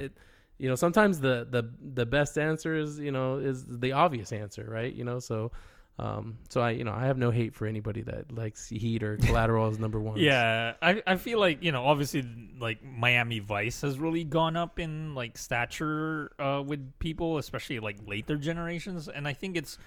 you 0.57 0.69
know, 0.69 0.75
sometimes 0.75 1.19
the 1.19 1.45
the 1.49 1.63
the 2.01 2.05
best 2.05 2.37
answer 2.37 2.75
is 2.75 2.97
you 2.99 3.11
know 3.11 3.37
is 3.37 3.65
the 3.67 3.91
obvious 3.91 4.31
answer, 4.31 4.65
right? 4.67 4.93
You 4.93 5.03
know, 5.03 5.19
so. 5.19 5.51
Um, 5.99 6.39
so 6.49 6.59
I, 6.59 6.71
you 6.71 6.83
know, 6.83 6.91
I 6.91 7.05
have 7.05 7.19
no 7.19 7.29
hate 7.29 7.53
for 7.53 7.67
anybody 7.67 8.01
that 8.01 8.31
likes 8.33 8.67
Heat 8.67 9.03
or 9.03 9.15
Collateral 9.27 9.67
as 9.67 9.77
number 9.77 9.99
one. 9.99 10.17
yeah. 10.17 10.73
I 10.81 11.03
I 11.05 11.17
feel 11.17 11.39
like 11.39 11.61
you 11.61 11.71
know, 11.71 11.85
obviously, 11.85 12.23
like 12.59 12.83
Miami 12.83 13.37
Vice 13.37 13.81
has 13.81 13.99
really 13.99 14.23
gone 14.23 14.55
up 14.57 14.79
in 14.79 15.13
like 15.13 15.37
stature 15.37 16.31
uh, 16.39 16.63
with 16.65 16.97
people, 16.97 17.37
especially 17.37 17.79
like 17.79 17.97
later 18.07 18.37
generations, 18.37 19.07
and 19.07 19.27
I 19.27 19.33
think 19.33 19.55
it's 19.55 19.77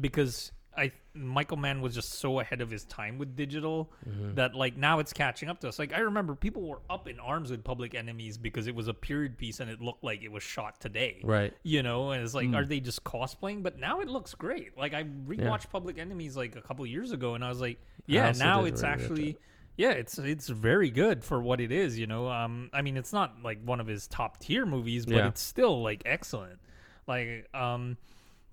because 0.00 0.52
I 0.76 0.92
Michael 1.14 1.56
Mann 1.56 1.80
was 1.80 1.94
just 1.94 2.14
so 2.14 2.40
ahead 2.40 2.60
of 2.60 2.70
his 2.70 2.84
time 2.84 3.16
with 3.18 3.34
digital 3.36 3.90
Mm-hmm. 4.08 4.34
that 4.34 4.54
like 4.54 4.76
now 4.76 4.98
it's 4.98 5.12
catching 5.12 5.48
up 5.48 5.60
to 5.60 5.68
us. 5.68 5.78
Like 5.78 5.92
I 5.94 6.00
remember 6.00 6.34
people 6.34 6.62
were 6.62 6.80
up 6.90 7.08
in 7.08 7.18
arms 7.18 7.50
with 7.50 7.64
Public 7.64 7.94
Enemies 7.94 8.36
because 8.38 8.66
it 8.66 8.74
was 8.74 8.88
a 8.88 8.94
period 8.94 9.38
piece 9.38 9.60
and 9.60 9.70
it 9.70 9.80
looked 9.80 10.04
like 10.04 10.22
it 10.22 10.30
was 10.30 10.42
shot 10.42 10.80
today. 10.80 11.20
Right. 11.24 11.54
You 11.62 11.82
know, 11.82 12.10
and 12.10 12.22
it's 12.22 12.34
like, 12.34 12.52
are 12.52 12.64
they 12.64 12.80
just 12.80 13.02
cosplaying? 13.04 13.62
But 13.62 13.78
now 13.78 14.00
it 14.00 14.08
looks 14.08 14.34
great. 14.34 14.76
Like 14.76 14.92
I 14.94 15.04
rewatched 15.26 15.70
Public 15.70 15.98
Enemies 15.98 16.36
like 16.36 16.56
a 16.56 16.60
couple 16.62 16.84
years 16.86 17.12
ago, 17.12 17.34
and 17.34 17.44
I 17.44 17.48
was 17.48 17.60
like, 17.60 17.78
yeah, 18.06 18.32
now 18.32 18.64
it's 18.64 18.82
rewatch 18.82 18.86
actually. 18.88 19.38
Yeah, 19.78 19.90
it's 19.90 20.18
it's 20.18 20.48
very 20.48 20.90
good 20.90 21.22
for 21.22 21.40
what 21.42 21.60
it 21.60 21.70
is, 21.70 21.98
you 21.98 22.06
know. 22.06 22.28
Um, 22.30 22.70
I 22.72 22.80
mean, 22.82 22.96
it's 22.96 23.12
not 23.12 23.42
like 23.42 23.58
one 23.62 23.78
of 23.80 23.86
his 23.86 24.06
top 24.06 24.38
tier 24.40 24.64
movies, 24.64 25.04
but 25.06 25.16
Yeah. 25.16 25.28
it's 25.28 25.42
still 25.42 25.82
like 25.82 26.02
excellent. 26.06 26.58
Like, 27.06 27.46
um, 27.54 27.96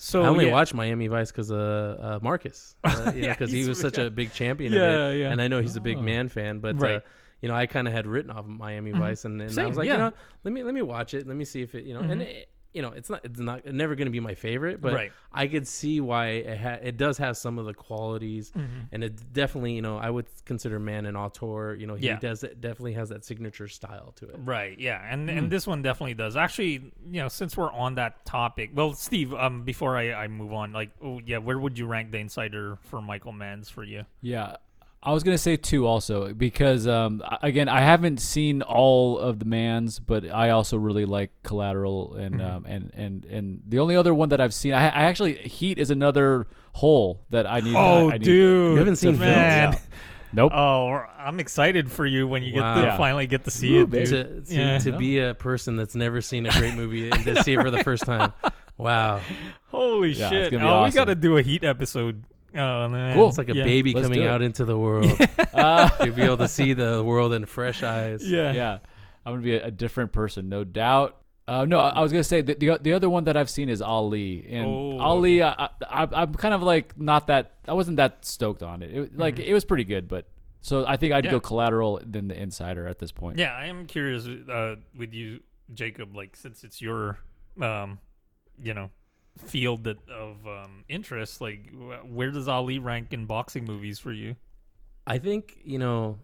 so 0.04 0.22
I 0.24 0.28
only 0.28 0.48
yeah. 0.48 0.52
watched 0.52 0.74
Miami 0.74 1.08
Vice 1.08 1.32
because 1.32 1.50
of 1.52 1.60
uh, 1.60 2.20
Marcus, 2.22 2.76
uh, 2.84 3.12
Yeah, 3.16 3.30
because 3.34 3.52
he 3.52 3.66
was 3.68 3.80
such 3.80 3.98
a 3.98 4.10
big 4.10 4.34
champion. 4.34 4.74
Yeah, 4.74 4.82
of 4.82 5.14
it. 5.14 5.20
yeah. 5.20 5.32
And 5.32 5.42
I 5.42 5.48
know 5.48 5.62
he's 5.62 5.76
a 5.78 5.82
big 5.82 5.98
Mann 6.00 6.28
fan, 6.30 6.60
but 6.60 6.76
uh, 6.76 6.80
Right. 6.80 6.98
Mm-hmm. 6.98 7.08
you 7.42 7.50
know, 7.50 7.56
I 7.56 7.66
kind 7.66 7.88
of 7.88 7.94
had 7.94 8.06
written 8.06 8.30
off 8.32 8.46
Miami 8.46 8.92
Vice, 8.92 9.24
and, 9.26 9.42
and 9.42 9.58
I 9.58 9.66
was 9.66 9.78
like, 9.78 9.88
yeah. 9.88 9.94
you 9.94 9.98
know, 10.00 10.12
let 10.44 10.54
me 10.54 10.64
let 10.64 10.74
me 10.74 10.82
watch 10.82 11.14
it, 11.14 11.26
let 11.28 11.38
me 11.38 11.46
see 11.46 11.62
if 11.62 11.74
it, 11.76 11.86
you 11.86 11.94
know, 11.94 12.02
and 12.02 12.22
Mm-hmm. 12.22 12.22
it, 12.22 12.50
you 12.74 12.82
know, 12.82 12.90
it's 12.90 13.10
not 13.10 13.22
it's 13.24 13.40
not 13.40 13.66
never 13.66 13.96
going 13.96 14.08
to 14.08 14.12
be 14.12 14.20
my 14.20 14.36
favorite, 14.36 14.82
but 14.82 14.94
Right. 14.94 15.12
I 15.32 15.48
could 15.48 15.68
see 15.68 16.02
why 16.02 16.28
it 16.28 16.58
ha- 16.60 16.80
it 16.82 16.98
does 16.98 17.18
have 17.20 17.38
some 17.38 17.60
of 17.60 17.66
the 17.66 17.74
qualities, 17.74 18.52
Mm-hmm. 18.52 18.80
and 18.92 19.04
it 19.04 19.34
definitely, 19.34 19.74
you 19.74 19.82
know, 19.82 19.98
I 19.98 20.10
would 20.10 20.26
consider 20.46 20.80
Mann 20.80 21.06
and 21.06 21.16
Auteur, 21.18 21.76
you 21.76 21.86
know, 21.88 21.96
he 21.96 22.08
Yeah. 22.08 22.20
does 22.20 22.44
it 22.44 22.62
definitely 22.62 22.94
has 22.94 23.10
that 23.10 23.24
signature 23.26 23.68
style 23.68 24.14
to 24.18 24.30
it. 24.30 24.36
Right. 24.40 24.78
Yeah. 24.80 25.02
And 25.10 25.30
Hmm. 25.30 25.38
and 25.38 25.52
this 25.52 25.68
one 25.68 25.82
definitely 25.82 26.16
does. 26.16 26.36
Actually, 26.36 26.72
you 27.12 27.22
know, 27.22 27.28
since 27.28 27.56
we're 27.56 27.72
on 27.72 27.96
that 27.96 28.26
topic, 28.26 28.72
well, 28.74 28.94
Steve, 28.94 29.34
um, 29.34 29.64
before 29.64 29.98
I, 29.98 30.14
I 30.14 30.28
move 30.28 30.54
on, 30.54 30.74
like, 30.74 30.92
oh 31.02 31.22
yeah, 31.26 31.38
where 31.38 31.60
would 31.60 31.78
you 31.78 31.86
rank 31.86 32.12
the 32.12 32.18
Insider 32.18 32.78
for 32.84 33.02
Michael 33.02 33.32
Mann's 33.34 33.70
for 33.70 33.84
you? 33.84 34.06
Yeah. 34.22 34.58
I 35.06 35.12
was 35.12 35.22
gonna 35.24 35.38
say 35.38 35.58
two 35.58 35.86
also 35.86 36.34
because 36.34 36.88
um, 36.88 37.22
again 37.42 37.68
I 37.70 37.82
haven't 37.82 38.20
seen 38.22 38.62
all 38.62 39.20
of 39.20 39.40
the 39.40 39.46
Mann's, 39.46 40.00
but 40.00 40.30
I 40.30 40.52
also 40.52 40.78
really 40.78 41.06
like 41.06 41.32
Collateral 41.44 42.16
and 42.16 42.36
Mm-hmm. 42.36 42.42
um, 42.56 42.66
and 42.66 42.92
and 42.96 43.26
and 43.26 43.62
the 43.68 43.80
only 43.80 43.96
other 43.96 44.14
one 44.14 44.30
that 44.30 44.40
I've 44.42 44.54
seen 44.54 44.74
I, 44.74 44.86
I 44.86 45.04
actually 45.04 45.34
Heat 45.36 45.78
is 45.78 45.92
another 45.92 46.48
hole 46.72 47.26
that 47.32 47.46
I 47.46 47.60
need. 47.60 47.76
Oh, 47.76 48.10
I 48.10 48.14
need 48.14 48.24
dude, 48.24 48.72
You 48.74 48.78
haven't 48.78 48.96
seen 48.96 49.20
man. 49.20 49.78
Nope. 50.36 50.52
Oh, 50.52 50.88
I'm 51.20 51.40
excited 51.40 51.92
for 51.92 52.08
you 52.08 52.28
when 52.28 52.42
you 52.42 52.60
Wow. 52.60 52.74
get 52.74 52.82
to 52.82 52.88
Yeah. 52.88 52.98
finally 52.98 53.28
get 53.28 53.44
to 53.44 53.52
see 53.52 53.78
it, 53.78 53.92
dude. 53.92 54.08
To, 54.08 54.42
to, 54.42 54.54
Yeah. 54.56 54.78
to 54.80 54.98
be 54.98 55.20
a 55.20 55.36
person 55.36 55.76
that's 55.76 55.94
never 55.94 56.22
seen 56.22 56.48
a 56.48 56.52
great 56.52 56.74
movie 56.74 57.08
and 57.12 57.24
to 57.26 57.44
see 57.44 57.54
it 57.54 57.62
for 57.62 57.70
the 57.70 57.84
first 57.84 58.04
time, 58.04 58.34
wow, 58.76 59.20
Holy 59.68 60.14
Yeah, 60.14 60.30
shit! 60.30 60.52
gonna 60.52 60.64
be 60.64 60.70
oh, 60.70 60.84
we 60.86 60.90
got 60.92 61.06
to 61.06 61.14
do 61.14 61.38
a 61.38 61.44
Heat 61.44 61.64
episode. 61.64 62.24
Oh 62.56 62.88
man, 62.88 63.16
Cool. 63.16 63.30
it's 63.30 63.38
like 63.38 63.50
a 63.50 63.56
Yeah. 63.56 63.64
baby 63.64 63.94
let's 63.94 64.08
coming 64.08 64.26
out 64.26 64.42
into 64.42 64.64
the 64.66 64.78
world. 64.86 65.10
to 65.18 66.12
be 66.16 66.22
able 66.22 66.38
to 66.38 66.48
see 66.48 66.74
the 66.74 67.04
world 67.04 67.34
in 67.34 67.46
fresh 67.46 67.82
eyes. 67.84 68.30
Yeah. 68.30 68.52
yeah, 68.52 68.78
I'm 69.26 69.34
gonna 69.34 69.42
be 69.42 69.56
a, 69.56 69.66
a 69.68 69.72
different 69.72 70.12
person, 70.12 70.50
no 70.50 70.64
doubt. 70.64 71.18
Uh, 71.48 71.66
no, 71.66 71.80
I, 71.80 71.90
I 71.90 72.02
was 72.02 72.12
gonna 72.12 72.24
say 72.24 72.42
the, 72.42 72.54
the 72.56 72.78
the 72.82 72.94
other 72.94 73.10
one 73.10 73.26
that 73.26 73.36
I've 73.36 73.50
seen 73.50 73.68
is 73.70 73.82
Ali, 73.82 74.46
and 74.50 74.66
Oh, 74.66 75.00
Ali, 75.00 75.42
I, 75.44 75.52
I, 75.52 75.70
I, 75.90 76.08
I'm 76.22 76.34
kind 76.36 76.54
of 76.54 76.64
like 76.64 76.98
not 76.98 77.28
that 77.28 77.54
I 77.68 77.74
wasn't 77.74 77.98
that 77.98 78.24
stoked 78.26 78.64
on 78.64 78.82
it. 78.82 78.92
it 78.96 79.18
like 79.18 79.36
Mm-hmm. 79.36 79.50
it 79.50 79.54
was 79.54 79.66
pretty 79.66 79.84
good, 79.84 80.08
but 80.08 80.26
so 80.62 80.86
I 80.88 80.96
think 80.96 81.12
I'd 81.12 81.26
Yeah. 81.26 81.32
go 81.32 81.40
Collateral 81.42 82.00
than 82.06 82.30
the 82.30 82.42
Insider 82.42 82.88
at 82.88 83.00
this 83.00 83.12
point. 83.12 83.38
Yeah, 83.40 83.52
I 83.54 83.66
am 83.66 83.86
curious 83.88 84.26
uh, 84.26 84.76
with 84.98 85.14
you, 85.14 85.42
Jacob. 85.74 86.16
Like, 86.16 86.38
since 86.38 86.64
it's 86.64 86.82
your, 86.82 87.18
um, 87.62 88.00
you 88.62 88.74
know, 88.74 88.90
field 89.38 89.86
that, 89.86 89.98
of 90.10 90.46
um, 90.48 90.84
interest, 90.88 91.42
like, 91.42 91.72
where 92.06 92.32
does 92.32 92.48
Ali 92.48 92.80
rank 92.80 93.14
in 93.14 93.26
boxing 93.26 93.66
movies 93.66 94.00
for 94.00 94.12
you? 94.12 94.36
I 95.06 95.18
think 95.18 95.58
you 95.66 95.80
know, 95.80 96.20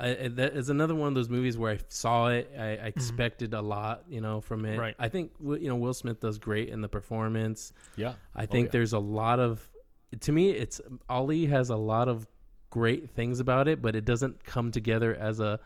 I, 0.00 0.08
I- 0.08 0.28
that 0.28 0.54
is 0.54 0.68
another 0.68 0.94
one 0.94 1.08
of 1.08 1.14
those 1.14 1.28
movies 1.28 1.56
where 1.56 1.72
I 1.72 1.78
saw 1.88 2.28
it. 2.28 2.50
I, 2.58 2.62
I 2.62 2.86
expected 2.86 3.54
a 3.54 3.62
lot, 3.62 4.04
you 4.08 4.20
know, 4.20 4.40
from 4.40 4.64
it. 4.64 4.78
Right. 4.78 4.94
I 4.98 5.08
think 5.08 5.32
you 5.40 5.68
know 5.68 5.76
Will 5.76 5.94
Smith 5.94 6.20
does 6.20 6.38
great 6.38 6.68
in 6.68 6.80
the 6.80 6.88
performance. 6.88 7.72
yeah. 7.96 8.14
I 8.34 8.46
think 8.46 8.66
yeah. 8.66 8.72
there's 8.72 8.92
a 8.92 8.98
lot 8.98 9.38
of, 9.38 9.68
to 10.20 10.32
me, 10.32 10.50
it's 10.50 10.80
Ali 11.08 11.46
has 11.46 11.70
a 11.70 11.76
lot 11.76 12.08
of 12.08 12.26
great 12.70 13.10
things 13.10 13.38
about 13.38 13.68
it, 13.68 13.82
but 13.82 13.94
it 13.94 14.04
doesn't 14.04 14.44
come 14.44 14.72
together 14.72 15.14
as 15.14 15.40
a 15.40 15.60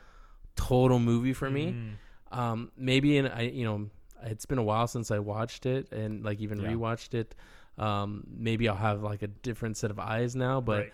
total 0.56 0.98
movie 0.98 1.32
for 1.32 1.48
me. 1.48 1.72
Mm. 1.72 2.36
Um, 2.36 2.72
maybe 2.76 3.16
in 3.16 3.28
I, 3.28 3.43
you 3.43 3.64
know, 3.64 3.88
it's 4.27 4.47
been 4.47 4.59
a 4.59 4.62
while 4.62 4.86
since 4.86 5.11
I 5.11 5.19
watched 5.19 5.66
it 5.66 5.93
and 5.93 6.24
like 6.24 6.40
even 6.40 6.61
Yeah. 6.61 6.69
rewatched 6.69 7.15
it. 7.15 7.35
Um, 7.78 8.24
maybe 8.36 8.69
I'll 8.69 8.77
have 8.77 9.03
like 9.03 9.23
a 9.23 9.27
different 9.28 9.77
set 9.77 9.90
of 9.90 9.98
eyes 9.98 10.35
now, 10.35 10.61
but 10.61 10.78
Right. 10.85 10.93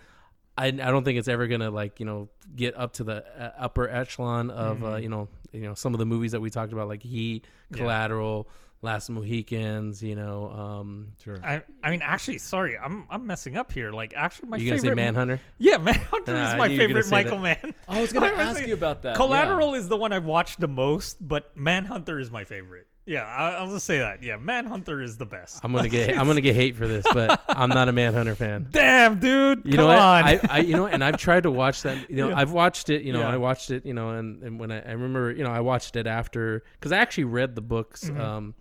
I, 0.55 0.67
I 0.67 0.71
don't 0.91 1.03
think 1.03 1.17
it's 1.17 1.27
ever 1.27 1.47
gonna 1.47 1.71
like 1.71 1.99
you 1.99 2.05
know 2.05 2.29
get 2.55 2.77
up 2.77 2.93
to 2.93 3.03
the 3.03 3.25
uh, 3.41 3.51
upper 3.57 3.89
echelon 3.89 4.51
of 4.51 4.83
uh, 4.83 4.95
you 4.97 5.09
know 5.09 5.27
you 5.51 5.61
know 5.61 5.73
some 5.73 5.93
of 5.95 5.99
the 5.99 6.05
movies 6.05 6.33
that 6.33 6.41
we 6.41 6.49
talked 6.49 6.73
about 6.73 6.87
like 6.87 7.01
Heat, 7.01 7.47
Yeah. 7.71 7.77
Collateral, 7.77 8.47
Last 8.83 9.09
Mohicans. 9.09 10.03
You 10.03 10.15
know, 10.15 10.51
um, 10.51 11.13
Sure. 11.23 11.39
I, 11.43 11.63
I 11.83 11.89
mean, 11.89 12.01
actually, 12.03 12.37
sorry, 12.37 12.77
I'm 12.77 13.07
I'm 13.09 13.25
messing 13.25 13.57
up 13.57 13.71
here. 13.71 13.91
Like, 13.91 14.13
actually, 14.15 14.49
my 14.49 14.57
you 14.57 14.69
gonna 14.69 14.81
favorite 14.81 14.91
say 14.91 14.95
Manhunter? 14.95 15.39
Yeah, 15.57 15.77
Manhunter 15.89 16.33
Nah, 16.33 16.51
is 16.51 16.57
my 16.59 16.67
knew 16.67 16.73
you 16.75 16.81
were 16.81 16.87
gonna 16.87 16.87
favorite 16.87 17.05
say 17.05 17.11
Michael 17.11 17.39
Mann. 17.39 17.73
I 17.87 17.99
was 18.01 18.13
gonna 18.13 18.27
I 18.37 18.41
ask 18.43 18.67
you 18.67 18.73
about 18.75 19.01
that. 19.03 19.15
Collateral 19.15 19.73
is 19.73 19.87
the 19.87 19.97
one 19.97 20.11
I've 20.13 20.25
watched 20.25 20.59
the 20.59 20.67
most, 20.67 21.25
but 21.27 21.55
Manhunter 21.57 22.19
is 22.19 22.29
my 22.29 22.43
favorite. 22.43 22.85
Yeah, 23.05 23.25
I, 23.25 23.55
I'll 23.55 23.69
just 23.69 23.85
say 23.85 23.97
that. 23.99 24.23
Yeah, 24.23 24.37
Manhunter 24.37 25.01
is 25.01 25.17
the 25.17 25.25
best. 25.25 25.59
I'm 25.63 25.73
gonna 25.73 25.89
get 25.89 26.17
I'm 26.17 26.25
gonna 26.25 26.39
get 26.41 26.55
hate 26.55 26.75
for 26.77 26.87
this, 26.87 27.05
but 27.13 27.41
I'm 27.49 27.69
not 27.69 27.89
a 27.89 27.91
Manhunter 27.91 28.35
fan. 28.35 28.67
Damn, 28.71 29.19
dude. 29.19 29.63
You 29.65 29.71
come 29.71 29.77
know 29.77 29.87
what? 29.87 29.99
on. 29.99 30.23
I, 30.23 30.39
I 30.49 30.57
you 30.59 30.73
know, 30.75 30.85
and 30.87 31.03
I've 31.03 31.17
tried 31.17 31.43
to 31.43 31.51
watch 31.51 31.81
that. 31.81 32.09
You 32.09 32.15
know, 32.17 32.29
Yeah. 32.33 32.37
I've 32.39 32.51
watched 32.51 32.89
it. 32.89 33.01
You 33.03 33.11
know, 33.13 33.19
Yeah. 33.19 33.29
I 33.33 33.37
watched 33.37 33.71
it. 33.71 33.85
You 33.85 33.93
know, 33.93 34.11
and, 34.11 34.41
and 34.43 34.59
when 34.59 34.71
I, 34.71 34.79
I 34.81 34.91
remember, 34.91 35.31
you 35.31 35.43
know, 35.43 35.51
I 35.51 35.59
watched 35.59 35.95
it 35.97 36.07
after 36.07 36.63
because 36.79 36.91
I 36.93 36.97
actually 36.97 37.25
read 37.25 37.55
the 37.55 37.61
books. 37.61 38.05
Mm-hmm. 38.05 38.21
Um, 38.21 38.53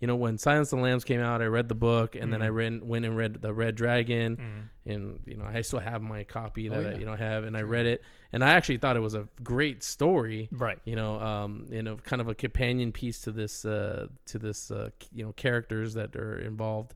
you 0.00 0.06
know, 0.06 0.16
when 0.16 0.36
Silence 0.36 0.72
of 0.72 0.78
the 0.78 0.82
Lambs 0.82 1.04
came 1.04 1.20
out, 1.20 1.40
I 1.40 1.46
read 1.46 1.68
the 1.68 1.74
book, 1.74 2.14
and 2.16 2.30
then 2.32 2.40
Mm-hmm. 2.40 2.46
I 2.46 2.50
read, 2.50 2.82
went 2.82 3.04
and 3.06 3.16
read 3.16 3.40
the 3.40 3.52
Red 3.54 3.76
Dragon, 3.76 4.68
and 4.84 5.20
you 5.26 5.36
know, 5.36 5.44
I 5.46 5.62
still 5.62 5.78
have 5.78 6.02
my 6.02 6.24
copy 6.24 6.68
that 6.68 6.78
I, 6.86 6.90
yeah. 6.92 6.98
you 6.98 7.06
know 7.06 7.16
have, 7.16 7.44
and 7.44 7.56
I 7.56 7.62
read 7.62 7.86
it, 7.86 8.02
and 8.32 8.44
I 8.44 8.50
actually 8.50 8.76
thought 8.76 8.96
it 8.96 9.00
was 9.00 9.14
a 9.14 9.26
great 9.42 9.82
story. 9.82 10.48
Right. 10.52 10.78
You 10.84 10.96
know, 10.96 11.18
um, 11.20 11.66
you 11.70 11.82
know, 11.82 11.96
kind 11.96 12.20
of 12.20 12.28
a 12.28 12.34
companion 12.34 12.92
piece 12.92 13.20
to 13.22 13.32
this, 13.32 13.64
uh, 13.64 14.08
to 14.26 14.38
this, 14.38 14.70
uh, 14.70 14.90
you 15.14 15.24
know, 15.24 15.32
characters 15.32 15.94
that 15.94 16.14
are 16.14 16.38
involved. 16.40 16.92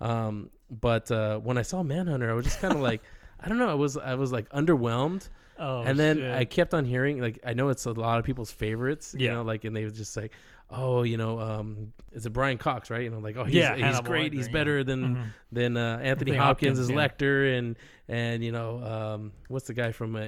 Um, 0.00 0.50
but 0.70 1.10
uh, 1.10 1.38
when 1.38 1.58
I 1.58 1.62
saw 1.62 1.82
Manhunter, 1.82 2.30
I 2.30 2.34
was 2.34 2.44
just 2.46 2.60
kind 2.60 2.74
of 2.74 2.80
like, 2.90 3.02
I 3.38 3.48
don't 3.48 3.58
know, 3.58 3.68
I 3.70 3.74
was, 3.74 3.96
I 3.96 4.14
was 4.14 4.32
like 4.32 4.48
underwhelmed. 4.50 5.28
oh, 5.58 5.82
and 5.82 5.98
then 5.98 6.16
shit. 6.16 6.34
I 6.34 6.44
kept 6.46 6.74
on 6.74 6.84
hearing, 6.84 7.20
like, 7.20 7.38
I 7.46 7.52
know 7.52 7.68
it's 7.68 7.84
a 7.86 7.92
lot 7.92 8.18
of 8.18 8.24
people's 8.24 8.50
favorites, 8.50 9.14
you 9.16 9.26
Yeah. 9.26 9.34
know, 9.34 9.42
like, 9.42 9.64
and 9.64 9.76
they 9.76 9.84
were 9.84 9.90
just 9.90 10.16
like, 10.16 10.32
oh, 10.70 11.02
you 11.02 11.16
know, 11.16 11.40
um, 11.40 11.92
is 12.12 12.26
it 12.26 12.30
Brian 12.30 12.58
Cox, 12.58 12.90
right? 12.90 13.02
You 13.02 13.10
know, 13.10 13.18
like, 13.18 13.36
oh, 13.36 13.44
he's, 13.44 13.54
Yeah, 13.56 13.74
he's 13.74 13.84
Hannibal 13.84 14.04
great, 14.04 14.32
Lecter, 14.32 14.36
he's 14.36 14.46
yeah. 14.46 14.52
better 14.52 14.84
than 14.84 15.16
Mhm. 15.16 15.24
than 15.52 15.76
uh, 15.76 15.98
Anthony, 16.02 16.36
Hopkins, 16.36 16.78
Hopkins, 16.78 16.78
as 16.78 16.90
yeah. 16.90 16.96
Lecter, 16.96 17.58
and 17.58 17.76
and 18.08 18.44
you 18.44 18.52
know, 18.52 18.82
um, 18.82 19.32
what's 19.48 19.66
the 19.66 19.74
guy 19.74 19.92
from 19.92 20.16
uh, 20.16 20.20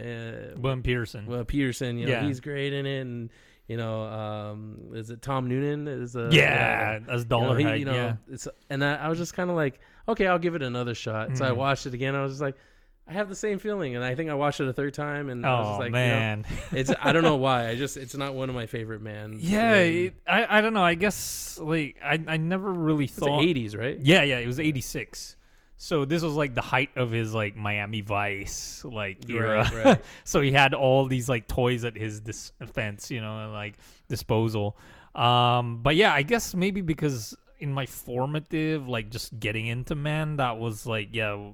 William 0.57 0.83
Petersen. 0.83 1.27
well, 1.27 1.45
Petersen, 1.45 1.99
you 1.99 2.07
know, 2.07 2.13
Yeah. 2.13 2.27
he's 2.27 2.41
great 2.41 2.73
in 2.73 2.87
it, 2.87 3.01
and 3.01 3.31
you 3.69 3.77
know, 3.77 4.03
um, 4.05 4.91
is 4.95 5.11
it 5.11 5.23
Tom 5.23 5.49
Noonan? 5.49 5.87
Is 5.89 6.17
uh, 6.17 6.31
yeah, 6.33 6.99
as 7.09 7.23
you 7.23 7.29
know, 7.31 7.55
he- 7.55 7.77
you 7.79 7.85
know, 7.85 7.95
yeah. 7.95 8.17
it's 8.31 8.49
and 8.69 8.85
I, 8.85 8.97
I 8.97 9.09
was 9.09 9.19
just 9.19 9.35
kind 9.35 9.49
of 9.51 9.57
like, 9.57 9.81
okay, 10.09 10.27
I'll 10.27 10.39
give 10.39 10.55
it 10.55 10.63
another 10.63 10.95
shot. 10.95 11.37
So 11.37 11.45
I 11.45 11.51
Mhm. 11.51 11.57
watched 11.57 11.87
it 11.87 11.95
again. 11.95 12.15
I 12.15 12.23
was 12.23 12.33
just 12.33 12.43
like, 12.43 12.57
I 13.07 13.15
have 13.15 13.29
the 13.29 13.35
same 13.37 13.59
feeling, 13.59 13.97
and 13.97 14.05
I 14.05 14.15
think 14.15 14.31
I 14.31 14.35
watched 14.35 14.61
it 14.61 14.69
a 14.69 14.73
third 14.73 14.95
time, 14.95 15.29
and 15.29 15.45
I 15.45 15.59
was 15.59 15.67
Oh 15.67 15.71
just 15.71 15.81
like, 15.81 15.87
you 15.89 15.93
know, 15.93 15.99
man. 15.99 16.45
it's 16.73 16.93
I 17.01 17.13
don't 17.13 17.25
know 17.25 17.37
why. 17.47 17.69
I 17.69 17.75
just 17.75 17.97
it's 17.97 18.15
not 18.15 18.35
one 18.35 18.49
of 18.49 18.55
my 18.55 18.67
favorite 18.67 19.03
man. 19.03 19.37
yeah, 19.41 19.75
it, 19.75 20.15
I 20.27 20.59
I 20.59 20.61
don't 20.61 20.73
know. 20.73 20.85
I 20.85 20.95
guess 20.95 21.59
like 21.61 21.97
I 22.03 22.23
I 22.27 22.37
never 22.37 22.73
really 22.73 23.09
thought. 23.09 23.43
'80s, 23.43 23.77
right? 23.77 23.99
Yeah, 24.01 24.23
yeah, 24.23 24.39
it 24.39 24.47
was 24.47 24.61
'86. 24.61 25.37
So 25.77 26.05
this 26.05 26.23
was 26.23 26.35
like 26.35 26.55
the 26.55 26.61
height 26.61 26.91
of 26.95 27.11
his 27.11 27.35
like 27.35 27.57
Miami 27.57 28.03
Vice 28.03 28.85
like 28.85 29.29
era. 29.29 29.69
Right, 29.75 29.85
right. 29.85 30.05
so 30.25 30.41
he 30.41 30.53
had 30.53 30.75
all 30.75 31.07
these 31.07 31.29
like 31.29 31.49
toys 31.49 31.85
at 31.85 31.97
his 31.97 32.21
defense, 32.21 33.11
you 33.11 33.21
know, 33.21 33.41
and, 33.45 33.53
like 33.53 33.75
disposal. 34.09 34.77
Um, 35.17 35.83
but 35.83 35.97
yeah, 35.97 36.15
I 36.15 36.23
guess 36.23 36.55
maybe 36.55 36.83
because 36.83 37.35
in 37.59 37.73
my 37.73 37.87
formative, 37.87 38.89
like 38.89 39.11
just 39.11 39.39
getting 39.41 39.67
into 39.67 39.97
man, 39.97 40.37
that 40.37 40.59
was 40.59 40.87
like 40.87 41.09
yeah. 41.13 41.51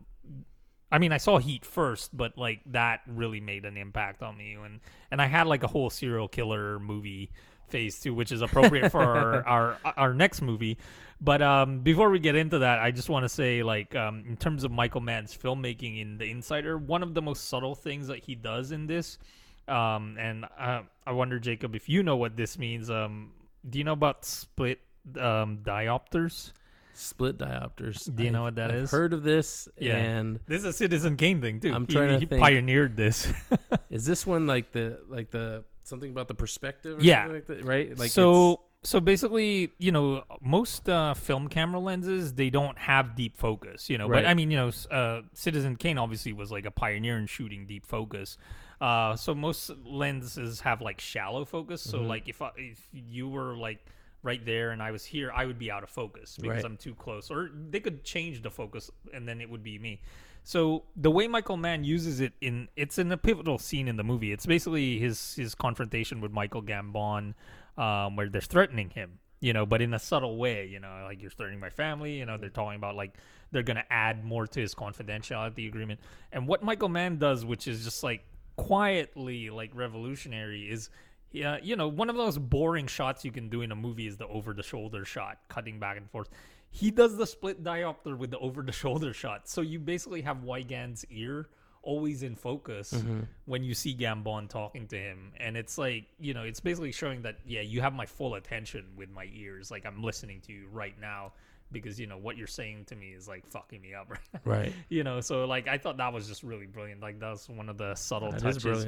I 0.91 0.99
mean, 0.99 1.13
I 1.13 1.19
saw 1.19 1.39
Heat 1.39 1.65
first, 1.65 2.17
but 2.17 2.39
like 2.39 2.61
that 2.67 3.01
really 3.07 3.41
made 3.41 3.65
an 3.65 3.77
impact 3.77 4.23
on 4.23 4.37
me, 4.37 4.55
and 4.55 4.81
and 5.11 5.21
I 5.21 5.27
had 5.27 5.47
like 5.47 5.63
a 5.63 5.67
whole 5.67 5.91
serial 5.91 6.29
killer 6.29 6.79
movie 6.79 7.31
phase 7.69 8.01
too, 8.01 8.15
which 8.15 8.33
is 8.33 8.41
appropriate 8.41 8.91
for 8.91 9.03
our, 9.03 9.47
our 9.47 9.79
our 9.97 10.15
next 10.15 10.41
movie. 10.41 10.79
But 11.21 11.43
um, 11.43 11.81
before 11.81 12.11
we 12.11 12.21
get 12.21 12.37
into 12.37 12.61
that, 12.61 12.79
I 12.79 12.93
just 12.93 13.09
want 13.09 13.25
to 13.25 13.29
say, 13.29 13.63
like, 13.65 13.97
um, 13.97 14.25
in 14.29 14.37
terms 14.37 14.63
of 14.63 14.71
Michael 14.71 15.01
Mann's 15.01 15.37
filmmaking 15.37 16.01
in 16.01 16.17
The 16.17 16.31
Insider, 16.31 16.79
one 16.79 17.03
of 17.03 17.13
the 17.13 17.21
most 17.21 17.49
subtle 17.49 17.75
things 17.75 18.07
that 18.07 18.21
he 18.25 18.37
does 18.37 18.71
in 18.71 18.87
this, 18.87 19.19
um, 19.67 20.17
and 20.19 20.47
uh, 20.59 20.83
I 21.07 21.13
wonder, 21.13 21.41
Jacob, 21.41 21.75
if 21.75 21.89
you 21.89 22.03
know 22.03 22.17
what 22.17 22.37
this 22.37 22.57
means. 22.59 22.89
Um, 22.89 23.33
do 23.69 23.79
you 23.79 23.85
know 23.85 23.93
about 23.93 24.25
split 24.25 24.81
um, 25.19 25.59
diopters? 25.63 26.53
Split 26.99 27.39
diopters. 27.39 28.15
Do 28.15 28.25
you 28.25 28.31
know 28.31 28.41
I've- 28.41 28.45
what 28.47 28.55
that 28.57 28.71
I've 28.71 28.77
is? 28.85 28.91
Heard 28.91 29.13
of 29.13 29.23
this? 29.23 29.69
Yeah. 29.79 29.97
And 29.97 30.41
This 30.47 30.61
is 30.61 30.65
a 30.67 30.73
Citizen 30.73 31.17
Kane 31.17 31.41
thing 31.41 31.61
too. 31.61 31.73
I'm 31.73 31.87
He- 31.87 31.93
trying 31.95 32.09
to 32.09 32.19
he 32.19 32.27
think. 32.27 32.41
pioneered 32.43 32.97
this. 32.97 33.33
is 33.91 34.05
this 34.05 34.27
one 34.27 34.47
like 34.47 34.73
the 34.73 35.01
like 35.09 35.31
the 35.31 35.65
something 35.85 36.11
about 36.11 36.29
the 36.29 36.35
perspective? 36.35 36.99
Or 36.99 37.03
Yeah. 37.03 37.23
something 37.25 37.35
like 37.35 37.47
that, 37.47 37.65
right. 37.65 37.97
Like 37.99 38.11
so 38.11 38.63
so 38.83 39.01
basically, 39.01 39.73
you 39.79 39.91
know, 39.93 40.23
most 40.41 40.89
uh, 40.89 41.15
film 41.15 41.49
camera 41.49 41.81
lenses 41.81 42.35
they 42.35 42.51
don't 42.51 42.79
have 42.79 43.15
deep 43.17 43.37
focus, 43.37 43.89
you 43.91 43.97
know. 43.99 44.09
Right. 44.09 44.23
But 44.25 44.27
I 44.31 44.35
mean, 44.35 44.51
you 44.51 44.57
know, 44.57 44.71
uh, 44.91 45.23
Citizen 45.35 45.77
Kane 45.77 45.99
obviously 45.99 46.33
was 46.33 46.51
like 46.51 46.65
a 46.67 46.71
pioneer 46.71 47.17
in 47.19 47.27
shooting 47.27 47.67
deep 47.67 47.87
focus. 47.87 48.39
Uh, 48.81 49.17
so 49.17 49.35
most 49.35 49.71
lenses 49.85 50.61
have 50.61 50.81
like 50.81 51.01
shallow 51.01 51.45
focus. 51.45 51.83
So 51.83 51.99
Mm-hmm. 51.99 52.07
like 52.09 52.29
if 52.29 52.43
I, 52.43 52.51
if 52.57 52.89
you 52.93 53.29
were 53.29 53.57
like 53.57 53.85
right 54.31 54.45
there 54.45 54.69
and 54.73 54.81
I 54.89 54.91
was 54.97 55.05
here, 55.15 55.29
I 55.41 55.43
would 55.49 55.59
be 55.59 55.71
out 55.75 55.83
of 55.83 55.91
focus 55.91 56.37
because 56.37 56.63
Right. 56.63 56.65
I'm 56.71 56.77
too 56.77 56.95
close. 56.95 57.25
Or 57.31 57.51
they 57.73 57.81
could 57.81 57.99
change 58.05 58.37
the 58.43 58.51
focus 58.51 58.91
and 59.15 59.23
then 59.29 59.41
it 59.41 59.49
would 59.53 59.63
be 59.63 59.79
me. 59.79 60.01
So 60.45 60.85
the 60.97 61.11
way 61.11 61.29
Michael 61.29 61.57
Mann 61.57 61.85
uses 61.85 62.21
it 62.21 62.33
in 62.41 62.69
it's 62.77 62.97
in 62.99 63.13
a 63.13 63.17
pivotal 63.17 63.59
scene 63.59 63.87
in 63.89 63.97
the 63.97 64.05
movie. 64.13 64.31
It's 64.33 64.47
basically 64.47 64.99
his 64.99 65.35
his 65.43 65.55
confrontation 65.55 66.21
with 66.21 66.33
Michael 66.41 66.63
Gambon, 66.63 67.35
um, 67.77 68.17
where 68.17 68.29
they're 68.33 68.51
threatening 68.55 68.91
him, 68.91 69.19
you 69.41 69.53
know, 69.53 69.65
but 69.67 69.81
in 69.83 69.93
a 69.95 69.99
subtle 69.99 70.37
way, 70.45 70.67
you 70.67 70.81
know, 70.81 70.93
like 71.11 71.21
you're 71.23 71.31
threatening 71.39 71.61
my 71.61 71.71
family, 71.71 72.13
you 72.21 72.27
know, 72.27 72.37
they're 72.39 72.49
talking 72.61 72.77
about 72.83 72.95
like 73.03 73.13
they're 73.51 73.69
going 73.71 73.77
to 73.85 73.93
add 73.93 74.25
more 74.25 74.47
to 74.47 74.61
his 74.61 74.75
confidentiality 74.75 75.67
agreement. 75.73 76.01
And 76.33 76.47
what 76.51 76.63
Michael 76.63 76.91
Mann 76.91 77.19
does, 77.19 77.45
which 77.45 77.67
is 77.67 77.85
just 77.85 78.03
like 78.03 78.23
quietly 78.57 79.51
like 79.51 79.71
revolutionary, 79.75 80.71
is 80.71 80.91
yeah, 81.31 81.59
you 81.63 81.77
know, 81.77 81.89
one 81.89 82.09
of 82.09 82.17
those 82.17 82.39
boring 82.39 82.87
shots 82.87 83.25
you 83.25 83.31
can 83.31 83.49
do 83.49 83.63
in 83.63 83.73
a 83.73 83.77
movie 83.77 84.07
is 84.07 84.17
the 84.17 84.27
over 84.27 84.55
the 84.55 84.63
shoulder 84.63 85.05
shot, 85.05 85.39
cutting 85.49 85.79
back 85.79 85.97
and 85.97 86.11
forth. 86.11 86.29
He 86.71 86.91
does 86.91 87.17
the 87.17 87.27
split 87.27 87.63
diopter 87.63 88.17
with 88.17 88.31
the 88.31 88.39
over 88.39 88.63
the 88.63 88.73
shoulder 88.73 89.13
shot. 89.13 89.49
So 89.49 89.61
you 89.61 89.79
basically 89.79 90.23
have 90.23 90.43
Wigand's 90.43 91.05
ear 91.11 91.49
always 91.83 92.23
in 92.23 92.35
focus 92.35 92.93
mm-hmm. 92.93 93.21
when 93.47 93.63
you 93.63 93.75
see 93.75 93.95
Gambon 93.95 94.49
talking 94.49 94.87
to 94.89 94.97
him. 94.97 95.33
And 95.39 95.57
it's 95.57 95.79
like, 95.79 96.05
you 96.19 96.35
know, 96.35 96.43
it's 96.43 96.61
basically 96.61 96.93
showing 96.93 97.23
that, 97.23 97.39
yeah, 97.47 97.63
you 97.63 97.81
have 97.81 97.95
my 97.95 98.07
full 98.07 98.35
attention 98.35 98.85
with 98.97 99.11
my 99.11 99.29
ears. 99.35 99.71
Like 99.71 99.87
I'm 99.87 100.03
listening 100.03 100.41
to 100.43 100.53
you 100.53 100.67
right 100.71 100.99
now 101.01 101.33
because, 101.73 101.99
you 101.99 102.07
know, 102.07 102.19
what 102.19 102.37
you're 102.37 102.47
saying 102.47 102.87
to 102.87 102.97
me 102.97 103.09
is 103.09 103.29
like 103.29 103.47
fucking 103.47 103.81
me 103.81 103.95
up. 103.95 104.13
Right. 104.45 104.73
you 104.89 105.05
know, 105.05 105.21
so 105.21 105.45
like 105.47 105.69
I 105.69 105.79
thought 105.79 105.97
that 105.99 106.13
was 106.13 106.27
just 106.29 106.43
really 106.43 106.67
brilliant. 106.67 107.01
Like 107.01 107.21
that 107.21 107.31
was 107.31 107.49
one 107.49 107.69
of 107.69 107.79
the 107.79 107.95
subtle 107.95 108.33
That 108.33 108.41
touches. 108.41 108.87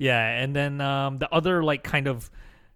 Yeah, 0.00 0.26
and 0.42 0.56
then 0.56 0.80
um, 0.80 1.18
the 1.18 1.28
other 1.32 1.62
like 1.62 1.82
kind 1.84 2.06
of 2.08 2.30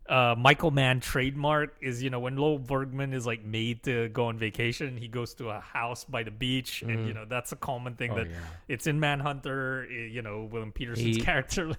uh, 0.07 0.35
Michael 0.37 0.71
Mann 0.71 1.01
trademark 1.01 1.77
is 1.81 2.03
you 2.03 2.11
know 2.11 2.21
when 2.21 2.37
Lowell 2.37 2.59
Bergman 2.59 3.15
is 3.15 3.25
like 3.25 3.43
made 3.43 3.83
to 3.85 4.11
go 4.11 4.27
on 4.27 4.37
vacation, 4.37 4.99
he 4.99 5.09
goes 5.09 5.33
to 5.37 5.49
a 5.49 5.59
house 5.59 6.05
by 6.05 6.23
the 6.23 6.31
beach, 6.31 6.83
and 6.83 7.09
you 7.09 7.15
know 7.15 7.25
that's 7.27 7.53
a 7.53 7.57
common 7.57 7.95
thing 7.95 8.11
Oh, 8.11 8.17
that 8.17 8.29
yeah. 8.29 8.37
it's 8.69 8.87
in 8.87 9.01
Manhunter. 9.01 9.87
You 9.91 10.21
know 10.21 10.47
William 10.53 10.73
Petersen's 10.73 11.17
Heat. 11.17 11.25
character, 11.31 11.73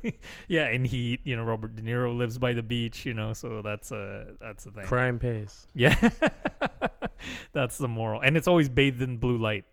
yeah, 0.48 0.66
and 0.66 0.88
he 0.88 1.20
you 1.24 1.36
know 1.36 1.44
Robert 1.44 1.76
De 1.76 1.84
Niro 1.84 2.18
lives 2.18 2.40
by 2.40 2.54
the 2.54 2.64
beach, 2.64 3.06
you 3.06 3.14
know, 3.14 3.34
so 3.34 3.62
that's 3.62 3.92
a 3.92 4.34
that's 4.42 4.64
the 4.64 4.72
thing. 4.72 4.86
Crime 4.86 5.20
pays. 5.20 5.68
Yeah. 5.76 5.96
That's 7.54 7.78
the 7.78 7.88
moral. 7.88 8.22
And 8.22 8.38
it's 8.38 8.48
always 8.48 8.70
bathed 8.70 9.02
in 9.02 9.18
blue 9.18 9.38
light. 9.38 9.66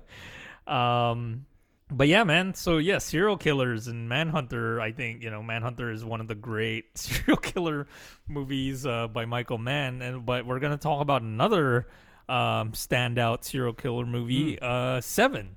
um 0.66 1.44
but 1.90 2.08
yeah, 2.08 2.24
man. 2.24 2.54
So 2.54 2.78
yeah, 2.78 2.98
serial 2.98 3.36
killers 3.36 3.86
and 3.86 4.08
Manhunter, 4.08 4.80
I 4.80 4.92
think, 4.92 5.22
you 5.22 5.30
know, 5.30 5.42
Manhunter 5.42 5.90
is 5.90 6.04
one 6.04 6.20
of 6.20 6.28
the 6.28 6.34
great 6.34 6.96
serial 6.98 7.38
killer 7.38 7.86
movies 8.26 8.84
uh, 8.86 9.08
by 9.08 9.24
Michael 9.24 9.58
Mann. 9.58 10.02
And 10.02 10.26
but 10.26 10.46
we're 10.46 10.60
gonna 10.60 10.76
talk 10.76 11.00
about 11.00 11.22
another 11.22 11.88
um 12.28 12.72
standout 12.72 13.44
serial 13.44 13.72
killer 13.72 14.06
movie, 14.06 14.58
uh 14.60 15.00
Seven. 15.00 15.56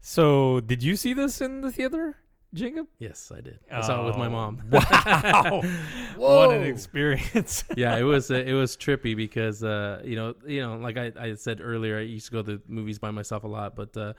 So 0.00 0.60
did 0.60 0.82
you 0.82 0.96
see 0.96 1.12
this 1.12 1.40
in 1.40 1.60
the 1.60 1.70
theater, 1.70 2.16
Jacob? 2.54 2.88
Yes, 2.98 3.32
I 3.34 3.40
did. 3.40 3.60
I 3.70 3.80
saw 3.82 4.02
it 4.02 4.06
with 4.06 4.16
my 4.16 4.26
Oh, 4.26 4.30
mom. 4.30 4.62
Wow. 4.70 5.62
what 6.16 6.50
an 6.52 6.64
experience. 6.64 7.64
yeah, 7.76 7.96
it 7.96 8.02
was 8.02 8.30
uh, 8.30 8.34
it 8.34 8.52
was 8.52 8.76
trippy 8.76 9.16
because 9.16 9.62
uh, 9.62 10.02
you 10.04 10.16
know 10.16 10.34
you 10.46 10.60
know 10.60 10.76
like 10.76 10.96
I, 10.96 11.12
I 11.18 11.34
said 11.34 11.60
earlier, 11.62 11.98
I 11.98 12.02
used 12.02 12.26
to 12.26 12.32
go 12.32 12.42
to 12.42 12.56
the 12.56 12.62
movies 12.66 12.98
by 12.98 13.10
myself 13.10 13.44
a 13.44 13.48
lot, 13.48 13.76
but 13.76 13.96
uh, 13.96 14.12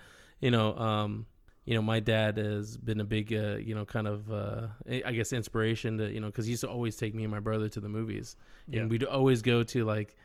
you 0.44 0.52
know 0.52 0.76
um, 0.78 1.26
you 1.65 1.74
know 1.76 1.82
my 1.82 1.99
dad 1.99 2.38
has 2.38 2.78
been 2.78 2.99
a 2.99 3.06
big 3.06 3.34
uh, 3.34 3.56
you 3.68 3.74
know 3.76 3.86
kind 3.86 4.07
of 4.07 4.32
uh, 4.32 4.68
I 5.10 5.11
guess 5.14 5.32
inspiration 5.34 5.98
to 5.99 6.11
you 6.11 6.20
know 6.22 6.28
because 6.28 6.45
he 6.45 6.52
used 6.52 6.61
to 6.68 6.70
always 6.70 6.95
take 6.98 7.14
me 7.15 7.24
and 7.24 7.32
my 7.32 7.40
brother 7.40 7.70
to 7.70 7.80
the 7.80 7.90
movies, 7.90 8.36
Yeah. 8.68 8.82
and 8.82 8.91
we'd 8.91 9.03
always 9.06 9.41
go 9.41 9.64
to 9.64 9.86
like 9.86 10.15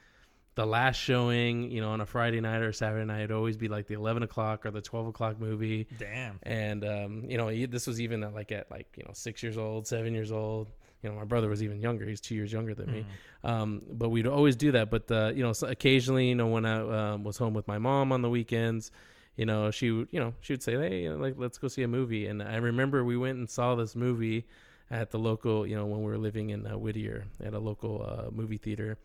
the 0.57 0.66
last 0.66 0.97
showing 0.97 1.70
you 1.70 1.81
know 1.81 1.90
on 1.90 2.01
a 2.01 2.07
Friday 2.07 2.40
night 2.40 2.62
or 2.62 2.73
Saturday 2.73 3.05
night. 3.05 3.20
It'd 3.20 3.31
always 3.40 3.57
be 3.57 3.69
like 3.69 3.86
the 3.86 3.95
eleven 3.95 4.23
o'clock 4.24 4.66
or 4.66 4.73
the 4.73 4.81
twelve 4.82 5.07
o'clock 5.07 5.39
movie. 5.40 5.86
Damn. 5.99 6.40
and 6.43 6.85
um, 6.85 7.24
you 7.28 7.36
know 7.39 7.49
this 7.66 7.86
was 7.86 8.01
even 8.01 8.24
at, 8.24 8.35
like 8.35 8.51
at 8.51 8.69
like 8.70 8.89
you 8.97 9.05
know 9.05 9.12
six 9.15 9.43
years 9.43 9.57
old 9.57 9.86
seven 9.86 10.12
years 10.15 10.32
old 10.32 10.66
you 11.03 11.09
know 11.09 11.15
my 11.15 11.24
brother 11.24 11.49
was 11.49 11.62
even 11.62 11.81
younger 11.81 12.05
he's 12.07 12.20
two 12.20 12.35
years 12.35 12.53
younger 12.53 12.74
than 12.74 12.90
me 12.90 13.07
um, 13.45 13.82
but 13.93 14.09
we'd 14.09 14.27
always 14.27 14.57
do 14.57 14.73
that 14.73 14.90
but 14.90 15.09
uh, 15.12 15.31
you 15.32 15.45
know 15.45 15.53
so 15.53 15.69
occasionally 15.69 16.27
you 16.31 16.35
know 16.35 16.49
when 16.49 16.66
i 16.66 17.12
um, 17.12 17.23
was 17.23 17.36
home 17.39 17.55
with 17.55 17.69
my 17.69 17.78
mom 17.78 18.11
on 18.11 18.20
the 18.20 18.28
weekends 18.28 18.90
you 19.39 19.47
know 19.47 19.70
she 19.70 19.90
would 19.90 20.09
you 20.10 20.20
know 20.20 20.35
she 20.40 20.52
would 20.52 20.62
say 20.62 20.73
hey 20.73 21.05
you 21.05 21.10
know, 21.10 21.16
like 21.16 21.35
let's 21.39 21.56
go 21.56 21.69
see 21.69 21.82
a 21.82 21.89
movie 21.89 22.27
and 22.27 22.43
i 22.43 22.56
remember 22.56 23.05
we 23.05 23.16
went 23.16 23.39
and 23.39 23.48
saw 23.48 23.74
this 23.74 23.97
movie 23.97 24.44
at 24.90 25.10
the 25.10 25.19
local 25.19 25.66
you 25.66 25.77
know 25.77 25.86
when 25.86 26.01
we 26.01 26.06
were 26.06 26.19
living 26.19 26.51
in 26.51 26.66
uh, 26.66 26.77
whittier 26.77 27.24
at 27.43 27.55
a 27.55 27.59
local 27.59 28.05
uh, 28.05 28.31
movie 28.31 28.59
theater 28.59 28.98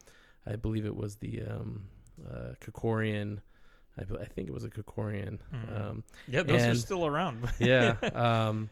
i 0.45 0.55
believe 0.55 0.85
it 0.85 0.95
was 0.95 1.15
the 1.17 1.41
um, 1.43 1.83
uh, 2.29 2.53
Krikorian. 2.61 3.39
I, 3.97 4.01
I 4.01 4.25
think 4.25 4.47
it 4.47 4.53
was 4.53 4.63
a 4.63 4.69
Krikorian. 4.69 5.39
Um, 5.75 6.03
Yeah, 6.27 6.43
those 6.43 6.63
are 6.63 6.75
still 6.75 7.05
around. 7.05 7.47
yeah 7.59 7.95
um 8.13 8.69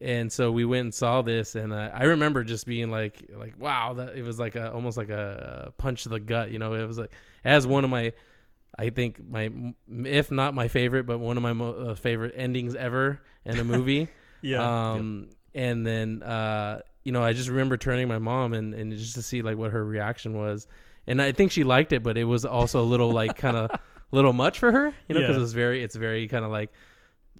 and 0.00 0.30
so 0.30 0.52
we 0.52 0.64
went 0.64 0.84
and 0.84 0.94
saw 0.94 1.20
this 1.20 1.56
and 1.56 1.72
uh, 1.72 1.90
i 1.92 2.04
remember 2.04 2.44
just 2.44 2.64
being 2.64 2.92
like 2.92 3.28
like 3.34 3.58
wow 3.58 3.92
that 3.92 4.16
it 4.16 4.22
was 4.22 4.38
like 4.38 4.54
a 4.54 4.72
almost 4.72 4.96
like 4.96 5.08
a 5.10 5.72
punch 5.78 6.04
to 6.04 6.08
the 6.08 6.20
gut 6.20 6.52
you 6.52 6.60
know 6.60 6.74
it 6.74 6.86
was 6.86 6.96
like 6.98 7.10
as 7.44 7.66
one 7.66 7.82
of 7.82 7.90
my 7.90 8.12
i 8.78 8.90
think 8.90 9.20
my 9.28 9.50
if 10.04 10.30
not 10.30 10.54
my 10.54 10.68
favorite 10.68 11.04
but 11.04 11.18
one 11.18 11.36
of 11.36 11.42
my 11.42 11.52
mo- 11.52 11.90
uh, 11.90 11.94
favorite 11.94 12.32
endings 12.36 12.74
ever 12.74 13.20
in 13.44 13.58
a 13.58 13.64
movie 13.64 14.08
yeah. 14.42 14.94
um 14.94 15.28
and 15.54 15.86
then 15.86 16.22
uh 16.22 16.80
you 17.04 17.12
know 17.12 17.22
i 17.22 17.32
just 17.32 17.48
remember 17.48 17.76
turning 17.76 18.06
my 18.08 18.18
mom 18.18 18.52
and 18.52 18.74
and 18.74 18.92
just 18.96 19.14
to 19.14 19.22
see 19.22 19.42
like 19.42 19.56
what 19.56 19.70
her 19.72 19.84
reaction 19.84 20.34
was 20.36 20.66
and 21.06 21.20
i 21.20 21.32
think 21.32 21.50
she 21.50 21.64
liked 21.64 21.92
it 21.92 22.02
but 22.02 22.16
it 22.16 22.24
was 22.24 22.44
also 22.44 22.80
a 22.80 22.84
little 22.84 23.10
like 23.10 23.36
kind 23.36 23.56
of 23.56 23.70
little 24.12 24.32
much 24.32 24.58
for 24.58 24.70
her 24.72 24.94
you 25.08 25.14
know 25.14 25.20
because 25.20 25.34
Yeah. 25.36 25.38
it 25.38 25.40
was 25.40 25.52
very 25.52 25.82
it's 25.82 25.96
very 25.96 26.28
kind 26.28 26.44
of 26.44 26.50
like 26.50 26.70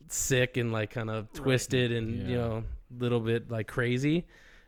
sick 0.08 0.56
and 0.56 0.72
like 0.72 0.90
kind 0.90 1.10
of 1.10 1.32
twisted 1.32 1.92
and 1.92 2.28
you 2.28 2.36
Yeah. 2.36 2.36
know 2.48 2.64
little 2.98 3.20
bit 3.20 3.50
like 3.50 3.68
crazy 3.68 4.26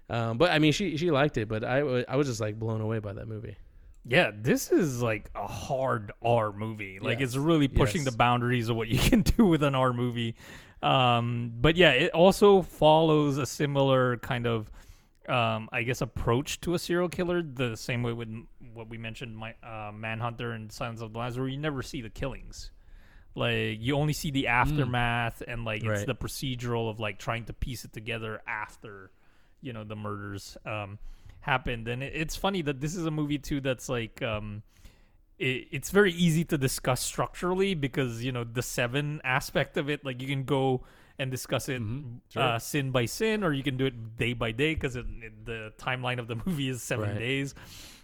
um 0.08 0.38
but 0.38 0.50
i 0.52 0.58
mean 0.60 0.72
she 0.72 0.96
she 0.96 1.10
liked 1.10 1.36
it 1.36 1.48
but 1.48 1.64
i 1.64 1.78
i 2.08 2.14
was 2.16 2.28
just 2.28 2.40
like 2.40 2.56
blown 2.58 2.80
away 2.80 3.00
by 3.00 3.12
that 3.12 3.26
movie 3.26 3.56
Yeah, 4.04 4.32
this 4.34 4.72
is 4.72 5.00
like 5.02 5.30
a 5.34 5.46
hard 5.46 6.12
R 6.22 6.52
movie. 6.52 6.98
Like 7.00 7.18
Yeah. 7.20 7.24
it's 7.24 7.36
really 7.36 7.68
pushing 7.68 8.02
Yes. 8.02 8.10
the 8.10 8.16
boundaries 8.16 8.68
of 8.68 8.76
what 8.76 8.88
you 8.88 8.98
can 9.10 9.22
do 9.22 9.46
with 9.46 9.62
an 9.62 9.74
R 9.74 9.92
movie. 9.92 10.34
Um, 10.82 11.52
but 11.60 11.76
yeah, 11.76 11.90
it 11.92 12.10
also 12.12 12.62
follows 12.62 13.38
a 13.38 13.46
similar 13.46 14.16
kind 14.16 14.46
of, 14.48 14.70
um, 15.28 15.68
I 15.70 15.84
guess, 15.84 16.00
approach 16.00 16.60
to 16.62 16.74
a 16.74 16.78
serial 16.80 17.08
killer. 17.08 17.40
The 17.42 17.76
same 17.76 18.02
way 18.02 18.12
with 18.12 18.28
what 18.74 18.88
we 18.88 18.98
mentioned, 18.98 19.36
my 19.36 19.54
uh, 19.62 19.92
Manhunter 19.94 20.50
and 20.50 20.72
Silence 20.72 21.00
of 21.00 21.12
the 21.12 21.18
Lambs, 21.20 21.38
where 21.38 21.46
you 21.46 21.58
never 21.58 21.82
see 21.82 22.02
the 22.02 22.10
killings. 22.10 22.72
Like 23.36 23.78
you 23.80 23.94
only 23.96 24.12
see 24.12 24.30
the 24.32 24.48
aftermath 24.48 25.42
and 25.46 25.64
like 25.64 25.82
it's 25.84 25.88
Right. 25.88 26.06
the 26.06 26.14
procedural 26.16 26.90
of 26.90 26.98
like 27.00 27.18
trying 27.18 27.44
to 27.44 27.52
piece 27.52 27.84
it 27.84 27.92
together 27.92 28.42
after, 28.48 29.10
you 29.60 29.72
know, 29.72 29.84
the 29.84 29.96
murders 29.96 30.56
um, 30.66 30.98
happened. 31.42 31.86
And 31.88 32.02
it, 32.02 32.12
it's 32.14 32.34
funny 32.34 32.62
that 32.62 32.80
this 32.80 32.96
is 32.96 33.06
a 33.06 33.10
movie 33.10 33.38
too 33.38 33.60
that's 33.60 33.88
like 33.88 34.22
um, 34.22 34.62
it, 35.38 35.68
it's 35.70 35.90
very 35.90 36.12
easy 36.12 36.44
to 36.46 36.58
discuss 36.58 37.00
structurally 37.02 37.74
because 37.74 38.24
you 38.24 38.32
know 38.32 38.44
the 38.44 38.62
seven 38.62 39.20
aspect 39.22 39.76
of 39.76 39.88
it. 39.90 40.04
Like 40.04 40.20
you 40.22 40.26
can 40.28 40.44
go 40.44 40.82
and 41.18 41.30
discuss 41.30 41.68
it 41.68 41.80
uh, 42.36 42.58
sin 42.58 42.90
by 42.90 43.04
sin, 43.04 43.44
or 43.44 43.52
you 43.52 43.62
can 43.62 43.76
do 43.76 43.84
it 43.86 44.16
day 44.16 44.32
by 44.32 44.50
day 44.50 44.74
because 44.74 44.94
the 44.94 45.72
timeline 45.78 46.18
of 46.18 46.26
the 46.26 46.36
movie 46.46 46.68
is 46.70 46.82
seven 46.82 47.10
Right. 47.10 47.18
days. 47.18 47.54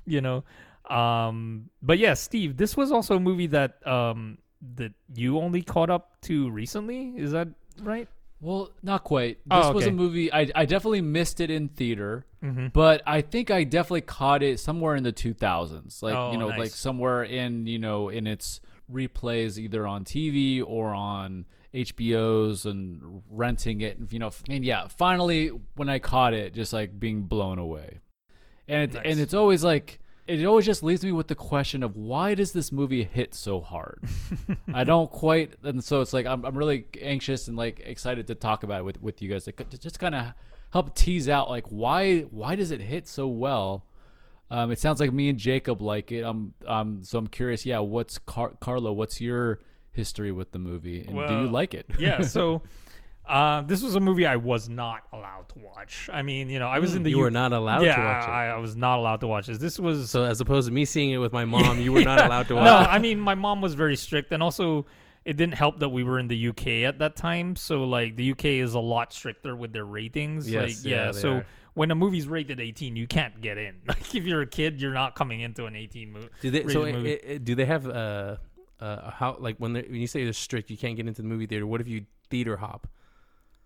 You 0.05 0.21
know, 0.21 0.45
um, 0.89 1.71
but 1.83 1.99
yeah, 1.99 2.15
Steve, 2.15 2.57
this 2.57 2.77
was 2.77 2.93
also 2.93 3.17
a 3.17 3.21
movie 3.21 3.49
that 3.49 3.87
um, 3.87 4.39
that 4.77 4.93
you 5.15 5.39
only 5.39 5.63
caught 5.63 5.91
up 5.91 6.21
to 6.23 6.51
recently. 6.51 7.15
Is 7.17 7.33
that 7.33 7.49
right? 7.83 8.09
Well, 8.41 8.71
not 8.83 9.03
quite. 9.05 9.39
This 9.45 9.65
Oh, 9.67 9.73
was 9.73 9.87
a 9.87 9.91
movie 9.91 10.33
I 10.33 10.49
I 10.55 10.65
definitely 10.65 11.01
missed 11.03 11.41
it 11.41 11.51
in 11.51 11.69
theater, 11.69 12.25
Mm-hmm. 12.43 12.69
but 12.73 13.03
I 13.05 13.21
think 13.21 13.51
I 13.51 13.65
definitely 13.65 14.03
caught 14.03 14.45
it 14.45 14.61
somewhere 14.61 14.95
in 14.95 15.03
the 15.03 15.13
2000s. 15.13 16.03
Like, 16.03 16.15
Oh, 16.15 16.31
you 16.31 16.39
know, 16.39 16.51
nice. 16.51 16.59
like 16.59 16.71
somewhere 16.71 17.25
in, 17.25 17.67
you 17.67 17.81
know, 17.81 18.09
in 18.11 18.29
its 18.29 18.61
replays 18.91 19.59
either 19.59 19.87
on 19.87 20.05
TV 20.05 20.63
or 20.65 20.95
on 20.95 21.47
HBO's 21.75 22.65
and 22.65 23.23
renting 23.31 23.81
it, 23.81 23.99
you 24.11 24.19
know, 24.19 24.31
and 24.49 24.65
yeah, 24.65 24.87
finally 24.89 25.49
when 25.75 25.89
I 25.89 25.99
caught 25.99 26.33
it 26.33 26.55
just 26.55 26.73
like 26.73 26.99
being 26.99 27.23
blown 27.23 27.59
away. 27.59 27.99
And 28.69 28.83
it, 28.91 28.95
Nice. 28.95 29.03
and 29.05 29.21
it's 29.21 29.35
always 29.35 29.65
like 29.65 29.99
it 30.29 30.45
always 30.45 30.67
just 30.67 30.83
leaves 30.83 31.03
me 31.03 31.11
with 31.11 31.29
the 31.29 31.35
question 31.35 31.83
of 31.83 31.97
why 31.97 32.35
does 32.35 32.53
this 32.53 32.71
movie 32.71 33.03
hit 33.03 33.35
so 33.35 33.61
hard? 33.61 34.05
I 34.75 34.85
don't 34.85 35.11
quite, 35.11 35.55
and 35.63 35.83
so 35.83 36.03
it's 36.03 36.13
like 36.13 36.27
I'm, 36.27 36.45
I'm 36.45 36.57
really 36.57 36.85
anxious 37.01 37.49
and 37.49 37.57
like 37.57 37.81
excited 37.85 38.27
to 38.27 38.35
talk 38.35 38.63
about 38.63 38.81
it 38.81 38.85
with, 38.85 39.03
with 39.03 39.23
you 39.23 39.31
guys, 39.31 39.47
like 39.47 39.69
to 39.71 39.79
just 39.79 39.99
kind 39.99 40.15
of 40.15 40.35
help 40.71 40.95
tease 40.95 41.31
out 41.31 41.49
like 41.49 41.65
why 41.69 42.21
why 42.31 42.55
does 42.55 42.71
it 42.71 42.81
hit 42.81 43.09
so 43.09 43.27
well? 43.27 43.85
Um, 44.51 44.71
it 44.71 44.79
sounds 44.79 45.01
like 45.01 45.13
me 45.13 45.29
and 45.31 45.39
Jacob 45.39 45.81
like 45.81 46.13
it. 46.13 46.23
Um, 46.25 46.55
um, 46.67 47.03
so 47.03 47.19
I'm 47.19 47.27
curious. 47.27 47.67
Yeah, 47.67 47.81
what's 47.81 48.19
Car- 48.19 48.55
Carlo? 48.61 48.93
What's 48.93 49.21
your 49.21 49.61
history 49.93 50.33
with 50.33 50.53
the 50.53 50.59
movie, 50.59 51.05
and 51.07 51.17
do 51.29 51.35
you 51.41 51.49
like 51.49 51.75
it? 51.75 51.87
yeah. 51.99 52.23
So. 52.23 52.63
Uh, 53.29 53.61
this 53.63 53.83
was 53.83 53.95
a 53.95 54.01
movie 54.01 54.27
I 54.27 54.37
was 54.37 54.69
not 54.69 55.03
allowed 55.13 55.49
to 55.51 55.59
watch. 55.59 56.09
I 56.13 56.23
mean, 56.23 56.49
you 56.49 56.59
know, 56.59 56.69
I 56.69 56.79
was 56.79 56.95
in 56.95 57.03
the 57.03 57.11
you 57.11 57.17
U- 57.19 57.23
were 57.23 57.31
not 57.31 57.53
allowed 57.53 57.83
yeah, 57.83 57.97
to 57.97 58.03
watch 58.03 58.25
it 58.25 58.31
I, 58.31 58.47
I 58.49 58.57
was 58.57 58.75
not 58.75 58.99
allowed 58.99 59.21
to 59.21 59.27
watch 59.27 59.47
this. 59.47 59.59
This 59.59 59.79
was 59.79 60.11
so 60.11 60.25
as 60.25 60.41
opposed 60.41 60.67
to 60.69 60.73
me 60.73 60.85
seeing 60.85 61.11
it 61.11 61.19
with 61.19 61.33
my 61.33 61.45
mom 61.45 61.79
you 61.79 61.93
were 61.93 62.03
not 62.13 62.25
allowed 62.25 62.49
to 62.49 62.55
watch 62.55 62.65
no, 62.65 62.81
it 62.81 62.89
I 62.95 62.99
mean, 62.99 63.21
my 63.21 63.35
mom 63.35 63.61
was 63.61 63.75
very 63.75 63.97
strict, 63.97 64.33
and 64.33 64.43
also 64.43 64.87
it 65.25 65.37
didn't 65.37 65.55
help 65.55 65.81
that 65.81 65.91
we 65.91 66.05
were 66.05 66.19
in 66.19 66.29
the 66.29 66.49
UK 66.49 66.67
at 66.89 67.01
that 67.01 67.15
time. 67.15 67.55
So, 67.55 67.85
like, 67.85 68.17
the 68.17 68.31
UK 68.31 68.47
is 68.47 68.73
a 68.73 68.81
lot 68.81 69.13
stricter 69.13 69.55
with 69.55 69.75
their 69.75 69.85
ratings. 69.85 70.51
Yes, 70.51 70.83
like, 70.83 70.91
yeah. 70.91 71.07
yeah, 71.07 71.13
so 71.13 71.33
are. 71.35 71.47
when 71.75 71.91
a 71.91 71.95
movie's 71.95 72.27
rated 72.27 72.61
18, 72.61 72.97
you 72.97 73.07
can't 73.07 73.39
get 73.43 73.59
in. 73.59 73.75
Like 73.87 74.15
if 74.15 74.25
you're 74.25 74.41
a 74.41 74.47
kid, 74.47 74.81
you're 74.81 74.95
not 74.95 75.15
coming 75.17 75.41
into 75.41 75.67
an 75.67 75.77
18 75.77 76.13
movie. 76.13 76.29
Do 76.41 76.51
they? 76.51 76.67
So 76.69 76.85
i- 76.87 77.21
i- 77.29 77.37
do 77.37 77.55
they 77.55 77.67
have 77.67 77.87
uh, 77.87 78.37
uh 78.81 79.11
how 79.11 79.37
like 79.39 79.59
when 79.59 79.75
when 79.75 79.97
you 79.97 80.07
say 80.07 80.25
they're 80.25 80.33
strict, 80.33 80.71
you 80.71 80.79
can't 80.79 80.97
get 80.97 81.07
into 81.07 81.21
the 81.21 81.29
movie 81.29 81.47
theater. 81.47 81.67
What 81.67 81.83
if 81.83 81.89
you 81.89 82.07
theater 82.31 82.57
hop? 82.57 82.87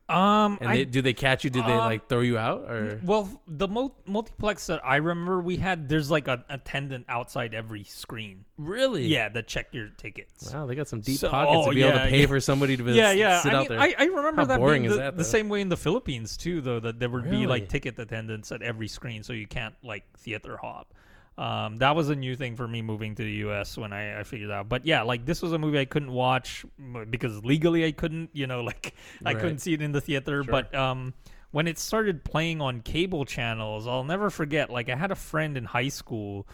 Um, 0.09 0.59
And 0.61 0.69
I, 0.69 0.77
they, 0.79 0.85
do 0.85 1.01
they 1.03 1.13
catch 1.15 1.45
you? 1.45 1.51
Do 1.51 1.63
they 1.63 1.73
Um, 1.73 1.79
like 1.79 2.09
throw 2.09 2.21
you 2.21 2.37
out 2.37 2.63
or? 2.71 3.01
well, 3.05 3.29
the 3.47 3.69
mul- 3.69 3.97
multiplex 4.07 4.67
that 4.67 4.85
I 4.85 4.97
remember 4.97 5.41
we 5.41 5.57
had, 5.57 5.89
there's 5.89 6.11
like 6.11 6.29
an 6.29 6.45
attendant 6.51 7.07
outside 7.09 7.55
every 7.55 7.85
screen. 7.85 8.45
Really? 8.59 9.07
Yeah, 9.07 9.29
that 9.31 9.47
check 9.49 9.69
your 9.73 9.89
tickets. 9.97 10.53
Wow, 10.53 10.67
they 10.67 10.75
got 10.75 10.89
some 10.89 11.01
deep 11.01 11.19
So- 11.19 11.31
pockets 11.31 11.67
oh, 11.67 11.71
to 11.71 11.75
be 11.75 11.83
able 11.83 11.99
to 11.99 12.07
pay 12.09 12.21
yeah. 12.21 12.27
for 12.27 12.41
somebody 12.41 12.77
to 12.77 12.85
yeah, 12.93 13.09
s- 13.11 13.17
yeah. 13.17 13.41
sit 13.41 13.53
I 13.53 13.57
out 13.57 13.61
mean, 13.61 13.69
there. 13.71 13.81
I, 13.81 13.95
I 13.99 14.05
remember 14.05 14.43
How 14.43 14.47
that 14.49 14.59
boring 14.59 14.83
being 14.83 14.91
is 14.93 14.97
the, 14.99 15.03
that, 15.05 15.17
the 15.17 15.25
same 15.25 15.49
way 15.49 15.61
in 15.61 15.69
the 15.69 15.77
Philippines 15.77 16.37
too, 16.37 16.61
though. 16.61 16.81
That 16.81 16.99
there 17.01 17.09
would 17.09 17.31
be 17.31 17.47
like 17.47 17.69
ticket 17.69 17.99
attendants 17.99 18.53
at 18.53 18.61
every 18.63 18.89
screen, 18.89 19.23
so 19.23 19.33
you 19.33 19.47
can't 19.47 19.75
like 19.83 20.05
theater 20.19 20.57
hop. 20.57 20.93
Um, 21.39 21.77
that 21.77 21.97
was 21.97 22.11
a 22.11 22.15
new 22.15 22.37
thing 22.37 22.57
for 22.57 22.69
me 22.69 22.83
moving 22.83 23.15
to 23.15 23.23
the 23.25 23.33
U.S. 23.47 23.79
when 23.79 23.93
I, 23.93 24.21
I 24.21 24.23
figured 24.23 24.51
out. 24.51 24.69
But 24.69 24.85
yeah, 24.87 25.03
like 25.03 25.25
this 25.25 25.41
was 25.41 25.53
a 25.53 25.59
movie 25.59 25.79
I 25.79 25.87
couldn't 25.87 26.13
watch 26.13 26.65
because 27.11 27.43
legally 27.45 27.85
I 27.87 27.93
couldn't. 27.93 28.31
You 28.33 28.47
know, 28.47 28.61
like 28.71 28.95
I 29.25 29.33
Right. 29.33 29.41
couldn't 29.41 29.59
see 29.59 29.73
it 29.73 29.81
in 29.83 29.93
the 29.93 30.01
theater. 30.01 30.45
But 30.45 30.75
um, 30.75 31.15
when 31.51 31.67
it 31.67 31.79
started 31.79 32.23
playing 32.25 32.61
on 32.61 32.81
cable 32.81 33.25
channels, 33.25 33.87
I'll 33.87 34.05
never 34.05 34.29
forget. 34.31 34.69
Like 34.71 34.89
I 34.91 34.97
had 34.97 35.11
a 35.11 35.17
friend 35.17 35.57
in 35.57 35.65
high 35.65 35.89
school, 35.89 36.47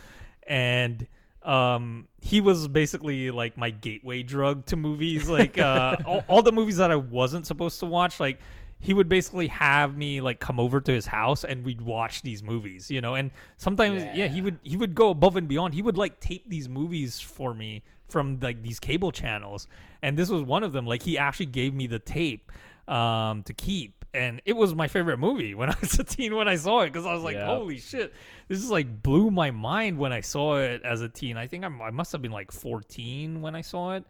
and 0.46 1.06
um 1.44 2.08
he 2.20 2.40
was 2.40 2.66
basically 2.66 3.30
like 3.30 3.56
my 3.56 3.70
gateway 3.70 4.24
drug 4.24 4.66
to 4.66 4.74
movies 4.74 5.28
like 5.28 5.56
uh 5.56 5.96
all, 6.04 6.24
all 6.26 6.42
the 6.42 6.50
movies 6.50 6.78
that 6.78 6.90
i 6.90 6.96
wasn't 6.96 7.46
supposed 7.46 7.78
to 7.78 7.86
watch 7.86 8.18
like 8.18 8.40
he 8.80 8.94
would 8.94 9.08
basically 9.08 9.48
have 9.48 9.96
me 9.96 10.20
like 10.20 10.40
come 10.40 10.60
over 10.60 10.80
to 10.80 10.92
his 10.92 11.06
house 11.06 11.44
and 11.44 11.64
we'd 11.64 11.80
watch 11.80 12.22
these 12.22 12.42
movies 12.42 12.90
you 12.90 13.00
know 13.00 13.14
and 13.14 13.30
sometimes 13.56 14.02
yeah. 14.14 14.26
he 14.28 14.40
would 14.40 14.58
he 14.62 14.76
would 14.76 14.94
go 14.94 15.10
above 15.10 15.36
and 15.36 15.48
beyond 15.48 15.74
he 15.74 15.82
would 15.82 15.96
like 15.96 16.20
tape 16.20 16.48
these 16.48 16.68
movies 16.68 17.20
for 17.20 17.54
me 17.54 17.82
from 18.08 18.38
like 18.40 18.62
these 18.62 18.78
cable 18.78 19.12
channels 19.12 19.66
and 20.02 20.16
this 20.16 20.28
was 20.28 20.42
one 20.42 20.62
of 20.62 20.72
them 20.72 20.86
like 20.86 21.02
he 21.02 21.18
actually 21.18 21.46
gave 21.46 21.74
me 21.74 21.86
the 21.86 21.98
tape 21.98 22.50
um 22.86 23.42
to 23.42 23.52
keep 23.52 23.98
and 24.14 24.40
it 24.44 24.54
was 24.54 24.74
my 24.74 24.88
favorite 24.88 25.18
movie 25.18 25.54
when 25.54 25.70
I 25.70 25.74
was 25.80 25.98
a 25.98 26.04
teen 26.04 26.34
when 26.34 26.48
I 26.48 26.56
saw 26.56 26.80
it 26.80 26.86
because 26.92 27.06
I 27.06 27.12
was 27.12 27.22
like, 27.22 27.36
Yeah. 27.36 27.46
holy 27.46 27.78
shit, 27.78 28.14
this 28.48 28.58
is 28.58 28.70
like 28.70 29.02
blew 29.02 29.30
my 29.30 29.50
mind 29.50 29.98
when 29.98 30.12
I 30.12 30.20
saw 30.20 30.58
it 30.58 30.82
as 30.82 31.02
a 31.02 31.08
teen. 31.08 31.36
I 31.36 31.46
think 31.46 31.64
I'm, 31.64 31.80
I 31.82 31.90
must 31.90 32.12
have 32.12 32.22
been 32.22 32.32
like 32.32 32.50
14 32.50 33.40
when 33.40 33.54
I 33.54 33.60
saw 33.60 33.94
it. 33.94 34.04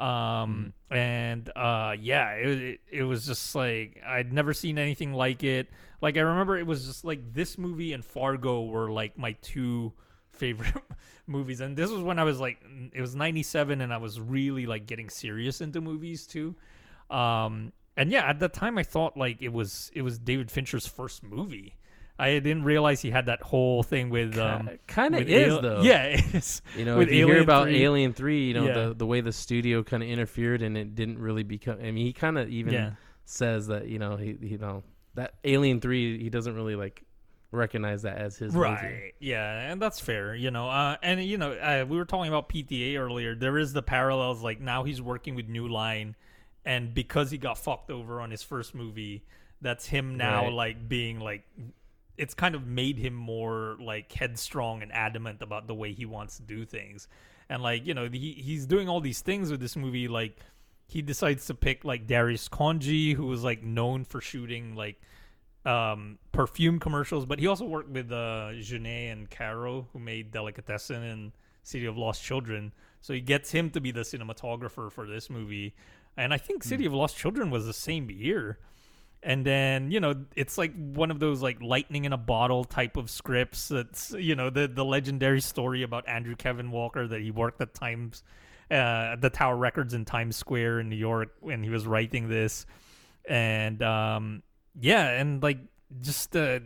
Um, 0.00 0.72
and 0.90 1.50
uh, 1.54 1.94
yeah, 2.00 2.30
it, 2.32 2.58
it, 2.62 2.80
it 2.90 3.02
was 3.02 3.26
just 3.26 3.54
like 3.54 4.00
I'd 4.06 4.32
never 4.32 4.54
seen 4.54 4.78
anything 4.78 5.12
like 5.12 5.44
it. 5.44 5.68
Like 6.00 6.16
I 6.16 6.20
remember 6.20 6.56
it 6.56 6.66
was 6.66 6.86
just 6.86 7.04
like 7.04 7.34
this 7.34 7.58
movie 7.58 7.92
and 7.92 8.02
Fargo 8.02 8.64
were 8.64 8.90
like 8.90 9.18
my 9.18 9.32
two 9.42 9.92
favorite 10.32 10.74
movies 11.26 11.60
and 11.60 11.76
this 11.76 11.90
was 11.90 12.00
when 12.00 12.18
I 12.18 12.24
was 12.24 12.40
like 12.40 12.64
it 12.94 13.00
was 13.00 13.14
97 13.14 13.82
and 13.82 13.92
I 13.92 13.98
was 13.98 14.18
really 14.18 14.64
like 14.64 14.86
getting 14.86 15.10
serious 15.10 15.60
into 15.60 15.82
movies 15.82 16.26
too. 16.26 16.54
Um 17.10 17.72
and 17.94 18.10
yeah, 18.10 18.22
at 18.22 18.38
the 18.38 18.48
time 18.48 18.78
I 18.78 18.82
thought 18.84 19.18
like 19.18 19.42
it 19.42 19.52
was 19.52 19.90
it 19.94 20.00
was 20.00 20.18
David 20.18 20.50
Fincher's 20.50 20.86
first 20.86 21.22
movie. 21.22 21.74
I 22.20 22.38
didn't 22.38 22.64
realize 22.64 23.00
he 23.00 23.10
had 23.10 23.26
that 23.26 23.42
whole 23.42 23.82
thing 23.82 24.10
with 24.10 24.36
um 24.38 24.70
kind 24.86 25.14
of 25.14 25.28
is 25.28 25.60
though. 25.60 25.82
Yeah, 25.82 26.04
it 26.04 26.34
is. 26.34 26.62
You 26.76 26.84
know, 26.84 26.98
with 26.98 27.08
if 27.08 27.14
you 27.14 27.26
hear 27.26 27.40
about 27.42 27.64
3. 27.64 27.82
Alien 27.84 28.12
Three, 28.12 28.48
you 28.48 28.54
know 28.54 28.66
Yeah. 28.66 28.72
the 28.88 28.94
the 28.94 29.06
way 29.06 29.20
the 29.20 29.32
studio 29.32 29.82
kind 29.82 30.02
of 30.02 30.08
interfered 30.08 30.62
and 30.62 30.76
it 30.76 30.94
didn't 30.94 31.18
really 31.18 31.42
become. 31.42 31.78
I 31.82 31.90
mean, 31.90 32.06
he 32.06 32.12
kind 32.12 32.38
of 32.38 32.48
even 32.48 32.72
Yeah. 32.72 32.90
says 33.24 33.66
that 33.68 33.88
you 33.88 33.98
know 33.98 34.16
he 34.16 34.36
you 34.40 34.58
know 34.58 34.82
that 35.14 35.34
Alien 35.44 35.80
Three 35.80 36.22
he 36.22 36.30
doesn't 36.30 36.54
really 36.54 36.76
like 36.76 37.02
recognize 37.52 38.02
that 38.02 38.16
as 38.18 38.36
his 38.36 38.54
movie. 38.54 38.64
Right. 38.68 39.12
Yeah, 39.18 39.70
and 39.72 39.82
that's 39.82 39.98
fair, 39.98 40.34
you 40.36 40.50
know. 40.52 40.68
Uh, 40.68 40.96
and 41.02 41.20
you 41.24 41.36
know, 41.36 41.52
uh, 41.52 41.84
we 41.88 41.96
were 41.96 42.04
talking 42.04 42.28
about 42.28 42.48
PTA 42.48 42.96
earlier. 42.96 43.34
There 43.34 43.58
is 43.58 43.72
the 43.72 43.82
parallels. 43.82 44.42
Like 44.42 44.60
now 44.60 44.84
he's 44.84 45.02
working 45.02 45.34
with 45.34 45.48
New 45.48 45.66
Line, 45.66 46.14
and 46.64 46.94
because 46.94 47.30
he 47.32 47.38
got 47.38 47.58
fucked 47.58 47.90
over 47.90 48.20
on 48.20 48.30
his 48.30 48.42
first 48.44 48.72
movie, 48.74 49.24
that's 49.60 49.86
him 49.86 50.16
now 50.16 50.44
Right. 50.44 50.52
like 50.52 50.88
being 50.88 51.18
like. 51.18 51.42
It's 52.16 52.34
kind 52.34 52.54
of 52.54 52.66
made 52.66 52.98
him 52.98 53.14
more 53.14 53.76
like 53.80 54.12
headstrong 54.12 54.82
and 54.82 54.92
adamant 54.92 55.42
about 55.42 55.66
the 55.66 55.74
way 55.74 55.92
he 55.92 56.04
wants 56.04 56.36
to 56.36 56.42
do 56.42 56.64
things, 56.64 57.08
and 57.48 57.62
like 57.62 57.86
you 57.86 57.94
know 57.94 58.08
he 58.10 58.32
he's 58.32 58.66
doing 58.66 58.88
all 58.88 59.00
these 59.00 59.20
things 59.20 59.50
with 59.50 59.60
this 59.60 59.76
movie. 59.76 60.08
Like 60.08 60.38
he 60.86 61.02
decides 61.02 61.46
to 61.46 61.54
pick 61.54 61.84
like 61.84 62.06
Darius 62.06 62.48
Khondji, 62.48 63.14
who 63.14 63.26
was 63.26 63.44
like 63.44 63.62
known 63.62 64.04
for 64.04 64.20
shooting 64.20 64.74
like 64.74 65.00
um, 65.64 66.18
perfume 66.32 66.78
commercials, 66.78 67.26
but 67.26 67.38
he 67.38 67.46
also 67.46 67.64
worked 67.64 67.90
with 67.90 68.10
uh, 68.10 68.50
Jeunet 68.54 69.12
and 69.12 69.30
Caro, 69.30 69.86
who 69.92 69.98
made 69.98 70.32
Delicatessen 70.32 71.02
and 71.02 71.32
City 71.62 71.86
of 71.86 71.96
Lost 71.96 72.22
Children. 72.22 72.72
So 73.00 73.12
he 73.14 73.20
gets 73.20 73.50
him 73.50 73.70
to 73.70 73.80
be 73.80 73.90
the 73.90 74.00
cinematographer 74.00 74.90
for 74.90 75.06
this 75.06 75.30
movie. 75.30 75.74
And 76.16 76.34
I 76.34 76.38
think 76.38 76.62
City 76.62 76.86
of 76.86 76.92
Lost 76.92 77.16
Children 77.16 77.50
was 77.50 77.66
the 77.66 77.72
same 77.72 78.10
year. 78.10 78.58
And 79.22 79.44
then, 79.44 79.90
you 79.90 80.00
know, 80.00 80.14
it's 80.34 80.56
like 80.56 80.72
one 80.74 81.10
of 81.10 81.20
those 81.20 81.42
like 81.42 81.60
lightning 81.60 82.06
in 82.06 82.12
a 82.12 82.18
bottle 82.18 82.64
type 82.64 82.96
of 82.96 83.10
scripts. 83.10 83.68
That's, 83.68 84.12
you 84.12 84.34
know, 84.34 84.48
the, 84.48 84.66
the 84.66 84.84
legendary 84.84 85.42
story 85.42 85.82
about 85.82 86.08
Andrew 86.08 86.36
Kevin 86.36 86.70
Walker 86.70 87.06
that 87.06 87.20
he 87.20 87.30
worked 87.30 87.60
at 87.60 87.74
Times, 87.74 88.22
uh, 88.70 89.16
the 89.16 89.30
Tower 89.30 89.56
Records 89.56 89.92
in 89.92 90.06
Times 90.06 90.36
Square 90.36 90.80
in 90.80 90.88
New 90.88 90.96
York 90.96 91.34
when 91.40 91.62
he 91.62 91.68
was 91.68 91.86
writing 91.86 92.28
this. 92.28 92.64
And, 93.28 93.82
um, 93.82 94.42
yeah, 94.78 95.08
and 95.10 95.42
like 95.42 95.58
just 96.00 96.36
uh 96.36 96.60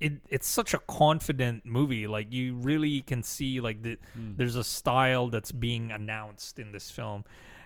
it 0.00 0.12
it's 0.28 0.48
such 0.48 0.74
a 0.74 0.78
confident 0.78 1.66
movie. 1.66 2.06
Like 2.06 2.32
you 2.32 2.54
really 2.54 3.00
can 3.02 3.22
see 3.22 3.60
like 3.60 3.82
the 3.82 3.98
there's 4.36 4.56
a 4.56 4.64
style 4.64 5.28
that's 5.28 5.52
being 5.52 5.90
announced 5.90 6.58
in 6.58 6.72
this 6.72 6.90
film. 6.90 7.24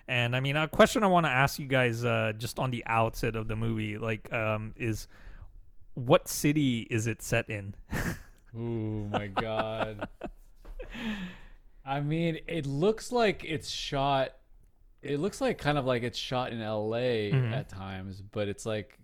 And 0.09 0.35
I 0.37 0.41
mean, 0.41 0.57
a 0.57 0.67
question 0.69 1.03
I 1.05 1.07
want 1.07 1.27
to 1.27 1.31
ask 1.31 1.59
you 1.59 1.67
guys 1.67 2.05
uh 2.05 2.33
just 2.37 2.59
on 2.59 2.71
the 2.71 2.83
outset 2.87 3.37
of 3.37 3.49
the 3.49 3.57
movie 3.57 3.99
like 3.99 4.33
um 4.33 4.75
is 4.77 5.07
what 5.95 6.27
city 6.29 6.87
is 6.91 7.07
it 7.07 7.23
set 7.23 7.49
in? 7.51 7.75
Oh 8.55 8.59
my 9.11 9.29
god. 9.29 10.07
I 11.87 12.01
mean, 12.01 12.39
it 12.47 12.67
looks 12.67 13.11
like 13.11 13.45
it's 13.45 13.71
shot. 13.71 14.33
It 15.03 15.19
looks 15.19 15.41
like 15.41 15.57
kind 15.59 15.79
of 15.79 15.85
like 15.87 16.03
it's 16.03 16.19
shot 16.19 16.53
in 16.53 16.61
L.A. 16.61 17.33
Mm-hmm. 17.33 17.55
at 17.55 17.69
times, 17.71 18.21
but 18.21 18.49
it's 18.49 18.67
like, 18.67 18.99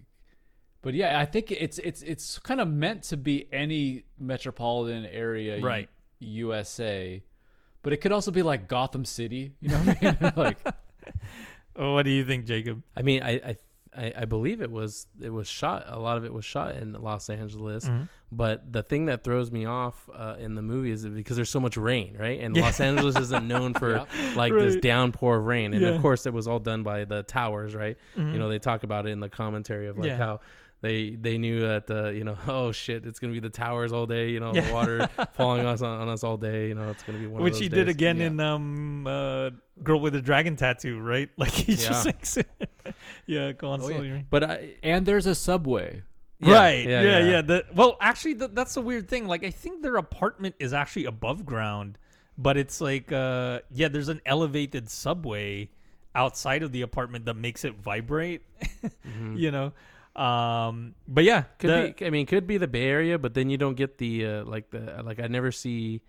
but 0.82 0.92
yeah, 0.94 1.18
I 1.18 1.24
think 1.24 1.50
it's 1.50 1.78
it's 1.78 2.02
it's 2.02 2.38
kind 2.38 2.60
of 2.60 2.68
meant 2.68 3.04
to 3.04 3.16
be 3.16 3.48
any 3.52 4.04
metropolitan 4.18 5.06
area, 5.06 5.60
Right. 5.60 5.88
U- 6.20 6.46
USA, 6.48 7.22
but 7.82 7.92
it 7.92 7.96
could 8.02 8.12
also 8.12 8.30
be 8.30 8.42
like 8.42 8.68
Gotham 8.68 9.04
City. 9.04 9.54
You 9.60 9.70
know 9.70 9.78
what 9.78 9.96
I 10.02 10.04
mean? 10.20 10.32
like, 10.36 10.58
what 11.78 12.02
do 12.04 12.10
you 12.10 12.24
think, 12.24 12.44
Jacob? 12.46 12.82
I 12.96 13.02
mean, 13.02 13.22
I, 13.22 13.30
I 13.32 13.56
I 13.96 14.12
I 14.18 14.24
believe 14.26 14.60
it 14.60 14.70
was 14.70 15.06
it 15.20 15.30
was 15.30 15.48
shot. 15.48 15.84
A 15.86 15.98
lot 15.98 16.16
of 16.18 16.24
it 16.24 16.32
was 16.32 16.44
shot 16.44 16.74
in 16.76 16.92
Los 16.92 17.30
Angeles. 17.30 17.88
But 18.30 18.70
the 18.70 18.82
thing 18.82 19.06
that 19.06 19.24
throws 19.24 19.50
me 19.50 19.64
off 19.64 20.06
uh, 20.14 20.36
in 20.38 20.54
the 20.54 20.60
movie 20.60 20.90
is 20.90 21.06
because 21.06 21.36
there's 21.36 21.48
so 21.48 21.60
much 21.60 21.78
rain, 21.78 22.14
right? 22.18 22.38
And 22.40 22.54
Los 22.54 22.78
Angeles 22.78 23.16
isn't 23.16 23.48
known 23.48 23.72
for 23.72 24.06
like 24.36 24.52
this 24.52 24.76
downpour 24.76 25.38
of 25.38 25.46
rain. 25.46 25.72
And 25.72 25.80
Yeah. 25.82 25.88
of 25.90 26.02
course, 26.02 26.26
it 26.26 26.34
was 26.34 26.46
all 26.46 26.58
done 26.58 26.82
by 26.82 27.04
the 27.06 27.22
towers, 27.22 27.74
right? 27.74 27.96
You 28.16 28.24
know, 28.38 28.50
they 28.50 28.58
talk 28.58 28.82
about 28.82 29.06
it 29.06 29.10
in 29.10 29.20
the 29.20 29.30
commentary 29.30 29.86
of 29.88 29.96
like 29.96 30.08
Yeah. 30.08 30.18
how. 30.18 30.40
They 30.80 31.10
they 31.10 31.38
knew 31.38 31.60
that 31.62 31.90
uh, 31.90 32.10
you 32.10 32.22
know 32.22 32.36
oh 32.46 32.70
shit 32.72 33.04
it's 33.04 33.18
gonna 33.18 33.32
be 33.32 33.40
the 33.40 33.48
towers 33.50 33.92
all 33.92 34.06
day 34.06 34.30
you 34.30 34.38
know 34.38 34.54
Yeah. 34.54 34.60
the 34.60 34.72
water 34.72 35.08
falling 35.34 35.60
on 35.60 35.66
us 35.66 35.82
on 35.82 36.08
us 36.08 36.22
all 36.22 36.36
day 36.36 36.68
you 36.68 36.74
know 36.76 36.90
it's 36.90 37.02
gonna 37.02 37.18
be 37.18 37.26
one 37.26 37.40
of 37.40 37.44
Which 37.44 37.54
those 37.54 37.62
he 37.62 37.68
did 37.68 37.86
days. 37.86 37.94
again 37.96 38.18
Yeah. 38.18 38.26
in 38.26 38.40
um 38.40 39.06
uh 39.06 39.50
Girl 39.82 40.00
with 40.00 40.14
a 40.16 40.20
Dragon 40.20 40.56
Tattoo, 40.56 40.98
right? 41.00 41.28
Like 41.36 41.50
he 41.52 41.74
just 41.74 42.04
Yeah. 42.06 42.12
makes 42.12 42.36
it 42.36 42.48
Yeah, 43.26 43.52
constantly. 43.52 44.24
but 44.30 44.44
I 44.44 44.74
and 44.84 45.04
there's 45.06 45.26
a 45.26 45.34
subway. 45.34 46.02
Yeah, 46.40 46.54
right. 46.54 46.86
yeah, 46.88 47.02
Yeah, 47.02 47.18
yeah. 47.18 47.30
yeah. 47.30 47.42
The, 47.42 47.64
well, 47.74 47.96
actually, 48.00 48.36
th- 48.36 48.52
that's 48.54 48.76
a 48.76 48.80
weird 48.80 49.08
thing. 49.08 49.26
Like, 49.26 49.42
I 49.42 49.50
think 49.50 49.82
their 49.82 49.96
apartment 49.96 50.54
is 50.60 50.72
actually 50.72 51.06
above 51.06 51.44
ground, 51.44 51.98
but 52.36 52.56
it's 52.56 52.80
like, 52.80 53.10
uh, 53.10 53.58
yeah, 53.72 53.88
there's 53.88 54.08
an 54.08 54.20
elevated 54.24 54.88
subway 54.88 55.68
outside 56.14 56.62
of 56.62 56.70
the 56.70 56.82
apartment 56.82 57.24
that 57.24 57.34
makes 57.34 57.64
it 57.64 57.74
vibrate. 57.80 58.42
You 59.34 59.50
know. 59.50 59.72
Um, 60.18 60.94
but 61.06 61.24
yeah, 61.24 61.42
Mm-hmm. 61.42 61.58
Could 61.58 61.70
the- 61.70 61.94
be. 61.98 62.06
I 62.06 62.10
mean, 62.10 62.26
could 62.26 62.46
be 62.46 62.58
the 62.58 62.68
Bay 62.68 62.84
Area, 62.86 63.18
but 63.18 63.34
then 63.34 63.50
you 63.50 63.56
don't 63.58 63.74
get 63.76 63.98
the 63.98 64.26
uh, 64.26 64.44
like 64.44 64.70
the 64.70 65.02
like. 65.04 65.20
I 65.20 65.28
never 65.28 65.52
see 65.52 66.02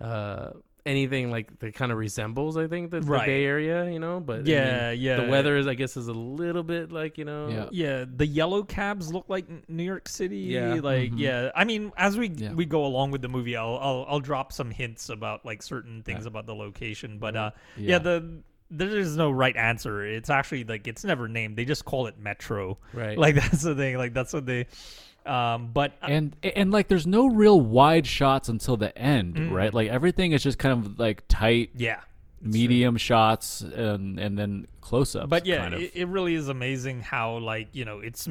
uh, 0.00 0.50
anything 0.86 1.30
like 1.30 1.58
that 1.58 1.74
kind 1.74 1.90
of 1.92 1.98
resembles. 1.98 2.56
I 2.56 2.66
think 2.66 2.90
the, 2.90 3.00
the 3.00 3.18
Bay 3.18 3.44
Area, 3.44 3.90
you 3.90 3.98
know. 3.98 4.20
But 4.20 4.34
I 4.34 4.42
mean, 4.42 4.46
Yeah, 4.46 4.90
yeah. 4.92 5.16
The 5.16 5.28
weather 5.30 5.56
is, 5.56 5.66
I 5.66 5.74
guess, 5.74 5.96
is 5.96 6.08
a 6.08 6.12
little 6.12 6.62
bit 6.62 6.92
like 6.92 7.18
you 7.18 7.24
know. 7.24 7.48
Yeah. 7.48 7.68
yeah, 7.72 8.04
the 8.08 8.26
yellow 8.26 8.62
cabs 8.62 9.12
look 9.12 9.26
like 9.28 9.46
New 9.68 9.82
York 9.84 10.08
City. 10.08 10.38
Yeah. 10.38 10.74
like 10.82 11.12
yeah. 11.16 11.50
I 11.54 11.64
mean, 11.64 11.92
as 11.96 12.16
we 12.18 12.28
Yeah. 12.28 12.52
we 12.52 12.64
go 12.66 12.84
along 12.84 13.10
with 13.12 13.22
the 13.22 13.28
movie, 13.28 13.56
I'll 13.56 13.78
I'll, 13.80 14.04
I'll 14.08 14.20
drop 14.20 14.52
some 14.52 14.70
hints 14.70 15.08
about 15.08 15.44
like 15.44 15.62
certain 15.62 16.02
things 16.02 16.26
about 16.26 16.46
the 16.46 16.54
location. 16.54 17.18
But 17.18 17.34
uh, 17.36 17.50
yeah. 17.76 17.92
Yeah. 17.92 17.98
the 17.98 18.42
there 18.70 18.98
is 18.98 19.16
no 19.16 19.30
right 19.30 19.56
answer. 19.56 20.04
It's 20.04 20.30
actually 20.30 20.64
like 20.64 20.86
it's 20.86 21.04
never 21.04 21.28
named. 21.28 21.56
They 21.56 21.64
just 21.64 21.84
call 21.84 22.06
it 22.06 22.18
Metro. 22.18 22.78
Right. 22.92 23.16
Like 23.18 23.34
that's 23.40 23.62
the 23.62 23.74
thing. 23.74 23.96
Like 23.96 24.14
that's 24.14 24.32
what 24.32 24.46
they. 24.46 24.66
Um, 25.26 25.70
but 25.74 25.92
and 26.02 26.34
and 26.42 26.70
like 26.70 26.88
there's 26.88 27.06
no 27.06 27.26
real 27.28 27.60
wide 27.60 28.06
shots 28.06 28.48
until 28.48 28.76
the 28.76 28.96
end, 28.96 29.34
Mm. 29.36 29.52
right? 29.52 29.74
Like 29.74 29.88
everything 29.88 30.32
is 30.32 30.42
just 30.42 30.58
kind 30.58 30.84
of 30.86 30.98
like 30.98 31.24
tight, 31.28 31.70
yeah. 31.76 32.00
medium 32.40 32.96
shots, 32.96 33.60
and 33.60 34.18
and 34.18 34.38
then 34.38 34.66
close 34.80 35.14
ups. 35.14 35.26
But 35.28 35.44
yeah, 35.44 35.58
kind 35.58 35.74
of. 35.74 35.80
it, 35.82 35.92
it 35.94 36.08
really 36.08 36.34
is 36.34 36.48
amazing 36.48 37.00
how 37.02 37.38
like 37.38 37.68
you 37.72 37.84
know 37.84 38.00
it's. 38.00 38.26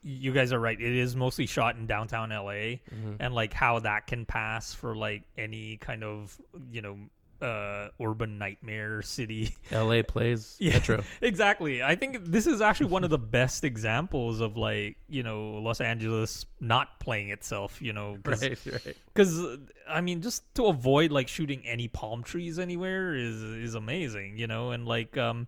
You 0.00 0.32
guys 0.32 0.52
are 0.52 0.60
right. 0.60 0.80
It 0.80 0.94
is 0.96 1.16
mostly 1.16 1.46
shot 1.46 1.76
in 1.76 1.86
downtown 1.86 2.30
LA, 2.30 2.52
Mm-hmm. 2.92 3.14
and 3.20 3.34
like 3.34 3.52
how 3.52 3.80
that 3.80 4.06
can 4.06 4.24
pass 4.26 4.72
for 4.72 4.94
like 4.96 5.22
any 5.36 5.76
kind 5.78 6.04
of 6.04 6.38
you 6.70 6.82
know 6.82 6.96
uh 7.40 7.88
urban 8.02 8.38
nightmare 8.38 9.00
city 9.02 9.54
L.A. 9.70 10.02
plays 10.14 10.56
Yeah. 10.58 10.74
Metro. 10.74 11.04
exactly. 11.20 11.82
I 11.82 11.94
think 11.94 12.24
this 12.24 12.46
is 12.46 12.60
actually 12.60 12.86
one 12.86 13.04
of 13.04 13.10
the 13.10 13.18
best 13.18 13.62
examples 13.64 14.40
of 14.40 14.56
like 14.56 14.96
you 15.08 15.22
know 15.22 15.52
Los 15.62 15.80
Angeles 15.80 16.46
not 16.60 16.98
playing 17.00 17.30
itself. 17.30 17.80
You 17.80 17.92
know, 17.92 18.16
because 18.22 18.42
right, 18.42 18.84
right. 19.16 19.58
I 19.88 20.00
mean, 20.00 20.20
just 20.22 20.42
to 20.56 20.66
avoid 20.66 21.12
like 21.12 21.28
shooting 21.28 21.62
any 21.66 21.88
palm 21.88 22.22
trees 22.22 22.58
anywhere 22.58 23.14
is 23.14 23.42
is 23.42 23.74
amazing. 23.74 24.38
You 24.38 24.46
know, 24.46 24.70
and 24.72 24.86
like 24.86 25.16
um. 25.16 25.46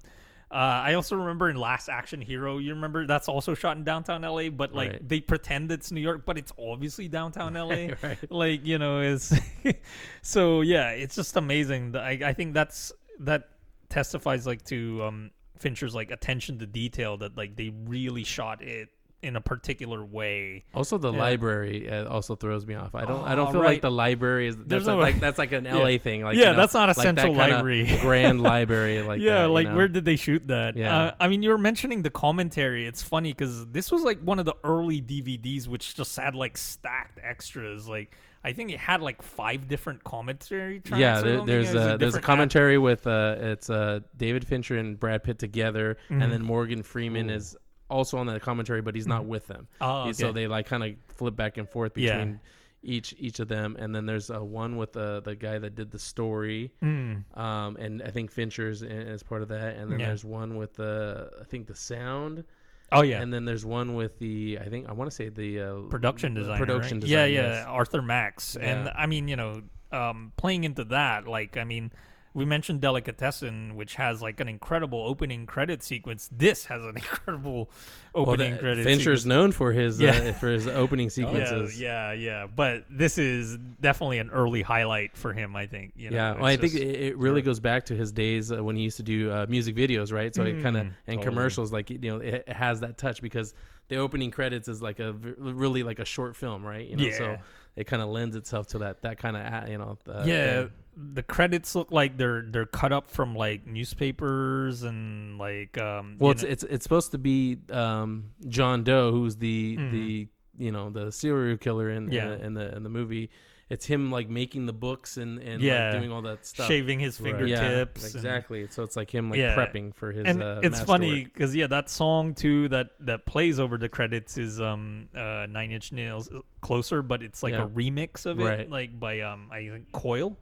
Uh, 0.51 0.55
I 0.85 0.95
also 0.95 1.15
remember 1.15 1.49
in 1.49 1.55
Last 1.57 1.89
Action 1.89 2.21
Hero, 2.21 2.59
you 2.59 2.75
remember 2.75 3.07
that's 3.07 3.29
also 3.29 3.55
shot 3.55 3.77
in 3.77 3.85
downtown 3.85 4.23
LA, 4.23 4.49
but 4.51 4.75
like 4.75 4.91
Right. 4.91 5.09
they 5.09 5.21
pretend 5.21 5.71
it's 5.71 5.93
New 5.93 6.01
York, 6.01 6.25
but 6.27 6.37
it's 6.37 6.53
obviously 6.59 7.07
downtown 7.07 7.55
LA. 7.55 7.95
right. 8.03 8.19
Like 8.31 8.67
you 8.67 8.79
know, 8.79 9.01
is 9.01 9.39
so 10.23 10.61
yeah, 10.63 10.91
it's 10.91 11.15
just 11.15 11.37
amazing. 11.37 11.95
I 11.97 12.19
I 12.25 12.33
think 12.33 12.55
that's 12.55 12.91
that 13.21 13.49
testifies 13.89 14.47
like 14.47 14.65
to 14.65 15.05
um 15.05 15.31
Fincher's 15.59 15.95
like 15.95 16.11
attention 16.11 16.59
to 16.59 16.67
detail 16.67 17.17
that 17.19 17.37
like 17.37 17.55
they 17.57 17.71
really 17.87 18.25
shot 18.25 18.63
it 18.63 18.89
in 19.23 19.37
a 19.37 19.41
particular 19.41 20.03
way. 20.05 20.65
Also, 20.75 20.97
the 20.97 21.13
Yeah. 21.13 21.19
library 21.19 21.91
uh, 21.91 22.09
also 22.09 22.37
throws 22.37 22.67
me 22.67 22.75
off. 22.75 22.95
I 22.95 23.05
don't. 23.05 23.23
I 23.27 23.35
don't 23.35 23.49
Oh, 23.49 23.53
feel 23.53 23.61
right. 23.61 23.69
like 23.73 23.83
the 23.83 23.91
library 23.91 24.47
is. 24.49 24.57
That's 24.57 24.69
There's 24.69 24.87
a- 24.87 24.95
like 24.95 25.21
that's 25.21 25.39
like 25.39 25.53
an 25.53 25.67
Yeah. 25.67 25.77
LA 25.77 25.99
thing. 25.99 26.23
Like 26.23 26.37
Yeah, 26.37 26.41
you 26.41 26.51
know, 26.53 26.57
that's 26.57 26.75
not 26.75 26.89
a 26.89 26.99
like 26.99 27.05
central 27.05 27.35
library. 27.35 27.87
grand 28.01 28.41
library. 28.43 29.03
Like 29.03 29.21
yeah, 29.21 29.43
that, 29.43 29.47
you 29.49 29.53
like 29.53 29.69
know? 29.69 29.77
where 29.77 29.89
did 29.89 30.05
they 30.05 30.17
shoot 30.17 30.47
that? 30.49 30.77
Yeah. 30.77 30.97
Uh, 30.97 31.15
I 31.21 31.29
mean, 31.29 31.43
you 31.43 31.51
were 31.51 31.59
mentioning 31.59 32.03
the 32.03 32.11
commentary. 32.11 32.87
It's 32.87 33.03
funny 33.03 33.33
because 33.33 33.67
this 33.67 33.93
was 33.93 34.03
like 34.03 34.21
one 34.21 34.39
of 34.39 34.47
the 34.47 34.55
early 34.65 35.03
DVDs 35.03 35.69
which 35.69 35.95
just 35.95 36.17
had 36.17 36.35
like 36.35 36.57
stacked 36.57 37.19
extras. 37.23 37.87
Like 37.87 38.17
I 38.43 38.55
think 38.55 38.71
it 38.73 38.79
had 38.79 39.03
like 39.03 39.21
five 39.21 39.69
different 39.69 40.03
commentary 40.03 40.81
tracks. 40.81 40.99
Yeah, 40.99 41.21
there, 41.21 41.45
there's 41.45 41.75
was 41.75 41.87
a 41.95 41.97
there's 41.99 42.15
a 42.15 42.23
commentary 42.23 42.79
with 42.79 43.07
uh 43.07 43.37
it's 43.39 43.69
uh 43.69 44.01
David 44.17 44.47
Fincher 44.47 44.79
and 44.79 44.99
Brad 44.99 45.23
Pitt 45.25 45.39
together, 45.39 45.99
Mhm. 46.09 46.23
and 46.23 46.33
then 46.33 46.43
Morgan 46.43 46.83
Freeman 46.83 47.29
is 47.29 47.55
also 47.91 48.17
on 48.19 48.27
the 48.27 48.41
commentary, 48.41 48.81
but 48.81 48.95
he's 48.95 49.07
not 49.07 49.25
with 49.27 49.47
them. 49.47 49.69
Oh, 49.81 50.07
He- 50.07 50.13
So 50.15 50.33
they 50.33 50.47
like 50.47 50.67
kind 50.67 50.83
of 50.85 50.95
flip 51.17 51.37
back 51.37 51.59
and 51.59 51.69
forth 51.69 51.97
Yeah. 51.99 52.19
between 52.19 52.41
each 52.83 53.15
each 53.19 53.41
of 53.41 53.49
them, 53.49 53.77
and 53.79 53.95
then 53.95 54.07
there's 54.07 54.31
uh, 54.31 54.43
one 54.43 54.77
with 54.79 54.93
the 54.95 55.21
the 55.21 55.35
guy 55.35 55.59
that 55.59 55.75
did 55.75 55.91
the 55.91 55.99
story, 55.99 56.73
Mm. 56.83 57.25
um, 57.37 57.77
and 57.77 58.03
I 58.03 58.11
think 58.11 58.31
Fincher's 58.31 58.81
in, 58.83 58.91
as 58.91 59.23
part 59.23 59.43
of 59.43 59.49
that, 59.49 59.77
and 59.77 59.93
then 59.93 60.01
Yeah. 60.01 60.07
there's 60.07 60.25
one 60.25 60.57
with 60.57 60.75
the 60.75 61.31
I 61.41 61.45
think 61.45 61.67
the 61.67 61.75
sound, 61.75 62.45
Oh 62.93 63.03
yeah, 63.03 63.21
and 63.21 63.33
then 63.35 63.45
there's 63.45 63.67
one 63.67 63.95
with 63.95 64.19
the 64.19 64.59
I 64.63 64.69
think 64.71 64.89
I 64.89 64.93
want 64.93 65.11
to 65.11 65.15
say 65.15 65.29
the 65.29 65.61
uh, 65.61 65.81
production 65.91 66.33
the 66.35 66.41
designer. 66.41 66.59
production 66.65 66.97
right? 66.97 67.01
design. 67.03 67.19
Yeah, 67.33 67.43
yeah, 67.43 67.49
yes. 67.59 67.67
Arthur 67.67 68.01
Max. 68.03 68.57
And 68.57 68.89
I 68.89 69.05
mean, 69.07 69.29
you 69.29 69.37
know, 69.37 69.63
um, 69.93 70.33
playing 70.39 70.65
into 70.65 70.85
that, 70.85 71.27
like, 71.29 71.57
I 71.59 71.65
mean, 71.65 71.93
we 72.33 72.45
mentioned 72.45 72.81
Delicatessen, 72.81 73.75
which 73.75 73.97
has 73.97 74.23
like 74.23 74.39
an 74.41 74.49
incredible 74.49 75.05
opening 75.05 75.47
credit 75.47 75.83
sequence. 75.83 76.29
This 76.31 76.67
has 76.67 76.83
an 76.83 76.91
incredible 76.97 77.71
opening 78.15 78.53
the- 78.53 78.59
credit. 78.59 78.85
Fincher's 78.85 79.23
sequence. 79.23 79.27
known 79.27 79.53
for 79.53 79.73
his 79.73 80.01
Yeah. 80.01 80.11
uh, 80.11 80.33
for 80.35 80.49
his 80.49 80.67
opening 80.69 81.11
sequences. 81.19 81.81
yeah, 81.81 82.13
yeah. 82.13 82.47
But 82.55 82.85
this 82.89 83.19
is 83.19 83.57
definitely 83.81 84.19
an 84.19 84.31
early 84.31 84.63
highlight 84.63 85.17
for 85.17 85.33
him. 85.33 85.57
I 85.57 85.67
think. 85.67 85.93
You 85.97 86.11
know, 86.11 86.17
yeah, 86.17 86.35
well, 86.35 86.45
I 86.47 86.57
think 86.57 86.73
just- 86.73 86.85
it, 86.85 87.01
it 87.01 87.19
really 87.19 87.43
goes 87.43 87.59
back 87.61 87.87
to 87.87 87.97
his 87.97 88.13
days 88.13 88.53
uh, 88.53 88.63
when 88.63 88.77
he 88.77 88.83
used 88.83 88.99
to 88.99 89.03
do 89.03 89.31
uh, 89.31 89.47
music 89.49 89.75
videos, 89.75 90.13
right? 90.13 90.35
So 90.35 90.45
it 90.45 90.63
kind 90.63 90.77
of 90.77 90.81
Mm, 90.87 90.93
and 91.09 91.17
totally. 91.19 91.25
commercials, 91.25 91.73
like 91.73 91.91
you 91.91 91.99
know, 91.99 92.19
it, 92.19 92.45
it 92.47 92.53
has 92.53 92.81
that 92.81 92.97
touch 92.97 93.21
because 93.21 93.55
the 93.89 93.97
opening 93.97 94.31
credits 94.31 94.69
is 94.69 94.81
like 94.81 95.01
a 95.01 95.13
really 95.13 95.83
like 95.83 95.99
a 95.99 96.05
short 96.05 96.37
film, 96.37 96.65
right? 96.65 96.87
You 96.87 96.97
know, 96.97 97.05
Yeah. 97.05 97.19
so 97.19 97.39
it 97.77 97.85
kind 97.87 98.03
of 98.03 98.09
lends 98.09 98.37
itself 98.37 98.67
to 98.69 98.79
that 98.79 99.03
that 99.03 99.19
kind 99.19 99.37
of 99.37 99.69
you 99.69 99.79
know. 99.79 99.99
Uh, 100.09 100.25
yeah, 100.27 100.63
thing. 100.63 100.71
the 101.15 101.23
credits 101.23 101.75
look 101.75 101.91
like 101.93 102.17
they're 102.17 102.43
they're 102.43 102.67
cut 102.67 102.93
up 102.93 103.09
from 103.11 103.35
like 103.35 103.67
newspapers 103.67 104.83
and 104.83 105.39
like 105.39 105.79
um. 105.79 106.17
Well, 106.19 106.33
it's 106.33 106.43
know- 106.43 106.49
it's 106.51 106.65
it's 106.65 106.83
supposed 106.83 107.13
to 107.13 107.19
be 107.19 107.59
um, 107.71 108.31
John 108.49 108.85
Doe, 108.85 109.11
who's 109.13 109.37
the 109.37 109.77
Mhm. 109.77 109.91
the 109.93 110.29
you 110.59 110.73
know 110.73 110.91
the 110.91 111.11
serial 111.13 111.57
killer 111.57 111.91
in 111.91 112.11
Yeah. 112.11 112.25
in, 112.25 112.31
the, 112.31 112.45
in 112.47 112.55
the 112.55 112.77
in 112.77 112.83
the 112.83 112.91
movie. 112.91 113.31
It's 113.71 113.87
him 113.87 114.11
like 114.11 114.29
making 114.29 114.67
the 114.67 114.73
books 114.73 115.17
and 115.17 115.39
and 115.39 115.63
Yeah. 115.63 115.91
like, 115.91 116.01
doing 116.01 116.13
all 116.13 116.23
that 116.23 116.45
stuff. 116.45 116.67
shaving 116.67 116.99
his 116.99 117.21
Right. 117.21 117.31
fingertips. 117.37 118.03
Yeah, 118.03 118.07
and- 118.09 118.15
exactly. 118.17 118.67
So 118.69 118.83
it's 118.83 118.97
like 118.97 119.11
him 119.11 119.31
like 119.31 119.39
Yeah. 119.39 119.55
prepping 119.55 119.95
for 119.95 120.11
his. 120.13 120.25
and 120.27 120.43
uh, 120.43 120.61
it's 120.63 120.81
funny 120.81 121.25
because 121.25 121.55
yeah, 121.55 121.69
that 121.69 121.89
song 121.89 122.35
too 122.35 122.69
that 122.69 122.91
that 123.01 123.27
plays 123.27 123.61
over 123.61 123.79
the 123.79 123.89
credits 123.89 124.37
is 124.37 124.61
um 124.61 125.09
uh 125.15 125.47
Nine 125.49 125.71
Inch 125.71 125.93
Nails 125.93 126.31
uh, 126.33 126.41
closer, 126.61 127.01
but 127.01 127.23
it's 127.23 127.43
like 127.45 127.53
Yeah. 127.55 127.65
a 127.65 127.69
remix 127.69 128.27
of 128.27 128.41
it, 128.41 128.45
Right. 128.45 128.69
like 128.71 128.99
by 128.99 129.21
um 129.21 129.49
I 129.53 129.69
think 129.69 129.93
Coil. 129.93 130.37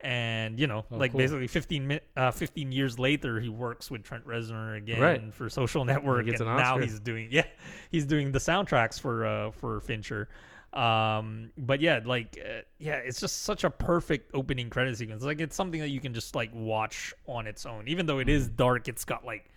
And 0.00 0.58
you 0.58 0.66
know, 0.66 0.84
Oh, 0.90 0.96
like 0.96 1.12
cool. 1.12 1.18
basically 1.18 1.46
15, 1.46 2.00
uh, 2.16 2.32
15 2.32 2.72
years 2.72 2.98
later, 2.98 3.38
he 3.38 3.48
works 3.48 3.88
with 3.88 4.02
Trent 4.02 4.26
Reznor 4.26 4.76
again 4.76 5.00
Right. 5.00 5.32
for 5.34 5.48
Social 5.48 5.84
Network, 5.84 6.26
and 6.26 6.40
an 6.40 6.46
now 6.46 6.78
he's 6.78 6.98
doing 6.98 7.28
yeah, 7.30 7.44
he's 7.90 8.04
doing 8.04 8.32
the 8.32 8.40
soundtracks 8.40 8.98
for 9.00 9.24
uh 9.26 9.50
for 9.52 9.78
Fincher. 9.80 10.28
Um, 10.72 11.50
but 11.58 11.80
yeah, 11.80 12.00
like 12.04 12.38
uh, 12.42 12.62
yeah, 12.78 12.94
it's 12.94 13.20
just 13.20 13.42
such 13.42 13.64
a 13.64 13.70
perfect 13.70 14.30
opening 14.34 14.70
credit 14.70 14.96
sequence. 14.96 15.22
Like 15.22 15.40
it's 15.40 15.54
something 15.54 15.80
that 15.80 15.90
you 15.90 16.00
can 16.00 16.14
just 16.14 16.34
like 16.34 16.50
watch 16.54 17.12
on 17.26 17.46
its 17.46 17.66
own, 17.66 17.88
even 17.88 18.06
though 18.06 18.20
it 18.20 18.28
is 18.28 18.48
dark. 18.48 18.88
It's 18.88 19.04
got 19.04 19.24
like 19.24 19.50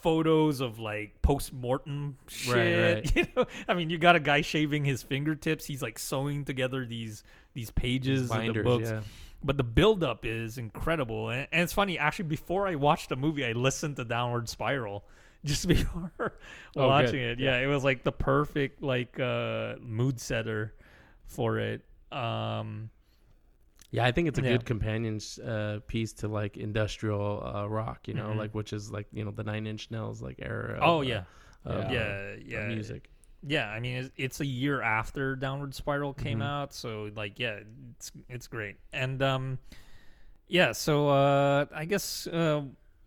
photos 0.00 0.60
of 0.60 0.78
like 0.78 1.20
post 1.22 1.52
mortem 1.52 2.16
shit. 2.26 2.54
Right, 2.54 2.94
right. 2.94 3.16
You 3.16 3.26
know, 3.36 3.46
I 3.68 3.74
mean, 3.74 3.90
you 3.90 3.98
got 3.98 4.16
a 4.16 4.20
guy 4.20 4.40
shaving 4.40 4.84
his 4.84 5.02
fingertips. 5.02 5.66
He's 5.66 5.82
like 5.82 5.98
sewing 5.98 6.44
together 6.44 6.86
these 6.86 7.22
these 7.52 7.70
pages 7.70 8.22
of 8.22 8.28
the 8.28 8.34
Binders, 8.34 8.64
books. 8.64 8.90
yeah. 8.90 9.00
But 9.44 9.56
the 9.56 9.64
build 9.64 10.04
up 10.04 10.24
is 10.24 10.56
incredible, 10.56 11.28
and, 11.28 11.48
and 11.52 11.62
it's 11.62 11.72
funny. 11.72 11.98
Actually, 11.98 12.28
before 12.28 12.66
I 12.66 12.76
watched 12.76 13.10
the 13.10 13.16
movie, 13.16 13.44
I 13.44 13.52
listened 13.52 13.96
to 13.96 14.04
Downward 14.04 14.48
Spiral 14.48 15.04
just 15.44 15.66
before 15.68 16.12
Oh, 16.76 16.88
watching 16.88 17.20
good. 17.20 17.20
it. 17.20 17.38
Yeah, 17.40 17.58
it 17.58 17.66
was 17.66 17.84
like 17.84 18.04
the 18.04 18.12
perfect 18.12 18.82
like 18.82 19.18
uh 19.20 19.76
mood 19.80 20.20
setter 20.20 20.74
for 21.26 21.58
it. 21.58 21.84
Um, 22.12 22.90
Yeah, 23.90 24.04
I 24.06 24.12
think 24.12 24.28
it's 24.28 24.38
a 24.38 24.42
Yeah. 24.42 24.48
good 24.52 24.64
companion 24.64 25.20
uh, 25.44 25.80
piece 25.86 26.12
to 26.14 26.28
like 26.28 26.56
industrial 26.56 27.42
uh, 27.44 27.66
rock, 27.68 28.08
you 28.08 28.14
know, 28.14 28.32
Mhm. 28.32 28.38
like 28.38 28.54
which 28.54 28.72
is 28.72 28.90
like 28.90 29.06
you 29.12 29.24
know 29.24 29.30
the 29.30 29.44
Nine 29.44 29.66
Inch 29.66 29.90
Nails 29.90 30.22
like 30.22 30.38
era. 30.40 30.78
Of, 30.78 30.84
oh 30.84 31.00
uh, 31.02 31.04
yeah, 31.04 31.24
of, 31.64 31.90
yeah, 31.90 32.00
uh, 32.00 32.36
yeah, 32.44 32.60
music. 32.64 33.10
Yeah, 33.44 33.68
I 33.68 33.80
mean, 33.80 33.96
it's, 33.96 34.10
it's 34.16 34.40
a 34.40 34.46
year 34.46 34.80
after 34.82 35.36
Downward 35.36 35.74
Spiral 35.74 36.14
came 36.14 36.38
Mhm. 36.38 36.42
out, 36.42 36.72
so 36.72 37.10
like, 37.16 37.38
yeah, 37.38 37.60
it's 37.98 38.12
it's 38.28 38.46
great, 38.46 38.76
and 38.92 39.20
um, 39.22 39.58
yeah, 40.48 40.72
so 40.72 41.08
uh, 41.08 41.66
I 41.74 41.84
guess 41.86 42.26
uh, 42.28 42.62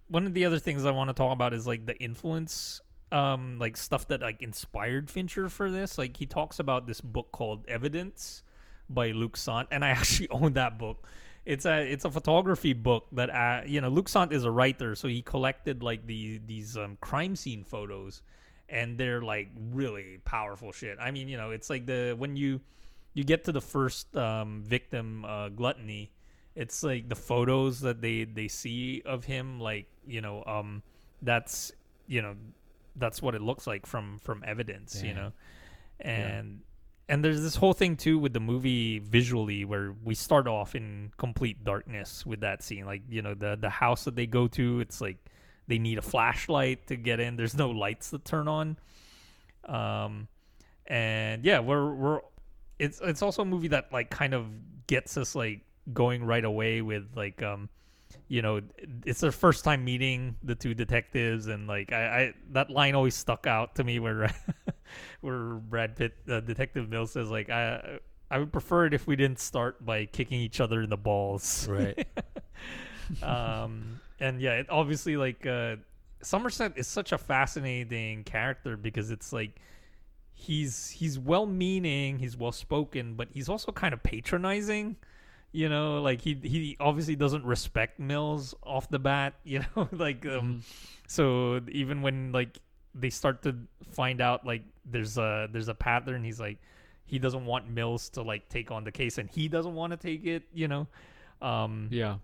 one 0.08 0.26
of 0.26 0.34
the 0.34 0.46
other 0.46 0.60
things 0.60 0.86
I 0.86 0.92
want 0.92 1.10
to 1.10 1.14
talk 1.14 1.34
about 1.34 1.54
is 1.54 1.66
like 1.66 1.86
the 1.86 1.98
influence, 1.98 2.82
um, 3.12 3.58
like 3.60 3.78
stuff 3.78 4.08
that 4.10 4.22
like 4.22 4.42
inspired 4.42 5.10
Fincher 5.10 5.50
for 5.50 5.72
this. 5.72 5.98
Like 5.98 6.18
he 6.18 6.26
talks 6.26 6.60
about 6.60 6.88
this 6.88 7.02
book 7.02 7.32
called 7.32 7.66
Evidence 7.68 8.44
by 8.90 9.12
Luc 9.12 9.38
Sante, 9.38 9.68
and 9.72 9.84
I 9.84 9.90
actually 9.92 10.30
own 10.30 10.54
that 10.54 10.78
book. 10.78 11.08
It's 11.46 11.66
a 11.66 11.82
it's 11.82 12.06
a 12.06 12.12
photography 12.12 12.74
book 12.74 13.06
that 13.12 13.30
uh, 13.30 13.62
you 13.66 13.82
know 13.82 13.90
Luc 13.90 14.10
Sante 14.10 14.36
is 14.36 14.46
a 14.46 14.52
writer, 14.52 14.96
so 14.96 15.08
he 15.08 15.22
collected 15.22 15.84
like 15.84 16.06
the 16.08 16.40
these 16.46 16.78
um, 16.78 16.98
crime 17.02 17.36
scene 17.36 17.64
photos, 17.64 18.22
and 18.70 18.98
they're 18.98 19.22
like 19.22 19.50
really 19.72 20.20
powerful 20.26 20.72
shit. 20.72 20.98
I 21.00 21.12
mean, 21.12 21.28
you 21.28 21.38
know, 21.38 21.52
it's 21.52 21.70
like 21.70 21.86
the 21.86 22.16
when 22.18 22.36
you 22.36 22.62
you 23.14 23.24
get 23.24 23.44
to 23.46 23.52
the 23.52 23.62
first 23.62 24.16
um, 24.16 24.64
victim 24.66 25.24
uh, 25.24 25.50
gluttony, 25.50 26.12
it's 26.56 26.84
like 26.84 27.10
the 27.10 27.16
photos 27.16 27.80
that 27.82 28.02
they 28.02 28.24
they 28.24 28.48
see 28.48 29.04
of 29.06 29.26
him, 29.26 29.60
like 29.60 29.86
you 30.08 30.22
know, 30.22 30.44
um, 30.46 30.84
that's 31.22 31.72
you 32.08 32.22
know, 32.22 32.36
that's 32.96 33.22
what 33.22 33.36
it 33.36 33.42
looks 33.42 33.68
like 33.68 33.86
from 33.86 34.20
from 34.20 34.44
evidence, 34.46 35.02
you 35.04 35.14
know, 35.14 35.32
and 36.00 36.62
and 37.08 37.24
there's 37.24 37.42
this 37.42 37.56
whole 37.56 37.74
thing 37.74 37.96
too 37.96 38.18
with 38.18 38.34
the 38.34 38.40
movie 38.40 39.00
visually 39.00 39.64
where 39.66 39.94
we 40.04 40.16
start 40.16 40.48
off 40.48 40.76
in 40.76 41.12
complete 41.18 41.64
darkness 41.64 42.26
with 42.26 42.40
that 42.42 42.64
scene. 42.64 42.86
Like 42.86 43.04
you 43.10 43.22
know 43.22 43.34
the 43.34 43.58
the 43.60 43.70
house 43.70 44.06
that 44.06 44.16
they 44.16 44.26
go 44.26 44.48
to 44.50 44.80
it's 44.80 45.02
like 45.02 45.18
they 45.68 45.78
need 45.78 45.98
a 45.98 46.02
flashlight 46.02 46.88
to 46.88 46.96
get 46.96 47.20
in. 47.20 47.36
There's 47.36 47.56
no 47.56 47.70
lights 47.72 48.10
that 48.12 48.26
turn 48.26 48.48
on. 48.48 48.78
Um 49.68 50.28
and 50.88 51.44
yeah 51.44 51.60
we're 51.60 51.94
we're 51.94 52.22
it's 52.78 53.00
it's 53.02 53.22
also 53.22 53.42
a 53.42 53.46
movie 53.46 53.70
that 53.70 53.92
like 53.92 54.10
kind 54.10 54.34
of 54.34 54.46
gets 54.88 55.18
us 55.18 55.36
like 55.36 55.62
going 55.94 56.24
right 56.24 56.46
away 56.46 56.82
with 56.82 57.08
like 57.16 57.42
um 57.44 57.70
you 58.28 58.42
know, 58.42 58.62
it's 59.06 59.20
their 59.22 59.32
first 59.32 59.64
time 59.64 59.84
meeting 59.86 60.36
the 60.44 60.56
two 60.56 60.74
detectives, 60.74 61.48
and 61.48 61.68
like 61.68 61.92
I, 61.92 62.06
I 62.06 62.34
that 62.52 62.70
line 62.70 62.96
always 62.96 63.16
stuck 63.16 63.46
out 63.46 63.76
to 63.76 63.84
me 63.84 64.00
where 64.00 64.34
where 65.22 65.56
Brad 65.56 65.96
Pitt, 65.96 66.16
uh, 66.30 66.40
Detective 66.40 66.90
Mills 66.90 67.12
says 67.12 67.30
like 67.30 67.50
I 67.50 68.00
I 68.32 68.40
would 68.40 68.52
prefer 68.52 68.88
it 68.88 68.94
if 68.94 69.06
we 69.06 69.16
didn't 69.16 69.40
start 69.40 69.86
by 69.86 70.06
kicking 70.06 70.40
each 70.42 70.60
other 70.60 70.82
in 70.82 70.90
the 70.90 70.98
balls. 70.98 71.68
Right. 71.68 72.08
um, 73.24 74.02
and 74.20 74.42
yeah, 74.42 74.54
it 74.54 74.68
obviously 74.70 75.18
like 75.18 75.46
uh, 75.46 75.76
Somerset 76.22 76.74
is 76.78 76.88
such 76.88 77.12
a 77.12 77.18
fascinating 77.18 78.24
character 78.24 78.78
because 78.78 79.12
it's 79.12 79.32
like 79.32 79.60
he's 80.34 80.90
he's 80.90 81.20
well 81.20 81.46
meaning, 81.46 82.18
he's 82.18 82.36
well 82.36 82.52
spoken, 82.52 83.14
but 83.14 83.28
he's 83.32 83.50
also 83.50 83.72
kind 83.72 83.94
of 83.94 84.02
patronizing. 84.02 84.96
You 85.56 85.70
know, 85.70 86.02
like 86.02 86.20
he 86.20 86.34
he 86.44 86.76
obviously 86.82 87.16
doesn't 87.16 87.46
respect 87.46 87.98
Mills 87.98 88.54
off 88.62 88.90
the 88.90 89.00
bat. 89.00 89.36
You 89.46 89.64
know, 89.76 89.88
like 89.92 90.26
um, 90.26 90.64
so 91.08 91.62
even 91.72 92.02
when 92.02 92.34
like 92.34 92.60
they 92.94 93.10
start 93.10 93.44
to 93.44 93.56
find 93.92 94.20
out 94.20 94.46
like 94.46 94.64
there's 94.86 95.18
a 95.18 95.48
there's 95.52 95.70
a 95.70 95.74
pattern, 95.74 96.24
he's 96.24 96.40
like 96.40 96.58
he 97.06 97.20
doesn't 97.20 97.46
want 97.46 97.70
Mills 97.70 98.10
to 98.10 98.22
like 98.22 98.50
take 98.50 98.70
on 98.70 98.84
the 98.84 98.92
case, 98.92 99.18
and 99.18 99.30
he 99.30 99.48
doesn't 99.48 99.74
want 99.74 99.92
to 99.92 99.98
take 99.98 100.26
it. 100.26 100.44
You 100.54 100.68
know, 100.68 100.88
um, 101.42 101.88
Yeah. 101.90 102.18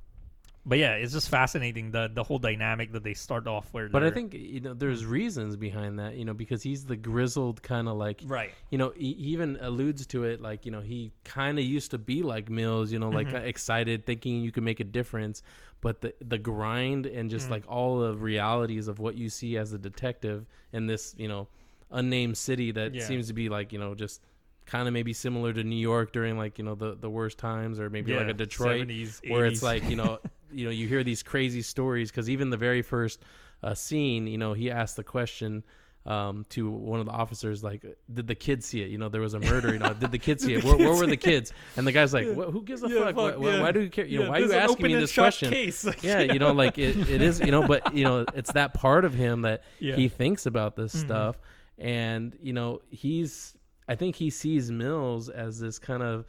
But 0.65 0.77
yeah, 0.77 0.93
it's 0.93 1.14
just 1.14 1.30
fascinating 1.30 1.91
the 1.91 2.09
the 2.14 2.23
whole 2.23 2.38
dynamic 2.40 2.91
that 2.91 3.03
they 3.03 3.14
start 3.14 3.48
off 3.48 3.67
where. 3.72 3.90
But 3.90 4.03
I 4.03 4.11
think 4.11 4.33
you 4.33 4.59
know 4.59 4.73
there's 4.73 5.06
reasons 5.06 5.56
behind 5.56 5.99
that, 5.99 6.15
you 6.15 6.25
know, 6.25 6.33
because 6.33 6.61
he's 6.61 6.85
the 6.85 6.95
grizzled 6.95 7.64
kind 7.64 7.88
of 7.88 7.98
like 7.98 8.22
right, 8.25 8.51
you 8.69 8.77
know, 8.77 8.91
he 8.95 9.14
he 9.14 9.30
even 9.31 9.57
alludes 9.61 10.06
to 10.07 10.23
it 10.25 10.40
like, 10.41 10.65
you 10.65 10.72
know, 10.72 10.81
he 10.81 11.11
kind 11.23 11.57
of 11.57 11.65
used 11.65 11.91
to 11.91 11.98
be 11.98 12.22
like 12.22 12.49
Mills, 12.49 12.91
you 12.91 12.99
know, 12.99 13.09
like 13.09 13.33
uh, 13.33 13.38
excited, 13.38 14.06
thinking 14.06 14.41
you 14.41 14.51
could 14.51 14.64
make 14.64 14.80
a 14.80 14.83
difference. 14.85 15.41
But 15.81 16.01
the 16.01 16.14
the 16.22 16.38
grind 16.38 17.07
and 17.07 17.30
just 17.31 17.49
like 17.49 17.64
all 17.67 17.99
the 17.99 18.15
realities 18.15 18.88
of 18.88 18.99
what 18.99 19.15
you 19.15 19.30
see 19.30 19.57
as 19.57 19.73
a 19.73 19.80
detective 19.80 20.45
in 20.72 20.85
this, 20.85 21.15
you 21.17 21.27
know, 21.27 21.48
unnamed 21.90 22.38
city 22.38 22.72
that 22.72 22.93
Yeah. 22.93 23.06
seems 23.06 23.27
to 23.27 23.33
be 23.33 23.49
like, 23.49 23.73
you 23.73 23.80
know, 23.80 23.95
just 23.95 24.22
kind 24.67 24.88
of 24.88 24.93
maybe 24.93 25.11
similar 25.11 25.51
to 25.53 25.64
New 25.64 25.75
York 25.75 26.14
during 26.14 26.38
like, 26.38 26.59
you 26.59 26.64
know, 26.64 26.75
the, 26.75 26.95
the 26.95 27.09
worst 27.09 27.40
times 27.40 27.80
or 27.80 27.90
maybe 27.90 28.14
like 28.14 28.27
a 28.30 28.33
Detroit 28.33 28.88
70s, 28.88 29.19
where 29.27 29.45
it's 29.48 29.64
like, 29.64 29.90
you 29.90 29.95
know, 29.95 30.19
you 30.53 30.65
know, 30.65 30.71
you 30.71 30.88
hear 30.88 31.03
these 31.03 31.23
crazy 31.23 31.61
stories 31.61 32.11
because 32.11 32.30
even 32.30 32.49
the 32.49 32.57
very 32.57 32.81
first 32.81 33.21
uh, 33.63 33.73
scene, 33.73 34.27
you 34.27 34.38
know, 34.38 34.53
he 34.53 34.69
asked 34.71 34.95
the 34.95 35.03
question 35.03 35.63
um, 36.05 36.47
to 36.49 36.67
one 36.69 36.99
of 36.99 37.05
the 37.05 37.11
officers, 37.11 37.63
like, 37.63 37.85
"Did 38.11 38.25
the 38.25 38.33
kids 38.33 38.65
see 38.65 38.81
it? 38.81 38.89
You 38.89 38.97
know, 38.97 39.07
there 39.07 39.21
was 39.21 39.35
a 39.35 39.39
murder. 39.39 39.71
You 39.71 39.77
know, 39.77 39.93
did 39.93 40.11
the 40.11 40.17
kids 40.17 40.43
see 40.45 40.55
it? 40.55 40.63
Where, 40.63 40.75
where 40.75 40.95
were 40.95 41.05
the 41.05 41.15
kids?" 41.15 41.53
And 41.77 41.85
the 41.85 41.91
guy's 41.91 42.11
like, 42.11 42.27
"What- 42.33 42.49
"Who 42.49 42.63
gives 42.63 42.81
a 42.81 42.88
Yeah, 42.89 43.05
fuck? 43.05 43.15
Why, 43.15 43.31
fuck, 43.31 43.39
why- 43.39 43.49
yeah. 43.51 43.61
why 43.61 43.71
do 43.71 43.81
you 43.81 43.89
care? 43.91 44.05
You 44.05 44.23
know, 44.23 44.30
why 44.31 44.38
are 44.38 44.41
you 44.41 44.53
asking 44.53 44.88
me 44.88 44.95
this 44.95 45.13
question?" 45.13 45.51
Like, 45.51 46.01
yeah, 46.03 46.21
you 46.21 46.39
know, 46.39 46.53
like 46.53 46.80
it, 46.80 46.97
it 47.07 47.21
is, 47.21 47.39
you 47.39 47.51
know, 47.51 47.67
but 47.67 47.93
you 47.93 48.03
know, 48.03 48.25
it's 48.33 48.51
that 48.53 48.73
part 48.73 49.05
of 49.05 49.13
him 49.13 49.43
that 49.43 49.63
Yeah. 49.80 49.95
he 49.95 50.07
thinks 50.09 50.47
about 50.47 50.75
this 50.75 50.95
Mm-hmm. 50.95 51.05
stuff, 51.05 51.35
and 51.77 52.35
you 52.41 52.53
know, 52.53 52.81
he's, 52.89 53.55
I 53.88 53.93
think 53.95 54.15
he 54.15 54.31
sees 54.31 54.71
Mills 54.71 55.30
as 55.30 55.59
this 55.59 55.77
kind 55.77 56.01
of, 56.01 56.25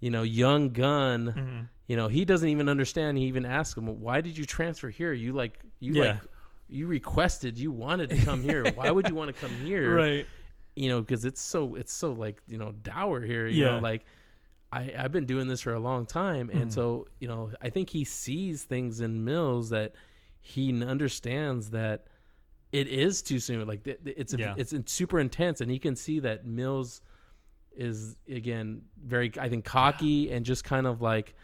you 0.00 0.10
know, 0.10 0.22
young 0.22 0.70
gun. 0.70 1.34
Mm-hmm. 1.36 1.60
You 1.88 1.96
know, 1.96 2.08
he 2.08 2.24
doesn't 2.24 2.48
even 2.48 2.68
understand. 2.68 3.16
He 3.18 3.24
even 3.24 3.44
asks 3.46 3.76
him, 3.78 3.86
"Why 4.00 4.20
did 4.20 4.36
you 4.36 4.44
transfer 4.44 4.88
here? 4.90 5.12
You 5.12 5.32
like, 5.32 5.58
you 5.80 5.94
Yeah. 5.94 6.02
like." 6.02 6.18
You 6.68 6.88
requested, 6.88 7.56
you 7.60 7.70
wanted 7.70 8.10
to 8.10 8.16
come 8.16 8.42
here. 8.42 8.68
Why 8.72 8.90
would 8.90 9.08
you 9.08 9.14
want 9.14 9.32
to 9.32 9.40
come 9.40 9.54
here? 9.64 9.94
right, 9.94 10.26
you 10.74 10.88
know, 10.88 11.00
because 11.00 11.24
it's 11.24 11.40
so 11.40 11.76
it's 11.76 11.92
so 11.92 12.10
like 12.12 12.42
you 12.48 12.58
know 12.58 12.72
dour 12.82 13.20
here. 13.20 13.46
You 13.46 13.64
Yeah. 13.66 13.70
know, 13.74 13.78
like 13.78 14.04
I 14.72 14.92
I've 14.98 15.12
been 15.12 15.26
doing 15.26 15.46
this 15.46 15.60
for 15.60 15.74
a 15.74 15.78
long 15.78 16.06
time, 16.06 16.48
Mm-hmm. 16.48 16.58
and 16.62 16.72
so 16.72 17.06
you 17.20 17.28
know 17.28 17.52
I 17.62 17.70
think 17.70 17.88
he 17.90 18.02
sees 18.02 18.64
things 18.64 19.00
in 19.00 19.24
Mills 19.24 19.70
that 19.70 19.94
he 20.40 20.82
understands 20.82 21.70
that 21.70 22.08
it 22.72 22.88
is 22.88 23.22
too 23.22 23.38
soon. 23.38 23.64
Like 23.64 23.86
it's 23.86 24.34
Yeah. 24.36 24.54
it's 24.56 24.74
super 24.92 25.20
intense, 25.20 25.60
and 25.60 25.70
he 25.70 25.78
can 25.78 25.94
see 25.94 26.18
that 26.18 26.44
Mills 26.46 27.00
is 27.76 28.16
again 28.30 28.82
very 29.04 29.32
I 29.40 29.48
think 29.48 29.64
cocky 29.64 30.30
and 30.32 30.44
just 30.44 30.64
kind 30.64 30.86
of 30.86 31.00
like. 31.02 31.34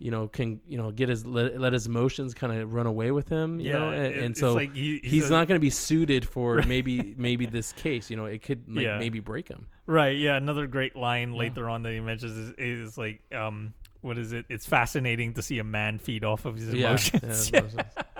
You 0.00 0.10
know, 0.10 0.26
can 0.26 0.60
you 0.66 0.76
know 0.76 0.90
get 0.90 1.08
his 1.08 1.24
let, 1.24 1.58
let 1.58 1.72
his 1.72 1.86
emotions 1.86 2.34
kind 2.34 2.52
of 2.52 2.74
run 2.74 2.86
away 2.86 3.12
with 3.12 3.28
him? 3.28 3.60
You 3.60 3.70
Yeah, 3.70 3.78
know, 3.78 3.90
and, 3.90 4.04
it- 4.06 4.22
and 4.24 4.36
so 4.36 4.52
like 4.52 4.74
he- 4.74 4.98
he's 5.00 5.10
he's 5.12 5.26
a- 5.28 5.32
not 5.32 5.46
going 5.46 5.54
to 5.56 5.60
be 5.62 5.70
suited 5.70 6.28
for 6.28 6.60
maybe 6.66 7.14
maybe 7.16 7.46
this 7.46 7.72
case. 7.72 8.10
You 8.10 8.16
know, 8.16 8.24
it 8.24 8.42
could 8.42 8.64
like, 8.68 8.84
Yeah. 8.84 8.98
maybe 8.98 9.20
break 9.20 9.48
him. 9.48 9.68
right. 9.86 10.16
Yeah, 10.18 10.36
another 10.36 10.66
great 10.66 10.96
line 10.96 11.32
later 11.32 11.70
on 11.70 11.84
that 11.84 11.92
he 11.92 12.00
mentions 12.00 12.36
is, 12.36 12.54
is 12.58 12.98
like, 12.98 13.20
um, 13.32 13.72
what 14.00 14.18
is 14.18 14.32
it? 14.32 14.46
It's 14.50 14.66
fascinating 14.66 15.34
to 15.34 15.42
see 15.42 15.60
a 15.60 15.64
man 15.64 15.98
feed 16.00 16.24
off 16.24 16.44
of 16.44 16.56
his 16.56 16.74
emotions. 16.74 17.50
Yeah, 17.52 17.60
emotions. 17.60 17.80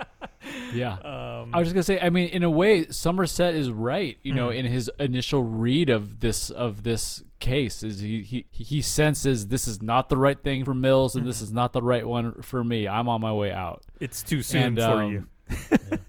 Yeah. 0.73 0.93
um, 0.93 1.51
I 1.53 1.59
was 1.59 1.67
just 1.67 1.73
gonna 1.73 1.83
say. 1.83 1.99
I 1.99 2.09
mean, 2.09 2.29
in 2.29 2.43
a 2.43 2.49
way, 2.49 2.87
Somerset 2.87 3.53
is 3.55 3.71
right. 3.71 4.17
You 4.23 4.33
know, 4.33 4.49
in 4.49 4.65
his 4.65 4.89
initial 4.99 5.43
read 5.43 5.89
of 5.89 6.19
this 6.19 6.49
of 6.49 6.83
this 6.83 7.23
case, 7.39 7.83
is 7.83 7.99
he 7.99 8.21
he 8.23 8.45
he 8.51 8.81
senses 8.81 9.47
this 9.47 9.67
is 9.67 9.81
not 9.81 10.09
the 10.09 10.17
right 10.17 10.41
thing 10.41 10.65
for 10.65 10.73
Mills, 10.73 11.15
and 11.15 11.25
this 11.25 11.39
Hmm. 11.39 11.43
is 11.45 11.53
not 11.53 11.71
the 11.73 11.81
right 11.81 12.05
one 12.07 12.41
for 12.41 12.63
me. 12.63 12.87
I'm 12.87 13.07
on 13.09 13.21
my 13.21 13.31
way 13.33 13.51
out. 13.51 13.83
it's 13.99 14.21
too 14.23 14.41
soon 14.41 14.63
And, 14.63 14.77
for 14.77 14.83
um, 14.83 15.11
you. 15.11 15.27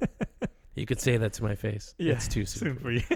You 0.75 0.84
could 0.84 1.00
say 1.00 1.16
that 1.16 1.33
to 1.34 1.42
my 1.42 1.55
face. 1.55 1.94
Yeah, 1.97 2.12
it's 2.15 2.28
too 2.28 2.44
soon. 2.44 2.76
for 2.78 2.91
you. 2.91 3.02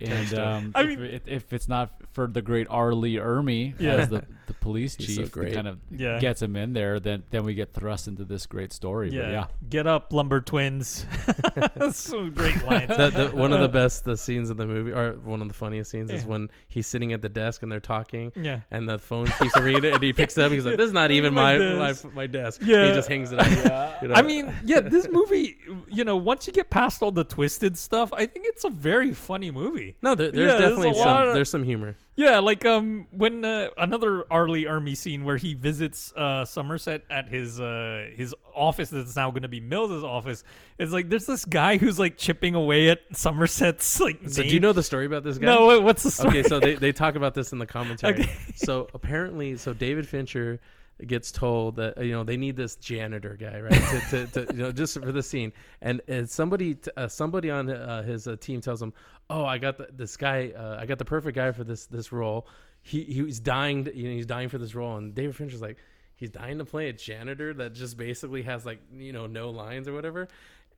And 0.00 0.34
um, 0.34 0.72
I 0.74 0.82
if, 0.82 0.88
mean- 0.88 1.00
it, 1.04 1.22
if 1.26 1.52
it's 1.52 1.68
not 1.68 1.92
for 2.16 2.26
the 2.26 2.40
great 2.40 2.66
R. 2.70 2.94
Lee 2.94 3.16
Ermey 3.16 3.74
Yeah. 3.78 3.96
as 3.96 4.08
the, 4.08 4.24
the 4.46 4.54
police 4.54 4.96
He's 4.96 5.14
so 5.16 5.22
chief, 5.22 5.32
that 5.32 5.52
kind 5.52 5.68
of 5.68 5.78
Yeah. 5.90 6.18
gets 6.18 6.40
him 6.40 6.56
in 6.56 6.72
there, 6.72 6.98
then 6.98 7.22
then 7.30 7.44
we 7.44 7.52
get 7.52 7.74
thrust 7.74 8.08
into 8.08 8.24
this 8.24 8.46
great 8.46 8.72
story. 8.72 9.10
Yeah. 9.10 9.30
yeah, 9.30 9.46
get 9.68 9.86
up, 9.86 10.12
lumber 10.14 10.40
twins. 10.40 11.04
That's 11.74 11.98
some 11.98 12.30
great 12.32 12.64
lines. 12.64 12.88
The, 12.88 13.10
the, 13.10 13.36
one 13.36 13.52
of 13.52 13.60
the 13.60 13.68
best 13.68 14.04
the 14.04 14.16
scenes 14.16 14.48
in 14.48 14.56
the 14.56 14.66
movie, 14.66 14.92
or 14.92 15.12
one 15.24 15.42
of 15.42 15.48
the 15.48 15.54
funniest 15.54 15.90
scenes, 15.90 16.10
is 16.10 16.24
when 16.24 16.48
he's 16.68 16.86
sitting 16.86 17.12
at 17.12 17.20
the 17.20 17.28
desk 17.28 17.62
and 17.62 17.70
they're 17.70 17.80
talking, 17.80 18.32
yeah. 18.34 18.60
and 18.70 18.88
the 18.88 18.98
phone 18.98 19.26
keeps 19.38 19.54
ringing, 19.60 19.84
and 19.92 20.02
he 20.02 20.12
picks 20.14 20.38
it 20.38 20.44
up. 20.44 20.50
He's 20.52 20.64
like, 20.64 20.78
"This 20.78 20.86
is 20.86 20.92
not 20.94 21.10
even 21.18 21.34
My 21.34 21.58
my 21.58 21.94
my, 22.14 22.26
desk." 22.26 22.62
Yeah. 22.64 22.86
he 22.88 22.92
just 22.94 23.08
hangs 23.10 23.32
it 23.32 23.38
up. 23.38 23.46
you 24.02 24.08
know? 24.08 24.14
I 24.14 24.22
mean, 24.22 24.54
yeah, 24.64 24.80
this 24.80 25.06
movie, 25.10 25.58
you 25.88 26.02
know, 26.04 26.16
once 26.16 26.46
you 26.46 26.52
get 26.54 26.70
past 26.70 27.02
all 27.02 27.12
the 27.12 27.24
twisted 27.24 27.76
stuff, 27.76 28.10
I 28.14 28.24
think 28.24 28.46
it's 28.48 28.64
a 28.64 28.70
very 28.70 29.12
funny 29.12 29.50
movie. 29.50 29.96
no, 30.00 30.14
there, 30.14 30.30
there's 30.30 30.52
Yeah, 30.52 30.58
there's 30.58 30.70
definitely 30.70 30.90
a 30.98 31.02
some 31.02 31.28
of- 31.28 31.34
there's 31.34 31.50
some 31.50 31.62
humor. 31.62 31.94
Yeah, 32.18 32.38
like 32.38 32.64
um 32.64 33.06
when 33.10 33.44
uh, 33.44 33.68
another 33.76 34.24
R. 34.30 34.48
Lee 34.48 34.64
Ermey 34.64 34.96
scene 34.96 35.22
where 35.24 35.36
he 35.36 35.52
visits 35.52 36.14
uh 36.16 36.46
Somerset 36.46 37.02
at 37.10 37.28
his 37.28 37.60
uh 37.60 38.08
his 38.14 38.34
office 38.54 38.88
that's 38.88 39.14
now 39.16 39.30
going 39.30 39.42
to 39.42 39.48
be 39.48 39.60
Mills's 39.60 40.02
office. 40.02 40.42
It's 40.78 40.92
like 40.92 41.10
there's 41.10 41.26
this 41.26 41.44
guy 41.44 41.76
who's 41.76 41.98
like 41.98 42.16
chipping 42.16 42.54
away 42.54 42.88
at 42.88 43.00
Somerset's 43.12 44.00
like. 44.00 44.18
So, 44.28 44.42
do 44.42 44.48
you 44.48 44.60
know 44.60 44.72
the 44.72 44.82
story 44.82 45.04
about 45.04 45.24
this 45.24 45.36
guy? 45.36 45.46
No, 45.46 45.66
what- 45.66 45.82
what's 45.82 46.02
the 46.04 46.10
story? 46.10 46.38
okay, 46.40 46.42
so 46.48 46.58
they, 46.58 46.74
they 46.76 46.92
talk 46.92 47.16
about 47.16 47.34
this 47.34 47.52
in 47.52 47.58
the 47.58 47.66
commentary. 47.66 48.14
Okay. 48.20 48.30
So 48.54 48.88
apparently, 48.94 49.56
so 49.58 49.74
David 49.74 50.08
Fincher 50.08 50.58
gets 51.06 51.30
told 51.32 51.76
that 51.76 52.02
you 52.02 52.12
know 52.12 52.24
they 52.24 52.36
need 52.36 52.56
this 52.56 52.76
janitor 52.76 53.36
guy, 53.38 53.60
right? 53.60 53.72
to, 53.72 54.26
to, 54.26 54.26
to 54.46 54.54
you 54.54 54.62
know 54.62 54.72
just 54.72 55.00
for 55.00 55.12
the 55.12 55.22
scene, 55.22 55.52
and, 55.82 56.00
and 56.08 56.28
somebody 56.28 56.76
uh, 56.96 57.08
somebody 57.08 57.50
on 57.50 57.68
uh, 57.70 58.02
his 58.02 58.26
uh, 58.26 58.36
team 58.40 58.60
tells 58.60 58.80
him, 58.80 58.92
"Oh, 59.28 59.44
I 59.44 59.58
got 59.58 59.76
the, 59.78 59.88
this 59.92 60.16
guy. 60.16 60.52
Uh, 60.56 60.78
I 60.80 60.86
got 60.86 60.98
the 60.98 61.04
perfect 61.04 61.34
guy 61.36 61.52
for 61.52 61.64
this 61.64 61.86
this 61.86 62.12
role. 62.12 62.46
He 62.82 63.02
he's 63.04 63.40
dying. 63.40 63.84
To, 63.84 63.96
you 63.96 64.08
know, 64.08 64.14
he's 64.14 64.26
dying 64.26 64.48
for 64.48 64.58
this 64.58 64.74
role." 64.74 64.96
And 64.96 65.14
David 65.14 65.36
Fincher's 65.36 65.60
like, 65.60 65.76
he's 66.14 66.30
dying 66.30 66.58
to 66.58 66.64
play 66.64 66.88
a 66.88 66.92
janitor 66.92 67.52
that 67.54 67.74
just 67.74 67.96
basically 67.96 68.42
has 68.42 68.64
like 68.64 68.80
you 68.94 69.12
know 69.12 69.26
no 69.26 69.50
lines 69.50 69.88
or 69.88 69.92
whatever. 69.92 70.28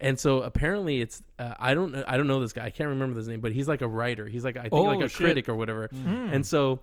And 0.00 0.16
so 0.18 0.42
apparently 0.42 1.00
it's 1.00 1.22
uh, 1.40 1.54
I 1.58 1.74
don't 1.74 1.90
know 1.92 2.04
I 2.06 2.16
don't 2.16 2.28
know 2.28 2.38
this 2.40 2.52
guy 2.52 2.64
I 2.66 2.70
can't 2.70 2.88
remember 2.90 3.16
his 3.16 3.26
name 3.26 3.40
but 3.40 3.50
he's 3.50 3.66
like 3.66 3.82
a 3.82 3.88
writer 3.88 4.26
he's 4.26 4.44
like 4.44 4.56
I 4.56 4.62
think 4.62 4.74
Oh, 4.74 4.82
like 4.82 5.00
a 5.00 5.08
shit. 5.08 5.16
critic 5.16 5.48
or 5.48 5.56
whatever 5.56 5.90
and 5.92 6.46
so 6.46 6.78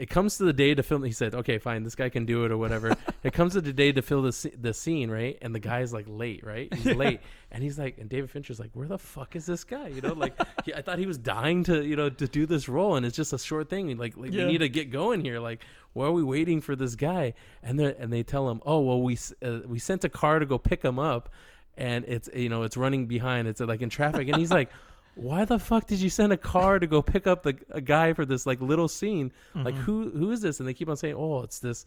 it 0.00 0.08
comes 0.10 0.38
to 0.38 0.44
the 0.44 0.52
day 0.52 0.74
to 0.74 0.82
film 0.82 1.04
he 1.04 1.12
said 1.12 1.34
okay 1.34 1.58
fine 1.58 1.82
this 1.84 1.94
guy 1.94 2.08
can 2.08 2.24
do 2.24 2.44
it 2.44 2.50
or 2.50 2.58
whatever. 2.58 2.96
It 3.22 3.34
comes 3.34 3.52
to 3.52 3.60
the 3.60 3.74
day 3.74 3.92
to 3.92 4.00
fill 4.00 4.22
the, 4.22 4.52
the 4.58 4.72
scene 4.72 5.10
right? 5.10 5.36
And 5.42 5.54
the 5.54 5.58
guy's 5.60 5.92
like 5.92 6.06
late 6.08 6.42
right? 6.42 6.72
He's 6.72 6.86
late. 6.96 7.20
And 7.50 7.62
he's 7.62 7.78
like 7.78 7.98
and 7.98 8.08
David 8.08 8.30
Fincher's 8.30 8.58
like 8.58 8.70
where 8.72 8.88
the 8.88 8.96
fuck 8.98 9.36
is 9.36 9.44
this 9.44 9.62
guy? 9.62 9.88
You 9.88 10.00
know 10.00 10.14
like 10.14 10.34
he, 10.64 10.72
I 10.72 10.80
thought 10.80 10.98
he 10.98 11.04
was 11.04 11.18
dying 11.18 11.62
to 11.64 11.84
you 11.84 11.96
know 11.96 12.08
to 12.08 12.26
do 12.26 12.46
this 12.46 12.66
role 12.66 12.96
and 12.96 13.04
it's 13.04 13.14
just 13.16 13.32
a 13.34 13.38
short 13.38 13.68
thing. 13.68 13.94
Like, 13.98 14.16
like 14.16 14.32
Yeah. 14.32 14.46
we 14.46 14.52
need 14.52 14.58
to 14.58 14.70
get 14.70 14.90
going 14.90 15.20
here. 15.22 15.38
Like 15.38 15.60
why 15.92 16.06
are 16.06 16.12
we 16.12 16.22
waiting 16.22 16.62
for 16.62 16.74
this 16.74 16.94
guy? 16.94 17.34
And 17.62 17.78
they 17.78 17.94
and 17.94 18.10
they 18.10 18.22
tell 18.22 18.48
him 18.50 18.60
oh 18.64 18.80
well 18.80 19.02
we 19.02 19.18
uh, 19.44 19.58
we 19.66 19.78
sent 19.78 20.02
a 20.04 20.08
car 20.08 20.38
to 20.38 20.46
go 20.46 20.56
pick 20.56 20.82
him 20.82 20.98
up 20.98 21.28
and 21.76 22.04
it's 22.06 22.28
you 22.34 22.48
know 22.48 22.62
it's 22.62 22.78
running 22.78 23.06
behind. 23.06 23.48
It's 23.48 23.60
like 23.60 23.82
in 23.82 23.90
traffic. 23.90 24.28
And 24.28 24.36
he's 24.38 24.50
like 24.50 24.70
why 25.14 25.44
the 25.44 25.58
fuck 25.58 25.86
did 25.86 26.00
you 26.00 26.10
send 26.10 26.32
a 26.32 26.36
car 26.36 26.78
to 26.78 26.86
go 26.86 27.02
pick 27.02 27.26
up 27.26 27.42
the 27.42 27.56
a 27.70 27.80
guy 27.80 28.12
for 28.12 28.24
this 28.24 28.46
like 28.46 28.60
little 28.60 28.88
scene? 28.88 29.32
Like 29.54 29.74
mm-hmm. 29.74 29.82
who 29.82 30.10
who 30.10 30.30
is 30.30 30.40
this? 30.40 30.60
And 30.60 30.68
they 30.68 30.74
keep 30.74 30.88
on 30.88 30.96
saying 30.96 31.14
oh 31.16 31.42
it's 31.42 31.58
this 31.58 31.84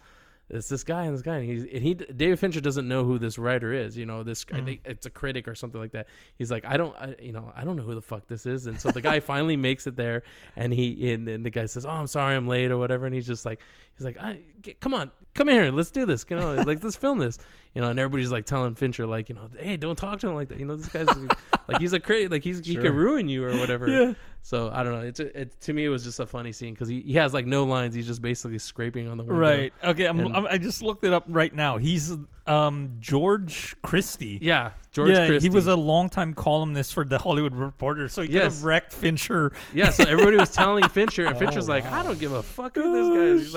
it's 0.49 0.67
this 0.67 0.83
guy 0.83 1.05
and 1.05 1.15
this 1.15 1.21
guy. 1.21 1.37
And 1.37 1.49
he's 1.49 1.63
and 1.63 1.81
he 1.81 1.93
David 1.93 2.37
Fincher 2.39 2.61
doesn't 2.61 2.87
know 2.87 3.05
who 3.05 3.17
this 3.17 3.37
writer 3.37 3.73
is 3.73 3.97
you 3.97 4.05
know 4.05 4.23
this 4.23 4.45
I 4.51 4.59
mm. 4.59 4.65
think 4.65 4.81
it's 4.85 5.05
a 5.05 5.09
critic 5.09 5.47
or 5.47 5.55
something 5.55 5.79
like 5.79 5.93
that. 5.93 6.07
He's 6.37 6.51
like 6.51 6.65
I 6.65 6.77
don't 6.77 6.95
I, 6.97 7.15
you 7.19 7.31
know 7.31 7.51
I 7.55 7.63
don't 7.63 7.75
know 7.75 7.83
who 7.83 7.95
the 7.95 8.01
fuck 8.01 8.27
this 8.27 8.45
is. 8.45 8.67
And 8.67 8.79
so 8.79 8.91
the 8.91 9.01
guy 9.01 9.19
finally 9.21 9.55
makes 9.55 9.87
it 9.87 9.95
there 9.95 10.23
and 10.55 10.73
he 10.73 11.13
and, 11.13 11.27
and 11.27 11.45
the 11.45 11.49
guy 11.49 11.65
says 11.65 11.85
oh 11.85 11.91
I'm 11.91 12.07
sorry 12.07 12.35
I'm 12.35 12.47
late 12.47 12.71
or 12.71 12.77
whatever. 12.77 13.05
And 13.05 13.15
he's 13.15 13.27
just 13.27 13.45
like 13.45 13.59
he's 13.97 14.05
like, 14.05 14.17
I, 14.19 14.39
get, 14.61 14.79
"Come 14.79 14.93
on, 14.93 15.11
come 15.33 15.47
here, 15.47 15.71
let's 15.71 15.91
do 15.91 16.05
this. 16.05 16.25
You 16.29 16.37
know, 16.37 16.55
like 16.55 16.83
let's 16.83 16.95
film 16.95 17.19
this." 17.19 17.37
You 17.73 17.81
know, 17.81 17.89
and 17.89 17.99
everybody's 17.99 18.31
like 18.31 18.45
telling 18.45 18.75
Fincher, 18.75 19.07
like, 19.07 19.29
you 19.29 19.35
know, 19.35 19.49
hey, 19.57 19.77
don't 19.77 19.95
talk 19.95 20.19
to 20.19 20.27
him 20.27 20.35
like 20.35 20.49
that. 20.49 20.59
You 20.59 20.65
know, 20.65 20.75
this 20.75 20.89
guy's 20.89 21.07
like 21.67 21.79
he's 21.79 21.93
a 21.93 21.99
crazy, 21.99 22.27
like 22.27 22.43
he's 22.43 22.63
he 22.65 22.75
could 22.75 22.93
ruin 22.93 23.27
you 23.27 23.43
or 23.43 23.57
whatever. 23.57 23.87
Yeah. 23.87 24.13
So 24.43 24.69
I 24.71 24.83
don't 24.83 24.93
know. 24.93 25.07
It's 25.07 25.19
a, 25.19 25.41
it 25.41 25.59
to 25.61 25.73
me 25.73 25.85
it 25.85 25.89
was 25.89 26.03
just 26.03 26.19
a 26.19 26.25
funny 26.27 26.51
scene 26.51 26.73
because 26.73 26.87
he, 26.87 27.01
he 27.01 27.13
has 27.13 27.33
like 27.33 27.47
no 27.47 27.63
lines. 27.63 27.95
He's 27.95 28.05
just 28.05 28.21
basically 28.21 28.59
scraping 28.59 29.07
on 29.07 29.17
the 29.17 29.23
window. 29.23 29.39
Right. 29.39 29.73
Okay. 29.83 30.05
I'm, 30.05 30.19
I'm, 30.35 30.45
I 30.45 30.57
just 30.57 30.83
looked 30.83 31.03
it 31.03 31.13
up 31.13 31.25
right 31.27 31.53
now. 31.53 31.77
He's 31.77 32.15
um 32.45 32.97
George 32.99 33.75
Christy. 33.81 34.37
Yeah. 34.41 34.71
George 34.91 35.09
yeah, 35.11 35.27
Christy. 35.27 35.49
he 35.49 35.53
was 35.55 35.67
a 35.67 35.75
longtime 35.75 36.33
columnist 36.33 36.93
for 36.93 37.03
the 37.05 37.17
Hollywood 37.17 37.55
Reporter, 37.55 38.07
so 38.09 38.21
he 38.21 38.27
could 38.27 38.35
Yes. 38.35 38.43
have 38.55 38.63
wrecked 38.63 38.93
Fincher. 38.93 39.51
Yeah, 39.73 39.89
so 39.89 40.03
everybody 40.03 40.37
was 40.37 40.51
telling 40.51 40.87
Fincher, 40.89 41.25
and 41.25 41.37
Fincher's 41.37 41.67
like, 41.67 41.85
I 41.85 42.03
don't 42.03 42.19
give 42.19 42.31
a 42.33 42.43
fuck 42.43 42.75
who 42.75 42.91
this 42.93 43.07
guy 43.09 43.23
is. 43.23 43.41
He's 43.41 43.53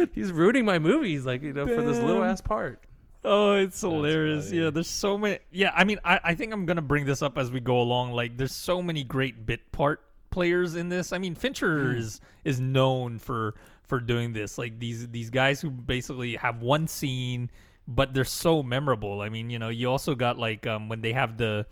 like, 0.00 0.14
he's 0.14 0.32
ruining 0.32 0.64
my 0.64 0.78
movie. 0.80 1.10
He's 1.10 1.26
like, 1.26 1.42
you 1.42 1.52
know, 1.52 1.66
for 1.66 1.82
this 1.82 1.98
little 1.98 2.24
ass 2.24 2.40
part. 2.40 2.82
Oh, 3.24 3.52
it's 3.52 3.80
hilarious. 3.80 4.46
funny. 4.48 4.62
Yeah, 4.62 4.70
there's 4.70 4.88
so 4.88 5.18
many. 5.18 5.38
Yeah, 5.52 5.72
I 5.76 5.84
mean, 5.84 5.98
I, 6.04 6.18
I 6.24 6.34
think 6.34 6.52
I'm 6.54 6.64
gonna 6.66 6.80
bring 6.82 7.04
this 7.04 7.20
up 7.22 7.36
as 7.38 7.50
we 7.52 7.60
go 7.60 7.80
along. 7.80 8.12
Like, 8.12 8.36
there's 8.38 8.54
so 8.54 8.80
many 8.82 9.04
great 9.04 9.44
bit 9.46 9.70
part 9.72 10.00
players 10.30 10.74
in 10.74 10.88
this. 10.88 11.12
I 11.12 11.18
mean, 11.18 11.34
Fincher 11.34 11.94
is 11.94 12.20
is 12.44 12.58
known 12.60 13.18
for 13.18 13.54
for 13.84 14.00
doing 14.00 14.32
this. 14.32 14.56
Like 14.58 14.78
these 14.80 15.06
these 15.08 15.28
guys 15.30 15.60
who 15.60 15.70
basically 15.70 16.34
have 16.36 16.62
one 16.62 16.88
scene, 16.88 17.50
but 17.86 18.14
they're 18.14 18.24
so 18.24 18.62
memorable. 18.62 19.20
I 19.20 19.28
mean, 19.28 19.50
you 19.50 19.58
know, 19.58 19.68
you 19.68 19.90
also 19.90 20.14
got 20.14 20.38
like 20.38 20.66
um 20.66 20.88
when 20.88 21.00
they 21.00 21.12
have 21.12 21.36
the 21.36 21.66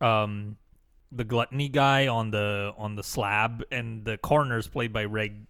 um 0.00 0.56
the 1.12 1.24
gluttony 1.24 1.68
guy 1.68 2.06
on 2.06 2.30
the 2.30 2.72
on 2.76 2.96
the 2.96 3.02
slab, 3.02 3.64
and 3.70 4.04
the 4.04 4.18
coroner's 4.18 4.68
played 4.68 4.92
by 4.92 5.04
Reg 5.04 5.46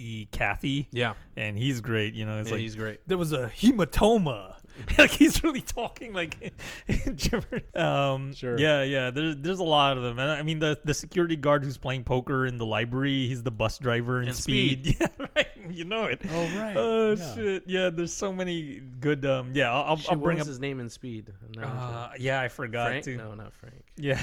E. 0.00 0.28
Cathey. 0.32 0.86
Yeah. 0.92 1.14
and 1.36 1.56
he's 1.58 1.80
great. 1.80 2.14
You 2.14 2.24
know, 2.26 2.38
it's 2.40 2.48
Yeah, 2.48 2.54
like 2.54 2.60
he's 2.62 2.76
great. 2.76 3.00
there 3.06 3.18
was 3.18 3.32
a 3.32 3.48
hematoma. 3.48 4.54
like 4.98 5.10
he's 5.10 5.42
really 5.44 5.60
talking 5.60 6.14
like 6.14 6.54
um 7.74 8.32
Sure. 8.32 8.58
yeah 8.58 8.82
yeah 8.82 9.10
there's 9.10 9.36
there's 9.38 9.58
a 9.58 9.64
lot 9.64 9.96
of 9.98 10.02
them 10.02 10.18
and 10.18 10.30
i 10.30 10.42
mean 10.42 10.58
the 10.58 10.78
the 10.84 10.94
security 10.94 11.36
guard 11.36 11.64
who's 11.64 11.76
playing 11.76 12.04
poker 12.04 12.46
in 12.46 12.56
the 12.56 12.64
library 12.64 13.26
he's 13.26 13.42
the 13.42 13.50
bus 13.50 13.78
driver 13.78 14.22
in 14.22 14.28
And 14.28 14.36
speed. 14.36 14.86
Speed. 14.86 14.96
yeah 15.18 15.26
right 15.36 15.48
you 15.70 15.84
know 15.84 16.04
it 16.04 16.22
Oh, 16.30 16.42
right. 16.58 16.76
oh 16.76 17.12
Yeah. 17.12 17.34
shit 17.34 17.62
yeah 17.66 17.90
there's 17.90 18.12
so 18.12 18.32
many 18.32 18.80
good 19.00 19.26
um 19.26 19.50
yeah 19.54 19.70
i'll, 19.70 19.82
I'll, 19.84 19.96
Shit, 19.96 20.12
I'll 20.12 20.18
bring 20.18 20.40
up 20.40 20.46
his 20.46 20.60
name 20.60 20.80
in 20.80 20.88
Speed? 20.88 21.30
I'm 21.44 21.60
not 21.60 21.68
sure. 21.68 21.98
uh, 21.98 22.10
yeah 22.18 22.40
i 22.40 22.48
forgot 22.48 22.88
Frank? 22.90 23.04
to 23.04 23.16
No, 23.16 23.34
not 23.34 23.52
Frank. 23.52 23.74
yeah, 23.96 24.22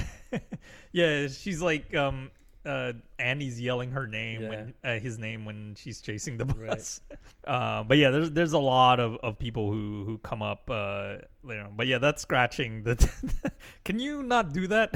yeah. 0.91 1.27
She's 1.27 1.61
like 1.61 1.93
um, 1.95 2.31
uh, 2.67 2.93
Annie's 3.17 3.59
yelling 3.59 3.91
her 3.91 4.05
name 4.05 4.47
when 4.47 4.73
uh, 4.83 4.99
his 4.99 5.17
name 5.17 5.45
when 5.45 5.75
she's 5.75 6.01
chasing 6.01 6.37
the 6.37 6.45
bus. 6.45 7.01
Uh, 7.47 7.81
but 7.81 7.97
yeah, 7.97 8.09
there's 8.09 8.29
there's 8.31 8.51
a 8.51 8.59
lot 8.59 8.99
of, 8.99 9.15
of 9.23 9.39
people 9.39 9.71
who 9.71 10.03
who 10.03 10.17
come 10.17 10.41
up. 10.41 10.69
Uh, 10.69 11.15
you 11.47 11.55
know, 11.55 11.69
but 11.73 11.87
yeah, 11.87 11.97
that's 11.97 12.21
scratching. 12.21 12.83
The 12.83 13.09
can 13.85 13.99
you 13.99 14.21
not 14.21 14.51
do 14.51 14.67
that? 14.67 14.93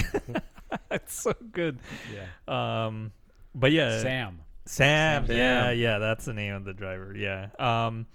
it's 0.92 1.14
so 1.22 1.34
good. 1.54 1.80
Yeah. 2.14 2.86
Um, 2.86 3.14
but 3.56 3.72
yeah, 3.72 4.02
Sam. 4.02 4.42
Sam. 4.66 5.28
Sam. 5.28 5.38
Yeah, 5.38 5.72
yeah, 5.72 5.98
that's 6.00 6.26
the 6.26 6.34
name 6.34 6.54
of 6.56 6.66
the 6.66 6.74
driver. 6.74 7.16
Yeah. 7.16 7.48
Um 7.58 8.06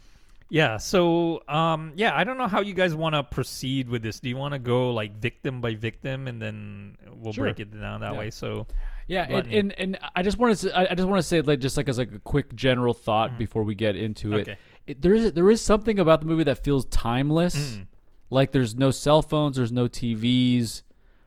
yeah, 0.51 0.77
so 0.77 1.43
um 1.49 1.93
yeah, 1.97 2.15
I 2.15 2.25
don't 2.25 2.37
know 2.37 2.47
how 2.47 2.61
you 2.61 2.75
guys 2.75 2.95
want 2.95 3.15
to 3.15 3.23
proceed 3.23 3.89
with 3.89 4.03
this. 4.03 4.21
Do 4.21 4.29
you 4.29 4.37
want 4.37 4.53
to 4.53 4.59
go 4.59 4.93
like 4.93 5.17
victim 5.19 5.63
by 5.63 5.77
victim 5.77 6.29
and 6.29 6.43
then 6.43 6.99
we'll 7.11 7.33
Sure. 7.33 7.45
break 7.45 7.59
it 7.59 7.73
down 7.73 8.01
that 8.03 8.13
Yeah. 8.13 8.19
way? 8.19 8.31
So 8.31 8.67
Yeah, 9.09 9.23
and, 9.23 9.53
and 9.53 9.73
and 9.79 9.99
I 10.17 10.23
just 10.23 10.37
want 10.37 10.57
to 10.59 10.77
I 10.77 10.95
just 10.95 11.09
want 11.09 11.19
to 11.21 11.23
say 11.23 11.41
like 11.41 11.61
just 11.61 11.77
like 11.77 11.89
as 11.89 11.99
like 11.99 12.13
a 12.13 12.19
quick 12.19 12.55
general 12.55 12.93
thought 12.93 13.39
before 13.39 13.63
we 13.63 13.75
get 13.75 13.95
into 13.95 14.33
it. 14.33 14.41
Okay. 14.41 14.59
it. 14.87 15.01
There 15.01 15.15
is 15.15 15.33
there 15.33 15.51
is 15.51 15.61
something 15.61 15.99
about 15.99 16.21
the 16.21 16.27
movie 16.27 16.45
that 16.45 16.65
feels 16.65 16.87
timeless. 16.87 17.57
Mm. 17.57 17.87
Like 18.31 18.51
there's 18.51 18.75
no 18.75 18.91
cell 18.91 19.23
phones, 19.23 19.57
there's 19.57 19.73
no 19.73 19.87
TVs. 19.87 20.83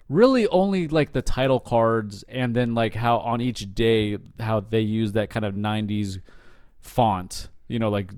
Really 0.09 0.47
only 0.47 0.87
like 0.87 1.13
the 1.13 1.21
title 1.21 1.59
cards 1.59 2.23
and 2.27 2.55
then 2.55 2.73
like 2.73 2.95
how 2.95 3.19
on 3.19 3.41
each 3.41 3.73
day 3.73 4.17
how 4.39 4.59
they 4.59 4.81
use 4.81 5.13
that 5.13 5.29
kind 5.29 5.45
of 5.45 5.53
90s 5.53 6.19
font. 6.79 7.47
You 7.69 7.79
know 7.79 7.89
like 7.89 8.11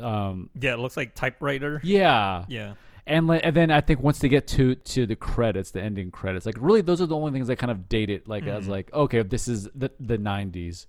um 0.00 0.48
yeah, 0.58 0.72
it 0.72 0.78
looks 0.78 0.96
like 0.96 1.14
typewriter. 1.14 1.80
yeah. 1.84 2.46
Yeah. 2.48 2.74
And, 3.06 3.30
and 3.30 3.54
then 3.54 3.70
I 3.70 3.80
think 3.80 4.00
once 4.00 4.18
they 4.18 4.28
get 4.28 4.48
to 4.48 4.74
to 4.74 5.06
the 5.06 5.14
credits, 5.16 5.70
the 5.70 5.80
ending 5.80 6.10
credits, 6.10 6.44
like 6.44 6.56
really 6.58 6.80
those 6.80 7.00
are 7.00 7.06
the 7.06 7.14
only 7.16 7.30
things 7.32 7.46
that 7.46 7.56
kind 7.56 7.70
of 7.70 7.88
date 7.88 8.10
it, 8.10 8.26
like 8.28 8.46
as 8.48 8.66
like 8.66 8.92
okay, 8.92 9.22
this 9.22 9.46
is 9.46 9.68
the 9.74 9.92
the 10.00 10.18
'90s, 10.18 10.86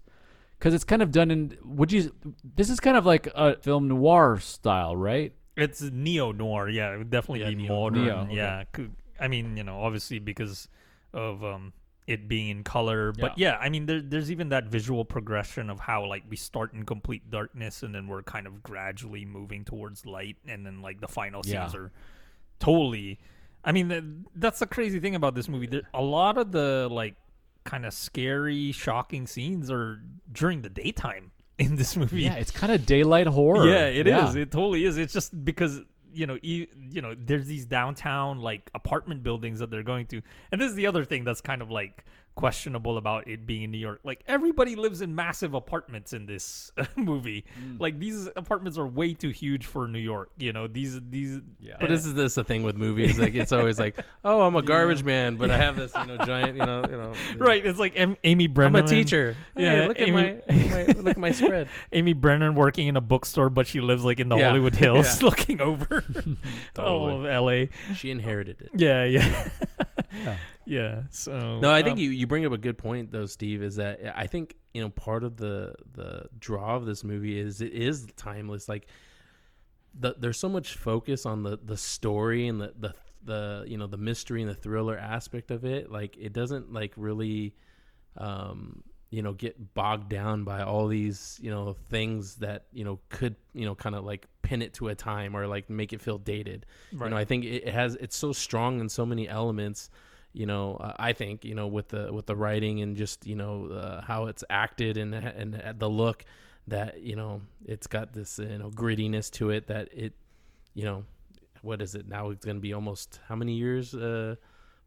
because 0.58 0.74
it's 0.74 0.84
kind 0.84 1.02
of 1.04 1.12
done 1.12 1.30
in. 1.30 1.58
Would 1.64 1.92
you? 1.92 2.12
This 2.44 2.70
is 2.70 2.80
kind 2.80 2.98
of 2.98 3.06
like 3.06 3.28
a 3.36 3.56
film 3.58 3.88
noir 3.88 4.40
style, 4.40 4.96
right? 4.96 5.34
It's 5.56 5.82
neo 5.82 6.32
noir. 6.32 6.70
Yeah, 6.70 6.94
it 6.94 6.98
would 6.98 7.10
definitely 7.12 7.42
Yeah, 7.42 7.50
be 7.50 7.56
neo- 7.56 7.76
modern. 7.76 8.04
Neo, 8.04 8.22
okay. 8.24 8.36
Yeah, 8.36 8.64
I 9.20 9.28
mean, 9.28 9.58
you 9.58 9.64
know, 9.64 9.82
obviously 9.82 10.20
because 10.20 10.70
of 11.14 11.44
um 11.44 11.74
it 12.08 12.28
being 12.30 12.48
in 12.50 12.64
color, 12.64 13.12
but 13.12 13.38
yeah, 13.38 13.58
I 13.60 13.68
mean, 13.70 13.86
there, 13.86 14.02
there's 14.02 14.32
even 14.32 14.48
that 14.50 14.68
visual 14.68 15.04
progression 15.04 15.70
of 15.70 15.80
how 15.82 16.06
like 16.08 16.24
we 16.30 16.38
start 16.38 16.72
in 16.74 16.86
complete 16.86 17.30
darkness 17.30 17.84
and 17.84 17.94
then 17.94 18.08
we're 18.08 18.24
kind 18.24 18.48
of 18.48 18.64
gradually 18.64 19.26
moving 19.26 19.66
towards 19.66 20.06
light, 20.06 20.38
and 20.48 20.66
then 20.66 20.82
like 20.82 21.02
the 21.02 21.08
final 21.10 21.42
Yeah. 21.46 21.66
scenes 21.66 21.76
are 21.76 21.92
totally. 22.60 23.20
I 23.64 23.72
mean, 23.72 23.90
th- 23.90 24.04
that's 24.36 24.60
the 24.60 24.68
crazy 24.68 25.00
thing 25.00 25.16
about 25.16 25.36
this 25.36 25.50
movie. 25.50 25.68
There, 25.68 25.82
a 25.94 26.02
lot 26.02 26.38
of 26.38 26.52
the 26.52 26.88
like 26.90 27.16
kind 27.66 27.86
of 27.86 27.94
scary, 27.94 28.72
shocking 28.72 29.28
scenes 29.28 29.70
are 29.70 30.02
during 30.32 30.62
the 30.62 30.70
daytime 30.70 31.32
in 31.60 31.76
this 31.76 31.98
movie. 31.98 32.22
Yeah, 32.24 32.36
it's 32.36 32.52
kind 32.52 32.72
of 32.72 32.86
daylight 32.86 33.28
horror. 33.28 33.68
Yeah, 33.68 33.88
it 33.88 34.08
is. 34.08 34.36
yeah. 34.36 34.42
It 34.44 34.52
totally 34.52 34.86
is. 34.86 34.98
It's 34.98 35.12
just 35.14 35.44
because 35.44 35.82
you 36.18 36.26
know, 36.26 36.38
e- 36.42 36.68
you 36.90 37.02
know, 37.02 37.16
there's 37.18 37.46
these 37.46 37.66
downtown 37.66 38.40
like 38.40 38.70
apartment 38.74 39.24
buildings 39.24 39.60
that 39.60 39.70
they're 39.70 39.84
going 39.84 40.08
to, 40.08 40.22
and 40.52 40.60
this 40.60 40.70
is 40.70 40.76
the 40.76 40.88
other 40.88 41.06
thing 41.06 41.24
that's 41.24 41.42
kind 41.42 41.62
of 41.62 41.70
like 41.70 42.04
questionable 42.38 42.98
about 42.98 43.28
it 43.28 43.46
being 43.48 43.64
in 43.64 43.72
New 43.72 43.80
York. 43.80 44.00
Like 44.04 44.24
everybody 44.28 44.76
lives 44.76 45.02
in 45.02 45.16
massive 45.16 45.56
apartments 45.56 46.14
in 46.14 46.28
this 46.28 46.72
movie. 46.96 47.44
Mm. 47.60 47.80
Like 47.82 48.00
these 48.00 48.28
apartments 48.36 48.78
are 48.78 48.86
way 48.88 49.14
too 49.16 49.32
huge 49.32 49.66
for 49.66 49.88
New 49.88 50.00
York. 50.00 50.30
You 50.38 50.54
know, 50.54 50.68
these 50.68 51.00
these. 51.10 51.42
Yeah. 51.60 51.78
But 51.80 51.90
this 51.90 52.06
is 52.06 52.14
this 52.14 52.36
the 52.36 52.44
thing 52.44 52.62
with 52.64 52.76
movies. 52.78 53.18
Like 53.20 53.34
it's 53.34 53.52
always 53.52 53.80
like, 53.80 53.98
oh, 54.24 54.44
I'm 54.44 54.56
a 54.56 54.62
garbage 54.62 55.04
man, 55.04 55.36
but 55.36 55.50
I 55.50 55.58
have 55.58 55.76
this, 55.76 55.92
you 55.96 56.06
know, 56.06 56.18
giant, 56.26 56.56
you 56.58 56.66
know, 56.66 56.84
you 56.90 56.96
know. 56.98 57.14
Right, 57.38 57.66
it's 57.66 57.80
like 57.80 57.98
Am- 57.98 58.16
Amy 58.24 58.48
Brenneman. 58.48 58.68
I'm 58.68 58.86
a 58.86 58.88
teacher. 58.88 59.36
Yeah, 59.58 59.82
Yeah, 59.82 59.88
look 59.88 60.00
at 60.00 60.08
Amy- 60.08 60.12
my, 60.14 60.32
look 60.34 60.50
at 60.50 60.70
my 60.70 61.02
look 61.02 61.08
at 61.08 61.18
my 61.18 61.32
spread. 61.32 61.70
Amy 61.92 62.14
Brenneman 62.14 62.54
working 62.54 62.88
in 62.88 62.96
a 62.98 63.02
bookstore, 63.02 63.50
but 63.50 63.66
she 63.66 63.82
lives 63.82 64.04
like 64.06 64.20
in 64.20 64.30
the 64.30 64.38
Yeah. 64.38 64.48
Hollywood 64.50 64.76
Hills, 64.76 65.20
Yeah. 65.22 65.26
looking 65.26 65.60
over 65.60 66.04
all 66.78 67.10
of 67.10 67.26
L.A. 67.26 67.70
She 67.96 68.12
inherited 68.12 68.62
it. 68.62 68.70
Yeah, 68.76 69.04
yeah, 69.06 69.50
Yeah. 70.14 70.38
Yeah. 70.68 71.04
So 71.10 71.60
No, 71.60 71.72
I 71.72 71.82
think 71.82 71.94
um, 71.94 72.00
you, 72.00 72.10
you 72.10 72.28
bring 72.28 72.46
up 72.46 72.52
a 72.52 72.58
good 72.58 72.78
point 72.78 73.12
though, 73.12 73.26
Steve. 73.26 73.64
Is 73.64 73.78
that 73.78 74.00
I 74.16 74.28
think 74.28 74.56
you 74.74 74.82
know 74.82 74.90
part 74.90 75.24
of 75.24 75.38
the 75.38 75.74
the 75.94 76.28
draw 76.38 76.76
of 76.76 76.86
this 76.86 77.04
movie 77.04 77.40
is 77.40 77.62
it 77.62 77.74
is 77.74 78.06
timeless. 78.18 78.68
Like 78.68 78.88
the, 79.98 80.16
there's 80.20 80.40
so 80.40 80.50
much 80.50 80.76
focus 80.76 81.26
on 81.26 81.44
the 81.44 81.58
the 81.58 81.78
story 81.78 82.48
and 82.48 82.62
the 82.62 82.74
the 82.78 82.94
the 83.24 83.66
you 83.68 83.78
know 83.78 83.88
the 83.88 83.98
mystery 83.98 84.42
and 84.42 84.50
the 84.50 84.56
thriller 84.56 84.98
aspect 84.98 85.52
of 85.52 85.66
it. 85.66 85.92
Like 85.92 86.18
it 86.18 86.34
doesn't 86.34 86.74
like 86.74 86.94
really 86.98 87.56
um 88.18 88.84
you 89.10 89.22
know 89.22 89.34
get 89.34 89.74
bogged 89.74 90.10
down 90.10 90.44
by 90.44 90.64
all 90.64 90.88
these 90.88 91.40
you 91.42 91.50
know 91.50 91.74
things 91.90 92.36
that 92.36 92.66
you 92.74 92.84
know 92.84 93.00
could 93.10 93.36
you 93.54 93.66
know 93.66 93.74
kind 93.74 93.96
of 93.96 94.04
like 94.04 94.28
pin 94.42 94.62
it 94.62 94.74
to 94.74 94.90
a 94.90 94.96
time 94.96 95.36
or 95.36 95.48
like 95.48 95.70
make 95.70 95.94
it 95.94 96.02
feel 96.02 96.18
dated 96.18 96.66
you 97.06 97.10
know 97.12 97.18
i 97.18 97.24
think 97.24 97.46
it 97.46 97.70
has 97.70 97.96
it's 97.96 98.18
so 98.18 98.34
strong 98.34 98.80
in 98.80 98.90
so 98.90 99.06
many 99.06 99.28
elements 99.30 99.90
you 100.38 100.46
know 100.46 100.76
uh, 100.76 100.94
i 101.00 101.14
think 101.14 101.44
you 101.44 101.56
know 101.56 101.68
with 101.68 101.90
the 101.90 102.14
with 102.14 102.26
the 102.28 102.36
writing 102.36 102.82
and 102.82 102.96
just 102.96 103.26
you 103.26 103.36
know 103.36 103.68
uh, 103.68 104.02
how 104.02 104.28
it's 104.28 104.44
acted 104.50 104.98
and 104.98 105.14
and 105.16 105.80
the 105.80 105.90
look 105.90 106.24
that 106.68 107.02
you 107.02 107.16
know 107.16 107.42
it's 107.66 107.88
got 107.88 108.14
this 108.14 108.40
you 108.40 108.58
know 108.58 108.70
grittiness 108.70 109.32
to 109.32 109.50
it 109.50 109.68
that 109.68 109.90
it 109.92 110.14
you 110.74 110.84
know 110.84 111.04
what 111.62 111.82
is 111.82 111.96
it 111.96 112.08
now 112.08 112.30
it's 112.30 112.46
going 112.46 112.58
to 112.58 112.62
be 112.62 112.74
almost 112.74 113.20
how 113.28 113.36
many 113.36 113.54
years 113.54 113.96
uh 113.96 114.36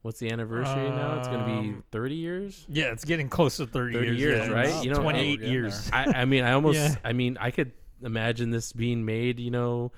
what's 0.03 0.19
the 0.21 0.31
anniversary 0.31 0.89
now 0.91 1.19
it's 1.19 1.29
going 1.29 1.41
to 1.41 1.47
be 1.47 1.69
Um, 1.69 1.85
30 1.91 2.15
years 2.15 2.65
Yeah, 2.69 2.93
it's 2.93 3.05
getting 3.05 3.29
close 3.29 3.57
to 3.57 3.67
30, 3.67 3.95
30 3.95 4.07
years, 4.07 4.19
years, 4.19 4.49
yeah. 4.49 4.55
right? 4.55 4.85
You 4.85 4.91
know, 4.93 5.03
28 5.03 5.41
oh, 5.43 5.47
years. 5.47 5.91
I, 5.93 6.23
I 6.23 6.25
mean, 6.25 6.43
I 6.43 6.53
almost, 6.53 6.79
Yeah. 6.79 6.95
I 7.05 7.13
mean, 7.13 7.37
I 7.39 7.51
could 7.51 7.73
imagine 8.03 8.51
this 8.51 8.73
being 8.73 9.05
made, 9.05 9.39
you 9.39 9.51
know, 9.51 9.93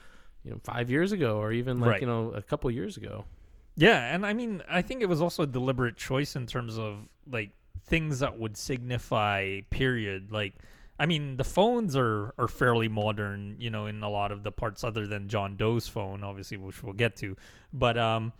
you 0.44 0.50
know, 0.50 0.58
five 0.64 0.90
years 0.90 1.12
ago, 1.12 1.38
or 1.38 1.52
even 1.52 1.78
like 1.78 1.90
Right. 1.90 2.00
you 2.00 2.08
know, 2.08 2.32
a 2.32 2.42
couple 2.42 2.68
years 2.72 2.96
ago. 2.96 3.26
Yeah, 3.76 4.14
and 4.14 4.26
I 4.26 4.32
mean, 4.32 4.62
I 4.68 4.82
think 4.82 5.02
it 5.02 5.06
was 5.06 5.22
also 5.22 5.44
a 5.44 5.46
deliberate 5.46 5.96
choice 5.96 6.36
in 6.36 6.46
terms 6.46 6.78
of 6.78 7.08
like 7.30 7.50
things 7.86 8.18
that 8.18 8.38
would 8.38 8.56
signify 8.56 9.60
period. 9.70 10.30
Like, 10.30 10.54
I 10.98 11.06
mean, 11.06 11.36
the 11.36 11.44
phones 11.44 11.96
are 11.96 12.34
are 12.38 12.48
fairly 12.48 12.88
modern, 12.88 13.56
you 13.58 13.70
know, 13.70 13.86
in 13.86 14.02
a 14.02 14.10
lot 14.10 14.30
of 14.30 14.42
the 14.42 14.52
parts 14.52 14.84
other 14.84 15.06
than 15.06 15.28
John 15.28 15.56
Doe's 15.56 15.88
phone, 15.88 16.22
obviously, 16.22 16.58
which 16.58 16.82
we'll 16.82 16.92
get 16.92 17.16
to. 17.16 17.36
But 17.72 17.96
um, 17.96 18.32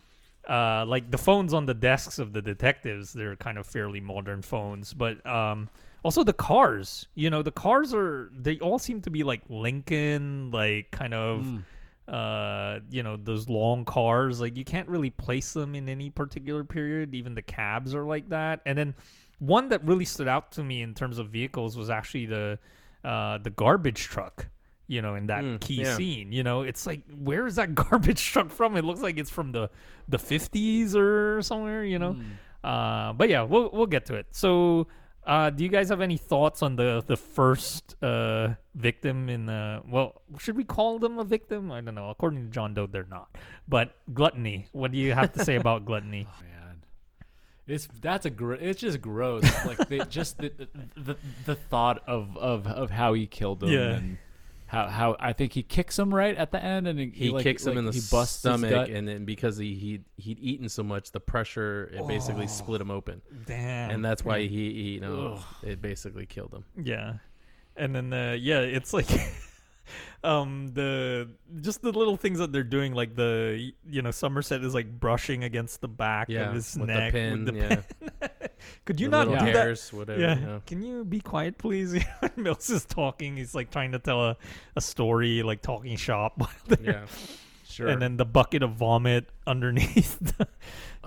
uh, 0.48 0.84
like 0.86 1.10
the 1.10 1.18
phones 1.18 1.54
on 1.54 1.66
the 1.66 1.74
desks 1.74 2.18
of 2.18 2.32
the 2.32 2.42
detectives, 2.42 3.12
they're 3.12 3.36
kind 3.36 3.58
of 3.58 3.66
fairly 3.66 4.00
modern 4.00 4.42
phones, 4.42 4.92
but 4.92 5.24
um, 5.26 5.70
also 6.02 6.24
the 6.24 6.32
cars. 6.34 7.06
You 7.14 7.30
know, 7.30 7.42
the 7.42 7.52
cars 7.52 7.94
are 7.94 8.30
they 8.36 8.58
all 8.58 8.78
seem 8.78 9.00
to 9.02 9.10
be 9.10 9.22
like 9.22 9.40
Lincoln, 9.48 10.50
like 10.50 10.90
kind 10.90 11.14
of. 11.14 11.46
Uh, 12.08 12.80
you 12.90 13.02
know 13.02 13.16
those 13.16 13.48
long 13.48 13.84
cars. 13.84 14.40
Like 14.40 14.56
you 14.56 14.64
can't 14.64 14.88
really 14.88 15.10
place 15.10 15.52
them 15.52 15.74
in 15.74 15.88
any 15.88 16.10
particular 16.10 16.64
period. 16.64 17.14
Even 17.14 17.34
the 17.34 17.42
cabs 17.42 17.94
are 17.94 18.04
like 18.04 18.28
that. 18.30 18.60
And 18.66 18.76
then 18.76 18.94
one 19.38 19.68
that 19.68 19.84
really 19.84 20.04
stood 20.04 20.28
out 20.28 20.52
to 20.52 20.64
me 20.64 20.82
in 20.82 20.94
terms 20.94 21.18
of 21.18 21.28
vehicles 21.28 21.76
was 21.76 21.90
actually 21.90 22.26
the 22.26 22.58
uh, 23.04 23.38
the 23.38 23.50
garbage 23.50 24.02
truck. 24.02 24.48
You 24.88 25.00
know, 25.00 25.14
in 25.14 25.26
that 25.28 25.42
Mm, 25.44 25.60
key 25.60 25.82
yeah. 25.82 25.96
scene. 25.96 26.32
You 26.32 26.42
know, 26.42 26.62
it's 26.62 26.86
like 26.86 27.02
where 27.16 27.46
is 27.46 27.54
that 27.54 27.74
garbage 27.76 28.22
truck 28.22 28.50
from? 28.50 28.76
It 28.76 28.84
looks 28.84 29.00
like 29.00 29.16
it's 29.16 29.30
from 29.30 29.52
the 29.52 29.70
the 30.08 30.18
fifties 30.18 30.94
or 30.96 31.40
somewhere. 31.42 31.84
You 31.84 31.98
know, 32.00 32.16
uh, 32.64 33.12
but 33.12 33.28
yeah, 33.28 33.42
we'll 33.42 33.70
we'll 33.72 33.86
get 33.86 34.06
to 34.06 34.16
it. 34.16 34.26
So. 34.32 34.88
Uh, 35.24 35.50
do 35.50 35.62
you 35.62 35.70
guys 35.70 35.88
have 35.88 36.00
any 36.00 36.16
thoughts 36.16 36.62
on 36.62 36.74
the 36.74 37.02
the 37.06 37.16
first 37.16 37.94
uh, 38.02 38.54
victim 38.74 39.28
in 39.28 39.46
the? 39.46 39.80
Well, 39.88 40.22
should 40.38 40.56
we 40.56 40.64
call 40.64 40.98
them 40.98 41.18
a 41.18 41.24
victim? 41.24 41.70
I 41.70 41.80
don't 41.80 41.94
know. 41.94 42.10
According 42.10 42.44
to 42.46 42.50
John 42.50 42.74
Doe, 42.74 42.86
they're 42.86 43.06
not. 43.08 43.36
But 43.68 43.94
gluttony. 44.12 44.66
What 44.72 44.90
do 44.90 44.98
you 44.98 45.12
have 45.12 45.32
to 45.34 45.44
say 45.44 45.54
about 45.56 45.84
gluttony? 45.84 46.26
man. 46.42 46.82
It's 47.68 47.88
that's 48.00 48.26
a 48.26 48.30
gr- 48.30 48.54
it's 48.54 48.80
just 48.80 49.00
gross. 49.00 49.44
like 49.64 49.88
they, 49.88 50.00
just 50.06 50.38
the, 50.38 50.52
the 50.96 51.16
the 51.46 51.54
thought 51.54 52.02
of, 52.08 52.36
of 52.36 52.66
of 52.66 52.90
how 52.90 53.12
he 53.12 53.28
killed 53.28 53.60
them. 53.60 53.70
Yeah. 53.70 53.90
and 53.92 54.18
how 54.72 54.88
how 54.88 55.16
I 55.20 55.34
think 55.34 55.52
he 55.52 55.62
kicks 55.62 55.98
him 55.98 56.14
right 56.14 56.34
at 56.34 56.50
the 56.50 56.64
end 56.64 56.88
and 56.88 56.98
he, 56.98 57.10
he 57.14 57.30
like- 57.30 57.42
kicks 57.42 57.66
him 57.66 57.72
like 57.74 57.78
in 57.80 57.84
the 57.84 57.92
he 57.92 57.98
busts 58.10 58.36
his 58.36 58.38
stomach, 58.38 58.70
gut. 58.70 58.88
and 58.88 59.06
then 59.06 59.26
because 59.26 59.58
he 59.58 59.74
he 59.74 60.00
he'd 60.16 60.38
eaten 60.38 60.66
so 60.70 60.82
much, 60.82 61.12
the 61.12 61.20
pressure 61.20 61.90
it 61.92 62.08
basically 62.08 62.46
split 62.46 62.80
him 62.80 62.90
open, 62.90 63.20
Damn. 63.44 63.90
and 63.90 64.02
that's 64.02 64.24
why 64.24 64.40
he, 64.40 64.48
he 64.48 64.82
you 64.94 65.00
know 65.00 65.40
it 65.62 65.82
basically 65.82 66.24
killed 66.24 66.54
him. 66.54 66.64
Yeah, 66.82 67.16
and 67.76 67.94
then 67.94 68.14
uh, 68.14 68.32
yeah, 68.40 68.60
it's 68.60 68.94
like 68.94 69.08
um 70.24 70.68
the 70.74 71.28
just 71.60 71.82
the 71.82 71.90
little 71.92 72.16
things 72.16 72.38
that 72.38 72.52
they're 72.52 72.62
doing, 72.62 72.94
like 72.94 73.14
the 73.16 73.72
you 73.88 74.02
know 74.02 74.10
Somerset 74.10 74.62
is 74.62 74.74
like 74.74 75.00
brushing 75.00 75.44
against 75.44 75.80
the 75.80 75.88
back 75.88 76.28
Yeah, 76.28 76.48
of 76.48 76.54
his 76.54 76.76
with 76.76 76.88
the 76.88 76.94
neck 76.94 77.12
pin, 77.12 77.44
with 77.44 77.54
the 77.54 77.60
yeah. 77.60 77.68
pen. 78.20 78.30
Could 78.84 79.00
you 79.00 79.08
The 79.08 79.24
not 79.24 79.38
do 79.40 79.44
hairs, 79.44 79.90
that? 79.90 80.16
you 80.18 80.22
Yeah. 80.24 80.34
know. 80.34 80.62
Can 80.66 80.82
you 80.82 81.04
be 81.04 81.20
quiet, 81.20 81.58
please? 81.58 81.92
when 82.20 82.30
Mills 82.36 82.70
is 82.70 82.84
talking, 82.84 83.36
he's 83.36 83.54
like 83.54 83.70
trying 83.70 83.92
to 83.92 83.98
tell 83.98 84.22
a, 84.24 84.36
a 84.76 84.80
story, 84.80 85.42
like 85.42 85.62
talking 85.62 85.96
shop. 85.96 86.40
yeah. 86.80 87.06
sure. 87.68 87.88
And 87.88 88.00
then 88.00 88.16
the 88.16 88.24
bucket 88.24 88.62
of 88.62 88.72
vomit 88.74 89.28
underneath. 89.48 90.18
the- 90.20 90.46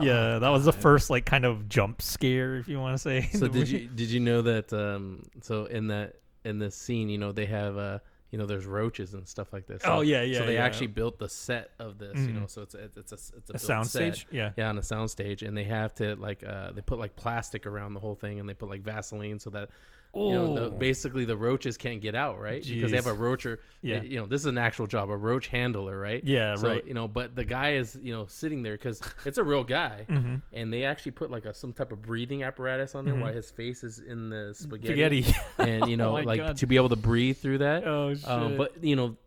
yeah, 0.02 0.40
that 0.40 0.50
was 0.50 0.66
the 0.66 0.74
first 0.74 1.10
like 1.10 1.26
kind 1.26 1.46
of 1.46 1.70
jump 1.70 2.02
scare, 2.02 2.58
if 2.58 2.68
you 2.68 2.78
want 2.82 2.96
to 2.96 2.98
say. 3.02 3.30
So 3.32 3.48
did 3.48 3.70
you 3.70 3.88
did 3.88 4.10
you 4.10 4.20
know 4.20 4.42
that? 4.42 4.74
Um, 4.74 5.24
so 5.42 5.66
in 5.66 5.88
that 5.88 6.16
in 6.44 6.60
this 6.60 6.76
scene, 6.76 7.08
you 7.08 7.18
know, 7.18 7.32
they 7.32 7.46
have 7.46 7.78
uh, 7.78 8.00
you 8.36 8.40
know, 8.40 8.46
there's 8.46 8.66
roaches 8.66 9.14
and 9.14 9.26
stuff 9.26 9.54
like 9.54 9.66
this. 9.66 9.82
So, 9.82 9.94
Oh, 9.94 10.02
yeah, 10.02 10.22
yeah, 10.24 10.40
So 10.40 10.46
they 10.46 10.56
yeah. 10.56 10.66
actually 10.66 10.88
built 10.88 11.20
the 11.20 11.30
set 11.30 11.72
of 11.80 11.98
this, 12.00 12.18
you 12.20 12.34
Mhm. 12.34 12.42
know, 12.42 12.48
so 12.48 12.64
it's 12.64 12.76
a, 12.76 12.84
it's 12.98 13.12
a 13.14 13.16
it's 13.38 13.50
a, 13.50 13.54
a 13.54 13.60
sound 13.60 13.88
set. 13.88 14.14
stage? 14.16 14.28
Yeah. 14.30 14.52
Yeah, 14.58 14.68
on 14.68 14.78
a 14.78 14.84
sound 14.84 15.10
stage, 15.10 15.42
and 15.42 15.56
they 15.56 15.64
have 15.64 15.96
to 15.96 16.18
like 16.18 16.44
uh, 16.44 16.74
they 16.74 16.82
put 16.82 17.00
like 17.00 17.16
plastic 17.16 17.66
around 17.66 17.94
the 17.94 18.02
whole 18.02 18.16
thing, 18.16 18.42
and 18.42 18.50
they 18.50 18.54
put 18.54 18.68
like 18.68 18.82
Vaseline 18.82 19.40
so 19.40 19.50
that 19.52 19.70
you 20.16 20.32
know 20.32 20.56
the, 20.56 20.70
basically 20.70 21.26
the 21.26 21.36
roaches 21.38 21.78
can't 21.78 22.02
get 22.02 22.16
out, 22.16 22.40
right? 22.40 22.64
Because 22.66 22.92
they 22.92 22.98
have 22.98 23.08
a 23.08 23.12
Jeez. 23.14 23.20
roacher. 23.20 23.60
Yeah. 23.82 24.02
you 24.02 24.18
know 24.18 24.26
this 24.26 24.42
is 24.42 24.48
an 24.48 24.58
actual 24.58 24.88
job, 24.88 25.10
a 25.10 25.16
roach 25.18 25.48
handler, 25.48 26.00
right? 26.00 26.24
Yeah, 26.24 26.56
so, 26.56 26.70
right. 26.70 26.86
You 26.88 26.94
know, 26.94 27.08
but 27.08 27.36
the 27.36 27.44
guy 27.46 27.74
is 27.74 27.98
you 28.02 28.14
know 28.14 28.26
sitting 28.28 28.64
there 28.64 28.74
because 28.74 29.02
it's 29.26 29.38
a 29.38 29.44
real 29.44 29.64
guy, 29.64 30.06
Mm-hmm. 30.10 30.36
and 30.54 30.72
they 30.74 30.86
actually 30.86 31.12
put 31.12 31.30
like 31.30 31.46
a 31.46 31.54
some 31.54 31.74
type 31.74 31.92
of 31.92 32.02
breathing 32.02 32.44
apparatus 32.44 32.96
on 32.96 33.06
there 33.06 33.16
while 33.16 33.34
his 33.34 33.52
face 33.52 33.84
is 33.84 34.00
in 34.00 34.30
the 34.30 34.54
spaghetti, 34.56 35.24
Spaghetti. 35.24 35.36
and 35.60 35.90
you 35.90 35.98
know 35.98 36.18
Oh 36.18 36.22
like 36.22 36.40
God. 36.40 36.58
to 36.58 36.66
be 36.68 36.78
able 36.78 36.90
to 36.90 36.96
breathe 36.96 37.38
through 37.38 37.58
that. 37.60 37.86
Oh, 37.86 38.14
shit. 38.14 38.28
Um, 38.28 38.58
but 38.58 38.84
you 38.84 38.96
know 38.96 39.18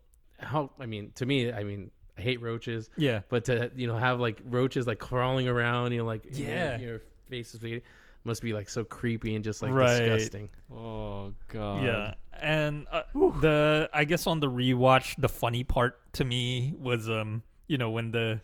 how 0.41 0.71
I 0.81 0.87
mean 0.87 1.13
to 1.17 1.27
me, 1.27 1.53
I 1.53 1.65
mean 1.65 1.91
I 2.17 2.23
hate 2.23 2.41
roaches. 2.43 2.89
Yeah. 2.97 3.21
But 3.29 3.45
to 3.45 3.71
you 3.77 3.87
know 3.87 3.97
have 3.97 4.19
like 4.21 4.41
roaches 4.45 4.87
like 4.87 4.99
crawling 4.99 5.47
around, 5.49 5.93
you 5.93 5.99
know, 5.99 6.05
like 6.07 6.25
in 6.27 6.35
your- 6.37 6.49
Yeah. 6.49 6.79
your 6.79 7.01
face 7.29 7.53
is 7.55 7.61
spaghetti, 7.61 7.85
must 8.29 8.43
be 8.43 8.53
like 8.53 8.69
so 8.69 8.85
creepy 8.85 9.35
and 9.35 9.43
just 9.45 9.61
like 9.63 9.73
Right. 9.73 9.99
disgusting. 9.99 10.49
oh 10.73 11.33
god. 11.49 11.83
Yeah, 11.83 12.15
and 12.41 12.87
uh, 12.93 13.03
the 13.41 13.91
I 13.93 14.05
guess 14.05 14.27
on 14.29 14.39
the 14.39 14.49
rewatch, 14.51 15.17
the 15.19 15.29
funny 15.29 15.65
part 15.65 15.99
to 16.13 16.25
me 16.25 16.75
was 16.79 17.09
um, 17.11 17.43
you 17.67 17.77
know, 17.79 17.91
when 17.91 18.13
the 18.13 18.41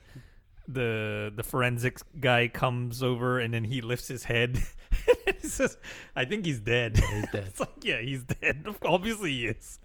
the 0.67 1.33
the 1.37 1.43
forensics 1.43 2.03
guy 2.19 2.49
comes 2.49 3.03
over 3.03 3.39
and 3.39 3.53
then 3.55 3.65
he 3.65 3.81
lifts 3.83 4.09
his 4.09 4.25
head. 4.25 4.59
he 5.43 5.49
"I 6.17 6.25
think 6.25 6.45
he's 6.47 6.61
dead." 6.61 6.97
He's 6.97 7.27
dead. 7.33 7.45
it's 7.49 7.61
like, 7.61 7.69
yeah, 7.83 8.01
he's 8.01 8.23
dead. 8.25 8.67
Obviously, 8.85 9.31
he 9.33 9.47
is. 9.47 9.79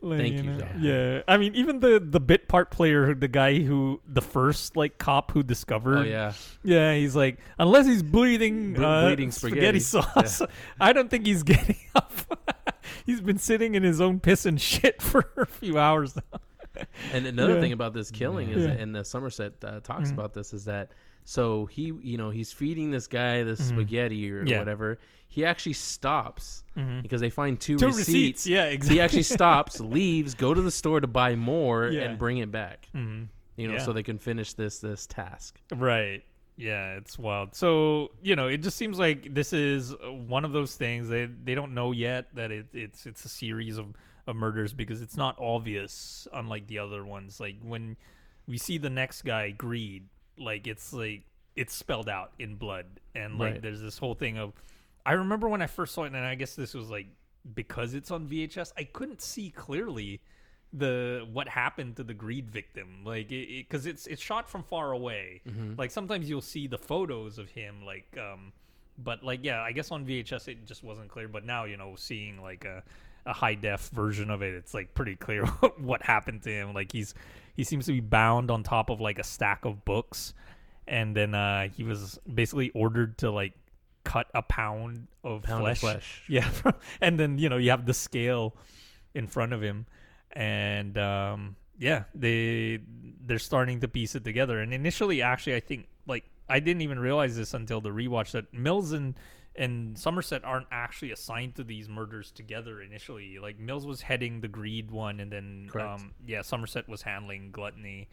Like, 0.00 0.18
Thank 0.20 0.34
you, 0.36 0.42
know, 0.44 0.58
Dad. 0.58 0.76
Yeah, 0.80 1.22
I 1.28 1.36
mean, 1.36 1.54
even 1.54 1.80
the 1.80 2.00
the 2.04 2.20
bit 2.20 2.48
part 2.48 2.70
player, 2.70 3.14
the 3.14 3.28
guy 3.28 3.60
who 3.60 4.00
the 4.06 4.20
first 4.22 4.76
like 4.76 4.98
cop 4.98 5.30
who 5.32 5.42
discovered 5.42 5.98
Oh 5.98 6.02
yeah, 6.02 6.32
yeah, 6.62 6.94
he's 6.94 7.16
like, 7.16 7.38
unless 7.58 7.86
he's 7.86 8.02
bleeding, 8.02 8.74
Ble- 8.74 8.84
uh, 8.84 9.06
bleeding 9.06 9.30
spaghetti, 9.30 9.80
spaghetti. 9.80 10.28
sauce, 10.28 10.42
I 10.80 10.92
don't 10.92 11.08
think 11.10 11.26
he's 11.26 11.42
getting 11.42 11.76
up. 11.94 12.12
he's 13.04 13.20
been 13.20 13.38
sitting 13.38 13.74
in 13.74 13.82
his 13.82 14.00
own 14.00 14.20
piss 14.20 14.46
and 14.46 14.60
shit 14.60 15.00
for 15.02 15.30
a 15.36 15.46
few 15.46 15.78
hours 15.78 16.16
now. 16.16 16.40
and 17.12 17.26
another 17.26 17.54
Yeah. 17.54 17.60
thing 17.60 17.72
about 17.72 17.94
this 17.94 18.10
killing 18.10 18.50
is, 18.50 18.64
Yeah. 18.66 18.72
and 18.72 18.94
the 18.94 19.02
Somerset 19.04 19.52
uh, 19.64 19.80
talks 19.80 20.10
about 20.10 20.34
this, 20.34 20.52
is 20.52 20.66
that 20.66 20.90
so 21.28 21.66
he, 21.66 21.92
you 22.02 22.16
know, 22.16 22.30
he's 22.30 22.52
feeding 22.52 22.90
this 22.90 23.06
guy 23.06 23.42
this 23.42 23.58
spaghetti 23.68 24.30
or 24.30 24.38
Mm-hmm. 24.38 24.48
Yeah. 24.48 24.58
whatever. 24.60 24.98
He 25.28 25.44
actually 25.44 25.74
stops 25.74 26.62
because 27.02 27.20
they 27.20 27.28
find 27.30 27.60
two, 27.60 27.76
Two 27.76 27.86
receipts. 27.88 28.46
receipts, 28.46 28.46
yeah, 28.46 28.70
He 28.70 29.00
actually 29.00 29.24
stops, 29.24 29.80
leaves, 29.80 30.34
go 30.34 30.54
to 30.54 30.62
the 30.62 30.70
store 30.70 31.00
to 31.00 31.06
buy 31.06 31.34
more, 31.34 31.88
Yeah. 31.88 32.02
and 32.04 32.18
bring 32.18 32.38
it 32.38 32.50
back. 32.50 32.88
Mhm. 32.94 33.28
You 33.56 33.68
know, 33.68 33.74
Yeah. 33.74 33.80
so 33.84 33.92
they 33.92 34.02
can 34.02 34.18
finish 34.18 34.54
this 34.54 34.78
this 34.78 35.06
task. 35.06 35.60
Right. 35.74 36.22
Yeah, 36.56 36.94
it's 36.96 37.18
wild. 37.18 37.54
So 37.54 38.12
you 38.22 38.34
know, 38.36 38.46
it 38.46 38.58
just 38.62 38.76
seems 38.78 38.98
like 38.98 39.34
this 39.34 39.52
is 39.52 39.94
one 40.28 40.44
of 40.46 40.52
those 40.52 40.74
things 40.76 41.08
they 41.08 41.26
they 41.26 41.54
don't 41.54 41.74
know 41.74 41.92
yet 41.92 42.34
that 42.34 42.50
it, 42.50 42.66
it's 42.72 43.04
it's 43.04 43.24
a 43.26 43.28
series 43.28 43.76
of, 43.78 43.86
of 44.26 44.36
murders 44.36 44.72
because 44.72 45.02
it's 45.02 45.16
not 45.18 45.36
obvious, 45.38 46.26
unlike 46.32 46.66
the 46.68 46.78
other 46.78 47.04
ones. 47.04 47.40
Like 47.40 47.56
when 47.62 47.96
we 48.46 48.56
see 48.58 48.78
the 48.78 48.88
next 48.90 49.22
guy, 49.22 49.50
Greed, 49.50 50.04
like 50.38 50.66
it's 50.66 50.92
like 50.92 51.22
it's 51.54 51.74
spelled 51.74 52.08
out 52.08 52.32
in 52.38 52.56
blood, 52.56 52.86
and 53.14 53.38
like 53.38 53.52
Right. 53.54 53.62
there's 53.62 53.80
this 53.80 53.98
whole 53.98 54.14
thing 54.14 54.38
of. 54.38 54.52
I 55.04 55.12
remember 55.12 55.48
when 55.48 55.62
I 55.62 55.66
first 55.68 55.94
saw 55.94 56.02
it, 56.04 56.08
and 56.08 56.16
I 56.16 56.34
guess 56.34 56.54
this 56.56 56.74
was 56.74 56.90
like 56.90 57.06
because 57.54 57.94
it's 57.94 58.10
on 58.10 58.26
VHS, 58.26 58.72
I 58.76 58.84
couldn't 58.84 59.22
see 59.22 59.50
clearly 59.50 60.20
the 60.72 61.26
what 61.32 61.48
happened 61.48 61.94
to 61.96 62.02
the 62.02 62.12
greed 62.12 62.50
victim 62.50 63.02
like 63.04 63.30
it 63.30 63.46
because 63.68 63.86
it's 63.86 64.06
it's 64.08 64.20
shot 64.20 64.50
from 64.50 64.64
far 64.64 64.90
away 64.90 65.40
like 65.78 65.92
sometimes 65.92 66.28
you'll 66.28 66.40
see 66.40 66.66
the 66.66 66.76
photos 66.76 67.38
of 67.38 67.48
him 67.50 67.84
like 67.86 68.04
um 68.18 68.52
but 68.98 69.22
like 69.22 69.40
yeah 69.44 69.62
i 69.62 69.70
guess 69.70 69.92
on 69.92 70.04
vhs 70.04 70.48
it 70.48 70.66
just 70.66 70.82
wasn't 70.82 71.08
clear 71.08 71.28
but 71.28 71.44
now 71.46 71.64
you 71.64 71.76
know 71.76 71.94
seeing 71.96 72.42
like 72.42 72.64
a, 72.64 72.82
a 73.26 73.32
high 73.32 73.54
def 73.54 73.88
version 73.90 74.28
of 74.28 74.42
it 74.42 74.54
it's 74.54 74.74
like 74.74 74.92
pretty 74.92 75.14
clear 75.14 75.46
what 75.78 76.02
happened 76.02 76.42
to 76.42 76.50
him 76.50 76.74
like 76.74 76.90
he's 76.90 77.14
he 77.56 77.64
seems 77.64 77.86
to 77.86 77.92
be 77.92 78.00
bound 78.00 78.50
on 78.50 78.62
top 78.62 78.90
of 78.90 79.00
like 79.00 79.18
a 79.18 79.24
stack 79.24 79.64
of 79.64 79.84
books 79.84 80.34
and 80.86 81.16
then 81.16 81.34
uh 81.34 81.68
he 81.68 81.82
was 81.82 82.18
basically 82.32 82.70
ordered 82.70 83.18
to 83.18 83.30
like 83.30 83.54
cut 84.04 84.28
a 84.34 84.42
pound 84.42 85.08
of 85.24 85.42
Pound 85.42 85.66
of 85.66 85.78
flesh. 85.78 85.80
flesh. 85.80 86.22
yeah 86.28 86.48
and 87.00 87.18
then 87.18 87.38
you 87.38 87.48
know 87.48 87.56
you 87.56 87.70
have 87.70 87.86
the 87.86 87.94
scale 87.94 88.54
in 89.14 89.26
front 89.26 89.52
of 89.52 89.60
him 89.62 89.86
and 90.32 90.96
um 90.98 91.56
yeah 91.78 92.04
they 92.14 92.78
they're 93.24 93.38
starting 93.38 93.80
to 93.80 93.88
piece 93.88 94.14
it 94.14 94.22
together 94.22 94.60
and 94.60 94.72
initially 94.72 95.22
actually 95.22 95.56
i 95.56 95.60
think 95.60 95.88
like 96.06 96.24
i 96.48 96.60
didn't 96.60 96.82
even 96.82 96.98
realize 96.98 97.36
this 97.36 97.52
until 97.54 97.80
the 97.80 97.90
rewatch 97.90 98.30
that 98.32 98.52
mills 98.54 98.92
and 98.92 99.14
and 99.58 99.98
somerset 99.98 100.44
aren't 100.44 100.66
actually 100.70 101.10
assigned 101.12 101.54
to 101.54 101.64
these 101.64 101.88
murders 101.88 102.30
together 102.30 102.80
initially 102.82 103.38
like 103.38 103.58
mills 103.58 103.86
was 103.86 104.02
heading 104.02 104.40
the 104.40 104.48
greed 104.48 104.90
one 104.90 105.20
and 105.20 105.30
then 105.32 105.68
um 105.96 106.12
yeah 106.26 106.42
somerset 106.42 106.88
was 106.88 107.02
handling 107.02 107.50
gluttony 107.50 108.08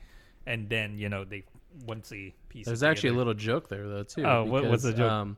and 0.46 0.70
then 0.70 0.98
you 0.98 1.10
know 1.10 1.24
they 1.26 1.44
once 1.86 2.10
they 2.10 2.34
piece 2.50 2.66
There's 2.66 2.84
it 2.84 2.88
actually 2.88 3.10
a 3.10 3.14
little 3.14 3.34
joke 3.34 3.68
there 3.70 3.88
though 3.88 4.04
too. 4.04 4.24
Oh, 4.24 4.44
what- 4.46 4.66
what's 4.66 4.84
the 4.84 4.94
joke? 4.94 5.12
Um, 5.12 5.38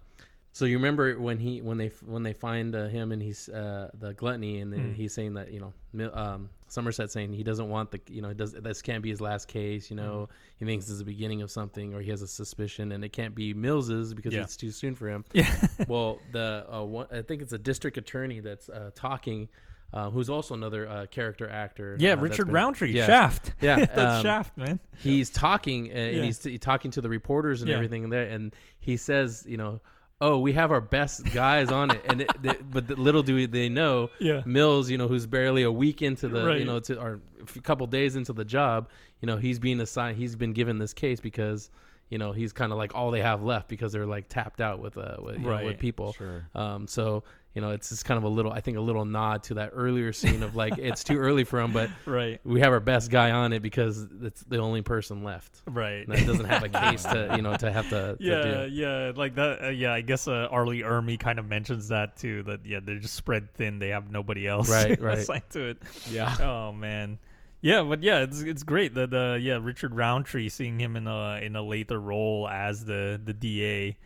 so 0.56 0.64
you 0.64 0.77
remember 0.77 1.19
when 1.19 1.38
he 1.38 1.61
when 1.61 1.77
they 1.77 1.90
when 2.06 2.24
they 2.24 2.32
find 2.32 2.74
uh, 2.75 2.88
him 2.88 3.11
and 3.11 3.22
he's 3.22 3.50
uh, 3.50 3.90
the 4.00 4.14
gluttony 4.14 4.61
and 4.61 4.72
then 4.72 4.80
Hmm. 4.80 4.93
he's 4.93 5.14
saying 5.14 5.34
that 5.34 5.51
you 5.51 5.59
know 5.59 6.11
um, 6.14 6.50
Somerset 6.69 7.11
saying 7.11 7.34
he 7.34 7.43
doesn't 7.43 7.67
want 7.69 7.92
the 7.92 8.00
you 8.09 8.22
know 8.22 8.32
does 8.34 8.53
this 8.53 8.82
can't 8.82 9.03
be 9.03 9.09
his 9.09 9.19
last 9.19 9.50
case 9.50 9.90
you 9.90 9.98
know 9.98 10.30
Hmm. 10.30 10.34
he 10.59 10.66
thinks 10.66 10.85
this 10.85 10.93
is 10.93 11.00
the 11.00 11.06
beginning 11.06 11.42
of 11.42 11.51
something 11.51 11.93
or 11.93 12.00
he 12.00 12.09
has 12.09 12.22
a 12.22 12.27
suspicion 12.27 12.93
and 12.93 13.03
it 13.03 13.09
can't 13.09 13.35
be 13.35 13.53
Mills's 13.53 14.14
because 14.14 14.34
Yeah. 14.34 14.43
it's 14.43 14.56
too 14.56 14.72
soon 14.72 14.95
for 14.95 15.09
him. 15.09 15.25
yeah 15.34 15.53
well, 15.90 16.19
the 16.32 16.66
uh, 16.74 16.84
one, 16.84 17.08
I 17.11 17.22
think 17.22 17.42
it's 17.42 17.51
a 17.53 17.58
district 17.59 17.98
attorney 17.98 18.40
that's 18.40 18.69
uh, 18.69 18.92
talking 18.95 19.50
uh, 19.93 20.09
who's 20.09 20.30
also 20.30 20.53
another 20.56 20.88
uh, 20.90 21.06
character 21.06 21.48
actor. 21.50 21.95
Yeah, 22.00 22.14
uh, 22.14 22.17
Richard 22.17 22.45
been- 22.45 22.56
Roundtree, 22.56 22.92
Yeah. 22.92 23.06
Shaft. 23.06 23.53
Yeah, 23.61 23.75
that's 23.85 24.00
um, 24.17 24.24
Shaft, 24.24 24.58
man. 24.58 24.80
he's 24.98 25.30
talking 25.30 25.90
uh, 25.92 25.95
and 25.95 26.16
Yeah. 26.17 26.24
he's 26.24 26.40
t- 26.40 26.58
talking 26.58 26.92
to 26.92 27.01
the 27.01 27.09
reporters 27.09 27.61
and 27.61 27.69
Yeah. 27.69 27.75
everything 27.75 28.09
there 28.09 28.27
and 28.30 28.53
he 28.80 28.95
says 28.98 29.45
you 29.48 29.58
know 29.58 29.80
oh 30.26 30.40
we 30.40 30.54
have 30.54 30.72
our 30.72 30.82
best 30.82 31.24
guys 31.34 31.72
on 31.72 31.92
it 31.92 32.02
and 32.10 32.22
it, 32.22 32.42
they, 32.42 32.56
but 32.72 32.90
little 32.98 33.22
do 33.24 33.45
they 33.48 33.70
know 33.70 34.10
Yeah. 34.20 34.42
mills 34.45 34.90
you 34.90 34.98
know 34.98 35.08
who's 35.08 35.26
barely 35.28 35.64
a 35.64 35.72
week 35.72 36.02
into 36.02 36.28
the 36.28 36.54
you 36.54 36.66
know 36.66 36.80
to 36.82 37.00
or 37.00 37.20
a 37.56 37.60
couple 37.62 37.86
days 37.88 38.16
into 38.16 38.34
the 38.34 38.45
job 38.45 38.90
you 39.22 39.28
know 39.28 39.38
he's 39.38 39.60
being 39.60 39.80
assigned 39.80 40.18
he's 40.18 40.36
been 40.36 40.54
given 40.54 40.80
this 40.80 40.94
case 40.94 41.20
because 41.20 41.70
you 42.09 42.17
know 42.17 42.32
he's 42.32 42.53
kind 42.53 42.72
of 42.72 42.77
like 42.77 42.93
all 42.95 43.11
they 43.11 43.22
have 43.22 43.43
left 43.43 43.67
because 43.67 43.92
they're 43.92 44.06
like 44.06 44.27
tapped 44.27 44.61
out 44.61 44.80
with 44.80 44.98
uh 44.98 45.17
with, 45.19 45.40
you 45.40 45.42
know, 45.50 45.66
with 45.66 45.80
people 45.80 46.14
Sure. 46.14 46.48
um 46.53 46.88
so 46.88 47.24
you 47.56 47.61
know 47.61 47.72
it's 47.72 47.90
just 47.90 48.06
kind 48.06 48.17
of 48.17 48.24
a 48.25 48.27
little 48.27 48.51
i 48.51 48.59
think 48.59 48.77
a 48.77 48.82
little 48.82 49.06
nod 49.06 49.42
to 49.43 49.56
that 49.56 49.72
earlier 49.74 50.14
scene 50.14 50.43
of 50.43 50.56
like 50.56 50.77
it's 50.77 51.03
too 51.03 51.17
early 51.17 51.43
for 51.45 51.59
him 51.59 51.72
but 51.72 51.90
Right, 52.06 52.40
we 52.43 52.59
have 52.59 52.72
our 52.74 52.80
best 52.80 53.09
guy 53.09 53.32
on 53.32 53.53
it 53.53 53.61
because 53.61 54.06
it's 54.22 54.42
the 54.43 54.58
only 54.59 54.82
person 54.84 55.24
left 55.24 55.61
right. 55.66 56.08
and 56.08 56.16
that 56.16 56.27
doesn't 56.27 56.45
have 56.45 56.64
a 56.64 56.69
case 56.69 57.03
to 57.03 57.34
you 57.35 57.42
know 57.42 57.56
to 57.58 57.72
have 57.72 57.90
to, 57.90 58.16
to 58.19 58.24
yeah, 58.24 58.66
do. 58.66 58.72
yeah, 58.72 59.11
like 59.16 59.35
that. 59.35 59.64
Uh, 59.64 59.69
yeah, 59.69 59.93
I 59.93 60.01
guess 60.01 60.27
uh, 60.27 60.48
R. 60.51 60.67
Lee 60.67 60.82
Ermey 60.82 61.19
kind 61.19 61.40
of 61.40 61.48
mentions 61.48 61.88
that 61.88 62.17
too. 62.17 62.43
That 62.43 62.66
yeah, 62.66 62.80
they're 62.84 63.00
just 63.00 63.16
spread 63.16 63.51
thin. 63.53 63.80
They 63.80 63.90
have 63.90 64.11
nobody 64.11 64.48
else 64.48 64.69
Right, 64.69 65.00
right. 65.01 65.17
assigned 65.17 65.50
to 65.51 65.69
it. 65.69 65.82
Yeah. 66.11 66.35
Oh 66.40 66.72
man. 66.74 67.17
Yeah, 67.66 67.82
but 67.82 68.03
yeah, 68.03 68.19
it's 68.19 68.42
it's 68.42 68.61
great 68.61 68.94
that 68.94 69.11
uh 69.11 69.38
yeah 69.42 69.58
Richard 69.60 69.95
Roundtree 69.95 70.50
seeing 70.50 70.80
him 70.80 70.95
in 70.95 71.08
a 71.08 71.40
in 71.42 71.56
a 71.56 71.64
later 71.64 72.00
role 72.00 72.48
as 72.48 72.85
the 72.85 73.19
the 73.24 73.34
DA, 73.34 73.98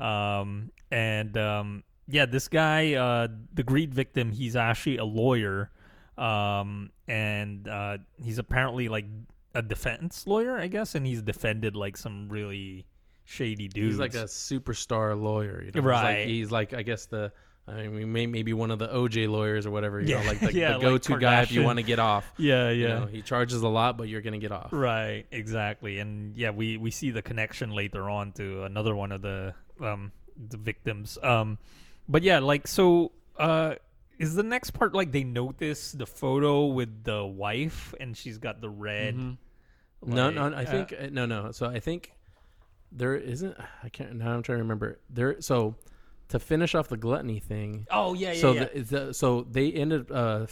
um 0.00 0.72
and 0.90 1.36
um 1.38 1.84
yeah 2.08 2.26
this 2.26 2.48
guy 2.48 2.94
uh 2.94 3.28
the 3.52 3.62
greed 3.62 3.94
victim 3.94 4.32
he's 4.32 4.56
actually 4.56 4.96
a 4.96 5.04
lawyer, 5.04 5.70
um 6.18 6.90
and 7.06 7.68
uh 7.68 7.98
he's 8.20 8.38
apparently 8.38 8.88
like 8.88 9.06
a 9.54 9.62
defense 9.62 10.26
lawyer 10.26 10.58
I 10.58 10.66
guess 10.66 10.96
and 10.96 11.06
he's 11.06 11.22
defended 11.22 11.76
like 11.76 11.96
some 11.96 12.28
really 12.28 12.84
shady 13.24 13.68
dudes. 13.68 13.92
He's 13.94 13.98
like 14.00 14.14
a 14.14 14.24
superstar 14.24 15.16
lawyer, 15.20 15.60
you 15.60 15.66
know. 15.70 15.80
He's 15.80 15.84
Right. 15.84 16.18
like, 16.18 16.26
he's 16.26 16.50
like 16.50 16.74
I 16.74 16.82
guess 16.82 17.06
the 17.06 17.30
I 17.66 17.86
mean 17.88 18.12
may, 18.12 18.26
maybe 18.26 18.52
one 18.52 18.70
of 18.70 18.78
the 18.78 18.88
OJ 18.88 19.28
lawyers 19.28 19.64
or 19.66 19.70
whatever. 19.70 20.00
You 20.00 20.08
Yeah, 20.08 20.22
know, 20.22 20.28
like 20.28 20.40
the, 20.40 20.52
yeah, 20.54 20.74
the 20.74 20.80
go-to 20.80 21.18
guy 21.18 21.42
if 21.42 21.50
you 21.52 21.62
want 21.62 21.78
to 21.78 21.82
get 21.82 21.98
off. 21.98 22.30
yeah 22.38 22.70
You 22.70 22.86
yeah 22.86 22.98
know, 23.00 23.06
he 23.06 23.22
charges 23.22 23.62
a 23.62 23.68
lot, 23.68 23.96
but 23.96 24.08
you're 24.08 24.20
gonna 24.20 24.38
get 24.38 24.52
off. 24.52 24.68
Right, 24.72 25.24
exactly. 25.30 25.98
And 25.98 26.36
yeah, 26.36 26.50
we 26.50 26.76
we 26.76 26.90
see 26.90 27.10
the 27.10 27.22
connection 27.22 27.70
later 27.70 28.08
on 28.10 28.32
to 28.32 28.64
another 28.64 28.94
one 28.94 29.12
of 29.12 29.22
the 29.22 29.54
um 29.80 30.12
the 30.36 30.56
victims. 30.58 31.16
Um 31.22 31.58
but 32.08 32.22
yeah, 32.22 32.40
like 32.40 32.66
so 32.66 33.12
uh 33.38 33.76
is 34.18 34.34
the 34.34 34.42
next 34.42 34.70
part 34.72 34.94
like 34.94 35.10
they 35.10 35.24
notice 35.24 35.92
the 35.92 36.06
photo 36.06 36.66
with 36.66 37.02
the 37.04 37.24
wife 37.24 37.94
and 37.98 38.16
she's 38.16 38.38
got 38.38 38.60
the 38.60 38.70
red 38.70 39.14
Mm-hmm. 39.16 40.14
No, 40.14 40.26
like, 40.26 40.34
no, 40.34 40.42
I 40.52 40.64
uh, 40.64 40.70
think 40.70 40.92
uh, 40.92 41.06
no, 41.10 41.24
no. 41.24 41.50
So 41.52 41.66
I 41.66 41.80
think 41.80 42.12
there 42.92 43.14
isn't. 43.16 43.56
I 43.82 43.88
can't. 43.88 44.14
Now 44.16 44.34
I'm 44.34 44.42
trying 44.42 44.58
to 44.58 44.62
remember. 44.62 45.00
There. 45.08 45.40
So 45.40 45.76
to 46.28 46.38
finish 46.38 46.74
off 46.74 46.88
the 46.88 46.96
gluttony 46.96 47.40
thing. 47.40 47.86
Oh 47.90 48.14
yeah, 48.14 48.32
yeah, 48.32 48.40
so 48.40 48.52
yeah. 48.52 48.64
The, 48.74 48.80
the, 48.82 49.14
so 49.14 49.42
they 49.50 49.70
ended 49.72 50.10
uh 50.10 50.46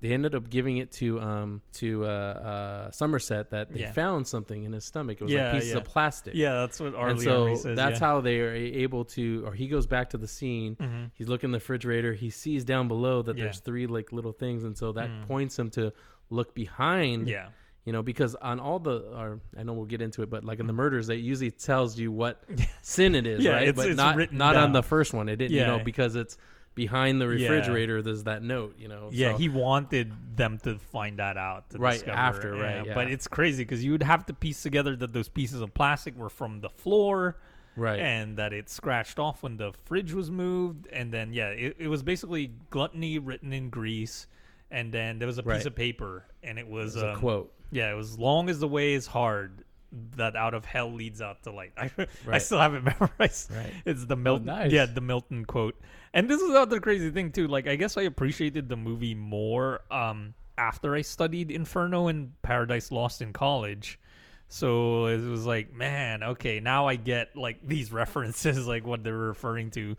they 0.00 0.10
ended 0.12 0.34
up 0.34 0.50
giving 0.50 0.78
it 0.78 0.90
to 0.92 1.20
um 1.20 1.62
to 1.74 2.04
uh, 2.04 2.08
uh 2.08 2.90
Somerset 2.90 3.50
that 3.50 3.72
they 3.72 3.80
Yeah. 3.80 3.92
found 3.92 4.26
something 4.26 4.64
in 4.64 4.72
his 4.72 4.84
stomach. 4.84 5.18
It 5.20 5.24
was 5.24 5.32
Yeah, 5.32 5.44
like 5.44 5.54
pieces 5.54 5.70
yeah. 5.72 5.76
of 5.78 5.84
plastic. 5.84 6.34
yeah, 6.34 6.52
that's 6.54 6.80
what 6.80 6.94
R. 6.94 7.06
Lee 7.06 7.10
and 7.12 7.20
so 7.20 7.46
Ermey 7.46 7.56
says. 7.58 7.76
that's 7.76 8.00
how 8.00 8.20
they 8.20 8.40
are 8.40 8.52
able 8.54 9.04
to 9.16 9.44
or 9.46 9.52
he 9.54 9.68
goes 9.68 9.86
back 9.86 10.10
to 10.10 10.18
the 10.18 10.26
scene 10.28 10.74
Mhm. 10.76 11.10
he's 11.14 11.28
looking 11.28 11.48
in 11.48 11.52
the 11.52 11.58
refrigerator 11.58 12.14
he 12.14 12.30
sees 12.30 12.64
down 12.64 12.88
below 12.88 13.22
that 13.22 13.36
there's 13.36 13.60
three 13.60 13.86
like 13.86 14.12
little 14.12 14.32
things 14.32 14.64
and 14.64 14.76
so 14.76 14.92
that 14.92 15.08
Mm. 15.08 15.26
points 15.28 15.58
him 15.58 15.70
to 15.70 15.92
look 16.30 16.54
behind 16.54 17.28
Yeah. 17.28 17.48
You 17.84 17.92
know 17.92 18.02
because 18.02 18.34
on 18.36 18.60
all 18.60 18.78
the 18.78 18.98
or 19.16 19.40
i 19.58 19.62
know 19.62 19.72
we'll 19.72 19.84
get 19.86 20.00
into 20.00 20.22
it 20.22 20.30
but 20.30 20.44
like 20.44 20.60
in 20.60 20.66
the 20.66 20.72
murders 20.72 21.08
it 21.08 21.14
usually 21.14 21.50
tells 21.50 21.98
you 21.98 22.12
what 22.12 22.42
sin 22.82 23.14
it 23.14 23.26
is. 23.26 23.42
Yeah, 23.42 23.52
right 23.52 23.62
it's- 23.68 23.76
but 23.76 23.88
it's 23.88 23.96
not 23.96 24.16
written 24.16 24.38
not 24.38 24.56
on 24.56 24.72
the 24.72 24.82
first 24.82 25.12
one 25.12 25.28
it 25.28 25.36
didn't 25.36 25.52
you 25.56 25.64
know 25.66 25.80
because 25.80 26.14
it's 26.14 26.38
behind 26.74 27.20
the 27.20 27.26
Yeah. 27.28 27.48
refrigerator 27.50 28.00
there's 28.00 28.24
that 28.24 28.42
note 28.42 28.76
you 28.78 28.88
know 28.88 29.08
Yeah, 29.12 29.32
so- 29.32 29.38
he 29.38 29.48
wanted 29.48 30.12
them 30.36 30.58
to 30.64 30.78
find 30.78 31.18
that 31.18 31.36
out. 31.36 31.68
To 31.70 31.78
Right, 31.78 31.92
discover, 31.94 32.16
after, 32.16 32.54
right, 32.54 32.94
But 32.94 33.10
it's 33.10 33.28
crazy 33.28 33.62
because 33.64 33.84
you 33.84 33.92
would 33.92 34.02
have 34.02 34.24
to 34.26 34.32
piece 34.32 34.62
together 34.62 34.96
that 34.96 35.12
those 35.12 35.28
pieces 35.28 35.60
of 35.60 35.74
plastic 35.74 36.16
were 36.16 36.30
from 36.30 36.60
the 36.60 36.70
floor, 36.70 37.36
right 37.76 37.98
and 38.00 38.38
that 38.38 38.54
it 38.54 38.70
scratched 38.70 39.18
off 39.18 39.42
when 39.42 39.58
the 39.58 39.72
fridge 39.84 40.14
was 40.14 40.30
moved, 40.30 40.86
and 40.90 41.12
then 41.12 41.34
yeah, 41.34 41.48
it, 41.48 41.76
it 41.78 41.88
was 41.88 42.02
basically 42.02 42.52
gluttony 42.70 43.18
written 43.18 43.52
in 43.52 43.68
grease, 43.68 44.26
and 44.70 44.90
then 44.92 45.18
there 45.18 45.26
was 45.26 45.36
a 45.36 45.42
piece 45.42 45.48
Right. 45.50 45.66
of 45.66 45.74
paper, 45.76 46.24
and 46.42 46.58
it 46.58 46.66
was 46.66 46.94
There's 46.94 47.04
a 47.04 47.12
um, 47.12 47.18
quote 47.20 47.52
Yeah, 47.72 47.90
it 47.90 47.96
was 47.96 48.18
long 48.18 48.48
as 48.48 48.60
the 48.60 48.68
way 48.68 48.92
is 48.92 49.06
hard. 49.06 49.64
That 50.16 50.36
out 50.36 50.54
of 50.54 50.64
hell 50.64 50.92
leads 50.92 51.20
out 51.20 51.42
to 51.42 51.50
light. 51.50 51.72
I, 51.76 51.90
I 52.30 52.38
still 52.38 52.60
have 52.60 52.74
it 52.74 52.84
memorized. 53.00 53.50
Right. 53.50 53.72
It's 53.84 54.04
the 54.04 54.16
Milton. 54.16 54.46
nice. 54.46 54.70
Yeah, 54.70 54.86
the 54.86 55.00
Milton 55.00 55.44
quote. 55.44 55.78
And 56.14 56.28
this 56.28 56.40
is 56.40 56.50
the 56.50 56.60
other 56.60 56.80
crazy 56.80 57.10
thing 57.10 57.32
too. 57.32 57.48
Like, 57.48 57.66
I 57.66 57.76
guess 57.76 57.96
I 57.96 58.02
appreciated 58.02 58.68
the 58.68 58.76
movie 58.76 59.14
more 59.14 59.80
um, 59.90 60.34
after 60.58 60.94
I 60.94 61.02
studied 61.02 61.50
Inferno 61.50 62.08
and 62.08 62.32
Paradise 62.42 62.92
Lost 62.92 63.22
in 63.22 63.32
college. 63.32 63.98
So 64.48 65.06
it 65.06 65.26
was 65.26 65.46
like, 65.46 65.72
man, 65.72 66.22
okay, 66.22 66.60
now 66.60 66.86
I 66.86 66.96
get 66.96 67.34
like 67.34 67.58
these 67.66 67.90
references, 67.90 68.66
like 68.66 68.86
what 68.86 69.02
they're 69.02 69.16
referring 69.16 69.70
to. 69.72 69.96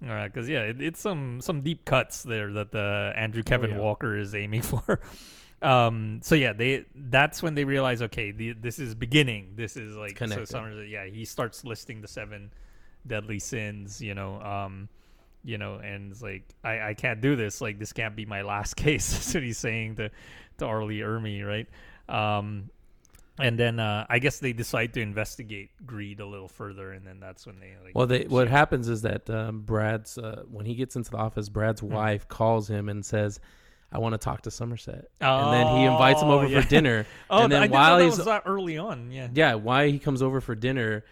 Because 0.00 0.48
yeah, 0.48 0.62
it, 0.62 0.80
it's 0.80 1.00
some 1.00 1.40
some 1.40 1.60
deep 1.60 1.84
cuts 1.84 2.24
there 2.24 2.52
that 2.54 2.72
the 2.72 3.12
Andrew 3.14 3.44
Kevin 3.44 3.70
yeah. 3.70 3.78
Walker 3.78 4.16
is 4.16 4.34
aiming 4.34 4.62
for. 4.62 5.00
Um. 5.62 6.20
So 6.22 6.34
yeah, 6.34 6.52
they 6.52 6.84
that's 6.94 7.42
when 7.42 7.54
they 7.54 7.64
realize, 7.64 8.02
okay, 8.02 8.32
the, 8.32 8.52
this 8.52 8.78
is 8.78 8.94
beginning. 8.94 9.52
This 9.56 9.76
is 9.76 9.96
like 9.96 10.18
so. 10.18 10.44
Summers. 10.44 10.88
Yeah, 10.90 11.06
he 11.06 11.24
starts 11.24 11.64
listing 11.64 12.00
the 12.00 12.08
seven 12.08 12.52
deadly 13.06 13.38
sins. 13.38 14.00
You 14.00 14.14
know. 14.14 14.40
Um. 14.40 14.88
You 15.44 15.58
know, 15.58 15.76
and 15.76 16.12
it's 16.12 16.22
like 16.22 16.44
I, 16.62 16.90
I 16.90 16.94
can't 16.94 17.20
do 17.20 17.34
this. 17.34 17.60
Like 17.60 17.78
this 17.78 17.92
can't 17.92 18.14
be 18.14 18.24
my 18.26 18.42
last 18.42 18.74
case. 18.76 19.12
That's 19.12 19.34
what 19.34 19.42
he's 19.42 19.58
saying 19.58 19.96
to 19.96 20.10
to 20.58 20.66
R. 20.66 20.84
Lee 20.84 21.00
Ermey, 21.00 21.44
right? 21.44 21.68
Um. 22.08 22.70
And 23.38 23.58
then 23.58 23.80
uh, 23.80 24.06
I 24.10 24.18
guess 24.18 24.38
they 24.40 24.52
decide 24.52 24.92
to 24.94 25.00
investigate 25.00 25.70
greed 25.86 26.20
a 26.20 26.26
little 26.26 26.48
further, 26.48 26.92
and 26.92 27.04
then 27.06 27.18
that's 27.18 27.46
when 27.46 27.58
they 27.60 27.72
like. 27.82 27.94
Well, 27.94 28.06
they 28.06 28.24
what 28.24 28.46
happens 28.46 28.88
is 28.88 29.02
that 29.02 29.28
um, 29.30 29.62
Brad's 29.62 30.18
uh, 30.18 30.42
when 30.50 30.66
he 30.66 30.74
gets 30.74 30.96
into 30.96 31.10
the 31.10 31.16
office, 31.16 31.48
Brad's 31.48 31.80
Hmm. 31.80 31.92
wife 31.94 32.28
calls 32.28 32.68
him 32.68 32.88
and 32.90 33.04
says, 33.04 33.40
"I 33.92 33.98
want 33.98 34.14
to 34.14 34.18
talk 34.18 34.42
to 34.42 34.50
Somerset," 34.50 35.08
and 35.20 35.52
then 35.52 35.66
he 35.76 35.84
invites 35.84 36.22
him 36.22 36.28
Oh, 36.28 36.34
over 36.38 36.46
yeah. 36.46 36.60
for 36.60 36.68
dinner. 36.68 37.06
Oh, 37.30 37.44
and 37.44 37.52
then 37.52 37.62
I 37.62 37.66
while 37.68 37.98
he's 37.98 38.18
early 38.46 38.78
on. 38.78 39.10
Yeah. 39.10 39.28
yeah, 39.34 39.54
why 39.54 39.88
he 39.88 39.98
comes 39.98 40.22
over 40.22 40.40
for 40.40 40.54
dinner, 40.54 41.04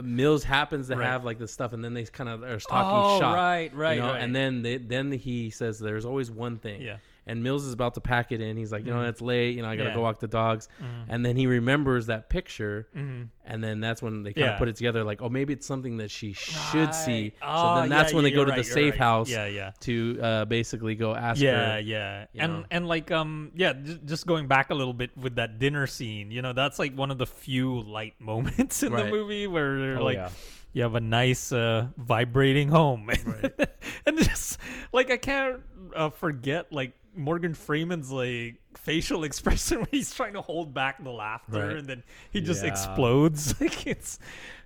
Mills 0.00 0.44
happens 0.44 0.88
to 0.88 0.96
Right. 0.96 1.06
have 1.06 1.24
like 1.24 1.38
this 1.38 1.52
stuff, 1.52 1.72
and 1.72 1.82
then 1.84 1.94
they 1.94 2.04
kind 2.04 2.28
of 2.30 2.42
are 2.44 2.58
talking 2.58 3.16
Oh, 3.16 3.18
shop, 3.20 3.34
right, 3.34 3.74
right, 3.74 3.96
you 3.96 4.02
know? 4.02 4.12
right. 4.12 4.22
And 4.22 4.34
then 4.34 4.62
they, 4.62 4.76
then 4.76 5.10
he 5.12 5.50
says, 5.50 5.78
"There's 5.78 6.04
always 6.04 6.30
one 6.30 6.58
thing." 6.58 6.80
Yeah. 6.82 6.96
And 7.28 7.42
Mills 7.42 7.64
is 7.66 7.72
about 7.72 7.94
to 7.94 8.00
pack 8.00 8.32
it 8.32 8.40
in. 8.40 8.56
He's 8.56 8.72
like, 8.72 8.84
you 8.86 8.92
know, 8.92 9.02
it's 9.02 9.20
late. 9.20 9.54
You 9.54 9.62
know, 9.62 9.68
I 9.68 9.76
gotta 9.76 9.90
Mm-hmm. 9.90 9.96
Yeah. 9.98 10.00
go 10.00 10.02
walk 10.02 10.18
the 10.20 10.26
dogs. 10.28 10.68
Mhm. 10.82 11.04
And 11.08 11.24
then 11.26 11.36
he 11.36 11.46
remembers 11.46 12.06
that 12.06 12.28
picture, 12.30 12.88
Mhm. 12.96 13.28
and 13.44 13.62
then 13.62 13.80
that's 13.80 14.00
when 14.02 14.22
they 14.22 14.32
kind 14.32 14.46
of 14.48 14.52
Yeah. 14.54 14.58
put 14.58 14.68
it 14.68 14.76
together. 14.76 15.04
Like, 15.04 15.20
oh, 15.22 15.28
maybe 15.28 15.52
it's 15.52 15.66
something 15.66 15.98
that 15.98 16.10
she 16.10 16.32
should 16.32 16.94
see. 16.94 17.22
Right. 17.22 17.32
so 17.40 17.46
Oh, 17.46 17.80
then 17.80 17.88
that's 17.90 18.12
when 18.12 18.24
they 18.24 18.30
go 18.30 18.44
to 18.44 18.52
the 18.52 18.64
safe 18.64 18.92
right. 18.94 18.98
house 18.98 19.30
Yeah, 19.30 19.46
yeah. 19.46 19.70
to 19.80 20.18
uh, 20.22 20.44
basically 20.46 20.94
go 20.94 21.14
ask 21.14 21.40
Yeah, 21.40 21.74
her. 21.74 21.80
yeah, 21.80 22.26
you 22.32 22.40
and 22.40 22.52
know. 22.52 22.64
and 22.70 22.88
like 22.88 23.10
um 23.10 23.52
yeah, 23.54 23.74
j- 23.74 24.00
just 24.04 24.26
going 24.26 24.46
back 24.48 24.70
a 24.70 24.74
little 24.74 24.94
bit 24.94 25.16
with 25.16 25.36
that 25.36 25.58
dinner 25.58 25.86
scene, 25.86 26.30
you 26.30 26.40
know, 26.42 26.52
that's 26.52 26.78
like 26.78 26.94
one 26.96 27.10
of 27.10 27.18
the 27.18 27.26
few 27.26 27.80
light 27.82 28.14
moments 28.20 28.82
in 28.82 28.92
the 28.92 29.04
movie 29.04 29.46
where 29.46 29.78
they're 29.78 29.98
Oh, 29.98 30.04
like 30.04 30.16
yeah. 30.16 30.30
you 30.72 30.82
have 30.82 30.94
a 30.94 31.00
nice 31.00 31.52
uh, 31.52 31.88
vibrating 31.96 32.68
home, 32.68 33.10
and 34.06 34.18
just 34.18 34.58
like 34.92 35.10
I 35.10 35.16
can't 35.16 35.60
uh, 35.94 36.10
forget 36.10 36.72
like 36.72 36.92
Morgan 37.18 37.54
Freeman's 37.54 38.10
like 38.10 38.56
facial 38.76 39.24
expression 39.24 39.78
when 39.78 39.88
he's 39.90 40.14
trying 40.14 40.32
to 40.34 40.40
hold 40.40 40.72
back 40.72 41.02
the 41.02 41.10
laughter, 41.10 41.66
Right. 41.68 41.76
and 41.76 41.86
then 41.86 42.02
he 42.30 42.40
just 42.40 42.62
Yeah. 42.62 42.70
explodes. 42.70 43.58
like 43.60 43.86
it's 43.86 44.18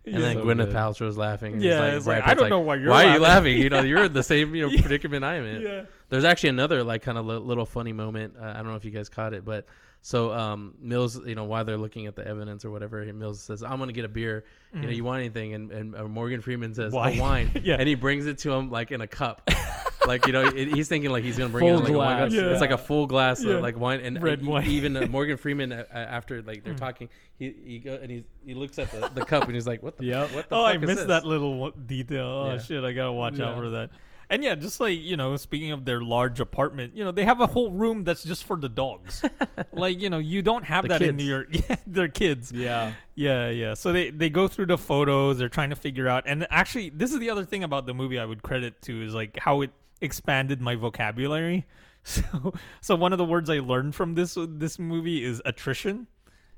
And 0.05 0.23
then 0.23 0.37
So 0.37 0.45
Gwyneth 0.45 0.67
good. 0.67 0.75
Paltrow's 0.75 1.17
laughing. 1.17 1.55
and 1.55 1.63
Yeah, 1.63 1.87
he's 1.89 1.99
it's 1.99 2.07
like, 2.07 2.27
I 2.27 2.35
don't 2.35 2.51
know 2.51 2.61
why 2.61 2.77
you're 2.77 2.91
Why 2.91 3.05
are 3.05 3.15
you 3.15 3.21
laughing. 3.21 3.55
laughing? 3.55 3.59
You 3.63 3.71
know, 3.71 3.81
you're 3.83 4.05
in 4.05 4.13
the 4.13 4.23
same 4.23 4.55
you 4.55 4.63
know 4.63 4.69
Yeah. 4.69 4.81
predicament 4.83 5.25
I'm 5.25 5.45
in. 5.45 5.63
Yeah. 5.63 5.83
There's 6.09 6.25
actually 6.25 6.51
another 6.51 6.85
like 6.85 7.03
kind 7.03 7.17
of 7.19 7.27
li- 7.27 7.37
little 7.37 7.67
funny 7.67 7.93
moment. 7.93 8.35
Uh, 8.41 8.45
I 8.45 8.55
don't 8.55 8.67
know 8.67 8.77
if 8.77 8.85
you 8.85 8.91
guys 8.91 9.09
caught 9.09 9.33
it, 9.35 9.45
but 9.45 9.67
so 10.05 10.33
um, 10.33 10.75
Mills, 10.81 11.19
you 11.25 11.35
know, 11.37 11.45
while 11.45 11.65
they're 11.65 11.79
looking 11.79 12.07
at 12.07 12.17
the 12.17 12.27
evidence 12.27 12.65
or 12.65 12.71
whatever, 12.73 13.05
Mills 13.13 13.41
says, 13.41 13.63
"I'm 13.63 13.79
gonna 13.79 13.93
get 13.93 14.05
a 14.05 14.09
beer. 14.09 14.45
You 14.75 14.81
know, 14.83 14.89
you 14.91 15.05
want 15.05 15.21
anything?" 15.21 15.55
And 15.55 15.71
and 15.71 15.95
uh, 15.97 16.05
Morgan 16.09 16.41
Freeman 16.41 16.75
says, 16.75 16.93
Wine. 16.93 17.19
"A 17.19 17.21
wine." 17.21 17.51
Yeah. 17.63 17.77
And 17.79 17.87
he 17.89 17.95
brings 17.95 18.27
it 18.27 18.39
to 18.39 18.53
him 18.53 18.71
like 18.71 18.91
in 18.91 19.01
a 19.01 19.07
cup. 19.07 19.49
like 20.07 20.27
you 20.27 20.33
know, 20.33 20.43
it, 20.45 20.75
he's 20.75 20.89
thinking 20.89 21.11
like 21.13 21.23
he's 21.23 21.39
gonna 21.39 21.51
bring 21.51 21.65
Full 21.65 21.75
it 21.75 21.79
in 21.79 21.85
like 21.85 21.93
a 21.93 21.99
wine 21.99 22.17
glass, 22.19 22.33
glass. 22.33 22.43
yeah. 22.43 22.51
It's 22.51 22.61
like 22.61 22.71
a 22.73 22.79
full 22.79 23.07
glass 23.07 23.45
Yeah. 23.45 23.53
of 23.55 23.63
like 23.63 23.79
wine 23.79 24.01
and 24.01 24.21
Red 24.21 24.41
and 24.41 24.49
wine. 24.49 24.67
Even 24.67 24.97
uh, 24.97 25.07
Morgan 25.11 25.37
Freeman 25.37 25.71
uh, 25.71 25.85
uh, 25.95 25.97
after 25.97 26.43
like 26.43 26.65
they're 26.65 26.75
talking, 26.75 27.09
he 27.39 27.55
he 27.65 27.79
go 27.79 27.95
and 27.95 28.11
he 28.11 28.25
he 28.45 28.55
looks 28.55 28.81
at 28.81 28.91
the, 28.91 29.09
the 29.15 29.25
cup 29.25 29.45
and 29.45 29.55
he's 29.55 29.69
like, 29.69 29.85
"What 29.85 29.99
the 29.99 30.07
Yep. 30.07 30.33
what 30.33 30.49
the 30.49 30.57
oh, 30.57 30.65
fuck 30.65 30.73
I 30.73 30.75
is 30.75 30.81
missed 30.81 30.97
this? 30.97 31.07
that 31.07 31.25
little 31.25 31.71
detail. 31.71 32.27
Oh 32.27 32.53
Yeah. 32.55 32.59
shit, 32.59 32.83
I 32.83 32.93
gotta 32.93 33.13
watch 33.13 33.39
out 33.39 33.57
for 33.57 33.71
that. 33.71 33.91
And 34.33 34.43
yeah, 34.43 34.55
just 34.57 34.81
like 34.81 34.99
you 34.99 35.17
know, 35.17 35.37
speaking 35.37 35.73
of 35.73 35.85
their 35.85 36.01
large 36.01 36.41
apartment, 36.41 36.97
you 36.97 37.05
know, 37.05 37.13
they 37.13 37.25
have 37.25 37.41
a 37.41 37.47
whole 37.47 37.71
room 37.71 38.03
that's 38.03 38.25
just 38.25 38.45
for 38.45 38.57
the 38.57 38.69
dogs. 38.69 39.23
like 39.73 40.01
you 40.01 40.09
know, 40.11 40.19
you 40.19 40.41
don't 40.43 40.65
have 40.65 40.85
The 40.85 40.89
that 40.89 41.03
in 41.03 41.19
kids. 41.19 41.29
your 41.29 41.47
yeah, 41.51 41.77
their 41.87 42.09
kids. 42.09 42.51
Yeah. 42.51 42.95
Yeah, 43.15 43.51
yeah. 43.51 43.75
So 43.75 43.93
they 43.93 44.09
they 44.11 44.31
go 44.31 44.49
through 44.49 44.67
the 44.67 44.79
photos. 44.79 45.37
They're 45.39 45.51
trying 45.51 45.71
to 45.71 45.77
figure 45.77 46.09
out. 46.09 46.25
And 46.27 46.47
actually, 46.51 46.89
this 46.91 47.13
is 47.13 47.19
the 47.21 47.29
other 47.31 47.45
thing 47.45 47.63
about 47.63 47.85
the 47.87 47.95
movie 47.95 48.19
I 48.19 48.25
would 48.25 48.43
credit 48.43 48.81
to 48.83 49.03
is 49.05 49.15
like 49.15 49.39
how 49.39 49.61
it 49.61 49.71
expanded 50.01 50.61
my 50.61 50.75
vocabulary. 50.77 51.67
So 52.05 52.53
so 52.81 52.97
one 52.97 53.13
of 53.13 53.19
the 53.19 53.25
words 53.25 53.49
I 53.49 53.61
learned 53.61 53.95
from 53.95 54.17
this 54.17 54.37
this 54.37 54.77
movie 54.77 55.23
is 55.23 55.41
attrition. 55.45 56.09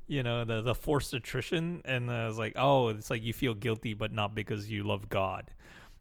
You 0.07 0.23
know, 0.23 0.44
the 0.47 0.62
the 0.62 0.75
forced 0.75 1.12
attrition, 1.12 1.83
and 1.85 2.11
I 2.11 2.27
was 2.27 2.39
like, 2.39 2.55
oh, 2.57 2.89
it's 2.89 3.11
like 3.11 3.23
you 3.23 3.35
feel 3.35 3.53
guilty, 3.53 3.93
but 3.93 4.11
not 4.11 4.35
because 4.35 4.70
you 4.70 4.85
love 4.85 5.11
God. 5.11 5.51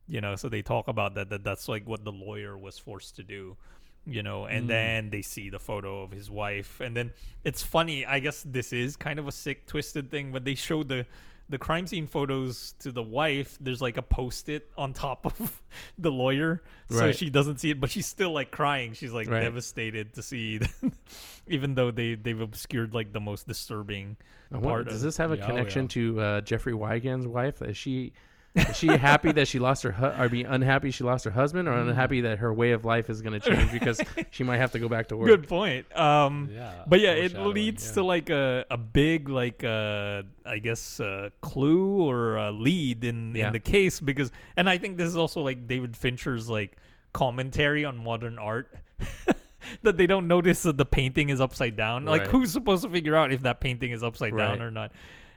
You 0.08 0.22
know, 0.22 0.36
so 0.36 0.50
they 0.50 0.62
talk 0.62 0.88
about 0.88 1.16
that. 1.16 1.30
That 1.30 1.44
that's 1.44 1.68
like 1.70 1.88
what 1.88 2.04
the 2.04 2.12
lawyer 2.12 2.58
was 2.58 2.78
forced 2.78 3.16
to 3.18 3.24
do 3.24 3.58
you 4.06 4.22
know 4.22 4.44
and 4.44 4.70
then 4.70 5.10
they 5.12 5.22
see 5.22 5.50
the 5.50 5.60
photo 5.60 6.02
of 6.02 6.12
his 6.12 6.30
wife 6.30 6.82
and 6.82 6.94
then 6.94 7.10
it's 7.46 7.64
funny 7.64 8.06
i 8.06 8.20
guess 8.20 8.44
this 8.46 8.74
is 8.74 8.98
kind 8.98 9.18
of 9.18 9.30
a 9.30 9.32
sick 9.32 9.66
twisted 9.66 10.12
thing 10.12 10.30
but 10.34 10.44
they 10.44 10.56
show 10.56 10.84
the 10.84 11.06
the 11.48 11.58
crime 11.58 11.88
scene 11.88 12.06
photos 12.06 12.74
to 12.80 12.92
the 12.92 13.02
wife 13.02 13.58
there's 13.62 13.82
like 13.82 13.96
a 13.96 14.02
post-it 14.02 14.70
on 14.78 14.92
top 14.92 15.26
of 15.26 15.62
the 15.98 16.12
lawyer 16.12 16.62
so 16.90 17.14
she 17.14 17.30
doesn't 17.30 17.62
see 17.62 17.70
it 17.70 17.80
but 17.80 17.90
she's 17.90 18.06
still 18.06 18.32
like 18.34 18.52
crying 18.52 18.92
she's 18.92 19.14
like 19.14 19.30
Right. 19.30 19.40
devastated 19.40 20.14
to 20.16 20.22
see 20.22 20.60
even 21.48 21.74
though 21.76 21.90
they 21.92 22.16
they've 22.16 22.42
obscured 22.42 22.94
like 22.94 23.14
the 23.14 23.22
most 23.22 23.48
disturbing 23.48 24.18
wonder, 24.52 24.68
part 24.68 24.88
does 24.90 25.02
this 25.02 25.16
have 25.16 25.32
a 25.32 25.38
Yeah, 25.38 25.44
oh, 25.44 25.48
connection 25.48 25.84
yeah. 25.84 25.88
to 25.90 26.20
uh, 26.20 26.42
Jeffrey 26.42 26.74
Wigand's 26.74 27.26
wife? 27.28 27.62
Is 27.62 27.78
she 27.78 28.12
is 28.56 28.78
she 28.78 28.88
happy 28.88 29.32
that 29.32 29.48
she 29.48 29.58
lost 29.60 29.82
her 29.84 29.92
hu- 29.92 30.22
or 30.24 30.30
be 30.30 30.44
unhappy 30.44 30.92
she 30.92 31.04
lost 31.04 31.26
her 31.26 31.32
husband 31.32 31.68
or 31.68 31.74
unhappy 31.74 32.22
that 32.22 32.38
her 32.40 32.54
way 32.54 32.72
of 32.72 32.86
life 32.86 33.10
is 33.10 33.22
going 33.22 33.40
to 33.40 33.50
change 33.50 33.72
because 33.72 34.00
she 34.32 34.44
might 34.44 34.58
have 34.58 34.72
to 34.74 34.80
go 34.80 34.88
back 34.88 35.08
to 35.08 35.18
work? 35.18 35.28
Good 35.28 35.48
point. 35.48 35.86
Um, 35.98 36.50
Yeah, 36.54 36.84
but 36.88 37.00
yeah, 37.00 37.12
it 37.12 37.36
leads 37.38 37.88
yeah. 37.88 37.94
to 37.94 38.04
like 38.04 38.30
a, 38.30 38.66
a 38.70 38.78
big 38.78 39.28
like 39.30 39.64
uh, 39.64 40.22
I 40.46 40.60
guess 40.60 41.00
uh, 41.00 41.30
clue 41.42 42.08
or 42.08 42.38
a 42.38 42.52
lead 42.52 43.04
in 43.04 43.34
Yeah. 43.36 43.48
in 43.48 43.54
the 43.54 43.60
case 43.60 44.00
because, 44.00 44.32
and 44.56 44.70
I 44.70 44.78
think 44.78 44.98
this 44.98 45.08
is 45.08 45.18
also 45.18 45.42
like 45.42 45.68
David 45.68 45.98
Fincher's 45.98 46.50
like 46.50 46.78
commentary 47.14 47.86
on 47.86 47.98
modern 47.98 48.38
art. 48.38 48.72
that 49.82 49.98
they 49.98 50.06
don't 50.08 50.28
notice 50.28 50.64
that 50.64 50.78
the 50.78 50.86
painting 50.86 51.30
is 51.30 51.40
upside 51.40 51.76
down. 51.76 52.06
Like, 52.06 52.28
who's 52.28 52.52
supposed 52.52 52.84
to 52.84 52.90
figure 52.90 53.16
out 53.16 53.32
if 53.32 53.44
that 53.44 53.62
painting 53.62 53.92
is 53.92 54.04
upside 54.04 54.36
down 54.38 54.62
or 54.62 54.70
not? 54.72 54.92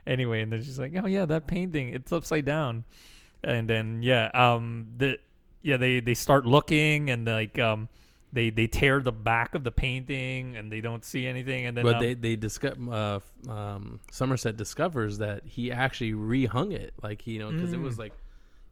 Anyway, 0.07 0.41
and 0.41 0.51
then 0.51 0.63
she's 0.63 0.79
like, 0.79 0.93
"Oh 1.01 1.05
yeah, 1.07 1.25
that 1.25 1.45
painting, 1.47 1.89
it's 1.89 2.11
upside 2.11 2.45
down." 2.45 2.85
And 3.43 3.69
then 3.69 4.01
yeah, 4.01 4.31
um, 4.33 4.87
the 4.97 5.19
yeah 5.61 5.77
they 5.77 5.99
they 5.99 6.13
start 6.13 6.45
looking 6.45 7.09
and 7.09 7.25
like 7.27 7.59
um 7.59 7.89
they 8.33 8.49
they 8.49 8.67
tear 8.67 8.99
the 9.01 9.11
back 9.11 9.53
of 9.55 9.63
the 9.63 9.71
painting 9.71 10.55
and 10.57 10.71
they 10.71 10.81
don't 10.81 11.03
see 11.05 11.25
anything 11.27 11.65
and 11.65 11.75
then 11.77 11.83
But 11.83 11.95
um, 11.95 12.01
they 12.01 12.13
they 12.13 12.35
discuss 12.35 12.75
uh, 12.89 13.19
um, 13.49 13.99
Somerset 14.11 14.57
discovers 14.57 15.17
that 15.19 15.43
he 15.45 15.71
actually 15.71 16.13
rehung 16.13 16.73
it, 16.73 16.93
like 17.03 17.27
you 17.27 17.39
know, 17.39 17.51
because 17.51 17.73
it 17.73 17.79
Mm. 17.79 17.83
was 17.83 17.99
like, 17.99 18.13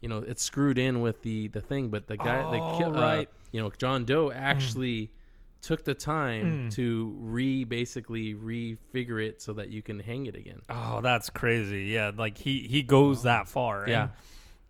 you 0.01 0.09
know, 0.09 0.19
it's 0.19 0.43
screwed 0.43 0.77
in 0.77 1.01
with 1.01 1.21
the 1.21 1.47
the 1.49 1.61
thing. 1.61 1.89
But 1.89 2.07
the 2.07 2.17
guy, 2.17 2.43
the 2.43 2.59
Oh, 2.61 2.77
ki- 2.77 2.83
uh, 2.85 2.91
right. 2.91 3.29
you 3.51 3.61
know, 3.61 3.71
John 3.77 4.05
Doe 4.05 4.31
actually 4.31 5.09
took 5.65 5.83
the 5.83 5.93
time 5.95 6.69
Mm. 6.69 6.73
to 6.75 7.15
re 7.19 7.63
basically 7.63 8.33
refigure 8.35 9.25
it 9.25 9.41
so 9.41 9.53
that 9.53 9.69
you 9.69 9.81
can 9.81 9.99
hang 9.99 10.25
it 10.27 10.35
again. 10.35 10.61
Oh, 10.69 11.01
that's 11.01 11.29
crazy. 11.29 11.85
Yeah, 11.85 12.11
like 12.15 12.37
he 12.37 12.59
he 12.67 12.83
goes 12.83 13.23
that 13.23 13.47
far. 13.47 13.81
And- 13.83 13.89
Yeah. 13.91 14.07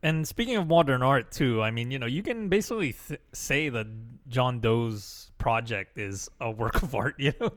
And, 0.03 0.27
speaking 0.27 0.55
of 0.57 0.67
modern 0.67 1.01
art 1.01 1.31
too, 1.31 1.63
I 1.63 1.71
mean, 1.71 1.89
you 1.89 1.97
know, 1.97 2.05
you 2.05 2.21
can 2.21 2.47
basically 2.47 2.93
th- 2.93 3.19
say 3.33 3.69
that 3.69 3.87
John 4.27 4.59
Doe's 4.59 5.31
project 5.39 5.97
is 5.97 6.29
a 6.39 6.51
work 6.51 6.83
of 6.83 6.93
art. 6.93 7.15
You 7.19 7.33
know, 7.39 7.49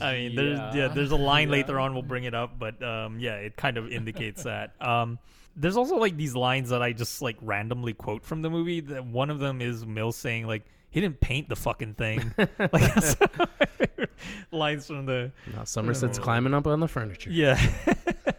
I 0.00 0.12
mean, 0.14 0.34
there's 0.34 0.58
yeah, 0.58 0.74
Yeah. 0.74 0.88
there's 0.88 1.10
a 1.10 1.16
line 1.16 1.48
Yeah. 1.48 1.52
later 1.56 1.78
on 1.78 1.92
we'll 1.92 2.02
bring 2.02 2.24
it 2.24 2.32
up, 2.34 2.58
but 2.58 2.82
um, 2.82 3.18
yeah, 3.20 3.34
it 3.36 3.54
kind 3.56 3.76
of 3.76 3.92
indicates 3.92 4.44
that. 4.44 4.80
Um, 4.80 5.18
there's 5.56 5.76
also 5.76 5.96
like 5.96 6.16
these 6.16 6.34
lines 6.34 6.70
that 6.70 6.80
I 6.80 6.92
just 6.92 7.20
like 7.20 7.36
randomly 7.42 7.92
quote 7.92 8.24
from 8.24 8.40
the 8.40 8.48
movie. 8.48 8.80
That 8.80 9.04
one 9.04 9.28
of 9.28 9.38
them 9.38 9.60
is 9.60 9.84
Mill 9.84 10.12
saying 10.12 10.46
like. 10.46 10.64
He 10.90 11.00
didn't 11.00 11.20
paint 11.20 11.48
the 11.48 11.56
fucking 11.56 11.94
thing. 11.94 12.34
like 12.38 12.48
that's 12.94 13.14
one 13.20 13.30
of 13.38 13.48
my 13.60 13.66
favorite 13.66 14.10
lines 14.50 14.86
from 14.86 15.06
the 15.06 15.30
Now 15.54 15.64
Somerset's 15.64 16.18
Oh. 16.18 16.22
climbing 16.22 16.52
up 16.54 16.66
on 16.66 16.80
the 16.80 16.88
furniture. 16.88 17.30
yeah. 17.30 17.60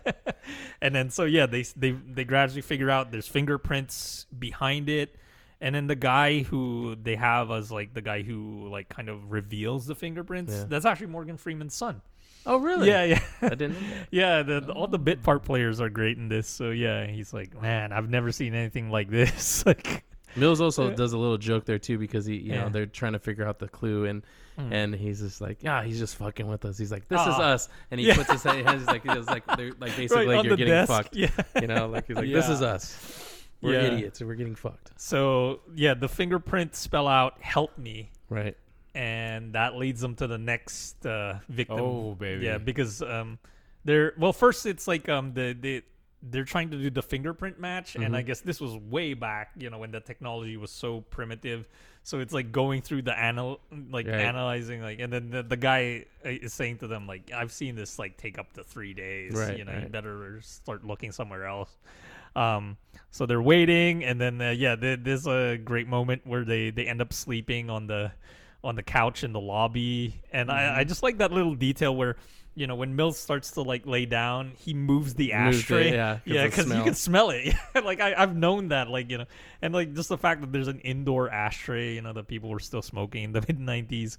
and 0.82 0.94
then 0.94 1.10
so 1.10 1.24
yeah, 1.24 1.46
they 1.46 1.64
they 1.76 1.92
they 1.92 2.24
gradually 2.24 2.62
figure 2.62 2.90
out 2.90 3.12
there's 3.12 3.28
fingerprints 3.28 4.26
behind 4.38 4.90
it. 4.90 5.16
And 5.64 5.76
then 5.76 5.86
the 5.88 5.96
guy 5.96 6.40
who 6.40 6.96
they 7.02 7.16
have 7.16 7.52
as 7.52 7.72
like 7.72 7.94
the 7.94 8.02
guy 8.02 8.24
who 8.24 8.68
like 8.70 8.90
kind 8.90 9.10
of 9.10 9.32
reveals 9.32 9.86
the 9.86 9.96
fingerprints, 9.96 10.52
Yeah. 10.54 10.66
that's 10.68 10.86
actually 10.86 11.08
Morgan 11.08 11.38
Freeman's 11.38 11.76
son. 11.76 12.02
Oh, 12.48 12.58
really? 12.58 12.88
Yeah, 12.88 13.04
yeah. 13.04 13.22
I 13.44 13.50
didn't 13.50 13.78
yeah, 14.12 14.42
the, 14.42 14.62
the- 14.62 14.74
all 14.74 14.88
the 14.88 14.98
bit 14.98 15.20
oh. 15.22 15.26
part 15.26 15.44
players 15.44 15.80
are 15.80 15.90
great 15.90 16.18
in 16.18 16.28
this. 16.30 16.48
So 16.48 16.72
yeah, 16.72 17.06
he's 17.06 17.32
like, 17.32 17.60
"Man, 17.62 17.94
I've 17.94 18.10
never 18.10 18.32
seen 18.32 18.56
anything 18.56 18.90
like 18.90 19.10
this." 19.12 19.64
like 19.66 20.04
Mills 20.36 20.62
also 20.62 20.92
does 20.92 21.14
a 21.14 21.18
little 21.18 21.38
joke 21.38 21.66
there 21.66 21.80
too 21.80 21.98
because 21.98 22.26
he, 22.26 22.36
you 22.36 22.54
Yeah. 22.54 22.64
know, 22.64 22.70
they're 22.70 22.86
trying 22.86 23.14
to 23.14 23.20
figure 23.20 23.46
out 23.48 23.60
the 23.60 23.68
clue 23.68 24.06
and 24.06 24.24
Mm. 24.60 24.72
and 24.74 24.96
he's 24.96 25.22
just 25.22 25.40
like, 25.40 25.64
yeah, 25.64 25.82
he's 25.82 25.98
just 25.98 26.18
fucking 26.18 26.46
with 26.46 26.66
us. 26.66 26.78
He's 26.78 26.92
like, 26.92 27.08
this 27.08 27.22
is 27.22 27.28
Ah. 27.28 27.52
us, 27.54 27.70
and 27.90 28.02
he 28.02 28.08
Yeah. 28.08 28.16
puts 28.18 28.32
his 28.34 28.44
head, 28.44 28.58
he's 28.78 28.86
like, 28.86 29.02
he's 29.02 29.26
like, 29.28 29.46
they're 29.56 29.72
like 29.80 29.96
basically 29.96 30.28
right 30.28 30.38
like 30.38 30.46
you're 30.46 30.58
getting 30.58 30.74
desk. 30.74 30.92
fucked. 30.92 31.16
Yeah. 31.16 31.30
You 31.60 31.68
know, 31.68 31.88
like 31.88 32.08
he's 32.08 32.18
like, 32.18 32.30
this 32.32 32.50
is 32.50 32.62
us. 32.62 33.38
We're 33.62 33.76
idiots 33.80 34.20
and 34.20 34.28
we're 34.28 34.36
getting 34.36 34.56
fucked. 34.56 34.92
So 34.98 35.62
yeah, 35.74 35.94
the 35.94 36.10
fingerprints 36.10 36.80
spell 36.80 37.08
out 37.08 37.42
"help 37.42 37.78
me." 37.78 38.12
Right. 38.30 38.58
and 38.94 39.54
that 39.54 39.76
leads 39.78 40.02
them 40.02 40.16
to 40.16 40.28
the 40.28 40.38
next 40.38 41.06
uh, 41.06 41.40
victim. 41.48 41.80
Oh, 41.80 42.14
baby. 42.16 42.46
Yeah, 42.46 42.58
because 42.58 43.02
um, 43.02 43.40
they're 43.86 44.14
well. 44.18 44.34
First, 44.34 44.66
it's 44.66 44.86
like 44.88 45.08
um, 45.08 45.34
the 45.34 45.56
the 45.58 45.84
they're 46.24 46.44
trying 46.46 46.70
to 46.72 46.78
do 46.78 46.90
the 46.90 47.02
fingerprint 47.02 47.60
match, 47.60 47.96
and 47.96 48.04
Mm-hmm. 48.04 48.16
I 48.16 48.22
guess 48.22 48.42
this 48.42 48.62
was 48.62 48.76
way 48.76 49.14
back, 49.14 49.52
you 49.58 49.70
know, 49.70 49.80
when 49.80 49.92
the 49.92 50.00
technology 50.00 50.58
was 50.58 50.72
so 50.72 51.02
primitive. 51.10 51.68
So 52.04 52.20
it's 52.20 52.34
like 52.34 52.52
going 52.52 52.82
through 52.82 53.04
the 53.04 53.14
anal, 53.18 53.60
like 53.92 54.08
Right. 54.08 54.16
analyzing, 54.18 54.82
like, 54.82 55.00
and 55.00 55.12
then 55.14 55.30
the, 55.30 55.44
the 55.44 55.58
guy 55.58 56.06
uh, 56.26 56.30
is 56.30 56.54
saying 56.54 56.80
to 56.80 56.88
them, 56.88 57.08
like, 57.08 57.32
I've 57.34 57.52
seen 57.52 57.76
this 57.76 58.00
like 58.00 58.18
take 58.18 58.38
up 58.40 58.54
to 58.54 58.64
three 58.64 58.94
days. 58.94 59.34
Right, 59.36 59.58
you 59.58 59.66
know, 59.66 59.74
you 59.74 59.88
better 59.88 60.40
start 60.42 60.84
looking 60.86 61.12
somewhere 61.12 61.46
else. 61.46 61.70
Um, 62.36 62.78
so 63.12 63.26
they're 63.26 63.42
waiting, 63.42 64.04
and 64.04 64.20
then 64.20 64.42
uh, 64.42 64.52
yeah, 64.52 64.76
there, 64.76 64.96
there's 64.98 65.28
a 65.28 65.58
great 65.58 65.88
moment 65.88 66.22
where 66.26 66.46
they 66.46 66.70
they 66.70 66.86
end 66.86 67.02
up 67.02 67.14
sleeping 67.14 67.70
on 67.70 67.88
the 67.88 68.12
on 68.64 68.76
the 68.76 68.84
couch 68.84 69.24
in 69.24 69.34
the 69.34 69.40
lobby, 69.40 70.22
and 70.32 70.50
Mm-hmm. 70.50 70.76
I, 70.76 70.80
I 70.80 70.84
just 70.84 71.04
like 71.04 71.18
that 71.18 71.32
little 71.32 71.56
detail 71.56 71.96
where 71.96 72.16
you 72.56 72.68
know 72.68 72.76
when 72.76 72.96
Mills 72.96 73.18
starts 73.18 73.52
to 73.52 73.62
like 73.62 73.86
lay 73.86 74.06
down, 74.06 74.52
he 74.58 74.74
moves 74.74 75.14
the 75.14 75.34
Moves 75.34 75.58
it, 75.60 75.62
ashtray, 75.64 75.94
yeah, 75.94 76.20
yeah, 76.26 76.46
because 76.46 76.68
you 76.68 76.84
can 76.84 76.94
smell 76.96 77.30
it. 77.30 77.54
like 77.84 78.00
I, 78.02 78.14
I've 78.16 78.36
known 78.36 78.70
that, 78.70 78.90
like 78.90 79.10
you 79.10 79.20
know, 79.20 79.26
and 79.62 79.74
like 79.74 79.94
just 79.94 80.10
the 80.10 80.18
fact 80.18 80.42
that 80.42 80.52
there's 80.52 80.68
an 80.68 80.80
indoor 80.80 81.30
ashtray, 81.30 81.96
you 81.96 82.02
know, 82.02 82.14
that 82.14 82.28
people 82.28 82.50
were 82.50 82.60
still 82.60 82.82
smoking 82.82 83.24
in 83.24 83.32
the 83.32 83.42
mid 83.48 83.60
'90s. 83.60 84.18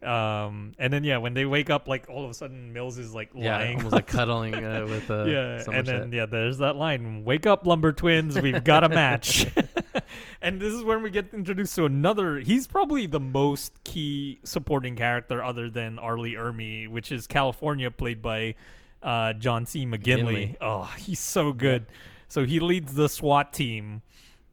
Um, 0.00 0.74
and 0.78 0.92
then 0.92 1.02
yeah, 1.02 1.16
when 1.18 1.34
they 1.34 1.44
wake 1.44 1.70
up, 1.70 1.88
like 1.88 2.06
all 2.08 2.24
of 2.24 2.30
a 2.30 2.34
sudden 2.34 2.72
Mills 2.72 2.98
is 2.98 3.12
like 3.14 3.30
Yeah. 3.34 3.56
lying 3.56 3.78
Almost 3.78 3.94
like 3.94 4.06
cuddling 4.18 4.54
uh, 4.54 4.86
with 4.88 5.10
uh, 5.10 5.24
yeah, 5.24 5.64
and 5.72 5.86
then 5.86 6.12
yeah, 6.12 6.26
there's 6.26 6.58
that 6.58 6.76
line: 6.76 7.24
"Wake 7.24 7.46
up, 7.46 7.66
lumber 7.66 7.92
twins, 7.92 8.40
we've 8.40 8.62
got 8.62 8.84
a 8.84 8.88
match." 8.88 9.46
and 10.42 10.60
this 10.60 10.72
is 10.72 10.82
when 10.84 11.02
we 11.02 11.10
get 11.10 11.32
introduced 11.32 11.74
to 11.76 11.84
another. 11.84 12.38
He's 12.38 12.66
probably 12.66 13.06
the 13.06 13.20
most 13.20 13.72
key 13.84 14.38
supporting 14.44 14.96
character, 14.96 15.42
other 15.42 15.70
than 15.70 15.98
R. 15.98 16.18
Lee 16.18 16.34
Ermey, 16.34 16.88
which 16.88 17.12
is 17.12 17.26
California, 17.26 17.90
played 17.90 18.22
by 18.22 18.54
uh, 19.02 19.32
John 19.34 19.66
C. 19.66 19.86
McGinley. 19.86 19.96
McGinley. 19.98 20.56
Oh, 20.60 20.84
he's 20.98 21.20
so 21.20 21.52
good. 21.52 21.86
So 22.28 22.44
he 22.44 22.60
leads 22.60 22.94
the 22.94 23.08
SWAT 23.08 23.52
team, 23.52 24.02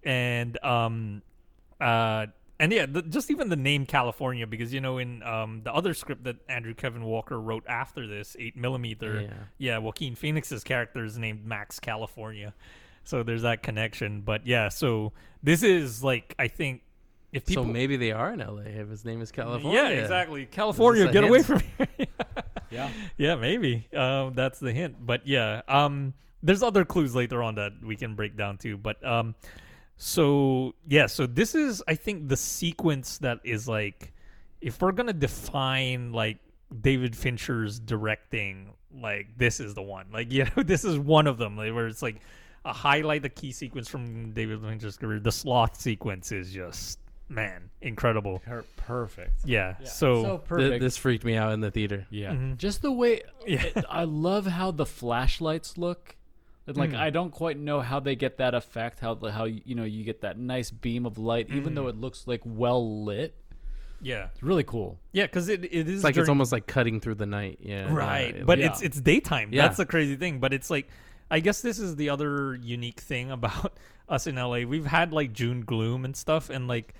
and 0.04 0.64
um, 0.64 1.22
uh, 1.82 2.28
and 2.60 2.72
yeah, 2.72 2.86
the, 2.86 3.02
just 3.02 3.30
even 3.30 3.50
the 3.50 3.58
name 3.58 3.86
California, 3.86 4.48
because 4.48 4.74
you 4.74 4.80
know 4.80 4.98
in 4.98 5.22
um 5.24 5.62
the 5.64 5.74
other 5.74 5.94
script 5.94 6.24
that 6.24 6.38
Andrew 6.48 6.74
Kevin 6.74 7.04
Walker 7.04 7.40
wrote 7.40 7.66
after 7.68 8.08
this, 8.08 8.38
eight 8.40 8.56
millimeter, 8.56 9.22
Yeah. 9.22 9.34
yeah, 9.58 9.78
Joaquin 9.80 10.16
Phoenix's 10.16 10.64
character 10.64 11.04
is 11.04 11.18
named 11.18 11.46
Max 11.46 11.80
California, 11.82 12.54
so 13.06 13.24
there's 13.24 13.43
that 13.43 13.64
connection. 13.64 14.22
But 14.22 14.45
yeah, 14.45 14.69
so 14.69 15.14
this 15.42 15.64
is 15.64 16.03
like 16.03 16.35
I 16.38 16.48
think 16.48 16.82
if 17.32 17.45
people, 17.45 17.64
so 17.64 17.69
maybe 17.69 17.98
they 17.98 18.11
are 18.11 18.34
in 18.34 18.40
LA 18.40 18.64
if 18.66 18.90
his 18.90 19.06
name 19.06 19.22
is 19.22 19.32
California. 19.32 19.82
yeah, 19.82 19.90
exactly, 19.90 20.45
California, 20.45 21.08
a 21.08 21.11
get 21.11 21.24
away 21.24 21.43
from 21.43 21.61
here. 21.77 21.88
Yeah. 22.72 22.90
yeah, 23.17 23.35
maybe 23.35 23.88
um, 23.95 24.34
that's 24.34 24.59
the 24.59 24.74
hint. 24.74 24.98
But 25.00 25.25
yeah, 25.25 25.61
um, 25.69 26.14
there's 26.43 26.61
other 26.61 26.84
clues 26.84 27.16
later 27.16 27.42
on 27.42 27.56
that 27.56 27.72
we 27.82 27.95
can 27.95 28.16
break 28.16 28.35
down 28.35 28.58
too. 28.58 28.75
But 28.75 29.06
um, 29.06 29.35
so 29.98 30.75
yeah, 30.88 31.06
so 31.06 31.25
this 31.25 31.56
is 31.56 31.82
I 31.88 31.95
think 31.95 32.27
the 32.27 32.35
sequence 32.35 33.19
that 33.19 33.40
is 33.43 33.67
like, 33.67 34.14
if 34.61 34.82
we're 34.82 34.92
gonna 34.92 35.14
define 35.14 36.11
like 36.11 36.40
David 36.82 37.16
Fincher's 37.16 37.80
directing, 37.80 38.74
like 38.93 39.38
this 39.38 39.59
is 39.59 39.74
the 39.74 39.84
one. 39.84 40.08
Like 40.11 40.32
you 40.34 40.45
know, 40.45 40.64
this 40.64 40.84
is 40.84 40.98
one 40.98 41.27
of 41.27 41.38
them 41.38 41.56
like, 41.56 41.74
where 41.74 41.88
it's 41.88 42.01
like 42.01 42.22
a 42.66 42.74
highlight 42.74 43.22
the 43.22 43.30
key 43.30 43.52
sequence 43.52 43.88
from 43.88 44.32
David 44.34 44.61
Fincher's 44.61 44.98
career. 44.98 45.19
The 45.19 45.32
sloth 45.32 45.80
sequence 45.80 46.32
is 46.32 46.52
just 46.52 47.00
man, 47.30 47.69
incredible. 47.82 48.40
Per- 48.45 48.66
perfect. 48.77 49.34
Yeah. 49.45 49.76
So 49.84 49.85
So, 50.24 50.24
Th- 50.38 50.44
perfect. 50.45 50.82
this 50.82 50.98
freaked 50.98 51.24
me 51.24 51.35
out 51.38 51.53
in 51.53 51.60
the 51.61 51.72
theater. 51.72 52.06
yeah. 52.10 52.32
Mhm. 52.34 52.58
Just 52.58 52.82
the 52.82 52.92
way 52.92 53.22
Yeah. 53.48 53.64
it- 53.64 53.85
I 53.90 54.03
love 54.03 54.45
how 54.48 54.72
the 54.72 54.85
flashlights 54.85 55.77
look. 55.77 56.16
Like 56.68 56.92
Mm. 56.92 56.98
I 57.00 57.10
don't 57.11 57.30
quite 57.32 57.60
know 57.60 57.82
how 57.82 58.00
they 58.00 58.16
get 58.16 58.38
that 58.38 58.56
effect. 58.56 59.00
How 59.00 59.14
the 59.14 59.32
how 59.32 59.44
you 59.45 59.76
know 59.76 59.84
you 59.84 60.03
get 60.03 60.22
that 60.22 60.38
nice 60.40 60.72
beam 60.72 61.06
of 61.06 61.18
light, 61.19 61.48
even 61.52 61.74
Mm. 61.74 61.76
though 61.76 61.88
it 61.88 61.95
looks 61.95 62.26
like 62.27 62.42
well 62.44 63.03
lit. 63.06 63.35
yeah, 64.02 64.27
It's 64.34 64.44
really 64.44 64.64
cool. 64.64 65.00
yeah, 65.14 65.26
because 65.26 65.48
it, 65.50 65.64
it 65.64 65.72
is 65.88 65.95
It's 65.95 66.03
like 66.03 66.18
it's 66.18 66.27
almost 66.30 66.52
like 66.52 66.68
cutting 66.68 67.00
through 67.00 67.16
the 67.16 67.26
night. 67.26 67.60
Yeah. 67.61 67.92
right, 67.94 68.35
yeah, 68.38 68.44
but 68.44 68.58
yeah. 68.60 68.68
it's 68.68 68.82
it's 68.82 69.00
daytime. 69.00 69.50
Yeah. 69.53 69.61
That's 69.64 69.77
the 69.77 69.85
crazy 69.85 70.16
thing. 70.16 70.40
But 70.40 70.53
it's 70.53 70.69
like, 70.69 70.88
I 71.32 71.40
guess 71.40 71.62
this 71.62 71.80
is 71.80 71.95
the 71.95 72.10
other 72.10 72.56
unique 72.56 73.00
thing 73.02 73.32
about 73.32 73.78
us 74.10 74.28
in 74.28 74.36
LA. 74.36 74.60
We've 74.62 74.86
had 74.86 75.12
like 75.14 75.34
June 75.34 75.62
gloom 75.62 76.06
and 76.06 76.16
stuff, 76.16 76.50
and 76.50 76.68
like, 76.68 76.94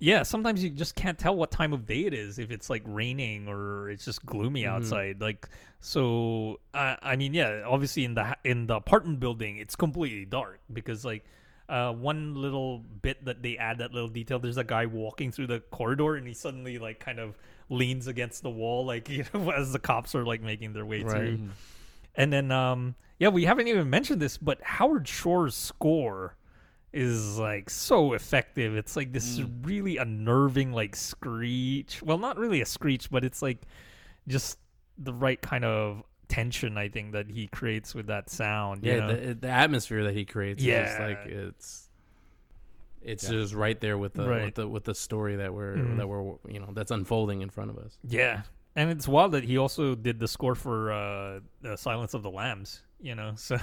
yeah, 0.00 0.22
sometimes 0.22 0.62
you 0.64 0.70
just 0.70 0.94
can't 0.94 1.18
tell 1.18 1.34
what 1.36 1.50
time 1.50 1.72
of 1.72 1.84
day 1.86 2.04
it 2.06 2.14
is 2.14 2.38
if 2.38 2.50
it's 2.50 2.70
like 2.70 2.82
raining 2.86 3.48
or 3.48 3.90
it's 3.90 4.04
just 4.04 4.24
gloomy 4.24 4.62
Mm-hmm. 4.62 4.74
outside. 4.76 5.20
Like, 5.20 5.48
so 5.80 6.60
I 6.72 6.96
I 7.02 7.16
mean, 7.16 7.34
yeah, 7.34 7.62
obviously 7.66 8.04
in 8.04 8.14
the 8.14 8.36
in 8.44 8.66
the 8.66 8.76
apartment 8.76 9.20
building, 9.20 9.58
it's 9.58 9.76
completely 9.76 10.24
dark 10.24 10.60
because 10.72 11.04
like. 11.04 11.24
Uh, 11.70 11.92
one 11.92 12.34
little 12.34 12.78
bit 12.78 13.22
that 13.26 13.42
they 13.42 13.58
add 13.58 13.76
that 13.76 13.92
little 13.92 14.08
detail 14.08 14.38
there's 14.38 14.56
a 14.56 14.64
guy 14.64 14.86
walking 14.86 15.30
through 15.30 15.46
the 15.46 15.60
corridor 15.70 16.16
and 16.16 16.26
he 16.26 16.32
suddenly 16.32 16.78
like 16.78 16.98
kind 16.98 17.18
of 17.18 17.36
leans 17.68 18.06
against 18.06 18.42
the 18.42 18.48
wall 18.48 18.86
like 18.86 19.06
you 19.10 19.22
know 19.34 19.50
as 19.50 19.70
the 19.70 19.78
cops 19.78 20.14
are 20.14 20.24
like 20.24 20.40
making 20.40 20.72
their 20.72 20.86
way 20.86 21.02
Right. 21.02 21.12
through 21.36 21.48
and 22.14 22.32
then 22.32 22.50
um 22.50 22.94
yeah 23.18 23.28
we 23.28 23.44
haven't 23.44 23.68
even 23.68 23.88
mentioned 23.90 24.20
this 24.20 24.36
but 24.38 24.60
howard 24.62 25.06
shore's 25.08 25.54
score 25.54 26.36
is 26.92 27.38
like 27.38 27.68
so 27.68 28.12
effective 28.14 28.76
it's 28.76 28.96
like 28.96 29.12
this 29.12 29.40
really 29.62 29.96
unnerving 29.98 30.72
like 30.72 30.96
screech 30.96 32.02
well 32.02 32.18
not 32.18 32.38
really 32.38 32.60
a 32.60 32.66
screech 32.66 33.10
but 33.10 33.24
it's 33.24 33.42
like 33.42 33.62
just 34.26 34.58
the 34.96 35.12
right 35.12 35.40
kind 35.42 35.64
of 35.64 36.02
tension 36.28 36.76
i 36.78 36.88
think 36.88 37.12
that 37.12 37.30
he 37.30 37.46
creates 37.48 37.94
with 37.94 38.06
that 38.06 38.28
sound 38.30 38.84
you 38.84 38.92
yeah. 38.92 38.98
know? 39.00 39.16
The, 39.16 39.34
the 39.34 39.48
atmosphere 39.48 40.04
that 40.04 40.14
he 40.14 40.24
creates. 40.24 40.62
Yeah. 40.62 40.92
Is 40.94 40.98
like 40.98 41.26
it's. 41.26 41.84
It's 43.00 43.24
Yeah. 43.24 43.30
just 43.30 43.54
right 43.54 43.80
there 43.80 43.96
with 43.96 44.12
the 44.14 44.28
Right. 44.28 44.44
with 44.46 44.54
the 44.56 44.68
with 44.68 44.84
the 44.84 44.94
story 44.94 45.36
that 45.36 45.54
we're 45.54 45.76
Mhm. 45.76 45.96
that 45.98 46.08
we're 46.08 46.22
you 46.48 46.58
know 46.60 46.68
that's 46.72 46.90
unfolding 46.90 47.40
in 47.42 47.48
front 47.48 47.70
of 47.70 47.78
us. 47.78 47.96
Yeah, 48.02 48.42
and 48.76 48.90
it's 48.90 49.08
wild 49.08 49.32
that 49.32 49.44
he 49.44 49.58
also 49.58 49.94
did 49.94 50.18
the 50.18 50.28
score 50.28 50.54
for 50.54 50.92
uh, 50.92 51.40
the 51.62 51.76
Silence 51.76 52.14
of 52.14 52.22
the 52.22 52.30
Lambs. 52.30 52.82
You 53.00 53.14
know, 53.14 53.32
so 53.36 53.58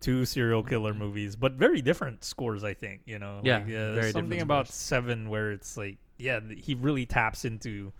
two 0.00 0.24
serial 0.24 0.62
killer 0.62 0.94
movies, 0.94 1.36
but 1.36 1.52
very 1.52 1.82
different 1.82 2.24
scores. 2.24 2.64
I 2.64 2.74
think. 2.74 3.02
You 3.06 3.18
know, 3.18 3.40
Yeah, 3.42 3.58
like, 3.58 3.64
uh, 3.64 3.92
there's 3.94 4.12
something 4.12 4.40
about 4.40 4.66
scores. 4.66 4.76
Seven 4.76 5.28
where 5.28 5.52
it's 5.52 5.76
like, 5.76 5.98
yeah, 6.18 6.40
he 6.56 6.74
really 6.74 7.06
taps 7.06 7.44
into, 7.44 7.92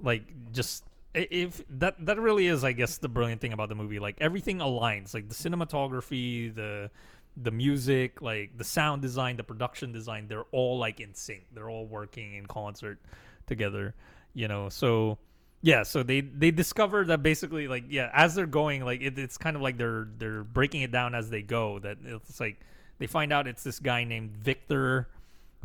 like, 0.00 0.24
just 0.52 0.84
if 1.14 1.62
that 1.70 1.94
that 2.06 2.20
really 2.20 2.46
is, 2.46 2.64
I 2.64 2.72
guess, 2.72 2.98
the 2.98 3.08
brilliant 3.08 3.40
thing 3.40 3.52
about 3.52 3.68
the 3.68 3.74
movie. 3.74 3.98
Like 3.98 4.16
everything 4.20 4.58
aligns, 4.58 5.14
like 5.14 5.28
the 5.28 5.34
cinematography, 5.34 6.54
the 6.54 6.90
the 7.36 7.50
music, 7.50 8.20
like 8.20 8.56
the 8.56 8.64
sound 8.64 9.02
design, 9.02 9.36
the 9.36 9.44
production 9.44 9.92
design, 9.92 10.26
they're 10.28 10.46
all 10.52 10.78
like 10.78 11.00
in 11.00 11.14
sync. 11.14 11.46
They're 11.52 11.70
all 11.70 11.86
working 11.86 12.34
in 12.34 12.46
concert 12.46 12.98
together, 13.46 13.94
you 14.34 14.48
know. 14.48 14.68
So 14.68 15.18
yeah, 15.62 15.82
so 15.82 16.02
they 16.02 16.20
they 16.20 16.50
discover 16.50 17.04
that 17.06 17.22
basically 17.22 17.66
like 17.68 17.84
yeah, 17.88 18.10
as 18.12 18.34
they're 18.34 18.46
going, 18.46 18.84
like 18.84 19.00
it, 19.00 19.18
it's 19.18 19.38
kind 19.38 19.56
of 19.56 19.62
like 19.62 19.76
they're 19.76 20.08
they're 20.18 20.44
breaking 20.44 20.82
it 20.82 20.92
down 20.92 21.14
as 21.14 21.30
they 21.30 21.42
go. 21.42 21.78
That 21.78 21.98
it's 22.04 22.38
like 22.38 22.60
they 22.98 23.06
find 23.06 23.32
out 23.32 23.46
it's 23.48 23.64
this 23.64 23.80
guy 23.80 24.04
named 24.04 24.36
Victor 24.36 25.08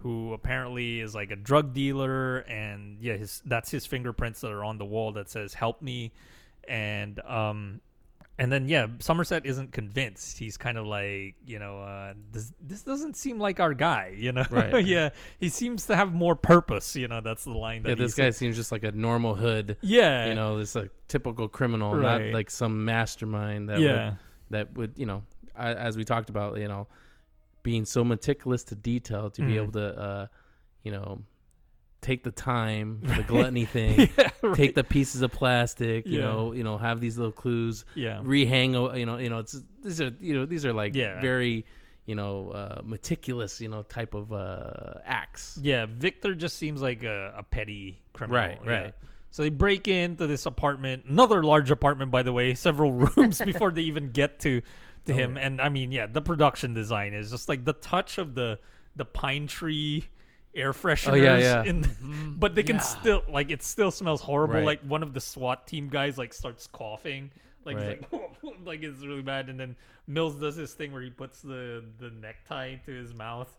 who 0.03 0.33
apparently 0.33 0.99
is 0.99 1.15
like 1.15 1.31
a 1.31 1.35
drug 1.35 1.73
dealer 1.73 2.39
and 2.39 2.97
yeah 2.99 3.15
his 3.15 3.41
that's 3.45 3.71
his 3.71 3.85
fingerprints 3.85 4.41
that 4.41 4.51
are 4.51 4.63
on 4.63 4.77
the 4.77 4.83
wall 4.83 5.13
that 5.13 5.29
says 5.29 5.53
help 5.53 5.81
me 5.81 6.11
and 6.67 7.21
um 7.21 7.79
and 8.39 8.51
then 8.51 8.67
yeah 8.67 8.87
somerset 8.99 9.45
isn't 9.45 9.71
convinced 9.71 10.39
he's 10.39 10.57
kind 10.57 10.77
of 10.77 10.85
like 10.87 11.35
you 11.45 11.59
know 11.59 11.79
uh 11.81 12.13
this 12.31 12.51
this 12.59 12.81
doesn't 12.81 13.15
seem 13.15 13.37
like 13.39 13.59
our 13.59 13.73
guy 13.75 14.13
you 14.17 14.31
know 14.31 14.43
Right. 14.49 14.83
yeah 14.95 15.09
he 15.39 15.49
seems 15.49 15.85
to 15.85 15.95
have 15.95 16.13
more 16.13 16.35
purpose 16.35 16.95
you 16.95 17.07
know 17.07 17.21
that's 17.21 17.43
the 17.43 17.51
line 17.51 17.83
that 17.83 17.89
Yeah, 17.89 17.95
this 17.95 18.15
said. 18.15 18.23
guy 18.25 18.29
seems 18.31 18.55
just 18.55 18.71
like 18.71 18.83
a 18.83 18.91
normal 18.91 19.35
hood. 19.35 19.77
yeah 19.81 20.27
You 20.27 20.33
know, 20.35 20.57
this 20.57 20.75
a 20.75 20.89
typical 21.07 21.47
criminal, 21.47 21.93
Right. 21.95 22.25
not 22.27 22.33
like 22.33 22.49
some 22.49 22.83
mastermind 22.85 23.69
that 23.69 23.79
yeah 23.79 24.09
would 24.09 24.17
that 24.49 24.73
would 24.77 24.93
you 24.97 25.05
know, 25.05 25.23
a- 25.55 25.79
as 25.79 25.95
we 25.97 26.03
talked 26.03 26.29
about, 26.29 26.57
you 26.57 26.67
know, 26.67 26.87
being 27.61 27.85
so 27.85 28.03
meticulous 28.03 28.63
to 28.65 28.75
detail 28.75 29.29
to 29.29 29.41
be 29.41 29.53
Mhm. 29.53 29.61
able 29.61 29.71
to, 29.73 29.99
uh, 29.99 30.27
you 30.83 30.91
know, 30.91 31.21
take 32.03 32.23
the 32.23 32.31
time 32.31 33.01
for 33.03 33.15
the 33.15 33.23
gluttony 33.27 33.65
thing, 33.65 34.09
yeah, 34.17 34.29
right. 34.43 34.55
take 34.55 34.75
the 34.75 34.83
pieces 34.83 35.21
of 35.23 35.31
plastic, 35.31 36.05
you 36.05 36.19
Yeah. 36.19 36.25
know, 36.25 36.51
you 36.53 36.63
know, 36.63 36.77
have 36.77 36.99
these 36.99 37.17
little 37.17 37.31
clues, 37.31 37.85
yeah 37.95 38.19
rehang, 38.23 38.73
you 38.99 39.05
know, 39.05 39.17
you 39.17 39.29
know, 39.29 39.39
it's 39.39 39.59
these 39.81 39.99
are 40.01 40.11
you 40.19 40.33
know 40.35 40.45
these 40.45 40.65
are 40.65 40.73
like 40.73 40.93
Yeah. 40.95 41.19
very, 41.21 41.65
you 42.05 42.15
know, 42.15 42.49
uh, 42.51 42.81
meticulous, 42.83 43.59
you 43.61 43.69
know, 43.69 43.83
type 43.83 44.13
of 44.13 44.31
uh, 44.33 44.95
acts. 45.05 45.57
Yeah, 45.61 45.85
Victor 45.89 46.35
just 46.35 46.57
seems 46.57 46.81
like 46.81 47.03
a, 47.03 47.33
a 47.37 47.43
petty 47.43 48.01
criminal. 48.13 48.41
Right, 48.41 48.59
yeah. 48.65 48.71
right. 48.71 48.93
So 49.31 49.41
they 49.41 49.49
break 49.49 49.87
into 49.87 50.27
this 50.27 50.45
apartment, 50.45 51.05
another 51.07 51.41
large 51.43 51.71
apartment, 51.71 52.11
by 52.11 52.21
the 52.21 52.31
way, 52.33 52.53
several 52.53 52.91
rooms 53.15 53.41
before 53.41 53.71
they 53.71 53.81
even 53.83 54.11
get 54.11 54.39
to 54.41 54.61
to 55.05 55.11
Oh, 55.11 55.15
him. 55.15 55.37
And 55.37 55.59
I 55.59 55.69
mean, 55.69 55.91
yeah, 55.91 56.05
the 56.07 56.21
production 56.21 56.73
design 56.73 57.13
is 57.13 57.31
just 57.31 57.49
like 57.49 57.65
the 57.65 57.73
touch 57.73 58.17
of 58.19 58.35
the 58.35 58.59
the 58.95 59.05
pine 59.05 59.47
tree 59.47 60.05
air 60.55 60.73
fresheners. 60.73 61.11
Oh, 61.11 61.15
yeah, 61.15 61.37
yeah. 61.37 61.63
In, 61.63 61.83
mm-hmm. 61.83 62.33
but 62.37 62.55
they 62.55 62.63
can 62.63 62.75
Yeah. 62.77 62.81
still 62.81 63.23
like 63.29 63.49
it 63.51 63.63
still 63.63 63.91
smells 63.91 64.21
horrible. 64.21 64.55
Right. 64.55 64.65
Like 64.65 64.81
one 64.81 65.03
of 65.03 65.13
the 65.13 65.21
SWAT 65.21 65.67
team 65.67 65.89
guys 65.89 66.17
like 66.17 66.33
starts 66.33 66.67
coughing. 66.67 67.31
Like 67.65 67.77
he's 67.77 67.85
Right. 67.85 68.13
like 68.13 68.31
like 68.65 68.83
it's 68.83 69.01
really 69.05 69.21
bad. 69.21 69.49
And 69.49 69.59
then 69.59 69.75
Mills 70.07 70.35
does 70.35 70.55
this 70.55 70.73
thing 70.73 70.91
where 70.91 71.01
he 71.01 71.09
puts 71.09 71.41
the 71.41 71.83
the 71.99 72.09
necktie 72.09 72.75
to 72.85 72.91
his 72.91 73.13
mouth 73.13 73.51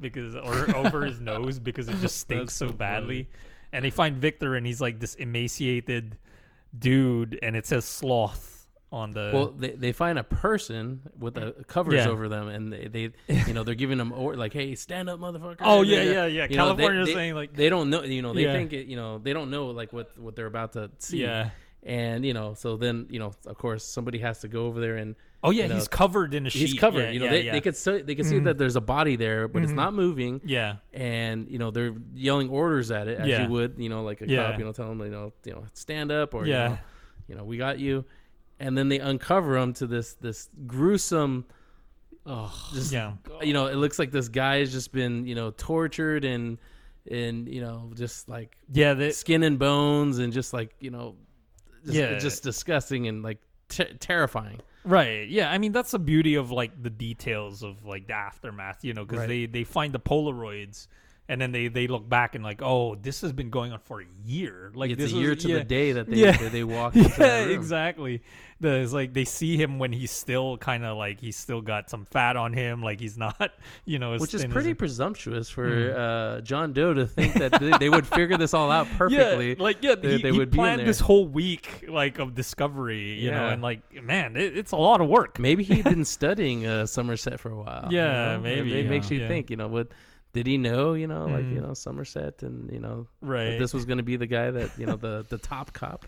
because 0.00 0.34
or 0.34 0.76
over 0.76 1.04
his 1.04 1.20
nose 1.20 1.58
because 1.58 1.88
it 1.88 1.96
just 2.00 2.18
stinks 2.18 2.54
so, 2.54 2.68
so 2.68 2.72
badly. 2.72 3.28
And 3.72 3.84
they 3.84 3.90
find 3.90 4.16
Victor 4.16 4.54
and 4.56 4.66
he's 4.66 4.80
like 4.80 5.00
this 5.00 5.14
emaciated 5.14 6.18
dude 6.78 7.38
and 7.42 7.54
it 7.56 7.66
says 7.66 7.84
sloth 7.84 8.51
on 8.92 9.10
the 9.12 9.30
Well, 9.32 9.54
they, 9.58 9.70
they 9.70 9.92
find 9.92 10.18
a 10.18 10.22
person 10.24 11.00
with 11.18 11.36
a 11.38 11.52
covers 11.66 11.94
Yeah. 11.94 12.08
over 12.08 12.28
them, 12.28 12.48
and 12.48 12.72
they, 12.72 12.86
they 12.88 13.10
you 13.48 13.54
know 13.54 13.64
they're 13.64 13.74
giving 13.74 13.98
them 13.98 14.12
or 14.12 14.36
like, 14.36 14.52
hey, 14.52 14.74
stand 14.74 15.08
up, 15.08 15.18
motherfucker. 15.18 15.56
Oh, 15.60 15.80
And 15.80 15.88
yeah, 15.90 16.02
yeah, 16.02 16.26
yeah. 16.26 16.46
you 16.50 16.56
know, 16.56 16.74
they- 16.74 17.12
saying, 17.12 17.34
like- 17.34 17.54
they 17.56 17.68
don't 17.70 17.88
know, 17.90 18.02
you 18.02 18.20
know, 18.22 18.34
they 18.34 18.44
Yeah. 18.44 18.52
think 18.52 18.72
it, 18.74 18.86
you 18.86 18.96
know, 18.96 19.18
they 19.18 19.32
don't 19.32 19.50
know 19.50 19.66
like 19.68 19.92
what 19.92 20.16
what 20.18 20.36
they're 20.36 20.46
about 20.46 20.74
to 20.74 20.90
see. 20.98 21.22
Yeah. 21.22 21.50
and 21.82 22.24
you 22.24 22.34
know, 22.34 22.54
so 22.54 22.76
then 22.76 23.06
you 23.10 23.18
know, 23.18 23.32
of 23.46 23.56
course, 23.58 23.82
somebody 23.84 24.18
has 24.18 24.40
to 24.40 24.48
go 24.48 24.66
over 24.66 24.78
there 24.80 24.96
and 24.96 25.16
Oh 25.44 25.50
yeah, 25.50 25.64
you 25.64 25.70
know, 25.70 25.74
he's 25.74 25.88
covered 25.88 26.34
in 26.34 26.46
a 26.46 26.50
sheet. 26.50 26.68
he's 26.68 26.78
covered. 26.78 27.00
Yeah, 27.02 27.10
you 27.10 27.18
know, 27.18 27.24
yeah, 27.24 27.30
they, 27.32 27.40
yeah. 27.42 27.52
they 27.52 27.60
could 27.60 27.74
see, 27.76 28.02
they 28.02 28.14
can 28.14 28.24
see 28.24 28.36
Mhm. 28.36 28.44
that 28.44 28.58
there's 28.58 28.76
a 28.76 28.80
body 28.80 29.16
there, 29.16 29.48
but 29.48 29.64
it's 29.64 29.72
Mhm. 29.72 29.76
not 29.76 29.92
moving. 29.94 30.40
Yeah. 30.44 30.76
And 30.92 31.48
you 31.50 31.58
know 31.58 31.72
they're 31.72 31.94
yelling 32.14 32.48
orders 32.50 32.90
at 32.92 33.08
it 33.08 33.18
as 33.18 33.26
you 33.40 33.48
would, 33.48 33.74
you 33.78 33.88
know, 33.88 34.04
like 34.04 34.20
a 34.20 34.26
cop, 34.26 34.58
you 34.58 34.64
know, 34.64 34.70
tell 34.72 34.88
them, 34.88 35.00
you 35.00 35.08
know, 35.10 35.32
you 35.44 35.52
know, 35.54 35.64
stand 35.72 36.12
up 36.12 36.34
or 36.34 36.46
Yeah. 36.46 36.62
you 36.64 36.68
know, 36.68 36.78
you 37.28 37.34
know, 37.36 37.44
we 37.44 37.56
got 37.56 37.78
you. 37.80 38.04
And 38.62 38.76
then 38.78 38.88
they 38.88 38.98
uncover 38.98 39.56
him 39.56 39.72
to 39.74 39.86
this 39.86 40.14
this 40.14 40.48
gruesome, 40.66 41.44
Oh, 42.24 42.52
just 42.72 42.92
Yeah. 42.92 43.14
you 43.42 43.52
know, 43.52 43.66
it 43.66 43.74
looks 43.74 43.98
like 43.98 44.12
this 44.12 44.28
guy 44.28 44.58
has 44.60 44.70
just 44.72 44.92
been 44.92 45.26
you 45.26 45.34
know 45.34 45.50
tortured 45.50 46.24
and 46.24 46.58
and 47.10 47.48
you 47.48 47.60
know 47.60 47.90
just 47.96 48.28
like 48.28 48.56
Yeah, 48.72 48.94
they, 48.94 49.10
skin 49.10 49.42
and 49.42 49.58
bones 49.58 50.18
and 50.18 50.32
just 50.32 50.52
like 50.52 50.74
you 50.80 50.90
know, 50.90 51.16
just, 51.84 51.96
Yeah. 51.96 52.18
just 52.18 52.42
disgusting 52.44 53.08
and 53.08 53.22
like 53.22 53.38
ter- 53.68 53.92
terrifying. 53.98 54.60
Right. 54.84 55.28
Yeah. 55.28 55.50
I 55.50 55.58
mean, 55.58 55.72
that's 55.72 55.90
the 55.92 55.98
beauty 55.98 56.34
of 56.36 56.50
like 56.50 56.80
the 56.82 56.90
details 56.90 57.62
of 57.62 57.84
like 57.84 58.06
the 58.06 58.14
aftermath, 58.14 58.84
you 58.84 58.94
know, 58.94 59.04
because 59.04 59.20
Right. 59.20 59.28
they 59.28 59.46
they 59.46 59.64
find 59.64 59.92
the 59.92 60.00
Polaroids 60.00 60.86
and 61.28 61.40
then 61.40 61.52
they 61.52 61.68
they 61.68 61.86
look 61.86 62.08
back 62.08 62.34
and 62.34 62.42
like, 62.44 62.60
oh, 62.62 62.94
this 62.96 63.20
has 63.22 63.32
been 63.32 63.50
going 63.50 63.72
on 63.72 63.78
for 63.80 64.00
a 64.00 64.06
year. 64.24 64.72
Like 64.74 64.90
it's 64.90 65.00
this 65.00 65.12
a 65.12 65.16
year 65.16 65.30
was- 65.30 65.42
to 65.44 65.48
yeah. 65.48 65.58
the 65.58 65.64
day 65.64 65.92
that 65.92 66.08
they 66.10 66.16
Yeah. 66.16 66.36
that 66.36 66.52
they 66.52 66.64
walk. 66.64 66.96
Into 66.96 67.10
Yeah, 67.18 67.44
exactly. 67.44 68.22
The, 68.60 68.74
it's 68.76 68.92
like 68.92 69.12
they 69.12 69.24
see 69.24 69.56
him 69.56 69.80
when 69.80 69.92
he's 69.92 70.12
still 70.12 70.56
kind 70.56 70.84
of 70.84 70.96
like 70.96 71.18
he's 71.20 71.36
still 71.36 71.60
got 71.60 71.90
some 71.90 72.04
fat 72.12 72.36
on 72.36 72.52
him, 72.52 72.80
like 72.80 73.00
he's 73.00 73.18
not, 73.18 73.50
you 73.84 73.98
know, 73.98 74.16
Which 74.18 74.34
is 74.34 74.44
pretty 74.46 74.72
presumptuous 74.74 75.48
for 75.50 75.68
Mm. 75.68 75.96
uh, 76.38 76.40
John 76.42 76.72
Doe 76.72 76.94
to 76.94 77.04
think 77.06 77.34
that 77.34 77.58
they, 77.58 77.70
they 77.78 77.88
would 77.88 78.06
figure 78.06 78.36
this 78.38 78.54
all 78.54 78.70
out 78.70 78.86
perfectly. 78.98 79.50
Yeah, 79.50 79.54
like 79.62 79.82
yeah, 79.82 79.96
They- 79.96 80.16
he, 80.18 80.22
they 80.22 80.30
would 80.32 80.50
be 80.52 80.58
in 80.58 80.62
planned 80.62 80.86
this 80.86 81.00
whole 81.00 81.26
week 81.26 81.86
like 81.88 82.20
of 82.20 82.34
discovery, 82.36 83.14
you 83.20 83.30
know, 83.32 83.48
and 83.48 83.62
like 83.62 83.80
man, 84.02 84.36
it, 84.36 84.56
it's 84.56 84.70
a 84.72 84.76
lot 84.76 85.00
of 85.00 85.08
work. 85.08 85.38
Maybe 85.40 85.64
he'd 85.64 85.82
been 85.84 86.04
studying 86.04 86.64
uh, 86.66 86.86
Somerset 86.86 87.40
for 87.40 87.50
a 87.50 87.56
while. 87.56 87.88
you 87.90 87.98
Yeah, 87.98 88.36
know? 88.36 88.40
maybe, 88.42 88.78
It, 88.78 88.88
makes 88.88 89.10
yeah. 89.10 89.18
you 89.22 89.28
think. 89.28 89.50
You 89.50 89.56
know, 89.56 89.66
what 89.68 89.88
did 90.32 90.46
he 90.46 90.56
know? 90.58 90.94
You 90.94 91.06
know, 91.06 91.26
like 91.26 91.44
Mhm. 91.44 91.54
you 91.54 91.60
know 91.60 91.74
Somerset, 91.74 92.42
and 92.42 92.70
you 92.72 92.78
know 92.80 93.06
Right. 93.20 93.50
that 93.50 93.58
this 93.58 93.72
was 93.74 93.84
going 93.84 93.98
to 93.98 94.04
be 94.04 94.16
the 94.16 94.26
guy 94.26 94.50
that 94.50 94.70
you 94.78 94.86
know 94.86 94.96
the 94.96 95.24
the 95.30 95.38
top 95.38 95.72
cop. 95.72 96.06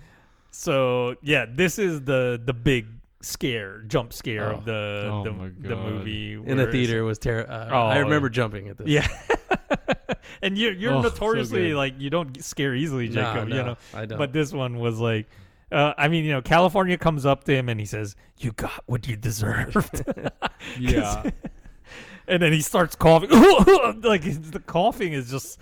So 0.50 1.16
yeah, 1.22 1.46
this 1.48 1.78
is 1.78 2.02
the 2.02 2.40
the 2.44 2.52
big 2.54 2.86
scare, 3.20 3.78
jump 3.86 4.12
scare 4.12 4.52
Oh. 4.52 4.56
of 4.56 4.64
the 4.64 5.08
Oh 5.12 5.24
the, 5.24 5.68
the 5.68 5.76
movie 5.76 6.34
In 6.34 6.42
the 6.42 6.54
where 6.54 6.58
it's- 6.68 6.72
theater 6.72 7.04
was 7.04 7.18
terrible. 7.18 7.52
Uh, 7.52 7.68
Oh, 7.70 7.86
I 7.86 7.98
remember 7.98 8.28
jumping 8.28 8.68
at 8.68 8.76
this. 8.78 8.86
Yeah. 8.88 9.06
and 10.42 10.56
you're 10.58 10.72
you're 10.72 10.92
Oh, 10.92 11.02
so 11.02 11.08
notoriously 11.08 11.68
good. 11.70 11.76
like 11.76 11.94
you 11.98 12.10
don't 12.10 12.42
scare 12.44 12.74
easily, 12.74 13.08
No, 13.08 13.14
Jacob. 13.34 13.48
you 13.48 13.54
know, 13.54 13.76
I 13.94 14.06
don't. 14.06 14.18
But 14.18 14.32
this 14.32 14.52
one 14.52 14.78
was 14.78 14.98
like, 15.00 15.26
uh, 15.72 15.94
I 15.96 16.08
mean, 16.08 16.24
you 16.24 16.32
know, 16.32 16.42
California 16.42 16.98
comes 16.98 17.24
up 17.26 17.44
to 17.44 17.54
him 17.56 17.68
and 17.68 17.80
he 17.80 17.86
says, 17.86 18.14
"You 18.38 18.52
got 18.52 18.82
what 18.86 19.08
you 19.08 19.16
deserved," 19.16 20.04
Yeah. 20.78 21.30
And 22.28 22.42
then 22.42 22.52
he 22.52 22.60
starts 22.60 22.94
coughing. 22.96 23.30
like 24.02 24.22
the 24.22 24.62
coughing 24.66 25.12
is 25.12 25.30
just. 25.30 25.58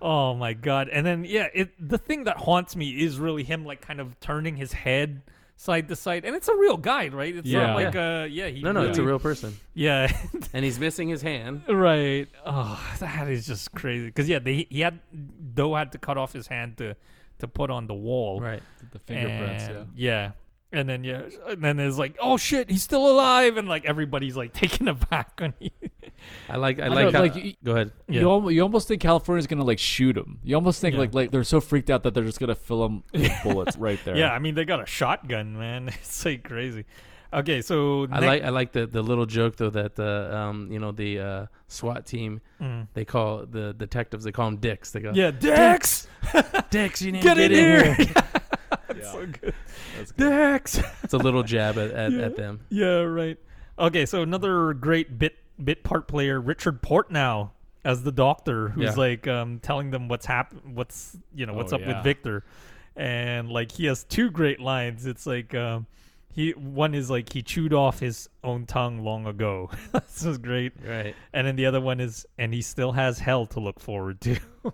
Oh 0.00 0.34
my 0.34 0.52
god! 0.52 0.90
And 0.90 1.06
then 1.06 1.24
yeah, 1.24 1.48
it 1.54 1.70
the 1.80 1.96
thing 1.96 2.24
that 2.24 2.36
haunts 2.36 2.76
me 2.76 2.90
is 2.90 3.18
really 3.18 3.42
him 3.44 3.64
like 3.64 3.80
kind 3.80 3.98
of 3.98 4.18
turning 4.20 4.54
his 4.56 4.72
head 4.74 5.22
side 5.56 5.88
to 5.88 5.96
side, 5.96 6.26
and 6.26 6.36
it's 6.36 6.48
a 6.48 6.54
real 6.54 6.76
guy, 6.76 7.08
right? 7.08 7.34
It's 7.34 7.48
Yeah. 7.48 7.68
not 7.68 7.76
like 7.76 7.96
uh 7.96 8.26
yeah 8.30 8.48
he 8.48 8.60
No, 8.60 8.72
no, 8.72 8.82
it's 8.82 8.98
a 8.98 9.02
real 9.02 9.18
person, 9.18 9.56
yeah 9.72 10.14
and 10.52 10.64
he's 10.66 10.78
missing 10.78 11.08
his 11.08 11.22
hand. 11.22 11.62
Right. 11.66 12.28
Oh, 12.44 12.78
that 13.00 13.28
is 13.28 13.46
just 13.46 13.72
crazy. 13.72 14.04
Because 14.04 14.28
yeah, 14.28 14.38
they 14.38 14.66
he 14.68 14.80
had 14.80 15.00
Doe 15.54 15.74
had 15.74 15.92
to 15.92 15.98
cut 15.98 16.18
off 16.18 16.34
his 16.34 16.46
hand 16.46 16.76
to 16.76 16.94
to 17.38 17.48
put 17.48 17.70
on 17.70 17.86
the 17.86 17.94
wall. 17.94 18.38
Right. 18.40 18.62
the 18.92 18.98
fingerprints. 18.98 19.64
And, 19.64 19.88
yeah. 19.96 20.12
yeah. 20.26 20.30
And 20.72 20.88
then 20.88 21.04
yeah, 21.04 21.22
and 21.48 21.62
then 21.62 21.78
it's 21.78 21.96
like, 21.96 22.16
oh 22.20 22.36
shit, 22.36 22.68
he's 22.70 22.82
still 22.82 23.08
alive, 23.08 23.56
and 23.56 23.68
like 23.68 23.84
everybody's 23.84 24.36
like 24.36 24.52
taken 24.62 24.88
aback 24.88 25.38
when 25.38 25.54
he. 25.60 25.72
I 26.48 26.56
like. 26.56 26.80
I, 26.80 26.88
know, 26.88 26.94
like. 26.94 27.14
how, 27.14 27.20
like, 27.20 27.36
you- 27.36 27.54
go 27.64 27.72
ahead. 27.72 27.92
Yeah. 28.08 28.22
You, 28.22 28.30
al- 28.30 28.50
you 28.50 28.62
almost 28.62 28.88
think 28.88 29.00
California's 29.00 29.46
gonna 29.46 29.64
like 29.64 29.78
shoot 29.78 30.16
him. 30.16 30.40
You 30.42 30.56
almost 30.56 30.80
think 30.80 30.94
Yeah. 30.94 31.00
like 31.00 31.14
like 31.14 31.30
they're 31.30 31.44
so 31.44 31.60
freaked 31.60 31.88
out 31.88 32.02
that 32.02 32.14
they're 32.14 32.24
just 32.24 32.40
gonna 32.40 32.56
fill 32.56 32.84
him 32.84 33.04
with 33.14 33.32
bullets 33.44 33.76
right 33.76 33.98
there. 34.04 34.16
Yeah, 34.16 34.32
I 34.32 34.40
mean 34.40 34.54
they 34.56 34.64
got 34.64 34.82
a 34.82 34.86
shotgun, 34.86 35.56
man. 35.56 35.88
It's 36.00 36.24
like 36.24 36.42
crazy. 36.42 36.84
Okay, 37.32 37.60
so 37.62 38.04
I 38.10 38.20
next- 38.20 38.26
like. 38.26 38.42
I 38.42 38.48
like 38.48 38.72
the 38.72 38.86
the 38.88 39.02
little 39.02 39.26
joke 39.26 39.56
though 39.56 39.70
that 39.70 39.94
the 39.94 40.36
um 40.36 40.68
you 40.72 40.80
know 40.80 40.90
the 40.90 41.20
uh, 41.20 41.46
SWAT 41.68 42.06
team 42.06 42.40
Mm. 42.60 42.88
they 42.94 43.04
call 43.04 43.46
the 43.46 43.72
detectives 43.74 44.24
they 44.24 44.32
call 44.32 44.46
them 44.46 44.56
dicks. 44.56 44.90
They 44.90 45.00
go 45.00 45.12
Yeah, 45.14 45.30
Dex, 45.30 46.08
dicks. 46.70 47.02
You 47.02 47.12
need 47.12 47.22
get 47.22 47.34
to 47.34 47.44
in 47.44 47.50
get 47.52 47.96
here. 48.08 48.14
That's 49.96 50.10
so 50.10 50.14
good. 50.16 50.30
Dex. 50.30 50.80
It's 51.02 51.12
a 51.14 51.18
little 51.18 51.42
jab 51.42 51.78
at, 51.78 51.90
at, 51.90 52.12
Yeah. 52.12 52.20
at 52.26 52.36
them. 52.36 52.60
Yeah, 52.70 53.00
right. 53.02 53.38
Okay, 53.78 54.06
so 54.06 54.22
another 54.22 54.72
great 54.74 55.18
bit 55.18 55.36
bit 55.62 55.82
part 55.84 56.06
player, 56.08 56.40
Richard 56.40 56.82
Portnow 56.82 57.50
as 57.84 58.02
the 58.02 58.12
doctor, 58.12 58.68
who's 58.70 58.84
Yeah. 58.84 58.92
like 58.94 59.26
um, 59.28 59.58
telling 59.60 59.90
them 59.90 60.08
what's 60.08 60.26
hap- 60.26 60.54
what's 60.64 61.16
you 61.34 61.46
know 61.46 61.54
what's 61.54 61.72
Oh, 61.72 61.76
up 61.76 61.82
yeah. 61.82 61.96
with 61.96 62.04
Victor, 62.04 62.44
and 62.96 63.50
like 63.50 63.72
he 63.72 63.86
has 63.86 64.04
two 64.04 64.30
great 64.30 64.60
lines. 64.60 65.06
It's 65.06 65.26
like 65.26 65.54
um, 65.54 65.86
he 66.32 66.50
one 66.52 66.94
is 66.94 67.08
like 67.10 67.32
he 67.32 67.42
chewed 67.42 67.72
off 67.72 68.00
his 68.00 68.28
own 68.42 68.66
tongue 68.66 69.04
long 69.04 69.26
ago. 69.26 69.70
this 69.92 70.24
is 70.24 70.38
great, 70.38 70.72
Right. 70.84 71.14
and 71.32 71.46
then 71.46 71.56
the 71.56 71.66
other 71.66 71.80
one 71.80 72.00
is 72.00 72.26
and 72.38 72.52
he 72.52 72.62
still 72.62 72.92
has 72.92 73.18
hell 73.18 73.46
to 73.46 73.60
look 73.60 73.78
forward 73.80 74.20
to. 74.22 74.36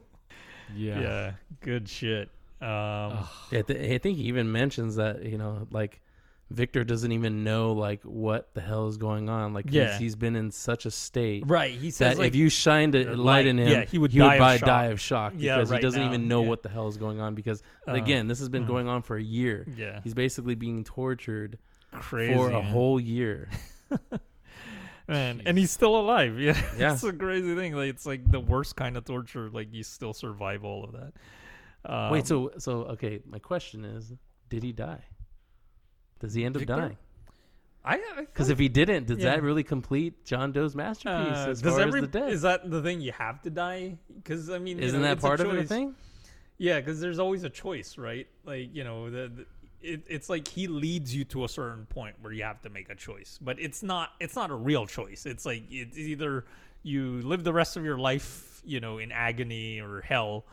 yeah. 0.74 1.00
yeah, 1.00 1.32
good 1.60 1.88
shit. 1.88 2.30
Um, 2.62 3.26
Yeah, 3.50 3.62
th- 3.62 3.92
I 3.92 3.98
think 3.98 4.18
he 4.18 4.24
even 4.24 4.50
mentions 4.52 4.96
that 4.96 5.24
you 5.24 5.36
know, 5.38 5.66
like 5.70 6.00
Victor 6.50 6.84
doesn't 6.84 7.10
even 7.12 7.44
know 7.44 7.72
like 7.72 8.02
what 8.02 8.52
the 8.54 8.60
hell 8.60 8.86
is 8.88 8.98
going 8.98 9.28
on. 9.30 9.54
Like, 9.54 9.66
Yeah. 9.70 9.92
he's, 9.92 9.98
he's 9.98 10.16
been 10.16 10.36
in 10.36 10.50
such 10.50 10.84
a 10.86 10.90
state 10.90 11.44
right, 11.46 11.72
he 11.72 11.90
that 11.92 12.18
like 12.18 12.28
if 12.28 12.34
you 12.36 12.48
shined 12.50 12.94
a 12.94 13.12
uh, 13.12 13.16
light 13.16 13.16
light- 13.16 13.46
in 13.46 13.58
him, 13.58 13.68
yeah, 13.68 13.84
he 13.84 13.96
would 13.98 14.12
he 14.12 14.18
die 14.18 14.26
would 14.26 14.34
of 14.34 14.38
by 14.40 14.56
shock. 14.58 14.66
die 14.66 14.84
of 14.86 15.00
shock 15.00 15.32
Yeah, 15.36 15.56
because 15.56 15.70
right 15.70 15.78
he 15.78 15.82
doesn't 15.82 16.00
now, 16.02 16.08
even 16.08 16.28
know 16.28 16.42
yeah. 16.42 16.48
what 16.50 16.62
the 16.62 16.68
hell 16.68 16.88
is 16.88 16.96
going 16.98 17.20
on. 17.20 17.34
Because 17.34 17.62
Uh, 17.88 17.92
again, 17.92 18.28
this 18.28 18.38
has 18.38 18.48
been 18.50 18.64
mm. 18.64 18.68
going 18.68 18.86
on 18.88 19.02
for 19.02 19.16
a 19.16 19.22
year. 19.22 19.66
yeah, 19.76 20.00
He's 20.04 20.14
basically 20.14 20.54
being 20.54 20.84
tortured 20.84 21.58
crazy 21.92 22.34
for 22.34 22.48
a 22.50 22.52
man. 22.54 22.64
whole 22.64 23.00
year. 23.00 23.48
man 25.08 25.42
and 25.46 25.58
he's 25.58 25.70
still 25.70 25.96
alive 25.98 26.38
yeah 26.38 26.56
Yeah. 26.78 26.92
it's 26.94 27.02
a 27.02 27.12
crazy 27.12 27.54
thing 27.54 27.74
like 27.74 27.88
it's 27.90 28.06
like 28.06 28.30
the 28.30 28.40
worst 28.40 28.76
kind 28.76 28.96
of 28.96 29.04
torture 29.04 29.50
like 29.50 29.72
you 29.72 29.82
still 29.82 30.12
survive 30.14 30.64
all 30.64 30.84
of 30.84 30.92
that 30.92 31.12
um, 31.84 32.10
Wait, 32.10 32.26
so 32.26 32.52
so 32.58 32.82
okay. 32.94 33.20
My 33.26 33.38
question 33.38 33.84
is, 33.84 34.12
did 34.48 34.62
he 34.62 34.72
die? 34.72 35.02
Does 36.20 36.34
he 36.34 36.44
end 36.44 36.56
up 36.56 36.60
Victor? 36.60 36.76
dying? 36.76 36.96
i 37.84 38.00
Because 38.16 38.48
if 38.48 38.58
he 38.58 38.68
didn't, 38.68 39.06
does 39.08 39.18
Yeah. 39.18 39.30
that 39.30 39.42
really 39.42 39.64
complete 39.64 40.24
John 40.24 40.52
Doe's 40.52 40.76
masterpiece 40.76 41.36
uh, 41.36 41.50
as 41.50 41.60
does 41.62 41.72
far 41.74 41.82
every, 41.82 42.00
as 42.00 42.06
the 42.06 42.18
death? 42.18 42.30
is 42.30 42.42
that 42.42 42.70
the 42.70 42.80
thing 42.80 43.00
you 43.00 43.10
have 43.12 43.42
to 43.42 43.50
die 43.50 43.98
because 44.14 44.50
i 44.50 44.58
mean 44.58 44.78
Isn't 44.78 45.00
know, 45.00 45.08
that 45.08 45.20
part 45.20 45.40
of 45.40 45.50
the 45.52 45.64
thing? 45.64 45.94
yeah 46.58 46.78
because 46.78 47.00
there's 47.00 47.18
always 47.18 47.42
a 47.42 47.50
choice 47.50 47.98
right 47.98 48.28
like 48.44 48.72
you 48.72 48.84
know 48.84 49.10
the, 49.10 49.32
the 49.34 49.46
it, 49.80 50.02
it's 50.06 50.30
like 50.30 50.46
he 50.46 50.68
leads 50.68 51.12
you 51.12 51.24
to 51.24 51.44
a 51.44 51.48
certain 51.48 51.86
point 51.86 52.14
where 52.20 52.32
you 52.32 52.44
have 52.44 52.62
to 52.62 52.70
make 52.70 52.88
a 52.88 52.94
choice 52.94 53.40
but 53.42 53.58
it's 53.58 53.82
not 53.82 54.10
it's 54.20 54.36
not 54.36 54.52
a 54.52 54.54
real 54.54 54.86
choice 54.86 55.26
it's 55.26 55.44
like 55.44 55.64
it's 55.68 55.98
either 55.98 56.44
you 56.84 57.20
live 57.22 57.42
the 57.42 57.52
rest 57.52 57.76
of 57.76 57.84
your 57.84 57.98
life 57.98 58.62
you 58.64 58.78
know 58.78 58.98
in 58.98 59.10
agony 59.10 59.80
or 59.80 60.02
hell 60.02 60.44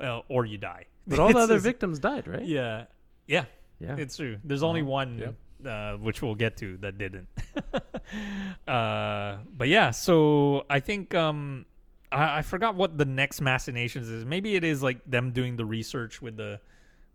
uh, 0.00 0.20
or 0.28 0.44
you 0.46 0.58
die 0.58 0.86
But 1.06 1.18
all 1.18 1.32
the 1.32 1.38
other 1.38 1.58
victims 1.58 1.98
died, 1.98 2.26
right? 2.28 2.44
Yeah, 2.44 2.84
yeah, 3.26 3.44
Yeah. 3.80 3.96
It's 3.96 4.16
true. 4.16 4.38
There's 4.44 4.62
only 4.62 4.82
one, 4.82 5.18
Yep. 5.18 5.34
uh, 5.66 5.96
which 5.98 6.22
we'll 6.22 6.34
get 6.34 6.56
to, 6.58 6.76
that 6.78 6.98
didn't. 6.98 7.28
uh, 8.66 9.38
but 9.56 9.68
yeah, 9.68 9.90
so 9.90 10.64
I 10.70 10.80
think 10.80 11.14
um, 11.14 11.66
I, 12.12 12.38
I 12.38 12.42
forgot 12.42 12.74
what 12.74 12.96
the 12.98 13.04
next 13.04 13.40
machinations 13.40 14.08
is. 14.08 14.24
Maybe 14.24 14.54
it 14.56 14.64
is 14.64 14.82
like 14.82 14.98
them 15.06 15.32
doing 15.32 15.56
the 15.56 15.64
research 15.64 16.20
with 16.22 16.36
the 16.36 16.60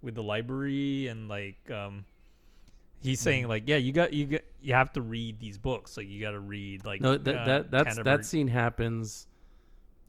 with 0.02 0.16
the 0.16 0.24
library 0.24 1.08
and 1.08 1.28
like 1.30 1.58
um, 1.72 2.06
he's 3.02 3.20
Mm-hmm. 3.20 3.24
saying 3.24 3.48
like, 3.48 3.64
yeah, 3.68 3.78
you 3.78 3.92
got 3.92 4.14
you 4.14 4.26
got 4.26 4.42
you 4.62 4.74
have 4.74 4.92
to 4.94 5.02
read 5.02 5.40
these 5.40 5.58
books. 5.58 5.98
Like 5.98 6.08
you 6.08 6.22
got 6.22 6.32
to 6.32 6.40
read 6.40 6.86
like 6.86 7.02
No, 7.02 7.18
that, 7.18 7.36
uh, 7.36 7.46
that 7.46 7.72
that's 7.72 7.88
Canterbury 7.88 8.18
that 8.18 8.26
scene 8.26 8.48
happens 8.48 9.28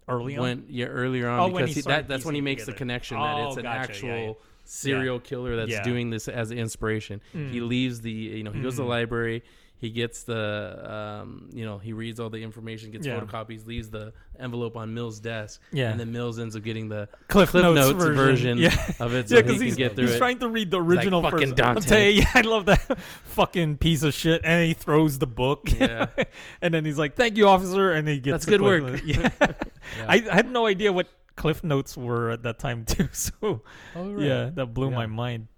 early 0.08 0.36
on. 0.36 0.42
when 0.42 0.64
yeah 0.68 0.86
earlier 0.86 1.28
on 1.28 1.40
Oh, 1.40 1.48
because 1.50 1.68
he 1.70 1.74
he, 1.74 1.80
that, 1.82 2.08
that's 2.08 2.24
when 2.24 2.34
he 2.34 2.40
makes 2.40 2.62
the 2.62 2.72
together. 2.72 2.78
connection 2.78 3.18
that 3.18 3.36
Oh, 3.36 3.48
it's 3.48 3.56
an 3.56 3.62
gotcha, 3.64 3.78
actual 3.92 4.08
yeah. 4.08 4.32
serial 4.64 5.20
killer 5.20 5.56
that's 5.56 5.70
Yeah. 5.70 5.82
doing 5.82 6.10
this 6.10 6.28
as 6.28 6.50
inspiration. 6.50 7.20
He 7.32 7.38
Mm. 7.60 7.68
leaves 7.68 8.00
the 8.02 8.10
you 8.10 8.42
know 8.42 8.52
he 8.52 8.60
goes 8.60 8.74
to 8.74 8.82
the 8.82 8.84
Mm. 8.84 8.88
library. 8.88 9.42
He 9.76 9.90
gets 9.90 10.22
the 10.22 10.90
um, 11.22 11.50
you 11.52 11.64
know 11.66 11.76
he 11.78 11.92
reads 11.92 12.18
all 12.18 12.30
the 12.30 12.38
information, 12.42 12.90
gets 12.90 13.06
Yeah. 13.06 13.20
photocopies, 13.20 13.66
leaves 13.66 13.90
the 13.90 14.12
envelope 14.38 14.76
on 14.78 14.94
Mill's 14.94 15.20
desk, 15.20 15.60
Yeah. 15.72 15.90
and 15.90 16.00
then 16.00 16.10
Mills 16.10 16.38
ends 16.38 16.56
up 16.56 16.62
getting 16.62 16.88
the 16.88 17.08
Cliff, 17.28 17.50
Cliff 17.50 17.62
Notes, 17.64 17.76
Notes 17.76 17.92
version, 18.04 18.16
version 18.16 18.58
Yeah. 18.58 18.92
of 19.00 19.12
it 19.14 19.28
so 19.28 19.34
yeah, 19.34 19.40
he 19.40 19.42
because 19.42 19.58
can 19.58 19.66
he's, 19.66 19.76
get 19.76 19.94
through 19.94 20.06
he's 20.06 20.14
it. 20.14 20.18
trying 20.18 20.38
to 20.38 20.48
read 20.48 20.70
the 20.70 20.78
like 20.78 20.86
original 20.88 21.22
fucking 21.22 21.48
first. 21.50 21.60
I'll 21.60 21.74
Dante. 21.74 22.10
yeah, 22.14 22.30
I 22.34 22.40
love 22.42 22.64
that 22.66 22.98
fucking 23.24 23.76
piece 23.78 24.02
of 24.04 24.14
shit. 24.14 24.40
And 24.44 24.66
he 24.66 24.72
throws 24.74 25.18
the 25.18 25.26
book. 25.26 25.68
Yeah. 25.78 26.06
and 26.62 26.72
then 26.72 26.84
he's 26.86 26.98
like, 26.98 27.14
"Thank 27.16 27.36
you, 27.36 27.46
officer," 27.48 27.92
and 27.92 28.08
he 28.08 28.20
gets 28.20 28.32
That's 28.32 28.46
good 28.46 28.62
work. 28.62 28.82
Notes. 28.84 29.02
Yeah. 29.04 29.28
I, 30.08 30.24
I 30.30 30.34
had 30.34 30.50
no 30.50 30.66
idea 30.66 30.92
what 30.92 31.08
Cliff 31.36 31.62
Notes 31.62 31.94
were 31.96 32.30
at 32.30 32.42
that 32.44 32.58
time 32.58 32.84
too. 32.86 33.08
So 33.12 33.32
Oh, 33.96 34.10
right. 34.12 34.24
yeah, 34.24 34.50
that 34.54 34.66
blew 34.72 34.90
my 34.90 35.06
mind. 35.06 35.48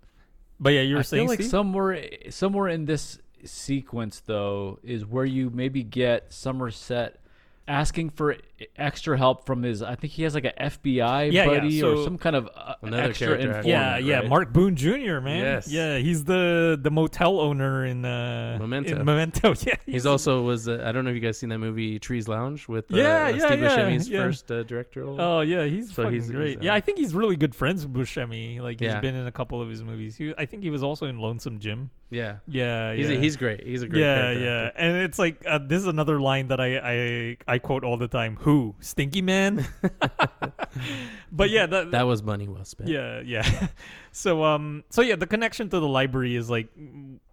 But 0.59 0.71
yeah, 0.71 0.81
you 0.81 0.95
were 0.95 1.01
I 1.01 1.03
saying 1.03 1.25
feel 1.25 1.29
like 1.31 1.41
Steve? 1.41 1.51
somewhere 1.51 2.09
somewhere 2.31 2.69
in 2.69 2.87
this 2.87 3.19
sequence 3.47 4.21
though 4.27 4.79
is 4.83 5.05
where 5.07 5.25
you 5.25 5.51
maybe 5.51 5.83
get 5.83 6.33
Somerset 6.33 7.21
asking 7.69 8.09
for 8.11 8.37
extra 8.77 9.19
help 9.19 9.45
from 9.45 9.61
his 9.65 9.83
I 9.83 9.97
think 9.97 10.13
he 10.13 10.23
has 10.23 10.35
like 10.37 10.45
a 10.45 10.53
FBI 10.53 11.33
Yeah, 11.33 11.43
yeah, 11.43 11.47
buddy 11.47 11.83
or 11.83 12.05
some 12.05 12.17
kind 12.17 12.37
of 12.37 12.49
uh, 12.55 12.75
Another 12.81 13.03
extra 13.03 13.27
character 13.27 13.47
informant. 13.49 13.67
yeah, 13.67 13.99
yeah. 13.99 14.29
Mark 14.29 14.53
Boone 14.53 14.77
Jr. 14.77 15.19
Man, 15.19 15.41
Yes. 15.43 15.67
yeah, 15.69 15.99
he's 15.99 16.23
the 16.23 16.79
the 16.81 16.93
motel 16.93 17.41
owner 17.41 17.85
in 17.85 18.05
uh, 18.05 18.57
Memento. 18.61 18.95
in 19.01 19.05
Memento, 19.05 19.53
yeah, 19.67 19.75
He's 19.85 20.07
also 20.07 20.43
was 20.43 20.69
uh, 20.69 20.81
I 20.87 20.93
don't 20.93 21.03
know 21.05 21.11
if 21.11 21.17
you 21.17 21.21
guys 21.21 21.39
seen 21.39 21.49
that 21.49 21.59
movie 21.59 21.99
Trees 21.99 22.29
Lounge 22.29 22.69
with 22.69 22.85
uh, 22.95 22.99
Yeah, 22.99 23.25
uh, 23.25 23.29
yeah, 23.31 23.47
Steve 23.49 23.61
yeah, 23.61 23.69
Buscemi's 23.79 24.09
yeah. 24.09 24.23
first 24.23 24.51
uh, 24.53 24.63
directorial. 24.63 25.21
Oh 25.21 25.41
yeah, 25.41 25.65
he's 25.65 25.93
So 25.93 26.09
he's- 26.09 26.31
great. 26.31 26.49
he's, 26.51 26.57
uh, 26.59 26.61
yeah, 26.63 26.75
I 26.75 26.81
think 26.81 26.99
he's 26.99 27.15
really 27.17 27.35
good 27.35 27.53
friends 27.55 27.85
with 27.85 27.97
Buscemi. 27.97 28.61
Like 28.61 28.79
he's 28.79 28.87
Yeah. 28.91 29.01
been 29.01 29.17
in 29.17 29.27
a 29.27 29.33
couple 29.33 29.61
of 29.61 29.69
his 29.69 29.83
movies. 29.83 30.15
He, 30.15 30.33
I 30.39 30.47
think 30.47 30.63
he 30.63 30.71
was 30.71 30.85
also 30.85 31.07
in 31.07 31.19
Lonesome 31.19 31.59
Jim. 31.59 31.91
Yeah, 32.11 32.37
Yeah, 32.47 32.95
he's 32.95 33.11
yeah. 33.11 33.17
he's 33.19 33.37
great. 33.37 33.67
He's 33.67 33.83
a 33.83 33.89
great 33.89 34.01
yeah, 34.01 34.15
character 34.15 34.45
yeah, 34.45 34.71
and 34.77 34.97
it's 34.99 35.19
like 35.19 35.43
uh, 35.47 35.59
this 35.59 35.81
is 35.83 35.89
another 35.89 36.21
line 36.21 36.49
that 36.49 36.61
I, 36.61 36.77
I 36.79 37.37
I 37.55 37.59
quote 37.59 37.83
all 37.85 37.97
the 37.97 38.09
time. 38.09 38.37
Who 38.41 38.75
Stinky 38.81 39.23
Man? 39.23 39.67
but 41.33 41.51
yeah, 41.51 41.67
that, 41.67 41.91
That 41.91 42.03
was 42.03 42.23
money 42.23 42.49
well 42.49 42.65
spent. 42.65 42.91
yeah, 42.91 43.21
yeah. 43.25 43.69
so 44.13 44.45
um, 44.45 44.85
so 44.91 45.03
yeah, 45.03 45.17
the 45.17 45.27
connection 45.27 45.69
to 45.71 45.81
the 45.81 45.89
library 45.89 46.37
is 46.37 46.49
like, 46.49 46.69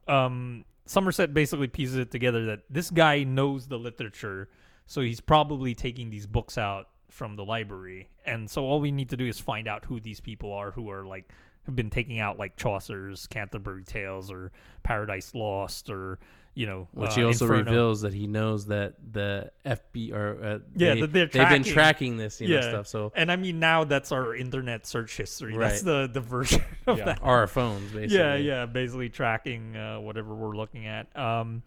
um, 0.08 0.66
Somerset 0.86 1.34
basically 1.34 1.68
pieces 1.68 1.96
it 1.98 2.12
together 2.12 2.46
that 2.48 2.62
this 2.70 2.90
guy 2.90 3.24
knows 3.24 3.68
the 3.68 3.78
literature, 3.78 4.50
so 4.86 5.02
he's 5.02 5.22
probably 5.22 5.76
taking 5.76 6.10
these 6.10 6.26
books 6.26 6.58
out 6.58 6.90
from 7.10 7.36
the 7.36 7.46
library, 7.46 8.10
and 8.26 8.50
so 8.50 8.64
all 8.66 8.82
we 8.82 8.92
need 8.92 9.10
to 9.10 9.18
do 9.18 9.26
is 9.26 9.40
find 9.40 9.68
out 9.68 9.86
who 9.86 10.00
these 10.00 10.20
people 10.20 10.52
are 10.52 10.72
who 10.72 10.90
are 10.90 11.06
like 11.06 11.30
have 11.66 11.76
been 11.76 11.90
taking 11.90 12.20
out 12.20 12.38
like 12.40 12.56
Chaucer's 12.58 13.28
Canterbury 13.28 13.84
Tales 13.84 14.32
or 14.32 14.52
Paradise 14.84 15.34
Lost 15.34 15.90
or 15.90 16.20
you 16.56 16.68
know, 16.68 16.88
Which 16.94 17.10
uh, 17.12 17.16
he 17.16 17.24
also 17.24 17.46
Inferno. 17.46 17.64
reveals 17.64 18.02
that 18.02 18.14
he 18.14 18.28
knows 18.28 18.68
that 18.68 18.94
the 19.12 19.52
FB 19.66 20.14
or 20.14 20.38
uh, 20.44 20.60
Yeah, 20.76 20.94
they, 20.94 21.02
that 21.02 21.12
they're 21.14 21.26
they've 21.26 21.32
been 21.32 21.64
tracking- 21.64 21.74
tracking 21.74 22.18
this 22.18 22.40
you 22.40 22.48
know 22.50 22.56
Yeah. 22.58 22.62
stuff. 22.70 22.88
So 22.88 23.12
And 23.16 23.32
I 23.32 23.38
mean, 23.38 23.58
now 23.60 23.86
that's 23.86 24.12
our 24.12 24.36
internet 24.36 24.86
search 24.86 25.18
history. 25.18 25.58
That's 25.58 25.82
the 25.82 26.08
the 26.14 26.22
version 26.22 26.62
of 26.86 27.00
Yeah. 27.00 27.06
that. 27.06 27.20
our 27.24 27.48
phones 27.48 27.92
basically. 27.92 28.18
Yeah, 28.18 28.36
yeah, 28.36 28.66
basically 28.68 29.10
tracking 29.10 29.76
uh, 29.76 30.00
whatever 30.00 30.36
we're 30.36 30.56
looking 30.56 30.86
at. 30.86 31.16
Um, 31.18 31.64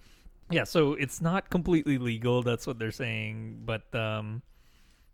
yeah, 0.53 0.63
so 0.63 0.93
it's 0.93 1.21
not 1.21 1.51
completely 1.51 1.99
legal. 1.99 2.45
That's 2.45 2.65
what 2.65 2.79
they're 2.79 2.93
saying, 2.93 3.63
but 3.65 3.93
um, 3.93 4.41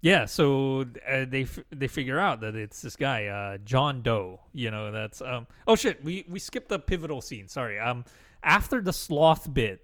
yeah, 0.03 0.25
so 0.25 0.85
uh, 1.09 1.25
they 1.29 1.43
f- 1.43 1.61
they 1.71 1.87
figure 1.87 2.19
out 2.19 2.41
that 2.41 2.57
it's 2.57 2.83
this 2.83 2.97
guy, 2.97 3.27
uh, 3.27 3.59
John 3.65 4.03
Doe. 4.03 4.41
You 4.53 4.73
know, 4.73 4.91
that's 4.91 5.23
um. 5.23 5.47
Oh 5.67 5.77
shit, 5.77 6.03
we 6.03 6.25
we 6.29 6.41
skipped 6.41 6.69
the 6.69 6.81
pivotal 6.81 7.23
scene. 7.23 7.47
Sorry. 7.47 7.79
Um, 7.79 8.05
after 8.43 8.81
the 8.81 8.93
sloth 8.93 9.55
bit, 9.55 9.81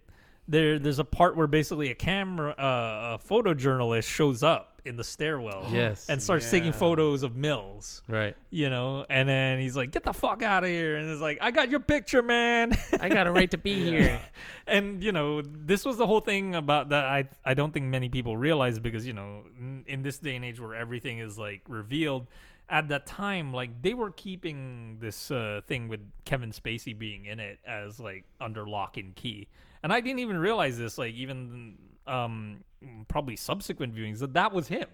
there 0.48 0.80
there's 0.80 0.98
a 0.98 1.04
part 1.04 1.36
where 1.36 1.46
basically 1.46 1.92
a 1.92 1.94
camera, 1.94 2.50
uh, 2.50 3.18
a 3.18 3.24
photojournalist 3.24 4.08
shows 4.08 4.42
up 4.42 4.67
in 4.84 4.96
the 4.96 5.04
stairwell. 5.04 5.66
Yes. 5.72 6.08
and 6.08 6.22
starts 6.22 6.50
taking 6.50 6.72
photos 6.72 7.22
of 7.22 7.36
Mills. 7.36 8.02
Right. 8.08 8.36
You 8.50 8.70
know, 8.70 9.04
and 9.08 9.28
then 9.28 9.60
he's 9.60 9.76
like, 9.76 9.90
"Get 9.90 10.02
the 10.04 10.12
fuck 10.12 10.42
out 10.42 10.64
of 10.64 10.70
here!" 10.70 10.96
And 10.96 11.10
it's 11.10 11.20
like, 11.20 11.38
"I 11.40 11.50
got 11.50 11.70
your 11.70 11.80
picture, 11.80 12.22
man." 12.22 12.76
I 13.00 13.08
got 13.08 13.26
a 13.26 13.32
right 13.32 13.50
to 13.50 13.58
be 13.58 13.74
here. 13.90 14.20
and 14.66 15.02
you 15.02 15.12
know 15.12 15.40
this 15.42 15.84
was 15.84 15.96
the 15.96 16.06
whole 16.06 16.20
thing 16.20 16.54
about 16.54 16.90
that 16.90 17.06
i 17.06 17.26
i 17.44 17.54
don't 17.54 17.72
think 17.72 17.86
many 17.86 18.10
people 18.10 18.36
realize 18.36 18.78
because 18.78 19.06
you 19.06 19.14
know 19.14 19.42
in, 19.58 19.82
in 19.86 20.02
this 20.02 20.18
day 20.18 20.36
and 20.36 20.44
age 20.44 20.60
where 20.60 20.74
everything 20.74 21.18
is 21.20 21.38
like 21.38 21.62
revealed 21.68 22.26
at 22.68 22.88
that 22.88 23.06
time 23.06 23.50
like 23.54 23.70
they 23.80 23.94
were 23.94 24.10
keeping 24.10 24.98
this 25.00 25.30
uh, 25.30 25.62
thing 25.66 25.88
with 25.88 26.00
kevin 26.26 26.52
spacey 26.52 26.96
being 26.96 27.24
in 27.24 27.40
it 27.40 27.58
as 27.66 27.98
like 27.98 28.24
under 28.42 28.68
lock 28.68 28.98
and 28.98 29.14
key 29.16 29.48
and 29.82 29.90
i 29.90 30.00
didn't 30.00 30.18
even 30.18 30.36
realize 30.36 30.76
this 30.76 30.98
like 30.98 31.14
even 31.14 31.74
um 32.08 32.64
probably 33.08 33.36
subsequent 33.36 33.94
viewings 33.94 34.18
that 34.20 34.32
that 34.34 34.52
was 34.52 34.68
him 34.68 34.86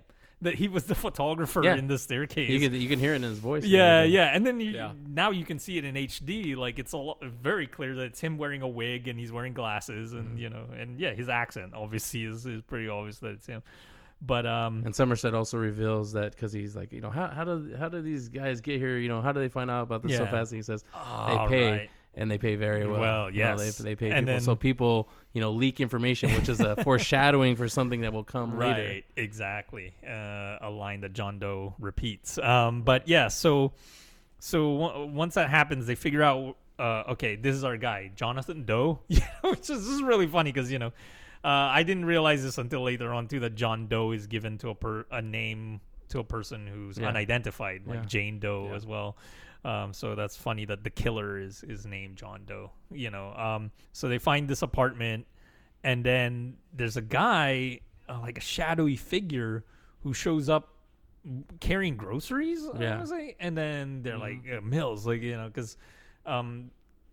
that 0.42 0.54
he 0.56 0.68
was 0.68 0.84
the 0.84 0.94
photographer 1.06 1.62
Yeah. 1.62 1.76
in 1.76 1.86
the 1.86 1.98
staircase 1.98 2.50
You 2.50 2.58
can 2.60 2.78
you 2.78 2.88
can 2.88 2.98
hear 2.98 3.12
it 3.12 3.16
in 3.16 3.22
his 3.22 3.38
voice. 3.38 3.64
yeah, 3.64 4.02
yeah, 4.02 4.34
and 4.34 4.44
then 4.46 4.60
you, 4.60 4.70
Yeah. 4.72 4.92
now 5.06 5.30
you 5.30 5.44
can 5.44 5.58
see 5.58 5.78
it 5.78 5.84
in 5.84 5.94
HD. 5.94 6.56
Like 6.56 6.78
it's 6.78 6.92
a 6.92 6.96
lo- 6.98 7.18
very 7.22 7.66
clear 7.66 7.94
that 7.94 8.04
it's 8.06 8.20
him 8.20 8.36
wearing 8.36 8.60
a 8.62 8.68
wig 8.68 9.06
and 9.08 9.18
he's 9.18 9.32
wearing 9.32 9.54
glasses, 9.54 10.12
and 10.12 10.30
Mm-hmm. 10.30 10.38
you 10.38 10.50
know, 10.50 10.64
and 10.76 10.98
yeah, 10.98 11.14
his 11.14 11.28
accent 11.28 11.72
obviously 11.74 12.24
is, 12.24 12.44
is 12.46 12.62
pretty 12.62 12.88
obvious 12.88 13.18
that 13.20 13.30
it's 13.32 13.46
him. 13.46 13.62
But 14.20 14.44
um, 14.46 14.82
And 14.84 14.94
Somerset 14.94 15.34
also 15.34 15.56
reveals 15.58 16.12
that 16.12 16.32
because 16.32 16.52
he's 16.52 16.74
like, 16.74 16.92
you 16.92 17.00
know, 17.00 17.10
how 17.10 17.28
how 17.28 17.44
do 17.44 17.74
how 17.78 17.88
do 17.88 18.00
these 18.02 18.28
guys 18.28 18.60
get 18.60 18.78
here? 18.80 18.96
You 18.98 19.08
know, 19.08 19.20
how 19.22 19.32
do 19.32 19.40
they 19.40 19.48
find 19.48 19.70
out 19.70 19.82
about 19.82 20.02
this 20.02 20.16
so 20.16 20.24
fast? 20.26 20.50
And 20.52 20.58
he 20.58 20.62
says 20.62 20.82
they 21.28 21.46
pay 21.48 21.70
right. 21.70 21.90
And 22.16 22.30
they 22.30 22.38
pay 22.38 22.56
very 22.56 22.86
well. 22.86 23.00
Well, 23.00 23.30
You 23.30 23.44
know, 23.44 23.56
they, 23.56 23.70
they 23.70 23.94
pay 23.96 24.10
And 24.10 24.26
people. 24.26 24.34
then- 24.34 24.40
so 24.40 24.54
people, 24.56 25.08
you 25.32 25.40
know, 25.40 25.50
leak 25.52 25.80
information, 25.80 26.32
which 26.34 26.48
is 26.48 26.60
a 26.60 26.76
foreshadowing 26.84 27.56
for 27.56 27.68
something 27.68 28.02
that 28.02 28.12
will 28.12 28.24
come 28.24 28.54
right, 28.54 28.76
later. 28.76 28.88
Right, 28.88 29.04
exactly, 29.16 29.94
uh, 30.06 30.58
a 30.60 30.70
line 30.70 31.00
that 31.00 31.12
John 31.12 31.38
Doe 31.38 31.74
repeats. 31.78 32.38
Um, 32.38 32.82
but 32.82 33.08
yeah, 33.08 33.28
so 33.28 33.72
so 34.38 34.78
w- 34.88 35.06
once 35.12 35.34
that 35.34 35.48
happens, 35.50 35.86
they 35.86 35.94
figure 35.94 36.22
out, 36.22 36.56
uh, 36.78 37.04
okay, 37.10 37.36
this 37.36 37.56
is 37.56 37.64
our 37.64 37.76
guy, 37.76 38.10
Jonathan 38.14 38.64
Doe. 38.64 39.00
Yeah, 39.08 39.26
which 39.42 39.60
is, 39.60 39.68
this 39.68 39.86
is 39.88 40.02
really 40.02 40.26
funny 40.26 40.52
because 40.52 40.70
you 40.70 40.78
know, 40.78 40.92
uh, 41.44 41.48
I 41.48 41.82
didn't 41.82 42.04
realize 42.04 42.42
this 42.42 42.58
until 42.58 42.82
later 42.82 43.12
on 43.12 43.28
too 43.28 43.40
that 43.40 43.54
John 43.54 43.86
Doe 43.88 44.12
is 44.12 44.26
given 44.26 44.58
to 44.58 44.70
a 44.70 44.74
per 44.74 45.06
a 45.10 45.20
name 45.22 45.80
to 46.10 46.18
a 46.20 46.24
person 46.24 46.66
who's 46.66 46.98
Yeah. 46.98 47.08
unidentified, 47.08 47.82
like 47.86 48.00
Yeah. 48.00 48.04
Jane 48.06 48.38
Doe 48.38 48.68
Yeah. 48.70 48.76
as 48.76 48.86
well. 48.86 49.16
Um, 49.64 49.94
so 49.94 50.14
that's 50.14 50.36
funny 50.36 50.66
that 50.66 50.84
the 50.84 50.90
killer 50.90 51.38
is 51.38 51.62
is 51.64 51.86
named 51.86 52.16
John 52.16 52.42
Doe. 52.46 52.70
You 52.90 53.10
know, 53.10 53.32
um, 53.34 53.70
so 53.92 54.08
they 54.08 54.18
find 54.18 54.46
this 54.46 54.62
apartment, 54.62 55.26
and 55.82 56.04
then 56.04 56.56
there's 56.74 56.96
a 56.96 57.02
guy, 57.02 57.80
uh, 58.08 58.20
like 58.20 58.36
a 58.36 58.42
shadowy 58.42 58.96
figure, 58.96 59.64
who 60.02 60.12
shows 60.12 60.48
up 60.48 60.74
carrying 61.60 61.96
groceries. 61.96 62.66
Yeah. 62.78 63.02
say, 63.04 63.36
and 63.40 63.56
then 63.56 64.02
they're 64.02 64.18
like 64.18 64.40
uh, 64.54 64.60
Mills, 64.60 65.06
like 65.06 65.22
you 65.22 65.36
know, 65.36 65.46
because, 65.48 65.76
um, 66.26 66.70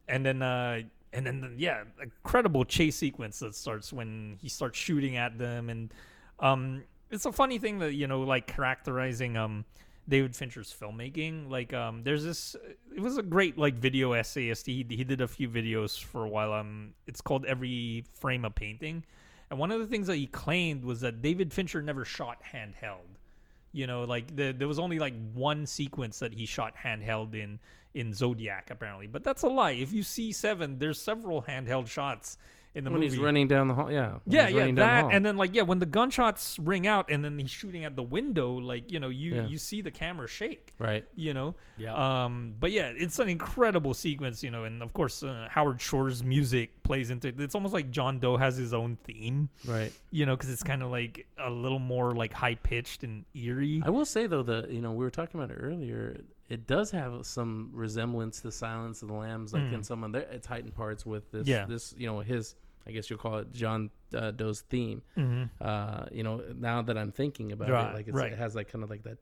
and 0.10 0.26
then 0.26 0.42
uh, 0.42 0.82
and 1.14 1.26
then 1.26 1.42
the, 1.42 1.54
yeah, 1.58 1.84
incredible 2.02 2.66
chase 2.66 2.98
sequence 2.98 3.40
that 3.40 3.56
starts 3.56 3.94
when 3.94 4.38
he 4.42 4.50
starts 4.50 4.78
shooting 4.78 5.16
at 5.16 5.38
them, 5.38 5.70
and 5.70 5.94
um, 6.40 6.84
it's 7.10 7.26
a 7.26 7.32
funny 7.32 7.60
thing 7.60 7.80
that 7.80 7.94
you 7.94 8.08
know, 8.08 8.22
like 8.22 8.48
characterizing 8.48 9.38
um. 9.38 9.66
David 10.08 10.36
Fincher's 10.36 10.74
filmmaking, 10.74 11.50
like 11.50 11.74
um, 11.74 12.04
there's 12.04 12.24
this. 12.24 12.56
It 12.96 13.00
was 13.02 13.18
a 13.18 13.24
great 13.24 13.58
like 13.58 13.76
video 13.76 14.14
essayist. 14.14 14.66
He 14.66 14.86
he 14.90 15.04
did 15.04 15.22
a 15.22 15.28
few 15.28 15.50
videos 15.50 16.02
for 16.02 16.26
a 16.26 16.30
while. 16.30 16.54
Um, 16.54 16.94
it's 17.08 17.22
called 17.22 17.46
Every 17.46 18.06
Frame 18.20 18.46
a 18.46 18.50
Painting, 18.50 19.06
and 19.50 19.60
one 19.60 19.72
of 19.72 19.80
the 19.80 19.88
things 19.88 20.08
that 20.08 20.16
he 20.16 20.28
claimed 20.28 20.84
was 20.84 21.02
that 21.02 21.22
David 21.22 21.54
Fincher 21.54 21.82
never 21.82 22.04
shot 22.04 22.42
handheld. 22.54 23.18
You 23.74 23.88
know, 23.88 24.04
like 24.04 24.36
the, 24.36 24.52
there 24.52 24.68
was 24.68 24.80
only 24.80 25.00
like 25.00 25.14
one 25.34 25.66
sequence 25.66 26.20
that 26.20 26.34
he 26.34 26.46
shot 26.46 26.74
handheld 26.76 27.36
in 27.36 27.60
in 27.94 28.14
Zodiac 28.14 28.70
apparently, 28.70 29.08
but 29.08 29.24
that's 29.24 29.44
a 29.44 29.48
lie. 29.48 29.72
If 29.72 29.94
you 29.94 30.04
see 30.04 30.32
Seven, 30.32 30.80
there's 30.80 31.00
several 31.00 31.42
handheld 31.44 31.88
shots 31.88 32.38
in 32.74 32.84
the 32.86 32.90
When 32.92 33.02
movie. 33.02 33.12
he's 33.12 33.20
running 33.20 33.48
down 33.48 33.68
the 33.68 33.74
hall, 33.74 33.92
yeah, 33.92 34.12
when 34.12 34.20
yeah, 34.28 34.48
yeah, 34.48 34.58
running 34.60 34.76
down 34.76 35.04
the 35.04 35.10
that, 35.10 35.16
and 35.16 35.26
then 35.26 35.36
like 35.38 35.54
yeah, 35.54 35.64
when 35.64 35.80
the 35.80 35.86
gunshots 35.86 36.58
ring 36.60 36.88
out 36.88 37.10
and 37.12 37.24
then 37.24 37.38
he's 37.38 37.50
shooting 37.52 37.84
at 37.84 37.96
the 37.96 38.04
window, 38.04 38.54
like 38.54 38.92
you 38.92 39.00
know, 39.00 39.10
you 39.10 39.36
Yeah. 39.36 39.48
you 39.48 39.58
see 39.58 39.82
the 39.82 39.92
camera 39.92 40.28
shake 40.28 40.74
right, 40.80 41.06
you 41.16 41.34
know 41.34 41.56
Yeah. 41.78 42.26
um 42.26 42.56
but 42.60 42.72
yeah 42.72 42.92
it's 42.96 43.20
an 43.20 43.28
incredible 43.30 43.94
sequence 43.94 44.42
you 44.44 44.52
know 44.52 44.64
and 44.64 44.82
of 44.82 44.94
course 44.94 45.22
uh, 45.24 45.48
howard 45.50 45.82
shore's 45.82 46.24
music 46.24 46.82
plays 46.84 47.10
into 47.10 47.28
it 47.30 47.40
it's 47.40 47.56
almost 47.56 47.74
like 47.74 47.92
john 47.92 48.20
doe 48.20 48.38
has 48.38 48.56
his 48.58 48.74
own 48.74 48.98
theme 49.04 49.50
right. 49.68 49.92
you 50.12 50.26
know 50.26 50.36
because 50.36 50.50
it's 50.50 50.64
kind 50.64 50.82
of 50.84 50.92
like 50.92 51.26
a 51.40 51.50
little 51.50 51.80
more 51.80 52.12
like 52.14 52.32
high 52.34 52.56
pitched 52.56 53.04
and 53.04 53.26
eerie 53.34 53.82
I 53.86 53.90
will 53.90 54.06
say 54.06 54.28
though 54.28 54.44
that 54.44 54.70
you 54.72 54.82
know 54.82 54.92
we 54.94 55.04
were 55.04 55.12
talking 55.12 55.40
about 55.42 55.52
it 55.52 55.60
earlier. 55.60 56.22
It 56.50 56.68
does 56.68 56.92
have 56.92 57.26
some 57.26 57.70
resemblance 57.72 58.42
to 58.42 58.52
Silence 58.52 59.02
of 59.02 59.08
the 59.08 59.14
Lambs, 59.14 59.54
like 59.54 59.72
in 59.72 59.84
some 59.84 60.04
of 60.04 60.12
their 60.12 60.24
its 60.24 60.46
heightened 60.46 60.76
parts 60.76 61.06
with 61.06 61.32
this. 61.32 61.46
Mm. 61.48 61.50
Yeah. 61.50 61.66
This 61.66 61.96
you 61.98 62.08
know 62.08 62.20
his. 62.20 62.56
I 62.88 62.92
guess 62.92 63.10
you'll 63.10 63.20
call 63.20 63.38
it 63.38 63.52
John 63.54 63.90
uh, 64.16 64.32
Doe's 64.32 64.62
theme. 64.62 65.02
Uh, 65.60 66.06
you 66.12 66.24
know, 66.24 66.42
now 66.58 66.82
that 66.82 66.98
I'm 66.98 67.12
thinking 67.12 67.52
about 67.52 67.70
Mm-hmm. 67.70 67.74
Right, 67.74 67.92
it, 67.92 67.96
like 67.96 68.08
it's, 68.08 68.18
right. 68.18 68.32
it 68.34 68.38
has 68.38 68.56
like 68.56 68.72
kind 68.72 68.84
of 68.84 68.90
like 68.90 69.04
that. 69.04 69.20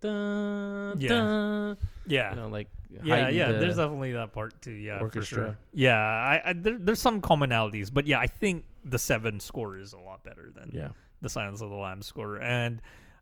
Yeah. 0.98 1.76
yeah 2.08 2.30
you 2.30 2.36
know, 2.36 2.48
like 2.48 2.68
yeah 3.04 3.30
yeah 3.30 3.50
uh, 3.50 3.52
there's 3.60 3.76
definitely 3.76 4.14
that 4.14 4.34
part 4.34 4.60
too 4.62 4.72
yeah 4.72 4.98
for 4.98 5.06
orchestra. 5.06 5.38
sure 5.38 5.58
yeah 5.74 5.96
I, 5.96 6.42
I 6.50 6.54
there, 6.54 6.78
there's 6.80 7.00
some 7.00 7.22
commonalities 7.22 7.94
but 7.94 8.08
yeah 8.08 8.20
i 8.20 8.26
think 8.26 8.66
the 8.84 9.00
seven 9.00 9.40
score 9.40 9.78
is 9.78 9.94
a 9.94 10.00
lot 10.00 10.24
better 10.24 10.52
than 10.56 10.72
yeah. 10.74 10.90
the 11.22 11.30
Silence 11.30 11.62
of 11.62 11.70
the 11.70 11.76
Lambs 11.76 12.08
score, 12.08 12.42
and 12.42 12.82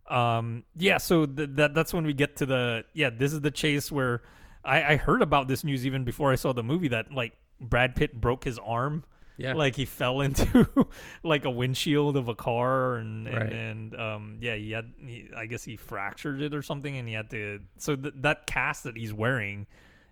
um, 0.09 0.63
yeah, 0.75 0.97
so 0.97 1.25
th- 1.25 1.49
that 1.53 1.73
that's 1.73 1.93
when 1.93 2.05
we 2.05 2.13
get 2.13 2.37
to 2.37 2.45
the 2.45 2.85
yeah. 2.93 3.09
This 3.09 3.33
is 3.33 3.41
the 3.41 3.51
chase 3.51 3.91
where 3.91 4.21
I, 4.63 4.93
I 4.93 4.95
heard 4.97 5.21
about 5.21 5.47
this 5.47 5.63
news 5.63 5.85
even 5.85 6.03
before 6.03 6.31
I 6.31 6.35
saw 6.35 6.53
the 6.53 6.63
movie 6.63 6.87
that 6.89 7.11
like 7.11 7.33
Brad 7.59 7.95
Pitt 7.95 8.19
broke 8.19 8.43
his 8.43 8.59
arm. 8.59 9.03
Yeah. 9.37 9.53
Like 9.53 9.75
he 9.75 9.85
fell 9.85 10.21
into 10.21 10.87
like 11.23 11.45
a 11.45 11.51
windshield 11.51 12.17
of 12.17 12.27
a 12.27 12.35
car 12.35 12.95
and 12.95 13.27
and, 13.27 13.37
Right. 13.37 13.51
and 13.53 13.95
um 13.99 14.37
yeah 14.41 14.55
he 14.55 14.71
had 14.71 14.91
he, 14.97 15.29
I 15.35 15.45
guess 15.45 15.63
he 15.63 15.77
fractured 15.77 16.41
it 16.41 16.53
or 16.55 16.61
something 16.61 16.97
and 16.97 17.07
he 17.07 17.13
had 17.13 17.29
to 17.29 17.59
so 17.77 17.95
th- 17.95 18.15
that 18.17 18.47
cast 18.47 18.83
that 18.85 18.97
he's 18.97 19.13
wearing 19.13 19.67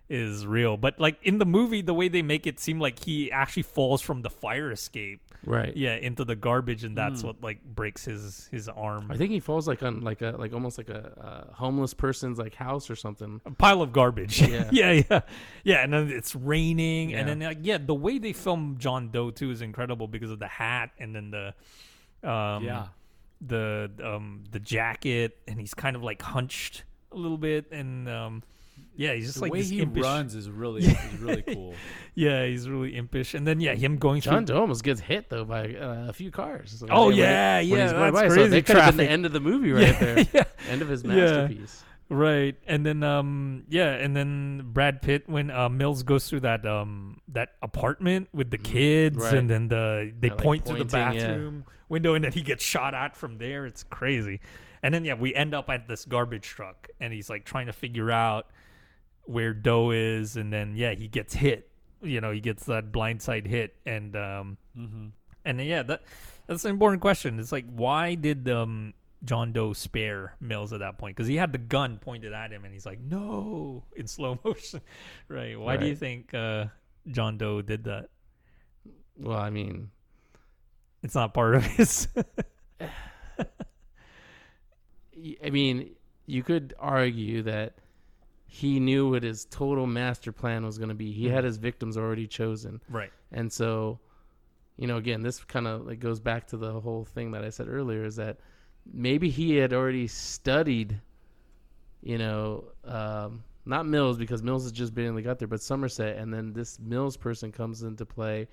is 0.08 0.46
real 0.46 0.76
but 0.76 0.98
like 1.00 1.18
in 1.22 1.38
the 1.38 1.44
movie 1.44 1.82
the 1.82 1.92
way 1.94 2.06
they 2.08 2.22
make 2.22 2.46
it 2.46 2.60
seem 2.60 2.78
like 2.78 3.02
he 3.04 3.30
actually 3.32 3.64
falls 3.64 4.00
from 4.00 4.22
the 4.22 4.30
fire 4.30 4.70
escape 4.70 5.20
Right. 5.44 5.76
yeah 5.76 5.94
into 5.94 6.24
the 6.24 6.34
garbage 6.34 6.82
and 6.82 6.96
that's 6.96 7.22
what 7.22 7.40
like 7.40 7.62
breaks 7.62 8.04
his 8.04 8.48
his 8.50 8.68
arm 8.68 9.10
I 9.10 9.16
think 9.16 9.30
he 9.30 9.38
falls 9.38 9.68
like 9.68 9.82
on 9.82 10.00
like 10.02 10.20
a 10.22 10.34
like 10.38 10.52
almost 10.52 10.76
like 10.78 10.88
a, 10.88 11.46
uh 11.50 11.54
homeless 11.54 11.94
person's 11.94 12.36
like 12.38 12.54
house 12.56 12.90
or 12.90 12.96
something. 12.96 13.40
a 13.46 13.50
pile 13.52 13.80
of 13.82 13.92
garbage 13.92 14.40
Yeah. 14.42 14.68
yeah 14.72 15.02
yeah 15.10 15.20
yeah 15.62 15.76
and 15.84 15.92
then 15.92 16.10
it's 16.10 16.34
raining 16.34 17.14
and 17.14 17.28
then 17.28 17.38
like 17.40 17.58
yeah 17.62 17.78
the 17.78 17.94
way 17.94 18.18
they 18.18 18.32
film 18.32 18.76
john 18.78 19.10
doe 19.10 19.30
too 19.30 19.50
is 19.52 19.62
incredible 19.62 20.08
because 20.08 20.30
of 20.32 20.38
the 20.40 20.48
hat 20.48 20.90
and 20.98 21.14
then 21.14 21.30
the 21.30 22.28
um 22.28 22.64
yeah. 22.64 22.86
the 23.40 23.90
um 24.02 24.42
the 24.50 24.58
jacket 24.60 25.36
and 25.46 25.60
he's 25.60 25.74
kind 25.74 25.94
of 25.94 26.02
like 26.02 26.22
hunched 26.22 26.82
a 27.12 27.16
little 27.16 27.38
bit 27.38 27.70
and 27.70 28.08
um 28.08 28.42
yeah 28.96 29.12
he's 29.14 29.26
just 29.26 29.36
The 29.36 29.42
like 29.42 29.52
way 29.52 29.58
this 29.60 29.70
he 29.70 29.80
impish, 29.80 30.02
runs 30.02 30.34
is 30.34 30.48
really 30.50 30.82
is 30.84 30.96
really 31.20 31.42
cool. 31.42 31.74
yeah 32.14 32.44
he's 32.46 32.68
really 32.68 32.96
impish 32.96 33.34
and 33.34 33.46
then 33.46 33.60
yeah 33.60 33.74
him 33.74 33.96
going 33.98 34.20
John 34.20 34.46
through 34.46 34.54
Doe 34.56 34.60
almost 34.62 34.82
gets 34.84 35.00
hit 35.00 35.28
though 35.28 35.44
by 35.44 35.74
uh, 35.74 36.06
a 36.08 36.12
few 36.12 36.30
cars. 36.30 36.76
So 36.78 36.86
Oh, 36.90 37.06
when 37.08 37.16
yeah, 37.16 37.58
when 37.58 37.66
yeah, 37.68 37.82
he's 37.84 37.92
going 37.92 38.12
that's 38.12 38.22
by. 38.22 38.28
So 38.28 38.34
crazy 38.34 38.50
that 38.50 38.66
could 38.66 38.76
have 38.76 38.96
been 38.96 39.06
the 39.06 39.10
end 39.12 39.26
of 39.26 39.32
the 39.32 39.40
movie 39.40 39.72
right 39.72 39.98
there. 40.00 40.26
yeah 40.32 40.44
End 40.68 40.82
of 40.82 40.88
his 40.88 41.02
Yeah. 41.04 41.14
masterpiece. 41.14 41.84
Right, 42.08 42.54
and 42.68 42.86
then 42.86 43.02
um 43.02 43.64
yeah, 43.68 43.90
and 43.90 44.16
then 44.16 44.62
Brad 44.72 45.02
Pitt 45.02 45.28
when 45.28 45.50
uh, 45.50 45.68
Mills 45.68 46.04
goes 46.04 46.28
through 46.30 46.40
that 46.40 46.64
um 46.64 47.20
that 47.28 47.54
apartment 47.62 48.28
with 48.32 48.50
the 48.50 48.58
kids, 48.58 49.18
Mm, 49.18 49.22
Right. 49.22 49.34
and 49.38 49.50
then 49.50 49.68
the 49.68 50.12
they 50.18 50.28
Yeah, 50.28 50.34
like 50.34 50.42
point 50.42 50.64
to 50.66 50.74
the 50.74 50.84
pointing, 50.84 50.98
yeah. 51.14 51.26
bathroom 51.32 51.64
window, 51.88 52.14
and 52.14 52.24
then 52.24 52.30
he 52.32 52.42
gets 52.42 52.62
shot 52.64 52.94
at 52.94 53.16
from 53.16 53.38
there. 53.38 53.66
It's 53.66 53.82
crazy, 53.82 54.40
and 54.84 54.94
then 54.94 55.04
yeah, 55.04 55.14
we 55.14 55.34
end 55.34 55.52
up 55.52 55.68
at 55.68 55.88
this 55.88 56.04
garbage 56.04 56.46
truck, 56.46 56.86
and 57.00 57.12
he's 57.12 57.28
like 57.28 57.44
trying 57.44 57.66
to 57.66 57.72
figure 57.72 58.12
out 58.12 58.46
where 59.26 59.52
Doe 59.54 59.90
is, 59.90 60.36
and 60.36 60.52
then 60.52 60.74
yeah, 60.76 60.94
he 60.94 61.08
gets 61.08 61.34
hit. 61.34 61.70
You 62.02 62.20
know, 62.20 62.30
he 62.30 62.40
gets 62.40 62.64
that 62.66 62.92
blindside 62.92 63.46
hit, 63.46 63.74
and 63.84 64.16
um 64.16 64.58
Mm-hmm. 64.78 65.06
and 65.44 65.60
yeah, 65.62 65.82
that 65.84 66.02
that's 66.46 66.64
an 66.64 66.70
important 66.70 67.00
question. 67.02 67.38
It's 67.40 67.52
like 67.52 67.66
why 67.70 68.14
did 68.14 68.48
um 68.48 68.94
John 69.24 69.52
Doe 69.52 69.72
spare 69.72 70.36
Mills 70.40 70.72
at 70.72 70.80
that 70.80 70.98
point? 70.98 71.16
Because 71.16 71.26
he 71.26 71.36
had 71.36 71.50
the 71.52 71.58
gun 71.58 71.98
pointed 71.98 72.32
at 72.32 72.52
him, 72.52 72.64
and 72.64 72.72
he's 72.72 72.86
like, 72.86 73.00
"No!" 73.00 73.82
in 73.96 74.06
slow 74.06 74.38
motion. 74.44 74.80
right? 75.28 75.58
Why 75.58 75.76
do 75.76 75.86
you 75.86 75.96
think 75.96 76.32
uh, 76.34 76.66
John 77.10 77.38
Doe 77.38 77.62
did 77.62 77.84
that? 77.84 78.10
Well, 79.18 79.38
I 79.38 79.48
mean, 79.50 79.90
It's 81.02 81.14
not 81.14 81.32
part 81.32 81.54
of 81.54 81.64
his. 81.64 82.06
I 85.44 85.50
mean, 85.50 85.96
you 86.26 86.42
could 86.42 86.74
argue 86.78 87.42
that 87.42 87.74
he 88.46 88.80
knew 88.80 89.10
what 89.10 89.22
his 89.22 89.44
total 89.46 89.86
master 89.86 90.32
plan 90.32 90.64
was 90.64 90.78
going 90.78 90.88
to 90.88 90.94
be. 90.94 91.12
He 91.12 91.28
had 91.28 91.44
his 91.44 91.56
victims 91.56 91.96
already 91.96 92.26
chosen, 92.26 92.80
Right. 92.88 93.12
and 93.32 93.52
so, 93.52 93.98
you 94.76 94.86
know, 94.86 94.96
again, 94.96 95.22
this 95.22 95.42
kind 95.44 95.66
of 95.66 95.86
like 95.86 95.98
goes 96.00 96.20
back 96.20 96.46
to 96.48 96.56
the 96.56 96.80
whole 96.80 97.04
thing 97.04 97.32
that 97.32 97.44
I 97.44 97.50
said 97.50 97.68
earlier 97.68 98.04
is 98.04 98.16
that 98.16 98.38
maybe 98.90 99.28
he 99.30 99.56
had 99.56 99.72
already 99.72 100.06
studied, 100.06 101.00
you 102.02 102.18
know, 102.18 102.64
um, 102.84 103.42
not 103.64 103.84
Mills 103.86 104.16
because 104.16 104.42
Mills 104.42 104.62
has 104.62 104.72
just 104.72 104.94
been 104.94 105.06
barely 105.06 105.22
got 105.22 105.38
there, 105.40 105.48
but 105.48 105.60
Somerset, 105.60 106.16
and 106.18 106.32
then 106.32 106.52
this 106.52 106.78
Mills 106.78 107.16
person 107.16 107.50
comes 107.50 107.82
into 107.82 108.06
play, 108.06 108.46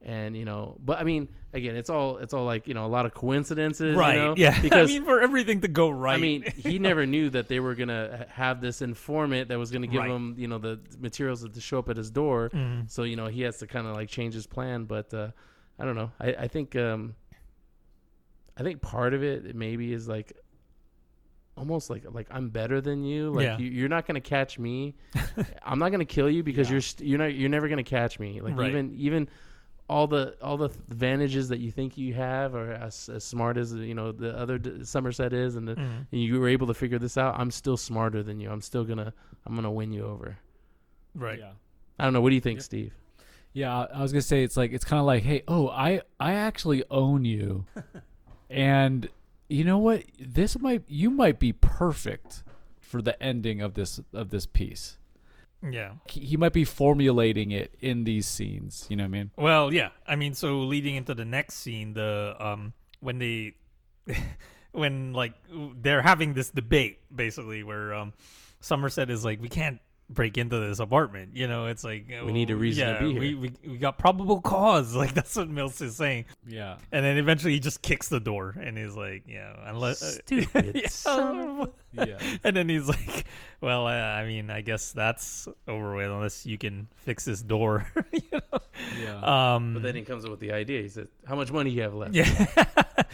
and 0.00 0.36
you 0.36 0.44
know, 0.44 0.76
but 0.84 0.98
I 0.98 1.04
mean, 1.04 1.28
again, 1.52 1.74
it's 1.76 1.90
all 1.90 2.18
it's 2.18 2.32
all 2.32 2.44
like 2.44 2.68
you 2.68 2.74
know 2.74 2.86
a 2.86 2.88
lot 2.88 3.04
of 3.04 3.12
coincidences, 3.14 3.94
you 3.94 4.00
Right. 4.00 4.16
know? 4.16 4.34
Yeah. 4.36 4.60
because 4.62 4.88
I 4.90 4.92
mean, 4.92 5.04
for 5.04 5.20
everything 5.20 5.60
to 5.62 5.68
go 5.68 5.90
right. 5.90 6.14
I 6.14 6.20
mean, 6.20 6.42
he 6.56 6.78
never 6.90 7.04
knew 7.04 7.30
that 7.30 7.48
they 7.48 7.58
were 7.58 7.74
gonna 7.74 8.26
have 8.30 8.60
this 8.60 8.80
informant 8.80 9.48
that 9.48 9.58
was 9.58 9.70
gonna 9.72 9.86
give 9.88 10.00
Right. 10.02 10.10
him, 10.10 10.34
you 10.38 10.46
know, 10.46 10.58
the 10.58 10.78
materials 11.00 11.48
to 11.48 11.60
show 11.60 11.80
up 11.80 11.88
at 11.88 11.96
his 11.96 12.10
door. 12.10 12.50
Mm-hmm. 12.50 12.82
So 12.86 13.02
you 13.02 13.16
know, 13.16 13.26
he 13.26 13.42
has 13.42 13.58
to 13.58 13.66
kind 13.66 13.86
of 13.88 13.94
like 13.96 14.08
change 14.08 14.34
his 14.34 14.46
plan. 14.46 14.84
But 14.84 15.12
uh, 15.12 15.30
I 15.78 15.84
don't 15.84 15.96
know. 15.96 16.12
I, 16.20 16.28
I 16.34 16.48
think 16.48 16.76
um, 16.76 17.14
I 18.56 18.62
think 18.62 18.80
part 18.80 19.14
of 19.14 19.22
it 19.22 19.54
maybe 19.54 19.92
is 19.92 20.08
like 20.08 20.32
almost 21.56 21.90
like 21.90 22.04
like 22.12 22.28
I'm 22.30 22.50
better 22.50 22.80
than 22.80 23.02
you. 23.04 23.30
Like 23.30 23.44
Yeah. 23.44 23.58
you, 23.58 23.66
you're 23.68 23.88
not 23.88 24.06
gonna 24.06 24.20
catch 24.20 24.58
me. 24.60 24.94
I'm 25.64 25.78
not 25.80 25.90
gonna 25.90 26.04
kill 26.04 26.30
you 26.30 26.42
because 26.44 26.70
you're 26.70 26.80
st- 26.80 27.08
you're 27.08 27.18
not 27.18 27.34
you're 27.34 27.48
never 27.48 27.68
gonna 27.68 27.82
catch 27.82 28.18
me. 28.20 28.40
Like 28.40 28.56
Right. 28.56 28.68
even 28.70 28.94
even 28.94 29.28
all 29.88 30.06
the 30.06 30.34
all 30.42 30.56
the 30.56 30.66
advantages 30.90 31.48
that 31.48 31.60
you 31.60 31.70
think 31.70 31.96
you 31.96 32.12
have 32.14 32.54
are 32.54 32.72
as, 32.72 33.08
as 33.08 33.24
smart 33.24 33.56
as 33.56 33.72
you 33.72 33.94
know 33.94 34.12
the 34.12 34.36
other 34.36 34.58
d- 34.58 34.84
Somerset 34.84 35.32
is, 35.32 35.56
and, 35.56 35.66
the, 35.68 35.74
Mm-hmm. 35.76 36.02
and 36.12 36.22
you 36.22 36.38
were 36.40 36.48
able 36.48 36.66
to 36.66 36.74
figure 36.74 36.98
this 36.98 37.16
out. 37.16 37.38
I'm 37.38 37.50
still 37.50 37.76
smarter 37.76 38.22
than 38.22 38.38
you. 38.40 38.50
I'm 38.50 38.60
still 38.60 38.84
gonna 38.84 39.12
I'm 39.46 39.54
gonna 39.54 39.70
win 39.72 39.92
you 39.92 40.04
over. 40.04 40.36
right. 41.14 41.38
Yeah. 41.38 41.52
I 41.98 42.04
don't 42.04 42.12
know. 42.12 42.20
What 42.20 42.28
do 42.28 42.34
you 42.36 42.40
think, 42.40 42.60
Steve? 42.60 42.92
Yeah, 43.54 43.86
I 43.92 44.02
was 44.02 44.12
gonna 44.12 44.22
say 44.22 44.44
it's 44.44 44.56
like 44.56 44.72
it's 44.72 44.84
kind 44.84 45.00
of 45.00 45.06
like, 45.06 45.22
hey, 45.24 45.42
oh, 45.48 45.68
I 45.68 46.02
I 46.20 46.34
actually 46.34 46.84
own 46.90 47.24
you, 47.24 47.64
and 48.50 49.08
you 49.48 49.64
know 49.64 49.78
what? 49.78 50.04
This 50.20 50.58
might 50.58 50.82
you 50.86 51.10
might 51.10 51.38
be 51.38 51.52
perfect 51.52 52.44
for 52.80 53.00
the 53.02 53.20
ending 53.22 53.60
of 53.62 53.74
this 53.74 54.00
of 54.12 54.30
this 54.30 54.46
piece. 54.46 54.97
Yeah. 55.62 55.92
He, 56.08 56.36
might 56.36 56.52
be 56.52 56.64
formulating 56.64 57.50
it 57.50 57.74
in 57.80 58.04
these 58.04 58.26
scenes. 58.26 58.86
You 58.88 58.96
know 58.96 59.04
what 59.04 59.08
I 59.08 59.10
mean? 59.10 59.30
Well, 59.36 59.72
yeah. 59.72 59.90
I 60.06 60.16
mean, 60.16 60.34
so 60.34 60.60
leading 60.60 60.94
into 60.94 61.14
the 61.14 61.24
next 61.24 61.54
scene, 61.54 61.94
the 61.94 62.36
um 62.38 62.72
when 63.00 63.18
they 63.18 63.54
when 64.72 65.12
like 65.12 65.34
they're 65.80 66.02
having 66.02 66.34
this 66.34 66.50
debate 66.50 67.00
basically 67.14 67.62
where 67.62 67.94
um 67.94 68.12
Somerset 68.60 69.10
is 69.10 69.24
like 69.24 69.40
we 69.40 69.48
can't 69.48 69.80
break 70.10 70.38
into 70.38 70.58
this 70.58 70.78
apartment. 70.78 71.36
You 71.36 71.46
know, 71.48 71.66
it's 71.66 71.84
like 71.84 72.06
We 72.24 72.32
need 72.32 72.50
a 72.50 72.56
reason 72.56 72.94
to 72.94 73.00
be 73.00 73.10
here. 73.12 73.20
We, 73.20 73.34
we 73.34 73.52
we 73.66 73.76
got 73.78 73.98
probable 73.98 74.40
cause. 74.40 74.94
Like 74.98 75.14
that's 75.14 75.36
what 75.36 75.48
Mills 75.48 75.80
is 75.80 75.96
saying. 75.96 76.24
Yeah. 76.46 76.76
And 76.92 77.04
then 77.04 77.18
eventually 77.18 77.52
he 77.52 77.60
just 77.60 77.82
kicks 77.82 78.08
the 78.08 78.20
door 78.20 78.54
and 78.60 78.76
he's 78.76 78.96
like, 78.96 79.24
yeah, 79.28 79.54
unless 79.66 80.02
uh, 80.02 80.10
Stupid 80.24 80.72
yeah. 80.82 80.88
son 80.88 81.68
Yeah. 81.92 82.18
and 82.44 82.54
then 82.54 82.68
he's 82.68 82.86
like, 82.86 83.24
"Well, 83.62 83.86
uh, 83.86 83.90
I 83.90 84.26
mean, 84.26 84.50
I 84.50 84.60
guess 84.60 84.92
that's 84.92 85.48
over 85.66 85.96
with 85.96 86.10
unless 86.10 86.44
you 86.44 86.58
can 86.58 86.86
fix 86.96 87.24
this 87.24 87.40
door." 87.40 87.90
you 88.12 88.20
know? 88.32 88.58
Yeah. 89.00 89.54
Um, 89.54 89.72
But 89.74 89.82
then 89.82 89.94
he 89.96 90.02
comes 90.02 90.24
up 90.24 90.30
with 90.30 90.40
the 90.40 90.52
idea. 90.52 90.82
He 90.82 90.88
says, 90.90 91.08
"How 91.26 91.34
much 91.34 91.50
money 91.50 91.70
do 91.70 91.76
you 91.76 91.82
have 91.82 91.94
left?" 91.94 92.14
yeah, 92.14 92.24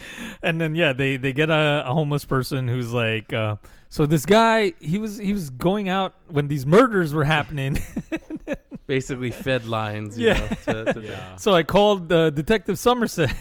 and 0.43 0.59
then 0.61 0.75
yeah, 0.75 0.93
they 0.93 1.17
they 1.17 1.33
get 1.33 1.49
a, 1.49 1.83
a 1.85 1.93
homeless 1.93 2.25
person 2.25 2.67
who's 2.67 2.91
like, 2.93 3.31
uh, 3.33 3.55
"So 3.89 4.05
this 4.05 4.25
guy, 4.25 4.73
he 4.79 4.97
was 4.97 5.17
he 5.17 5.33
was 5.33 5.49
going 5.49 5.89
out 5.89 6.13
when 6.27 6.47
these 6.47 6.65
murders 6.65 7.13
were 7.13 7.23
happening." 7.25 7.79
Basically, 8.87 9.31
fed 9.31 9.65
lines. 9.65 10.17
You 10.17 10.27
Yeah. 10.27 10.55
Know, 10.67 10.83
to, 10.83 10.93
to 10.93 11.01
yeah. 11.03 11.35
so 11.37 11.53
I 11.55 11.63
called 11.63 12.11
uh, 12.11 12.29
Detective 12.29 12.77
Somerset. 12.77 13.33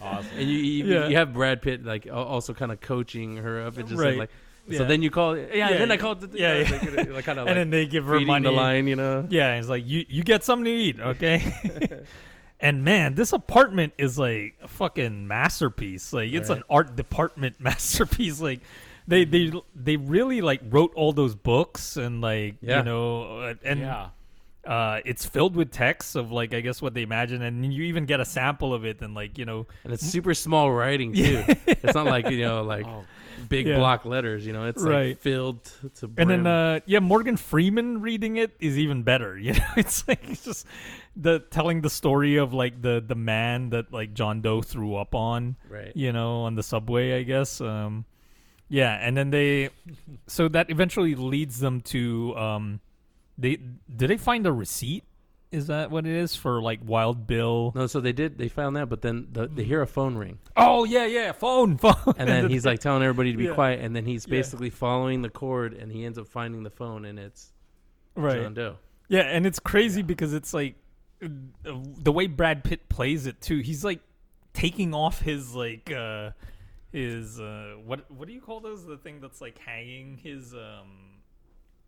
Awesome. 0.00 0.26
And 0.38 0.48
you 0.48 0.58
you, 0.58 0.84
Yeah. 0.94 1.08
you 1.08 1.16
have 1.16 1.32
Brad 1.32 1.62
Pitt 1.62 1.84
like 1.84 2.08
also 2.12 2.54
kind 2.54 2.72
of 2.72 2.80
coaching 2.80 3.36
her 3.38 3.62
up 3.62 3.76
and 3.78 3.88
just 3.88 4.00
Right. 4.00 4.18
like. 4.18 4.30
Yeah. 4.68 4.78
So 4.78 4.84
then 4.84 5.02
you 5.02 5.10
call 5.10 5.36
yeah, 5.36 5.70
Yeah, 5.70 5.78
then 5.78 5.90
I 5.90 5.96
called 5.96 6.20
the, 6.20 6.38
Yeah, 6.38 6.58
yeah. 6.58 6.70
like, 6.96 7.10
like, 7.10 7.24
kind 7.24 7.38
of 7.40 7.48
and 7.48 7.56
then 7.56 7.70
they 7.70 7.84
give 7.86 8.04
her 8.04 8.20
money. 8.20 8.44
the 8.44 8.52
line, 8.52 8.86
you 8.86 8.94
know. 8.94 9.26
Yeah, 9.28 9.48
and 9.50 9.58
it's 9.60 9.68
like 9.68 9.84
you 9.86 10.04
you 10.08 10.22
get 10.22 10.44
something 10.44 10.66
to 10.66 10.70
eat, 10.70 11.00
okay? 11.00 11.52
And 12.62 12.82
man, 12.84 13.14
this 13.16 13.32
apartment 13.34 13.92
is 13.98 14.18
like 14.18 14.54
a 14.62 14.68
fucking 14.68 15.26
masterpiece. 15.28 16.12
Like 16.14 16.32
it's 16.32 16.48
Right. 16.48 16.58
an 16.58 16.64
art 16.70 16.96
department 16.96 17.56
masterpiece. 17.60 18.40
Like 18.40 18.60
they 19.06 19.24
they 19.26 19.52
they 19.74 19.96
really 19.96 20.40
like 20.40 20.60
wrote 20.70 20.92
all 20.94 21.12
those 21.12 21.34
books 21.34 21.96
and 21.98 22.20
like 22.22 22.54
Yeah. 22.62 22.78
you 22.78 22.84
know 22.84 23.40
uh, 23.40 23.54
and 23.64 23.80
yeah. 23.80 24.08
uh 24.64 25.00
it's 25.04 25.26
filled 25.26 25.56
with 25.56 25.72
texts 25.72 26.14
of 26.14 26.30
like 26.30 26.54
I 26.54 26.60
guess 26.60 26.80
what 26.80 26.94
they 26.94 27.02
imagine 27.02 27.42
and 27.42 27.74
you 27.74 27.82
even 27.82 28.06
get 28.06 28.20
a 28.20 28.24
sample 28.24 28.72
of 28.72 28.84
it 28.84 29.00
and 29.02 29.12
like 29.12 29.38
you 29.38 29.44
know 29.44 29.66
And 29.82 29.92
it's 29.92 30.06
super 30.06 30.32
small 30.34 30.70
writing 30.72 31.12
too. 31.18 31.42
It's 31.66 31.94
not 31.94 32.06
like 32.06 32.30
you 32.30 32.40
know 32.42 32.62
like 32.62 32.86
Oh. 32.86 33.04
Big 33.48 33.66
Yeah. 33.66 33.76
block 33.78 34.04
letters. 34.04 34.46
You 34.46 34.52
know, 34.52 34.66
it's 34.66 34.82
Right. 34.82 35.08
like 35.08 35.18
filled 35.18 35.64
to 35.96 36.10
and 36.16 36.28
then 36.30 36.46
uh 36.46 36.80
yeah 36.86 36.98
Morgan 37.00 37.36
Freeman 37.36 38.00
reading 38.00 38.36
it 38.36 38.52
is 38.60 38.78
even 38.78 39.02
better 39.02 39.38
you 39.46 39.52
know 39.52 39.64
it's 39.76 40.06
like 40.08 40.28
it's 40.28 40.44
just 40.44 40.66
the 41.16 41.40
telling 41.40 41.80
the 41.82 41.90
story 41.90 42.36
of 42.36 42.52
like 42.54 42.80
the 42.80 43.02
the 43.06 43.14
man 43.14 43.70
that 43.70 43.92
like 43.92 44.14
John 44.14 44.40
Doe 44.40 44.62
threw 44.62 44.94
up 44.96 45.14
on 45.14 45.56
right. 45.68 45.92
you 45.94 46.12
know, 46.12 46.42
on 46.42 46.54
the 46.54 46.62
subway, 46.62 47.18
I 47.18 47.22
guess. 47.22 47.60
Um, 47.60 48.04
yeah, 48.68 48.94
and 48.94 49.14
then 49.14 49.28
they, 49.30 49.68
so 50.26 50.48
that 50.48 50.70
eventually 50.70 51.14
leads 51.14 51.60
them 51.60 51.82
to, 51.92 52.34
um, 52.38 52.80
they 53.36 53.56
did 53.56 54.08
they 54.08 54.16
find 54.16 54.46
a 54.46 54.52
receipt? 54.52 55.04
Is 55.52 55.66
that 55.68 55.90
what 55.90 56.06
it 56.06 56.12
is 56.14 56.34
for 56.34 56.60
like 56.62 56.80
Wild 56.84 57.26
Bill? 57.26 57.72
No, 57.74 57.86
so 57.86 58.00
they 58.00 58.12
did. 58.12 58.38
They 58.38 58.48
found 58.48 58.74
that, 58.76 58.88
but 58.88 59.02
then 59.02 59.28
the, 59.32 59.46
they 59.46 59.64
hear 59.64 59.82
a 59.82 59.86
phone 59.86 60.16
ring, 60.16 60.38
Oh 60.56 60.84
yeah, 60.84 61.04
yeah, 61.04 61.32
phone, 61.32 61.76
phone. 61.78 61.94
and 62.16 62.28
then 62.28 62.48
he's 62.50 62.64
like 62.64 62.80
telling 62.80 63.02
everybody 63.02 63.32
to 63.32 63.38
be 63.38 63.44
Yeah. 63.44 63.54
quiet, 63.54 63.80
and 63.80 63.94
then 63.94 64.06
he's 64.06 64.26
Yeah. 64.26 64.30
basically 64.32 64.70
following 64.70 65.20
the 65.22 65.28
cord, 65.28 65.74
and 65.74 65.92
he 65.92 66.04
ends 66.04 66.16
up 66.18 66.26
finding 66.26 66.62
the 66.62 66.70
phone, 66.70 67.04
and 67.04 67.18
it's 67.18 67.52
right, 68.16 68.40
John 68.42 68.54
Doe. 68.54 68.76
yeah, 69.08 69.20
and 69.20 69.46
it's 69.46 69.58
crazy 69.60 70.00
because 70.02 70.32
it's 70.32 70.54
like 70.54 70.74
uh, 71.22 71.28
the 71.64 72.12
way 72.12 72.26
Brad 72.26 72.64
Pitt 72.64 72.88
plays 72.88 73.26
it 73.26 73.40
too. 73.40 73.58
He's 73.58 73.84
like 73.84 74.00
taking 74.54 74.94
off 74.94 75.20
his 75.20 75.54
like 75.54 75.92
uh 75.92 76.30
his 76.92 77.38
uh 77.40 77.74
what 77.84 78.10
what 78.10 78.26
do 78.26 78.34
you 78.34 78.40
call 78.40 78.60
those? 78.60 78.84
The 78.86 78.96
thing 78.96 79.20
that's 79.20 79.40
like 79.42 79.58
hanging 79.58 80.16
his 80.16 80.54
um 80.54 81.20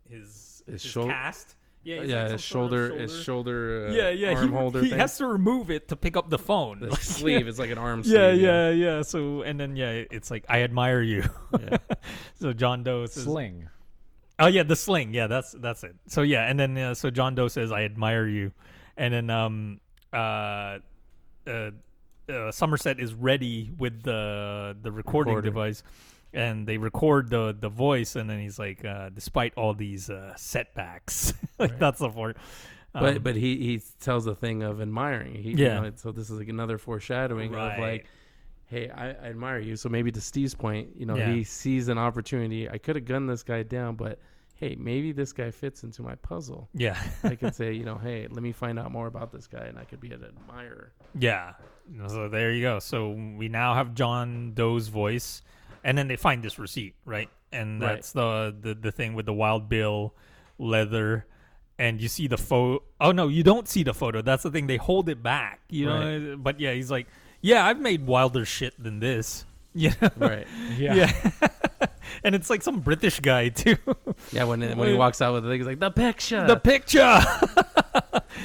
his 0.09 0.63
His 0.67 0.83
his 0.83 0.93
cast. 0.93 1.55
Yeah, 1.85 2.01
he's 2.01 2.09
yeah, 2.09 2.23
like 2.23 2.31
his 2.31 2.43
some 2.43 2.69
sort 2.69 2.73
of 2.73 2.89
shoulder, 2.89 2.99
his 2.99 3.23
shoulder, 3.23 3.87
uh, 3.87 3.91
yeah, 3.91 4.09
yeah. 4.09 4.33
arm 4.33 4.49
he 4.49 4.55
holder 4.55 4.81
he 4.81 4.89
thing. 4.89 4.97
has 4.99 5.17
to 5.19 5.27
remove 5.27 5.69
it 5.69 5.87
to 5.89 5.95
pick 5.95 6.17
up 6.17 6.31
the 6.31 6.39
phone. 6.39 6.79
the 6.79 6.87
Like, 6.89 7.01
sleeve 7.01 7.47
is 7.47 7.59
like 7.59 7.69
an 7.69 7.77
arm 7.77 8.03
sleeve. 8.03 8.15
Yeah, 8.15 8.31
yeah, 8.31 8.69
yeah. 8.71 9.01
So 9.03 9.43
and 9.43 9.59
then 9.59 9.75
yeah, 9.75 10.03
it's 10.09 10.31
like 10.31 10.45
I 10.49 10.63
admire 10.63 11.01
you. 11.01 11.23
Yeah. 11.61 11.77
so 12.41 12.53
John 12.53 12.81
Doe 12.83 13.05
says, 13.05 13.25
Sling. 13.25 13.69
"Oh 14.39 14.47
yeah, 14.47 14.63
the 14.63 14.75
sling. 14.75 15.13
Yeah, 15.13 15.27
that's 15.27 15.51
that's 15.51 15.83
it." 15.83 15.95
So 16.07 16.23
yeah, 16.23 16.49
and 16.49 16.59
then 16.59 16.75
uh, 16.77 16.93
so 16.95 17.11
John 17.11 17.35
Doe 17.35 17.47
says, 17.49 17.71
"I 17.71 17.83
admire 17.83 18.25
you," 18.27 18.51
and 18.97 19.13
then 19.13 19.29
um 19.29 19.79
uh 20.11 20.79
uh, 21.47 21.69
uh 22.27 22.51
Somerset 22.51 22.99
is 22.99 23.13
ready 23.13 23.71
with 23.77 24.01
the 24.01 24.75
the 24.81 24.91
recording 24.91 25.35
Recording. 25.35 25.51
device. 25.53 25.83
And 26.35 26.67
they 26.67 26.77
record 26.77 27.29
the 27.29 27.55
the 27.57 27.69
voice, 27.69 28.15
and 28.15 28.29
then 28.29 28.39
he's 28.39 28.59
like, 28.59 28.83
uh, 28.85 29.09
"Despite 29.09 29.53
all 29.55 29.73
these 29.73 30.09
uh, 30.09 30.33
setbacks, 30.35 31.33
like 31.59 31.79
that's 31.79 31.99
the 31.99 32.09
part." 32.09 32.37
But 32.93 33.17
Um, 33.17 33.23
but 33.23 33.35
he 33.35 33.57
he 33.57 33.81
tells 33.99 34.27
a 34.27 34.35
thing 34.35 34.61
of 34.63 34.81
admiring. 34.81 35.35
He, 35.35 35.51
Yeah. 35.51 35.75
You 35.75 35.81
know, 35.81 35.91
so 35.95 36.11
this 36.11 36.29
is 36.29 36.37
like 36.39 36.49
another 36.49 36.77
foreshadowing 36.77 37.51
Right. 37.51 37.73
of 37.73 37.79
like, 37.79 38.05
hey, 38.67 38.89
I, 38.89 39.09
I 39.09 39.29
admire 39.29 39.59
you. 39.59 39.75
So 39.75 39.89
maybe 39.89 40.11
to 40.11 40.21
Steve's 40.21 40.55
point, 40.55 40.95
you 40.95 41.05
know, 41.05 41.15
Yeah. 41.17 41.31
he 41.33 41.43
sees 41.43 41.87
an 41.87 41.97
opportunity. 41.97 42.69
I 42.69 42.77
could 42.77 42.95
have 42.95 43.05
gunned 43.05 43.29
this 43.29 43.43
guy 43.43 43.63
down, 43.63 43.95
but 43.95 44.19
hey, 44.55 44.75
maybe 44.79 45.11
this 45.11 45.33
guy 45.33 45.51
fits 45.51 45.83
into 45.83 46.01
my 46.03 46.15
puzzle. 46.15 46.69
yeah, 46.73 46.97
I 47.23 47.35
could 47.35 47.53
say, 47.61 47.73
you 47.73 47.83
know, 47.83 47.97
hey, 47.97 48.27
let 48.29 48.41
me 48.41 48.53
find 48.53 48.79
out 48.79 48.91
more 48.91 49.07
about 49.07 49.31
this 49.31 49.47
guy, 49.47 49.65
and 49.65 49.77
I 49.77 49.83
could 49.83 49.99
be 49.99 50.11
an 50.11 50.23
admirer. 50.23 50.93
Yeah. 51.19 51.53
So 52.07 52.29
there 52.29 52.51
you 52.53 52.61
go. 52.61 52.79
So 52.79 53.09
we 53.11 53.49
now 53.49 53.73
have 53.73 53.93
John 53.93 54.53
Doe's 54.53 54.87
voice, 54.87 55.41
and 55.85 55.97
then 55.97 56.09
they 56.09 56.17
find 56.17 56.43
this 56.43 56.59
receipt, 56.59 56.95
right? 57.05 57.29
And 57.53 57.79
Right. 57.81 57.93
that's 57.95 58.11
the, 58.11 58.53
the 58.59 58.73
the 58.73 58.91
thing 58.91 59.13
with 59.13 59.25
the 59.25 59.33
Wild 59.33 59.69
Bill 59.69 60.13
leather, 60.57 61.25
and 61.79 62.01
you 62.01 62.07
see 62.09 62.27
the 62.27 62.37
photo. 62.37 62.83
Oh 62.99 63.11
no, 63.13 63.29
you 63.29 63.43
don't 63.43 63.67
see 63.69 63.83
the 63.83 63.93
photo. 63.93 64.21
That's 64.21 64.43
the 64.43 64.51
thing. 64.51 64.67
They 64.67 64.77
hold 64.77 65.07
it 65.07 65.21
back, 65.23 65.61
you 65.69 65.85
know. 65.85 66.35
But 66.37 66.59
yeah, 66.59 66.73
he's 66.73 66.91
like, 66.91 67.07
yeah, 67.41 67.65
I've 67.65 67.79
made 67.79 68.05
wilder 68.07 68.43
shit 68.43 68.73
than 68.81 68.99
this. 68.99 69.45
Yeah. 69.77 69.91
Right. 70.15 70.47
Yeah. 70.77 71.11
and 72.23 72.33
it's 72.33 72.49
like 72.49 72.61
some 72.63 72.79
British 72.79 73.19
guy 73.19 73.49
too. 73.63 73.75
Yeah. 74.31 74.45
When 74.45 74.61
when 74.77 74.87
he 74.87 74.93
walks 74.95 75.21
out 75.21 75.33
with 75.33 75.43
the 75.43 75.49
thing, 75.49 75.59
he's 75.59 75.67
like 75.67 75.81
the 75.81 75.91
picture. 75.91 76.47
the 76.47 76.55
picture. 76.55 77.19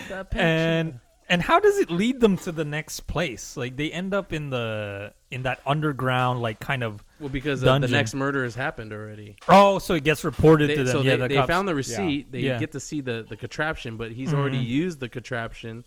the 0.08 0.24
picture. 0.28 0.38
and 0.38 0.98
And 1.30 1.40
how 1.40 1.60
does 1.60 1.78
it 1.78 1.90
lead 1.90 2.20
them 2.20 2.36
to 2.38 2.50
the 2.52 2.64
next 2.64 3.06
place? 3.06 3.56
Like 3.56 3.76
they 3.76 3.90
end 3.92 4.12
up 4.12 4.32
in 4.32 4.50
the 4.50 5.14
in 5.30 5.44
that 5.44 5.60
underground, 5.64 6.42
like 6.42 6.58
kind 6.60 6.82
of. 6.82 7.02
Well, 7.20 7.28
because 7.28 7.62
uh, 7.62 7.66
the 7.66 7.70
Dungeon. 7.72 7.90
next 7.92 8.14
murder 8.14 8.42
has 8.44 8.54
happened 8.56 8.92
already. 8.92 9.36
Oh, 9.48 9.78
so 9.78 9.94
it 9.94 10.02
gets 10.04 10.24
reported 10.24 10.70
They, 10.70 10.74
to 10.76 10.84
them. 10.84 10.92
so 10.92 11.00
yeah, 11.02 11.12
they, 11.16 11.22
the 11.22 11.28
they 11.28 11.34
cops- 11.36 11.46
found 11.48 11.68
the 11.68 11.74
receipt. 11.74 12.32
They 12.32 12.40
Yeah. 12.40 12.58
get 12.58 12.72
to 12.72 12.80
see 12.80 13.00
the, 13.00 13.24
the 13.28 13.36
contraption, 13.36 13.96
but 13.96 14.10
he's 14.10 14.34
already 14.34 14.58
Mhm. 14.58 14.66
used 14.66 14.98
the 15.00 15.08
contraption 15.08 15.84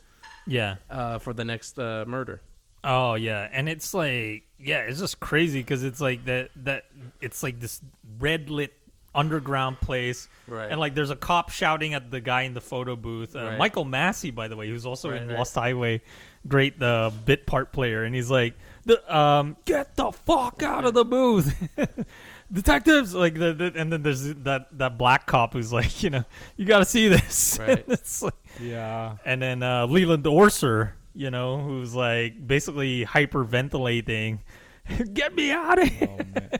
Yeah. 0.48 0.76
uh, 0.90 1.20
for 1.20 1.34
the 1.34 1.44
next 1.44 1.78
uh, 1.78 2.06
murder. 2.08 2.42
Oh 2.86 3.16
yeah, 3.16 3.48
and 3.52 3.68
it's 3.70 3.94
like 3.94 4.44
yeah, 4.60 4.80
it's 4.80 5.00
just 5.00 5.20
crazy 5.20 5.60
because 5.60 5.84
it's 5.84 6.00
like 6.02 6.24
that 6.26 6.52
that 6.64 6.86
it's 7.22 7.44
like 7.44 7.60
this 7.60 7.82
red 8.20 8.50
lit 8.50 8.74
underground 9.16 9.80
place, 9.80 10.28
Right. 10.48 10.70
And 10.72 10.80
like 10.80 10.94
there's 10.96 11.10
a 11.12 11.16
cop 11.16 11.50
shouting 11.52 11.94
at 11.94 12.10
the 12.12 12.20
guy 12.20 12.42
in 12.44 12.54
the 12.54 12.62
photo 12.62 12.96
booth, 12.96 13.36
uh, 13.36 13.44
Right. 13.44 13.58
Michael 13.58 13.86
Massee, 13.86 14.32
by 14.32 14.48
the 14.48 14.56
way, 14.56 14.68
who's 14.68 14.86
also 14.86 15.12
Right, 15.12 15.22
in 15.22 15.28
right. 15.28 15.38
Lost 15.38 15.54
Highway, 15.56 16.02
great 16.48 16.82
uh, 16.82 17.12
bit 17.26 17.46
part 17.46 17.72
player, 17.72 18.04
and 18.04 18.14
he's 18.16 18.30
like, 18.32 18.54
the 18.86 19.16
um, 19.16 19.56
get 19.66 19.96
the 19.96 20.12
fuck 20.12 20.62
out 20.64 20.84
of 20.86 20.94
the 20.94 21.06
booth. 21.06 21.56
Detectives 22.52 23.16
like 23.16 23.34
the, 23.36 23.54
the 23.54 23.74
and 23.76 23.92
then 23.92 24.04
there's 24.04 24.22
that 24.44 24.68
that 24.78 24.98
black 24.98 25.26
cop 25.26 25.54
who's 25.54 25.74
like 25.74 26.04
you 26.04 26.10
know 26.12 26.24
you 26.58 26.66
got 26.66 26.80
to 26.80 26.86
see 26.86 27.08
this 27.08 27.58
Right. 27.62 27.84
it's 27.88 28.22
like, 28.22 28.34
Yeah. 28.62 29.16
and 29.26 29.42
then 29.42 29.64
uh, 29.64 29.88
Leland 29.88 30.26
Orser, 30.26 30.92
you 31.16 31.32
know, 31.32 31.60
who's 31.62 31.96
like 31.96 32.46
basically 32.46 33.06
hyperventilating. 33.06 34.40
Get 35.14 35.34
me 35.34 35.52
out 35.52 35.82
of 35.82 35.88
here! 35.88 36.18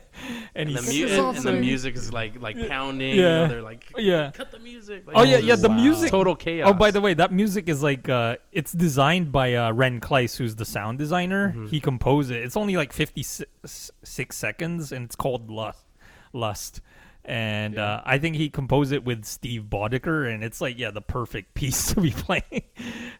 and, 0.54 0.68
And 0.70 0.70
he's 0.70 1.10
the, 1.10 1.16
mu- 1.22 1.28
and, 1.28 1.36
and 1.36 1.46
the 1.46 1.52
music 1.52 1.94
is 1.94 2.12
like 2.12 2.40
like 2.40 2.56
pounding. 2.68 3.16
Yeah. 3.16 3.22
You 3.22 3.22
know, 3.28 3.48
they're 3.48 3.62
like, 3.62 3.92
Yeah. 3.98 4.30
cut 4.32 4.50
the 4.50 4.58
music. 4.58 5.06
Like, 5.06 5.16
Oh 5.16 5.22
yeah, 5.22 5.36
yeah. 5.38 5.56
The 5.56 5.68
Wow. 5.68 5.74
music. 5.76 6.10
total 6.10 6.34
chaos. 6.34 6.68
Oh, 6.70 6.72
by 6.72 6.90
the 6.90 7.00
way, 7.02 7.12
that 7.14 7.32
music 7.32 7.68
is 7.68 7.82
like 7.82 8.08
uh, 8.08 8.36
it's 8.52 8.72
designed 8.72 9.30
by 9.30 9.54
uh, 9.54 9.72
Ren 9.72 10.00
Klyce, 10.00 10.36
who's 10.38 10.56
the 10.56 10.64
sound 10.64 10.98
designer. 10.98 11.50
Mm-hmm. 11.50 11.66
He 11.66 11.80
composed 11.80 12.30
it. 12.30 12.42
It's 12.42 12.56
only 12.56 12.76
like 12.76 12.92
fifty 12.94 13.22
six 13.22 14.36
seconds, 14.36 14.90
and 14.92 15.04
it's 15.04 15.16
called 15.16 15.50
Lust. 15.50 15.84
Lust. 16.32 16.80
And 17.26 17.78
uh, 17.78 18.02
I 18.04 18.18
think 18.18 18.36
he 18.36 18.50
composed 18.50 18.92
it 18.92 19.02
with 19.02 19.24
Steve 19.24 19.62
Boeddeker, 19.70 20.30
and 20.32 20.44
it's 20.44 20.60
like 20.60 20.78
yeah, 20.78 20.90
the 20.90 21.00
perfect 21.00 21.54
piece 21.54 21.94
to 21.94 22.00
be 22.02 22.10
playing. 22.10 22.62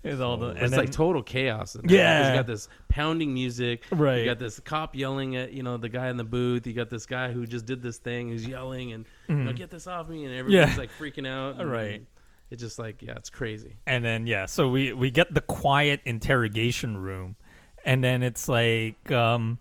with 0.03 0.21
all 0.21 0.37
the, 0.37 0.49
and 0.49 0.59
it's 0.59 0.71
then- 0.73 0.81
like 0.81 0.93
total 0.93 1.23
chaos. 1.23 1.75
Yeah. 1.83 2.29
you 2.31 2.35
got 2.37 2.47
this 2.47 2.69
pounding 2.91 3.33
music. 3.33 3.83
Right. 3.91 4.19
You 4.19 4.25
got 4.27 4.39
this 4.39 4.61
cop 4.61 4.95
yelling 4.95 5.37
at 5.37 5.53
you 5.53 5.63
know 5.63 5.79
the 5.79 5.89
guy 5.89 6.09
in 6.11 6.19
the 6.19 6.25
booth. 6.25 6.67
You 6.67 6.75
got 6.75 6.91
this 6.91 7.07
guy 7.07 7.33
who 7.33 7.47
just 7.47 7.65
did 7.65 7.83
this 7.83 7.97
thing 7.97 8.29
who's 8.29 8.47
yelling 8.47 8.93
and 8.93 9.07
you 9.29 9.37
know, 9.37 9.53
get 9.55 9.71
this 9.71 9.87
off 9.87 10.09
me, 10.09 10.27
and 10.27 10.35
everybody's. 10.35 10.75
Yeah. 10.75 10.79
like 10.79 10.91
freaking 10.99 11.27
out. 11.27 11.57
and- 11.61 11.71
Right. 11.71 12.03
It's 12.51 12.63
just 12.63 12.79
like 12.79 13.01
yeah, 13.01 13.15
it's 13.17 13.31
crazy. 13.31 13.77
and 13.87 14.05
then 14.05 14.27
yeah 14.27 14.47
so 14.47 14.69
we 14.69 14.93
we 14.93 15.11
get 15.11 15.33
the 15.33 15.41
quiet 15.41 16.01
interrogation 16.05 16.97
room 16.97 17.35
and 17.85 18.05
then 18.05 18.23
it's 18.23 18.49
like 18.49 19.11
um 19.11 19.59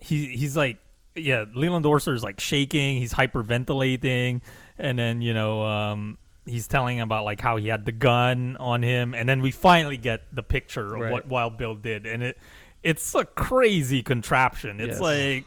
he 0.00 0.28
he's 0.28 0.56
like 0.56 0.78
yeah 1.16 1.44
leland 1.54 1.84
orser 1.84 2.14
is 2.14 2.22
like 2.24 2.40
shaking 2.40 2.96
he's 2.98 3.12
hyperventilating 3.14 4.40
and 4.78 4.98
then 4.98 5.22
you 5.22 5.32
know 5.34 5.62
um 5.62 6.18
he's 6.46 6.66
telling 6.68 7.00
about 7.00 7.24
like 7.24 7.40
how 7.40 7.56
he 7.56 7.68
had 7.68 7.84
the 7.84 7.92
gun 7.92 8.56
on 8.58 8.82
him 8.82 9.14
and 9.14 9.28
then 9.28 9.40
we 9.40 9.50
finally 9.50 9.96
get 9.96 10.22
the 10.34 10.42
picture 10.42 10.94
of 10.94 11.00
Right. 11.00 11.12
what 11.12 11.26
wild 11.28 11.56
bill 11.56 11.74
did 11.74 12.04
and 12.06 12.22
it 12.22 12.38
it's 12.82 13.14
a 13.14 13.24
crazy 13.24 14.02
contraption 14.02 14.80
it's 14.80 14.94
Yes. 14.94 15.00
like 15.00 15.46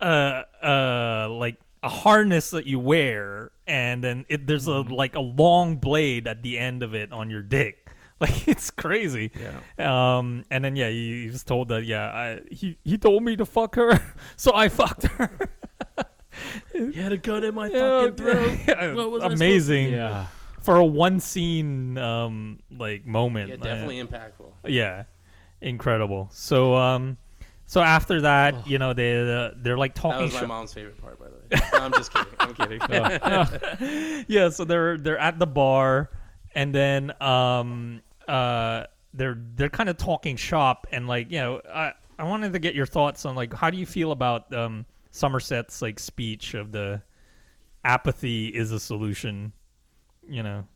uh 0.00 0.42
uh 0.64 1.28
like 1.30 1.56
a 1.82 1.88
harness 1.88 2.50
that 2.50 2.66
you 2.66 2.78
wear 2.78 3.52
and 3.66 4.02
then 4.02 4.24
it 4.28 4.46
there's 4.46 4.66
a 4.66 4.80
like 4.80 5.14
a 5.14 5.20
long 5.20 5.76
blade 5.76 6.26
at 6.26 6.42
the 6.42 6.58
end 6.58 6.82
of 6.82 6.94
it 6.94 7.12
on 7.12 7.30
your 7.30 7.42
dick 7.42 7.79
like 8.24 8.46
it's 8.48 8.70
crazy 8.70 9.30
Yeah. 9.78 10.16
um 10.18 10.44
and 10.50 10.64
then 10.64 10.76
yeah 10.76 10.88
he, 10.90 11.22
he 11.24 11.30
was 11.30 11.42
told 11.42 11.68
that 11.68 11.84
yeah 11.84 12.06
I, 12.10 12.40
he 12.50 12.76
he 12.84 12.98
told 12.98 13.22
me 13.22 13.34
to 13.36 13.46
fuck 13.46 13.76
her 13.76 13.98
so 14.36 14.52
i 14.54 14.68
fucked 14.68 15.04
her 15.04 15.30
he 16.72 16.92
had 16.92 17.12
a 17.12 17.16
gun 17.18 17.44
in 17.44 17.54
my 17.54 17.66
Yeah, 17.72 18.00
fucking 18.08 18.14
throat. 18.16 18.58
yeah, 18.68 18.92
What 18.94 19.10
was 19.10 19.22
I 19.22 19.28
to 19.28 19.34
amazing 19.34 19.92
Yeah. 19.92 20.26
for 20.60 20.76
a 20.76 20.84
one 20.84 21.20
scene 21.20 21.98
um 21.98 22.60
like 22.70 23.06
moment 23.06 23.48
Yeah, 23.48 23.54
uh, 23.56 23.58
definitely 23.58 24.02
impactful. 24.02 24.52
yeah 24.66 25.04
incredible 25.60 26.28
so 26.32 26.74
um 26.74 27.16
so 27.66 27.80
after 27.80 28.22
that 28.22 28.66
you 28.66 28.78
know 28.78 28.92
they 28.92 29.20
uh, 29.20 29.50
they're 29.56 29.78
like 29.78 29.94
talking. 29.94 30.18
That 30.18 30.24
was 30.24 30.34
my 30.34 30.40
shop- 30.40 30.48
mom's 30.48 30.74
favorite 30.74 31.00
part, 31.00 31.20
by 31.20 31.26
the 31.26 31.56
way. 31.56 31.62
No, 31.72 31.78
I'm 31.78 31.92
just 31.92 32.12
kidding. 32.12 32.32
I'm 32.40 32.54
kidding. 32.54 34.24
yeah, 34.26 34.48
so 34.48 34.64
they're 34.64 34.98
they're 34.98 35.18
at 35.18 35.38
the 35.38 35.46
bar, 35.46 36.10
and 36.52 36.74
then 36.74 37.12
um 37.22 38.02
uh 38.30 38.86
they're 39.12 39.38
they're 39.56 39.68
kind 39.68 39.88
of 39.88 39.96
talking 39.96 40.36
shop, 40.36 40.86
and 40.92 41.08
like 41.08 41.30
you 41.30 41.38
know 41.38 41.60
I 41.72 41.92
I 42.18 42.24
wanted 42.24 42.52
to 42.52 42.58
get 42.58 42.74
your 42.74 42.86
thoughts 42.86 43.24
on 43.26 43.34
like 43.34 43.52
how 43.52 43.70
do 43.70 43.76
you 43.78 43.86
feel 43.86 44.12
about 44.12 44.52
um 44.54 44.86
Somerset's 45.10 45.82
like 45.82 45.98
speech 45.98 46.54
of 46.54 46.70
the 46.72 47.02
apathy 47.84 48.48
is 48.48 48.72
a 48.72 48.80
solution, 48.80 49.52
you 50.28 50.42
know. 50.42 50.66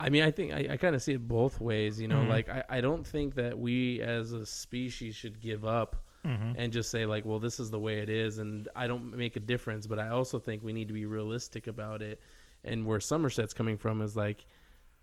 I 0.00 0.10
mean, 0.10 0.22
I 0.22 0.30
think 0.30 0.52
I, 0.52 0.68
I 0.72 0.76
kind 0.76 0.94
of 0.94 1.02
see 1.02 1.14
it 1.14 1.26
both 1.26 1.60
ways. 1.60 2.00
You 2.00 2.08
know, 2.08 2.20
Mhm. 2.22 2.28
like 2.28 2.48
I, 2.48 2.64
I 2.68 2.80
don't 2.80 3.06
think 3.06 3.34
that 3.34 3.58
we 3.58 4.00
as 4.00 4.32
a 4.32 4.44
species 4.46 5.14
should 5.14 5.40
give 5.40 5.64
up 5.64 5.96
Mm-hmm. 6.26 6.54
and 6.56 6.72
just 6.72 6.90
say 6.90 7.06
like, 7.06 7.24
well, 7.24 7.38
this 7.38 7.60
is 7.60 7.70
the 7.70 7.78
way 7.78 8.00
it 8.00 8.08
is, 8.10 8.38
and 8.38 8.68
I 8.74 8.88
don't 8.88 9.16
make 9.16 9.36
a 9.36 9.40
difference. 9.40 9.86
But 9.86 10.00
I 10.00 10.08
also 10.08 10.38
think 10.40 10.64
we 10.64 10.72
need 10.72 10.88
to 10.88 10.92
be 10.94 11.06
realistic 11.06 11.68
about 11.68 12.02
it. 12.02 12.20
And 12.64 12.84
where 12.84 12.98
Somerset's 12.98 13.54
coming 13.54 13.78
from 13.78 14.02
is 14.02 14.16
like, 14.16 14.44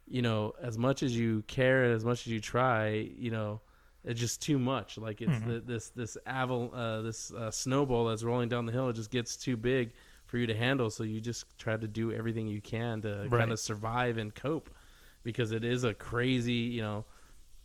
you 0.07 0.21
know, 0.21 0.53
as 0.61 0.77
much 0.77 1.03
as 1.03 1.15
you 1.17 1.43
care, 1.47 1.85
and 1.85 1.93
as 1.93 2.05
much 2.05 2.21
as 2.21 2.27
you 2.27 2.39
try, 2.39 2.89
you 3.17 3.31
know, 3.31 3.61
it's 4.03 4.19
just 4.19 4.41
too 4.41 4.59
much. 4.59 4.97
Like 4.97 5.21
it's 5.21 5.39
Mhm. 5.39 5.47
the, 5.47 5.59
this 5.61 5.89
this 5.89 6.17
aval 6.27 6.69
uh, 6.73 7.01
this 7.01 7.31
uh, 7.33 7.49
snowball 7.51 8.05
that's 8.05 8.23
rolling 8.23 8.49
down 8.49 8.65
the 8.65 8.71
hill. 8.71 8.89
It 8.89 8.93
just 8.93 9.09
gets 9.11 9.35
too 9.35 9.57
big 9.57 9.93
for 10.27 10.37
you 10.37 10.47
to 10.47 10.55
handle. 10.55 10.89
So 10.89 11.03
you 11.03 11.21
just 11.21 11.57
try 11.57 11.75
to 11.77 11.87
do 11.87 12.11
everything 12.11 12.47
you 12.47 12.61
can 12.61 13.01
to 13.01 13.27
Right. 13.29 13.39
kind 13.39 13.51
of 13.51 13.59
survive 13.59 14.17
and 14.17 14.33
cope, 14.33 14.69
because 15.23 15.51
it 15.51 15.63
is 15.63 15.83
a 15.83 15.93
crazy, 15.93 16.53
you 16.53 16.81
know, 16.81 17.05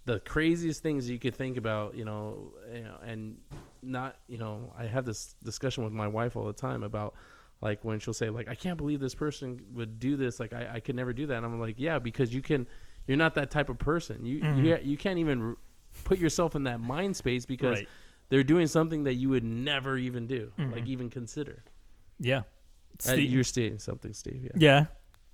the 0.07 0.21
craziest 0.21 0.83
things 0.83 1.11
you 1.11 1.19
could 1.19 1.35
think 1.35 1.59
about, 1.59 1.95
you 1.95 2.05
know, 2.07 2.53
you 2.73 2.85
know, 2.85 2.97
and 3.05 3.37
not, 3.83 4.17
you 4.29 4.39
know, 4.39 4.73
I 4.79 4.87
have 4.87 5.05
this 5.05 5.35
discussion 5.45 5.85
with 5.85 5.93
my 5.93 6.09
wife 6.09 6.37
all 6.37 6.47
the 6.47 6.53
time 6.55 6.83
about 6.83 7.15
like 7.63 7.85
when 7.85 7.99
she'll 7.99 8.15
say 8.15 8.31
like, 8.31 8.49
I 8.49 8.55
can't 8.55 8.77
believe 8.79 9.01
this 9.01 9.15
person 9.15 9.61
would 9.75 9.99
do 9.99 10.17
this. 10.17 10.41
Like 10.41 10.53
I, 10.53 10.69
I 10.75 10.81
could 10.81 10.97
never 10.97 11.13
do 11.13 11.27
that. 11.27 11.37
And 11.37 11.45
I'm 11.47 11.61
like, 11.61 11.77
yeah, 11.79 11.99
because 11.99 12.33
you 12.35 12.41
can, 12.43 12.67
you're 13.07 13.17
not 13.19 13.35
that 13.35 13.51
type 13.51 13.69
of 13.69 13.79
person. 13.79 14.25
You, 14.25 14.39
you, 14.57 14.79
you 14.83 14.97
can't 14.97 15.19
even 15.19 15.57
put 16.05 16.19
yourself 16.19 16.55
in 16.55 16.65
that 16.65 16.81
mind 16.81 17.17
space 17.17 17.45
because 17.47 17.79
Right. 17.79 17.89
they're 18.29 18.45
doing 18.45 18.67
something 18.67 19.05
that 19.05 19.15
you 19.15 19.29
would 19.31 19.45
never 19.45 19.99
even 19.99 20.27
do, 20.27 20.53
like 20.73 20.87
even 20.87 21.11
consider. 21.11 21.65
Yeah. 22.19 22.43
Uh, 23.09 23.15
you're 23.15 23.45
stating 23.45 23.79
something, 23.79 24.13
Steve. 24.13 24.43
Yeah. 24.45 24.51
yeah. 24.57 24.85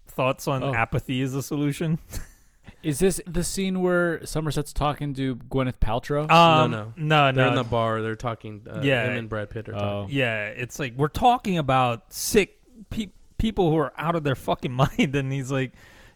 Thoughts 0.09 0.47
on 0.49 0.63
Oh. 0.63 0.73
apathy 0.75 1.21
as 1.23 1.35
a 1.35 1.43
solution? 1.43 1.99
Is 2.83 2.99
this 2.99 3.21
the 3.27 3.43
scene 3.45 3.81
where 3.83 4.25
Somerset's 4.25 4.73
talking 4.73 5.15
to 5.15 5.37
Gwyneth 5.37 5.79
Paltrow? 5.79 6.31
Um, 6.31 6.71
no. 6.71 6.93
no, 6.97 7.33
They're 7.33 7.45
no. 7.47 7.51
in 7.51 7.55
the 7.57 7.65
bar. 7.65 8.03
They're 8.03 8.15
talking. 8.15 8.63
Uh, 8.71 8.81
Yeah. 8.83 9.05
Him 9.11 9.19
and 9.19 9.29
Brad 9.29 9.51
Pitt 9.51 9.69
are 9.69 9.75
Oh. 9.75 9.79
talking. 10.03 10.15
Yeah, 10.17 10.47
it's 10.49 10.79
like 10.79 10.95
we're 10.97 11.09
talking 11.09 11.59
about 11.59 12.13
sick 12.13 12.59
pe- 12.91 13.11
people 13.39 13.71
who 13.71 13.77
are 13.77 13.93
out 13.99 14.15
of 14.17 14.25
their 14.25 14.35
fucking 14.37 14.73
mind, 14.85 15.15
and 15.15 15.33
he's 15.33 15.51
like, 15.51 15.73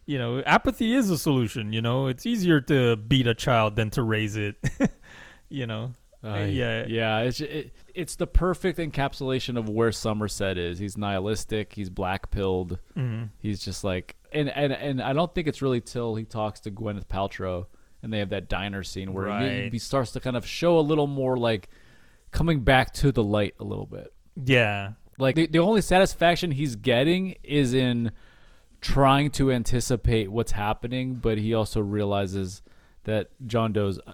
you 0.07 0.19
know, 0.19 0.41
apathy 0.47 0.93
is 0.95 1.11
a 1.11 1.19
solution. 1.19 1.73
You 1.73 1.83
know, 1.83 2.07
it's 2.07 2.27
easier 2.27 2.61
to 2.63 2.97
beat 2.97 3.27
a 3.27 3.35
child 3.35 3.77
than 3.77 3.91
to 3.91 4.03
raise 4.03 4.37
it. 4.37 4.57
you 5.49 5.67
know, 5.67 5.93
Uh, 6.25 6.47
yeah. 6.51 6.85
yeah. 6.89 7.19
It's 7.21 7.41
it, 7.41 7.73
it's 7.95 8.17
the 8.17 8.27
perfect 8.27 8.79
encapsulation 8.79 9.57
of 9.59 9.69
where 9.69 9.91
Somerset 9.93 10.59
is. 10.59 10.79
He's 10.79 10.97
nihilistic. 10.97 11.73
He's 11.75 11.91
black 11.91 12.31
pilled. 12.31 12.79
hmm 12.95 13.25
He's 13.39 13.63
just 13.65 13.85
like, 13.85 14.17
and 14.33 14.49
and 14.49 14.73
and 14.73 15.03
I 15.03 15.13
don't 15.13 15.35
think 15.35 15.47
it's 15.49 15.63
really 15.63 15.81
till 15.81 16.15
he 16.15 16.25
talks 16.25 16.61
to 16.61 16.71
Gwyneth 16.71 17.07
Paltrow 17.07 17.67
and 18.03 18.13
they 18.13 18.19
have 18.19 18.31
that 18.31 18.49
diner 18.49 18.83
scene 18.83 19.13
where 19.13 19.27
he, 19.27 19.31
Right. 19.63 19.73
he 19.73 19.79
starts 19.79 20.13
to 20.13 20.21
kind 20.21 20.37
of 20.37 20.47
show 20.47 20.79
a 20.79 20.81
little 20.81 21.07
more 21.07 21.37
like 21.37 21.69
coming 22.31 22.61
back 22.61 22.93
to 22.95 23.13
the 23.13 23.23
light 23.23 23.55
a 23.61 23.65
little 23.65 23.87
bit. 23.87 24.13
yeah, 24.47 24.93
Like 25.19 25.35
the, 25.37 25.47
the 25.47 25.59
only 25.59 25.83
satisfaction 25.83 26.51
he's 26.53 26.77
getting 26.77 27.35
is 27.43 27.75
in 27.75 28.13
trying 28.81 29.31
to 29.33 29.51
anticipate 29.53 30.31
what's 30.31 30.53
happening, 30.53 31.17
but 31.17 31.37
he 31.39 31.53
also 31.53 31.81
realizes 31.81 32.63
that 33.05 33.29
John 33.47 33.73
Doe's 33.73 33.99
uh, 34.07 34.13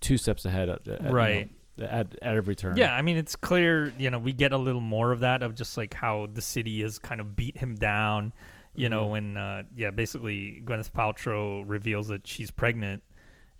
two 0.00 0.16
steps 0.16 0.44
ahead 0.46 0.68
at, 0.70 0.88
at, 0.88 1.00
you 1.02 1.06
know, 1.08 1.12
Right. 1.12 1.50
at, 1.78 1.90
at 1.90 2.16
every 2.22 2.54
turn. 2.56 2.76
yeah. 2.78 2.94
I 2.94 3.02
mean, 3.02 3.16
it's 3.18 3.36
clear. 3.36 3.92
You 3.98 4.10
know, 4.10 4.18
we 4.18 4.32
get 4.32 4.52
a 4.52 4.58
little 4.58 4.80
more 4.80 5.12
of 5.12 5.20
that 5.20 5.42
of 5.42 5.54
just 5.54 5.76
like 5.76 5.92
how 5.94 6.28
the 6.32 6.40
city 6.42 6.80
has 6.82 6.98
kind 6.98 7.20
of 7.20 7.36
beat 7.36 7.58
him 7.58 7.74
down. 7.74 8.32
You 8.74 8.88
know, 8.88 9.06
when 9.08 9.36
uh, 9.36 9.64
yeah, 9.76 9.90
basically 9.90 10.62
Gwyneth 10.64 10.92
Paltrow 10.92 11.62
reveals 11.66 12.08
that 12.08 12.26
she's 12.26 12.50
pregnant, 12.50 13.02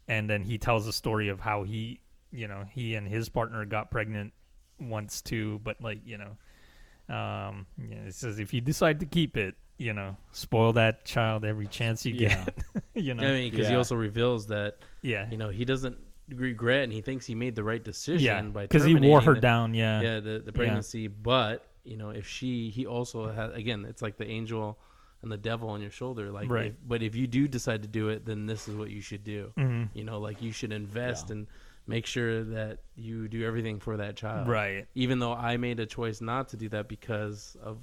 and 0.08 0.28
then 0.28 0.42
he 0.42 0.56
tells 0.58 0.86
the 0.86 0.92
story 0.92 1.28
of 1.28 1.38
how 1.40 1.64
he, 1.64 2.00
you 2.30 2.48
know, 2.48 2.64
he 2.72 2.94
and 2.94 3.06
his 3.06 3.28
partner 3.28 3.64
got 3.66 3.90
pregnant 3.90 4.32
once 4.80 5.20
too, 5.20 5.60
but 5.64 5.80
like 5.82 6.00
you 6.06 6.16
know, 6.18 7.14
um, 7.14 7.66
yeah, 7.78 7.96
it 8.06 8.14
says 8.14 8.38
if 8.38 8.54
you 8.54 8.60
decide 8.62 9.00
to 9.00 9.06
keep 9.06 9.36
it, 9.36 9.54
you 9.76 9.92
know, 9.92 10.16
spoil 10.32 10.72
that 10.74 11.04
child 11.04 11.44
every 11.44 11.66
chance 11.66 12.06
you 12.06 12.14
Yeah. 12.14 12.44
get. 12.44 12.84
you 12.94 13.12
know. 13.14 13.22
I 13.22 13.32
mean, 13.32 13.50
because 13.50 13.68
he 13.68 13.74
also 13.74 13.94
reveals 13.96 14.46
that 14.46 14.78
yeah. 15.02 15.28
you 15.30 15.36
know 15.36 15.50
he 15.50 15.64
doesn't 15.66 15.98
regret 16.28 16.84
and 16.84 16.92
he 16.92 17.02
thinks 17.02 17.26
he 17.26 17.34
made 17.34 17.54
the 17.54 17.64
right 17.64 17.82
decision 17.84 18.24
yeah. 18.24 18.40
by 18.42 18.62
Because 18.62 18.84
he 18.84 18.94
wore 18.94 19.20
her 19.20 19.34
the- 19.34 19.40
down. 19.40 19.74
Yeah. 19.74 20.00
yeah 20.00 20.20
the, 20.20 20.38
the 20.38 20.52
pregnancy 20.52 21.06
but 21.08 21.66
you 21.84 21.96
know 21.96 22.10
if 22.10 22.26
she 22.26 22.70
he 22.70 22.86
also 22.86 23.30
has 23.30 23.52
again 23.54 23.84
it's 23.84 24.00
like 24.00 24.16
the 24.16 24.26
angel 24.26 24.78
and 25.22 25.30
the 25.30 25.36
devil 25.36 25.68
on 25.70 25.80
your 25.80 25.90
shoulder 25.90 26.30
like 26.30 26.50
Right. 26.50 26.66
if, 26.66 26.74
but 26.86 27.02
if 27.02 27.14
you 27.14 27.26
do 27.26 27.46
decide 27.48 27.82
to 27.82 27.88
do 27.88 28.08
it 28.08 28.24
then 28.26 28.46
this 28.46 28.68
is 28.68 28.74
what 28.76 28.90
you 28.90 29.00
should 29.00 29.24
do 29.24 29.52
Mhm. 29.56 29.88
you 29.94 30.04
know 30.04 30.18
like 30.20 30.42
you 30.42 30.52
should 30.52 30.72
invest 30.72 31.26
Yeah. 31.28 31.32
and 31.36 31.46
make 31.86 32.06
sure 32.06 32.44
that 32.44 32.78
you 32.96 33.28
do 33.28 33.44
everything 33.44 33.80
for 33.80 33.96
that 33.98 34.16
child 34.16 34.48
Right. 34.48 34.86
even 34.94 35.18
though 35.18 35.32
i 35.34 35.56
made 35.56 35.80
a 35.80 35.86
choice 35.86 36.20
not 36.20 36.48
to 36.50 36.56
do 36.56 36.68
that 36.70 36.88
because 36.88 37.56
of 37.62 37.78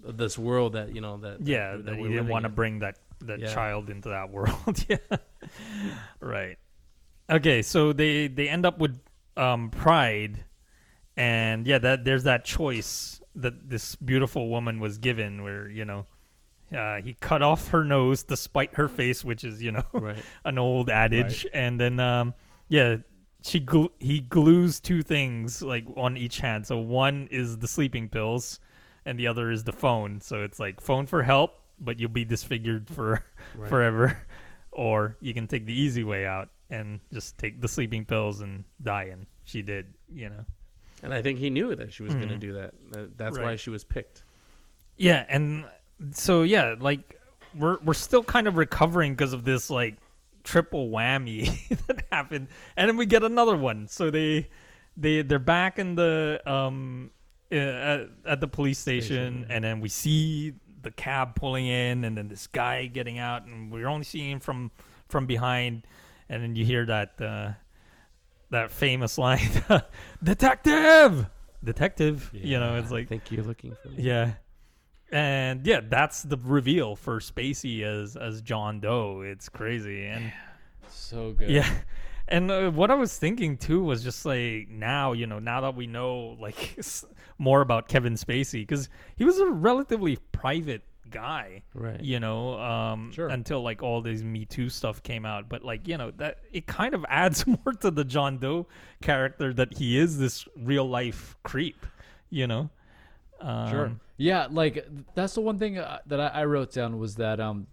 this 0.00 0.38
world 0.38 0.74
that 0.74 0.94
you 0.94 1.00
know 1.00 1.16
that 1.18 1.40
Yeah. 1.46 1.76
that, 1.76 1.84
That 1.86 1.94
he 1.96 2.02
we're 2.02 2.08
didn't 2.08 2.28
want 2.28 2.44
to 2.44 2.48
bring 2.50 2.78
that 2.80 2.98
that 3.20 3.40
Yeah. 3.40 3.52
child 3.52 3.90
into 3.90 4.10
that 4.10 4.30
world. 4.34 4.84
yeah. 4.88 4.98
right. 6.20 6.56
Okay. 7.30 7.62
So 7.62 7.92
they 7.92 8.28
they 8.28 8.48
end 8.48 8.64
up 8.64 8.78
with 8.78 8.98
um 9.36 9.70
pride, 9.70 10.44
and 11.16 11.66
yeah, 11.66 11.78
that 11.78 12.04
there's 12.04 12.24
that 12.24 12.44
choice 12.44 13.20
that 13.34 13.68
this 13.70 13.96
beautiful 13.96 14.48
woman 14.48 14.78
was 14.80 14.98
given, 14.98 15.42
where 15.42 15.68
you 15.68 15.84
know. 15.84 16.06
Uh, 16.76 17.00
he 17.00 17.14
cut 17.20 17.40
off 17.42 17.68
her 17.68 17.84
nose 17.84 18.22
despite 18.24 18.74
her 18.74 18.88
face, 18.88 19.24
which 19.24 19.42
is, 19.44 19.62
you 19.62 19.72
know, 19.72 19.84
Right. 19.92 20.22
an 20.44 20.58
old 20.58 20.90
adage. 20.90 21.46
And 21.54 21.80
then, 21.80 21.98
um, 21.98 22.34
yeah, 22.68 22.96
she 23.42 23.60
glu- 23.60 23.92
he 23.98 24.20
glues 24.20 24.80
two 24.80 25.02
things 25.02 25.62
like 25.62 25.84
on 25.96 26.16
each 26.16 26.40
hand. 26.40 26.66
So 26.66 26.78
one 26.78 27.28
is 27.30 27.58
the 27.58 27.68
sleeping 27.68 28.08
pills, 28.08 28.60
and 29.06 29.18
the 29.18 29.26
other 29.28 29.50
is 29.50 29.64
the 29.64 29.72
phone. 29.72 30.20
So 30.20 30.42
it's 30.42 30.58
like 30.60 30.80
phone 30.80 31.06
for 31.06 31.22
help, 31.22 31.54
but 31.80 31.98
you'll 31.98 32.10
be 32.10 32.24
disfigured 32.26 32.88
for 32.90 33.24
Right. 33.56 33.68
forever, 33.70 34.18
or 34.72 35.16
you 35.20 35.32
can 35.32 35.46
take 35.46 35.64
the 35.64 35.72
easy 35.72 36.04
way 36.04 36.26
out 36.26 36.50
and 36.68 37.00
just 37.12 37.38
take 37.38 37.62
the 37.62 37.68
sleeping 37.68 38.04
pills 38.04 38.40
and 38.42 38.64
die. 38.82 39.04
And 39.04 39.24
she 39.44 39.62
did, 39.62 39.94
you 40.12 40.28
know. 40.28 40.44
and 41.02 41.14
i 41.14 41.22
think 41.22 41.38
he 41.38 41.48
knew 41.48 41.74
that 41.76 41.92
she 41.94 42.02
was 42.02 42.12
going 42.14 42.28
to 42.28 42.36
do 42.36 42.52
that 42.54 42.74
that's 43.16 43.38
why 43.38 43.54
she 43.56 43.70
was 43.70 43.84
picked 43.84 44.24
Yeah, 44.98 45.24
and 45.28 45.64
so 46.12 46.42
yeah, 46.42 46.74
like 46.78 47.20
we're 47.54 47.78
we're 47.84 47.94
still 47.94 48.22
kind 48.22 48.46
of 48.46 48.56
recovering 48.56 49.12
because 49.12 49.32
of 49.32 49.44
this 49.44 49.70
like 49.70 49.96
triple 50.44 50.88
whammy 50.88 51.68
that 51.86 52.04
happened, 52.10 52.48
and 52.76 52.88
then 52.88 52.96
we 52.96 53.06
get 53.06 53.22
another 53.22 53.56
one. 53.56 53.88
So 53.88 54.10
they 54.10 54.48
they 54.96 55.22
they're 55.22 55.38
back 55.38 55.78
in 55.78 55.94
the 55.94 56.40
um 56.46 57.10
at, 57.50 58.08
at 58.26 58.40
the 58.40 58.48
police 58.48 58.78
station, 58.78 59.40
Station. 59.40 59.46
and 59.50 59.64
then 59.64 59.80
we 59.80 59.88
see 59.88 60.54
the 60.82 60.90
cab 60.90 61.34
pulling 61.34 61.66
in, 61.66 62.04
and 62.04 62.16
then 62.16 62.28
this 62.28 62.46
guy 62.46 62.86
getting 62.86 63.18
out, 63.18 63.44
and 63.46 63.70
we're 63.72 63.88
only 63.88 64.04
seeing 64.04 64.30
him 64.32 64.40
from 64.40 64.70
from 65.08 65.26
behind, 65.26 65.86
and 66.28 66.42
then 66.42 66.56
you 66.56 66.64
hear 66.64 66.86
that 66.86 67.20
uh, 67.20 67.52
that 68.50 68.70
famous 68.70 69.18
line, 69.18 69.48
"Detective, 70.22 71.26
detective." 71.62 72.30
You 72.32 72.58
know, 72.60 72.76
it's 72.76 72.90
i 72.90 72.94
like 72.94 73.08
think 73.08 73.30
you're 73.30 73.44
looking 73.44 73.74
for 73.82 73.88
me 73.88 74.02
yeah. 74.04 74.32
And 75.10 75.66
yeah, 75.66 75.80
that's 75.86 76.22
the 76.22 76.36
reveal 76.36 76.94
for 76.96 77.18
Spacey 77.20 77.82
as 77.82 78.16
as 78.16 78.42
John 78.42 78.80
Doe. 78.80 79.22
It's 79.22 79.48
crazy. 79.48 80.04
And 80.06 80.32
So 80.88 81.32
good. 81.32 81.50
yeah. 81.50 81.68
And 82.30 82.50
uh, 82.50 82.70
what 82.70 82.90
I 82.90 82.94
was 82.94 83.16
thinking 83.16 83.56
too 83.56 83.82
was 83.82 84.04
just 84.04 84.26
like 84.26 84.68
now, 84.68 85.12
you 85.12 85.26
know, 85.26 85.38
now 85.38 85.62
that 85.62 85.74
we 85.74 85.86
know 85.86 86.36
like 86.38 86.78
more 87.38 87.62
about 87.62 87.88
Kevin 87.88 88.16
Spacey 88.16 88.68
cuz 88.68 88.90
he 89.16 89.24
was 89.24 89.38
a 89.38 89.46
relatively 89.46 90.16
private 90.30 90.82
guy, 91.08 91.62
right 91.72 91.98
you 92.02 92.20
know, 92.20 92.60
um 92.60 93.10
Sure. 93.12 93.28
until 93.28 93.62
like 93.62 93.82
all 93.82 94.02
these 94.02 94.22
Me 94.22 94.44
Too 94.44 94.68
stuff 94.68 95.02
came 95.02 95.24
out, 95.24 95.48
but 95.48 95.64
like, 95.64 95.88
you 95.88 95.96
know, 95.96 96.10
that 96.18 96.40
it 96.52 96.66
kind 96.66 96.92
of 96.92 97.02
adds 97.08 97.46
more 97.46 97.72
to 97.80 97.90
the 97.90 98.04
John 98.04 98.36
Doe 98.36 98.66
character 99.00 99.54
that 99.54 99.78
he 99.78 99.96
is 99.96 100.18
this 100.18 100.46
real 100.54 100.86
life 100.86 101.34
creep, 101.44 101.86
you 102.28 102.46
know. 102.46 102.68
Um, 103.40 103.70
Sure. 103.70 103.92
Yeah, 104.18 104.48
like 104.50 104.86
that's 105.14 105.34
the 105.34 105.40
one 105.40 105.58
thing 105.58 105.78
uh, 105.78 106.00
that 106.06 106.20
I, 106.20 106.26
I 106.28 106.44
wrote 106.44 106.72
down 106.72 106.98
was 106.98 107.14
that 107.16 107.38
um, 107.40 107.66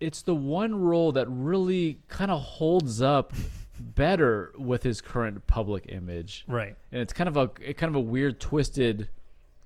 it's 0.00 0.22
the 0.22 0.34
one 0.34 0.74
role 0.74 1.12
that 1.12 1.26
really 1.30 2.00
kind 2.08 2.30
of 2.30 2.42
holds 2.42 3.00
up 3.00 3.32
better 3.80 4.52
with 4.58 4.82
his 4.82 5.00
current 5.00 5.46
public 5.46 5.86
image, 5.88 6.44
Right. 6.48 6.76
and 6.92 7.00
it's 7.00 7.12
kind 7.12 7.28
of 7.28 7.36
a 7.36 7.50
it 7.60 7.74
kind 7.76 7.90
of 7.90 7.96
a 7.96 8.00
weird, 8.00 8.40
twisted 8.40 9.08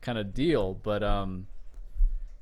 kind 0.02 0.18
of 0.18 0.34
deal. 0.34 0.74
But 0.74 1.02
um, 1.02 1.47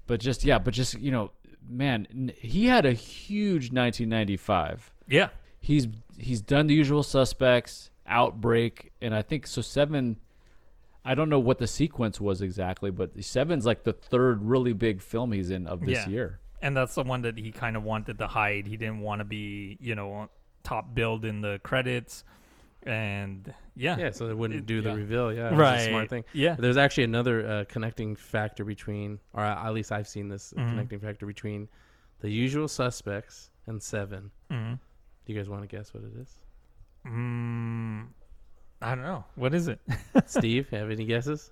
but 0.06 0.20
just 0.20 0.44
yeah, 0.44 0.58
but 0.58 0.74
just 0.74 0.98
you 1.00 1.10
know, 1.12 1.30
man, 1.68 2.06
n- 2.10 2.32
he 2.38 2.66
had 2.66 2.86
a 2.86 2.92
huge 2.92 3.70
1995. 3.72 4.92
Yeah. 5.08 5.28
He's 5.60 5.86
he's 6.18 6.40
done 6.40 6.66
the 6.66 6.74
usual 6.74 7.02
suspects, 7.04 7.90
Outbreak, 8.06 8.92
and 9.00 9.14
I 9.14 9.22
think 9.22 9.46
so. 9.46 9.62
Seven. 9.62 10.16
I 11.06 11.14
don't 11.14 11.28
know 11.28 11.38
what 11.38 11.58
the 11.58 11.66
sequence 11.66 12.20
was 12.20 12.42
exactly, 12.42 12.90
but 12.90 13.12
Seven's 13.24 13.64
like 13.64 13.84
the 13.84 13.92
third 13.92 14.42
really 14.42 14.72
big 14.72 15.00
film 15.00 15.32
he's 15.32 15.50
in 15.50 15.66
of 15.66 15.80
this 15.80 16.04
Yeah. 16.06 16.08
year. 16.08 16.40
and 16.62 16.76
that's 16.76 16.94
the 16.96 17.02
one 17.04 17.22
that 17.22 17.36
he 17.38 17.52
kind 17.52 17.76
of 17.76 17.84
wanted 17.84 18.18
to 18.18 18.26
hide. 18.26 18.66
He 18.66 18.76
didn't 18.76 19.00
want 19.00 19.20
to 19.20 19.24
be, 19.24 19.76
you 19.80 19.94
know, 19.94 20.28
top 20.64 20.94
billed 20.94 21.24
in 21.24 21.40
the 21.42 21.60
credits, 21.62 22.24
and 22.82 23.52
yeah, 23.76 23.96
Yeah, 23.98 24.10
so 24.10 24.26
they 24.26 24.34
wouldn't 24.34 24.60
It- 24.60 24.66
do 24.66 24.80
the 24.80 24.88
yeah. 24.88 24.94
reveal. 24.96 25.32
Yeah, 25.32 25.48
it 25.48 25.50
was 25.52 25.60
right, 25.60 25.76
a 25.76 25.88
smart 25.88 26.08
thing. 26.08 26.24
Yeah, 26.32 26.54
There's 26.58 26.76
actually 26.78 27.04
another 27.04 27.46
uh, 27.46 27.64
connecting 27.68 28.16
factor 28.16 28.64
between, 28.64 29.20
or 29.34 29.42
at 29.44 29.70
least 29.74 29.92
I've 29.92 30.08
seen 30.08 30.28
this 30.28 30.52
Mhm. 30.56 30.70
connecting 30.70 30.98
factor 31.00 31.26
between 31.26 31.68
the 32.20 32.30
usual 32.30 32.68
suspects 32.68 33.50
and 33.66 33.80
Seven. 33.82 34.30
mm-hmm. 34.50 34.74
Do 34.74 35.32
you 35.32 35.38
guys 35.38 35.48
want 35.48 35.62
to 35.62 35.68
guess 35.68 35.92
what 35.92 36.02
it 36.04 36.12
is? 36.16 36.40
mm, 37.06 38.06
I 38.82 38.94
don't 38.94 39.04
know 39.04 39.24
what 39.36 39.54
is 39.54 39.68
it. 39.68 39.80
Steve, 40.26 40.68
have 40.70 40.90
any 40.90 41.04
guesses? 41.04 41.50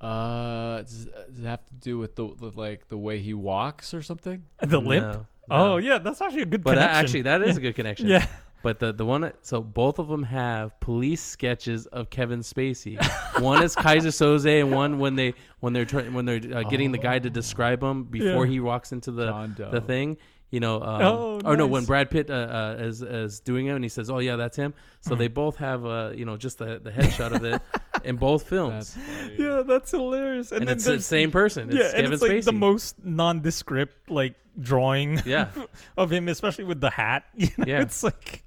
Uh, 0.00 0.82
does, 0.82 1.06
does 1.06 1.38
it 1.38 1.44
have 1.46 1.64
to 1.66 1.74
do 1.74 1.98
with 1.98 2.14
the 2.16 2.26
with, 2.26 2.56
like 2.56 2.88
the 2.88 2.98
way 2.98 3.18
he 3.20 3.32
walks 3.34 3.94
or 3.94 4.02
something? 4.02 4.42
the 4.62 4.80
limp. 4.80 5.06
No, 5.06 5.26
Oh 5.50 5.76
yeah, 5.76 5.98
that's 5.98 6.20
actually 6.20 6.42
a 6.42 6.46
good 6.46 6.64
but 6.64 6.74
that, 6.76 6.88
connection. 6.88 7.04
actually 7.04 7.22
that 7.22 7.42
is 7.42 7.56
a 7.56 7.60
good 7.60 7.74
connection. 7.80 8.06
yeah, 8.08 8.26
But 8.62 8.78
the 8.80 8.92
the 8.92 9.04
one 9.06 9.20
that, 9.22 9.36
so 9.46 9.62
both 9.62 9.98
of 9.98 10.08
them 10.08 10.22
have 10.24 10.78
police 10.80 11.22
sketches 11.22 11.86
of 11.86 12.10
Kevin 12.10 12.40
Spacey. 12.40 12.98
one 13.40 13.62
is 13.62 13.74
Keyser 13.76 14.08
Soze, 14.12 14.60
and 14.60 14.72
one 14.72 14.98
when 14.98 15.16
they 15.16 15.34
when 15.60 15.72
they're 15.74 15.84
try, 15.84 16.02
when 16.04 16.24
they're 16.24 16.40
uh, 16.54 16.62
getting 16.64 16.90
the 16.92 16.98
guy 16.98 17.18
to 17.18 17.30
describe 17.30 17.82
him 17.82 18.04
before 18.04 18.46
Yeah. 18.46 18.52
he 18.52 18.60
walks 18.60 18.92
into 18.92 19.10
the 19.10 19.68
the 19.70 19.80
thing. 19.82 20.16
You 20.50 20.60
know, 20.60 20.76
um, 20.82 21.02
Oh, 21.02 21.40
or 21.44 21.56
no, 21.56 21.66
when. 21.66 21.84
Brad 21.84 22.10
Pitt 22.10 22.30
uh, 22.30 22.34
uh, 22.34 22.76
is 22.78 23.02
is 23.02 23.40
doing 23.40 23.66
it, 23.66 23.70
and 23.74 23.84
he 23.84 23.88
says, 23.88 24.08
"Oh 24.08 24.18
yeah, 24.20 24.36
that's 24.36 24.56
him." 24.56 24.72
So 25.00 25.16
they 25.16 25.26
both 25.26 25.56
have 25.56 25.84
uh, 25.84 26.12
you 26.14 26.24
know 26.24 26.36
just 26.36 26.58
the 26.58 26.78
the 26.78 26.92
headshot 26.92 27.34
of 27.34 27.44
it 27.44 27.60
in 28.04 28.16
both 28.16 28.48
films, 28.48 28.94
That's 28.94 29.38
yeah, 29.38 29.62
that's 29.66 29.90
hilarious. 29.90 30.52
and, 30.52 30.68
then 30.68 30.76
it's 30.76 30.84
the 30.84 31.00
same 31.00 31.32
person. 31.32 31.70
It's 31.70 31.78
yeah, 31.78 31.84
and 31.86 31.94
Kevin 31.96 32.12
it's 32.12 32.22
like 32.22 32.30
Spacey. 32.30 32.44
the 32.44 32.52
most 32.52 33.04
nondescript 33.04 34.10
like 34.10 34.36
drawing 34.60 35.20
yeah, 35.26 35.48
of 35.96 36.12
him, 36.12 36.28
especially 36.28 36.64
with 36.64 36.80
the 36.80 36.90
hat. 36.90 37.24
You 37.34 37.48
know, 37.58 37.64
Yeah. 37.66 37.80
it's 37.82 38.04
like, 38.04 38.44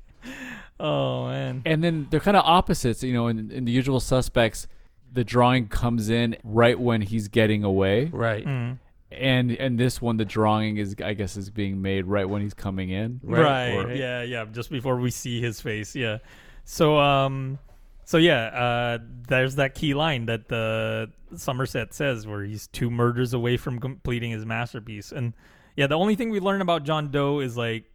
oh 0.79 1.27
man, 1.27 1.61
And 1.65 1.83
then 1.83 2.07
they're 2.09 2.19
kind 2.21 2.37
of 2.37 2.43
opposites. 2.45 3.03
You 3.03 3.13
know, 3.13 3.27
in, 3.27 3.51
in 3.51 3.65
the 3.65 3.71
usual 3.71 3.99
suspects, 3.99 4.67
the 5.11 5.23
drawing 5.25 5.67
comes 5.67 6.09
in 6.09 6.37
right 6.43 6.79
when 6.79 7.01
he's 7.01 7.27
getting 7.27 7.63
away, 7.65 8.05
right. 8.05 8.45
Mm. 8.45 8.77
And 9.11 9.51
and 9.51 9.79
this 9.79 10.01
one, 10.01 10.17
the 10.17 10.25
drawing 10.25 10.77
is 10.77 10.95
I 11.03 11.13
guess 11.13 11.37
is 11.37 11.49
being 11.49 11.81
made 11.81 12.05
right 12.05 12.27
when 12.27 12.41
he's 12.41 12.53
coming 12.53 12.89
in. 12.89 13.19
right, 13.23 13.69
Or- 13.73 13.93
yeah 13.93 14.21
yeah 14.23 14.45
just 14.51 14.69
before 14.69 14.97
we 14.97 15.11
see 15.11 15.41
his 15.41 15.61
face 15.61 15.95
yeah. 15.95 16.17
So 16.65 16.97
um 16.99 17.59
so 18.03 18.17
yeah 18.17 18.45
uh 18.47 18.97
there's 19.27 19.55
that 19.55 19.75
key 19.75 19.93
line 19.93 20.25
that 20.27 20.47
the 20.49 21.09
somerset 21.35 21.93
says 21.93 22.25
where 22.27 22.43
he's 22.43 22.67
two 22.67 22.89
murders 22.89 23.33
away 23.33 23.57
from 23.57 23.79
completing 23.79 24.31
his 24.31 24.45
masterpiece. 24.45 25.11
And 25.11 25.33
yeah 25.75 25.87
the 25.87 25.97
only 25.97 26.15
thing 26.15 26.29
we 26.29 26.39
learn 26.39 26.61
about 26.61 26.83
john 26.83 27.11
doe 27.11 27.39
is 27.39 27.55
like 27.55 27.85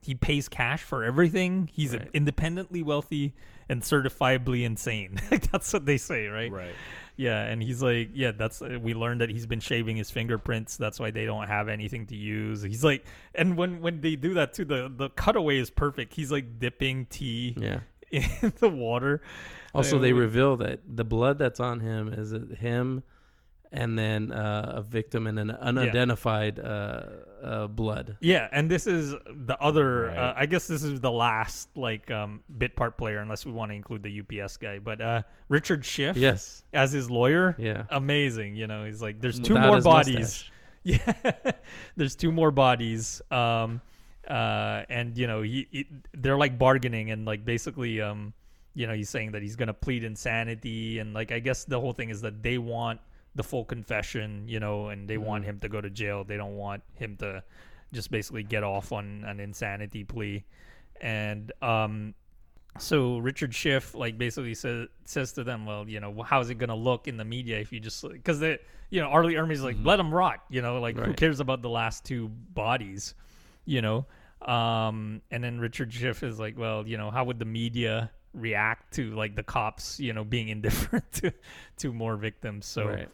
he 0.00 0.14
pays 0.14 0.48
cash 0.48 0.82
for 0.82 1.04
everything 1.04 1.68
he's 1.72 1.92
Right. 1.94 2.08
independently 2.14 2.82
wealthy 2.82 3.34
and 3.68 3.82
certifiably 3.82 4.64
insane 4.64 5.18
that's 5.52 5.72
what 5.72 5.86
they 5.86 5.96
say 5.98 6.26
right 6.26 6.50
Right. 6.50 6.74
yeah, 7.16 7.42
and 7.42 7.62
he's 7.62 7.82
like, 7.82 8.10
yeah, 8.14 8.32
that's 8.32 8.62
uh, 8.62 8.78
we 8.80 8.94
learned 8.94 9.20
that 9.20 9.28
he's 9.30 9.44
been 9.46 9.60
shaving 9.60 9.96
his 9.96 10.10
fingerprints. 10.10 10.78
That's 10.78 10.98
why 10.98 11.10
they 11.10 11.26
don't 11.26 11.48
have 11.48 11.68
anything 11.68 12.06
to 12.06 12.16
use. 12.16 12.62
He's 12.62 12.82
like, 12.82 13.04
and 13.34 13.58
when 13.58 13.82
when 13.82 14.00
they 14.00 14.16
do 14.16 14.32
that 14.34 14.54
too, 14.54 14.64
the 14.64 14.90
the 14.94 15.10
cutaway 15.10 15.58
is 15.58 15.68
perfect. 15.68 16.14
He's 16.14 16.32
like 16.32 16.58
dipping 16.58 17.04
tea 17.06 17.54
Yeah. 17.60 17.80
in 18.10 18.52
the 18.58 18.70
water. 18.70 19.20
Also, 19.74 19.98
they 19.98 20.14
we- 20.14 20.20
reveal 20.20 20.56
that 20.58 20.80
the 20.88 21.04
blood 21.04 21.38
that's 21.38 21.60
on 21.60 21.80
him 21.80 22.08
is 22.12 22.32
him, 22.58 23.02
and 23.72 23.98
then 23.98 24.32
uh, 24.32 24.72
a 24.76 24.82
victim 24.82 25.26
and 25.26 25.38
an 25.38 25.50
unidentified 25.50 26.58
uh, 26.58 27.02
uh, 27.42 27.66
blood. 27.68 28.16
Yeah, 28.20 28.48
and 28.50 28.70
this 28.70 28.86
is 28.86 29.10
the 29.12 29.56
other. 29.60 30.06
Right. 30.06 30.16
Uh, 30.16 30.34
I 30.36 30.46
guess 30.46 30.66
this 30.66 30.82
is 30.82 31.00
the 31.00 31.10
last 31.10 31.68
like 31.76 32.10
um, 32.10 32.42
bit 32.58 32.74
part 32.76 32.96
player, 32.98 33.18
unless 33.18 33.46
we 33.46 33.52
want 33.52 33.70
to 33.70 33.76
include 33.76 34.02
the 34.02 34.20
UPS 34.42 34.56
guy. 34.56 34.78
But 34.78 35.00
uh, 35.00 35.22
Richard 35.48 35.84
Schiff, 35.84 36.16
Yes. 36.16 36.64
as 36.72 36.92
his 36.92 37.10
lawyer, 37.10 37.54
Yeah. 37.58 37.84
amazing. 37.90 38.56
You 38.56 38.66
know, 38.66 38.84
he's 38.84 39.00
like, 39.02 39.20
there's 39.20 39.38
two 39.38 39.54
Without 39.54 39.68
more 39.68 39.80
bodies. 39.80 40.16
mustache. 40.16 40.52
Yeah, 40.82 41.12
there's 41.96 42.16
two 42.16 42.32
more 42.32 42.50
bodies. 42.50 43.20
Um, 43.30 43.82
uh, 44.26 44.82
and 44.88 45.14
you 45.18 45.26
know 45.26 45.42
he, 45.42 45.66
he 45.70 45.86
they're 46.14 46.38
like 46.38 46.58
bargaining 46.58 47.10
and 47.10 47.26
like 47.26 47.44
basically 47.44 48.00
um 48.00 48.32
you 48.74 48.86
know 48.86 48.94
he's 48.94 49.10
saying 49.10 49.32
that 49.32 49.42
he's 49.42 49.56
gonna 49.56 49.74
plead 49.74 50.04
insanity 50.04 50.98
and 50.98 51.12
like 51.12 51.32
I 51.32 51.38
guess 51.38 51.64
the 51.64 51.78
whole 51.78 51.92
thing 51.92 52.08
is 52.10 52.20
that 52.22 52.42
they 52.42 52.56
want 52.58 53.00
the 53.34 53.42
full 53.42 53.64
confession 53.64 54.44
you 54.48 54.58
know 54.60 54.88
and 54.88 55.08
they 55.08 55.18
want 55.18 55.44
him 55.44 55.58
to 55.60 55.68
go 55.68 55.80
to 55.80 55.90
jail. 55.90 56.24
They 56.24 56.36
don't 56.36 56.56
want 56.56 56.82
him 56.94 57.16
to 57.18 57.42
just 57.92 58.10
basically 58.10 58.42
get 58.42 58.62
off 58.62 58.92
on 58.92 59.24
an 59.26 59.40
insanity 59.40 60.04
plea. 60.04 60.44
And 61.00 61.52
um 61.62 62.14
so 62.78 63.18
Richard 63.18 63.54
Schiff 63.54 63.94
like 63.94 64.16
basically 64.16 64.54
says 64.54 64.88
says 65.04 65.32
to 65.32 65.44
them, 65.44 65.66
well, 65.66 65.88
you 65.88 66.00
know, 66.00 66.22
how's 66.22 66.50
it 66.50 66.56
gonna 66.56 66.76
look 66.76 67.08
in 67.08 67.16
the 67.16 67.24
media 67.24 67.58
if 67.58 67.72
you 67.72 67.80
just 67.80 68.06
because 68.08 68.38
they, 68.40 68.58
you 68.90 69.00
know, 69.00 69.08
R. 69.08 69.24
Lee 69.24 69.34
Ermey's 69.34 69.62
like, 69.62 69.76
let 69.82 69.96
them 69.96 70.12
rot, 70.12 70.44
you 70.48 70.62
know, 70.62 70.80
like 70.80 70.96
who 70.96 71.12
cares 71.14 71.40
about 71.40 71.62
the 71.62 71.68
last 71.68 72.04
two 72.04 72.28
bodies, 72.28 73.14
you 73.64 73.82
know, 73.82 74.06
um, 74.42 75.20
and 75.30 75.42
then 75.42 75.58
Richard 75.58 75.92
Schiff 75.92 76.22
is 76.22 76.38
like, 76.38 76.58
well, 76.58 76.86
you 76.86 76.96
know, 76.96 77.10
how 77.10 77.24
would 77.24 77.38
the 77.38 77.44
media 77.44 78.10
react 78.34 78.94
to 78.94 79.14
like 79.14 79.36
the 79.36 79.42
cops, 79.42 79.98
you 80.00 80.12
know, 80.12 80.24
being 80.24 80.48
indifferent 80.48 81.10
to 81.14 81.32
to 81.78 81.92
more 81.92 82.16
victims? 82.16 82.66
So, 82.66 82.86
Right. 82.86 83.08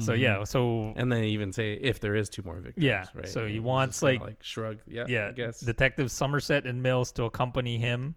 so 0.00 0.12
mm-hmm. 0.12 0.20
yeah, 0.22 0.44
so 0.44 0.92
And 0.96 1.10
then 1.12 1.24
even 1.24 1.52
say 1.52 1.74
if 1.74 2.00
there 2.00 2.14
is 2.16 2.28
two 2.28 2.42
more 2.42 2.56
victims. 2.56 2.84
Yeah, 2.84 3.06
Right. 3.14 3.28
so 3.28 3.46
he 3.46 3.60
wants, 3.60 4.02
like- 4.02 4.20
like 4.20 4.42
shrug. 4.42 4.78
Yeah. 4.86 5.04
yeah, 5.08 5.28
I 5.28 5.32
guess. 5.32 5.60
Detective 5.60 6.10
Somerset 6.10 6.66
and 6.66 6.82
Mills 6.82 7.12
to 7.12 7.24
accompany 7.24 7.78
him, 7.78 8.14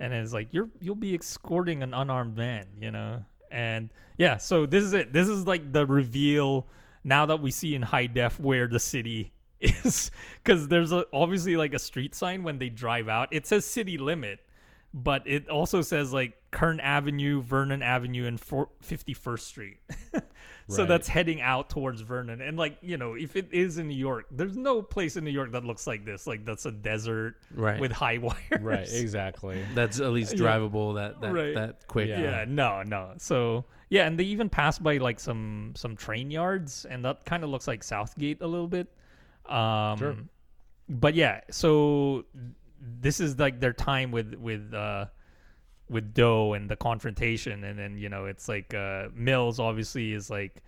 and 0.00 0.12
it's 0.14 0.32
like 0.32 0.48
you're 0.52 0.70
you'll 0.80 0.94
be 0.96 1.14
escorting 1.14 1.82
an 1.82 1.92
unarmed 1.94 2.36
man, 2.36 2.66
you 2.80 2.90
know, 2.90 3.24
and 3.50 3.90
yeah. 4.18 4.38
So 4.38 4.66
this 4.66 4.82
is 4.84 4.92
it. 4.92 5.12
This 5.12 5.28
is 5.28 5.46
like 5.46 5.72
the 5.72 5.86
reveal 5.86 6.66
now 7.04 7.26
that 7.26 7.40
we 7.40 7.50
see 7.50 7.74
in 7.74 7.82
high 7.82 8.06
def 8.06 8.40
where 8.40 8.66
the 8.66 8.80
city 8.80 9.32
is, 9.60 10.10
because 10.42 10.68
there's 10.68 10.90
a, 10.92 11.04
obviously 11.12 11.56
like 11.56 11.74
a 11.74 11.78
street 11.78 12.14
sign 12.14 12.42
when 12.42 12.58
they 12.58 12.68
drive 12.70 13.08
out. 13.08 13.28
It 13.30 13.46
says 13.46 13.64
city 13.64 13.98
limit, 13.98 14.40
but 14.96 15.22
it 15.26 15.48
also 15.48 15.82
says 15.82 16.12
like 16.12 16.34
Kern 16.52 16.78
Avenue, 16.78 17.42
Vernon 17.42 17.82
Avenue, 17.82 18.26
and 18.26 18.40
51st 18.40 19.40
Street. 19.40 19.78
so 20.68 20.78
Right. 20.78 20.88
that's 20.88 21.08
heading 21.08 21.40
out 21.40 21.68
towards 21.68 22.00
Vernon. 22.02 22.40
And 22.40 22.56
like, 22.56 22.78
you 22.80 22.96
know, 22.96 23.14
if 23.14 23.34
it 23.34 23.48
is 23.52 23.76
in 23.78 23.88
New 23.88 23.96
York, 23.96 24.26
there's 24.30 24.56
no 24.56 24.80
place 24.80 25.16
in 25.16 25.24
New 25.24 25.32
York 25.32 25.50
that 25.50 25.64
looks 25.64 25.88
like 25.88 26.04
this. 26.04 26.28
Like 26.28 26.44
that's 26.44 26.64
a 26.64 26.70
desert 26.70 27.34
Right. 27.52 27.80
with 27.80 27.90
high 27.90 28.18
wires. 28.22 28.38
Right, 28.60 28.88
exactly. 28.92 29.60
That's 29.74 29.98
at 29.98 30.12
least 30.12 30.32
Yeah. 30.38 30.44
drivable 30.44 30.94
that 30.94 31.20
that, 31.20 31.32
Right. 31.32 31.54
that 31.56 31.88
quick. 31.88 32.08
Yeah. 32.08 32.20
Yeah, 32.20 32.44
no, 32.46 32.84
no. 32.84 33.14
So 33.18 33.64
yeah, 33.90 34.06
and 34.06 34.16
they 34.16 34.24
even 34.24 34.48
pass 34.48 34.78
by 34.78 34.98
like 34.98 35.18
some 35.18 35.72
some 35.74 35.96
train 35.96 36.30
yards, 36.30 36.84
and 36.84 37.04
that 37.04 37.24
kind 37.26 37.42
of 37.42 37.50
looks 37.50 37.66
like 37.66 37.82
Southgate 37.82 38.40
a 38.42 38.46
little 38.46 38.68
bit. 38.68 38.86
Um, 39.46 39.98
Sure. 39.98 40.16
But 40.88 41.14
yeah, 41.14 41.40
so 41.50 42.26
this 43.00 43.20
is 43.20 43.38
like 43.38 43.60
their 43.60 43.72
time 43.72 44.10
with 44.10 44.34
with 44.34 44.72
uh 44.74 45.06
with 45.88 46.14
Doe 46.14 46.52
and 46.54 46.68
the 46.68 46.76
confrontation, 46.76 47.64
and 47.64 47.78
then 47.78 47.96
you 47.96 48.08
know 48.08 48.26
it's 48.26 48.48
like 48.48 48.72
uh 48.74 49.08
Mills 49.14 49.60
obviously 49.60 50.12
is 50.12 50.30
like 50.30 50.62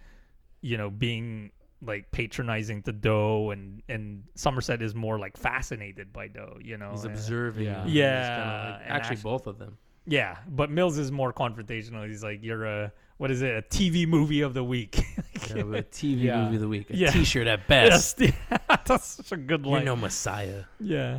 you 0.61 0.77
know 0.77 0.91
being 0.91 1.51
like 1.83 2.11
patronizing 2.11 2.83
to 2.83 2.93
Doe, 2.93 3.51
and 3.51 3.83
and 3.89 4.25
Somerset 4.35 4.83
is 4.83 4.95
more 4.95 5.19
like 5.19 5.36
fascinated 5.36 6.12
by 6.12 6.28
Doe. 6.28 6.59
You 6.62 6.77
know, 6.78 6.91
He's 6.93 7.05
and- 7.05 7.12
observing. 7.15 7.65
Yeah. 7.67 7.81
and 7.81 7.89
he's 7.89 7.97
Yeah, 7.97 8.28
kinda 8.28 8.70
like- 8.73 8.81
and 8.83 8.93
actually, 8.93 9.17
actu- 9.17 9.23
both 9.23 9.47
of 9.47 9.59
them. 9.59 9.78
Yeah, 10.09 10.36
but 10.49 10.70
Mills 10.70 10.99
is 10.99 11.11
more 11.11 11.33
confrontational. 11.33 12.07
He's 12.07 12.23
like, 12.23 12.43
"You're 12.43 12.65
a 12.65 12.93
what 13.19 13.31
is 13.31 13.43
it? 13.43 13.57
A 13.57 13.62
TV 13.62 14.07
movie 14.07 14.41
of 14.43 14.55
the 14.55 14.65
week." 14.65 14.97
Yeah, 15.55 15.62
a 15.62 15.83
TV 15.83 16.23
Yeah. 16.25 16.43
movie 16.45 16.57
of 16.57 16.62
the 16.62 16.69
week. 16.69 16.91
A 16.91 16.97
Yeah. 16.97 17.11
T-shirt 17.11 17.47
at 17.47 17.69
best. 17.69 18.20
yes, 18.20 18.33
that's 18.85 19.07
such 19.07 19.31
a 19.33 19.36
good 19.36 19.65
line. 19.65 19.85
You're 19.85 19.95
no 19.95 19.97
messiah. 19.97 20.65
yeah, 20.81 21.19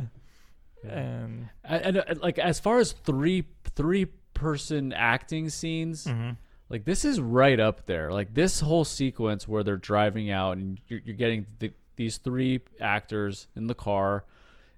And 0.82 1.48
And, 1.64 1.84
and 1.84 1.98
uh, 1.98 2.14
like 2.22 2.38
as 2.38 2.60
far 2.60 2.78
as 2.78 2.92
three 2.92 3.44
three 3.74 4.06
person 4.34 4.92
acting 4.92 5.48
scenes, 5.48 6.04
mm-hmm. 6.04 6.30
like 6.68 6.84
this 6.84 7.04
is 7.04 7.20
right 7.20 7.58
up 7.58 7.86
there. 7.86 8.10
Like 8.12 8.34
this 8.34 8.60
whole 8.60 8.84
sequence 8.84 9.48
where 9.48 9.62
they're 9.62 9.76
driving 9.76 10.30
out 10.30 10.56
and 10.58 10.80
you're, 10.88 11.00
you're 11.04 11.16
getting 11.16 11.46
the, 11.58 11.72
these 11.96 12.18
three 12.18 12.60
actors 12.80 13.48
in 13.56 13.66
the 13.66 13.74
car. 13.74 14.24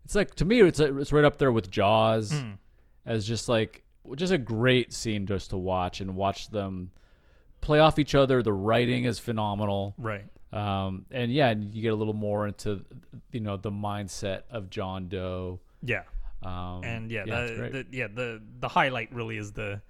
It's 0.04 0.14
like 0.14 0.34
to 0.36 0.44
me, 0.44 0.60
it's 0.62 0.80
it's 0.80 1.12
right 1.12 1.24
up 1.24 1.38
there 1.38 1.52
with 1.52 1.70
Jaws, 1.70 2.32
Hmm. 2.32 2.52
as 3.04 3.26
just 3.26 3.48
like 3.48 3.84
just 4.16 4.32
a 4.32 4.38
great 4.38 4.92
scene 4.92 5.26
just 5.26 5.50
to 5.50 5.56
watch 5.58 6.00
and 6.00 6.16
watch 6.16 6.48
them 6.48 6.90
play 7.60 7.78
off 7.78 7.98
each 7.98 8.14
other. 8.14 8.42
The 8.42 8.52
writing 8.52 9.04
is 9.04 9.18
phenomenal. 9.18 9.94
right. 9.98 10.24
Um, 10.52 11.04
and 11.12 11.30
yeah, 11.30 11.50
and 11.50 11.72
you 11.72 11.80
get 11.80 11.92
a 11.92 11.94
little 11.94 12.14
more 12.14 12.46
into 12.48 12.84
you 13.30 13.38
know 13.40 13.56
the 13.56 13.70
mindset 13.70 14.42
of 14.50 14.68
John 14.70 15.08
Doe. 15.08 15.60
Yeah, 15.82 16.02
Um, 16.42 16.82
and 16.84 17.10
yeah, 17.10 17.24
it's 17.26 17.58
the, 17.58 17.68
the 17.70 17.86
yeah 17.96 18.06
the 18.08 18.42
the 18.60 18.68
highlight 18.68 19.12
really 19.14 19.36
is 19.38 19.52
the 19.52 19.80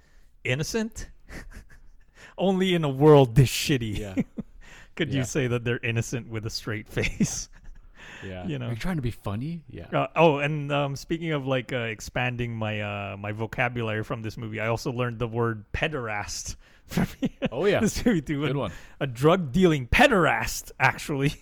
innocent. 0.44 1.08
Only 2.38 2.74
in 2.74 2.84
a 2.84 2.88
world 2.88 3.34
this 3.34 3.50
shitty 3.50 3.98
yeah, 3.98 4.14
could 4.96 5.10
Yeah. 5.10 5.18
you 5.18 5.24
say 5.24 5.46
that 5.46 5.64
they're 5.64 5.80
innocent 5.82 6.28
with 6.28 6.46
a 6.46 6.50
straight 6.50 6.88
face. 6.88 7.48
yeah. 8.24 8.46
You 8.46 8.58
know. 8.58 8.66
Are 8.68 8.70
you 8.70 8.76
trying 8.76 8.96
to 8.96 9.02
be 9.02 9.10
funny? 9.10 9.62
Yeah. 9.68 9.86
Uh, 9.92 10.06
oh, 10.16 10.38
and 10.38 10.70
um, 10.72 10.96
speaking 10.96 11.32
of 11.32 11.46
like 11.46 11.72
uh, 11.72 11.78
expanding 11.78 12.54
my 12.56 12.80
uh, 12.80 13.16
my 13.18 13.32
vocabulary 13.32 14.04
from 14.04 14.22
this 14.22 14.36
movie, 14.36 14.60
I 14.60 14.68
also 14.68 14.90
learned 14.92 15.18
the 15.18 15.28
word 15.28 15.64
pederast 15.72 16.56
from 16.86 17.06
Oh, 17.52 17.66
yeah. 17.66 17.80
this 17.80 18.04
movie 18.04 18.22
too. 18.22 18.40
Good 18.46 18.56
A- 18.56 18.58
one. 18.58 18.72
A 19.00 19.06
drug 19.06 19.52
dealing 19.52 19.86
pederast, 19.86 20.72
actually. 20.80 21.34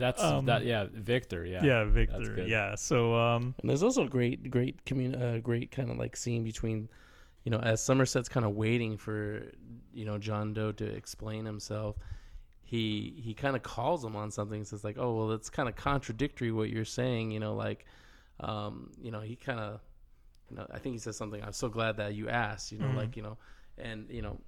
That's 0.00 0.22
Um, 0.22 0.46
that. 0.46 0.64
Yeah, 0.64 0.86
Victor. 0.92 1.44
Yeah. 1.44 1.62
yeah, 1.62 1.84
Victor. 1.84 2.44
Yeah. 2.44 2.74
So 2.74 3.14
um, 3.14 3.54
And 3.60 3.70
there's 3.70 3.82
also 3.84 4.04
a 4.04 4.08
great, 4.08 4.50
great 4.50 4.84
commun, 4.84 5.14
uh, 5.14 5.38
great 5.42 5.70
kind 5.70 5.90
of 5.90 5.96
like 5.98 6.16
scene 6.16 6.42
between, 6.42 6.88
you 7.44 7.50
know, 7.50 7.58
as 7.60 7.80
Somerset's 7.80 8.28
kind 8.28 8.44
of 8.44 8.52
waiting 8.56 8.96
for, 8.96 9.42
you 9.94 10.04
know, 10.04 10.18
John 10.18 10.52
Doe 10.54 10.72
to 10.72 10.84
explain 10.84 11.44
himself. 11.44 11.96
He 12.62 13.20
he 13.24 13.34
kind 13.34 13.56
of 13.56 13.62
calls 13.62 14.04
him 14.04 14.14
on 14.16 14.30
something. 14.30 14.64
Says 14.64 14.84
like, 14.84 14.96
oh 14.98 15.14
well, 15.16 15.32
it's 15.32 15.50
kind 15.50 15.68
of 15.68 15.74
contradictory 15.76 16.52
what 16.52 16.70
you're 16.70 16.84
saying. 16.84 17.30
You 17.32 17.40
know, 17.40 17.54
like, 17.54 17.84
um, 18.40 18.90
you 19.02 19.10
know, 19.10 19.20
he 19.20 19.34
kind 19.36 19.58
of, 19.60 19.80
you 20.50 20.56
know, 20.56 20.66
I 20.72 20.78
think 20.78 20.94
he 20.94 20.98
says 20.98 21.16
something. 21.16 21.42
I'm 21.42 21.52
so 21.52 21.68
glad 21.68 21.96
that 21.98 22.14
you 22.14 22.28
asked. 22.28 22.70
You 22.72 22.78
know, 22.78 22.90
like 22.96 23.16
you 23.16 23.22
know, 23.22 23.36
and 23.76 24.06
you 24.08 24.22
know, 24.22 24.38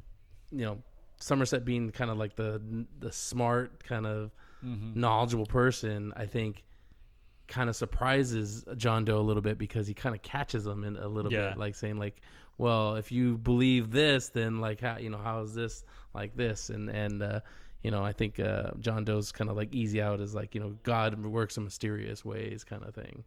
you 0.53 0.65
know, 0.65 0.79
Somerset 1.19 1.65
being 1.65 1.91
kind 1.91 2.11
of 2.11 2.17
like 2.17 2.37
the 2.37 2.61
the 3.01 3.11
smart 3.11 3.83
kind 3.83 4.07
of 4.07 4.31
knowledgeable 4.63 5.47
person. 5.47 6.13
I 6.17 6.27
think 6.27 6.63
kind 7.49 7.69
of 7.69 7.77
surprises 7.77 8.65
John 8.77 9.05
Doe 9.05 9.19
a 9.19 9.21
little 9.21 9.43
bit 9.43 9.59
because 9.59 9.87
he 9.87 9.95
kind 9.95 10.15
of 10.15 10.23
catches 10.23 10.67
him 10.67 10.85
in 10.85 10.97
a 10.97 11.09
little 11.09 11.33
Yeah. 11.33 11.51
bit, 11.51 11.59
like 11.59 11.75
saying 11.75 11.99
like, 11.99 12.21
"Well, 12.59 12.97
if 12.97 13.13
you 13.13 13.37
believe 13.39 13.91
this, 13.91 14.29
then 14.29 14.61
like 14.61 14.81
how 14.81 14.99
you 14.99 15.11
know 15.11 15.19
how 15.19 15.43
is 15.43 15.55
this 15.55 15.85
like 16.15 16.37
this?" 16.37 16.71
And 16.71 16.89
and 16.89 17.23
uh, 17.23 17.41
you 17.83 17.91
know, 17.91 18.05
I 18.05 18.13
think 18.13 18.39
uh, 18.39 18.71
John 18.79 19.05
Doe's 19.05 19.33
kind 19.33 19.51
of 19.51 19.57
like 19.57 19.75
easy 19.75 20.01
out 20.01 20.21
is 20.21 20.35
like 20.35 20.55
you 20.55 20.61
know 20.61 20.77
God 20.85 21.19
works 21.25 21.57
in 21.57 21.65
mysterious 21.65 22.25
ways 22.25 22.63
kind 22.65 22.85
of 22.85 22.95
thing, 22.95 23.25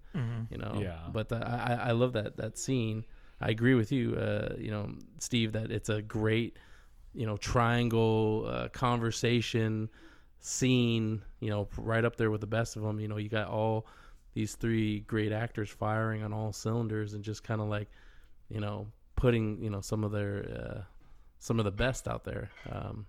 you 0.50 0.58
know. 0.58 0.80
Yeah. 0.82 1.00
But 1.12 1.32
uh, 1.32 1.44
I 1.46 1.74
I 1.74 1.76
I 1.90 1.92
love 1.92 2.14
that 2.14 2.38
that 2.38 2.58
scene. 2.58 3.06
I 3.42 3.50
agree 3.50 3.76
with 3.76 3.92
you, 3.92 4.16
uh, 4.16 4.56
you 4.58 4.72
know, 4.72 4.96
Steve, 5.20 5.52
that 5.52 5.70
it's 5.70 5.90
a 5.90 6.02
great 6.02 6.58
you 7.14 7.26
know 7.26 7.36
triangle 7.38 8.46
uh, 8.48 8.70
conversation 8.70 9.90
scene 10.46 11.22
you 11.40 11.50
know 11.50 11.68
right 11.78 12.06
up 12.06 12.16
there 12.18 12.30
with 12.30 12.42
the 12.42 12.48
best 12.48 12.76
of 12.76 12.84
them 12.84 13.00
you 13.00 13.08
know 13.08 13.18
you 13.18 13.30
got 13.30 13.48
all 13.48 13.86
these 14.34 14.56
three 14.56 15.00
great 15.02 15.32
actors 15.32 15.70
firing 15.70 16.24
on 16.24 16.32
all 16.34 16.52
cylinders 16.54 17.14
and 17.14 17.24
just 17.24 17.44
kind 17.44 17.60
of 17.62 17.68
like 17.68 17.90
you 18.50 18.60
know 18.60 18.86
putting 19.16 19.60
you 19.62 19.70
know 19.70 19.82
some 19.82 20.04
of 20.04 20.12
their 20.12 20.46
uh, 20.78 20.82
some 21.40 21.58
of 21.58 21.66
the 21.66 21.72
best 21.72 22.08
out 22.08 22.24
there 22.26 22.50
um, 22.72 23.06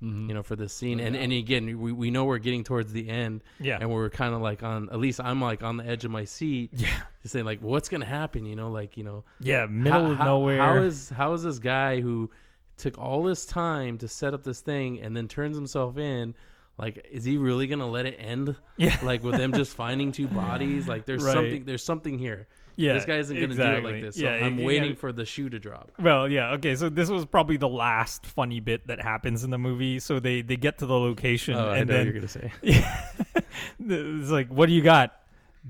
you 0.00 0.34
know 0.34 0.42
for 0.42 0.54
this 0.54 0.72
scene 0.74 1.00
and 1.00 1.16
and 1.16 1.32
again 1.32 1.80
we, 1.80 1.90
we 1.90 2.10
know 2.10 2.24
we're 2.26 2.38
getting 2.38 2.62
towards 2.62 2.92
the 2.92 3.08
end 3.08 3.42
Yeah. 3.58 3.78
and 3.80 3.90
we're 3.90 4.10
kind 4.10 4.34
of 4.34 4.42
like 4.42 4.62
on 4.62 4.90
at 4.90 4.98
least 4.98 5.20
i'm 5.20 5.40
like 5.40 5.62
on 5.62 5.78
the 5.78 5.86
edge 5.86 6.04
of 6.04 6.10
my 6.10 6.24
seat 6.24 6.70
yeah, 6.74 6.88
just 7.22 7.32
saying 7.32 7.46
like 7.46 7.60
what's 7.62 7.88
gonna 7.88 8.04
happen 8.04 8.44
you 8.44 8.54
know 8.56 8.70
like 8.70 8.96
you 8.98 9.04
know 9.04 9.24
yeah, 9.40 9.66
middle 9.66 10.04
how, 10.04 10.10
of 10.12 10.18
how- 10.18 10.24
nowhere. 10.24 10.58
How 10.62 10.76
is 10.82 11.08
how 11.08 11.32
is 11.32 11.42
this 11.42 11.58
guy 11.58 12.00
who 12.02 12.30
took 12.76 12.98
all 12.98 13.22
this 13.22 13.46
time 13.46 13.96
to 13.98 14.06
set 14.06 14.34
up 14.34 14.44
this 14.44 14.60
thing 14.60 15.00
and 15.00 15.16
then 15.16 15.26
turns 15.28 15.56
himself 15.56 15.96
in? 15.96 16.34
Like, 16.78 17.06
is 17.10 17.24
he 17.24 17.38
really 17.38 17.66
gonna 17.66 17.86
let 17.88 18.04
it 18.06 18.16
end? 18.18 18.54
Yeah. 18.76 18.96
Like 19.02 19.22
with 19.22 19.36
them 19.36 19.52
just 19.52 19.74
finding 19.74 20.12
two 20.12 20.28
bodies? 20.42 20.86
Like, 20.86 21.06
there's 21.06 21.22
Right. 21.24 21.32
something. 21.34 21.64
There's 21.64 21.82
something 21.84 22.18
here. 22.18 22.48
Yeah, 22.78 22.92
This 22.92 23.06
guy 23.06 23.16
isn't 23.16 23.34
gonna 23.40 23.54
do 23.54 23.62
it 23.62 23.82
like 23.84 24.02
this. 24.02 24.16
So 24.16 24.24
Yeah, 24.24 24.32
I'm 24.44 24.58
it- 24.58 24.64
waiting 24.66 24.90
yeah. 24.90 24.96
for 24.96 25.10
the 25.10 25.24
shoe 25.24 25.48
to 25.48 25.58
drop. 25.58 25.90
Well, 25.98 26.28
yeah, 26.28 26.50
okay. 26.54 26.76
So 26.76 26.90
this 26.90 27.08
was 27.08 27.24
probably 27.24 27.56
the 27.56 27.68
last 27.70 28.26
funny 28.26 28.60
bit 28.60 28.86
that 28.88 29.00
happens 29.00 29.44
in 29.44 29.50
the 29.50 29.56
movie. 29.56 29.98
So 29.98 30.20
they 30.20 30.42
they 30.42 30.56
get 30.56 30.76
to 30.78 30.86
the 30.86 30.98
location 30.98 31.54
Oh, 31.54 31.70
I 31.70 31.78
and 31.78 31.88
know 31.88 31.96
then 31.96 32.04
you're 32.06 32.14
gonna 32.14 32.28
say. 32.28 32.52
Yeah. 32.60 33.04
it's 33.80 34.30
like, 34.30 34.48
what 34.48 34.66
do 34.66 34.72
you 34.74 34.82
got? 34.82 35.14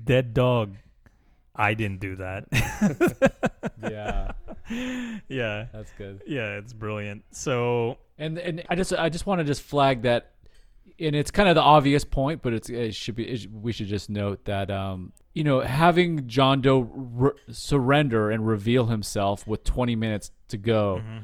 Dead 0.03 0.33
dog. 0.33 0.75
I 1.55 1.73
didn't 1.73 2.01
do 2.01 2.17
that. 2.17 2.45
Yeah. 3.89 4.31
yeah. 5.29 5.65
That's 5.71 5.91
good. 5.97 6.21
Yeah, 6.27 6.57
it's 6.57 6.73
brilliant. 6.73 7.23
So, 7.31 7.97
And 8.17 8.37
and 8.37 8.63
I 8.69 8.75
just 8.75 8.91
I 8.91 9.07
just 9.09 9.25
want 9.25 9.39
to 9.39 9.45
just 9.45 9.61
flag 9.61 10.01
that 10.01 10.31
and 10.99 11.15
it's 11.15 11.31
kind 11.31 11.47
of 11.49 11.55
the 11.55 11.61
obvious 11.61 12.03
point, 12.03 12.41
but 12.41 12.53
it's 12.53 12.69
it 12.69 12.95
should 12.95 13.15
be 13.15 13.27
it, 13.27 13.51
we 13.51 13.71
should 13.71 13.87
just 13.87 14.09
note 14.09 14.45
that 14.45 14.71
um 14.71 15.13
you 15.33 15.43
know 15.43 15.61
having 15.61 16.27
John 16.27 16.61
Doe 16.61 16.79
re- 16.79 17.31
surrender 17.51 18.31
and 18.31 18.47
reveal 18.47 18.87
himself 18.87 19.45
with 19.47 19.63
20 19.63 19.95
minutes 19.95 20.31
to 20.49 20.57
go. 20.57 21.01
Mm-hmm. 21.03 21.17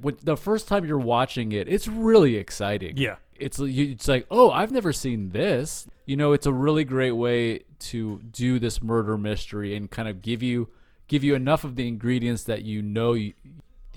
When 0.00 0.16
the 0.22 0.36
first 0.36 0.68
time 0.68 0.84
you're 0.84 0.98
watching 0.98 1.52
it, 1.52 1.68
it's 1.68 1.88
really 1.88 2.36
exciting. 2.36 2.96
Yeah. 2.96 3.16
It's 3.34 3.58
it's 3.60 4.08
like, 4.08 4.26
"Oh, 4.30 4.50
I've 4.50 4.72
never 4.72 4.92
seen 4.92 5.30
this." 5.30 5.86
You 6.06 6.16
know, 6.16 6.32
it's 6.32 6.46
a 6.46 6.52
really 6.52 6.84
great 6.84 7.12
way 7.12 7.60
to 7.80 8.20
do 8.32 8.58
this 8.58 8.82
murder 8.82 9.16
mystery 9.16 9.76
and 9.76 9.90
kind 9.90 10.08
of 10.08 10.22
give 10.22 10.42
you 10.42 10.68
give 11.06 11.24
you 11.24 11.34
enough 11.34 11.64
of 11.64 11.76
the 11.76 11.86
ingredients 11.86 12.44
that 12.44 12.62
you 12.62 12.82
know 12.82 13.14
you 13.14 13.32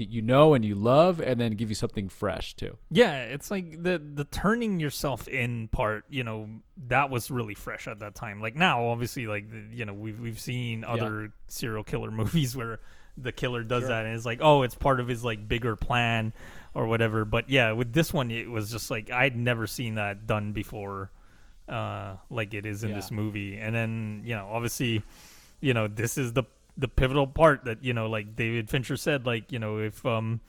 that 0.01 0.09
you 0.09 0.21
know 0.21 0.53
and 0.53 0.65
you 0.65 0.75
love 0.75 1.21
and 1.21 1.39
then 1.39 1.53
give 1.53 1.69
you 1.69 1.75
something 1.75 2.09
fresh 2.09 2.55
too. 2.55 2.77
Yeah, 2.89 3.23
it's 3.23 3.49
like 3.51 3.81
the 3.83 4.01
the 4.13 4.25
turning 4.25 4.79
yourself 4.79 5.27
in 5.27 5.67
part. 5.69 6.05
You 6.09 6.23
know, 6.23 6.49
that 6.87 7.09
was 7.09 7.31
really 7.31 7.53
fresh 7.55 7.87
at 7.87 7.99
that 7.99 8.15
time. 8.15 8.41
Like 8.41 8.55
now, 8.55 8.85
obviously, 8.87 9.27
like 9.27 9.45
you 9.71 9.85
know, 9.85 9.93
we've 9.93 10.19
we've 10.19 10.39
seen 10.39 10.83
other 10.83 11.31
serial 11.47 11.83
killer 11.83 12.11
movies 12.21 12.55
where 12.57 12.79
the 13.17 13.31
killer 13.31 13.63
does 13.63 13.87
that, 13.87 14.05
and 14.05 14.15
it's 14.15 14.25
like, 14.25 14.39
oh, 14.41 14.63
it's 14.63 14.73
part 14.75 14.99
of 14.99 15.07
his 15.07 15.23
like 15.23 15.47
bigger 15.47 15.75
plan 15.75 16.33
or 16.73 16.87
whatever. 16.87 17.25
But 17.25 17.49
yeah, 17.49 17.73
with 17.73 17.93
this 17.93 18.13
one, 18.13 18.31
it 18.31 18.49
was 18.49 18.71
just 18.71 18.89
like 18.89 19.11
I'd 19.11 19.35
never 19.35 19.67
seen 19.67 19.95
that 19.95 20.25
done 20.27 20.53
before, 20.53 21.11
uh, 21.67 22.15
like 22.29 22.53
it 22.53 22.65
is 22.65 22.83
in 22.83 22.89
Yeah. 22.89 22.95
this 22.95 23.11
movie. 23.11 23.57
And 23.57 23.75
then 23.75 24.21
you 24.25 24.35
know, 24.35 24.47
obviously, 24.51 25.03
you 25.59 25.73
know, 25.73 25.87
this 25.87 26.17
is 26.17 26.33
the 26.33 26.43
the 26.77 26.87
pivotal 26.87 27.27
part 27.27 27.65
that 27.65 27.83
you 27.83 27.93
know, 27.93 28.09
like 28.09 28.35
David 28.35 28.69
Fincher 28.69 28.97
said, 28.97 29.25
like 29.25 29.51
you 29.51 29.59
know, 29.59 29.77
if 29.77 30.05
um 30.05 30.41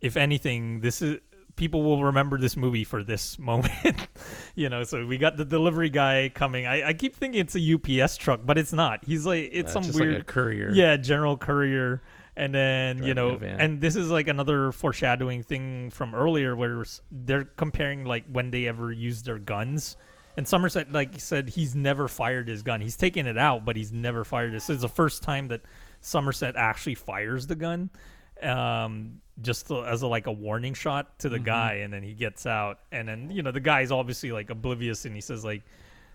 if 0.00 0.16
anything, 0.16 0.80
this 0.80 1.02
is 1.02 1.18
people 1.56 1.82
will 1.82 2.04
remember 2.04 2.38
this 2.38 2.56
movie 2.56 2.84
for 2.84 3.02
this 3.04 3.38
moment. 3.50 4.08
you 4.54 4.68
know, 4.68 4.82
so 4.84 5.04
we 5.06 5.18
got 5.18 5.36
the 5.36 5.44
delivery 5.44 5.90
guy 5.90 6.30
coming. 6.34 6.66
I, 6.66 6.88
I 6.88 6.92
keep 6.94 7.14
thinking 7.14 7.40
it's 7.40 7.54
a 7.56 7.74
UPS 8.02 8.16
truck, 8.16 8.40
but 8.44 8.56
it's 8.56 8.72
not. 8.72 9.04
He's 9.04 9.26
like 9.26 9.50
it's 9.52 9.76
Uh, 9.76 9.82
some 9.82 9.92
like 9.92 10.00
weird 10.00 10.20
a 10.20 10.24
courier. 10.24 10.70
Yeah, 10.72 10.96
general 10.96 11.36
courier. 11.36 12.02
And 12.36 12.54
then 12.54 13.02
you 13.02 13.12
Driving 13.12 13.34
a 13.34 13.56
know, 13.56 13.56
and 13.58 13.80
this 13.80 13.96
is 13.96 14.08
like 14.08 14.28
another 14.28 14.72
foreshadowing 14.72 15.42
thing 15.42 15.90
from 15.90 16.14
earlier, 16.14 16.56
where 16.56 16.84
they're 17.10 17.44
comparing 17.44 18.04
like 18.04 18.24
when 18.30 18.50
they 18.50 18.66
ever 18.66 18.90
used 18.92 19.26
their 19.26 19.38
guns. 19.38 19.96
And 20.36 20.46
Somerset, 20.46 20.92
like 20.92 21.12
you 21.14 21.20
said, 21.20 21.48
he's 21.48 21.74
never 21.74 22.08
fired 22.08 22.48
his 22.48 22.62
gun. 22.62 22.80
He's 22.80 22.96
taken 22.96 23.26
it 23.26 23.36
out, 23.36 23.64
but 23.64 23.76
he's 23.76 23.92
never 23.92 24.24
fired 24.24 24.54
it. 24.54 24.62
So 24.62 24.72
it's 24.72 24.82
the 24.82 24.88
first 24.88 25.22
time 25.22 25.48
that 25.48 25.62
Somerset 26.00 26.54
actually 26.56 26.94
fires 26.94 27.46
the 27.46 27.56
gun, 27.56 27.90
um, 28.42 29.20
just 29.42 29.66
to- 29.68 29.84
as 29.84 30.02
a, 30.02 30.06
like 30.06 30.26
a 30.26 30.32
warning 30.32 30.74
shot 30.74 31.18
to 31.20 31.28
the 31.28 31.36
Mm-hmm. 31.36 31.44
guy, 31.44 31.72
and 31.82 31.92
then 31.92 32.02
he 32.02 32.14
gets 32.14 32.46
out, 32.46 32.78
and 32.92 33.08
then 33.08 33.30
you 33.30 33.42
know 33.42 33.50
the 33.50 33.60
guy's 33.60 33.90
obviously 33.90 34.32
like 34.32 34.50
oblivious, 34.50 35.04
and 35.04 35.14
he 35.14 35.20
says 35.20 35.44
like, 35.44 35.62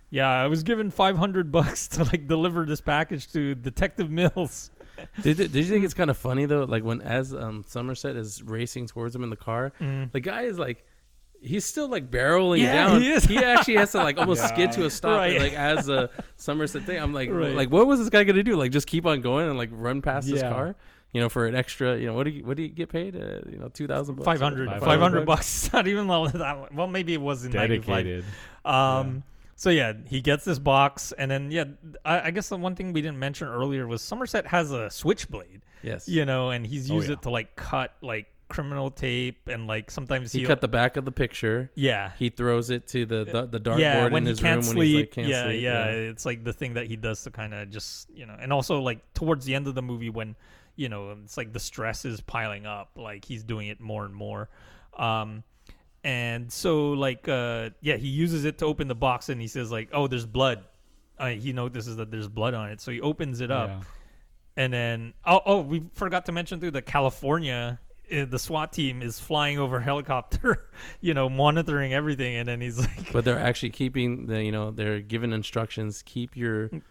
"Yeah, 0.10 0.30
I 0.30 0.48
was 0.48 0.64
given 0.64 0.90
five 0.92 1.18
hundred 1.18 1.52
bucks 1.52 1.88
to 1.90 2.03
like 2.03 2.27
deliver 2.27 2.66
this 2.66 2.82
package 2.82 3.32
to 3.34 3.56
Detective 3.56 4.10
Mills." 4.10 4.72
Did, 5.22 5.35
did 5.38 5.53
you 5.56 5.66
think 5.66 5.84
it's 5.84 5.94
kind 5.94 6.10
of 6.10 6.18
funny 6.18 6.45
though? 6.45 6.64
Like 6.64 6.84
when 6.84 7.02
as 7.02 7.34
um, 7.34 7.66
Somerset 7.68 8.16
is 8.16 8.42
racing 8.42 8.88
towards 8.88 9.14
him 9.14 9.24
in 9.26 9.30
the 9.30 9.35
car, 9.35 9.74
the 10.14 10.22
guy 10.22 10.44
is 10.44 10.58
like, 10.58 10.85
he's 11.45 11.64
still 11.65 11.88
like 11.88 12.09
barreling 12.11 12.59
Yeah, 12.61 12.74
down. 12.88 13.01
he 13.01 13.11
is. 13.11 13.30
actually 13.32 13.75
has 13.75 13.91
to 13.93 13.99
like 13.99 14.17
almost 14.17 14.45
skid 14.49 14.72
to 14.74 14.85
a 14.85 14.90
stop. 14.90 15.17
Right. 15.17 15.40
Like 15.40 15.53
as 15.53 15.88
a 15.90 16.09
Somerset 16.38 16.83
thing, 16.83 17.01
I'm 17.01 17.14
like, 17.14 17.30
Right. 17.32 17.53
like 17.56 17.69
what 17.69 17.88
was 17.88 17.99
this 17.99 18.09
guy 18.09 18.24
gonna 18.24 18.43
do? 18.43 18.56
Like 18.56 18.72
just 18.72 18.88
keep 18.88 19.06
on 19.06 19.22
going 19.22 19.48
and 19.48 19.57
like 19.57 19.69
run 19.72 20.01
past 20.01 20.27
this 20.27 20.41
Yeah. 20.41 20.49
car? 20.51 20.75
You 21.14 21.22
know, 21.22 21.30
for 21.30 21.45
an 21.48 21.56
extra, 21.56 21.98
you 21.98 22.07
know, 22.07 22.14
what 22.14 22.24
do 22.25 22.32
you 22.32 22.43
what 22.43 22.57
do 22.57 22.64
you 22.64 22.69
get 22.69 22.90
paid? 22.90 23.15
Uh, 23.15 23.40
you 23.49 23.57
know, 23.57 23.69
two 23.69 23.88
thousand 23.88 24.15
bucks. 24.15 24.25
500 24.25 24.67
500 24.67 24.85
500 24.85 25.25
bucks 25.25 25.69
not 25.74 25.88
even 25.88 26.09
all 26.09 26.25
of 26.25 26.33
that 26.33 26.74
well 26.74 26.88
maybe 26.88 27.14
it 27.14 27.22
was 27.22 27.45
in 27.45 27.51
95 27.53 27.85
Dedicated. 27.88 28.25
um 28.65 29.24
so 29.56 29.69
yeah 29.69 29.93
he 30.07 30.19
gets 30.19 30.43
this 30.43 30.59
box 30.59 31.14
and 31.17 31.32
then 31.32 31.51
yeah 31.51 31.64
I, 32.03 32.27
I 32.27 32.32
guess 32.32 32.49
the 32.49 32.57
one 32.57 32.75
thing 32.75 32.91
we 32.91 33.01
didn't 33.01 33.19
mention 33.19 33.48
earlier 33.48 33.88
was 33.88 34.01
somerset 34.01 34.48
has 34.48 34.72
a 34.72 34.90
switchblade 34.90 35.61
Yes. 35.83 36.09
you 36.09 36.25
know 36.25 36.49
and 36.49 36.65
he's 36.67 36.90
used 36.90 37.07
yeah. 37.07 37.14
it 37.14 37.22
to 37.22 37.30
like 37.30 37.56
cut 37.56 37.93
like 38.01 38.25
criminal 38.48 38.91
tape 38.91 39.48
and 39.48 39.67
like 39.67 39.90
sometimes 39.90 40.32
He 40.32 40.43
cut 40.45 40.61
the 40.61 40.67
back 40.67 40.98
of 40.98 41.06
the 41.06 41.11
picture. 41.11 41.72
yeah 41.75 42.11
He 42.17 42.30
throws 42.30 42.69
it 42.69 42.88
to 42.90 43.06
the 43.06 43.25
the, 43.25 43.45
the 43.48 43.59
dartboard 43.59 43.80
yeah, 43.80 44.07
in 44.07 44.25
his 44.25 44.41
room 44.43 44.61
sleep. 44.61 44.77
when 44.77 44.85
he's 44.88 44.95
like 44.98 45.11
can't 45.11 45.27
yeah, 45.27 45.43
sleep. 45.45 45.61
yeah, 45.64 45.85
yeah, 45.85 45.91
it's 45.91 46.25
like 46.25 46.43
the 46.43 46.53
thing 46.53 46.74
that 46.75 46.88
he 46.88 46.95
does 46.95 47.24
to 47.24 47.32
kind 47.32 47.53
of 47.53 47.69
just 47.69 48.09
you 48.14 48.25
know, 48.25 48.35
and 48.40 48.53
also 48.53 48.80
like 48.82 48.99
towards 49.14 49.45
the 49.45 49.56
end 49.56 49.67
of 49.67 49.75
the 49.75 49.82
movie 49.82 50.09
when 50.09 50.35
you 50.75 50.90
know 50.90 51.15
it's 51.24 51.38
like 51.38 51.53
the 51.53 51.59
stress 51.59 52.06
is 52.06 52.22
piling 52.22 52.65
up, 52.65 52.91
like 52.95 53.25
he's 53.25 53.43
doing 53.43 53.67
it 53.67 53.80
more 53.80 54.06
and 54.06 54.14
more. 54.14 54.49
Um, 54.98 55.43
and 56.03 56.51
so 56.51 56.91
like 56.91 57.27
uh, 57.27 57.72
yeah, 57.82 57.95
he 57.98 58.07
uses 58.07 58.45
it 58.45 58.59
to 58.59 58.65
open 58.65 58.88
the 58.88 58.95
box, 58.95 59.30
and 59.30 59.41
he 59.41 59.48
says 59.48 59.72
like, 59.72 59.90
oh, 59.91 60.07
there's 60.07 60.25
blood. 60.25 60.64
Uh, 61.17 61.30
he 61.30 61.53
notices 61.53 61.95
that 61.95 62.11
there's 62.11 62.27
blood 62.27 62.53
on 62.53 62.69
it, 62.69 62.82
so 62.82 62.91
he 62.91 63.01
opens 63.01 63.41
it 63.41 63.49
up. 63.49 63.69
Yeah. 63.69 63.80
And 64.57 64.72
then, 64.72 65.14
oh, 65.25 65.41
oh, 65.45 65.61
we 65.61 65.83
forgot 65.95 66.25
to 66.27 66.32
mention 66.32 66.59
through 66.61 66.72
the 66.72 66.82
California, 66.82 67.80
Uh, 68.11 68.25
the 68.25 68.40
SWAT 68.40 68.72
team 68.74 69.01
is 69.01 69.19
flying 69.19 69.59
over 69.59 69.80
helicopter, 69.80 70.69
you 71.01 71.14
know, 71.14 71.30
monitoring 71.30 71.93
everything. 71.93 72.35
And 72.35 72.48
then 72.48 72.61
he's 72.61 72.80
like, 72.80 73.11
but 73.11 73.25
they're 73.25 73.40
actually 73.40 73.72
keeping 73.72 74.27
the 74.27 74.43
you 74.43 74.51
know 74.51 74.72
they're 74.72 75.00
given 75.01 75.34
instructions 75.34 76.03
keep 76.06 76.35
your 76.35 76.69
mm. 76.69 76.82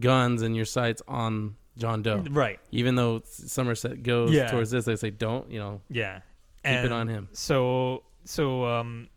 guns 0.00 0.42
and 0.42 0.54
your 0.56 0.64
sights 0.64 1.02
on 1.08 1.56
John 1.76 2.02
Doe. 2.02 2.18
Mm, 2.18 2.36
right, 2.36 2.60
Even 2.70 2.94
though 2.96 3.22
Somerset 3.24 4.02
goes 4.02 4.30
Yeah. 4.32 4.50
towards 4.50 4.70
this, 4.70 4.84
they 4.84 4.96
say 4.96 5.10
don't 5.10 5.50
you 5.50 5.58
know 5.58 5.80
yeah, 5.88 6.20
keep 6.64 6.74
it 6.84 6.92
on 6.92 7.08
him. 7.08 7.28
So, 7.32 8.02
so, 8.24 8.66
um, 8.66 9.08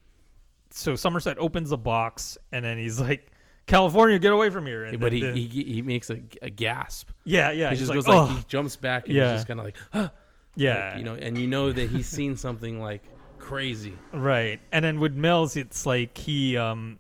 so 0.71 0.95
Somerset 0.95 1.37
opens 1.37 1.69
the 1.69 1.77
box, 1.77 2.37
and 2.51 2.63
then 2.63 2.77
he's 2.77 2.99
like, 2.99 3.29
"California, 3.67 4.19
get 4.19 4.31
away 4.33 4.49
from 4.49 4.65
here!" 4.65 4.85
And 4.85 4.99
but 4.99 5.11
then 5.11 5.35
he, 5.35 5.47
the- 5.47 5.47
he 5.47 5.73
he 5.75 5.81
makes 5.81 6.09
a, 6.09 6.21
a 6.41 6.49
gasp. 6.49 7.09
yeah, 7.23 7.51
yeah, 7.51 7.69
he 7.71 7.75
just 7.75 7.89
like, 7.89 7.97
goes 7.97 8.07
like 8.07 8.17
"Oh." 8.29 8.33
he 8.35 8.43
jumps 8.47 8.75
back 8.77 9.05
and 9.07 9.15
Yeah. 9.15 9.31
he's 9.31 9.37
just 9.39 9.47
kind 9.47 9.59
of 9.59 9.65
like 9.65 9.77
"Huh," 9.91 10.09
yeah, 10.55 10.89
like, 10.89 10.97
you 10.99 11.03
know, 11.03 11.15
and 11.15 11.37
you 11.37 11.47
know 11.47 11.71
that 11.71 11.89
he's 11.89 12.07
seen 12.07 12.35
something 12.37 12.79
like 12.79 13.03
crazy. 13.39 13.93
Right. 14.13 14.59
And 14.71 14.83
then 14.83 14.99
with 14.99 15.13
Mills, 15.13 15.55
it's 15.55 15.85
like 15.85 16.17
he, 16.17 16.57
um, 16.57 16.99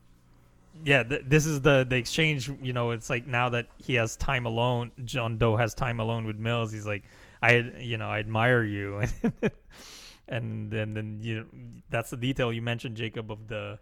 yeah, 0.83 1.03
th- 1.03 1.23
this 1.25 1.45
is 1.45 1.61
the 1.61 1.85
the 1.89 1.95
exchange. 1.95 2.51
You 2.61 2.73
know, 2.73 2.91
it's 2.91 3.09
like 3.09 3.25
now 3.27 3.49
that 3.49 3.67
he 3.77 3.95
has 3.95 4.15
time 4.17 4.45
alone, 4.45 4.91
John 5.05 5.37
Doe 5.37 5.55
has 5.55 5.73
time 5.73 5.99
alone 5.99 6.25
with 6.25 6.37
Mills. 6.37 6.71
He's 6.71 6.85
like, 6.85 7.03
I, 7.41 7.71
you 7.79 7.97
know, 7.97 8.07
I 8.09 8.19
admire 8.19 8.63
you, 8.63 9.03
and 10.27 10.71
then 10.71 10.93
then 10.93 11.19
you 11.21 11.39
know, 11.39 11.45
that's 11.89 12.09
the 12.09 12.17
detail 12.17 12.51
you 12.51 12.61
mentioned, 12.61 12.97
Jacob, 12.97 13.31
of 13.31 13.47
the 13.47 13.79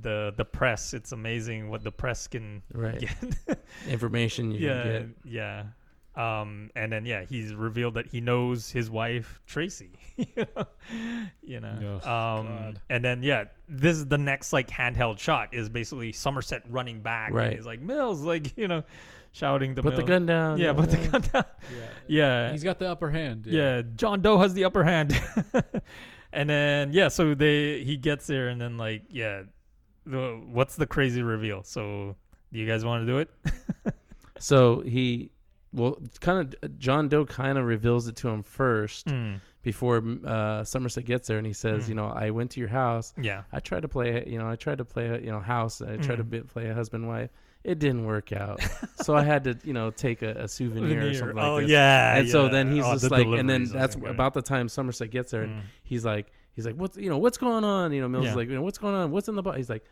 the 0.00 0.34
the 0.36 0.44
press. 0.44 0.92
It's 0.94 1.12
amazing 1.12 1.70
what 1.70 1.82
the 1.84 1.92
press 1.92 2.26
can 2.26 2.62
Right. 2.72 2.98
get. 3.00 3.58
Information 3.88 4.50
you 4.50 4.66
yeah, 4.68 4.82
can 4.82 5.14
yeah. 5.24 5.62
Um, 6.16 6.70
and 6.76 6.92
then 6.92 7.04
yeah, 7.06 7.24
he's 7.24 7.52
revealed 7.54 7.94
that 7.94 8.06
he 8.06 8.20
knows 8.20 8.70
his 8.70 8.88
wife 8.90 9.40
Tracy. 9.46 9.90
you 10.16 11.60
know. 11.60 12.00
Oh, 12.04 12.10
um, 12.10 12.46
God. 12.46 12.80
and 12.88 13.04
then 13.04 13.22
yeah, 13.22 13.44
this 13.68 13.96
is 13.96 14.06
the 14.06 14.18
next 14.18 14.52
like 14.52 14.68
handheld 14.68 15.18
shot 15.18 15.52
is 15.52 15.68
basically 15.68 16.12
Somerset 16.12 16.62
running 16.70 17.00
back. 17.00 17.28
and 17.28 17.36
Right. 17.36 17.56
he's 17.56 17.66
like 17.66 17.80
Mills, 17.80 18.20
like 18.22 18.56
you 18.56 18.68
know, 18.68 18.84
shouting 19.32 19.74
to 19.74 19.82
get. 19.82 19.90
Put 19.90 19.96
the 19.96 20.04
gun 20.04 20.24
down. 20.26 20.58
Yeah, 20.58 20.72
put 20.72 20.90
the 20.90 20.98
gun 21.08 21.20
down. 21.32 21.44
Yeah, 22.06 22.52
He's 22.52 22.62
got 22.62 22.78
the 22.78 22.88
upper 22.90 23.10
hand. 23.10 23.46
yeah. 23.46 23.82
John 23.96 24.20
Doe 24.20 24.38
has 24.38 24.54
the 24.54 24.64
upper 24.64 24.84
hand. 24.84 25.20
and 26.32 26.48
then 26.48 26.92
yeah, 26.92 27.08
so 27.08 27.34
they 27.34 27.82
he 27.82 27.96
gets 27.96 28.26
there, 28.28 28.48
and 28.48 28.60
then 28.60 28.76
like 28.76 29.02
yeah, 29.08 29.42
the, 30.06 30.40
what's 30.46 30.76
the 30.76 30.86
crazy 30.86 31.22
reveal? 31.22 31.62
So 31.64 32.14
do 32.52 32.58
you 32.60 32.66
guys 32.68 32.84
want 32.84 33.04
to 33.04 33.12
do 33.12 33.18
it? 33.18 33.30
So 34.38 34.80
he, 34.82 35.30
well, 35.74 35.98
kind 36.20 36.54
of 36.62 36.78
John 36.78 37.08
Doe 37.08 37.26
kind 37.26 37.58
of 37.58 37.64
reveals 37.66 38.08
it 38.08 38.16
to 38.16 38.28
him 38.28 38.42
first 38.42 39.06
Mm, 39.08 39.40
before 39.62 40.02
uh, 40.24 40.62
Somerset 40.64 41.04
gets 41.04 41.26
there, 41.28 41.38
and 41.38 41.46
he 41.46 41.52
says, 41.52 41.86
Mm. 41.86 41.88
you 41.88 41.94
know, 41.96 42.06
I 42.06 42.30
went 42.30 42.52
to 42.52 42.60
your 42.60 42.68
house. 42.68 43.12
yeah. 43.20 43.42
I 43.52 43.60
tried 43.60 43.82
to 43.82 43.88
play, 43.88 44.24
you 44.26 44.38
know, 44.38 44.48
I 44.48 44.56
tried 44.56 44.78
to 44.78 44.84
play, 44.84 45.06
you 45.22 45.30
know, 45.32 45.40
house. 45.40 45.82
I 45.82 45.96
tried 45.96 46.16
to 46.18 46.24
Mm. 46.24 46.30
be, 46.30 46.40
play 46.40 46.68
a 46.68 46.74
husband 46.74 47.08
wife. 47.08 47.30
It 47.64 47.78
didn't 47.78 48.04
work 48.04 48.30
out, 48.32 48.60
so 48.96 49.16
I 49.16 49.22
had 49.22 49.44
to, 49.44 49.58
you 49.64 49.72
know, 49.72 49.90
take 49.90 50.20
a, 50.20 50.32
a 50.44 50.48
souvenir, 50.48 51.08
or 51.08 51.14
something 51.14 51.36
like 51.36 51.46
oh 51.46 51.60
this. 51.62 51.70
yeah, 51.70 52.16
and 52.18 52.28
so 52.28 52.48
then 52.48 52.70
he's 52.70 52.84
Oh, 52.84 52.92
just 52.92 53.04
the 53.08 53.10
like, 53.10 53.26
and 53.26 53.48
then 53.48 53.64
that's 53.64 53.96
okay. 53.96 54.06
about 54.06 54.34
the 54.34 54.42
time 54.42 54.68
Somerset 54.68 55.10
gets 55.10 55.30
there, 55.30 55.44
and 55.44 55.54
Mm. 55.54 55.62
he's 55.82 56.04
like, 56.04 56.26
he's 56.52 56.66
like, 56.66 56.74
what's, 56.76 56.98
you 56.98 57.08
know, 57.08 57.16
what's 57.16 57.38
going 57.38 57.64
on? 57.64 57.90
You 57.92 58.02
know, 58.02 58.08
Mills 58.08 58.26
is 58.28 58.36
like, 58.36 58.48
you 58.50 58.54
know, 58.54 58.60
what's 58.62 58.76
going 58.78 58.94
on? 58.94 59.10
What's 59.12 59.28
in 59.28 59.34
the 59.34 59.42
box? 59.42 59.56
He's 59.56 59.70
like, 59.70 59.84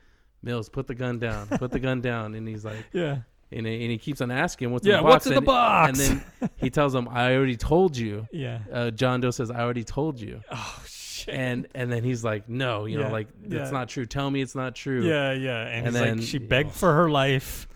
Mills, 0.42 0.68
put 0.68 0.86
the 0.86 0.94
gun 0.94 1.18
down, 1.18 1.48
put 1.48 1.70
the 1.70 1.78
gun 1.80 2.02
down, 2.02 2.34
and 2.34 2.46
he's 2.46 2.62
like, 2.64 2.84
yeah, 2.92 3.18
and 3.52 3.66
he, 3.66 3.82
and 3.82 3.90
he 3.90 3.98
keeps 3.98 4.20
on 4.20 4.30
asking, 4.30 4.70
what's 4.70 4.86
Yeah, 4.86 4.98
in 4.98 5.04
the 5.04 5.08
box? 5.10 5.12
what's 5.14 5.26
in 5.26 5.32
the 5.32 5.36
and, 5.38 5.46
box? 5.46 5.98
And 6.08 6.20
then 6.40 6.50
he 6.56 6.70
tells 6.70 6.94
him, 6.94 7.08
I 7.08 7.34
already 7.34 7.56
told 7.56 7.96
you. 7.96 8.26
yeah. 8.32 8.60
Uh, 8.72 8.90
John 8.90 9.20
Doe 9.20 9.30
says, 9.30 9.50
I 9.50 9.60
already 9.60 9.84
told 9.84 10.20
you. 10.20 10.40
Oh 10.50 10.82
shit. 10.86 11.34
And 11.34 11.68
and 11.74 11.90
then 11.92 12.02
he's 12.02 12.24
like, 12.24 12.48
no, 12.48 12.84
you 12.86 12.98
Yeah, 12.98 13.06
know, 13.06 13.12
like 13.12 13.28
yeah. 13.48 13.62
it's 13.62 13.70
not 13.72 13.88
true. 13.88 14.06
Tell 14.06 14.30
me 14.30 14.42
it's 14.42 14.54
not 14.54 14.74
true. 14.74 15.02
yeah, 15.06 15.32
yeah, 15.32 15.66
and, 15.66 15.86
And 15.88 15.94
then- 15.96 16.18
like, 16.18 16.26
she 16.26 16.38
begged 16.38 16.72
for 16.72 16.92
her 16.94 17.08
life, 17.10 17.68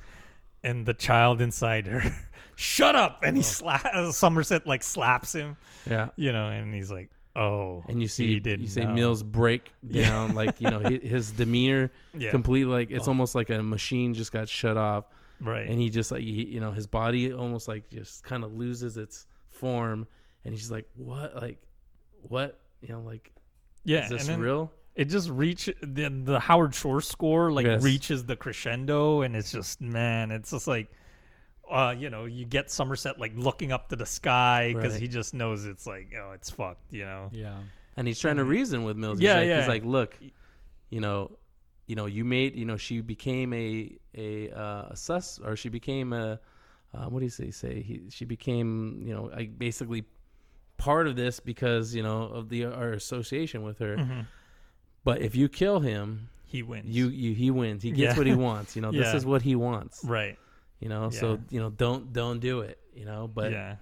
and 0.65 0.85
the 0.85 0.95
child 0.95 1.41
inside 1.41 1.87
her, 1.87 2.03
shut 2.57 2.97
up, 2.97 3.21
and 3.23 3.37
he 3.37 3.43
slaps 3.43 4.17
Somerset 4.17 4.67
like 4.67 4.83
slaps 4.83 5.33
him, 5.33 5.57
Yeah. 5.89 6.09
you 6.17 6.33
know, 6.33 6.49
and 6.49 6.75
he's 6.75 6.91
like, 6.91 7.11
Oh, 7.39 7.85
and 7.87 8.01
you 8.01 8.09
see 8.09 8.41
you 8.43 8.67
see 8.67 8.81
know. 8.81 8.95
Mills 8.95 9.23
break 9.23 9.71
down, 9.93 10.35
like 10.35 10.59
you 10.61 10.71
know 10.71 10.81
hi- 10.81 10.99
his 11.03 11.31
demeanor 11.33 11.91
Yeah. 12.17 12.31
completely 12.31 12.73
like 12.73 12.91
it's 12.91 13.07
Oh. 13.07 13.11
almost 13.11 13.35
like 13.35 13.51
a 13.51 13.63
machine 13.63 14.15
just 14.15 14.33
got 14.33 14.49
shut 14.49 14.79
off, 14.79 15.05
right? 15.40 15.68
and 15.68 15.78
he 15.81 15.90
just 15.90 16.10
like 16.10 16.23
he, 16.23 16.44
you 16.47 16.60
know 16.60 16.73
his 16.73 16.86
body 16.86 17.32
almost 17.32 17.68
like 17.68 17.89
just 17.90 18.23
kind 18.24 18.44
of 18.44 18.55
loses 18.55 18.97
its 18.97 19.26
form, 19.48 20.06
and 20.44 20.55
he's 20.55 20.70
like 20.70 20.86
what 20.97 21.34
like 21.36 21.58
what 22.23 22.60
you 22.81 22.89
know 22.89 23.00
like 23.00 23.32
yeah, 23.84 24.05
is 24.05 24.10
this 24.26 24.28
real? 24.31 24.73
It 24.94 25.06
just 25.06 25.28
reach 25.28 25.66
the 25.82 26.08
the 26.24 26.40
Howard 26.40 26.74
Shore 26.74 27.00
score 27.00 27.52
like 27.52 27.66
Yes. 27.66 27.82
reaches 27.82 28.24
the 28.24 28.34
crescendo, 28.36 29.20
and 29.23 29.36
it's 29.36 29.52
just 29.52 29.81
man, 29.81 30.31
it's 30.31 30.50
just 30.50 30.66
like. 30.66 30.89
Uh, 31.68 31.92
you 31.98 32.10
know, 32.10 32.26
you 32.26 32.44
get 32.44 32.70
Somerset 32.70 33.18
like 33.18 33.32
looking 33.34 33.73
up 33.73 33.89
to 33.89 33.97
the 33.97 34.06
sky 34.06 34.73
because 34.73 34.92
Right. 34.92 35.02
he 35.02 35.08
just 35.08 35.34
knows 35.34 35.65
it's 35.66 35.84
like, 35.84 36.12
oh, 36.16 36.31
it's 36.31 36.48
fucked. 36.48 36.92
You 36.92 37.05
know, 37.05 37.28
Yeah. 37.32 37.58
and 37.97 38.06
he's 38.06 38.20
trying 38.20 38.36
to 38.36 38.44
reason 38.44 38.84
with 38.84 38.97
Mills. 38.97 39.18
Yeah, 39.20 39.39
like, 39.39 39.48
yeah. 39.48 39.58
He's 39.58 39.66
like, 39.68 39.84
look, 39.84 40.16
you 40.90 41.00
know, 41.00 41.36
you 41.86 41.94
know, 41.97 42.06
you 42.06 42.24
made, 42.24 42.56
you 42.56 42.65
know, 42.65 42.76
she 42.76 43.00
became 43.00 43.52
a 43.52 43.97
a, 44.16 44.50
uh, 44.50 44.89
a 44.90 44.97
sus, 44.97 45.39
or 45.44 45.56
she 45.56 45.68
became 45.68 46.12
a, 46.12 46.40
uh, 46.94 47.06
what 47.06 47.20
do 47.20 47.24
you 47.26 47.31
say? 47.31 47.50
Say 47.50 47.82
he, 47.82 48.02
she 48.10 48.24
became, 48.24 49.02
you 49.06 49.15
know, 49.15 49.24
like 49.34 49.58
basically 49.58 50.05
part 50.78 51.06
of 51.06 51.16
this 51.16 51.40
because 51.40 51.94
you 51.94 52.02
know 52.02 52.23
of 52.24 52.48
the 52.48 52.65
our 52.65 52.92
association 52.92 53.62
with 53.62 53.78
her. 53.78 53.97
Mm-hmm. 53.97 54.20
But 55.05 55.23
if 55.23 55.36
you 55.36 55.48
kill 55.48 55.81
him, 55.81 56.28
he 56.44 56.62
wins. 56.62 56.86
you 56.89 57.08
you 57.08 57.34
he 57.34 57.50
wins. 57.50 57.82
He 57.82 57.90
gets 57.90 58.15
Yeah. 58.15 58.18
what 58.18 58.26
he 58.26 58.34
wants. 58.34 58.74
You 58.76 58.82
know, 58.82 58.90
this 59.02 59.15
is 59.15 59.24
what 59.24 59.42
he 59.42 59.55
wants. 59.55 60.02
right? 60.05 60.36
You 60.81 60.89
know, 60.89 61.05
Yeah. 61.05 61.20
so 61.20 61.39
you 61.50 61.60
know, 61.60 61.70
don't 61.70 62.12
don't 62.12 62.40
do 62.40 62.60
it. 62.60 62.78
You 62.94 63.05
know, 63.05 63.28
but 63.28 63.52
yeah, 63.52 63.76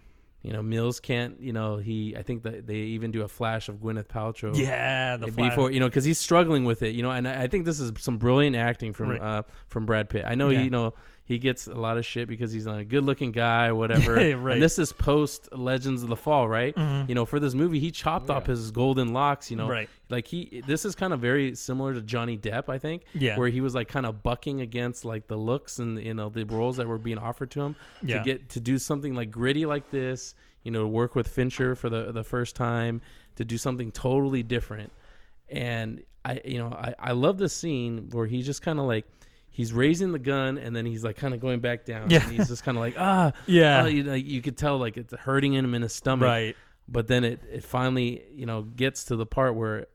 you 0.44 0.52
know, 0.52 0.62
Mills 0.62 1.00
can't. 1.00 1.40
You 1.40 1.52
know, 1.52 1.78
he. 1.78 2.14
I 2.16 2.22
think 2.22 2.42
that 2.44 2.66
they 2.66 2.76
even 2.76 3.10
do 3.10 3.22
a 3.22 3.28
flash 3.28 3.68
of 3.70 3.76
Gwyneth 3.76 4.08
Paltrow 4.08 4.54
yeah. 4.56 5.16
The 5.16 5.26
before 5.32 5.50
flash- 5.50 5.72
you 5.74 5.80
know 5.80 5.88
because 5.88 6.04
he's 6.04 6.18
struggling 6.18 6.64
with 6.64 6.82
it 6.82 6.94
you 6.94 7.02
know 7.02 7.10
and 7.10 7.26
I, 7.26 7.44
I 7.44 7.46
think 7.48 7.64
this 7.64 7.80
is 7.80 7.90
some 7.98 8.18
brilliant 8.18 8.54
acting 8.54 8.92
from 8.92 9.08
Right. 9.08 9.20
uh 9.20 9.42
from 9.68 9.86
Brad 9.86 10.08
Pitt 10.10 10.24
I 10.26 10.34
know 10.34 10.50
Yeah. 10.50 10.58
he, 10.58 10.64
you 10.64 10.70
know 10.70 10.92
he 11.26 11.38
gets 11.38 11.66
a 11.66 11.74
lot 11.74 11.96
of 11.96 12.04
shit 12.04 12.28
because 12.28 12.52
he's 12.52 12.66
not 12.66 12.78
a 12.78 12.84
good 12.84 13.02
looking 13.04 13.32
guy 13.32 13.72
whatever 13.72 14.20
Yeah, 14.28 14.34
right. 14.34 14.52
and 14.54 14.62
this 14.62 14.78
is 14.78 14.92
post 14.92 15.48
Legends 15.56 16.02
of 16.02 16.08
the 16.10 16.16
Fall 16.16 16.48
right 16.48 16.74
Mhm. 16.76 17.08
you 17.08 17.14
know 17.14 17.24
for 17.24 17.40
this 17.40 17.54
movie 17.54 17.80
he 17.80 17.90
chopped 17.90 18.28
off 18.30 18.46
his 18.46 18.70
golden 18.70 19.12
locks 19.12 19.50
you 19.50 19.56
know 19.56 19.68
Right. 19.68 19.88
like 20.10 20.26
he 20.26 20.62
this 20.66 20.84
is 20.84 20.94
kind 20.94 21.12
of 21.12 21.20
very 21.20 21.54
similar 21.54 21.94
to 21.94 22.02
Johnny 22.02 22.36
Depp 22.36 22.68
I 22.68 22.78
think 22.78 23.02
Yeah. 23.14 23.38
where 23.38 23.48
he 23.48 23.60
was 23.62 23.74
like 23.74 23.88
kind 23.88 24.04
of 24.06 24.22
bucking 24.22 24.60
against 24.60 25.04
like 25.04 25.26
the 25.28 25.36
looks 25.36 25.78
and 25.78 25.98
you 25.98 26.12
know 26.14 26.28
the 26.28 26.44
roles 26.44 26.76
that 26.76 26.86
were 26.86 26.98
being 26.98 27.18
offered 27.18 27.50
to 27.52 27.62
him 27.62 27.76
Yeah. 28.02 28.18
to 28.18 28.24
get 28.24 28.48
to 28.50 28.60
do 28.60 28.78
something 28.78 29.14
like 29.14 29.30
gritty 29.30 29.64
like 29.66 29.90
this 29.90 30.34
you 30.62 30.70
know 30.70 30.86
work 30.86 31.14
with 31.14 31.28
Fincher 31.28 31.74
for 31.74 31.88
the 31.88 32.12
the 32.12 32.24
first 32.24 32.54
time 32.56 33.00
to 33.36 33.44
do 33.44 33.56
something 33.58 33.90
totally 33.92 34.42
different 34.42 34.92
and 35.48 36.02
I 36.24 36.40
you 36.44 36.58
know 36.58 36.68
I 36.68 36.94
I 36.98 37.12
love 37.12 37.38
this 37.38 37.52
scene 37.52 38.08
where 38.12 38.26
he's 38.26 38.46
just 38.46 38.62
kind 38.62 38.78
of 38.78 38.86
like 38.86 39.06
he's 39.56 39.72
raising 39.72 40.10
the 40.10 40.18
gun 40.18 40.58
and 40.58 40.74
then 40.74 40.84
he's 40.84 41.04
like 41.04 41.16
kind 41.16 41.32
of 41.32 41.38
going 41.38 41.60
back 41.60 41.84
down 41.84 42.10
Yeah. 42.10 42.22
and 42.24 42.32
he's 42.32 42.48
just 42.48 42.64
kind 42.64 42.76
of 42.76 42.82
like 42.82 42.96
ah 42.98 43.32
Yeah. 43.46 43.84
ah, 43.84 43.86
you, 43.86 44.02
know, 44.02 44.14
you 44.14 44.42
could 44.42 44.56
tell 44.58 44.78
like 44.78 44.96
it's 44.96 45.14
hurting 45.14 45.54
him 45.54 45.74
in 45.74 45.82
his 45.82 45.92
stomach 45.94 46.26
right. 46.26 46.56
but 46.88 47.06
then 47.06 47.22
it 47.22 47.40
it 47.52 47.62
finally 47.64 48.24
you 48.34 48.46
know 48.46 48.62
gets 48.62 49.04
to 49.04 49.16
the 49.16 49.24
part 49.26 49.54
where 49.54 49.86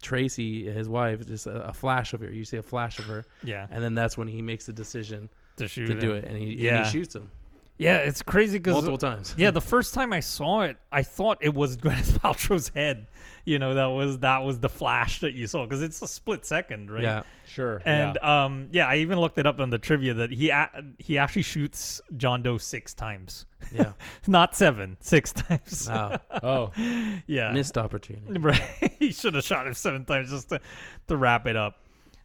Tracy 0.00 0.64
his 0.70 0.88
wife 0.88 1.26
just 1.26 1.46
a, 1.46 1.68
a 1.68 1.72
flash 1.72 2.12
of 2.14 2.20
her 2.22 2.30
you 2.32 2.44
see 2.44 2.56
a 2.56 2.62
flash 2.62 2.98
of 2.98 3.04
her 3.04 3.24
Yeah. 3.44 3.66
and 3.70 3.84
then 3.84 3.94
that's 3.94 4.16
when 4.18 4.28
he 4.28 4.40
makes 4.42 4.66
the 4.66 4.72
decision 4.72 5.28
To 5.58 5.68
shoot 5.68 5.86
to 5.86 5.94
do 6.00 6.12
it 6.12 6.24
and 6.24 6.36
he, 6.36 6.54
Yeah. 6.54 6.78
and 6.78 6.86
he 6.86 6.90
shoots 6.92 7.14
him 7.14 7.30
Yeah, 7.78 7.96
it's 7.98 8.22
crazy 8.22 8.58
because 8.58 8.74
multiple 8.74 8.98
times 8.98 9.34
yeah, 9.36 9.50
the 9.50 9.60
first 9.60 9.92
time 9.94 10.12
I 10.12 10.20
saw 10.20 10.60
it, 10.62 10.76
I 10.92 11.02
thought 11.02 11.38
it 11.40 11.52
was 11.54 11.76
Gwyneth 11.78 12.18
Paltrow's 12.20 12.68
head. 12.68 13.06
You 13.44 13.58
know, 13.58 13.74
that 13.74 13.86
was 13.86 14.18
that 14.20 14.44
was 14.44 14.60
the 14.60 14.68
flash 14.68 15.18
that 15.20 15.32
you 15.34 15.48
saw 15.48 15.64
because 15.64 15.82
it's 15.82 16.00
a 16.00 16.06
split 16.06 16.46
second, 16.46 16.90
right? 16.92 17.02
yeah 17.02 17.22
Sure. 17.46 17.82
And 17.84 18.16
yeah. 18.22 18.44
um, 18.44 18.68
yeah, 18.70 18.86
I 18.86 18.96
even 18.98 19.18
looked 19.18 19.36
it 19.36 19.46
up 19.46 19.58
on 19.58 19.70
the 19.70 19.78
trivia 19.78 20.14
that 20.14 20.30
he 20.30 20.50
a- 20.50 20.70
he 20.98 21.18
actually 21.18 21.42
shoots 21.42 22.00
John 22.16 22.42
Doe 22.42 22.56
six 22.58 22.94
times, 22.94 23.46
yeah 23.72 23.92
not 24.28 24.54
seven, 24.54 24.96
six 25.00 25.32
times. 25.32 25.88
wow 25.90 26.20
oh, 26.44 26.70
yeah, 27.26 27.50
missed 27.52 27.76
opportunity 27.78 28.38
Right. 28.38 28.62
he 29.00 29.10
should 29.10 29.34
have 29.34 29.44
shot 29.44 29.66
him 29.66 29.74
seven 29.74 30.04
times 30.04 30.30
just 30.30 30.50
to, 30.50 30.60
to 31.08 31.16
wrap 31.16 31.46
it 31.48 31.56
up. 31.56 31.78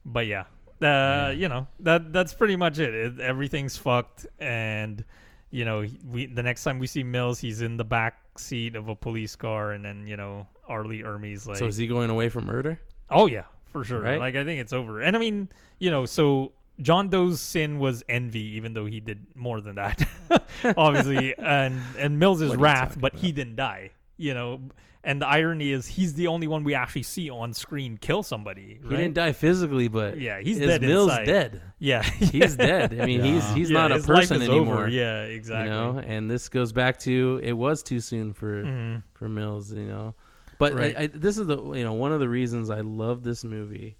But 0.05 0.27
yeah, 0.27 0.43
uh, 0.83 1.33
you 1.35 1.49
know 1.49 1.65
that 1.79 2.13
that's 2.13 2.35
pretty 2.35 2.57
much 2.57 2.77
it. 2.77 2.93
it. 2.93 3.19
Everything's 3.19 3.75
fucked, 3.75 4.27
and 4.39 5.03
you 5.51 5.65
know 5.65 5.85
we 6.09 6.25
the 6.25 6.43
next 6.43 6.63
time 6.63 6.79
we 6.79 6.87
see 6.87 7.03
Mills, 7.03 7.39
he's 7.39 7.61
in 7.61 7.77
the 7.77 7.85
back 7.85 8.19
seat 8.37 8.75
of 8.75 8.89
a 8.89 8.95
police 8.95 9.35
car, 9.35 9.71
and 9.71 9.83
then 9.83 10.07
you 10.07 10.17
know 10.17 10.47
R. 10.67 10.83
Lee 10.83 11.03
Ermey's 11.03 11.47
like, 11.47 11.57
so 11.57 11.67
is 11.67 11.77
he 11.77 11.87
going 11.87 12.09
away 12.09 12.29
from 12.29 12.45
murder 12.45 12.79
oh 13.09 13.27
yeah, 13.27 13.43
for 13.71 13.83
sure. 13.83 14.01
Right? 14.01 14.19
Like 14.19 14.35
I 14.35 14.43
think 14.43 14.61
it's 14.61 14.73
over. 14.73 15.01
And 15.01 15.15
I 15.15 15.19
mean, 15.19 15.49
you 15.79 15.91
know, 15.91 16.05
so 16.05 16.53
John 16.81 17.09
Doe's 17.09 17.41
sin 17.41 17.79
was 17.79 18.03
envy, 18.09 18.55
even 18.55 18.73
though 18.73 18.85
he 18.85 18.99
did 18.99 19.25
more 19.35 19.61
than 19.61 19.75
that, 19.75 20.07
obviously. 20.77 21.35
and 21.39 21.81
and 21.97 22.19
Mills 22.19 22.41
is 22.41 22.55
wrath, 22.55 22.97
but 22.99 23.13
about? 23.13 23.23
he 23.23 23.31
didn't 23.31 23.55
die. 23.55 23.91
You 24.17 24.33
know, 24.33 24.61
and 25.03 25.21
the 25.21 25.27
irony 25.27 25.71
is 25.71 25.85
he's 25.87 26.13
the 26.15 26.27
only 26.27 26.47
one 26.47 26.63
we 26.63 26.73
actually 26.73 27.03
see 27.03 27.29
on 27.29 27.53
screen 27.53 27.97
kill 27.97 28.23
somebody. 28.23 28.79
he 28.83 28.89
didn't 28.89 29.13
die 29.13 29.31
physically 29.31 29.87
but 29.87 30.19
Yeah, 30.19 30.39
he's 30.39 30.59
is 30.59 30.67
dead 30.67 30.81
Mills 30.81 31.09
inside. 31.11 31.25
dead 31.25 31.61
Yeah, 31.79 32.01
he's 32.33 32.55
dead 32.55 32.93
I 32.99 33.05
mean 33.05 33.21
he's 33.23 33.43
Yeah. 33.43 33.53
he's 33.55 33.69
Yeah, 33.69 33.87
not 33.87 33.91
a 33.91 33.99
person 33.99 34.41
anymore 34.41 34.75
Over. 34.83 34.87
Yeah, 34.89 35.21
exactly. 35.23 35.65
You 35.65 35.69
know, 35.69 35.99
and 35.99 36.29
this 36.29 36.49
goes 36.49 36.71
back 36.73 36.99
to 36.99 37.39
it 37.43 37.53
was 37.53 37.83
too 37.83 37.99
soon 37.99 38.33
for 38.33 38.63
Mhm. 38.63 39.03
for 39.13 39.29
Mills. 39.29 39.71
You 39.73 39.85
know, 39.87 40.15
but 40.59 40.73
Right. 40.73 40.97
I, 40.97 41.01
I, 41.03 41.07
this 41.07 41.37
is 41.37 41.47
the 41.47 41.57
you 41.73 41.83
know 41.83 41.93
one 41.93 42.11
of 42.11 42.19
the 42.19 42.29
reasons 42.29 42.69
I 42.69 42.81
love 42.81 43.23
this 43.23 43.43
movie. 43.43 43.97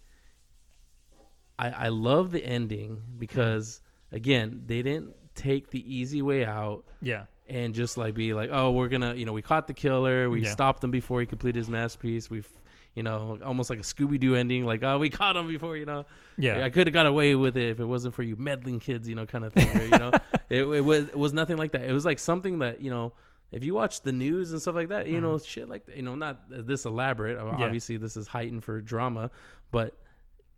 I 1.60 1.70
I 1.70 1.88
love 1.90 2.32
the 2.32 2.44
ending 2.46 3.02
because 3.18 3.82
again 4.12 4.64
they 4.66 4.82
didn't 4.82 5.14
take 5.36 5.70
the 5.70 5.82
easy 5.96 6.22
way 6.22 6.44
out 6.46 6.84
Yeah, 7.02 7.26
and 7.50 7.74
just 7.74 7.98
like 7.98 8.14
be 8.14 8.34
like 8.34 8.50
oh 8.52 8.72
we're 8.72 8.88
gonna 8.90 9.14
you 9.16 9.26
know 9.26 9.34
we 9.34 9.42
caught 9.42 9.68
the 9.68 9.74
killer 9.74 10.30
we 10.30 10.44
Yeah. 10.44 10.52
stopped 10.52 10.84
him 10.84 10.92
before 10.92 11.20
he 11.22 11.26
completed 11.26 11.58
his 11.58 11.70
masterpiece 11.70 12.30
we've 12.30 12.48
you 12.94 13.04
know 13.04 13.38
almost 13.46 13.70
like 13.70 13.80
a 13.80 13.84
Scooby 13.84 14.20
Doo 14.20 14.36
ending 14.36 14.66
like 14.66 14.84
oh 14.84 14.98
we 15.00 15.10
caught 15.22 15.36
him 15.38 15.48
before 15.48 15.78
you 15.78 15.86
know 15.86 16.06
yeah, 16.40 16.64
I 16.64 16.70
could 16.70 16.86
have 16.86 16.94
got 16.94 17.08
away 17.08 17.34
with 17.34 17.58
it 17.58 17.70
if 17.72 17.80
it 17.80 17.86
wasn't 17.86 18.14
for 18.14 18.22
you 18.22 18.36
meddling 18.36 18.80
kids, 18.80 19.10
you 19.10 19.16
know, 19.16 19.26
kind 19.26 19.44
of 19.44 19.54
thing. 19.54 19.68
Where, 19.70 19.84
you 19.86 19.90
know, 19.90 20.12
it, 20.50 20.62
it 20.66 20.82
was 20.86 21.06
it 21.06 21.18
was 21.18 21.34
nothing 21.34 21.58
like 21.58 21.72
that. 21.72 21.82
It 21.82 21.92
was 21.94 22.06
like 22.06 22.20
something 22.20 22.60
that 22.60 22.80
you 22.80 22.92
know, 22.92 23.14
if 23.52 23.64
you 23.64 23.74
watch 23.74 24.02
the 24.02 24.12
news 24.12 24.52
and 24.52 24.62
stuff 24.62 24.76
like 24.76 24.90
that, 24.90 25.08
you 25.08 25.20
know, 25.20 25.40
shit 25.40 25.68
like 25.68 25.88
that, 25.88 25.96
you 25.98 26.04
know, 26.04 26.14
not 26.14 26.42
this 26.48 26.86
elaborate. 26.86 27.40
Mm-hmm. 27.40 27.58
Yeah. 27.58 27.66
Obviously, 27.66 27.98
this 27.98 28.18
is 28.18 28.28
heightened 28.28 28.64
for 28.64 28.82
drama, 28.82 29.32
but 29.72 29.96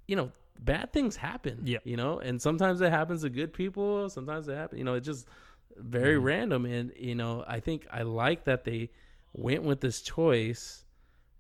you 0.06 0.18
know, 0.18 0.32
bad 0.60 0.92
things 0.92 1.16
happen. 1.16 1.62
Yeah. 1.64 1.78
you 1.86 1.96
know, 1.96 2.20
and 2.20 2.42
sometimes 2.42 2.82
it 2.82 2.90
happens 2.92 3.22
to 3.22 3.30
good 3.30 3.54
people. 3.54 4.10
Sometimes 4.10 4.50
it 4.50 4.56
happens. 4.56 4.80
You 4.80 4.84
know, 4.84 4.96
it's 4.96 5.06
just 5.08 5.28
very 5.80 6.16
Mm-hmm. 6.16 6.26
random. 6.26 6.66
And 6.66 6.92
you 6.98 7.16
know, 7.16 7.44
I 7.48 7.60
think 7.60 7.88
I 7.92 8.04
like 8.04 8.46
that 8.46 8.64
they 8.64 8.90
went 9.34 9.64
with 9.64 9.80
this 9.82 10.02
choice 10.02 10.84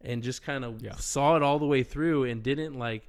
and 0.02 0.24
just 0.24 0.44
kind 0.44 0.64
of 0.64 0.82
Yeah. 0.82 0.96
saw 0.96 1.36
it 1.36 1.44
all 1.44 1.60
the 1.60 1.66
way 1.66 1.84
through 1.84 2.24
and 2.26 2.42
didn't 2.44 2.78
like 2.78 3.08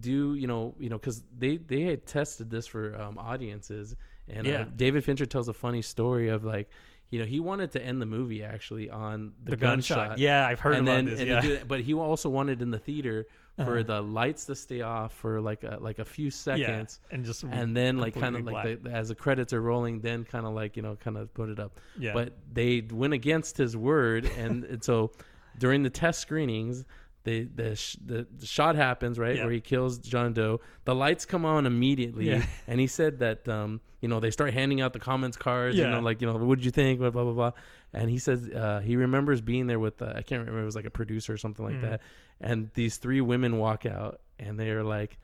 do 0.00 0.34
you 0.34 0.46
know 0.46 0.74
you 0.78 0.88
know 0.88 0.96
because 0.98 1.22
they 1.36 1.56
they 1.56 1.82
had 1.82 2.06
tested 2.06 2.48
this 2.50 2.66
for 2.66 2.94
um, 3.00 3.18
audiences 3.18 3.96
and 4.28 4.46
Yeah. 4.46 4.60
uh, 4.60 4.64
David 4.76 5.04
Fincher 5.04 5.26
tells 5.26 5.48
a 5.48 5.52
funny 5.52 5.82
story 5.82 6.28
of 6.28 6.44
like 6.44 6.68
you 7.10 7.18
know 7.18 7.24
he 7.24 7.40
wanted 7.40 7.72
to 7.72 7.82
end 7.84 8.00
the 8.00 8.06
movie 8.06 8.42
actually 8.44 8.90
on 8.90 9.32
the, 9.42 9.52
the 9.52 9.56
gunshot. 9.56 10.18
Yeah, 10.18 10.46
I've 10.46 10.60
heard 10.60 10.74
and 10.76 10.86
about 10.88 11.04
then 11.04 11.04
this. 11.06 11.20
Yeah, 11.44 11.64
but 11.66 11.80
he 11.80 11.94
also 11.94 12.28
wanted 12.28 12.62
in 12.62 12.70
the 12.70 12.78
theater 12.78 13.26
for 13.56 13.74
Uh-huh. 13.78 13.82
the 13.82 14.00
lights 14.00 14.46
to 14.46 14.54
stay 14.54 14.80
off 14.80 15.12
for 15.12 15.40
like 15.40 15.62
a, 15.62 15.76
like 15.80 15.98
a 15.98 16.04
few 16.04 16.30
seconds 16.30 17.00
yeah, 17.02 17.14
and 17.14 17.24
just 17.24 17.42
and 17.42 17.76
then 17.76 17.98
like 17.98 18.14
kind 18.14 18.34
of 18.34 18.44
like 18.46 18.82
the, 18.82 18.90
as 18.90 19.08
the 19.08 19.14
credits 19.14 19.52
are 19.52 19.60
rolling 19.60 20.00
then 20.00 20.24
kind 20.24 20.46
of 20.46 20.54
like 20.54 20.76
you 20.76 20.82
know 20.82 20.96
kind 20.96 21.16
of 21.18 21.32
put 21.34 21.48
it 21.50 21.60
up. 21.60 21.78
Yeah, 21.98 22.14
but 22.14 22.32
they 22.52 22.80
went 22.90 23.12
against 23.12 23.58
his 23.58 23.76
word 23.76 24.24
and, 24.38 24.64
and 24.64 24.82
so 24.82 25.12
during 25.58 25.82
the 25.82 25.90
test 25.90 26.20
screenings 26.20 26.86
the 27.24 27.44
the, 27.54 27.76
sh- 27.76 27.96
the, 28.04 28.26
the 28.38 28.46
shot 28.46 28.74
happens 28.76 29.18
right 29.18 29.36
Yeah. 29.36 29.44
where 29.44 29.52
he 29.52 29.60
kills 29.60 29.98
John 29.98 30.32
Doe 30.32 30.60
the 30.84 30.94
lights 30.94 31.24
come 31.24 31.44
on 31.44 31.66
immediately 31.66 32.28
Yeah. 32.28 32.44
and 32.66 32.80
he 32.80 32.86
said 32.86 33.20
that 33.20 33.48
um 33.48 33.80
you 34.00 34.08
know 34.08 34.18
they 34.20 34.30
start 34.30 34.52
handing 34.52 34.80
out 34.80 34.92
the 34.92 34.98
comments 34.98 35.36
cards 35.36 35.76
you 35.76 35.82
Yeah. 35.82 35.90
know 35.90 36.00
like 36.00 36.20
you 36.20 36.26
know 36.26 36.36
what 36.36 36.58
did 36.58 36.64
you 36.64 36.70
think 36.72 36.98
blah 37.00 37.10
blah 37.10 37.22
blah, 37.24 37.32
blah. 37.32 37.52
and 37.92 38.10
he 38.10 38.18
says 38.18 38.48
uh, 38.48 38.80
he 38.84 38.96
remembers 38.96 39.40
being 39.40 39.66
there 39.68 39.78
with 39.78 40.02
uh, 40.02 40.06
I 40.16 40.22
can't 40.22 40.40
remember 40.40 40.62
it 40.62 40.64
was 40.64 40.76
like 40.76 40.84
a 40.86 40.90
producer 40.90 41.32
or 41.32 41.36
something 41.36 41.64
like 41.64 41.76
Mhm. 41.76 41.82
that 41.82 42.00
and 42.40 42.70
these 42.74 42.96
three 42.96 43.20
women 43.20 43.58
walk 43.58 43.86
out 43.86 44.20
and 44.40 44.58
they're 44.58 44.82
like 44.82 45.18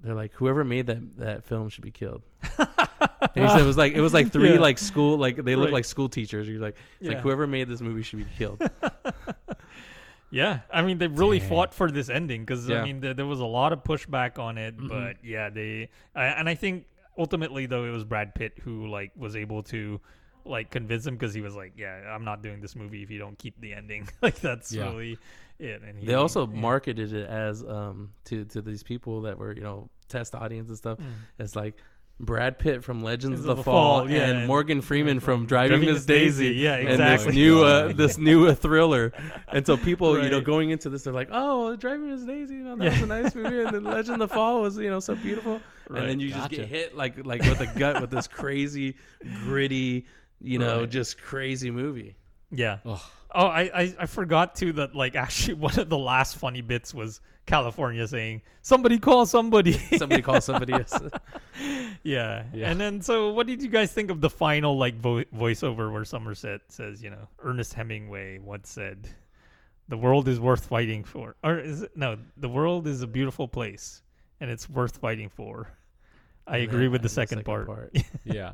they're 0.00 0.14
like 0.14 0.32
whoever 0.34 0.62
made 0.62 0.86
that 0.86 1.16
that 1.18 1.44
film 1.44 1.68
should 1.68 1.82
be 1.82 1.90
killed 1.90 2.22
and 2.58 2.68
he 3.34 3.48
said 3.48 3.60
it 3.60 3.66
was 3.66 3.76
like 3.76 3.94
it 3.94 4.00
was 4.00 4.14
like 4.14 4.30
three 4.30 4.52
Yeah. 4.54 4.60
like 4.60 4.78
school 4.78 5.18
like 5.18 5.34
they 5.42 5.56
look 5.56 5.66
Right. 5.66 5.74
like 5.74 5.84
school 5.84 6.08
teachers. 6.08 6.48
You're 6.48 6.60
like 6.60 6.76
Yeah. 7.00 7.14
like 7.14 7.18
whoever 7.22 7.48
made 7.48 7.68
this 7.68 7.80
movie 7.80 8.02
should 8.02 8.20
be 8.20 8.26
killed. 8.38 8.62
Yeah, 10.30 10.60
I 10.72 10.82
mean 10.82 10.98
they 10.98 11.06
really 11.08 11.38
Dang. 11.38 11.48
fought 11.48 11.74
for 11.74 11.90
this 11.90 12.08
ending 12.10 12.42
because 12.42 12.68
Yeah. 12.68 12.82
I 12.82 12.84
mean 12.84 13.00
there, 13.00 13.14
there 13.14 13.26
was 13.26 13.40
a 13.40 13.46
lot 13.46 13.72
of 13.72 13.82
pushback 13.84 14.38
on 14.38 14.58
it, 14.58 14.74
but 14.78 15.16
yeah, 15.24 15.48
they 15.50 15.88
I, 16.14 16.24
and 16.26 16.48
I 16.48 16.54
think 16.54 16.84
ultimately 17.16 17.66
though 17.66 17.84
it 17.84 17.90
was 17.90 18.04
Brad 18.04 18.34
Pitt 18.34 18.52
who 18.62 18.88
like 18.88 19.12
was 19.16 19.36
able 19.36 19.62
to 19.64 20.00
like 20.44 20.70
convince 20.70 21.06
him 21.06 21.14
because 21.14 21.34
he 21.34 21.40
was 21.40 21.54
like, 21.54 21.72
"Yeah, 21.76 21.94
I'm 22.14 22.24
not 22.24 22.42
doing 22.42 22.60
this 22.60 22.74
movie 22.76 23.02
if 23.02 23.10
you 23.10 23.18
don't 23.18 23.38
keep 23.38 23.60
the 23.60 23.72
ending." 23.74 24.08
like 24.22 24.40
that's 24.40 24.72
Yeah. 24.72 24.84
really 24.84 25.18
it. 25.58 25.82
And 25.82 25.98
he, 25.98 26.06
They 26.06 26.14
also 26.14 26.46
yeah. 26.46 26.60
marketed 26.60 27.12
it 27.12 27.26
as 27.28 27.64
um 27.64 28.10
to 28.26 28.44
to 28.46 28.62
these 28.62 28.82
people 28.82 29.22
that 29.22 29.38
were 29.38 29.54
you 29.54 29.62
know 29.62 29.88
test 30.08 30.34
audience 30.34 30.68
and 30.68 30.78
stuff. 30.78 30.98
It's 31.38 31.56
like 31.56 31.74
Brad 32.20 32.58
Pitt 32.58 32.82
from 32.82 33.02
Legends 33.04 33.44
of 33.44 33.58
the, 33.58 33.62
Fall, 33.62 34.10
yeah, 34.10 34.24
and 34.26 34.38
and- 34.38 34.46
Morgan 34.48 34.80
Freeman 34.80 35.20
from 35.20 35.46
Driving, 35.46 35.78
Driving 35.78 35.94
Miss 35.94 36.04
Daisy. 36.04 36.48
Yeah, 36.54 36.74
And 36.74 36.88
exactly. 36.88 37.26
this 37.26 37.34
new 37.36 37.62
uh, 37.64 37.92
this 37.92 38.18
new 38.18 38.46
uh, 38.48 38.54
thriller, 38.54 39.12
and 39.46 39.64
so 39.64 39.76
people 39.76 40.20
you 40.22 40.28
know 40.28 40.40
going 40.40 40.70
into 40.70 40.88
this 40.90 41.04
they're 41.04 41.12
like, 41.12 41.28
oh, 41.30 41.76
Driving 41.76 42.10
Miss 42.10 42.22
Daisy, 42.24 42.54
you 42.56 42.64
know, 42.64 42.74
that 42.76 42.92
was 42.92 43.02
a 43.02 43.06
nice 43.06 43.34
movie, 43.36 43.60
and 43.60 43.72
then 43.74 43.84
Legend 43.84 44.20
of 44.20 44.28
the 44.28 44.34
Fall 44.34 44.62
was 44.62 44.76
you 44.78 44.90
know 44.90 44.98
so 45.00 45.14
beautiful, 45.14 45.60
Right. 45.88 46.00
and 46.00 46.08
then 46.10 46.20
you 46.20 46.30
just 46.30 46.50
get 46.50 46.66
hit 46.66 46.96
like 46.96 47.24
like 47.24 47.42
with 47.42 47.60
a 47.60 47.66
gut 47.78 48.00
with 48.00 48.10
this 48.10 48.26
crazy, 48.40 48.96
gritty, 49.44 50.06
you 50.40 50.58
know, 50.58 50.80
Right. 50.80 50.90
just 50.90 51.20
crazy 51.22 51.70
movie. 51.70 52.16
Yeah. 52.50 52.78
Ugh. 52.84 52.98
Oh, 53.34 53.46
I, 53.46 53.62
I 53.82 53.94
I 54.00 54.06
forgot 54.06 54.54
too 54.54 54.72
that 54.74 54.94
like 54.94 55.14
actually 55.26 55.54
one 55.54 55.78
of 55.78 55.88
the 55.88 55.98
last 55.98 56.36
funny 56.36 56.60
bits 56.62 56.94
was 56.94 57.20
California 57.46 58.06
saying 58.08 58.42
somebody 58.62 58.98
call 58.98 59.26
somebody. 59.26 59.72
Somebody 59.96 60.22
call 60.22 60.40
somebody. 60.50 60.74
yeah. 62.02 62.44
Yeah. 62.52 62.70
And 62.70 62.80
then 62.80 63.00
so 63.00 63.32
what 63.32 63.46
did 63.46 63.62
you 63.62 63.68
guys 63.68 63.92
think 63.92 64.10
of 64.10 64.20
the 64.20 64.30
final 64.30 64.76
like 64.76 64.96
vo- 64.96 65.24
voiceover 65.36 65.92
where 65.92 66.04
Somerset 66.04 66.60
says, 66.68 67.02
you 67.02 67.10
know, 67.10 67.28
Ernest 67.42 67.74
Hemingway 67.74 68.38
once 68.38 68.70
said, 68.70 69.08
"The 69.88 69.96
world 69.96 70.28
is 70.28 70.40
worth 70.40 70.66
fighting 70.66 71.04
for." 71.04 71.36
Or 71.42 71.58
is 71.58 71.82
it 71.82 71.96
no, 71.96 72.16
the 72.36 72.48
world 72.48 72.86
is 72.86 73.02
a 73.02 73.06
beautiful 73.06 73.48
place 73.48 74.02
and 74.40 74.50
it's 74.50 74.68
worth 74.68 74.98
fighting 74.98 75.28
for. 75.28 75.68
I 76.46 76.58
And 76.58 76.68
agree 76.68 76.88
with 76.88 77.02
the 77.02 77.06
and 77.06 77.12
second, 77.12 77.44
part. 77.44 77.94
yeah. 78.24 78.52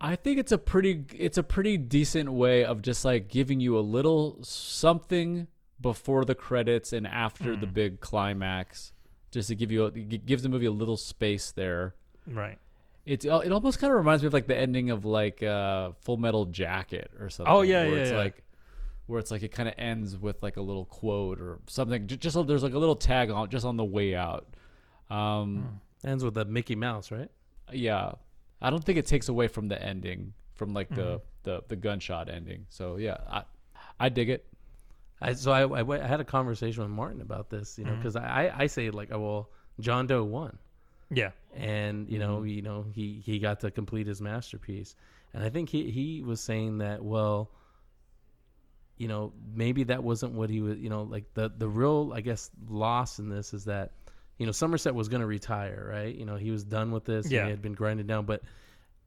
I 0.00 0.14
think 0.16 0.38
it's 0.38 0.52
a 0.52 0.58
pretty 0.58 1.04
it's 1.16 1.38
a 1.38 1.42
pretty 1.42 1.76
decent 1.76 2.32
way 2.32 2.64
of 2.64 2.82
just 2.82 3.04
like 3.04 3.28
giving 3.28 3.60
you 3.60 3.76
a 3.78 3.80
little 3.80 4.38
something 4.42 5.48
before 5.80 6.24
the 6.24 6.34
credits 6.34 6.92
and 6.92 7.06
after 7.06 7.56
the 7.56 7.66
big 7.66 8.00
climax, 8.00 8.92
just 9.30 9.48
to 9.48 9.54
give 9.54 9.70
you 9.72 9.86
a, 9.86 9.90
gives 9.90 10.42
the 10.42 10.48
movie 10.48 10.66
a 10.66 10.70
little 10.70 10.96
space 10.96 11.50
there. 11.52 11.94
right. 12.26 12.58
It's 13.06 13.24
uh, 13.24 13.38
it 13.44 13.50
almost 13.52 13.78
kind 13.78 13.90
of 13.90 13.96
reminds 13.98 14.22
me 14.22 14.26
of 14.26 14.34
like 14.34 14.46
the 14.46 14.56
ending 14.56 14.90
of 14.90 15.04
like 15.06 15.42
uh, 15.42 15.92
Full 16.02 16.18
Metal 16.18 16.44
Jacket 16.44 17.10
or 17.18 17.30
something. 17.30 17.52
Oh, 17.52 17.62
yeah, 17.62 17.86
where 17.86 17.94
yeah, 17.96 18.02
It's 18.02 18.10
yeah. 18.10 18.18
like 18.18 18.42
where 19.06 19.18
it's 19.18 19.30
like 19.30 19.42
it 19.42 19.48
kind 19.50 19.66
of 19.66 19.74
ends 19.78 20.14
with 20.18 20.42
like 20.42 20.58
a 20.58 20.60
little 20.60 20.84
quote 20.84 21.40
or 21.40 21.58
something. 21.68 22.06
Ju- 22.06 22.18
Just, 22.18 22.46
there's 22.46 22.62
like 22.62 22.74
a 22.74 22.78
little 22.78 22.96
tag 22.96 23.30
on 23.30 23.48
just 23.48 23.64
on 23.64 23.78
the 23.78 23.84
way 23.84 24.14
out. 24.14 24.46
Um, 25.08 25.80
Ends 26.04 26.22
with 26.22 26.36
a 26.36 26.44
Mickey 26.44 26.76
Mouse, 26.76 27.10
right? 27.10 27.30
yeah 27.72 28.12
i 28.60 28.70
don't 28.70 28.84
think 28.84 28.98
it 28.98 29.06
takes 29.06 29.28
away 29.28 29.48
from 29.48 29.68
the 29.68 29.80
ending 29.82 30.32
from 30.54 30.74
like 30.74 30.88
the 30.94 31.02
Mm-hmm. 31.18 31.24
the, 31.44 31.62
the 31.68 31.76
gunshot 31.76 32.28
ending 32.28 32.66
so 32.68 32.96
yeah 32.96 33.16
i 33.30 33.42
i 34.00 34.08
dig 34.08 34.28
it 34.30 34.44
I, 35.20 35.32
so 35.32 35.50
I, 35.50 35.62
I, 35.62 35.82
went- 35.82 36.02
I 36.04 36.06
had 36.06 36.20
a 36.20 36.24
conversation 36.24 36.80
with 36.84 36.92
Martin 36.92 37.20
about 37.22 37.50
this, 37.50 37.76
you 37.76 37.84
know, 37.84 37.90
Mm-hmm. 37.90 38.00
because 38.02 38.14
I, 38.14 38.52
I 38.56 38.66
say 38.68 38.88
like, 38.90 39.10
oh, 39.10 39.18
well, 39.18 39.50
John 39.80 40.06
Doe 40.06 40.22
won, 40.22 40.56
Yeah. 41.10 41.32
and 41.56 42.08
you 42.08 42.20
Mm-hmm. 42.20 42.28
know, 42.28 42.42
you 42.44 42.62
know, 42.62 42.86
he 42.94 43.20
he 43.26 43.40
got 43.40 43.58
to 43.60 43.72
complete 43.72 44.06
his 44.06 44.20
masterpiece, 44.20 44.94
and 45.34 45.42
I 45.42 45.48
think 45.50 45.70
he 45.70 45.90
he 45.90 46.22
was 46.22 46.40
saying 46.40 46.78
that, 46.78 47.02
well, 47.02 47.50
you 48.96 49.08
know, 49.08 49.32
maybe 49.54 49.82
that 49.84 50.04
wasn't 50.04 50.34
what 50.34 50.50
he 50.50 50.60
was, 50.60 50.78
you 50.78 50.88
know, 50.88 51.02
like 51.02 51.24
the 51.34 51.50
the 51.56 51.68
real, 51.68 52.12
I 52.14 52.20
guess, 52.20 52.50
loss 52.68 53.18
in 53.18 53.28
this 53.28 53.52
is 53.52 53.64
that, 53.64 53.90
you 54.38 54.46
know, 54.46 54.52
Somerset 54.52 54.94
was 54.94 55.08
going 55.08 55.20
to 55.20 55.26
retire, 55.26 55.88
right? 55.92 56.14
You 56.14 56.24
know, 56.24 56.36
he 56.36 56.50
was 56.50 56.64
done 56.64 56.90
with 56.92 57.04
this. 57.04 57.30
Yeah. 57.30 57.44
he 57.44 57.50
had 57.50 57.60
been 57.60 57.74
grinding 57.74 58.06
down, 58.06 58.24
but 58.24 58.42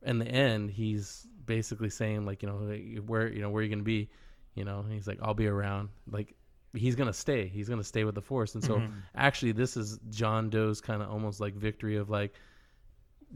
in 0.04 0.20
the 0.20 0.28
end, 0.28 0.70
he's 0.72 1.26
basically 1.46 1.90
saying 1.90 2.26
like, 2.26 2.44
you 2.44 2.50
know, 2.50 3.02
where 3.06 3.28
you 3.32 3.42
know 3.42 3.50
where 3.50 3.62
are 3.62 3.64
you 3.64 3.70
going 3.70 3.80
to 3.80 3.84
be, 3.84 4.10
you 4.56 4.66
know? 4.66 4.84
He's 4.90 5.08
like, 5.08 5.20
I'll 5.22 5.34
be 5.34 5.48
around. 5.48 5.90
Like 6.10 6.36
he's 6.74 6.96
going 6.96 7.08
to 7.08 7.14
stay. 7.14 7.48
He's 7.48 7.68
going 7.68 7.80
to 7.80 7.86
stay 7.86 8.04
with 8.04 8.16
the 8.16 8.22
Force. 8.22 8.56
And 8.56 8.64
so 8.64 8.76
Mm-hmm. 8.76 8.94
actually, 9.16 9.52
this 9.54 9.78
is 9.78 10.00
John 10.10 10.50
Doe's 10.50 10.82
kind 10.82 11.02
of 11.02 11.10
almost 11.10 11.40
like 11.40 11.54
victory 11.56 11.98
of 11.98 12.10
like 12.10 12.34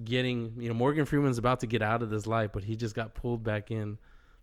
getting. 0.03 0.53
You 0.57 0.69
know, 0.69 0.75
Morgan 0.75 1.05
Freeman's 1.05 1.37
about 1.37 1.61
to 1.61 1.67
get 1.67 1.81
out 1.81 2.01
of 2.01 2.09
this 2.09 2.27
life, 2.27 2.51
but 2.53 2.63
he 2.63 2.75
just 2.75 2.95
got 2.95 3.13
pulled 3.13 3.43
back 3.43 3.71
in. 3.71 3.97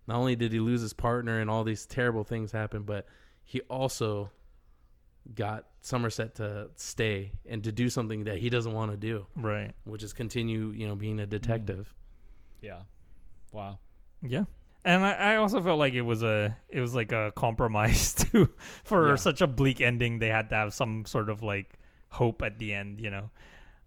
Not 0.06 0.16
only 0.16 0.34
did 0.36 0.52
he 0.52 0.58
lose 0.60 0.80
his 0.80 0.92
partner 0.92 1.40
and 1.40 1.48
all 1.48 1.64
these 1.64 1.86
terrible 1.86 2.24
things 2.24 2.50
happen, 2.50 2.82
but 2.82 3.06
he 3.44 3.60
also 3.62 4.30
got 5.34 5.66
Somerset 5.80 6.34
to 6.36 6.70
stay 6.76 7.32
and 7.48 7.62
to 7.64 7.72
do 7.72 7.88
something 7.88 8.24
that 8.24 8.38
he 8.38 8.50
doesn't 8.50 8.72
want 8.72 8.90
to 8.90 8.96
do, 8.96 9.26
Right. 9.36 9.72
which 9.84 10.02
is 10.02 10.12
continue, 10.12 10.70
you 10.70 10.86
know, 10.86 10.94
being 10.94 11.20
a 11.20 11.26
detective. 11.26 11.92
yeah 12.60 12.82
wow 13.52 13.78
Yeah. 14.22 14.44
And 14.84 15.04
I, 15.04 15.12
I 15.12 15.36
also 15.36 15.60
felt 15.62 15.78
like 15.78 15.94
it 15.94 16.02
was 16.02 16.22
a 16.24 16.56
it 16.68 16.80
was 16.80 16.94
like 16.94 17.12
a 17.12 17.32
compromise 17.36 18.14
too 18.24 18.48
for 18.84 19.10
Yeah. 19.10 19.14
such 19.16 19.40
a 19.40 19.46
bleak 19.46 19.80
ending. 19.80 20.18
They 20.18 20.28
had 20.28 20.48
to 20.50 20.54
have 20.56 20.74
some 20.74 21.04
sort 21.04 21.28
of 21.30 21.42
like 21.42 21.78
hope 22.08 22.42
at 22.42 22.58
the 22.58 22.74
end, 22.74 23.00
you 23.00 23.10
know. 23.10 23.30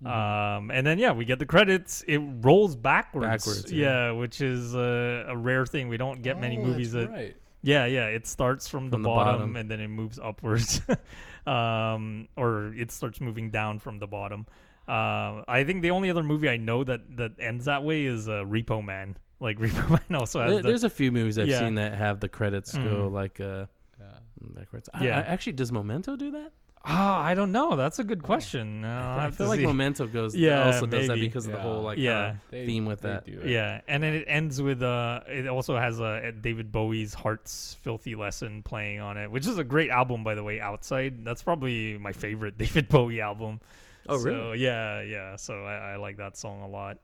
Um, 0.10 0.72
and 0.72 0.86
then 0.86 1.00
yeah, 1.00 1.12
we 1.14 1.26
get 1.26 1.40
the 1.40 1.46
credits. 1.46 2.04
It 2.08 2.20
rolls 2.42 2.76
backwards. 2.76 3.26
Backwards, 3.28 3.72
yeah. 3.72 4.08
yeah. 4.08 4.12
which 4.12 4.40
is 4.42 4.76
a, 4.76 5.26
a 5.30 5.36
rare 5.38 5.66
thing. 5.66 5.88
We 5.90 5.98
don't 5.98 6.22
get 6.22 6.40
many 6.40 6.58
Oh, 6.58 6.64
movies 6.64 6.92
that's 6.92 7.08
that 7.08 7.12
right. 7.14 7.36
Yeah, 7.66 7.85
yeah. 7.85 8.06
It 8.08 8.27
starts 8.27 8.68
from, 8.68 8.90
From 8.90 8.90
the, 8.92 8.98
the 8.98 9.03
bottom, 9.16 9.34
bottom. 9.34 9.56
and 9.56 9.69
then 9.72 9.80
it 9.82 9.88
moves 9.90 10.19
upwards, 10.19 10.82
um, 11.48 12.27
or 12.38 12.74
it 12.74 12.92
starts 12.92 13.19
moving 13.22 13.50
down 13.52 13.80
from 13.80 14.00
the 14.00 14.08
bottom. 14.08 14.45
Uh, 14.88 15.42
I 15.48 15.64
think 15.66 15.82
the 15.82 15.92
only 15.92 16.10
other 16.11 16.24
movie 16.24 16.48
I 16.50 16.58
know 16.58 16.84
that 16.84 17.18
that 17.18 17.32
ends 17.40 17.66
that 17.66 17.84
way 17.84 18.06
is 18.06 18.30
uh, 18.30 18.44
Repo 18.45 18.84
Man. 18.85 19.18
Like 19.40 19.58
Repo 19.66 19.90
Man 19.90 20.19
also 20.19 20.40
has 20.42 20.52
There- 20.52 20.61
the, 20.61 20.68
There's 20.69 20.84
a 20.84 20.90
few 20.90 21.11
movies 21.11 21.38
I've 21.40 21.48
Yeah. 21.48 21.60
seen 21.60 21.76
that 21.76 21.95
have 21.95 22.19
the 22.19 22.30
credits 22.30 22.74
go 22.74 23.10
Mhm. 23.10 23.11
like 23.11 23.40
uh, 23.42 23.66
Yeah. 24.00 24.06
backwards. 24.42 24.90
I- 24.94 25.06
Yeah. 25.06 25.18
I- 25.19 25.24
actually, 25.24 25.53
does 25.53 25.72
Memento 25.72 26.16
do 26.16 26.32
that? 26.32 26.52
Ah, 26.88 27.20
I 27.24 27.34
don't 27.34 27.52
know. 27.52 27.76
That's 27.76 27.98
a 28.00 28.04
good 28.04 28.22
question. 28.22 28.86
Uh, 28.86 28.88
I'll 29.20 29.20
I 29.28 29.32
feel 29.32 29.48
like 29.48 29.60
see. 29.60 29.66
Memento 29.66 30.06
goes 30.08 30.36
Yeah, 30.36 30.66
also 30.66 30.86
does 30.86 31.08
that 31.08 31.16
maybe. 31.16 31.28
because 31.28 31.48
of 31.48 31.54
the 31.54 31.60
whole 31.60 31.82
like 31.82 31.98
Yeah. 31.98 32.26
kinda 32.28 32.42
They- 32.52 32.66
theme 32.68 32.86
with 32.86 33.02
that. 33.02 33.28
Yeah, 33.28 33.82
and 33.88 34.04
then 34.04 34.14
it 34.14 34.26
ends 34.28 34.62
with 34.62 34.84
uh, 34.84 35.22
it 35.28 35.48
also 35.48 35.76
has 35.78 36.00
a, 36.00 36.32
David 36.32 36.72
Bowie's 36.72 37.14
"Heart's 37.16 37.76
Filthy 37.82 38.14
Lesson" 38.16 38.62
playing 38.64 39.00
on 39.00 39.18
it, 39.18 39.32
which 39.32 39.48
is 39.48 39.58
a 39.58 39.64
great 39.64 39.90
album, 39.90 40.24
by 40.24 40.36
the 40.36 40.44
way. 40.44 40.60
Outside, 40.62 41.26
that's 41.26 41.42
probably 41.42 41.98
my 41.98 42.12
favorite 42.12 42.58
David 42.60 42.88
Bowie 42.88 43.20
album. 43.22 43.60
Oh, 44.08 44.20
So, 44.20 44.24
really? 44.26 44.60
yeah, 44.60 45.02
yeah. 45.02 45.36
So 45.38 45.64
I, 45.66 45.94
I 45.94 45.96
like 45.96 46.18
that 46.18 46.38
song 46.38 46.62
a 46.62 46.68
lot. 46.68 47.00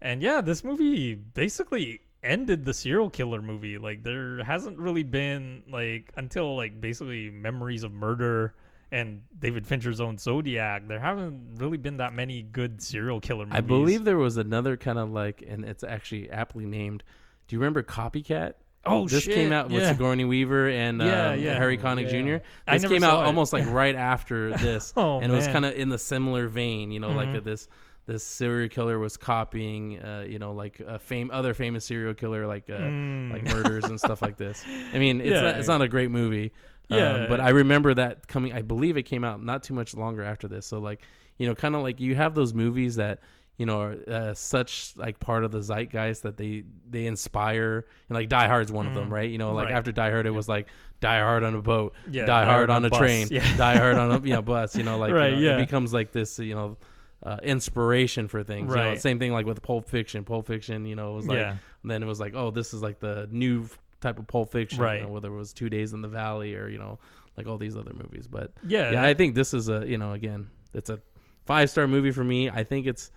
And 0.00 0.22
yeah, 0.22 0.40
this 0.40 0.64
movie 0.64 1.14
basically 1.14 2.00
ended 2.22 2.64
the 2.64 2.72
serial 2.72 3.10
killer 3.10 3.42
movie. 3.42 3.76
Like 3.76 4.02
there 4.02 4.42
hasn't 4.44 4.78
really 4.78 5.02
been 5.02 5.62
like 5.70 6.10
until 6.16 6.56
like 6.56 6.80
basically 6.80 7.28
Memories 7.30 7.82
of 7.82 7.92
Murder 7.92 8.54
and 8.92 9.22
David 9.38 9.66
Fincher's 9.66 10.00
own 10.00 10.18
Zodiac. 10.18 10.88
There 10.88 10.98
haven't 11.00 11.56
really 11.56 11.78
been 11.78 11.98
that 11.98 12.12
many 12.14 12.42
good 12.42 12.82
serial 12.82 13.20
killer 13.20 13.44
movies. 13.46 13.56
I 13.58 13.60
believe 13.60 14.04
there 14.04 14.18
was 14.18 14.36
another 14.36 14.76
kind 14.76 14.98
of 14.98 15.10
like, 15.10 15.44
and 15.46 15.64
it's 15.64 15.84
actually 15.84 16.30
aptly 16.30 16.66
named. 16.66 17.02
Do 17.48 17.56
you 17.56 17.60
remember 17.60 17.82
Copycat? 17.82 18.54
Oh, 18.86 19.02
shit. 19.06 19.10
this 19.10 19.24
shit, 19.24 19.34
came 19.34 19.52
out 19.52 19.68
with 19.70 19.82
yeah. 19.82 19.92
Sigourney 19.92 20.24
Weaver 20.24 20.68
and 20.70 21.00
Yeah, 21.02 21.30
um, 21.32 21.40
yeah. 21.40 21.54
Harry 21.54 21.76
Connick 21.76 22.10
Yeah. 22.10 22.38
Jr. 22.40 22.72
This 22.72 22.86
came 22.86 23.04
out 23.04 23.20
it. 23.22 23.26
almost 23.26 23.52
like 23.52 23.66
right 23.70 23.94
after 23.94 24.56
this, 24.56 24.92
Oh, 24.96 25.20
and 25.20 25.30
it 25.30 25.36
was 25.36 25.46
kind 25.48 25.66
of 25.66 25.74
in 25.74 25.90
the 25.90 25.98
similar 25.98 26.48
vein. 26.48 26.90
You 26.90 26.98
know, 27.00 27.10
like 27.10 27.28
Mhm. 27.28 27.36
uh, 27.36 27.40
this 27.40 27.68
this 28.06 28.24
serial 28.24 28.68
killer 28.70 28.98
was 28.98 29.16
copying, 29.16 30.00
uh, 30.00 30.24
you 30.26 30.38
know, 30.38 30.52
like 30.52 30.80
a 30.80 30.98
fame 30.98 31.30
other 31.32 31.54
famous 31.54 31.84
serial 31.84 32.14
killer 32.14 32.46
like 32.46 32.68
uh, 32.70 32.78
Mm. 32.78 33.32
like 33.32 33.44
murders 33.44 33.84
and 33.84 34.00
stuff 34.00 34.20
like 34.22 34.36
this. 34.36 34.64
I 34.94 34.98
mean, 34.98 35.20
it's 35.20 35.40
not, 35.40 35.56
it's 35.58 35.68
not 35.68 35.82
a 35.82 35.86
great 35.88 36.10
movie. 36.10 36.52
Um, 36.90 36.98
Yeah. 36.98 37.26
but 37.28 37.40
I 37.40 37.50
remember 37.50 37.94
that 37.94 38.26
coming. 38.28 38.52
I 38.52 38.62
believe 38.62 38.96
it 38.96 39.04
came 39.04 39.24
out 39.24 39.42
not 39.42 39.62
too 39.62 39.74
much 39.74 39.94
longer 39.94 40.22
after 40.22 40.48
this. 40.48 40.66
So 40.66 40.78
like, 40.78 41.00
you 41.38 41.46
know, 41.46 41.54
kind 41.54 41.74
of 41.74 41.82
like 41.82 42.00
you 42.00 42.14
have 42.14 42.34
those 42.34 42.52
movies 42.54 42.96
that 42.96 43.20
you 43.56 43.66
know 43.66 43.80
are 43.82 43.96
uh, 44.08 44.32
such 44.34 44.94
like 44.96 45.20
part 45.20 45.44
of 45.44 45.50
the 45.52 45.60
zeitgeist 45.60 46.22
that 46.22 46.36
they 46.36 46.64
they 46.88 47.06
inspire. 47.06 47.84
And 48.08 48.16
like 48.16 48.28
Die 48.28 48.46
Hard's 48.48 48.72
one 48.72 48.86
of 48.86 48.94
them, 48.94 49.12
right? 49.12 49.28
You 49.30 49.38
know, 49.38 49.52
like 49.52 49.66
Mm. 49.66 49.70
Right. 49.70 49.76
after 49.78 49.92
Die 49.92 50.10
Hard, 50.10 50.26
it 50.26 50.30
was 50.30 50.48
like 50.48 50.68
Die 51.00 51.18
Hard 51.20 51.42
on 51.44 51.54
a 51.54 51.62
boat, 51.62 51.94
Yeah, 52.10 52.24
Die, 52.26 52.44
Hard 52.44 52.70
on 52.70 52.84
a 52.84 52.90
bus. 52.90 52.98
train, 52.98 53.28
Yeah. 53.30 53.56
Die 53.56 53.76
Hard 53.76 53.96
on 53.96 54.10
a 54.12 54.20
you 54.20 54.32
know 54.34 54.42
bus. 54.42 54.76
You 54.76 54.82
know, 54.82 54.98
like 55.04 55.10
you 55.10 55.14
know, 55.16 55.26
yeah. 55.38 55.56
it 55.58 55.66
becomes 55.66 55.92
like 55.92 56.12
this. 56.12 56.38
You 56.38 56.54
know. 56.54 56.76
Uh, 57.22 57.36
inspiration 57.42 58.28
for 58.28 58.42
things, 58.42 58.70
you 58.70 58.76
know, 58.76 58.82
Right. 58.92 58.98
same 58.98 59.18
thing 59.18 59.30
like 59.30 59.44
with 59.44 59.60
Pulp 59.60 59.90
Fiction. 59.90 60.24
Pulp 60.24 60.46
Fiction, 60.46 60.86
you 60.86 60.96
know, 60.96 61.12
it 61.12 61.16
was 61.16 61.26
like 61.26 61.36
Yeah. 61.36 61.56
then 61.84 62.02
it 62.02 62.06
was 62.06 62.18
like, 62.18 62.32
oh, 62.34 62.50
this 62.50 62.72
is 62.72 62.80
like 62.80 62.98
the 62.98 63.28
new 63.30 63.68
type 64.00 64.18
of 64.18 64.26
Pulp 64.26 64.50
Fiction, 64.52 64.78
you 64.78 64.84
Right. 64.84 65.02
know, 65.02 65.08
whether 65.08 65.28
it 65.32 65.36
was 65.36 65.52
Two 65.52 65.68
Days 65.70 65.92
in 65.92 66.02
the 66.02 66.08
Valley 66.08 66.54
or 66.54 66.68
you 66.68 66.78
know, 66.78 66.98
like 67.36 67.46
all 67.46 67.58
these 67.58 67.76
other 67.76 67.92
movies. 67.94 68.26
But 68.26 68.52
Yeah, 68.66 68.92
yeah, 68.92 69.04
I 69.04 69.14
think 69.14 69.34
this 69.34 69.54
is 69.54 69.68
a 69.68 69.86
you 69.86 69.98
know 69.98 70.12
again, 70.12 70.48
it's 70.74 70.90
a 70.90 71.00
five 71.46 71.70
star 71.70 71.86
movie 71.86 72.10
for 72.10 72.24
me. 72.24 72.48
I 72.50 72.64
think 72.64 72.86
it's 72.86 73.10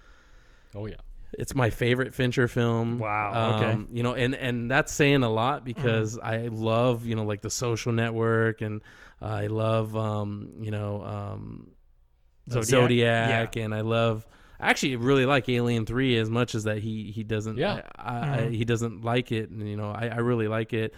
oh 0.76 0.86
yeah 0.88 0.96
it's 1.36 1.56
my 1.56 1.72
favorite 1.72 2.14
Fincher 2.14 2.48
film. 2.48 3.00
Wow, 3.00 3.56
okay. 3.56 3.72
Um, 3.72 3.88
you 3.92 4.04
know, 4.04 4.14
and 4.14 4.36
and 4.36 4.70
that's 4.70 4.94
saying 4.94 5.24
a 5.24 5.30
lot 5.30 5.66
because 5.66 6.16
Mm-hmm. 6.18 6.26
I 6.28 6.48
love 6.48 7.06
you 7.06 7.16
know 7.16 7.24
like 7.24 7.42
the 7.42 7.50
Social 7.50 7.92
Network 7.92 8.62
and 8.62 8.82
I 9.22 9.48
love 9.48 9.96
um 9.98 10.50
you 10.62 10.70
know 10.72 11.04
um 11.04 11.72
Zodiac? 12.50 12.68
Zodiac, 12.70 13.56
and 13.56 13.74
I 13.74 13.82
love 13.82 14.28
I 14.64 14.70
actually 14.70 14.96
really 14.96 15.26
like 15.26 15.48
Alien 15.50 15.86
Three 15.86 16.18
as 16.18 16.30
much 16.30 16.56
as 16.56 16.64
that 16.66 16.80
he 16.80 17.12
he 17.12 17.24
doesn't. 17.24 17.58
Yeah. 17.58 17.82
I, 17.96 18.40
I, 18.44 18.50
he 18.50 18.66
doesn't 18.66 19.04
like 19.04 19.32
it, 19.32 19.50
and 19.50 19.68
you 19.68 19.76
know 19.78 19.92
I, 19.92 20.08
I 20.08 20.18
really 20.18 20.48
like 20.48 20.74
it. 20.74 20.94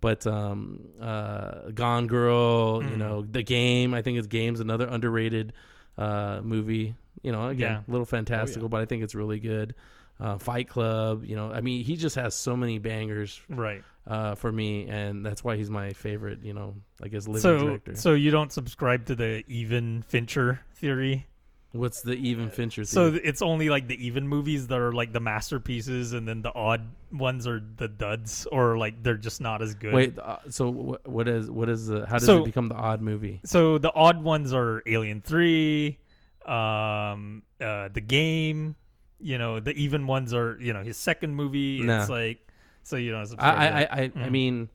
But 0.00 0.26
um, 0.28 0.80
uh, 1.00 1.70
Gone 1.74 2.06
Girl, 2.06 2.84
you 2.84 2.96
know, 2.96 3.22
The 3.28 3.42
Game. 3.42 3.94
I 3.94 4.02
think 4.02 4.16
it's 4.18 4.28
Game's 4.28 4.60
another 4.60 4.86
underrated 4.86 5.52
uh, 5.96 6.40
movie. 6.42 6.94
You 7.22 7.32
know, 7.32 7.48
again, 7.48 7.72
Yeah. 7.72 7.80
a 7.86 7.90
little 7.90 8.06
fantastical, 8.06 8.68
but 8.68 8.80
I 8.80 8.84
think 8.84 9.02
it's 9.02 9.16
really 9.16 9.40
good. 9.40 9.74
Uh, 10.20 10.38
Fight 10.38 10.68
Club. 10.68 11.24
You 11.24 11.34
know, 11.34 11.50
I 11.50 11.60
mean, 11.62 11.82
he 11.84 11.96
just 11.96 12.14
has 12.14 12.34
so 12.36 12.56
many 12.56 12.78
bangers 12.78 13.40
Right. 13.48 13.82
uh, 14.06 14.36
for 14.36 14.52
me, 14.52 14.86
and 14.88 15.26
that's 15.26 15.42
why 15.42 15.56
he's 15.56 15.68
my 15.70 15.90
favorite. 15.94 16.44
You 16.44 16.54
know, 16.54 16.76
I 17.02 17.08
guess 17.08 17.26
living 17.26 17.42
So, 17.42 17.58
director. 17.58 17.96
so 17.96 18.14
you 18.14 18.30
don't 18.30 18.52
subscribe 18.52 19.06
to 19.06 19.16
the 19.16 19.42
even 19.48 20.02
Fincher 20.02 20.60
theory? 20.76 21.26
What's 21.72 22.00
the 22.00 22.14
even 22.14 22.48
Fincher? 22.50 22.84
So 22.84 23.08
theory? 23.10 23.18
th- 23.20 23.28
it's 23.28 23.42
only 23.42 23.68
like 23.68 23.88
the 23.88 24.06
even 24.06 24.26
movies 24.26 24.68
that 24.68 24.78
are 24.78 24.92
like 24.92 25.12
the 25.12 25.20
masterpieces, 25.20 26.14
and 26.14 26.26
then 26.26 26.40
the 26.40 26.52
odd 26.54 26.80
ones 27.12 27.46
are 27.46 27.62
the 27.76 27.88
duds, 27.88 28.46
or 28.50 28.78
like 28.78 29.02
they're 29.02 29.18
just 29.18 29.40
not 29.42 29.60
as 29.60 29.74
good. 29.74 29.92
Wait, 29.92 30.18
uh, 30.18 30.38
so 30.48 30.72
wh- 30.72 31.06
what 31.08 31.28
is 31.28 31.50
what 31.50 31.68
is 31.68 31.88
the, 31.88 32.06
how 32.06 32.14
does 32.18 32.24
So- 32.26 32.40
it 32.42 32.46
become 32.46 32.68
the 32.68 32.74
odd 32.74 33.02
movie? 33.02 33.40
So 33.44 33.76
the 33.76 33.92
odd 33.94 34.22
ones 34.22 34.54
are 34.54 34.82
Alien 34.86 35.20
Three, 35.20 35.98
um, 36.46 37.42
uh, 37.60 37.88
the 37.92 38.00
game. 38.00 38.74
You 39.20 39.36
know, 39.36 39.58
the 39.60 39.72
even 39.72 40.06
ones 40.06 40.32
are 40.32 40.56
you 40.60 40.72
know 40.72 40.82
his 40.82 40.96
second 40.96 41.34
movie. 41.34 41.82
Nah. 41.82 42.00
It's 42.00 42.10
like 42.10 42.38
so 42.82 42.96
you 42.96 43.12
know. 43.12 43.24
I 43.38 43.50
I 43.50 43.66
I, 43.66 43.80
I, 43.80 43.86
I 44.02 44.08
Mhm. 44.08 44.30
mean, 44.30 44.68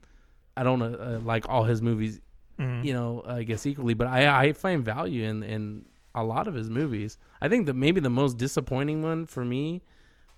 I 0.55 0.63
don't 0.63 0.81
uh, 0.81 1.19
like 1.23 1.47
all 1.49 1.63
his 1.63 1.81
movies, 1.81 2.19
Mhm. 2.59 2.83
you 2.83 2.93
know, 2.93 3.23
I 3.25 3.43
guess 3.43 3.65
equally, 3.65 3.93
but 3.95 4.07
I 4.07 4.27
I 4.47 4.53
find 4.53 4.83
value 4.85 5.23
in 5.23 5.41
in 5.43 5.85
a 6.15 6.23
lot 6.23 6.47
of 6.47 6.53
his 6.53 6.69
movies. 6.69 7.17
I 7.41 7.49
think 7.49 7.65
that 7.65 7.73
maybe 7.75 7.99
the 7.99 8.09
most 8.09 8.37
disappointing 8.37 9.01
one 9.03 9.25
for 9.25 9.43
me 9.43 9.81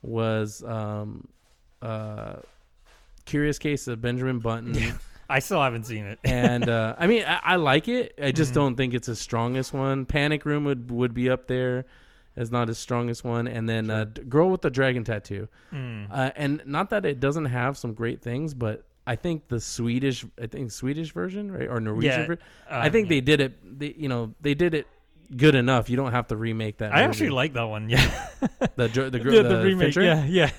was 0.01 0.63
um 0.63 1.27
uh 1.81 2.35
Curious 3.25 3.57
Case 3.57 3.87
of 3.87 4.01
Benjamin 4.01 4.39
Button. 4.39 4.75
I 5.27 5.39
still 5.39 5.61
haven't 5.61 5.85
seen 5.87 6.05
it. 6.05 6.19
and 6.23 6.69
uh, 6.69 6.95
I 6.99 7.07
mean, 7.07 7.23
I, 7.25 7.39
I 7.43 7.55
like 7.55 7.87
it. 7.87 8.13
I 8.21 8.31
just 8.31 8.51
Mm-hmm. 8.51 8.59
don't 8.59 8.75
think 8.75 8.93
it's 8.93 9.07
his 9.07 9.19
strongest 9.19 9.73
one. 9.73 10.05
Panic 10.05 10.45
Room 10.45 10.65
would 10.65 10.91
would 10.91 11.13
be 11.15 11.29
up 11.31 11.47
there 11.47 11.85
as 12.37 12.51
not 12.51 12.67
his 12.67 12.77
strongest 12.77 13.23
one, 13.23 13.47
and 13.47 13.67
then 13.67 13.89
uh, 13.89 14.05
Girl 14.29 14.49
with 14.51 14.61
the 14.61 14.69
Dragon 14.69 15.03
Tattoo. 15.03 15.47
Mm. 15.73 16.07
Uh, 16.11 16.31
and 16.35 16.61
not 16.65 16.91
that 16.91 17.05
it 17.05 17.19
doesn't 17.19 17.45
have 17.45 17.77
some 17.77 17.93
great 17.95 18.21
things, 18.21 18.53
but 18.53 18.83
I 19.07 19.15
think 19.15 19.47
the 19.47 19.59
Swedish, 19.59 20.23
I 20.39 20.45
think 20.47 20.71
Swedish 20.71 21.11
version, 21.13 21.51
right, 21.51 21.67
or 21.67 21.79
Norwegian 21.79 22.11
Yeah, 22.21 22.27
version. 22.27 22.43
uh, 22.69 22.79
I 22.83 22.89
think 22.89 23.05
yeah. 23.07 23.09
they 23.15 23.21
did 23.21 23.39
it. 23.39 23.79
They, 23.79 23.95
you 23.97 24.09
know, 24.09 24.35
they 24.41 24.53
did 24.53 24.73
it 24.75 24.85
good 25.35 25.55
enough. 25.55 25.89
You 25.89 25.97
don't 25.97 26.11
have 26.11 26.27
to 26.27 26.35
remake 26.35 26.77
that. 26.79 26.91
I 26.93 26.97
movie. 27.01 27.09
actually 27.09 27.29
like 27.29 27.53
that 27.53 27.63
one. 27.63 27.89
Yeah, 27.89 28.27
the 28.75 28.87
the, 28.87 28.87
the, 29.09 29.19
the, 29.19 29.43
the 29.43 29.63
remake. 29.63 29.93
Fincher? 29.93 30.01
Yeah, 30.03 30.25
yeah. 30.25 30.49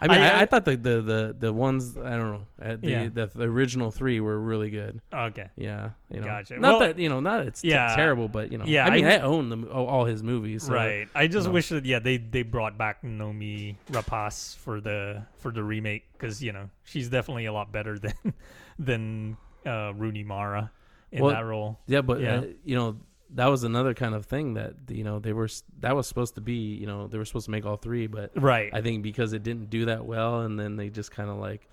I 0.00 0.08
mean, 0.08 0.18
I, 0.20 0.38
I- 0.38 0.40
I, 0.42 0.46
thought 0.46 0.64
the, 0.64 0.76
the 0.76 1.00
the 1.02 1.36
the 1.38 1.52
ones 1.52 1.96
I 1.96 2.10
don't 2.16 2.32
know, 2.32 2.42
uh, 2.60 2.76
the, 2.80 2.90
Yeah. 2.90 3.08
the 3.12 3.26
the 3.34 3.44
original 3.44 3.90
three 3.92 4.18
were 4.20 4.38
really 4.38 4.70
good. 4.70 5.00
okay. 5.14 5.48
Yeah, 5.56 5.90
you 6.10 6.20
know, 6.20 6.26
Gotcha. 6.26 6.58
not 6.58 6.70
Well, 6.72 6.80
that 6.80 6.98
you 6.98 7.08
know, 7.08 7.20
not 7.20 7.46
it's 7.46 7.60
t- 7.62 7.68
yeah. 7.70 7.94
terrible, 7.94 8.26
but 8.28 8.50
you 8.50 8.58
know, 8.58 8.64
Yeah, 8.64 8.84
I 8.86 8.90
mean, 8.90 9.04
I- 9.04 9.16
I, 9.18 9.20
own 9.20 9.48
the 9.48 9.68
all, 9.68 9.86
all 9.86 10.04
his 10.04 10.22
movies, 10.22 10.64
so- 10.64 10.72
right. 10.74 11.06
I 11.14 11.26
just 11.28 11.46
know. 11.46 11.52
wish 11.52 11.68
that 11.68 11.84
yeah 11.84 12.00
they 12.00 12.16
they 12.16 12.42
brought 12.42 12.76
back 12.76 13.02
Noomi 13.02 13.76
Rapace 13.92 14.56
for 14.56 14.80
the 14.80 15.22
for 15.38 15.52
the 15.52 15.62
remake 15.62 16.04
because 16.14 16.42
you 16.42 16.52
know 16.52 16.68
she's 16.84 17.08
definitely 17.08 17.46
a 17.46 17.52
lot 17.52 17.70
better 17.70 17.98
than 18.04 18.34
than 18.78 19.36
uh, 19.66 19.92
Rooney 19.94 20.24
Mara 20.24 20.70
in 21.12 21.22
Well, 21.22 21.32
that 21.34 21.44
role. 21.44 21.78
Yeah, 21.86 22.00
but 22.02 22.20
Yeah. 22.20 22.36
Uh, 22.38 22.44
you 22.64 22.74
know, 22.74 22.96
that 23.34 23.46
was 23.46 23.64
another 23.64 23.94
kind 23.94 24.14
of 24.14 24.26
thing 24.26 24.54
that 24.54 24.74
you 24.88 25.04
know 25.04 25.18
they 25.18 25.32
were 25.32 25.48
that 25.80 25.96
was 25.96 26.06
supposed 26.06 26.34
to 26.34 26.40
be 26.40 26.74
you 26.74 26.86
know 26.86 27.06
they 27.08 27.18
were 27.18 27.24
supposed 27.24 27.46
to 27.46 27.50
make 27.50 27.64
all 27.66 27.76
three, 27.76 28.06
but 28.06 28.30
Right. 28.40 28.70
I 28.72 28.80
think 28.80 29.02
because 29.02 29.32
it 29.32 29.42
didn't 29.42 29.70
do 29.70 29.86
that 29.86 30.04
well, 30.04 30.40
and 30.42 30.58
then 30.58 30.76
they 30.76 30.88
just 30.90 31.10
kind 31.10 31.30
of 31.30 31.36
like 31.36 31.66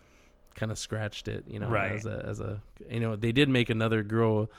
kind 0.56 0.72
of 0.72 0.78
scratched 0.80 1.28
it, 1.28 1.46
you 1.48 1.60
know, 1.60 1.70
Right. 1.70 1.92
as 1.94 2.06
a 2.06 2.26
as 2.28 2.40
a 2.40 2.62
you 2.90 3.00
know 3.00 3.16
they 3.16 3.32
did 3.32 3.50
make 3.50 3.70
another 3.70 4.04
girl. 4.04 4.50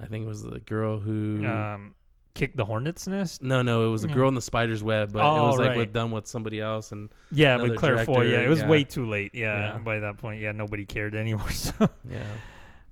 I 0.00 0.06
think 0.06 0.24
it 0.24 0.28
was 0.28 0.42
the 0.42 0.60
girl 0.60 0.98
who. 0.98 1.44
um, 1.46 1.94
kick 2.34 2.54
the 2.54 2.66
hornet's 2.66 3.08
nest. 3.08 3.42
no, 3.42 3.62
no, 3.62 3.86
it 3.88 3.90
was 3.90 4.04
a 4.04 4.08
girl 4.08 4.28
in 4.28 4.34
the 4.34 4.42
spider's 4.42 4.82
web, 4.82 5.10
but 5.10 5.20
it 5.20 5.24
Oh, 5.24 5.46
was 5.46 5.58
like 5.58 5.68
right. 5.70 5.78
with 5.78 5.92
done 5.94 6.10
with 6.10 6.26
somebody 6.26 6.60
else, 6.60 6.92
and 6.92 7.08
Yeah, 7.32 7.56
with 7.56 7.76
Claire 7.78 8.04
Foy. 8.04 8.26
Yeah, 8.26 8.40
it 8.40 8.48
was 8.50 8.60
yeah. 8.60 8.68
way 8.68 8.84
too 8.84 9.06
late. 9.06 9.34
Yeah, 9.34 9.72
Yeah. 9.72 9.78
by 9.78 10.00
that 10.00 10.18
point, 10.18 10.42
yeah, 10.42 10.52
nobody 10.52 10.84
cared 10.84 11.14
anymore. 11.14 11.48
So. 11.50 11.72
yeah, 12.10 12.20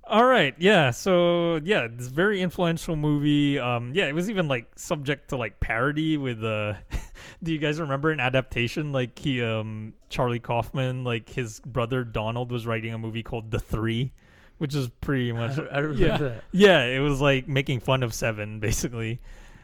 All 0.07 0.25
right, 0.25 0.53
yeah. 0.59 0.91
So 0.91 1.55
yeah, 1.63 1.87
this 1.91 2.07
very 2.07 2.41
influential 2.41 2.95
movie. 2.95 3.57
Um, 3.57 3.91
yeah, 3.95 4.05
it 4.05 4.13
was 4.13 4.29
even 4.29 4.47
like 4.47 4.67
subject 4.75 5.29
to 5.29 5.37
like 5.37 5.59
parody 5.59 6.17
with 6.17 6.43
uh 6.43 6.73
do 7.43 7.51
you 7.51 7.57
guys 7.57 7.79
remember 7.79 8.11
an 8.11 8.19
adaptation 8.19 8.91
like 8.91 9.17
he 9.17 9.41
um 9.41 9.93
Charlie 10.09 10.39
Kaufman, 10.39 11.03
like 11.03 11.29
his 11.29 11.59
brother 11.61 12.03
Donald 12.03 12.51
was 12.51 12.67
writing 12.67 12.93
a 12.93 12.99
movie 12.99 13.23
called 13.23 13.49
The 13.49 13.59
Three, 13.59 14.13
which 14.59 14.75
is 14.75 14.89
pretty 15.01 15.31
much 15.31 15.57
I 15.57 15.79
remember 15.79 16.05
yeah. 16.05 16.17
that. 16.17 16.43
Yeah, 16.51 16.83
it 16.83 16.99
was 16.99 17.19
like 17.19 17.47
making 17.47 17.79
fun 17.79 18.03
of 18.03 18.13
Seven 18.13 18.59
basically. 18.59 19.19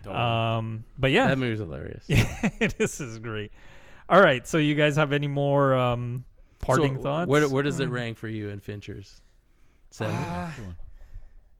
Um 0.08 0.86
but 0.98 1.12
yeah, 1.12 1.28
That 1.28 1.38
movie's 1.38 1.60
hilarious. 1.60 2.04
yeah, 2.08 2.50
this 2.80 3.00
is 3.00 3.20
great. 3.20 3.52
All 4.10 4.20
right, 4.20 4.48
so 4.48 4.58
you 4.58 4.74
guys 4.74 4.96
have 4.96 5.14
any 5.14 5.28
more 5.28 5.76
um 5.76 6.26
parting 6.58 6.96
So, 6.96 7.04
thoughts? 7.04 7.30
Where, 7.30 7.48
where 7.48 7.62
does 7.62 7.80
it 7.80 7.90
rank 7.90 8.18
for 8.18 8.28
you 8.28 8.50
in 8.50 8.60
Fincher's? 8.60 9.22
Ah, 10.00 10.54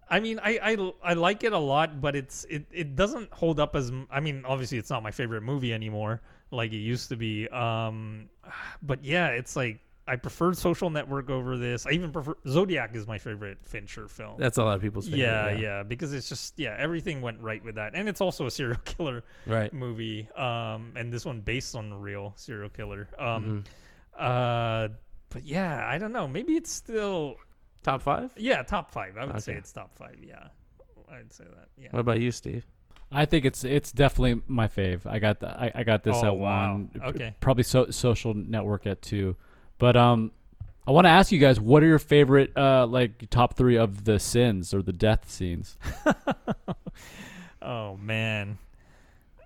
I 0.10 0.20
mean, 0.20 0.40
I, 0.44 0.60
I 0.62 1.12
I 1.12 1.14
like 1.14 1.44
it 1.44 1.54
a 1.54 1.58
lot, 1.58 2.02
but 2.02 2.16
it's 2.16 2.44
it, 2.50 2.66
it 2.72 2.96
doesn't 2.96 3.32
hold 3.34 3.60
up 3.60 3.76
as 3.76 3.92
I 4.10 4.20
mean, 4.20 4.44
obviously 4.46 4.78
it's 4.78 4.90
not 4.90 5.04
my 5.04 5.12
favorite 5.12 5.42
movie 5.42 5.74
anymore 5.74 6.22
like 6.52 6.74
it 6.74 6.78
used 6.78 7.10
to 7.10 7.16
be. 7.16 7.48
Um, 7.50 8.30
but 8.84 9.04
yeah, 9.06 9.28
it's 9.30 9.56
like 9.56 9.80
I 10.08 10.18
preferred 10.18 10.58
Social 10.58 10.90
Network 10.90 11.30
over 11.30 11.58
this. 11.58 11.86
I 11.86 11.92
even 11.92 12.12
prefer 12.12 12.36
Zodiac 12.48 12.94
is 12.96 13.08
my 13.08 13.18
favorite 13.18 13.60
Fincher 13.64 14.10
film. 14.10 14.36
That's 14.38 14.58
a 14.58 14.64
lot 14.66 14.76
of 14.76 14.82
people's 14.82 15.06
favorite. 15.06 15.20
yeah, 15.22 15.50
yeah, 15.52 15.84
because 15.84 16.12
it's 16.12 16.28
just 16.28 16.60
yeah, 16.60 16.76
everything 16.78 17.22
went 17.22 17.40
right 17.40 17.64
with 17.64 17.76
that, 17.76 17.94
and 17.96 18.10
it's 18.10 18.20
also 18.20 18.48
a 18.48 18.52
serial 18.52 18.80
killer 18.86 19.24
Right. 19.46 19.72
movie. 19.74 20.28
Um, 20.36 20.92
and 20.98 21.14
this 21.14 21.26
one 21.26 21.40
based 21.40 21.76
on 21.76 21.92
a 21.94 21.98
real 21.98 22.34
serial 22.36 22.70
killer. 22.70 23.08
Um, 23.18 23.64
Mhm. 24.20 24.22
uh, 24.22 24.90
but 25.30 25.44
yeah, 25.46 25.88
I 25.88 25.98
don't 25.98 26.12
know. 26.12 26.28
Maybe 26.28 26.58
it's 26.58 26.72
still 26.72 27.38
Top 27.84 28.02
five? 28.02 28.32
yeah, 28.38 28.62
top 28.64 28.92
five. 28.92 29.18
I 29.18 29.26
would 29.26 29.42
say 29.42 29.54
Okay. 29.54 29.60
it's 29.60 29.72
top 29.72 29.96
five. 29.98 30.16
Yeah, 30.22 30.48
I'd 31.12 31.32
say 31.34 31.46
that. 31.46 31.70
Yeah. 31.78 31.88
What 31.92 32.00
about 32.02 32.20
you, 32.20 32.32
Steve? 32.32 32.66
I 33.12 33.26
think 33.26 33.44
it's 33.46 33.64
it's 33.64 33.92
definitely 33.92 34.42
my 34.48 34.68
fave. 34.68 35.06
I 35.06 35.20
got 35.20 35.40
the, 35.42 35.50
I, 35.50 35.72
I 35.76 35.84
got 35.84 36.04
this 36.04 36.16
Oh, 36.18 36.28
at 36.28 36.38
wow. 36.38 36.72
one. 36.74 36.88
P- 36.94 37.00
Okay. 37.02 37.36
Probably 37.42 37.64
so, 37.64 37.90
social 37.90 38.34
network 38.34 38.86
at 38.88 39.02
two. 39.02 39.36
But 39.80 39.98
um 39.98 40.32
I 40.88 40.92
want 40.92 41.06
to 41.06 41.10
ask 41.12 41.32
you 41.32 41.40
guys 41.40 41.60
what 41.60 41.84
are 41.84 41.88
your 41.88 42.00
favorite 42.00 42.56
uh 42.56 42.86
like 42.88 43.30
top 43.30 43.56
3 43.56 43.78
of 43.78 44.04
the 44.06 44.18
sins 44.20 44.74
or 44.74 44.82
the 44.82 44.94
death 44.94 45.30
scenes? 45.30 45.78
Oh 47.62 47.96
man. 47.98 48.58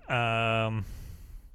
Um. 0.08 0.84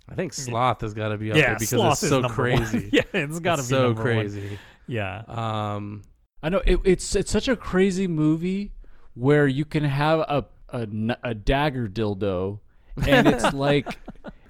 I 0.10 0.16
think 0.16 0.34
Sloth 0.34 0.82
has 0.82 0.94
got 0.94 1.10
to 1.10 1.18
be 1.18 1.32
up 1.32 1.38
yeah, 1.38 1.46
there 1.48 1.54
because 1.56 1.70
Sloth 1.70 1.92
it's 1.94 2.04
is 2.04 2.10
so 2.10 2.20
number 2.22 2.50
one. 2.52 2.66
crazy. 2.66 2.90
yeah, 2.94 3.02
it's 3.14 3.40
got 3.40 3.56
to 3.58 3.62
be 3.62 3.68
so 3.68 3.84
number 3.84 4.04
one. 4.04 4.14
crazy. 4.14 4.60
Yeah. 4.86 5.24
Um, 5.28 6.02
I 6.44 6.50
know 6.50 6.62
it, 6.66 6.80
it's 6.84 7.16
it's 7.16 7.32
such 7.32 7.48
a 7.48 7.56
crazy 7.56 8.08
movie 8.08 8.72
where 9.14 9.48
you 9.48 9.66
can 9.66 9.84
have 9.84 10.20
a 10.20 10.46
a 10.74 11.34
dagger 11.34 11.88
dildo 11.88 12.60
and 13.06 13.28
it's 13.28 13.54
like 13.54 13.88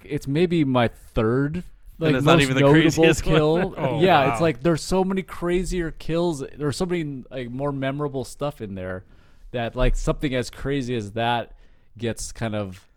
it's 0.04 0.26
maybe 0.28 0.64
my 0.64 0.88
third 0.88 1.64
like 1.98 2.14
it's 2.16 2.24
not 2.24 2.34
most 2.34 2.42
even 2.42 2.54
the 2.54 2.60
notable 2.62 2.80
craziest 2.82 3.26
one. 3.26 3.34
kill. 3.34 3.74
Oh, 3.78 4.00
yeah, 4.00 4.26
wow. 4.26 4.32
it's 4.32 4.40
like 4.40 4.62
there's 4.62 4.82
so 4.82 5.04
many 5.04 5.22
crazier 5.22 5.92
kills. 5.92 6.42
There's 6.56 6.76
so 6.76 6.86
many 6.86 7.24
like 7.30 7.50
more 7.50 7.72
memorable 7.72 8.24
stuff 8.24 8.60
in 8.60 8.74
there 8.74 9.04
that 9.52 9.76
like 9.76 9.96
something 9.96 10.34
as 10.34 10.50
crazy 10.50 10.96
as 10.96 11.12
that 11.12 11.52
gets 11.96 12.32
kind 12.32 12.54
of 12.54 12.88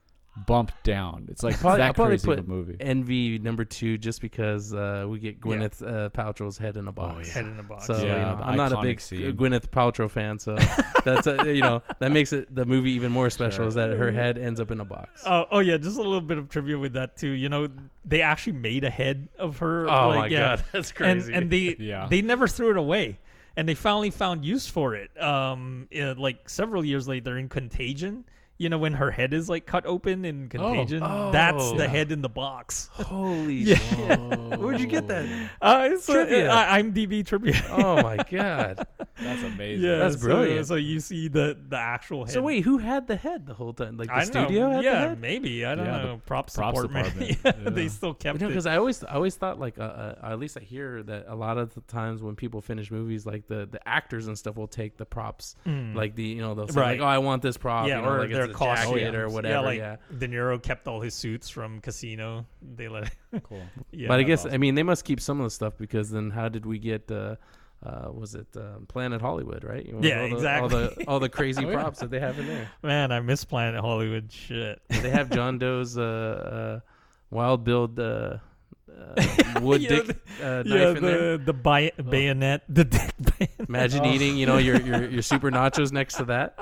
bumped 0.46 0.84
down. 0.84 1.28
It's 1.30 1.44
like 1.44 1.58
probably, 1.60 1.82
I'll 1.82 1.88
that 1.90 1.96
probably 1.96 2.18
crazy 2.18 2.32
of 2.34 2.40
a 2.40 2.44
movie. 2.50 2.76
Envy 2.80 3.40
number 3.40 3.64
two 3.64 3.98
just 3.98 4.20
because 4.22 4.74
uh, 4.74 5.06
we 5.08 5.20
get 5.20 5.40
Gwyneth 5.40 5.82
uh, 5.82 6.10
Paltrow's 6.10 6.58
head 6.58 6.76
in 6.78 6.88
a 6.88 6.92
box. 6.92 7.32
Head 7.32 7.46
in 7.46 7.58
a 7.60 7.64
box. 7.64 7.86
So 7.88 7.94
Yeah, 7.98 8.02
you 8.02 8.08
know, 8.38 8.42
I'm 8.44 8.58
not 8.58 8.72
a 8.72 8.76
iconic 8.76 8.82
big 8.84 9.02
scene. 9.02 9.34
Gwyneth 9.38 9.70
Paltrow 9.70 10.10
fan, 10.10 10.38
so 10.40 10.56
that's 11.06 11.28
a, 11.28 11.54
you 11.54 11.62
know 11.62 11.82
that 12.00 12.12
makes 12.12 12.34
it 12.34 12.54
the 12.54 12.66
movie 12.66 12.92
even 12.92 13.12
more 13.12 13.30
special 13.30 13.60
Sure. 13.60 13.68
is 13.68 13.76
that 13.76 13.92
her 13.92 14.12
head 14.12 14.38
ends 14.38 14.60
up 14.60 14.72
in 14.72 14.80
a 14.82 14.86
box. 14.86 15.24
Oh, 15.26 15.46
oh 15.52 15.60
yeah, 15.60 15.78
just 15.78 15.98
a 15.98 16.02
little 16.02 16.20
bit 16.22 16.38
of 16.38 16.50
trivia 16.50 16.78
with 16.78 16.94
that 16.94 17.16
too. 17.18 17.30
You 17.30 17.48
know, 17.50 17.70
they 18.04 18.22
actually 18.22 18.54
made 18.54 18.84
a 18.84 18.90
head 18.90 19.30
of 19.40 19.60
her. 19.60 19.90
Oh 19.90 20.10
like, 20.10 20.18
my 20.20 20.28
yeah. 20.28 20.40
god, 20.58 20.66
that's 20.74 20.90
and 20.90 20.96
crazy. 20.98 21.34
and 21.34 21.50
they 21.50 21.76
Yeah. 21.80 22.08
they 22.10 22.22
never 22.22 22.48
threw 22.48 22.72
it 22.72 22.78
away, 22.78 23.20
and 23.56 23.70
they 23.70 23.76
finally 23.76 24.10
found 24.12 24.44
use 24.44 24.68
for 24.68 24.96
it. 24.96 25.10
Um, 25.22 25.88
uh, 25.98 26.16
like 26.16 26.50
several 26.50 26.84
years 26.84 27.08
later 27.08 27.38
in 27.38 27.48
Contagion, 27.48 28.26
You 28.58 28.69
know 28.69 28.77
when 28.77 28.93
her 28.93 29.11
head 29.11 29.34
is 29.34 29.50
like 29.50 29.66
cut 29.66 29.85
open 29.85 30.24
in 30.24 30.48
Contagion. 30.48 31.03
Oh. 31.03 31.30
That's 31.32 31.72
the 31.74 31.80
Yeah. 31.84 31.88
head 31.88 32.11
in 32.14 32.22
the 32.22 32.30
box. 32.30 32.90
Holy 32.93 33.56
Yeah. 33.56 33.75
shit! 33.75 34.59
Where'd 34.59 34.80
you 34.80 34.88
get 34.88 35.08
that? 35.09 35.25
Uh, 35.61 35.90
it's 35.92 36.06
Trivia. 36.06 36.50
Uh, 36.50 36.66
IMDb 36.75 37.25
trivia. 37.25 37.61
Oh 37.69 38.01
my 38.01 38.16
god! 38.17 38.88
That's 39.22 39.43
amazing. 39.43 39.84
yeah, 39.85 39.98
That's 39.98 40.16
brilliant. 40.16 40.67
So, 40.67 40.75
you 40.75 41.01
see 41.01 41.27
the 41.27 41.58
the 41.67 41.77
actual 41.77 42.24
head. 42.25 42.34
So 42.34 42.42
wait, 42.42 42.64
who 42.64 42.77
had 42.77 43.08
the 43.08 43.17
head 43.17 43.45
the 43.45 43.53
whole 43.53 43.74
time? 43.74 43.98
Like 43.98 44.08
the 44.08 44.16
I 44.16 44.24
studio 44.24 44.69
know. 44.69 44.72
had 44.75 44.84
yeah, 44.85 44.92
the 44.92 44.98
head? 45.09 45.19
maybe 45.22 45.66
I 45.66 45.75
don't 45.75 45.85
Yeah, 45.85 45.98
know. 46.03 46.22
Props, 46.25 46.56
props 46.56 46.82
department. 46.82 47.27
department. 47.27 47.40
yeah, 47.59 47.64
Yeah. 47.66 47.69
they 47.72 47.88
still 47.90 48.14
kept 48.14 48.35
You 48.35 48.40
know, 48.40 48.45
it. 48.48 48.50
because 48.51 48.66
I 48.67 48.77
always, 48.77 49.03
I 49.03 49.16
always 49.16 49.35
thought 49.35 49.59
like, 49.59 49.77
uh, 49.80 49.82
uh, 49.84 50.16
at 50.32 50.40
least 50.40 50.58
I 50.58 50.61
hear 50.61 51.03
that 51.03 51.25
a 51.27 51.35
lot 51.35 51.58
of 51.58 51.74
the 51.74 51.82
times 51.82 52.22
when 52.22 52.35
people 52.35 52.61
finish 52.61 52.90
movies, 52.90 53.25
like 53.25 53.48
the 53.48 53.67
the 53.69 53.85
actors 53.88 54.27
and 54.27 54.38
stuff 54.38 54.56
will 54.56 54.67
take 54.67 54.95
the 54.98 55.06
props, 55.06 55.56
like 55.93 56.16
the 56.16 56.24
you 56.24 56.42
know 56.42 56.53
they'll 56.56 56.69
say 56.69 56.80
Right. 56.80 57.00
like, 57.00 57.06
oh, 57.06 57.09
I 57.09 57.17
want 57.17 57.42
this 57.42 57.58
prop, 57.58 57.88
yeah, 57.88 57.98
you 57.98 58.01
know, 58.01 58.09
or 58.09 58.19
like 58.19 58.30
their 58.48 58.52
it's 58.52 58.62
a 58.62 58.64
costumes 58.66 59.02
jacket 59.02 59.16
or 59.16 59.30
whatever. 59.30 59.54
Yeah, 59.54 59.60
like 59.62 59.78
yeah. 59.80 59.96
De 60.18 60.28
Niro 60.28 60.62
kept 60.62 60.88
all 60.88 61.02
his 61.02 61.14
suits 61.14 61.50
from 61.50 61.80
Casino. 61.82 62.46
They 62.76 62.88
let. 62.88 63.12
Cool. 63.44 63.62
yeah, 63.92 64.08
but 64.08 64.20
I 64.20 64.24
guess 64.24 64.42
awesome. 64.42 64.54
I 64.54 64.58
mean 64.58 64.76
they 64.76 64.84
must 64.84 65.06
keep 65.06 65.20
some 65.22 65.40
of 65.40 65.46
the 65.46 65.50
stuff 65.52 65.74
because 65.78 66.10
then 66.10 66.30
how 66.32 66.50
did 66.50 66.66
we 66.66 66.80
get? 66.80 67.10
Uh, 67.12 67.36
uh, 67.86 68.10
was 68.12 68.34
it 68.34 68.48
um, 68.56 68.86
Planet 68.88 69.22
Hollywood? 69.22 69.64
Right? 69.64 69.86
You 69.86 70.00
Yeah, 70.02 70.22
all 70.22 70.30
the, 70.30 70.36
exactly. 70.36 70.62
All 70.64 70.70
the 70.90 71.08
all 71.08 71.20
the 71.20 71.30
crazy 71.30 71.64
Oh, 71.66 71.70
yeah. 71.70 71.76
props 71.76 72.00
that 72.00 72.10
they 72.10 72.20
have 72.20 72.40
in 72.40 72.48
there. 72.48 72.70
man, 72.82 73.12
I 73.12 73.20
miss 73.20 73.46
Planet 73.46 73.80
Hollywood. 73.82 74.32
Shit. 74.32 74.82
They 74.90 75.10
have 75.12 75.30
John 75.30 75.60
Doe's 75.60 75.98
uh, 75.98 76.02
uh, 76.02 76.80
Wild 77.30 77.64
Build 77.64 78.00
uh, 78.00 78.38
uh, 78.90 79.60
wood 79.62 79.82
You 79.84 79.90
know, 79.90 80.02
dick 80.04 80.18
uh, 80.42 80.64
knife 80.64 80.66
yeah, 80.66 80.90
in 80.90 81.04
there. 81.04 81.38
the 81.38 81.44
the 81.46 81.54
bay- 81.54 81.92
bayonet, 82.10 82.64
the 82.70 82.86
dick 82.86 83.14
bayonet. 83.38 83.70
Imagine 83.70 84.06
eating, 84.06 84.38
you 84.38 84.46
know, 84.46 84.58
your, 84.58 84.80
your 84.82 85.10
your 85.10 85.22
super 85.22 85.52
nachos 85.52 85.92
next 85.92 86.16
to 86.16 86.26
that. 86.26 86.58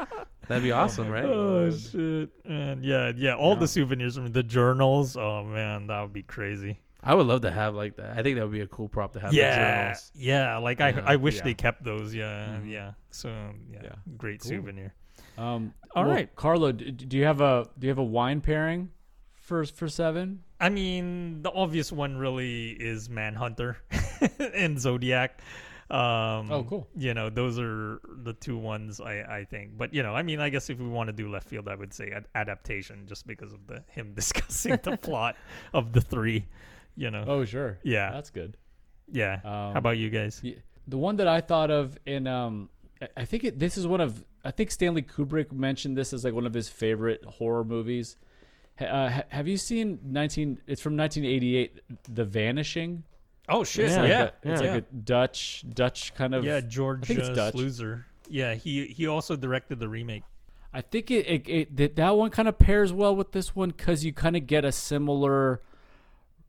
That'd 0.47 0.63
be 0.63 0.72
awesome, 0.81 1.09
right? 1.09 1.25
Oh 1.25 1.72
shit! 1.72 2.30
And 2.45 2.83
yeah, 2.83 3.11
yeah, 3.15 3.35
all 3.35 3.55
the 3.55 3.67
souvenirs 3.67 4.15
from 4.15 4.31
the 4.31 4.43
journals. 4.43 5.15
Oh 5.17 5.43
man, 5.43 5.88
that 5.88 6.01
would 6.01 6.13
be 6.13 6.23
crazy. 6.23 6.80
I 7.05 7.13
would 7.15 7.27
love 7.27 7.41
to 7.41 7.51
have 7.51 7.75
like 7.75 7.97
that. 7.97 8.17
I 8.17 8.23
think 8.23 8.38
that 8.38 8.43
would 8.43 8.53
be 8.53 8.61
a 8.61 8.67
cool 8.67 8.88
prop 8.88 9.11
to 9.13 9.19
have. 9.19 9.31
the 9.31 9.38
yeah, 9.38 9.81
journals. 9.83 10.11
yeah. 10.15 10.57
Like 10.57 10.80
I, 10.80 10.89
Yeah. 10.91 11.03
I 11.05 11.15
wish 11.17 11.35
Yeah. 11.38 11.43
they 11.43 11.53
kept 11.53 11.83
those. 11.83 12.13
Yeah, 12.15 12.45
Mm-hmm. 12.47 12.69
yeah. 12.69 12.91
So 13.11 13.30
yeah, 13.69 13.80
Yeah. 13.83 13.95
great 14.17 14.39
Cool. 14.41 14.49
souvenir. 14.49 14.93
Um, 15.38 15.73
All 15.95 16.03
well, 16.05 16.13
right. 16.13 16.33
Carlo. 16.35 16.72
d- 16.72 16.91
Do 16.91 17.17
you 17.17 17.25
have 17.25 17.41
a 17.41 17.67
do 17.77 17.88
you 17.88 17.91
have 17.91 17.97
a 17.97 18.03
wine 18.03 18.39
pairing 18.39 18.89
for 19.33 19.65
for 19.65 19.89
seven? 19.89 20.43
I 20.61 20.69
mean, 20.69 21.41
the 21.41 21.51
obvious 21.51 21.91
one 21.91 22.15
really 22.17 22.69
is 22.72 23.09
Manhunter 23.09 23.77
and 24.53 24.80
Zodiac. 24.80 25.41
Um, 25.90 26.52
Oh, 26.52 26.66
cool. 26.68 26.88
You 26.95 27.14
know, 27.14 27.30
those 27.30 27.60
are 27.60 28.00
the 28.24 28.34
two 28.34 28.58
ones 28.58 29.00
I, 29.02 29.22
I 29.40 29.45
think. 29.50 29.78
But 29.78 29.94
you 29.94 30.02
know, 30.03 30.14
I 30.16 30.24
mean, 30.24 30.40
I 30.40 30.50
guess 30.50 30.70
if 30.70 30.80
we 30.80 30.88
want 30.88 31.08
to 31.08 31.14
do 31.14 31.30
left 31.30 31.48
field, 31.48 31.68
I 31.68 31.76
would 31.76 31.94
say 31.94 32.12
ad- 32.12 32.28
adaptation, 32.36 33.06
just 33.08 33.28
because 33.28 33.53
of 33.53 33.68
the 33.68 33.84
him 33.88 34.14
discussing 34.16 34.80
the 34.84 34.98
plot 34.98 35.36
of 35.74 35.92
the 35.94 36.02
three. 36.02 36.45
You 36.95 37.12
know, 37.12 37.26
Oh, 37.28 37.45
sure. 37.45 37.80
Yeah. 37.84 38.12
that's 38.12 38.30
good. 38.30 38.56
yeah. 39.12 39.36
Um, 39.44 39.74
How 39.74 39.78
about 39.78 39.98
you 39.98 40.10
guys? 40.10 40.42
The 40.88 40.98
one 40.98 41.16
that 41.18 41.28
I 41.28 41.42
thought 41.42 41.72
of 41.72 41.98
in 42.06 42.28
um 42.28 42.70
I- 43.02 43.08
I 43.18 43.26
think 43.26 43.44
it, 43.44 43.60
this 43.60 43.78
is 43.78 43.86
one 43.88 44.02
of 44.02 44.24
I 44.45 44.52
think 44.52 44.72
Stanley 44.72 45.02
Kubrick 45.02 45.52
mentioned 45.52 45.98
this 45.98 46.14
as 46.14 46.24
like 46.26 46.34
one 46.34 46.45
of 46.45 46.53
his 46.53 46.70
favorite 46.70 47.24
horror 47.26 47.64
movies. 47.64 48.18
Uh, 48.80 49.22
have 49.30 49.48
you 49.48 49.56
seen 49.58 50.00
19 50.03 50.60
it's 50.68 50.82
from 50.82 50.98
1988 50.98 51.80
The 52.10 52.26
Vanishing? 52.26 53.03
Oh 53.49 53.63
shit! 53.63 53.89
Yeah, 53.89 54.03
Yeah, 54.05 54.09
yeah, 54.09 54.19
Like 54.22 54.33
a- 54.45 54.51
it's 54.51 54.61
yeah. 54.61 54.73
like 54.73 54.83
a 54.83 54.95
Dutch 54.95 55.65
Dutch 55.73 56.13
kind 56.15 56.33
of 56.33 56.43
yeah. 56.43 56.61
George 56.61 57.05
think 57.05 57.19
it's 57.19 57.30
uh, 57.30 57.33
Dutch. 57.33 57.55
Sluizer. 57.55 58.03
Yeah, 58.30 58.53
he 58.55 58.85
he 58.88 59.07
also 59.07 59.35
directed 59.35 59.80
the 59.80 59.89
remake. 59.89 60.23
I 60.73 60.81
think 60.81 61.11
it, 61.11 61.27
it, 61.27 61.47
it 61.49 61.77
that, 61.77 61.95
that 61.97 62.15
one 62.17 62.30
kind 62.31 62.47
of 62.47 62.57
pairs 62.57 62.91
well 62.93 63.15
with 63.15 63.31
this 63.31 63.55
one 63.55 63.69
because 63.69 64.03
you 64.05 64.11
kind 64.13 64.35
of 64.35 64.47
get 64.47 64.65
a 64.65 64.72
similar 64.72 65.61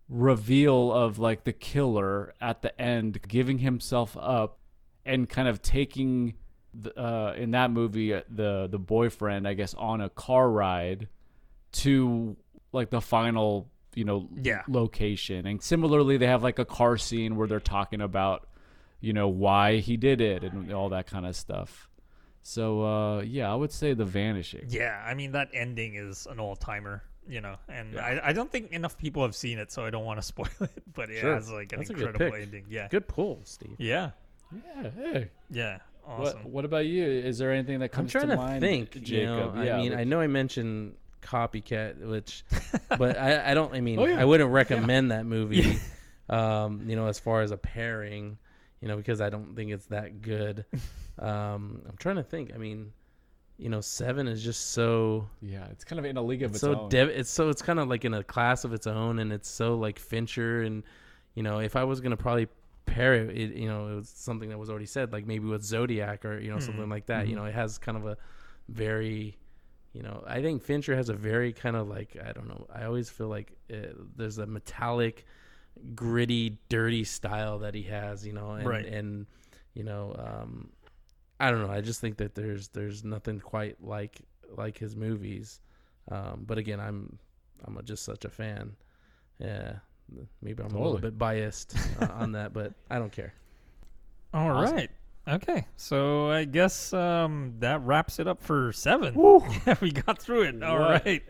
reveal 0.08 0.92
of 0.92 1.18
like 1.18 1.44
the 1.44 1.52
killer 1.52 2.34
at 2.40 2.62
the 2.62 2.78
end 2.81 3.20
giving 3.26 3.58
himself 3.58 4.16
up 4.20 4.58
and 5.05 5.28
kind 5.28 5.48
of 5.48 5.62
taking 5.62 6.34
the, 6.74 6.98
uh, 7.00 7.34
in 7.36 7.52
that 7.52 7.70
movie 7.70 8.12
uh, 8.14 8.20
the 8.28 8.68
the 8.70 8.78
boyfriend 8.78 9.48
I 9.48 9.55
guess 9.55 9.74
on 9.74 10.00
a 10.00 10.10
car 10.10 10.50
ride 10.50 11.08
to 11.73 12.36
like 12.73 12.90
the 12.90 13.00
final 13.00 13.70
you 13.97 14.05
know 14.05 14.28
Yeah. 14.40 14.62
location 14.68 15.47
and 15.47 15.62
similarly 15.62 16.16
they 16.16 16.26
have 16.26 16.42
like 16.42 16.58
a 16.58 16.64
car 16.64 16.97
scene 16.97 17.36
where 17.36 17.47
they're 17.48 17.60
talking 17.60 18.00
about 18.00 18.48
you 19.00 19.12
know 19.12 19.28
why 19.28 19.76
he 19.78 19.97
did 19.97 20.20
it 20.20 20.42
and 20.44 20.73
all 20.73 20.89
that 20.90 21.06
kind 21.06 21.26
of 21.26 21.36
stuff 21.36 21.89
so 22.47 22.82
uh, 22.82 23.20
yeah, 23.23 23.50
I 23.50 23.55
would 23.55 23.73
say 23.73 23.94
the 23.94 24.05
vanishing. 24.05 24.66
Yeah, 24.68 25.02
I 25.06 25.14
mean 25.14 25.32
that 25.32 25.48
ending 25.55 25.94
is 25.94 26.26
an 26.31 26.39
all 26.39 26.56
timer. 26.56 27.02
You 27.26 27.40
know, 27.40 27.56
and 27.70 27.98
I, 27.98 28.20
I 28.23 28.32
don't 28.34 28.52
think 28.52 28.70
enough 28.70 28.98
people 28.98 29.23
have 29.23 29.34
seen 29.34 29.58
it, 29.58 29.73
so 29.73 29.82
I 29.82 29.89
don't 29.89 30.05
want 30.05 30.18
to 30.18 30.23
spoil 30.32 30.48
it. 30.60 30.82
But 30.92 31.08
it 31.08 31.20
Sure. 31.20 31.36
has 31.36 31.50
like 31.50 31.73
an 31.73 31.78
That's 31.78 31.89
incredible 31.89 32.34
ending. 32.34 32.66
Yeah, 32.68 32.89
Good 32.89 33.08
pull, 33.08 33.40
Steve. 33.44 33.76
yeah, 33.78 34.10
Yeah. 34.52 34.90
Hey. 34.90 35.31
yeah. 35.50 35.78
Awesome. 36.06 36.40
What 36.44 36.50
What 36.50 36.64
about 36.66 36.84
you? 36.84 37.06
Is 37.06 37.39
there 37.39 37.50
anything 37.50 37.78
that 37.78 37.86
I'm 37.86 37.97
comes 37.97 38.12
trying 38.12 38.28
to 38.28 38.36
to 38.36 38.42
mind, 38.42 38.60
think. 38.60 38.90
Jacob? 38.90 39.08
You 39.08 39.24
know, 39.26 39.62
yeah, 39.62 39.76
I 39.76 39.81
mean, 39.81 39.90
like- 39.92 40.00
I 40.00 40.05
know 40.05 40.20
I 40.20 40.26
mentioned 40.26 40.97
Copycat, 41.25 41.99
which, 41.99 42.44
but 42.99 43.17
I, 43.19 43.51
I 43.51 43.55
don't. 43.55 43.75
I 43.75 43.81
mean, 43.81 43.99
Oh, 43.99 44.05
yeah. 44.07 44.20
I 44.20 44.25
wouldn't 44.25 44.51
recommend 44.51 45.11
that 45.11 45.27
movie. 45.27 45.78
Um, 46.28 46.89
you 46.89 46.97
know, 46.97 47.07
as 47.09 47.19
far 47.19 47.43
as 47.43 47.51
a 47.51 47.57
pairing, 47.57 48.39
you 48.81 48.89
know, 48.89 48.97
because 48.97 49.20
I 49.20 49.28
don't 49.31 49.55
think 49.57 49.73
it's 49.73 49.86
that 49.86 50.23
good. 50.23 50.65
Um, 51.17 51.83
I'm 51.89 51.97
trying 51.97 52.17
to 52.17 52.25
think. 52.25 52.51
I 52.53 52.59
mean, 52.59 52.93
you 53.57 53.69
know, 53.69 53.81
Seven 53.81 54.27
is 54.27 54.43
just 54.43 54.73
so 54.73 55.28
yeah, 55.41 55.65
it's 55.70 55.85
kind 55.85 56.01
of 56.01 56.05
in 56.05 56.17
a 56.17 56.23
league 56.23 56.43
of 56.43 56.51
its, 56.51 56.61
so 56.61 56.75
own. 56.81 56.89
dev- 56.89 57.09
it's 57.09 57.31
so 57.31 57.51
it's 57.51 57.62
kind 57.62 57.78
of 57.78 57.86
like 57.86 58.05
in 58.05 58.15
a 58.15 58.25
class 58.25 58.65
of 58.65 58.73
its 58.73 58.89
own 58.89 59.20
and 59.20 59.33
it's 59.33 59.49
so 59.49 59.77
like 59.77 60.01
fincher 60.01 60.62
and 60.62 60.83
you 61.36 61.44
know 61.44 61.61
if 61.61 61.77
i 61.77 61.85
was 61.85 62.01
gonna 62.01 62.17
probably 62.17 62.49
pair 62.85 63.15
it, 63.15 63.31
it 63.31 63.55
you 63.55 63.69
know 63.69 63.86
it 63.93 63.94
was 63.94 64.09
something 64.09 64.49
that 64.49 64.59
was 64.59 64.70
already 64.70 64.86
said 64.86 65.12
like 65.12 65.25
maybe 65.25 65.47
with 65.47 65.62
zodiac 65.62 66.25
or 66.25 66.41
you 66.41 66.51
know 66.51 66.59
something 66.59 66.89
like 66.89 67.07
that 67.07 67.28
you 67.28 67.36
know 67.36 67.44
it 67.44 67.55
has 67.55 67.78
kind 67.78 67.97
of 67.97 68.07
a 68.07 68.17
very 68.69 69.36
you 69.94 70.02
know 70.02 70.23
i 70.26 70.42
think 70.42 70.62
fincher 70.62 70.94
has 70.94 71.08
a 71.08 71.14
very 71.14 71.52
kind 71.52 71.76
of 71.76 71.89
like 71.89 72.16
i 72.28 72.32
don't 72.32 72.48
know 72.48 72.66
i 72.74 72.84
always 72.84 73.08
feel 73.08 73.28
like 73.28 73.56
uh, 73.73 73.76
there's 74.16 74.36
a 74.39 74.47
metallic 74.47 75.24
gritty 75.94 76.58
dirty 76.68 77.05
style 77.05 77.58
that 77.60 77.74
he 77.74 77.82
has 77.84 78.26
you 78.26 78.32
know 78.32 78.50
and 78.50 78.66
Right. 78.66 78.84
and 78.86 79.26
you 79.73 79.82
know 79.84 80.14
um 80.18 80.70
i 81.40 81.50
don't 81.50 81.62
know 81.66 81.73
i 81.73 81.81
just 81.81 82.00
think 82.00 82.18
that 82.18 82.34
there's 82.34 82.68
there's 82.68 83.02
nothing 83.05 83.40
quite 83.40 83.82
like 83.82 84.20
like 84.56 84.76
his 84.76 84.94
movies 84.94 85.60
um, 86.10 86.44
but 86.47 86.58
again, 86.58 86.81
I'm 86.81 87.18
I'm 87.64 87.78
just 87.84 88.05
such 88.05 88.24
a 88.24 88.28
fan. 88.28 88.76
Yeah, 89.39 89.76
maybe 90.42 90.62
I'm 90.62 90.74
a 90.74 90.78
little 90.78 90.98
bit 90.98 91.16
biased 91.18 91.74
uh, 92.00 92.08
on 92.12 92.32
that, 92.32 92.52
but 92.52 92.74
I 92.90 92.98
don't 92.98 93.12
care. 93.12 93.32
All 94.34 94.50
right. 94.50 94.90
Okay, 95.27 95.65
so 95.77 96.31
I 96.31 96.44
guess 96.44 96.93
um, 96.93 97.55
that 97.61 97.81
wraps 97.83 98.19
it 98.19 98.28
up 98.28 98.43
for 98.43 98.73
seven. 98.73 99.15
Yeah, 99.67 99.75
we 99.81 99.91
got 99.91 100.19
through 100.19 100.43
it. 100.43 100.62
All 100.62 100.78
What? 100.78 101.05
right. 101.07 101.23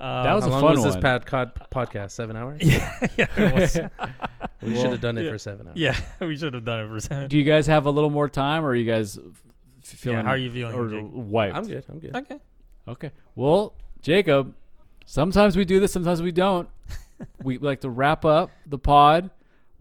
Um, 0.00 0.24
That 0.24 0.34
was 0.34 0.44
How 0.44 0.50
a 0.50 0.52
long 0.52 0.60
fun 0.62 0.70
was 0.74 0.82
this 0.84 0.94
one. 0.94 1.02
pad 1.02 1.26
cod 1.26 1.52
podcast? 1.70 2.10
Seven 2.10 2.36
hours. 2.36 2.60
yeah, 2.64 3.06
yeah, 3.16 3.26
it 3.36 3.54
was. 3.54 3.78
We 4.62 4.76
should 4.76 4.90
have 4.92 5.00
done 5.00 5.18
it 5.18 5.28
for 5.28 5.38
seven 5.38 5.66
hours. 5.66 5.76
yeah. 5.76 5.96
We 6.20 6.36
should 6.36 6.54
have 6.54 6.64
done 6.64 6.84
it 6.84 6.88
for 6.88 7.00
seven. 7.00 7.28
Do 7.28 7.36
you 7.36 7.42
guys 7.44 7.66
have 7.66 7.86
a 7.86 7.90
little 7.90 8.10
more 8.10 8.28
time, 8.28 8.64
or 8.64 8.68
are 8.68 8.74
you 8.76 8.84
guys 8.90 9.18
f- 9.18 9.42
feeling? 9.82 10.24
how 10.24 10.30
are 10.32 10.36
you 10.36 10.52
feeling, 10.52 10.74
Or 10.74 10.88
Jake? 10.88 11.04
wiped? 11.12 11.56
I'm 11.56 11.66
good. 11.66 11.84
I'm 11.88 11.98
good. 11.98 12.14
Okay. 12.16 12.38
Okay. 12.86 13.10
Well, 13.34 13.74
Jacob, 14.02 14.54
sometimes 15.04 15.56
we 15.56 15.64
do 15.64 15.80
this, 15.80 15.92
sometimes 15.92 16.22
we 16.22 16.30
don't. 16.32 16.68
we 17.42 17.58
like 17.58 17.80
to 17.80 17.90
wrap 17.90 18.24
up 18.24 18.50
the 18.66 18.78
pod 18.78 19.30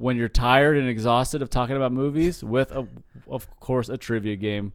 when 0.02 0.18
you're 0.18 0.28
tired 0.30 0.78
and 0.78 0.90
exhausted 0.90 1.42
of 1.44 1.50
talking 1.50 1.76
about 1.76 1.92
movies 1.92 2.44
with, 2.44 2.72
a, 2.72 2.88
of 3.30 3.48
course, 3.60 3.88
a 3.88 3.98
trivia 3.98 4.36
game. 4.36 4.74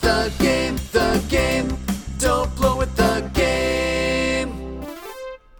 The 0.00 0.32
game, 0.40 0.74
the 0.92 1.24
game. 1.28 1.68
Don't 2.18 2.54
blow 2.56 2.80
it, 2.80 2.94
the 2.96 3.30
game. 3.32 4.84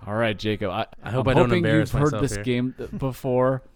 All 0.07 0.15
right, 0.17 0.37
Jacob. 0.37 0.71
I, 0.71 0.87
I 1.03 1.11
hope 1.11 1.27
I'm 1.27 1.31
I 1.31 1.35
don't 1.35 1.45
hoping 1.51 1.59
embarrass 1.59 1.93
you've 1.93 2.03
heard 2.03 2.21
this 2.21 2.35
here. 2.35 2.45
game 2.45 2.75
before. 2.99 3.63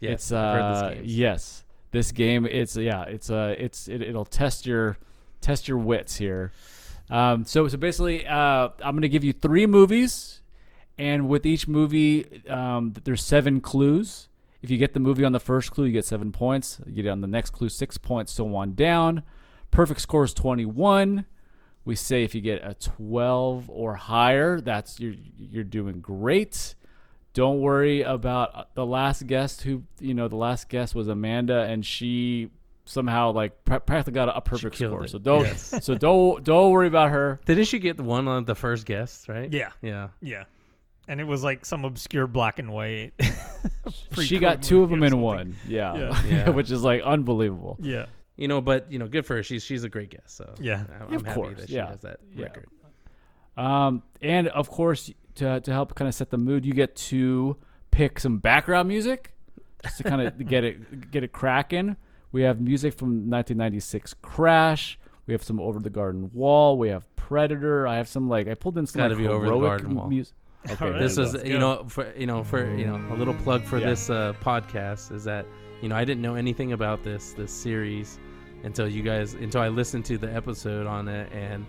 Yes, 0.00 0.12
it's 0.12 0.32
I've 0.32 0.54
heard 0.54 0.60
uh, 0.60 0.88
this 0.90 0.94
game. 0.94 1.04
yes, 1.06 1.64
this 1.90 2.12
game. 2.12 2.46
It's 2.46 2.76
yeah, 2.76 3.02
it's 3.02 3.30
uh, 3.30 3.56
it's 3.58 3.88
it, 3.88 4.00
it'll 4.00 4.24
test 4.24 4.64
your 4.64 4.96
test 5.40 5.66
your 5.66 5.78
wits 5.78 6.14
here. 6.14 6.52
Um, 7.10 7.44
so 7.44 7.66
so 7.66 7.76
basically, 7.78 8.24
uh, 8.24 8.68
I'm 8.80 8.94
gonna 8.94 9.08
give 9.08 9.24
you 9.24 9.32
three 9.32 9.66
movies, 9.66 10.40
and 10.98 11.28
with 11.28 11.46
each 11.46 11.68
movie, 11.68 12.42
um, 12.48 12.92
there's 13.04 13.22
seven 13.22 13.60
clues. 13.60 14.28
If 14.62 14.70
you 14.70 14.78
get 14.78 14.92
the 14.94 15.00
movie 15.00 15.24
on 15.24 15.32
the 15.32 15.40
first 15.40 15.70
clue, 15.70 15.84
you 15.86 15.92
get 15.92 16.04
seven 16.04 16.32
points. 16.32 16.80
You 16.86 16.92
get 16.94 17.06
it 17.06 17.10
on 17.10 17.20
the 17.20 17.28
next 17.28 17.50
clue, 17.50 17.68
six 17.68 17.96
points, 17.96 18.32
so 18.32 18.54
on 18.56 18.74
down. 18.74 19.22
Perfect 19.70 20.00
score 20.00 20.24
is 20.24 20.34
21. 20.34 21.24
We 21.84 21.94
say 21.94 22.24
if 22.24 22.34
you 22.34 22.40
get 22.40 22.62
a 22.64 22.74
12 22.74 23.70
or 23.70 23.94
higher, 23.94 24.60
that's 24.60 24.98
you're 25.00 25.14
you're 25.38 25.64
doing 25.64 26.00
great. 26.00 26.74
Don't 27.34 27.60
worry 27.60 28.02
about 28.02 28.50
uh, 28.54 28.64
the 28.74 28.84
last 28.84 29.26
guest 29.26 29.62
who, 29.62 29.84
you 30.00 30.12
know, 30.14 30.26
the 30.28 30.36
last 30.36 30.68
guest 30.68 30.94
was 30.94 31.06
Amanda 31.08 31.62
and 31.62 31.86
she 31.86 32.50
somehow 32.84 33.30
like 33.32 33.64
practically 33.64 34.12
got 34.14 34.28
a, 34.28 34.36
a 34.38 34.40
perfect 34.40 34.76
score. 34.76 35.04
it. 35.04 35.10
So 35.10 35.18
don't 35.18 35.44
Yes. 35.44 35.84
so 35.84 35.94
don't 35.94 36.42
don't 36.42 36.72
worry 36.72 36.88
about 36.88 37.10
her. 37.10 37.38
Didn't 37.46 37.64
she 37.66 37.78
get 37.78 37.96
the 37.96 38.02
one 38.02 38.26
on 38.28 38.44
the 38.44 38.54
first 38.56 38.84
guest? 38.86 39.28
Right. 39.28 39.52
Yeah, 39.52 39.70
Yeah. 39.82 40.08
yeah. 40.20 40.44
And 41.08 41.20
it 41.20 41.24
was 41.24 41.42
like 41.42 41.64
some 41.64 41.84
obscure 41.84 42.26
black 42.26 42.58
and 42.58 42.70
white. 42.70 43.12
she 44.22 44.38
got 44.38 44.62
two 44.62 44.82
of 44.82 44.90
them 44.90 45.02
in 45.02 45.20
one. 45.20 45.56
Yeah, 45.66 45.94
Yeah. 45.96 46.24
Yeah. 46.26 46.50
which 46.50 46.70
is 46.70 46.82
like 46.84 47.02
unbelievable. 47.02 47.78
Yeah. 47.80 48.06
You 48.36 48.46
know, 48.46 48.60
but 48.60 48.92
you 48.92 48.98
know, 48.98 49.08
good 49.08 49.24
for 49.26 49.36
her. 49.36 49.42
She's 49.42 49.64
she's 49.64 49.84
a 49.84 49.88
great 49.88 50.10
guest. 50.10 50.36
So 50.36 50.54
Yeah. 50.60 50.84
I'm, 51.00 51.02
Of 51.14 51.20
I'm 51.20 51.24
happy 51.24 51.34
course, 51.40 51.60
that 51.60 51.68
she 51.70 51.74
yeah. 51.76 51.88
has 51.88 52.02
that 52.02 52.20
Yeah. 52.36 52.44
record. 52.44 52.66
Um, 53.56 54.02
and 54.22 54.48
of 54.48 54.68
course, 54.70 55.10
to 55.36 55.60
to 55.60 55.72
help 55.72 55.94
kind 55.94 56.08
of 56.08 56.14
set 56.14 56.30
the 56.30 56.38
mood, 56.38 56.64
you 56.64 56.72
get 56.74 56.94
to 56.96 57.56
pick 57.90 58.20
some 58.20 58.38
background 58.38 58.88
music 58.88 59.32
just 59.82 59.96
to 59.98 60.04
kind 60.04 60.20
of 60.22 60.38
get 60.48 60.62
it 60.64 61.10
get 61.10 61.24
it 61.24 61.32
cracking. 61.32 61.96
We 62.30 62.42
have 62.42 62.60
music 62.60 62.94
from 62.94 63.30
1996 63.30 64.14
Crash. 64.20 64.98
We 65.26 65.32
have 65.34 65.42
some 65.42 65.58
Over 65.60 65.78
the 65.80 65.90
Garden 65.90 66.30
Wall. 66.32 66.78
We 66.78 66.88
have 66.90 67.04
Predator. 67.16 67.86
I 67.86 67.96
have 67.96 68.08
some 68.08 68.28
like 68.28 68.46
I 68.46 68.54
pulled 68.54 68.78
in 68.78 68.86
some 68.86 69.00
gotta 69.00 69.14
like, 69.14 69.22
be 69.22 69.28
Over 69.28 69.46
the 69.46 69.52
heroic 69.52 69.68
Garden 69.80 69.94
Wall. 69.96 70.08
music. 70.08 70.34
Okay, 70.70 70.90
right. 70.90 71.00
This 71.00 71.16
was 71.16 71.34
you 71.44 71.54
go. 71.54 71.58
know 71.58 71.84
for 71.88 72.12
you 72.16 72.26
know 72.26 72.42
for 72.44 72.74
you 72.74 72.86
know 72.86 73.00
a 73.12 73.16
little 73.16 73.34
plug 73.34 73.64
for 73.64 73.78
Yeah. 73.78 73.90
this 73.90 74.10
uh, 74.10 74.34
podcast 74.42 75.12
is 75.12 75.24
that 75.24 75.46
you 75.80 75.88
know 75.88 75.96
I 75.96 76.04
didn't 76.04 76.22
know 76.22 76.34
anything 76.34 76.72
about 76.72 77.02
this 77.04 77.32
this 77.32 77.52
series 77.52 78.18
until 78.64 78.88
you 78.88 79.02
guys 79.02 79.34
until 79.34 79.60
I 79.60 79.68
listened 79.68 80.04
to 80.06 80.18
the 80.18 80.32
episode 80.34 80.86
on 80.86 81.08
it 81.08 81.32
and 81.32 81.64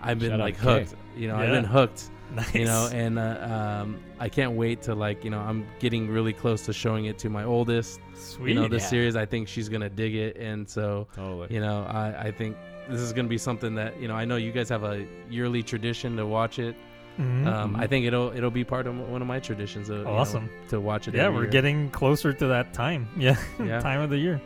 I've 0.00 0.18
been 0.18 0.30
Shout 0.30 0.40
like 0.40 0.56
hooked. 0.56 0.94
You 1.16 1.28
know 1.28 1.36
I've 1.36 1.50
been 1.50 1.64
hooked. 1.64 2.10
Nice. 2.34 2.54
you 2.54 2.64
know 2.64 2.88
and 2.94 3.18
uh, 3.18 3.82
um, 3.82 4.00
i 4.18 4.26
can't 4.26 4.52
wait 4.52 4.80
to 4.84 4.94
like 4.94 5.22
you 5.22 5.28
know 5.28 5.40
i'm 5.40 5.66
getting 5.80 6.08
really 6.08 6.32
close 6.32 6.64
to 6.64 6.72
showing 6.72 7.04
it 7.04 7.18
to 7.18 7.28
my 7.28 7.44
oldest 7.44 8.00
Sweet. 8.14 8.48
you 8.48 8.54
know 8.54 8.68
this 8.68 8.84
yeah. 8.84 8.88
series 8.88 9.16
i 9.16 9.26
think 9.26 9.46
she's 9.46 9.68
gonna 9.68 9.90
dig 9.90 10.14
it 10.14 10.38
and 10.38 10.66
so 10.66 11.06
totally. 11.14 11.48
you 11.50 11.60
know 11.60 11.84
i 11.90 12.28
i 12.28 12.30
think 12.30 12.56
this 12.88 13.02
is 13.02 13.12
gonna 13.12 13.28
be 13.28 13.36
something 13.36 13.74
that 13.74 14.00
you 14.00 14.08
know 14.08 14.14
i 14.14 14.24
know 14.24 14.36
you 14.36 14.50
guys 14.50 14.70
have 14.70 14.82
a 14.82 15.06
yearly 15.28 15.62
tradition 15.62 16.16
to 16.16 16.24
watch 16.24 16.58
it 16.58 16.74
Mhm. 17.18 17.46
um, 17.46 17.76
i 17.76 17.86
think 17.86 18.06
it'll 18.06 18.32
it'll 18.34 18.50
be 18.50 18.64
part 18.64 18.86
of 18.86 18.96
one 19.10 19.20
of 19.20 19.28
my 19.28 19.38
traditions 19.38 19.90
uh, 19.90 19.94
you 19.96 20.04
know, 20.04 20.10
Awesome. 20.10 20.48
to 20.70 20.80
watch 20.80 21.08
it 21.08 21.14
yeah, 21.14 21.24
every 21.24 21.36
we're 21.36 21.42
year. 21.42 21.50
getting 21.52 21.90
closer 21.90 22.32
to 22.32 22.46
that 22.48 22.72
time. 22.72 23.06
Yeah. 23.18 23.36
Yeah. 23.62 23.80
time 23.80 24.00
of 24.00 24.08
the 24.10 24.18
year. 24.18 24.40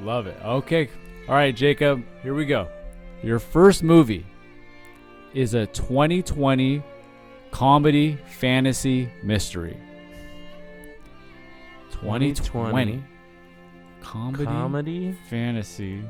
Love 0.00 0.26
it. 0.26 0.36
Okay. 0.44 0.88
All 1.28 1.34
right, 1.34 1.54
Jacob, 1.54 2.02
here 2.22 2.34
we 2.34 2.44
go. 2.44 2.68
Your 3.22 3.38
first 3.38 3.82
movie 3.82 4.26
is 5.32 5.54
a 5.54 5.66
2020 5.66 6.82
comedy 7.52 8.18
fantasy 8.26 9.08
mystery. 9.22 9.76
2020 11.92 12.34
2020 12.34 13.04
comedy, 14.00 14.44
comedy 14.44 15.16
fantasy. 15.30 16.02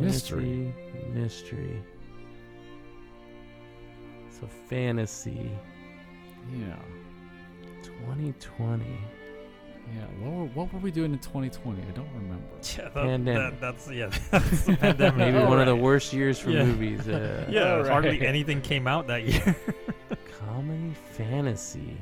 Mystery. 0.00 0.72
fantasy, 0.72 1.10
mystery 1.12 1.82
so 4.44 4.48
fantasy 4.68 5.50
Yeah. 6.52 6.76
2020 7.82 8.84
Yeah. 9.94 10.02
What 10.20 10.32
were, 10.32 10.44
what 10.46 10.72
were 10.72 10.78
we 10.80 10.90
doing 10.90 11.12
in 11.12 11.18
2020? 11.18 11.82
I 11.82 11.84
don't 11.92 12.08
remember. 12.14 12.44
Yeah, 12.76 12.84
that, 12.84 12.94
Pandemic. 12.94 13.60
that- 13.60 13.60
that's 13.60 13.90
yeah. 13.90 14.10
That's 14.30 14.62
the 14.64 14.76
pandemic. 14.76 15.16
maybe 15.16 15.38
All 15.38 15.48
one 15.48 15.60
of 15.60 15.66
the 15.66 15.76
worst 15.76 16.12
years 16.12 16.38
for 16.38 16.50
Yeah. 16.50 16.64
movies 16.64 17.06
uh, 17.08 17.46
Yeah, 17.50 17.76
All 17.76 17.84
hardly 17.84 18.26
anything 18.26 18.60
came 18.60 18.86
out 18.86 19.06
that 19.08 19.24
year. 19.24 19.56
comedy 20.40 20.94
fantasy 21.12 21.96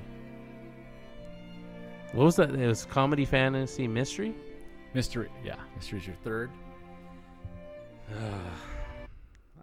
what 2.13 2.25
was 2.25 2.37
that 2.37 2.51
it 2.55 2.67
was 2.67 2.85
comedy 2.85 3.25
fantasy 3.25 3.87
mystery 3.89 4.35
Mystery. 4.95 5.31
Yeah. 5.43 5.55
Mystery's 5.75 6.07
your 6.07 6.17
third. 6.17 6.51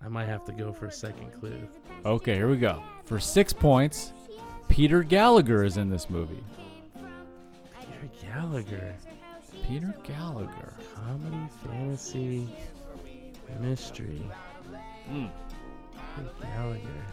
I 0.03 0.08
might 0.08 0.28
have 0.28 0.45
to 0.45 0.52
go 0.52 0.72
for 0.72 0.86
a 0.88 0.92
second 0.92 1.32
clue. 1.40 1.68
Okay, 2.06 2.36
here 2.36 2.50
we 2.50 2.58
go. 2.58 2.82
For 3.06 3.19
six 3.19 3.52
points, 3.52 4.14
Peter 4.68 5.03
Gallagher 5.03 5.64
is 5.64 5.78
in 5.78 5.90
this 5.90 6.10
movie. 6.10 6.44
Peter 7.80 8.10
Gallagher. 8.22 8.95
Peter 9.68 9.94
Gallagher. 10.03 10.74
Comedy, 10.95 11.50
fantasy, 11.66 12.48
mystery. 13.60 14.24
Hmm. 15.08 15.26
Peter 16.16 16.30
Gallagher. 16.42 17.06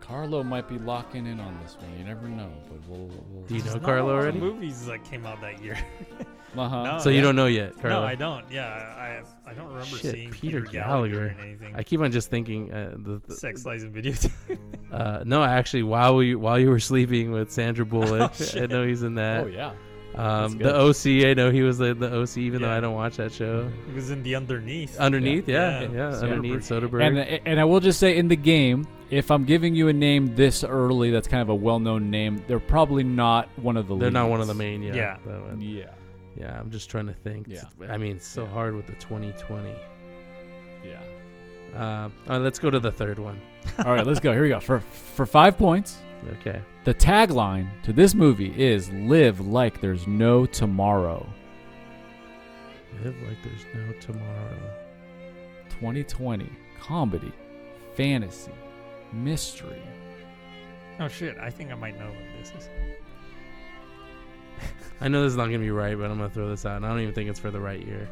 Carlo 0.00 0.42
might 0.42 0.68
be 0.68 0.78
locking 0.78 1.26
in 1.26 1.38
on 1.38 1.56
this 1.62 1.76
one. 1.76 1.96
You 1.98 2.04
never 2.04 2.26
know, 2.26 2.50
but 2.68 2.88
we'll. 2.88 3.06
we'll 3.30 3.44
Do 3.44 3.56
you 3.56 3.62
know 3.62 3.78
Carlo 3.78 4.10
a 4.10 4.14
already? 4.14 4.40
Movies 4.40 4.86
that 4.86 5.04
came 5.04 5.26
out 5.26 5.40
that 5.40 5.62
year. 5.62 5.78
uh-huh. 6.56 6.82
No. 6.82 6.98
So 6.98 7.10
you 7.10 7.16
yeah. 7.16 7.22
don't 7.22 7.36
know 7.36 7.46
yet, 7.46 7.80
Carlo? 7.80 8.00
No, 8.00 8.06
I 8.06 8.14
don't. 8.14 8.44
Yeah, 8.50 8.66
I 8.66 9.22
I 9.50 9.54
don't 9.54 9.68
remember 9.68 9.84
Shit, 9.96 10.12
seeing 10.12 10.30
Peter 10.30 10.60
Peter, 10.60 10.72
Gallagher, 10.72 11.14
Gallagher. 11.14 11.26
in 11.28 11.40
anything. 11.40 11.74
I 11.76 11.82
keep 11.82 12.00
on 12.00 12.10
just 12.12 12.28
thinking 12.30 12.72
uh, 12.72 12.94
the, 12.98 13.20
the 13.26 13.34
Sex, 13.36 13.64
lies, 13.64 13.82
and 13.82 13.92
video. 13.92 14.14
uh, 14.92 15.22
no, 15.24 15.42
actually, 15.42 15.82
while 15.84 16.16
we 16.16 16.34
while 16.34 16.58
you 16.58 16.70
were 16.70 16.80
sleeping 16.80 17.30
with 17.32 17.50
Sandra 17.50 17.84
Bullock, 17.86 18.32
Oh, 18.40 18.46
I 18.62 18.66
know 18.66 18.86
he's 18.86 19.02
in 19.02 19.14
that. 19.16 19.44
Oh 19.44 19.46
yeah. 19.46 19.72
Um, 20.16 20.58
the 20.58 20.74
OC, 20.76 21.24
I 21.28 21.34
know 21.34 21.52
he 21.52 21.62
was 21.62 21.80
in 21.80 22.00
the 22.00 22.12
OC, 22.22 22.38
even 22.38 22.62
though 22.62 22.70
I 22.70 22.80
don't 22.80 22.94
watch 22.94 23.16
that 23.18 23.30
show. 23.30 23.70
He 23.86 23.92
was 23.92 24.10
in 24.10 24.24
the 24.24 24.34
underneath. 24.34 24.98
Underneath, 24.98 25.48
yeah, 25.48 25.82
Yeah. 25.82 25.88
yeah, 25.88 25.88
Soderbergh. 26.10 26.22
underneath 26.22 26.60
Soderbergh. 26.62 27.06
And 27.06 27.40
and 27.46 27.60
I 27.60 27.64
will 27.64 27.78
just 27.78 28.00
say 28.00 28.16
in 28.16 28.26
the 28.26 28.34
game, 28.36 28.88
if 29.10 29.30
I'm 29.30 29.44
giving 29.44 29.72
you 29.74 29.86
a 29.86 29.92
name 29.92 30.34
this 30.34 30.64
early, 30.64 31.12
that's 31.12 31.28
kind 31.28 31.42
of 31.42 31.48
a 31.48 31.54
well-known 31.54 32.10
name. 32.10 32.42
They're 32.48 32.58
probably 32.58 33.04
not 33.04 33.48
one 33.56 33.76
of 33.76 33.86
the. 33.86 33.96
They're 33.96 34.10
not 34.10 34.28
one 34.28 34.40
of 34.40 34.48
the 34.48 34.54
main, 34.54 34.82
yeah. 34.82 34.94
Yeah. 34.94 35.16
Yeah. 35.58 35.84
Yeah, 36.36 36.58
I'm 36.58 36.70
just 36.70 36.88
trying 36.90 37.06
to 37.06 37.12
think. 37.12 37.46
Yeah. 37.48 37.64
I 37.88 37.96
mean, 37.96 38.16
it's 38.16 38.26
so 38.26 38.46
hard 38.46 38.74
with 38.76 38.86
the 38.86 38.94
2020. 38.94 39.74
Yeah. 40.84 41.00
Um, 41.74 42.12
all 42.28 42.36
right, 42.36 42.38
let's 42.42 42.58
go 42.58 42.70
to 42.70 42.80
the 42.80 42.90
third 42.90 43.18
one. 43.18 43.40
All 43.84 43.92
right, 43.92 44.04
let's 44.04 44.18
go. 44.18 44.32
Here 44.32 44.42
we 44.42 44.48
go. 44.48 44.58
For 44.58 44.80
for 44.80 45.24
five 45.24 45.56
points, 45.56 45.98
Okay. 46.40 46.60
the 46.84 46.92
tagline 46.94 47.68
to 47.84 47.92
this 47.92 48.12
movie 48.14 48.52
is 48.60 48.90
"Live 48.90 49.38
like 49.40 49.80
there's 49.80 50.06
no 50.08 50.46
tomorrow." 50.46 51.24
Live 53.04 53.14
like 53.28 53.36
there's 53.44 53.64
no 53.72 53.92
tomorrow. 54.00 54.58
2020 55.78 56.50
comedy, 56.80 57.32
fantasy, 57.94 58.50
mystery. 59.12 59.80
Oh 60.98 61.06
shit! 61.06 61.38
I 61.38 61.50
think 61.50 61.70
I 61.70 61.74
might 61.76 61.96
know 61.98 62.06
what 62.06 62.24
this 62.38 62.52
is. 62.58 62.68
I 65.00 65.08
know 65.08 65.22
this 65.22 65.30
is 65.30 65.36
not 65.36 65.46
gonna 65.46 65.58
be 65.58 65.70
right, 65.70 65.96
but 65.96 66.10
I'm 66.10 66.18
gonna 66.18 66.30
throw 66.30 66.48
this 66.48 66.66
out, 66.66 66.76
and 66.76 66.86
I 66.86 66.90
don't 66.90 67.00
even 67.00 67.14
think 67.14 67.30
it's 67.30 67.40
for 67.40 67.50
the 67.50 67.60
right 67.60 67.84
year. 67.84 68.08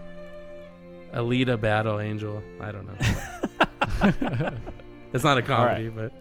Alita 1.12 1.60
Battle 1.60 2.00
Angel. 2.00 2.42
I 2.60 2.72
don't 2.72 2.86
know. 2.86 4.52
it's 5.12 5.24
not 5.24 5.38
a 5.38 5.42
comedy, 5.42 5.88
but 5.88 6.12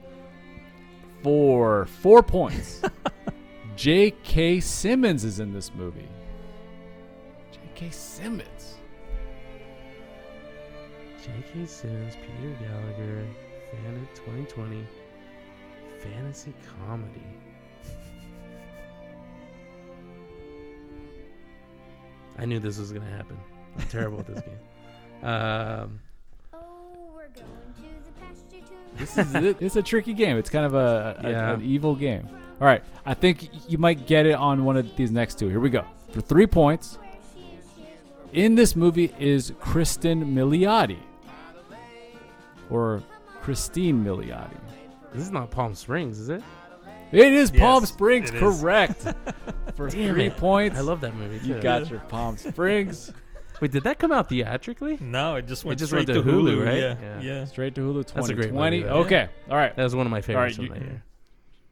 For 1.23 1.85
four 1.85 2.23
points, 2.23 2.81
J.K. 3.75 4.59
Simmons 4.59 5.23
is 5.23 5.39
in 5.39 5.53
this 5.53 5.73
movie. 5.73 6.07
J.K. 7.51 7.89
Simmons. 7.91 8.75
J.K. 11.23 11.65
Simmons, 11.65 12.15
Peter 12.15 12.55
Gallagher, 12.61 13.25
Fan 13.71 13.95
of 13.95 14.13
2020, 14.15 14.87
fantasy 15.99 16.53
comedy. 16.79 17.36
I 22.37 22.45
knew 22.45 22.59
this 22.59 22.77
was 22.77 22.91
gonna 22.91 23.09
happen. 23.09 23.37
I'm 23.77 23.87
terrible 23.87 24.19
at 24.19 24.27
this 24.27 24.41
game. 24.41 24.57
Um, 25.23 25.99
Oh, 26.53 26.59
we're 27.15 27.27
going 27.29 27.33
to 27.33 27.81
the 28.05 28.11
pasture 28.21 28.65
to 28.67 28.97
This 28.99 29.17
is 29.17 29.33
it, 29.33 29.57
it's 29.59 29.75
a 29.75 29.81
tricky 29.81 30.13
game. 30.13 30.37
It's 30.37 30.49
kind 30.51 30.63
of 30.65 30.75
a, 30.75 31.19
a- 31.23 31.31
Yeah. 31.31 31.53
an 31.55 31.63
evil 31.63 31.95
game. 31.95 32.29
All 32.61 32.67
right, 32.67 32.83
I 33.05 33.15
think 33.15 33.49
you 33.67 33.79
might 33.79 34.05
get 34.05 34.27
it 34.27 34.33
on 34.35 34.63
one 34.63 34.77
of 34.77 34.95
these 34.95 35.09
next 35.11 35.39
two. 35.39 35.47
Here 35.49 35.59
we 35.59 35.71
go. 35.71 35.83
For 36.11 36.21
three 36.21 36.45
points, 36.45 36.99
in 38.31 38.53
this 38.55 38.75
movie 38.75 39.11
is 39.19 39.51
Cristin 39.59 40.23
Milioti, 40.33 40.99
or 42.69 43.01
Christine 43.41 44.03
Milioti. 44.03 44.57
this 45.13 45.23
is 45.23 45.31
not 45.31 45.49
Palm 45.49 45.73
Springs, 45.73 46.19
is 46.19 46.29
it? 46.29 46.43
It 47.11 47.33
is 47.33 47.51
Palm 47.51 47.85
Springs, 47.85 48.31
correct. 48.31 49.01
For 49.75 49.89
Damn 49.89 50.13
three 50.13 50.25
it. 50.25 50.37
points, 50.37 50.77
I 50.77 50.81
love 50.81 51.01
that 51.01 51.15
movie 51.15 51.39
too. 51.39 51.47
you 51.47 51.61
got 51.61 51.89
your 51.89 51.99
Palm 52.01 52.35
Springs. 52.37 53.11
Wait, 53.61 53.71
did 53.71 53.83
that 53.83 53.97
come 53.99 54.11
out 54.11 54.29
theatrically? 54.29 54.97
No, 54.99 55.35
it 55.35 55.47
just 55.47 55.65
went 55.65 55.79
just 55.79 55.89
straight 55.91 56.07
went 56.07 56.19
to 56.19 56.23
to 56.23 56.31
Hulu, 56.31 56.57
Hulu, 56.57 56.65
right? 56.65 56.77
Yeah, 56.77 56.95
Yeah. 57.01 57.21
yeah. 57.21 57.45
Straight 57.45 57.73
to 57.75 57.81
Hulu 57.81 58.05
That's 58.13 58.29
a 58.29 58.33
great 58.33 58.49
2020. 58.49 58.77
movie, 58.77 58.87
though. 58.89 58.95
Okay, 58.99 59.29
all 59.49 59.55
right. 59.57 59.75
That 59.75 59.83
was 59.83 59.95
one 59.95 60.05
of 60.05 60.11
my 60.11 60.21
favorites 60.21 60.57
you- 60.57 60.67
from 60.67 60.79
that 60.79 60.85
year. 60.85 61.03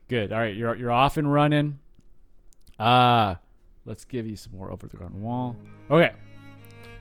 Good. 0.08 0.32
All 0.34 0.40
right, 0.40 0.56
you're 0.56 0.76
you're 0.76 0.92
off 0.92 1.18
and 1.18 1.32
running. 1.32 1.80
Uh 2.80 3.36
let's 3.86 4.04
give 4.06 4.28
you 4.28 4.36
some 4.36 4.54
more 4.56 4.72
over 4.72 4.88
the 4.88 4.98
garden 4.98 5.22
wall. 5.22 5.56
Okay. 5.90 6.12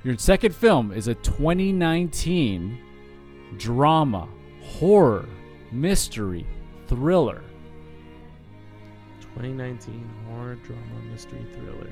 Your 0.05 0.17
second 0.19 0.55
film 0.55 0.93
is 0.93 1.09
a 1.09 1.15
2019 1.17 2.79
drama, 3.57 4.29
horror, 4.63 5.27
mystery, 5.73 6.47
thriller. 6.89 7.43
2019 9.35 10.09
horror 10.29 10.55
drama 10.57 10.83
mystery 11.11 11.45
thriller. 11.55 11.91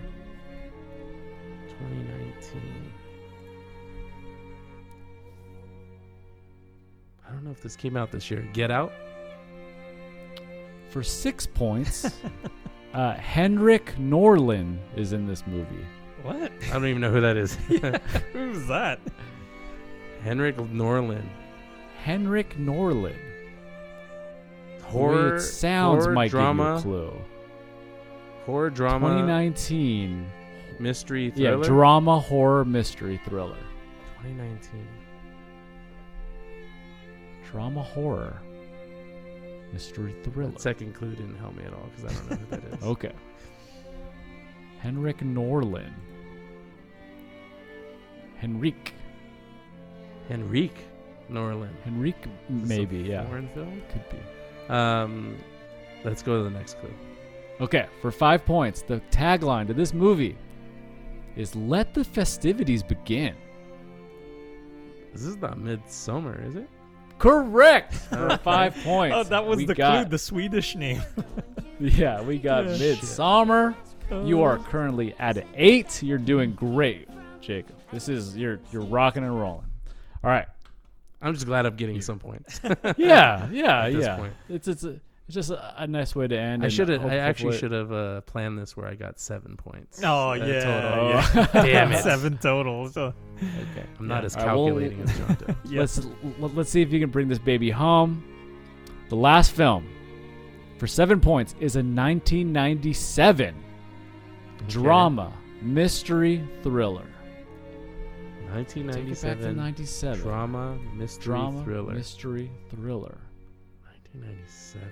2019. 1.69 2.93
I 7.27 7.33
don't 7.33 7.45
know 7.45 7.51
if 7.51 7.63
this 7.63 7.77
came 7.77 7.97
out 7.97 8.13
this 8.13 8.31
year. 8.31 8.49
Get 8.53 8.71
Out 8.71 8.93
for 10.91 11.03
six 11.03 11.47
points. 11.47 12.05
uh, 12.95 13.15
Henrik 13.15 13.95
Norlin 13.97 14.79
is 14.95 15.13
in 15.13 15.27
this 15.27 15.47
movie. 15.47 15.87
What? 16.23 16.53
I 16.69 16.73
don't 16.75 16.87
even 16.87 17.01
know 17.01 17.11
who 17.11 17.21
that 17.23 17.37
is. 17.37 17.57
yeah, 17.69 17.99
who's 18.33 18.67
that? 18.69 19.01
Henrik 20.23 20.57
Norlin. 20.57 21.25
Henrik 21.99 22.57
Norlin. 22.57 23.17
Horror. 24.85 25.37
It 25.37 25.41
sounds 25.41 26.05
horror, 26.05 26.15
might 26.15 26.31
drama. 26.31 26.77
give 26.77 26.85
you 26.85 26.95
a 26.95 27.11
clue. 27.11 27.25
Horror 28.47 28.71
drama. 28.71 29.09
2019. 29.09 30.27
mystery 30.79 31.33
Yeah, 31.37 31.57
drama, 31.57 32.19
horror, 32.19 32.65
mystery, 32.65 33.21
thriller. 33.25 33.57
2019. 34.23 34.87
Drama, 37.51 37.83
horror, 37.83 38.41
mystery, 39.73 40.15
thriller. 40.25 40.51
That 40.53 40.61
second 40.61 40.95
clue 40.95 41.11
didn't 41.11 41.37
help 41.37 41.55
me 41.55 41.65
at 41.65 41.73
all 41.73 41.89
because 41.95 42.11
I 42.11 42.19
don't 42.19 42.31
know 42.31 42.37
who 42.37 42.47
that 42.47 42.79
is. 42.79 42.83
Okay. 42.85 43.13
Henrik 44.81 45.19
Norlin. 45.19 45.93
Henrik. 48.39 48.95
Henrik 50.29 50.75
Norlin. 51.31 51.69
Henrik, 51.85 52.17
Is 52.51 52.63
this 52.63 52.71
a 52.71 52.75
maybe, 52.81 52.99
yeah. 52.99 53.25
Film. 53.55 53.83
Could 53.93 54.05
be. 54.11 54.73
Um, 54.73 55.37
let's 56.05 56.23
go 56.23 56.39
to 56.39 56.45
the 56.45 56.51
next 56.51 56.81
clue. 56.81 56.93
Okay, 57.63 57.87
for 58.01 58.11
five 58.11 58.45
points, 58.45 58.83
the 58.83 59.01
tagline 59.13 59.69
to 59.69 59.73
this 59.73 59.95
movie 59.95 60.37
is 61.37 61.55
Let 61.55 61.95
the 61.95 62.03
festivities 62.03 62.83
begin. 62.83 63.37
This 65.13 65.23
is 65.23 65.37
not 65.37 65.59
Midsommar, 65.59 66.45
is 66.45 66.57
it? 66.57 66.69
Correct! 67.19 67.95
For 68.11 68.37
five 68.39 68.75
oh, 68.81 68.83
points. 68.83 69.17
Oh, 69.17 69.23
that 69.25 69.47
was 69.47 69.59
we 69.59 69.67
the 69.67 69.75
got, 69.75 70.03
clue, 70.03 70.11
the 70.11 70.19
Swedish 70.19 70.75
name. 70.75 71.03
Yeah, 71.81 72.23
we 72.23 72.39
got 72.39 72.67
Yeah. 72.67 72.77
Midsommar. 72.77 73.75
You 74.25 74.43
are 74.43 74.59
currently 74.59 75.15
at 75.19 75.45
eight. 75.55 76.01
You're 76.01 76.17
doing 76.17 76.53
great, 76.53 77.09
Jacob. 77.41 77.75
This 77.93 78.09
is 78.09 78.37
you're 78.37 78.61
you're 78.71 78.85
rocking 78.85 79.25
and 79.25 79.41
rolling. 79.41 79.67
All 80.23 80.31
right. 80.31 80.47
I'm 81.21 81.35
just 81.35 81.47
glad 81.47 81.67
I'm 81.67 81.75
getting 81.75 82.01
some 82.01 82.21
points. 82.21 82.61
Yeah, 82.97 83.49
yeah, 83.51 83.87
At 83.87 83.93
this 83.95 84.05
yeah. 84.05 84.17
point. 84.17 84.33
It's 84.49 84.69
it's 84.69 84.85
a, 84.85 85.01
it's 85.27 85.35
just 85.35 85.51
a, 85.51 85.83
a 85.83 85.87
nice 85.87 86.15
way 86.17 86.27
to 86.29 86.39
end. 86.39 86.65
I 86.65 86.69
should 86.69 86.89
have. 86.89 87.05
I 87.07 87.17
actually 87.17 87.57
should 87.57 87.73
have 87.73 87.93
uh, 87.93 88.21
planned 88.23 88.59
this 88.59 88.77
where 88.77 88.87
I 88.87 88.95
got 88.95 89.19
seven 89.21 89.57
points. 89.57 90.01
Oh 90.03 90.31
uh, 90.31 90.35
yeah, 90.35 90.61
total. 90.65 91.09
yeah. 91.09 91.47
Damn 91.65 91.93
it. 91.93 92.03
Seven 92.03 92.39
total. 92.39 92.89
So 92.89 93.15
Okay. 93.39 93.87
I'm 93.99 94.09
not 94.09 94.21
Yeah. 94.23 94.27
as 94.27 94.37
All 94.37 94.47
right, 94.47 94.55
well, 94.55 94.65
calculating 94.67 95.01
as 95.03 95.19
John 95.19 95.37
did. 95.47 95.57
yeah. 95.73 95.81
Let's 95.81 96.01
let- 96.39 96.55
let's 96.55 96.71
see 96.71 96.83
if 96.83 96.93
you 96.93 97.01
can 97.01 97.11
bring 97.11 97.29
this 97.29 97.39
baby 97.39 97.71
home. 97.71 98.25
The 99.09 99.17
last 99.17 99.53
film 99.53 99.87
for 100.79 100.87
seven 100.87 101.21
points 101.21 101.53
is 101.61 101.77
a 101.77 101.81
1997 101.81 103.55
drama 104.69 105.33
mystery 105.61 106.43
thriller. 106.63 107.07
Take 108.53 108.77
it 108.85 108.87
back 108.87 108.99
to 109.39 109.55
1997 109.55 109.57
97. 109.57 110.21
drama 110.21 110.79
mystery 110.95 111.25
drama 111.25 111.65
thriller. 111.65 111.95
mystery 111.95 112.51
thriller. 112.71 113.19
1997. 114.13 114.89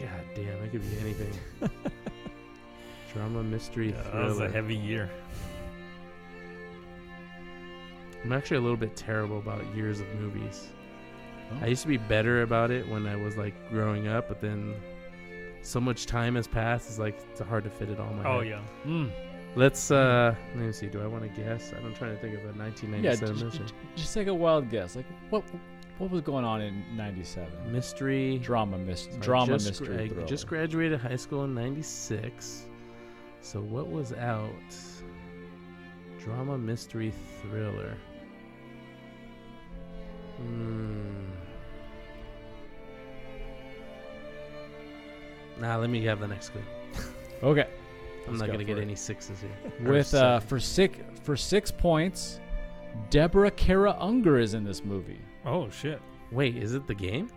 God 0.00 0.24
damn, 0.34 0.62
it 0.62 0.70
could 0.72 0.82
be 0.82 0.98
anything. 1.00 1.32
drama 3.12 3.42
mystery 3.42 3.90
Yeah, 3.92 4.02
that 4.12 4.24
was 4.26 4.40
a 4.40 4.48
heavy 4.50 4.76
year. 4.76 5.08
I'm 8.24 8.32
actually 8.32 8.56
a 8.58 8.60
little 8.60 8.76
bit 8.76 8.96
terrible 8.96 9.38
about 9.38 9.64
years 9.74 10.00
of 10.00 10.06
movies. 10.16 10.68
Oh. 11.52 11.58
I 11.64 11.66
used 11.68 11.82
to 11.82 11.88
be 11.88 11.96
better 11.96 12.42
about 12.42 12.70
it 12.70 12.86
when 12.88 13.06
I 13.06 13.16
was 13.16 13.36
like 13.36 13.54
growing 13.70 14.08
up, 14.08 14.28
but 14.28 14.40
then 14.40 14.74
so 15.62 15.80
much 15.80 16.06
time 16.06 16.34
has 16.34 16.46
passed. 16.48 16.88
It's 16.88 16.98
like 16.98 17.18
it's 17.30 17.40
hard 17.40 17.64
to 17.64 17.70
fit 17.70 17.88
it 17.88 18.00
all 18.00 18.10
in 18.10 18.22
my 18.22 18.28
Oh 18.28 18.38
head. 18.40 18.48
yeah. 18.48 18.60
Mm. 18.84 19.10
Let's 19.54 19.90
uh 19.90 20.34
let 20.56 20.64
me 20.66 20.72
see. 20.72 20.86
Do 20.88 21.00
I 21.02 21.06
want 21.06 21.22
to 21.22 21.40
guess? 21.42 21.72
I'm 21.72 21.94
trying 21.94 22.14
to 22.16 22.20
think 22.20 22.34
of 22.36 22.44
a 22.44 22.52
1997. 22.58 23.02
Yeah, 23.02 23.10
1997 23.12 23.36
just, 23.36 23.60
mystery. 23.60 23.78
just 23.96 24.12
take 24.14 24.26
a 24.26 24.34
wild 24.34 24.68
guess. 24.70 24.96
Like 24.96 25.06
what 25.30 25.44
what 25.98 26.10
was 26.10 26.20
going 26.22 26.44
on 26.44 26.60
in 26.60 26.84
97? 26.96 27.72
mystery. 27.72 28.38
Drama 28.38 28.78
mis- 28.78 29.08
I 29.12 29.16
drama 29.18 29.52
just, 29.54 29.66
mystery 29.66 30.04
I 30.04 30.08
thriller. 30.08 30.26
just 30.26 30.46
graduated 30.46 31.00
high 31.00 31.16
school 31.16 31.44
in 31.44 31.54
96. 31.54 32.66
So 33.40 33.60
what 33.60 33.88
was 33.90 34.12
out? 34.12 34.50
Drama 36.18 36.58
mystery 36.58 37.12
thriller. 37.42 37.96
Hmm. 40.38 41.24
Nah, 45.60 45.76
let 45.76 45.88
me 45.88 46.04
have 46.04 46.20
the 46.20 46.28
next 46.28 46.50
clue. 46.50 46.62
okay. 47.42 47.66
I'm 48.26 48.32
Let's 48.32 48.40
not 48.40 48.46
go 48.46 48.52
gonna 48.52 48.64
get 48.64 48.78
it. 48.78 48.82
any 48.82 48.96
sixes 48.96 49.40
here. 49.40 49.90
With 49.90 50.12
uh 50.12 50.40
for 50.40 50.58
six 50.58 50.98
for 51.22 51.36
six 51.36 51.70
points, 51.70 52.40
Deborah 53.08 53.50
Kara 53.52 53.96
Unger 54.00 54.38
is 54.38 54.54
in 54.54 54.64
this 54.64 54.84
movie. 54.84 55.20
Oh 55.46 55.70
shit. 55.70 56.00
wait, 56.32 56.56
is 56.56 56.74
it 56.74 56.86
the 56.86 56.94
game? 56.94 57.30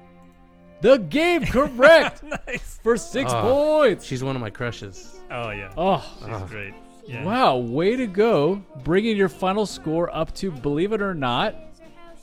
The 0.82 0.98
game 0.98 1.46
correct 1.46 2.24
nice. 2.48 2.80
for 2.82 2.98
six 2.98 3.32
Ah, 3.32 3.42
points. 3.42 4.06
She's 4.06 4.24
one 4.24 4.36
of 4.36 4.42
my 4.42 4.50
crushes. 4.50 5.20
Oh 5.30 5.52
yeah. 5.52 5.72
Oh, 5.78 6.00
She's 6.20 6.28
Ah. 6.30 6.46
great. 6.48 6.74
Yeah. 7.06 7.24
wow! 7.24 7.58
Way 7.58 7.96
to 7.96 8.06
go, 8.06 8.64
bringing 8.84 9.18
your 9.18 9.30
final 9.30 9.66
score 9.66 10.16
up 10.16 10.34
to 10.36 10.52
believe 10.52 10.92
it 10.94 11.02
or 11.02 11.16
not. 11.16 11.56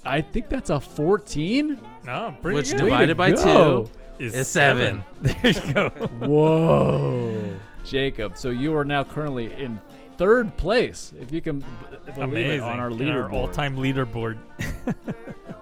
I 0.05 0.21
think 0.21 0.49
that's 0.49 0.71
a 0.71 0.79
14. 0.79 1.81
No, 2.05 2.37
pretty 2.41 2.55
Which 2.55 2.71
good. 2.71 2.83
Way 2.83 2.91
to 2.91 3.07
divided 3.07 3.17
by 3.17 3.31
go. 3.33 3.85
two 3.85 4.25
is 4.25 4.35
is 4.37 4.47
seven. 4.49 5.03
There 5.23 5.37
you 5.43 5.73
go. 5.75 5.89
Whoa, 6.25 7.55
Jacob! 7.85 8.37
So 8.37 8.51
you 8.51 8.77
are 8.77 8.85
now 8.85 9.03
currently 9.03 9.53
in 9.55 9.81
third 10.19 10.57
place, 10.57 11.13
if 11.21 11.33
you 11.33 11.41
can 11.41 11.59
b- 11.61 11.67
believe 12.15 12.19
Amazing. 12.29 12.59
it, 12.59 12.61
on 12.63 12.79
our 12.79 12.91
In 12.91 12.99
leaderboard. 12.99 13.33
all-time 13.33 13.77
leaderboard. 13.77 14.39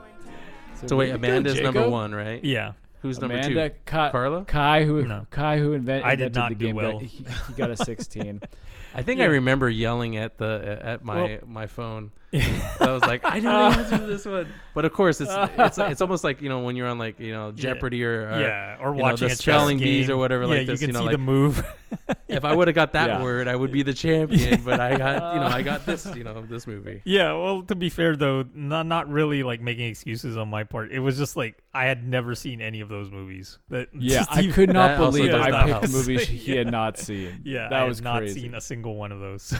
So 0.86 0.96
wait, 0.96 1.06
way 1.06 1.08
go, 1.10 1.14
Amanda's 1.16 1.60
number 1.60 1.88
one, 1.88 2.14
right? 2.14 2.42
Yeah. 2.44 2.72
Who's 3.02 3.18
number 3.20 3.34
Amanda, 3.36 3.68
two? 3.68 3.74
Kai, 3.84 4.10
Carla? 4.10 4.44
Kai, 4.46 4.84
who 4.84 5.02
No. 5.04 5.26
Kai, 5.30 5.58
who 5.58 5.72
invent, 5.74 6.04
I 6.06 6.16
did 6.16 6.34
not 6.34 6.48
the 6.50 6.54
do 6.54 6.66
game, 6.66 6.76
got- 6.76 6.82
well. 6.94 6.98
he, 7.00 7.06
he 7.48 7.52
got 7.54 7.70
a 7.70 7.76
16. 7.76 8.40
I 8.94 9.02
think 9.02 9.20
I 9.20 9.24
remember 9.24 9.68
yelling 9.68 10.16
at 10.16 10.38
the 10.38 10.78
at 10.82 11.04
my 11.04 11.22
Well- 11.22 11.38
my 11.46 11.66
phone. 11.66 12.12
I 12.34 12.90
was 12.90 13.02
like, 13.02 13.20
I 13.24 13.38
know 13.38 13.70
the 13.70 13.78
answer 13.78 13.98
to 13.98 14.06
this 14.06 14.24
one. 14.26 14.52
But 14.74 14.84
of 14.84 14.92
course, 14.92 15.20
it's 15.20 15.30
it's 15.32 15.78
it's 15.92 16.00
almost 16.00 16.24
like 16.24 16.42
you 16.42 16.48
know 16.48 16.58
when 16.64 16.74
you're 16.74 16.88
on 16.88 16.98
like 16.98 17.20
you 17.20 17.30
know 17.30 17.52
Jeopardy 17.52 18.04
or, 18.04 18.28
or 18.28 18.40
yeah, 18.40 18.76
or 18.80 18.90
you 18.90 18.96
know, 18.96 19.02
watching 19.04 19.28
the 19.28 19.34
a 19.34 19.36
chess 19.36 19.38
spelling 19.38 19.78
bees 19.78 20.10
or 20.10 20.16
whatever 20.16 20.42
yeah, 20.42 20.48
like 20.48 20.66
this. 20.66 20.80
you 20.80 20.88
can 20.88 20.94
know, 20.94 20.98
see 21.02 21.06
like 21.06 21.12
the 21.12 21.18
move. 21.18 21.64
if 22.28 22.44
I 22.44 22.52
would 22.52 22.66
have 22.66 22.74
got 22.74 22.94
that 22.94 23.06
Yeah. 23.08 23.22
word, 23.22 23.46
I 23.46 23.54
would 23.54 23.70
be 23.70 23.84
the 23.84 23.94
champion. 23.94 24.62
But 24.64 24.80
I 24.80 24.98
got 24.98 25.34
you 25.34 25.40
know 25.40 25.46
I 25.46 25.62
got 25.62 25.86
this 25.86 26.06
you 26.16 26.24
know 26.24 26.42
this 26.42 26.66
movie. 26.66 27.02
yeah, 27.04 27.32
well, 27.34 27.62
to 27.62 27.76
be 27.76 27.88
fair 27.88 28.16
though, 28.16 28.44
not 28.52 28.86
not 28.86 29.08
really 29.08 29.44
like 29.44 29.60
making 29.60 29.86
excuses 29.86 30.36
on 30.36 30.48
my 30.48 30.64
part. 30.64 30.90
It 30.90 30.98
was 30.98 31.16
just 31.18 31.36
like 31.36 31.62
I 31.72 31.84
had 31.84 32.04
never 32.04 32.34
seen 32.34 32.60
any 32.60 32.80
of 32.80 32.88
those 32.88 33.12
movies. 33.12 33.58
That 33.68 33.90
Yeah, 33.96 34.24
I 34.28 34.48
could 34.48 34.72
not 34.72 34.98
believe 34.98 35.30
does 35.30 35.40
I 35.40 35.50
picked 35.66 35.68
help. 35.84 35.90
movies 35.92 36.26
he 36.26 36.50
Yeah. 36.52 36.58
had 36.58 36.72
not 36.72 36.98
seen. 36.98 37.42
Yeah, 37.44 37.68
that 37.68 37.80
I 37.82 37.84
was 37.84 37.98
had 37.98 38.04
not 38.04 38.18
crazy. 38.22 38.40
seen 38.40 38.54
a 38.56 38.60
single 38.60 38.96
one 38.96 39.12
of 39.12 39.20
those. 39.20 39.54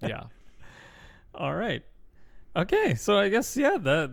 yeah. 0.00 0.22
All 1.34 1.52
right. 1.54 1.82
Okay, 2.56 2.94
so 2.94 3.18
I 3.18 3.28
guess 3.28 3.56
yeah, 3.56 3.76
that 3.78 4.10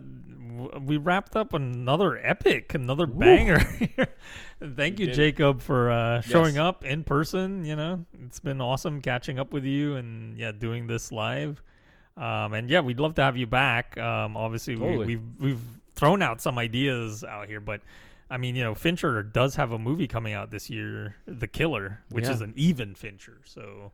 we 0.81 0.97
wrapped 0.97 1.35
up 1.35 1.53
another 1.53 2.17
epic, 2.17 2.73
another 2.73 3.05
banger. 3.07 3.59
Thank 4.75 4.99
you. 4.99 5.13
Jacob, 5.13 5.61
for 5.61 5.89
uh, 5.91 6.21
showing 6.21 6.55
Yes. 6.55 6.61
up 6.61 6.85
in 6.85 7.03
person. 7.03 7.63
You 7.65 7.75
know, 7.75 8.05
it's 8.25 8.39
been 8.39 8.59
awesome 8.61 9.01
catching 9.01 9.39
up 9.39 9.53
with 9.53 9.63
you 9.63 9.95
and 9.95 10.37
yeah, 10.37 10.51
doing 10.51 10.87
this 10.87 11.11
live. 11.11 11.61
Um, 12.17 12.53
and 12.53 12.69
yeah, 12.69 12.81
we'd 12.81 12.99
love 12.99 13.15
to 13.15 13.23
have 13.23 13.37
you 13.37 13.47
back. 13.47 13.97
Um, 13.97 14.35
obviously, 14.37 14.75
Totally. 14.75 14.97
we, 14.97 15.15
we've 15.15 15.21
we've 15.39 15.61
thrown 15.95 16.21
out 16.21 16.41
some 16.41 16.57
ideas 16.59 17.23
out 17.23 17.47
here, 17.47 17.59
but 17.61 17.81
I 18.29 18.37
mean, 18.37 18.55
you 18.55 18.63
know, 18.63 18.75
Fincher 18.75 19.23
does 19.23 19.55
have 19.55 19.71
a 19.71 19.79
movie 19.79 20.07
coming 20.07 20.33
out 20.33 20.51
this 20.51 20.69
year, 20.69 21.15
The 21.27 21.47
Killer, 21.47 22.01
which 22.09 22.25
Yeah. 22.25 22.31
is 22.33 22.41
an 22.41 22.53
even 22.57 22.93
Fincher. 22.95 23.39
So. 23.45 23.91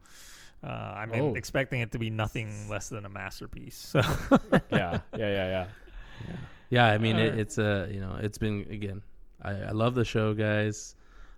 Uh, 0.64 0.68
I'm 0.68 1.12
Oh. 1.14 1.36
expecting 1.36 1.80
it 1.82 1.92
to 1.94 2.00
be 2.00 2.10
nothing 2.10 2.68
less 2.70 2.90
than 2.90 3.06
a 3.06 3.10
masterpiece. 3.10 3.76
So 3.78 4.00
Yeah, 4.72 5.00
yeah, 5.16 5.18
yeah, 5.18 5.48
yeah. 5.48 5.68
Yeah, 6.70 6.86
I 6.86 6.98
mean 6.98 7.16
it, 7.18 7.38
it's 7.40 7.58
a 7.58 7.88
you 7.92 8.00
know 8.00 8.18
it's 8.22 8.38
been 8.38 8.68
again. 8.70 9.02
I, 9.42 9.52
I 9.52 9.72
love 9.72 9.96
the 9.96 10.06
show, 10.06 10.34
guys. 10.34 10.96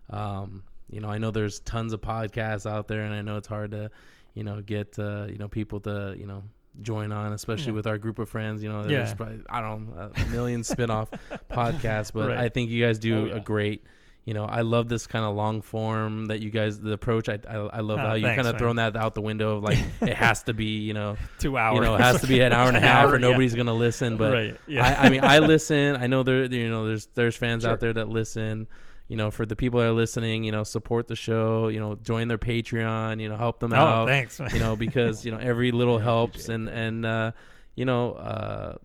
Um, 0.09 0.63
you 0.89 0.99
know 0.99 1.09
I 1.09 1.17
know 1.19 1.31
there's 1.31 1.59
tons 1.61 1.93
of 1.93 2.01
podcasts 2.01 2.69
out 2.69 2.87
there, 2.87 3.01
and 3.03 3.13
I 3.13 3.21
know 3.21 3.37
it's 3.37 3.47
hard 3.47 3.71
to 3.71 3.91
you 4.33 4.43
know 4.43 4.61
get 4.61 4.97
uh, 4.99 5.27
you 5.29 5.37
know 5.37 5.47
people 5.47 5.79
to 5.81 6.15
you 6.17 6.25
know 6.25 6.43
join 6.81 7.11
on, 7.11 7.31
especially 7.33 7.67
Yeah. 7.67 7.73
with 7.73 7.87
our 7.87 7.97
group 7.97 8.17
of 8.19 8.27
friends. 8.29 8.63
You 8.63 8.69
know, 8.69 8.85
Yeah. 8.87 9.13
probably 9.13 9.39
I 9.49 9.61
don't 9.61 9.95
know 9.95 10.11
a 10.15 10.25
million 10.29 10.63
spin-off 10.63 11.11
podcasts, 11.51 12.11
but 12.11 12.29
Right. 12.29 12.37
I 12.39 12.49
think 12.49 12.69
you 12.71 12.83
guys 12.83 12.97
do 12.99 13.23
Oh, 13.23 13.25
yeah. 13.25 13.35
a 13.35 13.39
great 13.39 13.83
you 14.25 14.33
know, 14.35 14.45
I 14.45 14.61
love 14.61 14.87
this 14.87 15.07
kind 15.07 15.25
of 15.25 15.35
long 15.35 15.61
form 15.63 16.25
that 16.27 16.41
you 16.41 16.51
guys 16.51 16.79
the 16.79 16.91
approach. 16.93 17.27
I 17.27 17.39
I, 17.49 17.55
I 17.55 17.79
love 17.79 17.99
Oh, 17.99 18.03
how 18.09 18.13
you 18.13 18.25
kind 18.25 18.47
of 18.47 18.57
thrown 18.59 18.75
that 18.75 18.95
out 18.95 19.15
the 19.15 19.21
window 19.21 19.57
of 19.57 19.63
like 19.63 19.79
it 20.01 20.13
has 20.15 20.43
to 20.43 20.53
be, 20.53 20.77
you 20.79 20.93
know, 20.93 21.17
Two 21.39 21.57
hours. 21.57 21.75
you 21.75 21.81
know, 21.81 21.95
it 21.95 22.01
has 22.01 22.21
to 22.21 22.27
be 22.27 22.39
an 22.41 22.53
hour 22.53 22.67
and 22.67 22.77
a 22.77 22.79
half 22.81 23.05
hour, 23.05 23.11
or 23.13 23.15
yeah. 23.15 23.27
nobody's 23.27 23.55
gonna 23.55 23.73
listen. 23.73 24.17
But 24.17 24.31
Right, 24.33 24.57
yeah. 24.67 24.97
I, 25.01 25.07
I 25.07 25.09
mean, 25.09 25.23
I 25.23 25.39
listen. 25.39 25.95
I 25.95 26.05
know 26.07 26.21
there, 26.23 26.45
you 26.45 26.69
know, 26.69 26.85
there's 26.87 27.07
there's 27.15 27.35
fans 27.35 27.63
Sure. 27.63 27.71
out 27.71 27.79
there 27.79 27.93
that 27.93 28.09
listen. 28.09 28.67
You 29.07 29.17
know, 29.17 29.29
for 29.29 29.45
the 29.45 29.57
people 29.57 29.81
that 29.81 29.87
are 29.87 29.91
listening, 29.91 30.45
you 30.45 30.53
know, 30.53 30.63
support 30.63 31.09
the 31.09 31.17
show. 31.17 31.67
You 31.67 31.81
know, 31.81 31.95
join 31.95 32.29
their 32.29 32.37
Patreon. 32.37 33.19
You 33.19 33.27
know, 33.27 33.35
help 33.35 33.59
them 33.59 33.73
Oh, 33.73 33.75
out. 33.75 34.07
thanks. 34.07 34.39
man. 34.39 34.51
You 34.53 34.59
know, 34.59 34.75
because 34.77 35.25
you 35.25 35.31
know 35.31 35.37
every 35.37 35.71
little 35.71 35.97
helps, 35.99 36.47
and 36.47 36.69
and 36.69 37.05
uh, 37.05 37.31
you 37.75 37.83
know, 37.83 38.13
uh, 38.13 38.75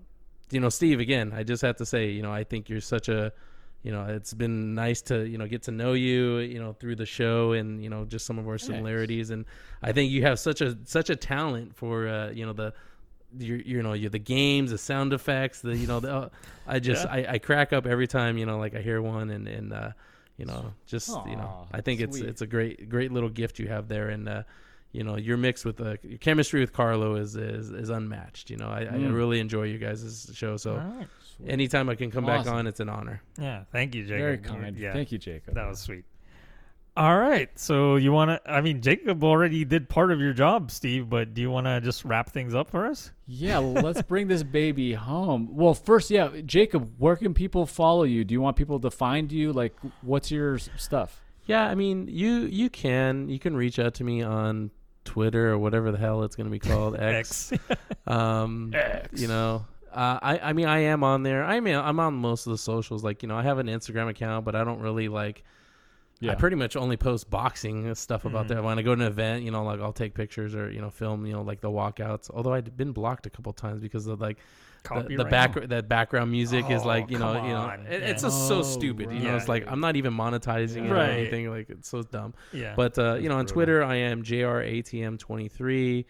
you 0.50 0.58
know, 0.58 0.68
Steve. 0.68 0.98
Again, 0.98 1.32
I 1.36 1.44
just 1.44 1.62
have 1.62 1.76
to 1.76 1.86
say, 1.86 2.08
you 2.10 2.22
know, 2.22 2.32
I 2.32 2.42
think 2.42 2.68
you're 2.68 2.80
such 2.80 3.08
a 3.08 3.32
you 3.82 3.92
know, 3.92 4.04
it's 4.06 4.34
been 4.34 4.74
nice 4.74 5.02
to 5.02 5.26
you 5.28 5.38
know 5.38 5.46
get 5.46 5.62
to 5.64 5.70
know 5.70 5.92
you, 5.92 6.38
you 6.38 6.58
know, 6.58 6.72
through 6.72 6.96
the 6.96 7.06
show 7.06 7.52
and 7.52 7.82
you 7.82 7.88
know 7.90 8.04
just 8.04 8.26
some 8.26 8.38
of 8.38 8.46
our 8.48 8.58
similarities, 8.58 9.30
and 9.30 9.44
I 9.82 9.92
think 9.92 10.10
you 10.10 10.22
have 10.22 10.38
such 10.38 10.60
a 10.60 10.76
such 10.84 11.10
a 11.10 11.16
talent 11.16 11.76
for 11.76 12.08
uh, 12.08 12.30
you 12.30 12.46
know 12.46 12.52
the. 12.52 12.72
Your, 13.38 13.58
you 13.58 13.82
know, 13.82 13.92
you 13.92 14.08
the 14.08 14.20
games, 14.20 14.70
the 14.70 14.78
sound 14.78 15.12
effects, 15.12 15.60
the 15.60 15.76
you 15.76 15.86
know, 15.86 16.00
the, 16.00 16.10
uh, 16.14 16.28
I 16.66 16.78
just 16.78 17.04
Yeah. 17.04 17.10
I, 17.12 17.26
I 17.34 17.38
crack 17.38 17.72
up 17.72 17.84
every 17.84 18.06
time 18.06 18.38
you 18.38 18.46
know, 18.46 18.56
like 18.56 18.74
I 18.74 18.80
hear 18.80 19.02
one, 19.02 19.30
and 19.30 19.46
and 19.48 19.72
uh, 19.72 19.90
you 20.38 20.46
know, 20.46 20.72
just 20.86 21.08
you 21.26 21.36
know, 21.36 21.50
I 21.72 21.80
think 21.82 22.00
it's 22.00 22.18
sweet. 22.18 22.30
it's 22.30 22.40
a 22.40 22.46
great 22.46 22.88
great 22.88 23.10
little 23.12 23.28
gift 23.28 23.58
you 23.58 23.66
have 23.66 23.88
there, 23.88 24.08
and 24.10 24.28
uh, 24.28 24.42
you 24.92 25.02
know, 25.02 25.16
your 25.16 25.36
mix 25.36 25.64
with 25.64 25.80
uh, 25.80 25.96
your 26.02 26.18
chemistry 26.18 26.60
with 26.60 26.72
Carlo 26.72 27.16
is 27.16 27.34
is, 27.36 27.70
is 27.72 27.90
unmatched. 27.90 28.48
You 28.48 28.58
know, 28.58 28.68
I, 28.68 28.82
I 28.82 28.96
Mm. 28.96 29.12
really 29.12 29.40
enjoy 29.40 29.64
you 29.64 29.78
guys' 29.78 30.30
show, 30.32 30.56
so 30.56 30.76
All 31.40 31.44
right. 31.46 31.52
anytime 31.52 31.88
I 31.88 31.94
can 31.94 32.10
come 32.10 32.24
back 32.26 32.46
on, 32.46 32.66
it's 32.66 32.80
an 32.80 32.88
honor. 32.88 33.22
Yeah, 33.38 33.64
thank 33.72 33.94
you, 33.94 34.02
Jacob. 34.04 34.18
Very 34.18 34.38
kind. 34.38 34.76
Yeah, 34.76 34.92
Thank 34.92 35.12
you, 35.12 35.18
Jacob. 35.18 35.54
That 35.54 35.66
was 35.68 35.80
sweet. 35.80 36.04
All 36.98 37.18
right, 37.18 37.50
so 37.58 37.96
you 37.96 38.10
want 38.10 38.30
to? 38.30 38.50
I 38.50 38.62
mean, 38.62 38.80
Jacob 38.80 39.22
already 39.22 39.66
did 39.66 39.86
part 39.86 40.10
of 40.10 40.18
your 40.18 40.32
job, 40.32 40.70
Steve. 40.70 41.10
But 41.10 41.34
do 41.34 41.42
you 41.42 41.50
want 41.50 41.66
to 41.66 41.78
just 41.82 42.06
wrap 42.06 42.30
things 42.30 42.54
up 42.54 42.70
for 42.70 42.86
us? 42.86 43.10
Yeah, 43.26 43.58
let's 43.58 44.00
bring 44.00 44.28
this 44.28 44.42
baby 44.42 44.94
home. 44.94 45.48
Well, 45.54 45.74
first, 45.74 46.10
yeah, 46.10 46.30
Jacob, 46.46 46.94
where 46.96 47.16
can 47.16 47.34
people 47.34 47.66
follow 47.66 48.04
you? 48.04 48.24
Do 48.24 48.32
you 48.32 48.40
want 48.40 48.56
people 48.56 48.80
to 48.80 48.90
find 48.90 49.30
you? 49.30 49.52
Like, 49.52 49.74
what's 50.00 50.30
your 50.30 50.56
stuff? 50.58 51.20
Yeah, 51.44 51.66
I 51.66 51.74
mean, 51.74 52.08
you 52.08 52.46
you 52.46 52.70
can 52.70 53.28
you 53.28 53.38
can 53.38 53.54
reach 53.54 53.78
out 53.78 53.92
to 53.96 54.04
me 54.04 54.22
on 54.22 54.70
Twitter 55.04 55.50
or 55.50 55.58
whatever 55.58 55.92
the 55.92 55.98
hell 55.98 56.22
it's 56.22 56.34
going 56.34 56.46
to 56.46 56.50
be 56.50 56.58
called 56.58 56.96
X. 56.98 57.52
Um, 58.08 58.72
you 59.12 59.26
know, 59.26 59.66
uh, 59.96 60.18
I 60.22 60.38
I 60.38 60.52
mean, 60.52 60.66
I 60.66 60.78
am 60.80 61.02
on 61.02 61.22
there. 61.22 61.42
I 61.44 61.58
mean, 61.60 61.74
I'm 61.74 61.98
on 61.98 62.14
most 62.14 62.46
of 62.46 62.52
the 62.52 62.58
socials. 62.58 63.02
Like, 63.02 63.22
you 63.22 63.28
know, 63.28 63.36
I 63.36 63.42
have 63.42 63.58
an 63.58 63.66
Instagram 63.66 64.08
account, 64.08 64.44
but 64.44 64.54
I 64.54 64.62
don't 64.64 64.80
really 64.80 65.08
like. 65.08 65.42
Yeah. 66.18 66.32
I 66.32 66.34
pretty 66.34 66.56
much 66.56 66.76
only 66.76 66.96
post 66.96 67.28
boxing 67.28 67.94
stuff 67.94 68.24
about 68.24 68.46
Mhm. 68.46 68.48
that. 68.48 68.64
When 68.64 68.78
I 68.78 68.82
go 68.82 68.94
to 68.94 69.02
an 69.02 69.06
event, 69.06 69.42
you 69.44 69.50
know, 69.50 69.62
like 69.64 69.80
I'll 69.80 69.92
take 69.92 70.14
pictures 70.14 70.54
or 70.54 70.70
you 70.70 70.80
know 70.80 70.88
film, 70.90 71.26
you 71.26 71.32
know, 71.34 71.42
like 71.42 71.60
the 71.60 71.68
walkouts. 71.70 72.30
Although 72.32 72.54
I've 72.54 72.74
been 72.76 72.92
blocked 72.92 73.26
a 73.26 73.30
couple 73.30 73.52
times 73.52 73.80
because 73.82 74.06
of 74.06 74.18
like 74.20 74.38
the, 74.88 75.16
the 75.16 75.24
back 75.26 75.54
that 75.68 75.88
background 75.88 76.30
music 76.30 76.70
is 76.70 76.82
Oh, 76.82 76.86
like 76.86 77.10
you 77.10 77.18
know 77.18 77.34
you 77.44 77.50
know 77.52 77.56
on. 77.56 77.80
it- 77.86 78.02
it's 78.02 78.22
Yeah. 78.22 78.28
just 78.28 78.48
so 78.48 78.58
Oh, 78.60 78.62
stupid. 78.62 79.12
You 79.12 79.24
know, 79.24 79.36
it's 79.36 79.48
like 79.48 79.64
I'm 79.70 79.80
not 79.80 79.96
even 79.96 80.14
monetizing 80.14 80.86
it 80.86 80.90
or 80.90 80.96
anything. 80.96 81.50
Like 81.50 81.68
it's 81.68 81.88
so 81.88 82.02
dumb. 82.02 82.32
Yeah, 82.52 82.72
But 82.76 82.98
uh, 82.98 83.16
you 83.20 83.28
know, 83.28 83.34
on 83.36 83.40
brutal. 83.44 83.52
Twitter, 83.54 83.84
I 83.84 83.96
am 83.96 84.22
jratm23. 84.22 86.04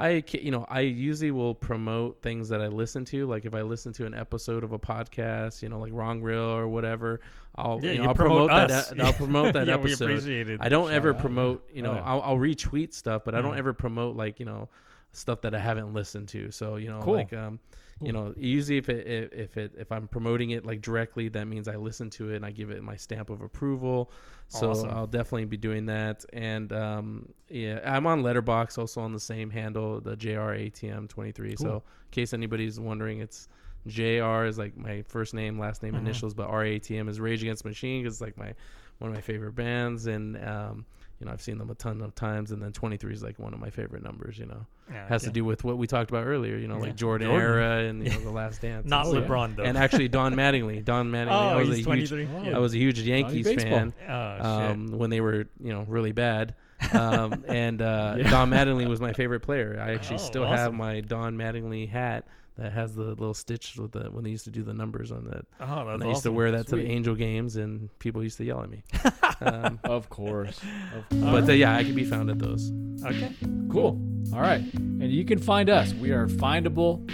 I 0.00 0.22
you 0.32 0.50
know 0.52 0.64
I 0.68 0.80
usually 0.80 1.32
will 1.32 1.54
promote 1.54 2.22
things 2.22 2.48
that 2.50 2.60
I 2.62 2.68
listen 2.68 3.04
to. 3.06 3.26
Like 3.26 3.44
if 3.44 3.52
I 3.54 3.62
listen 3.62 3.92
to 3.94 4.06
an 4.06 4.14
episode 4.14 4.62
of 4.62 4.72
a 4.72 4.78
podcast, 4.78 5.60
you 5.62 5.68
know, 5.68 5.80
like 5.80 5.92
Wrong 5.92 6.22
Reel 6.22 6.38
or 6.40 6.68
whatever, 6.68 7.20
I'll 7.56 7.80
yeah, 7.82 7.92
you 7.92 7.98
know, 8.02 8.08
I'll 8.10 8.14
promote, 8.14 8.48
promote, 8.48 8.68
that. 8.68 9.00
I'll 9.00 9.12
promote 9.12 9.52
that 9.54 9.66
yeah, 9.66 9.74
episode. 9.74 10.06
We 10.06 10.14
appreciate 10.14 10.50
it. 10.50 10.60
I 10.62 10.68
don't 10.68 10.92
ever 10.92 11.12
out. 11.14 11.18
promote, 11.20 11.68
you 11.74 11.82
know, 11.82 11.90
Oh, 11.90 11.94
yeah. 11.94 12.02
I'll, 12.04 12.22
I'll 12.22 12.36
retweet 12.36 12.94
stuff, 12.94 13.22
but 13.24 13.34
I 13.34 13.42
don't 13.42 13.54
Mm. 13.54 13.58
ever 13.58 13.72
promote 13.72 14.14
like 14.16 14.38
you 14.38 14.46
know 14.46 14.68
stuff 15.12 15.40
that 15.40 15.54
I 15.54 15.58
haven't 15.58 15.92
listened 15.92 16.28
to. 16.28 16.52
So 16.52 16.76
you 16.76 16.88
know, 16.90 17.00
Cool. 17.00 17.14
like 17.14 17.32
um, 17.32 17.58
you 18.00 18.12
know, 18.12 18.32
usually 18.36 18.78
if 18.78 18.88
it 18.88 19.06
if- 19.06 19.32
if 19.32 19.56
it 19.56 19.72
if 19.76 19.90
I'm 19.90 20.06
promoting 20.08 20.50
it 20.50 20.64
like 20.64 20.80
directly, 20.80 21.28
that 21.30 21.46
means 21.46 21.66
I 21.68 21.76
listen 21.76 22.10
to 22.10 22.30
it 22.32 22.36
and 22.36 22.46
I 22.46 22.50
give 22.52 22.70
it 22.70 22.82
my 22.82 22.96
stamp 22.96 23.30
of 23.30 23.40
approval. 23.42 24.10
So 24.48 24.70
Awesome. 24.70 24.90
I'll 24.90 25.06
definitely 25.06 25.46
be 25.46 25.56
doing 25.56 25.86
that. 25.86 26.24
And 26.32 26.72
um, 26.72 27.28
yeah, 27.48 27.80
I'm 27.84 28.06
on 28.06 28.22
Letterboxd 28.22 28.78
also 28.78 29.00
on 29.00 29.12
the 29.12 29.20
same 29.20 29.50
handle, 29.50 30.00
the 30.00 30.16
JRATM23. 30.16 31.58
So 31.58 31.74
in 31.76 31.82
case 32.10 32.32
anybody's 32.32 32.78
wondering, 32.80 33.20
it's 33.20 33.48
JR 33.86 34.44
is 34.44 34.58
like 34.58 34.76
my 34.76 35.02
first 35.02 35.34
name, 35.34 35.58
last 35.58 35.82
name 35.82 35.94
Mhm. 35.94 35.98
initials, 35.98 36.34
but 36.34 36.48
RATM 36.48 37.08
is 37.08 37.20
Rage 37.20 37.42
Against 37.42 37.64
Machine 37.64 38.02
because 38.02 38.14
it's 38.16 38.20
like 38.20 38.36
my 38.36 38.54
one 38.98 39.10
of 39.10 39.14
my 39.14 39.20
favorite 39.20 39.54
bands, 39.54 40.06
and 40.08 40.36
um, 40.44 40.84
you 41.20 41.26
know 41.26 41.32
I've 41.32 41.42
seen 41.42 41.58
them 41.58 41.70
a 41.70 41.74
ton 41.74 42.00
of 42.02 42.14
times. 42.14 42.50
And 42.52 42.62
then 42.62 42.72
23 42.72 43.12
is 43.12 43.22
like 43.22 43.38
one 43.38 43.52
of 43.54 43.60
my 43.60 43.70
favorite 43.70 44.02
numbers. 44.02 44.38
You 44.38 44.46
know, 44.46 44.66
Yeah, 44.90 45.06
has 45.08 45.22
to 45.24 45.30
do 45.30 45.44
with 45.44 45.64
what 45.64 45.78
we 45.78 45.86
talked 45.86 46.10
about 46.10 46.24
earlier. 46.26 46.56
You 46.56 46.68
know, 46.68 46.76
Yeah. 46.76 46.82
like 46.82 46.96
Jordan, 46.96 47.28
Jordan. 47.28 47.48
era 47.48 47.78
and 47.84 48.04
you 48.04 48.10
know 48.12 48.20
the 48.20 48.30
Last 48.42 48.60
Dance. 48.62 48.86
Not 48.86 49.06
and, 49.06 49.16
stuff. 49.16 49.24
LeBron 49.28 49.56
though. 49.56 49.62
and 49.64 49.76
actually 49.78 50.08
Don 50.08 50.34
Mattingly. 50.34 50.84
Don 50.84 51.10
Mattingly. 51.12 51.30
I 51.30 51.54
oh, 51.54 51.58
was 51.58 51.68
he's 51.76 51.86
a 51.86 51.94
huge, 51.94 52.08
23. 52.10 52.28
Oh, 52.36 52.42
Yeah. 52.44 52.56
I 52.56 52.58
was 52.60 52.74
a 52.74 52.78
huge 52.78 53.00
Yankees 53.00 53.46
fan 53.62 53.92
Oh 54.08 54.12
um, 54.48 54.86
when 54.98 55.10
they 55.10 55.20
were 55.20 55.46
you 55.62 55.72
know 55.72 55.84
really 55.88 56.12
bad. 56.12 56.54
Um, 56.92 57.44
and 57.48 57.82
uh, 57.82 58.14
Yeah. 58.18 58.30
Don 58.30 58.50
Mattingly 58.50 58.86
was 58.86 59.00
my 59.00 59.12
favorite 59.12 59.40
player. 59.40 59.82
I 59.84 59.94
actually 59.94 60.16
Oh, 60.16 60.18
still 60.18 60.46
have 60.46 60.72
my 60.72 61.00
Don 61.00 61.36
Mattingly 61.36 61.88
hat 61.88 62.24
that 62.58 62.72
has 62.72 62.94
the 62.94 63.04
little 63.04 63.34
stitch 63.34 63.76
with 63.76 63.92
the 63.92 64.10
when 64.10 64.24
they 64.24 64.30
used 64.30 64.44
to 64.44 64.50
do 64.50 64.62
the 64.62 64.74
numbers 64.74 65.12
on 65.12 65.24
that. 65.26 65.44
oh, 65.60 65.84
that's 65.84 65.94
And 65.94 66.04
I 66.04 66.08
used 66.08 66.24
to 66.24 66.32
wear 66.32 66.50
that 66.52 66.66
to 66.68 66.76
the 66.76 66.86
Angel 66.86 67.14
games, 67.14 67.56
and 67.56 67.88
people 68.00 68.22
used 68.22 68.36
to 68.38 68.44
yell 68.44 68.62
at 68.62 68.68
me. 68.68 68.82
um, 69.40 69.78
Of 69.84 70.08
course. 70.10 70.60
Of 70.94 71.20
but 71.20 71.48
uh, 71.48 71.52
yeah, 71.52 71.76
I 71.76 71.84
can 71.84 71.94
be 71.94 72.04
found 72.04 72.30
at 72.30 72.38
those. 72.38 72.72
Okay. 73.04 73.32
Cool. 73.70 74.00
All 74.32 74.40
right. 74.40 74.60
And 74.74 75.10
you 75.10 75.24
can 75.24 75.38
find 75.38 75.70
us. 75.70 75.94
We 75.94 76.10
are 76.10 76.26
findable. 76.26 77.08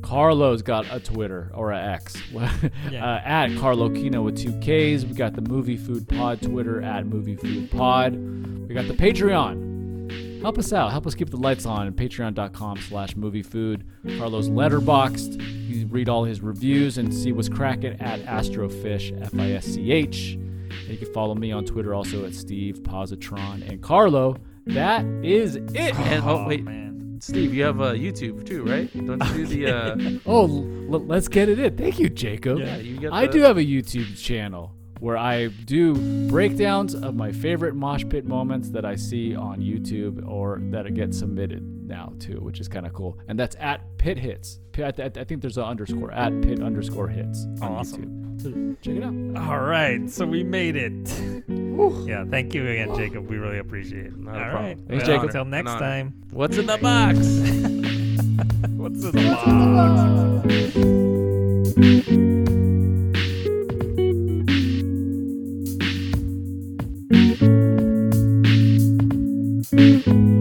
Carlo's 0.00 0.62
got 0.62 0.86
a 0.90 1.00
Twitter 1.00 1.50
or 1.54 1.72
a 1.72 1.80
X 1.80 2.16
uh, 2.36 2.48
at 2.92 3.48
Karlo 3.50 3.94
Kino 3.94 4.22
with 4.22 4.36
two 4.36 4.52
Ks. 4.60 5.04
We 5.04 5.14
got 5.14 5.34
the 5.34 5.42
Movie 5.42 5.76
Food 5.76 6.08
Pod 6.08 6.40
Twitter 6.42 6.82
at 6.82 7.06
Movie 7.06 7.36
Food 7.36 7.70
Pod. 7.70 8.14
We 8.14 8.74
got 8.74 8.88
the 8.88 8.94
Patreon. 8.94 9.77
Help 10.40 10.58
us 10.58 10.72
out. 10.72 10.90
Help 10.92 11.06
us 11.06 11.14
keep 11.14 11.30
the 11.30 11.36
lights 11.36 11.66
on 11.66 11.86
at 11.88 11.96
patreon.com 11.96 12.76
slash 12.78 13.16
movie 13.16 13.42
food. 13.42 13.84
Carlo's 14.18 14.48
Letterboxd. 14.48 15.40
You 15.68 15.80
can 15.80 15.88
read 15.90 16.08
all 16.08 16.24
his 16.24 16.40
reviews 16.40 16.96
and 16.98 17.12
see 17.12 17.32
what's 17.32 17.48
cracking 17.48 18.00
at 18.00 18.20
Astrofisch, 18.24 19.20
F 19.20 19.34
I 19.38 19.52
S 19.52 19.66
C 19.66 19.90
H. 19.92 20.34
And 20.34 20.88
you 20.88 20.96
can 20.98 21.12
follow 21.12 21.34
me 21.34 21.50
on 21.52 21.64
Twitter 21.64 21.94
also 21.94 22.24
at 22.24 22.34
Steve 22.34 22.80
Positron. 22.82 23.68
And 23.68 23.82
Carlo, 23.82 24.36
that 24.66 25.04
is 25.24 25.56
it. 25.56 25.94
And 25.98 26.24
oh, 26.24 26.46
wait, 26.46 26.64
man. 26.64 27.18
Steve, 27.20 27.52
you 27.52 27.64
have 27.64 27.80
uh, 27.80 27.92
YouTube 27.94 28.46
too, 28.46 28.62
right? 28.62 28.88
Don't 28.94 29.20
you 29.36 29.46
do 29.46 29.46
the? 29.46 29.66
Uh, 29.74 30.18
Oh, 30.26 30.44
l- 30.44 31.04
let's 31.06 31.26
get 31.26 31.48
it 31.48 31.58
in. 31.58 31.76
Thank 31.76 31.98
you, 31.98 32.08
Jacob. 32.08 32.60
yeah, 32.60 32.76
you 32.76 33.00
got. 33.00 33.12
I 33.12 33.26
do 33.26 33.40
have 33.42 33.56
a 33.58 33.64
YouTube 33.64 34.16
channel 34.22 34.72
where 35.00 35.16
I 35.16 35.46
do 35.48 35.94
breakdowns 36.28 36.94
of 36.94 37.14
my 37.14 37.32
favorite 37.32 37.74
mosh 37.74 38.04
pit 38.08 38.24
moments 38.26 38.70
that 38.70 38.84
I 38.84 38.96
see 38.96 39.34
on 39.36 39.60
YouTube 39.60 40.26
or 40.28 40.58
that 40.70 40.92
get 40.94 41.14
submitted 41.14 41.62
now 41.86 42.12
too, 42.18 42.38
which 42.40 42.60
is 42.60 42.68
kind 42.68 42.86
of 42.86 42.92
cool. 42.92 43.18
And 43.28 43.38
that's 43.38 43.56
at 43.58 43.80
Pit 43.98 44.18
Hits. 44.18 44.60
I, 44.76 44.90
th- 44.92 45.16
I 45.18 45.24
think 45.24 45.40
there's 45.40 45.56
an 45.58 45.64
underscore 45.64 46.12
at 46.12 46.32
Pit 46.42 46.60
underscore 46.62 47.08
Hits 47.08 47.44
on 47.60 47.72
Awesome. 47.72 48.04
YouTube. 48.04 48.24
So 48.40 48.50
check 48.82 48.96
it 48.96 49.02
out. 49.02 49.48
All 49.48 49.58
right, 49.60 50.08
so 50.08 50.24
we 50.24 50.44
made 50.44 50.76
it. 50.76 50.92
Yeah, 52.06 52.24
thank 52.30 52.54
you 52.54 52.62
again, 52.68 52.94
Jacob. 52.94 53.26
We 53.28 53.36
really 53.36 53.58
appreciate 53.58 54.06
it. 54.06 54.16
Not 54.16 54.36
a 54.36 54.38
problem. 54.50 54.64
right, 54.64 54.78
Thanks, 54.86 55.04
Jacob. 55.06 55.24
Until 55.24 55.44
next 55.44 55.70
An 55.70 55.76
honor. 55.76 55.86
time. 55.86 56.14
What's 56.30 56.56
in 56.56 56.66
the 56.66 56.78
box? 56.78 57.18
What's 58.76 59.04
in 59.04 59.10
the 59.10 59.22
box? 62.14 62.27
Mm-hmm. 69.70 70.37